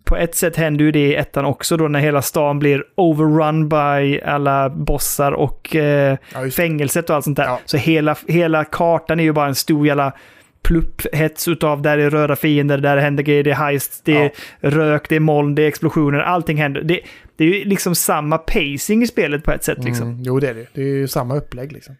På 0.04 0.18
ett 0.18 0.36
sätt 0.36 0.56
händer 0.56 0.86
ju 0.86 0.92
det 0.92 1.08
i 1.08 1.16
ettan 1.16 1.46
också 1.46 1.78
då 1.78 1.88
när 1.88 2.00
hela 2.00 2.22
stan 2.22 2.60
blir 2.60 2.84
overrun 2.96 3.70
by 3.70 4.22
alla 4.22 4.70
bossar 4.70 5.32
och 5.32 5.76
eh, 5.76 6.18
Ja, 6.34 6.42
det. 6.42 6.52
fängelset 6.52 7.10
och 7.10 7.16
allt 7.16 7.24
sånt 7.26 7.38
där. 7.38 7.44
Ja. 7.44 7.60
Så 7.66 7.78
hela, 7.78 8.16
hela 8.28 8.64
kartan 8.64 9.20
är 9.20 9.24
ju 9.24 9.32
bara 9.34 9.48
en 9.48 9.56
stor 9.56 9.88
jävla 9.88 10.14
plupphets 10.66 11.48
utav 11.48 11.82
där 11.82 11.98
det 11.98 12.04
är 12.04 12.10
röda 12.10 12.36
fiender, 12.36 12.78
där 12.78 12.96
det 12.96 13.02
händer 13.02 13.24
grejer, 13.24 13.44
det 13.44 13.52
är 13.52 13.56
heist, 13.56 14.02
det 14.06 14.18
är 14.18 14.32
Ja. 14.62 14.70
rök, 14.70 15.10
det 15.10 15.16
är 15.16 15.20
moln, 15.20 15.56
det 15.56 15.62
är 15.64 15.68
explosioner, 15.68 16.20
allting 16.20 16.58
händer. 16.58 16.82
Det, 16.82 17.00
det 17.36 17.44
är 17.44 17.48
ju 17.48 17.66
liksom 17.66 17.96
samma 17.96 18.38
pacing 18.38 19.04
i 19.04 19.08
spelet 19.08 19.44
på 19.44 19.52
ett 19.52 19.64
sätt 19.64 19.84
liksom. 19.84 20.08
Mm, 20.10 20.24
jo, 20.24 20.40
det 20.40 20.50
är 20.50 20.54
det. 20.54 20.66
Det 20.74 20.82
är 20.82 20.86
ju 20.86 21.08
samma 21.08 21.36
upplägg 21.38 21.72
liksom. 21.72 21.96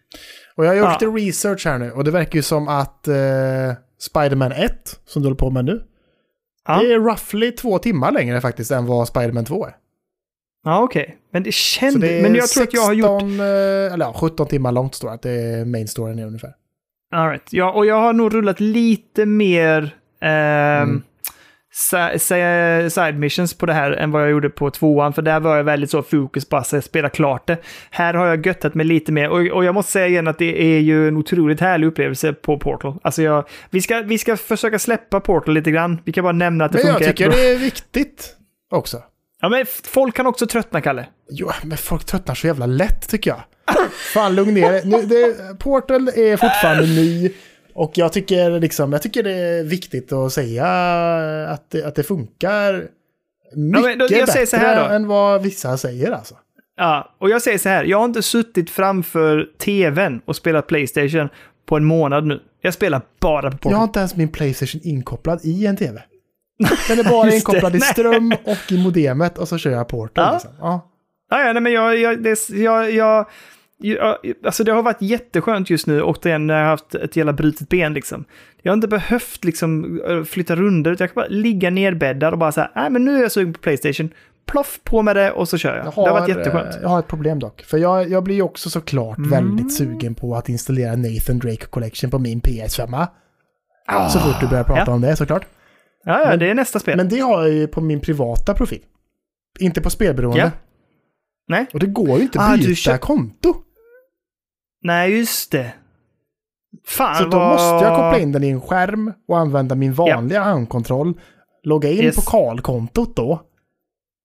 Och 0.56 0.64
jag 0.64 0.70
har 0.70 0.76
gjort 0.76 0.84
Ja. 1.02 1.08
lite 1.10 1.26
research 1.26 1.66
här 1.66 1.78
nu 1.78 1.90
och 1.90 2.04
det 2.04 2.10
verkar 2.10 2.36
ju 2.36 2.42
som 2.42 2.68
att 2.68 3.08
eh, 3.08 3.14
Spider-Man 4.00 4.52
1, 4.52 5.00
som 5.06 5.22
du 5.22 5.26
håller 5.26 5.36
på 5.38 5.50
med 5.50 5.64
nu, 5.64 5.82
Ja, 6.68 6.78
det 6.82 6.92
är 6.92 6.98
roughly 6.98 7.50
två 7.52 7.78
timmar 7.78 8.12
längre 8.12 8.40
faktiskt 8.40 8.70
än 8.70 8.86
vad 8.86 9.08
Spider-Man 9.08 9.44
2 9.44 9.66
är. 9.66 9.72
ja 10.64 10.82
okej. 10.82 11.16
Men 11.32 11.42
det 11.42 11.54
kändes... 11.54 12.22
Men 12.22 12.34
jag 12.34 12.48
tror 12.48 12.62
att 12.64 12.74
jag 12.74 12.82
har 12.82 12.92
gjort... 12.92 13.20
16, 13.20 13.40
eh, 13.40 13.46
eller 13.92 14.04
ja, 14.04 14.14
17 14.16 14.46
timmar 14.46 14.72
långt 14.72 14.94
står 14.94 15.08
det 15.08 15.14
att 15.14 15.22
det 15.22 15.30
är 15.30 15.64
main 15.64 15.88
storyn 15.88 16.18
är 16.18 16.26
ungefär. 16.26 16.52
All 17.16 17.28
right. 17.28 17.52
ja, 17.52 17.70
och 17.72 17.86
jag 17.86 18.00
har 18.00 18.12
nog 18.12 18.34
rullat 18.34 18.60
lite 18.60 19.26
mer 19.26 19.90
si- 21.72 22.18
si- 22.18 22.90
side 22.90 23.18
missions 23.18 23.54
på 23.54 23.66
det 23.66 23.72
här 23.72 23.90
än 23.92 24.10
vad 24.10 24.22
jag 24.22 24.30
gjorde 24.30 24.50
på 24.50 24.70
tvåan, 24.70 25.12
för 25.12 25.22
där 25.22 25.40
var 25.40 25.56
jag 25.56 25.64
väldigt 25.64 25.90
så 25.90 26.02
fokus 26.02 26.48
på 26.48 26.56
att 26.56 26.84
spela 26.84 27.08
klart 27.08 27.46
det. 27.46 27.56
Här 27.90 28.14
har 28.14 28.26
jag 28.26 28.46
göttat 28.46 28.74
mig 28.74 28.86
lite 28.86 29.12
mer, 29.12 29.28
och, 29.28 29.46
och 29.56 29.64
jag 29.64 29.74
måste 29.74 29.92
säga 29.92 30.06
igen 30.06 30.28
att 30.28 30.38
det 30.38 30.62
är 30.62 30.78
ju 30.80 31.08
en 31.08 31.16
otroligt 31.16 31.60
härlig 31.60 31.86
upplevelse 31.86 32.32
på 32.32 32.58
Portal. 32.58 32.98
Alltså 33.02 33.22
jag, 33.22 33.44
vi, 33.70 33.82
ska, 33.82 34.00
vi 34.02 34.18
ska 34.18 34.36
försöka 34.36 34.78
släppa 34.78 35.20
Portal 35.20 35.54
lite 35.54 35.70
grann. 35.70 36.00
Vi 36.04 36.12
kan 36.12 36.22
bara 36.24 36.32
nämna 36.32 36.64
att 36.64 36.72
det 36.72 36.78
Men 36.78 36.86
jag 36.86 36.94
funkar 36.96 37.12
tycker 37.12 37.24
jättebra. 37.24 37.44
det 37.48 37.54
är 37.54 37.58
viktigt 37.58 38.36
också. 38.70 39.02
Ja, 39.40 39.48
men 39.48 39.66
folk 39.84 40.14
kan 40.16 40.26
också 40.26 40.46
tröttna, 40.46 40.80
Kalle. 40.80 41.06
Jo, 41.30 41.50
men 41.64 41.78
folk 41.78 42.04
tröttnar 42.04 42.34
så 42.34 42.46
jävla 42.46 42.66
lätt 42.66 43.08
tycker 43.08 43.30
jag. 43.30 43.40
Fan, 44.14 44.34
lugn 44.34 44.54
ner 44.54 44.72
dig. 44.72 44.82
nu, 44.84 45.02
det, 45.02 45.58
Portal 45.58 46.08
är 46.08 46.36
fortfarande 46.36 46.82
ny. 46.86 47.32
Och 47.74 47.92
jag 47.94 48.12
tycker, 48.12 48.60
liksom, 48.60 48.92
jag 48.92 49.02
tycker 49.02 49.22
det 49.22 49.32
är 49.32 49.64
viktigt 49.64 50.12
att 50.12 50.32
säga 50.32 50.66
att 51.50 51.70
det, 51.70 51.84
att 51.84 51.94
det 51.94 52.02
funkar 52.02 52.72
mycket 53.54 53.84
men 53.84 53.98
då- 53.98 54.08
bättre 54.08 54.94
än 54.94 55.06
vad 55.06 55.42
vissa 55.42 55.76
säger 55.76 56.12
alltså. 56.12 56.34
Ja, 56.76 57.14
och 57.20 57.30
jag 57.30 57.42
säger 57.42 57.58
så 57.58 57.68
här, 57.68 57.84
jag 57.84 57.98
har 57.98 58.04
inte 58.04 58.22
suttit 58.22 58.70
framför 58.70 59.48
tvn 59.58 60.20
och 60.24 60.36
spelat 60.36 60.66
Playstation 60.66 61.28
på 61.68 61.76
en 61.76 61.84
månad 61.84 62.26
nu. 62.26 62.40
Jag 62.60 62.74
spelar 62.74 63.02
bara 63.20 63.50
på 63.50 63.56
Portal. 63.56 63.72
Jag 63.72 63.78
har 63.78 63.84
inte 63.84 63.98
ens 63.98 64.16
min 64.16 64.28
Playstation 64.28 64.80
inkopplad 64.84 65.40
i 65.44 65.66
en 65.66 65.76
tv. 65.76 66.02
Den 66.88 66.98
är 66.98 67.04
bara 67.10 67.26
det. 67.30 67.34
inkopplad 67.36 67.76
i 67.76 67.80
ström 67.80 68.34
och 68.44 68.72
i 68.72 68.82
modemet 68.84 69.38
och 69.38 69.48
så 69.48 69.58
kör 69.58 69.70
jag 69.70 69.88
Portal. 69.88 70.24
Ja. 70.26 70.32
Liksom. 70.32 70.50
Ja. 70.60 70.90
Ja, 71.30 71.46
ja, 71.46 71.52
nej, 71.52 71.62
men 71.62 71.72
jag, 71.72 71.96
jag, 71.98 72.22
det, 72.22 72.48
jag, 72.48 72.90
jag, 72.92 73.26
alltså 74.44 74.64
det 74.64 74.72
har 74.72 74.82
varit 74.82 75.02
jätteskönt 75.02 75.70
just 75.70 75.86
nu, 75.86 76.02
återigen 76.02 76.46
när 76.46 76.54
jag 76.54 76.62
har 76.62 76.70
haft 76.70 76.94
ett 76.94 77.16
jävla 77.16 77.32
brutet 77.32 77.68
ben 77.68 77.94
liksom. 77.94 78.24
Jag 78.62 78.72
har 78.72 78.74
inte 78.76 78.88
behövt 78.88 79.44
liksom 79.44 80.00
äh, 80.08 80.22
flytta 80.24 80.56
runder, 80.56 80.90
utan 80.92 81.04
jag 81.04 81.14
kan 81.14 81.20
bara 81.22 81.28
ligga 81.28 81.70
nerbäddad 81.70 82.32
och 82.32 82.38
bara 82.38 82.52
säga, 82.52 82.70
nej 82.74 82.90
men 82.90 83.04
nu 83.04 83.16
är 83.18 83.22
jag 83.22 83.32
sugen 83.32 83.52
på 83.52 83.58
Playstation. 83.60 84.10
Ploff 84.46 84.80
på 84.84 85.02
med 85.02 85.16
det 85.16 85.30
och 85.30 85.48
så 85.48 85.58
kör 85.58 85.76
jag. 85.76 85.86
Jag 85.86 85.92
det 85.94 86.00
har 86.00 86.10
varit 86.10 86.20
har, 86.22 86.28
jätteskönt. 86.28 86.74
eh, 86.74 86.82
Jag 86.82 86.88
har 86.88 86.98
ett 86.98 87.06
problem 87.08 87.38
dock. 87.38 87.62
För 87.62 87.78
jag, 87.78 88.10
jag 88.10 88.22
blir 88.24 88.34
ju 88.34 88.42
också 88.42 88.70
såklart 88.70 89.18
Mm. 89.18 89.30
väldigt 89.30 89.72
sugen 89.74 90.14
på 90.14 90.36
att 90.36 90.48
installera 90.48 90.96
Nathan 90.96 91.38
Drake 91.38 91.66
Collection 91.66 92.10
på 92.10 92.18
min 92.18 92.40
PS5. 92.40 93.06
Så 94.12 94.18
fort 94.18 94.40
du 94.40 94.46
börjar 94.48 94.64
prata 94.64 94.82
Ah. 94.82 94.84
Ja. 94.86 94.92
om 94.92 95.00
det 95.00 95.16
såklart. 95.16 95.46
Ja, 96.04 96.30
ja, 96.30 96.36
det 96.36 96.50
är 96.50 96.54
nästa 96.54 96.78
spel. 96.78 96.96
Men 96.96 97.08
det 97.08 97.18
har 97.20 97.42
jag 97.44 97.52
ju 97.54 97.66
på 97.66 97.80
min 97.80 98.00
privata 98.00 98.54
profil. 98.54 98.80
Inte 99.58 99.80
på 99.80 99.90
spelberoende. 99.90 100.38
Ja. 100.40 100.50
Nej? 101.48 101.66
Och 101.72 101.80
det 101.80 101.86
går 101.86 102.16
ju 102.16 102.22
inte 102.22 102.38
Ah, 102.38 102.42
att 102.42 102.60
du 102.60 102.66
byta 102.66 102.74
köp- 102.92 103.00
konto. 103.00 103.54
Nej, 104.86 105.16
just 105.18 105.52
det. 105.52 105.72
Fan 106.86 107.14
Så 107.16 107.24
då 107.24 107.38
vad... 107.38 107.48
måste 107.48 107.84
jag 107.86 107.96
koppla 107.96 108.18
in 108.18 108.32
den 108.32 108.44
i 108.44 108.48
en 108.48 108.60
skärm 108.60 109.12
och 109.28 109.38
använda 109.38 109.74
min 109.74 109.94
vanliga 109.94 110.42
handkontroll. 110.42 111.20
Logga 111.62 111.90
in 111.90 112.04
Yes. 112.04 112.16
på 112.16 112.22
Karl-kontot 112.22 113.16
då. 113.16 113.42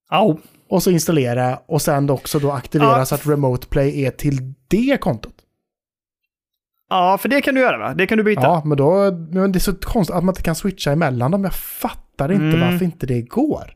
Au. 0.10 0.38
Och 0.70 0.84
så 0.84 0.92
installera 0.92 1.60
och 1.68 1.82
sen 1.82 2.10
också 2.10 2.40
då 2.40 2.52
aktivera 2.52 2.98
Ja. 2.98 3.06
så 3.06 3.16
att 3.16 3.28
Remote 3.28 3.68
Play 3.68 4.06
är 4.06 4.12
till 4.12 4.54
det 4.68 4.98
kontot. 5.02 5.34
Ja, 6.90 7.18
för 7.18 7.30
det 7.30 7.42
kan 7.42 7.56
du 7.56 7.62
göra 7.62 7.78
va? 7.78 7.94
Det 7.94 8.08
kan 8.08 8.18
du 8.18 8.24
byta. 8.24 8.42
Ja, 8.42 8.62
men 8.66 8.78
då... 8.78 9.12
Men 9.12 9.52
det 9.52 9.58
är 9.58 9.60
så 9.60 9.76
konstigt 9.76 10.16
att 10.16 10.24
man 10.24 10.32
inte 10.34 10.44
kan 10.44 10.56
switcha 10.56 10.92
emellan 10.92 11.32
dem. 11.32 11.44
Jag 11.44 11.54
fattar 11.54 12.32
inte 12.32 12.46
Mm. 12.58 12.60
varför 12.72 12.86
inte 12.86 13.06
det 13.06 13.22
går. 13.22 13.74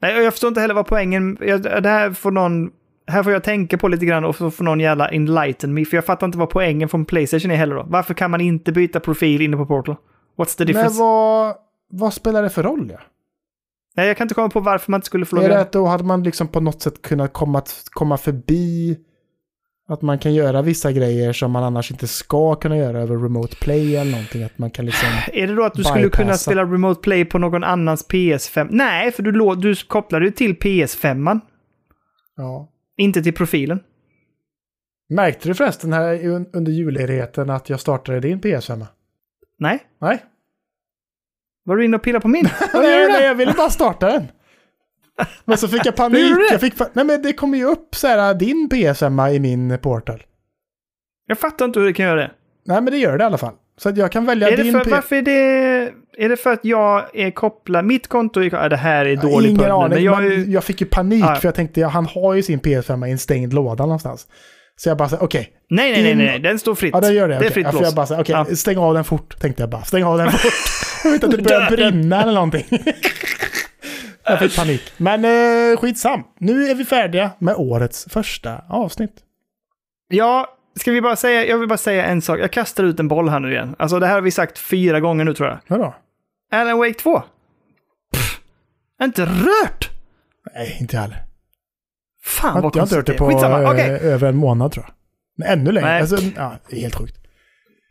Nej, 0.00 0.24
jag 0.24 0.32
förstår 0.32 0.48
inte 0.48 0.60
heller 0.60 0.74
vad 0.74 0.86
poängen... 0.86 1.34
Det 1.82 1.88
här 1.88 2.10
får 2.10 2.30
någon... 2.30 2.70
Här 3.08 3.22
får 3.22 3.32
jag 3.32 3.44
tänka 3.44 3.78
på 3.78 3.88
lite 3.88 4.06
grann 4.06 4.24
och 4.24 4.36
så 4.36 4.50
får 4.50 4.64
någon 4.64 4.80
jävla 4.80 5.08
enlighten 5.08 5.74
me. 5.74 5.84
För 5.84 5.96
jag 5.96 6.04
fattar 6.04 6.26
inte 6.26 6.38
vad 6.38 6.50
poängen 6.50 6.88
från 6.88 7.04
Playstation 7.04 7.50
är 7.50 7.56
heller 7.56 7.74
då. 7.76 7.86
Varför 7.88 8.14
kan 8.14 8.30
man 8.30 8.40
inte 8.40 8.72
byta 8.72 9.00
profil 9.00 9.42
inne 9.42 9.56
på 9.56 9.66
Portal? 9.66 9.96
What's 10.36 10.56
the 10.56 10.64
Men 10.64 10.66
difference? 10.66 11.00
vad, 11.00 11.54
vad 11.90 12.14
spelar 12.14 12.42
det 12.42 12.50
för 12.50 12.62
roll? 12.62 12.90
Ja? 12.92 13.00
Nej, 13.96 14.08
jag 14.08 14.16
kan 14.16 14.24
inte 14.24 14.34
komma 14.34 14.48
på 14.50 14.60
varför 14.60 14.90
man 14.90 14.98
inte 14.98 15.06
skulle 15.06 15.26
få 15.26 15.36
Är 15.36 15.40
det 15.40 15.48
logga 15.48 15.60
att 15.60 15.72
då 15.72 15.86
hade 15.86 16.04
man 16.04 16.22
liksom 16.22 16.48
på 16.48 16.60
något 16.60 16.82
sätt 16.82 17.02
kunnat 17.02 17.32
komma, 17.32 17.62
komma 17.90 18.16
förbi 18.16 18.98
att 19.88 20.02
man 20.02 20.18
kan 20.18 20.34
göra 20.34 20.62
vissa 20.62 20.92
grejer 20.92 21.32
som 21.32 21.50
man 21.50 21.64
annars 21.64 21.90
inte 21.90 22.06
ska 22.06 22.54
kunna 22.54 22.76
göra 22.76 23.00
över 23.00 23.16
Remote 23.16 23.56
Play 23.56 23.96
eller 23.96 24.10
någonting. 24.10 24.42
Att 24.42 24.58
man 24.58 24.70
kan 24.70 24.86
liksom... 24.86 25.08
Är 25.32 25.46
det 25.46 25.54
då 25.54 25.64
att 25.64 25.74
du 25.74 25.84
skulle 25.84 26.08
kunna 26.08 26.24
bypassa. 26.24 26.50
spela 26.50 26.62
Remote 26.62 27.00
Play 27.00 27.24
på 27.24 27.38
någon 27.38 27.64
annans 27.64 28.08
PS5? 28.08 28.68
Nej, 28.70 29.12
för 29.12 29.22
du, 29.22 29.56
du 29.56 29.74
kopplar 29.74 30.20
ju 30.20 30.30
till 30.30 30.54
PS5, 30.54 31.40
Ja. 32.36 32.68
Inte 32.98 33.22
till 33.22 33.34
profilen. 33.34 33.80
Märkte 35.08 35.48
du 35.48 35.54
förresten 35.54 35.92
här 35.92 36.14
un- 36.14 36.50
under 36.52 36.72
julledigheten 36.72 37.50
att 37.50 37.70
jag 37.70 37.80
startade 37.80 38.20
din 38.20 38.40
PS5? 38.40 38.86
Nej? 39.58 39.78
Nej. 40.00 40.24
Var 41.64 41.76
du 41.76 41.84
inne 41.84 41.96
och 41.96 42.02
pillade 42.02 42.22
på 42.22 42.28
min? 42.28 42.44
Nej, 42.74 43.06
du 43.06 43.12
nej, 43.12 43.24
jag 43.24 43.34
ville 43.34 43.52
bara 43.52 43.70
starta 43.70 44.06
den. 44.12 44.26
Men 45.44 45.58
så 45.58 45.68
fick 45.68 45.86
jag 45.86 45.96
panik. 45.96 46.34
du? 46.34 46.48
Jag 46.50 46.60
fick, 46.60 46.74
nej 46.94 47.04
men 47.04 47.22
det 47.22 47.32
kommer 47.32 47.58
ju 47.58 47.64
upp 47.64 47.94
så 47.94 48.06
här 48.06 48.34
din 48.34 48.68
PS5 48.72 49.30
i 49.30 49.38
min 49.40 49.78
portal. 49.78 50.22
Jag 51.26 51.38
fattar 51.38 51.64
inte 51.64 51.80
hur 51.80 51.86
det 51.86 51.92
kan 51.92 52.06
göra 52.06 52.20
det. 52.20 52.30
Nej 52.66 52.82
men 52.82 52.92
det 52.92 52.98
gör 52.98 53.18
det 53.18 53.22
i 53.22 53.26
alla 53.26 53.38
fall. 53.38 53.54
Så 53.76 53.90
jag 53.96 54.12
kan 54.12 54.24
välja 54.26 54.48
Är 54.50 54.56
din 54.56 54.72
för, 54.72 54.84
P- 54.84 54.90
varför 54.90 55.16
är 55.16 55.22
det... 55.22 55.92
Är 56.18 56.28
det 56.28 56.36
för 56.36 56.52
att 56.52 56.60
jag 56.64 57.04
är 57.16 57.30
kopplad... 57.30 57.84
Mitt 57.84 58.06
konto 58.08 58.40
är... 58.40 58.50
Ja, 58.52 58.68
det 58.68 58.76
här 58.76 59.04
är 59.06 59.16
dålig 59.16 59.50
Ingen 59.50 59.70
aning, 59.70 59.88
men 59.94 60.04
jag 60.04 60.22
men 60.22 60.32
är 60.32 60.46
jag 60.52 60.64
fick 60.64 60.80
ju 60.80 60.86
panik 60.86 61.24
Ja. 61.24 61.34
för 61.34 61.48
jag 61.48 61.54
tänkte 61.54 61.80
ja, 61.80 61.88
han 61.88 62.06
har 62.06 62.34
ju 62.34 62.42
sin 62.42 62.60
PS5 62.60 63.06
i 63.06 63.10
en 63.10 63.18
stängd 63.18 63.52
låda 63.54 63.84
någonstans. 63.84 64.26
Så 64.76 64.88
jag 64.88 64.96
bara 64.98 65.08
okej, 65.20 65.50
Nej, 65.70 65.92
nej, 65.92 66.02
nej, 66.02 66.12
in- 66.12 66.18
nej, 66.18 66.38
den 66.38 66.58
står 66.58 66.74
fritt. 66.74 66.90
ja 66.94 67.00
det 67.00 67.12
gör 67.12 67.28
det. 67.28 67.34
Det 67.34 67.36
är 67.36 67.38
okej. 67.40 67.50
fritt 67.50 67.64
ja, 67.66 67.70
blås. 67.70 67.82
jag 67.82 67.94
bara 67.94 68.06
sa 68.06 68.20
okej, 68.20 68.44
Ja. 68.48 68.56
stäng 68.56 68.78
av 68.78 68.94
den 68.94 69.04
fort 69.04 69.38
tänkte 69.40 69.62
jag 69.62 69.70
bara. 69.70 69.82
Stäng 69.84 70.04
av 70.04 70.18
den 70.18 70.30
fort. 70.32 70.52
jag 71.04 71.10
vet 71.10 71.24
att 71.24 71.30
det 71.30 71.38
börjar 71.42 71.70
brinna 71.70 72.22
eller 72.22 72.32
någonting. 72.32 72.64
jag 74.24 74.38
fick 74.38 74.56
panik. 74.56 74.92
Men 74.96 75.24
eh, 75.24 75.76
skitsam. 75.78 76.22
Nu 76.38 76.64
är 76.70 76.74
vi 76.74 76.84
färdiga 76.84 77.30
med 77.38 77.54
årets 77.56 78.06
första 78.10 78.62
avsnitt. 78.68 79.12
Ja, 80.08 80.46
ska 80.80 80.92
vi 80.92 81.00
bara 81.00 81.16
säga... 81.16 81.46
Jag 81.46 81.58
vill 81.58 81.68
bara 81.68 81.78
säga 81.78 82.04
en 82.04 82.22
sak. 82.22 82.38
Jag 82.38 82.50
kastar 82.52 82.84
ut 82.84 83.00
en 83.00 83.08
boll 83.08 83.28
här 83.28 83.40
nu 83.40 83.52
igen. 83.52 83.74
Alltså 83.78 83.98
det 83.98 84.06
här 84.06 84.14
har 84.14 84.20
vi 84.20 84.30
sagt 84.30 84.58
fyra 84.58 85.00
gånger 85.00 85.24
nu 85.24 85.34
tror 85.34 85.48
jag. 85.48 85.58
Vadå? 85.66 85.94
Alan 86.52 86.78
Wake 86.78 86.94
2. 86.94 87.22
Pff, 88.12 88.40
inte 89.02 89.24
rört! 89.26 89.90
Nej, 90.54 90.76
inte 90.80 90.96
jag 90.96 91.02
heller. 91.02 91.24
Fan 92.24 92.54
Jag, 92.54 92.62
vad 92.62 92.76
jag 92.76 92.80
har 92.80 92.86
inte 92.86 92.96
hört 92.96 93.06
det 93.06 93.12
på 93.12 93.30
eh, 93.30 93.70
okej. 93.70 93.90
över 93.90 94.28
en 94.28 94.36
månad 94.36 94.72
tror 94.72 94.84
jag. 94.86 94.94
Men 95.38 95.58
ännu 95.58 95.72
längre. 95.72 95.98
Alltså, 96.00 96.16
ja, 96.36 96.52
det 96.70 96.76
är 96.76 96.80
helt 96.80 96.94
sjukt. 96.94 97.14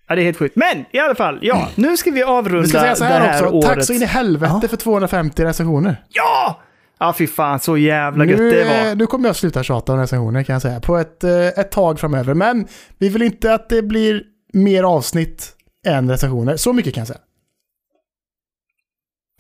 Ja, 0.08 0.16
det 0.16 0.22
är 0.22 0.24
helt 0.24 0.38
sjukt. 0.38 0.56
Men 0.56 0.86
i 0.92 1.00
alla 1.00 1.16
fall, 1.16 1.40
ja. 1.42 1.70
Nu 1.76 1.98
ska 1.98 2.12
vi 2.12 2.24
avrunda 2.24 2.62
Vi 2.62 2.68
ska 2.68 2.80
säga 2.80 2.96
så 2.96 3.04
det 3.04 3.10
här, 3.10 3.20
här 3.20 3.44
också. 3.44 3.56
året. 3.56 3.66
Tack 3.66 3.84
så 3.84 3.94
in 3.94 4.02
i 4.02 4.06
helvete 4.06 4.68
för 4.68 4.78
250 4.78 5.44
recensioner. 5.46 6.04
Ja! 6.10 6.62
Ja, 7.00 7.14
fy 7.18 7.28
fan 7.28 7.60
så 7.60 7.78
jävla 7.78 8.26
gött 8.26 8.40
Nu, 8.40 8.52
det 8.52 8.64
var. 8.88 8.96
nu 8.96 9.08
kommer 9.08 9.30
jag 9.30 9.36
sluta 9.36 9.64
tjata 9.64 9.94
om 9.94 10.00
recensioner 10.00 10.44
kan 10.44 10.54
jag 10.54 10.62
säga. 10.62 10.80
På 10.80 10.98
ett, 10.98 11.24
eh, 11.24 11.48
ett 11.48 11.72
tag 11.72 12.00
framöver. 12.00 12.34
Men 12.34 12.68
vi 12.98 13.10
vill 13.10 13.22
inte 13.22 13.54
att 13.54 13.70
det 13.70 13.82
blir 13.82 14.24
mer 14.54 14.84
avsnitt 14.84 15.54
än 15.88 16.10
recensioner. 16.10 16.58
Så 16.58 16.74
mycket 16.74 16.94
kan 16.94 17.02
jag 17.02 17.08
säga. 17.08 17.20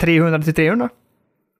300 0.02 0.42
till 0.42 0.54
300? 0.54 0.90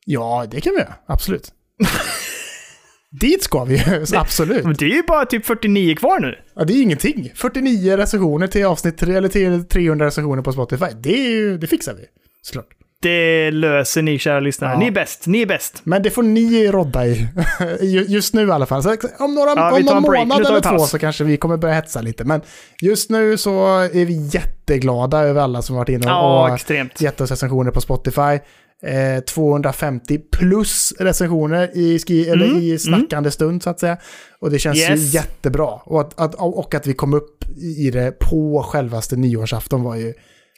Ja, 0.06 0.46
det 0.52 0.62
kan 0.62 0.74
vi 0.74 0.80
göra. 0.80 0.94
Absolut. 1.06 1.54
Dit 3.12 3.44
ska 3.44 3.64
vi 3.64 3.78
ju, 3.78 4.06
absolut. 4.16 4.64
Men 4.64 4.74
det 4.74 4.86
är 4.86 4.96
ju 4.96 5.04
bara 5.04 5.26
typ 5.26 5.46
49 5.46 5.96
kvar 5.96 6.20
nu. 6.20 6.36
Ja, 6.56 6.64
det 6.64 6.74
är 6.74 6.82
ingenting. 6.82 7.32
49 7.36 7.98
recensioner 7.98 8.48
till 8.48 8.66
avsnitt 8.66 8.98
3 8.98 9.16
eller 9.16 9.30
till 9.30 9.68
300 9.68 10.06
recensioner 10.06 10.42
på 10.42 10.52
Spotify. 10.52 10.86
Det, 11.00 11.26
är 11.26 11.30
ju, 11.30 11.58
det 11.58 11.68
fixar 11.68 11.94
vi. 11.94 12.06
Såklart. 12.42 12.77
Det 13.02 13.52
löser 13.52 14.02
ni 14.02 14.20
kära 14.20 14.40
lyssnare. 14.40 14.72
Ja. 14.74 14.80
Ni 14.80 14.88
är 14.88 14.92
bäst, 14.92 15.28
ni 15.28 15.42
är 15.42 15.46
bäst. 15.46 15.82
Men 15.84 16.04
det 16.04 16.10
får 16.10 16.24
ni 16.24 16.68
rodda 16.68 17.08
i. 17.08 17.28
Ju- 17.82 18.06
Just 18.08 18.34
nu 18.34 18.48
i 18.48 18.52
alla 18.52 18.66
fall. 18.66 18.84
Så 18.84 18.96
om 19.20 19.36
några, 19.36 19.50
Ja, 19.56 19.72
om 19.76 19.82
någon 19.82 20.02
månad 20.04 20.46
eller 20.46 20.62
två 20.62 20.80
så 20.80 21.00
kanske 21.00 21.24
vi 21.24 21.38
kommer 21.38 21.58
börja 21.58 21.76
hetsa 21.76 22.02
lite. 22.02 22.24
Men 22.24 22.42
just 22.82 23.10
nu 23.10 23.38
så 23.38 23.66
är 23.80 24.06
vi 24.06 24.30
jätteglada 24.34 25.20
över 25.20 25.42
alla 25.42 25.62
som 25.62 25.76
varit 25.76 25.90
inne 25.90 26.06
och, 26.06 26.12
Ja, 26.12 26.56
extremt. 26.56 27.02
gett 27.02 27.22
oss 27.22 27.30
recensioner 27.32 27.72
på 27.72 27.82
Spotify. 27.82 28.40
Eh, 28.84 29.20
250 29.28 30.20
plus 30.32 30.94
recensioner 31.00 31.70
i, 31.78 32.30
eller 32.30 32.46
Mm, 32.46 32.58
i 32.62 32.78
snackande 32.80 33.32
stund 33.32 33.64
så 33.64 33.70
att 33.70 33.80
säga. 33.80 33.98
Och 34.42 34.52
det 34.52 34.60
känns 34.60 34.78
Yes. 34.78 34.90
ju 35.00 35.18
jättebra. 35.18 35.68
Och 35.68 36.02
att, 36.02 36.20
att, 36.20 36.36
och 36.36 36.76
att 36.76 36.88
vi 36.88 36.94
kom 36.94 37.14
upp 37.14 37.44
i 37.78 37.92
det 37.92 38.20
på 38.20 38.64
självaste 38.70 39.16
nyårsafton 39.16 39.84
var 39.84 39.96
ju 39.96 40.14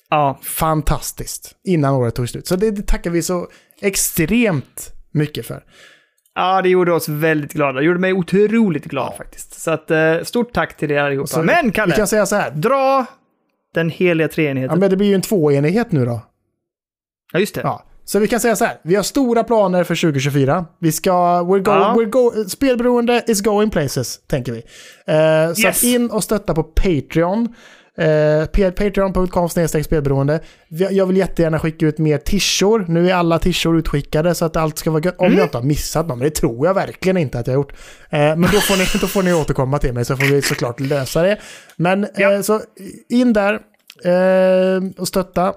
Ja, 0.09 0.39
fantastiskt. 0.43 1.55
Innan 1.63 1.93
året 1.93 2.15
tog 2.15 2.29
slut. 2.29 2.47
Så 2.47 2.55
det, 2.55 2.71
det 2.71 2.87
tackar 2.87 3.11
vi 3.11 3.21
så 3.21 3.47
extremt 3.81 4.93
mycket 5.11 5.45
för. 5.45 5.63
ja, 6.35 6.61
det 6.61 6.69
gjorde 6.69 6.93
oss 6.93 7.09
väldigt 7.09 7.53
glada. 7.53 7.79
Det 7.79 7.85
gjorde 7.85 7.99
mig 7.99 8.13
otroligt 8.13 8.85
glad 8.85 9.13
faktiskt. 9.17 9.61
Så 9.61 9.71
att, 9.71 9.91
eh, 9.91 10.15
stort 10.23 10.53
tack 10.53 10.77
till 10.77 10.91
er 10.91 10.99
allihopa. 10.99 11.27
Så 11.27 11.43
Men 11.43 11.71
Kalle, 11.71 11.91
Vi 11.93 11.97
kan 11.97 12.07
säga 12.07 12.25
så 12.25 12.35
här. 12.35 12.51
dra 12.51 13.05
den 13.73 13.89
heliga 13.89 14.27
Ja, 14.27 14.31
treenigheten. 14.33 14.79
men 14.79 14.89
det 14.89 14.97
blir 14.97 15.07
ju 15.07 15.15
en 15.15 15.21
tvåenighet 15.21 15.91
nu 15.91 16.05
då. 16.05 16.21
Ja, 17.33 17.39
just 17.39 17.55
det. 17.55 17.61
Ja. 17.61 17.85
Så 18.05 18.19
vi 18.19 18.27
kan 18.27 18.39
säga 18.39 18.55
så 18.55 18.65
här. 18.65 18.77
Vi 18.83 18.95
har 18.95 19.03
stora 19.03 19.43
planer 19.43 19.83
för 19.83 19.95
2024. 19.95 20.65
Vi 20.79 20.91
ska... 20.91 21.11
We're 21.41 21.59
go, 21.59 21.71
Ja. 21.71 21.95
we're 21.97 22.09
go, 22.09 22.31
spelberoende 22.49 23.23
is 23.27 23.41
going 23.41 23.69
places, 23.69 24.19
tänker 24.27 24.51
vi. 24.51 24.57
Eh, 25.07 25.53
så 25.53 25.61
Yes. 25.67 25.83
in 25.83 26.11
och 26.11 26.23
stötta 26.23 26.53
på 26.55 26.63
Patreon. 26.63 27.55
Eh, 27.99 28.45
pa- 28.45 28.71
Patreon.com 28.71 29.49
spelberoende. 29.49 30.39
Jag 30.67 31.05
vill 31.05 31.17
jättegärna 31.17 31.59
skicka 31.59 31.85
ut 31.85 31.97
mer 31.97 32.17
tishor. 32.17 32.85
Nu 32.87 33.09
är 33.09 33.13
alla 33.13 33.39
tishor 33.39 33.77
utskickade 33.77 34.35
så 34.35 34.45
att 34.45 34.55
allt 34.55 34.77
ska 34.77 34.91
vara 34.91 35.01
gött. 35.05 35.15
Om 35.17 35.25
Mm. 35.25 35.37
jag 35.37 35.45
inte 35.45 35.57
har 35.57 35.63
missat 35.63 36.07
någon, 36.07 36.19
men 36.19 36.25
det 36.29 36.35
tror 36.35 36.67
jag 36.67 36.73
verkligen 36.73 37.17
inte 37.17 37.39
att 37.39 37.47
jag 37.47 37.53
har 37.53 37.59
gjort. 37.59 37.71
Eh, 38.09 38.19
men 38.19 38.41
då 38.41 38.47
får, 38.59 38.77
ni, 38.77 38.85
då 39.01 39.07
får 39.07 39.23
ni 39.23 39.33
återkomma 39.33 39.77
till 39.79 39.93
mig 39.93 40.05
så 40.05 40.15
får 40.17 40.25
vi 40.25 40.41
såklart 40.41 40.79
lösa 40.79 41.21
det. 41.23 41.37
Men 41.75 42.07
Ja. 42.15 42.33
eh, 42.33 42.41
så 42.41 42.61
in 43.09 43.33
där 43.33 43.53
eh, 44.05 44.83
och 44.97 45.07
stötta. 45.07 45.53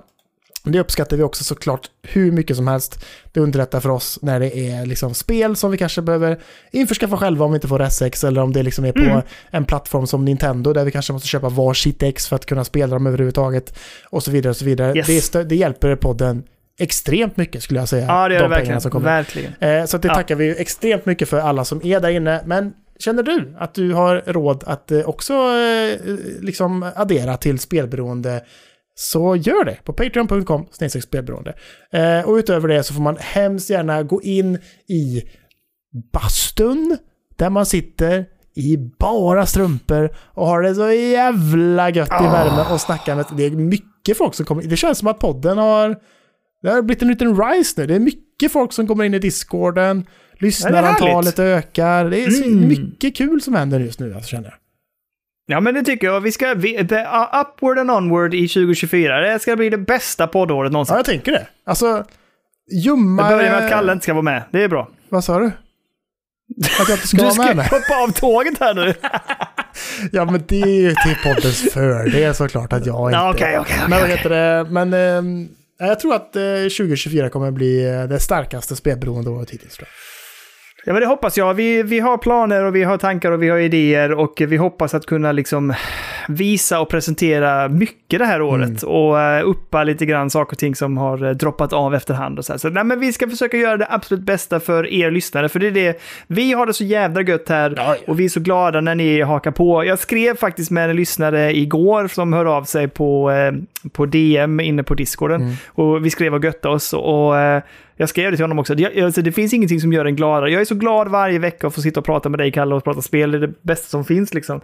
Det 0.65 0.81
uppskattar 0.81 1.17
vi 1.17 1.23
också 1.23 1.45
såklart 1.45 1.91
hur 2.03 2.33
mycket 2.33 2.57
som 2.57 2.69
helst. 2.69 3.05
Det 3.33 3.41
underlättar 3.41 3.81
för 3.81 3.89
oss 3.89 4.19
när 4.23 4.41
det 4.41 4.57
är 4.71 4.87
liksom 4.87 5.15
spel 5.15 5.57
som 5.57 5.71
vi 5.71 5.79
kanske 5.79 6.03
behöver 6.03 6.41
införskaffa 6.71 7.17
själva 7.17 7.45
om 7.45 7.51
vi 7.53 7.55
inte 7.57 7.69
får 7.69 7.83
SX 7.83 8.25
eller 8.25 8.41
om 8.43 8.53
det 8.53 8.63
liksom 8.63 8.85
är 8.85 8.93
på 8.93 8.99
Mm. 9.01 9.21
en 9.51 9.65
plattform 9.65 10.07
som 10.07 10.25
Nintendo 10.25 10.73
där 10.73 10.85
vi 10.85 10.91
kanske 10.91 11.13
måste 11.13 11.29
köpa 11.29 11.49
varsitt 11.49 12.03
X 12.03 12.29
för 12.29 12.37
att 12.37 12.47
kunna 12.47 12.65
spela 12.65 12.95
dem 12.97 13.07
överhuvudtaget 13.07 13.79
och 14.11 14.23
så 14.23 14.31
vidare 14.31 14.51
och 14.51 14.57
så 14.57 14.65
vidare. 14.65 14.97
Yes. 14.99 15.31
Det, 15.31 15.45
det 15.45 15.57
hjälper 15.57 15.97
podden 15.97 16.43
extremt 16.79 17.37
mycket 17.37 17.63
skulle 17.63 17.81
jag 17.81 17.89
säga. 17.89 18.07
Ja, 18.07 18.29
det 18.29 18.35
gör 18.35 18.43
det 18.43 18.49
de 18.49 18.65
som 18.65 18.67
verkligen. 18.67 18.91
kommer. 18.91 19.05
Verkligen. 19.05 19.53
Eh, 19.61 19.85
så 19.85 19.99
det 19.99 20.09
Ja. 20.09 20.15
tackar 20.15 20.35
vi 20.37 20.57
extremt 20.61 21.07
mycket 21.07 21.29
för 21.29 21.39
alla 21.39 21.65
som 21.65 21.81
är 21.87 22.01
där 22.01 22.09
inne. 22.11 22.43
Men 22.47 22.73
känner 22.99 23.23
du 23.23 23.55
att 23.59 23.75
du 23.75 23.93
har 23.93 24.23
råd 24.27 24.65
att 24.67 24.91
eh, 24.93 25.01
också 25.01 25.33
eh, 25.35 26.15
liksom 26.41 26.91
addera 26.97 27.37
till 27.37 27.59
spelberoende 27.59 28.43
så 28.95 29.37
gör 29.37 29.65
det 29.65 29.79
på 29.85 29.93
patreon.com 29.93 30.67
spelberoende. 31.03 31.55
Eh, 31.93 32.21
och 32.29 32.35
utöver 32.35 32.69
det 32.69 32.83
så 32.83 32.95
får 32.95 33.03
man 33.03 33.17
hemskt 33.21 33.71
gärna 33.71 34.03
gå 34.03 34.23
in 34.23 34.59
i 34.89 35.23
bastun 36.13 36.99
där 37.37 37.51
man 37.51 37.67
sitter 37.67 38.27
i 38.55 38.77
bara 38.99 39.47
strumpor 39.47 40.11
och 40.17 40.47
har 40.47 40.63
det 40.63 40.75
så 40.75 40.91
jävla 40.93 41.91
gött 41.91 42.09
i 42.09 42.25
värme 42.25 42.73
och 42.75 42.81
snackar 42.81 43.17
med... 43.17 43.27
Det 43.37 43.45
är 43.45 43.51
mycket 43.51 44.17
folk 44.19 44.35
som 44.35 44.47
kommer... 44.47 44.63
Det 44.63 44.77
känns 44.77 44.99
som 44.99 45.09
att 45.09 45.19
podden 45.19 45.59
har... 45.59 45.97
Det 46.63 46.71
har 46.71 46.83
blivit 46.83 47.03
en 47.03 47.09
liten 47.09 47.37
rise 47.43 47.81
nu. 47.81 47.87
Det 47.87 47.95
är 47.95 47.99
mycket 48.01 48.53
folk 48.53 48.73
som 48.73 48.87
kommer 48.87 49.05
in 49.05 49.15
i 49.15 49.19
discorden. 49.19 50.07
Lyssnarantalet 50.39 51.39
ökar. 51.39 52.05
Det 52.11 52.25
är 52.25 52.43
Mm. 52.47 52.69
mycket 52.69 53.17
kul 53.17 53.43
som 53.43 53.55
händer 53.55 53.81
just 53.81 54.01
nu, 54.01 54.15
alltså, 54.15 54.29
känner 54.31 54.49
jag. 54.49 54.55
Ja, 55.47 55.61
men 55.61 55.75
det 55.75 55.83
tycker 55.83 56.07
jag. 56.07 56.21
Vi 56.21 56.33
ska... 56.33 56.55
Vi, 56.55 56.89
the, 56.89 56.95
uh, 56.95 57.41
upward 57.41 57.79
and 57.79 57.91
onward 57.91 58.35
i 58.35 58.49
2024. 58.49 59.21
Det 59.21 59.39
ska 59.39 59.57
bli 59.57 59.71
det 59.71 59.79
bästa 59.79 60.27
poddåret 60.27 60.73
någonsin. 60.73 60.95
Ja, 60.95 60.99
jag 60.99 61.07
tänker 61.07 61.33
det. 61.33 61.47
Alltså, 61.67 62.05
ljumma... 62.85 63.31
Det 63.31 63.37
börjar 63.37 63.51
med 63.51 63.65
att 63.65 63.71
Kalle 63.71 63.93
inte 63.93 64.03
ska 64.03 64.13
vara 64.13 64.23
med. 64.23 64.43
Det 64.51 64.63
är 64.65 64.69
bra. 64.69 64.89
Vad 65.09 65.25
sa 65.25 65.39
du? 65.39 65.47
Att 66.81 66.89
jag 66.89 66.97
inte 66.97 67.09
ska 67.09 67.17
Du 67.17 67.23
vara 67.23 67.33
ska 67.33 67.45
med? 67.45 67.57
Nej. 67.57 67.69
hoppa 67.71 68.03
av 68.03 68.13
tåget 68.13 68.61
här 68.61 68.75
nu. 68.75 68.95
Ja, 70.13 70.25
men 70.25 70.45
det 70.49 70.63
är 70.63 70.81
ju 70.81 70.95
till 70.95 71.17
poddens 71.25 71.73
fördel 71.73 72.35
såklart 72.35 72.73
att 72.73 72.87
jag 72.87 73.11
inte... 73.11 73.19
Okej, 73.21 73.31
okej, 73.31 73.59
okej, 73.59 73.89
Men 73.89 74.01
vad 74.01 74.09
heter 74.09 74.31
det? 74.31 74.71
Men 74.71 74.95
ehm, 74.95 75.49
jag 75.79 76.01
tror 76.01 76.15
att 76.15 76.37
eh, 76.37 76.43
2024 76.43 77.31
kommer 77.31 77.51
bli 77.51 77.89
eh, 77.89 78.05
det 78.05 78.21
starkaste 78.21 78.77
spelberoende 78.77 79.31
året 79.31 79.51
hittills. 79.51 79.77
Tror 79.77 79.89
jag. 79.89 80.12
Ja, 80.85 80.93
men 80.93 81.03
det 81.03 81.09
hoppas 81.09 81.39
jag. 81.39 81.55
Vi, 81.55 81.83
vi 81.83 82.01
har 82.01 82.19
planer 82.19 82.65
och 82.65 82.77
vi 82.77 82.83
har 82.83 82.99
tankar 82.99 83.33
och 83.33 83.43
vi 83.43 83.49
har 83.49 83.59
idéer 83.59 84.13
och 84.13 84.43
vi 84.49 84.57
hoppas 84.57 84.95
att 84.95 85.07
kunna 85.07 85.33
liksom 85.33 85.75
visa 86.29 86.81
och 86.81 86.89
presentera 86.89 87.69
mycket 87.69 88.19
det 88.19 88.25
här 88.25 88.43
året 88.43 88.83
och 88.83 89.15
uh, 89.15 89.49
uppa 89.49 89.85
lite 89.85 90.07
grann 90.07 90.31
saker 90.31 90.55
och 90.55 90.59
ting 90.59 90.75
som 90.75 90.97
har 90.97 91.25
eh, 91.25 91.31
droppat 91.31 91.73
av 91.73 91.95
efterhand 91.95 92.39
och 92.39 92.45
så 92.45 92.53
här. 92.53 92.59
Så 92.59 92.69
nej, 92.69 92.85
men 92.85 93.01
vi 93.01 93.13
ska 93.13 93.29
försöka 93.29 93.57
göra 93.57 93.77
det 93.77 93.87
absolut 93.91 94.25
bästa 94.25 94.61
för 94.61 94.93
er 94.93 95.11
lyssnare, 95.11 95.49
för 95.49 95.61
det 95.61 95.67
är 95.67 95.71
det. 95.71 96.01
Vi 96.27 96.53
har 96.53 96.67
det 96.67 96.75
så 96.75 96.85
jävla 96.85 97.23
gött 97.23 97.49
här 97.49 97.75
Ja, 97.77 97.85
ja. 97.87 98.13
och 98.13 98.21
vi 98.21 98.25
är 98.25 98.29
så 98.29 98.41
glada 98.41 98.81
när 98.81 98.95
ni 98.95 99.21
hakar 99.21 99.51
på. 99.51 99.85
Jag 99.85 99.99
skrev 99.99 100.37
faktiskt 100.37 100.71
med 100.71 100.91
en 100.91 100.97
lyssnare 100.97 101.57
igår 101.57 102.09
som 102.09 102.33
hör 102.33 102.45
av 102.45 102.65
sig 102.65 102.89
på, 102.89 103.31
eh, 103.31 103.53
på 103.93 104.07
DM 104.07 104.61
inne 104.61 104.83
på 104.83 104.95
Discorden 104.95 105.57
och 105.67 106.05
vi 106.05 106.11
skrev 106.11 106.35
och 106.35 106.45
götta 106.45 106.71
oss 106.71 106.93
och 106.93 107.39
eh, 107.39 107.63
jag 108.03 108.09
skrev 108.09 108.31
det 108.31 108.37
till 108.37 108.45
honom 108.45 108.59
också. 108.59 108.75
Det, 108.75 109.03
alltså, 109.05 109.23
det 109.23 109.33
finns 109.33 109.53
ingenting 109.53 109.81
som 109.81 109.93
gör 109.93 110.05
en 110.05 110.17
gladare. 110.17 110.51
Jag 110.51 110.61
är 110.61 110.65
så 110.65 110.75
glad 110.75 111.09
varje 111.09 111.39
vecka 111.39 111.67
att 111.67 111.75
få 111.75 111.81
sitta 111.83 112.01
och 112.01 112.07
prata 112.07 112.29
med 112.29 112.39
dig, 112.41 112.53
Kalle, 112.53 112.75
och 112.75 112.85
prata 112.85 113.03
spel. 113.03 113.31
Det 113.31 113.39
är 113.39 113.41
det 113.41 113.53
bästa 113.63 113.89
som 113.89 114.05
finns 114.05 114.35
liksom. 114.35 114.61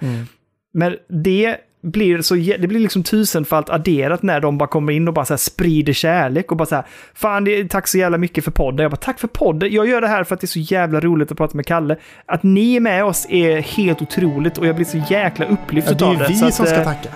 Men 0.75 0.97
det 1.09 1.57
blir, 1.83 2.21
så, 2.23 2.35
det 2.35 2.69
blir 2.69 2.81
liksom 2.81 3.03
tusenfalt 3.03 3.71
adderat 3.71 4.23
när 4.23 4.41
de 4.41 4.59
bara 4.59 4.69
kommer 4.69 4.93
in 4.93 5.09
och 5.09 5.15
bara 5.15 5.25
så 5.25 5.33
här 5.33 5.39
sprider 5.39 5.93
kärlek 5.93 6.51
och 6.51 6.57
bara 6.57 6.67
så 6.67 6.75
här, 6.75 6.85
fan, 7.15 7.45
det, 7.45 7.61
är- 7.61 7.65
tack 7.65 7.87
så 7.89 7.99
jävla 7.99 8.19
mycket 8.19 8.45
för 8.45 8.51
podden. 8.51 8.83
Jag 8.83 8.91
bara, 8.91 8.97
tack 8.97 9.21
för 9.21 9.29
podden. 9.29 9.73
Jag 9.73 9.89
gör 9.89 10.01
det 10.01 10.09
här 10.09 10.25
för 10.25 10.35
att 10.35 10.41
det 10.41 10.45
är 10.45 10.49
så 10.49 10.59
jävla 10.59 11.01
roligt 11.01 11.31
att 11.33 11.37
prata 11.39 11.57
med 11.57 11.67
Kalle. 11.67 11.97
Att 12.27 12.43
ni 12.43 12.77
är 12.77 12.81
med 12.81 13.05
oss 13.05 13.27
är 13.31 13.61
helt 13.61 14.03
otroligt 14.03 14.59
och 14.59 14.67
jag 14.67 14.75
blir 14.77 14.87
så 14.87 14.99
jäkla 15.11 15.47
upplyft 15.47 15.89
Ja, 15.91 15.95
det 15.95 16.05
är 16.15 16.19
det. 16.19 16.27
vi 16.29 16.35
Så 16.35 16.47
att, 16.47 16.55
som 16.55 16.67
ska 16.67 16.77
eh, 16.77 16.85
tacka. 16.85 17.09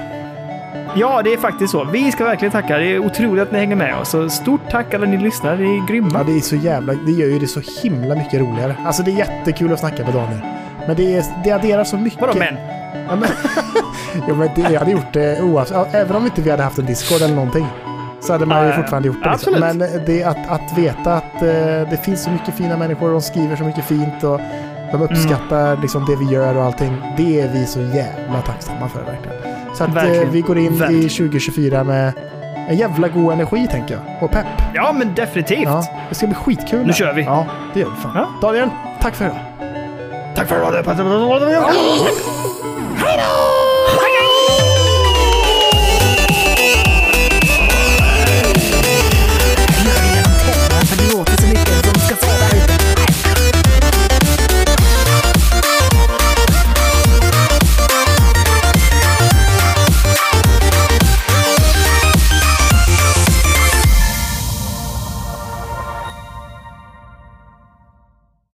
Ja, 0.95 1.23
det 1.25 1.33
är 1.33 1.37
faktiskt 1.37 1.73
så. 1.73 1.85
Vi 1.85 2.13
ska 2.13 2.25
verkligen 2.25 2.53
tacka. 2.53 2.79
Det 2.79 2.85
är 2.87 2.99
otroligt 2.99 3.43
att 3.43 3.53
ni 3.53 3.59
hänger 3.59 3.77
med 3.77 3.99
oss. 4.01 4.09
Så 4.11 4.29
stort 4.31 4.61
tack 4.71 4.95
alla 4.95 5.07
ni 5.07 5.17
lyssnar. 5.19 5.57
Ni 5.57 5.77
är 5.79 5.87
grymma. 5.89 6.11
Ja, 6.15 6.23
det 6.25 6.33
är 6.37 6.41
så 6.41 6.57
jävla... 6.57 6.93
Det 6.93 7.13
gör 7.13 7.29
ju 7.29 7.39
det 7.39 7.47
så 7.47 7.61
himla 7.83 8.15
mycket 8.15 8.41
roligare. 8.41 8.77
Alltså 8.87 9.03
det 9.03 9.11
är 9.11 9.17
jättekul 9.17 9.73
att 9.73 9.81
snacka 9.81 10.05
med 10.05 10.15
Daniel. 10.15 10.41
Men 10.87 10.97
det, 10.97 11.17
är, 11.17 11.25
det 11.45 11.51
adderar 11.51 11.85
så 11.85 11.97
mycket. 11.97 12.21
Vadå 12.21 12.33
men? 12.39 12.55
Ja, 13.09 13.17
men, 13.17 13.29
jo, 14.29 14.35
men 14.37 14.49
det, 14.55 14.61
jag 14.73 14.79
hade 14.79 14.91
gjort 14.91 15.13
det 15.13 15.43
oavsett. 15.43 15.77
ja, 15.77 15.99
Även 15.99 16.17
om 16.17 16.25
inte 16.25 16.43
vi 16.43 16.51
hade 16.51 16.63
haft 16.63 16.79
en 16.79 16.87
Discord 16.87 17.23
eller 17.23 17.35
någonting. 17.35 17.67
Så 18.21 18.33
hade 18.33 18.47
man 18.47 18.57
Ja, 18.59 18.63
ju 18.65 18.69
ja, 18.71 18.75
ja. 18.77 18.83
fortfarande 18.83 19.09
gjort 19.09 19.25
det. 19.25 19.31
Liksom. 19.33 19.55
Men 19.61 19.79
det, 20.07 20.25
att, 20.25 20.49
att 20.51 20.79
veta 20.79 21.15
att 21.15 21.43
eh, 21.43 21.91
det 21.91 22.01
finns 22.05 22.23
så 22.25 22.31
mycket 22.31 22.55
fina 22.55 22.77
människor. 22.77 23.11
De 23.13 23.21
skriver 23.23 23.57
så 23.57 23.65
mycket 23.65 23.85
fint 23.85 24.25
och 24.25 24.41
de 24.93 25.03
uppskattar 25.03 25.77
liksom, 25.77 26.05
det 26.05 26.17
vi 26.17 26.25
gör 26.35 26.57
och 26.57 26.65
allting. 26.65 26.97
Det 27.17 27.41
är 27.41 27.49
vi 27.49 27.67
så 27.67 27.81
jävla 27.81 28.43
tacksamma 28.47 28.89
för 28.89 29.03
verkligen. 29.05 29.52
Så 29.75 29.85
att 29.85 29.89
eh, 29.89 29.95
Verkligen. 29.95 30.31
vi 30.31 30.41
går 30.41 30.59
in 30.59 30.79
Verkligen. 30.79 31.03
i 31.07 31.09
2024 31.09 31.85
med 31.85 32.13
en 32.69 32.77
jävla 32.77 33.09
god 33.09 33.33
energi 33.33 33.67
tänker 33.71 33.95
jag. 33.95 34.23
Och 34.23 34.31
pepp. 34.31 34.47
Ja, 34.75 34.93
men 34.93 35.15
definitivt. 35.15 35.63
Ja, 35.65 35.85
det 36.09 36.15
ska 36.15 36.27
bli 36.27 36.35
skitkul. 36.35 36.79
Nu 36.81 36.87
här. 36.87 36.93
kör 36.93 37.13
vi. 37.13 37.23
Ja, 37.23 37.47
det 37.75 37.81
gör 37.81 37.91
vi 37.91 37.97
fan. 37.97 38.13
Ja. 38.15 38.29
Daniel, 38.49 38.69
tack 39.01 39.15
för 39.15 39.25
idag. 39.25 39.37
Tack 40.37 40.49
för 40.49 40.59
med. 40.59 41.65
Hej 42.97 43.19
då! 43.19 43.52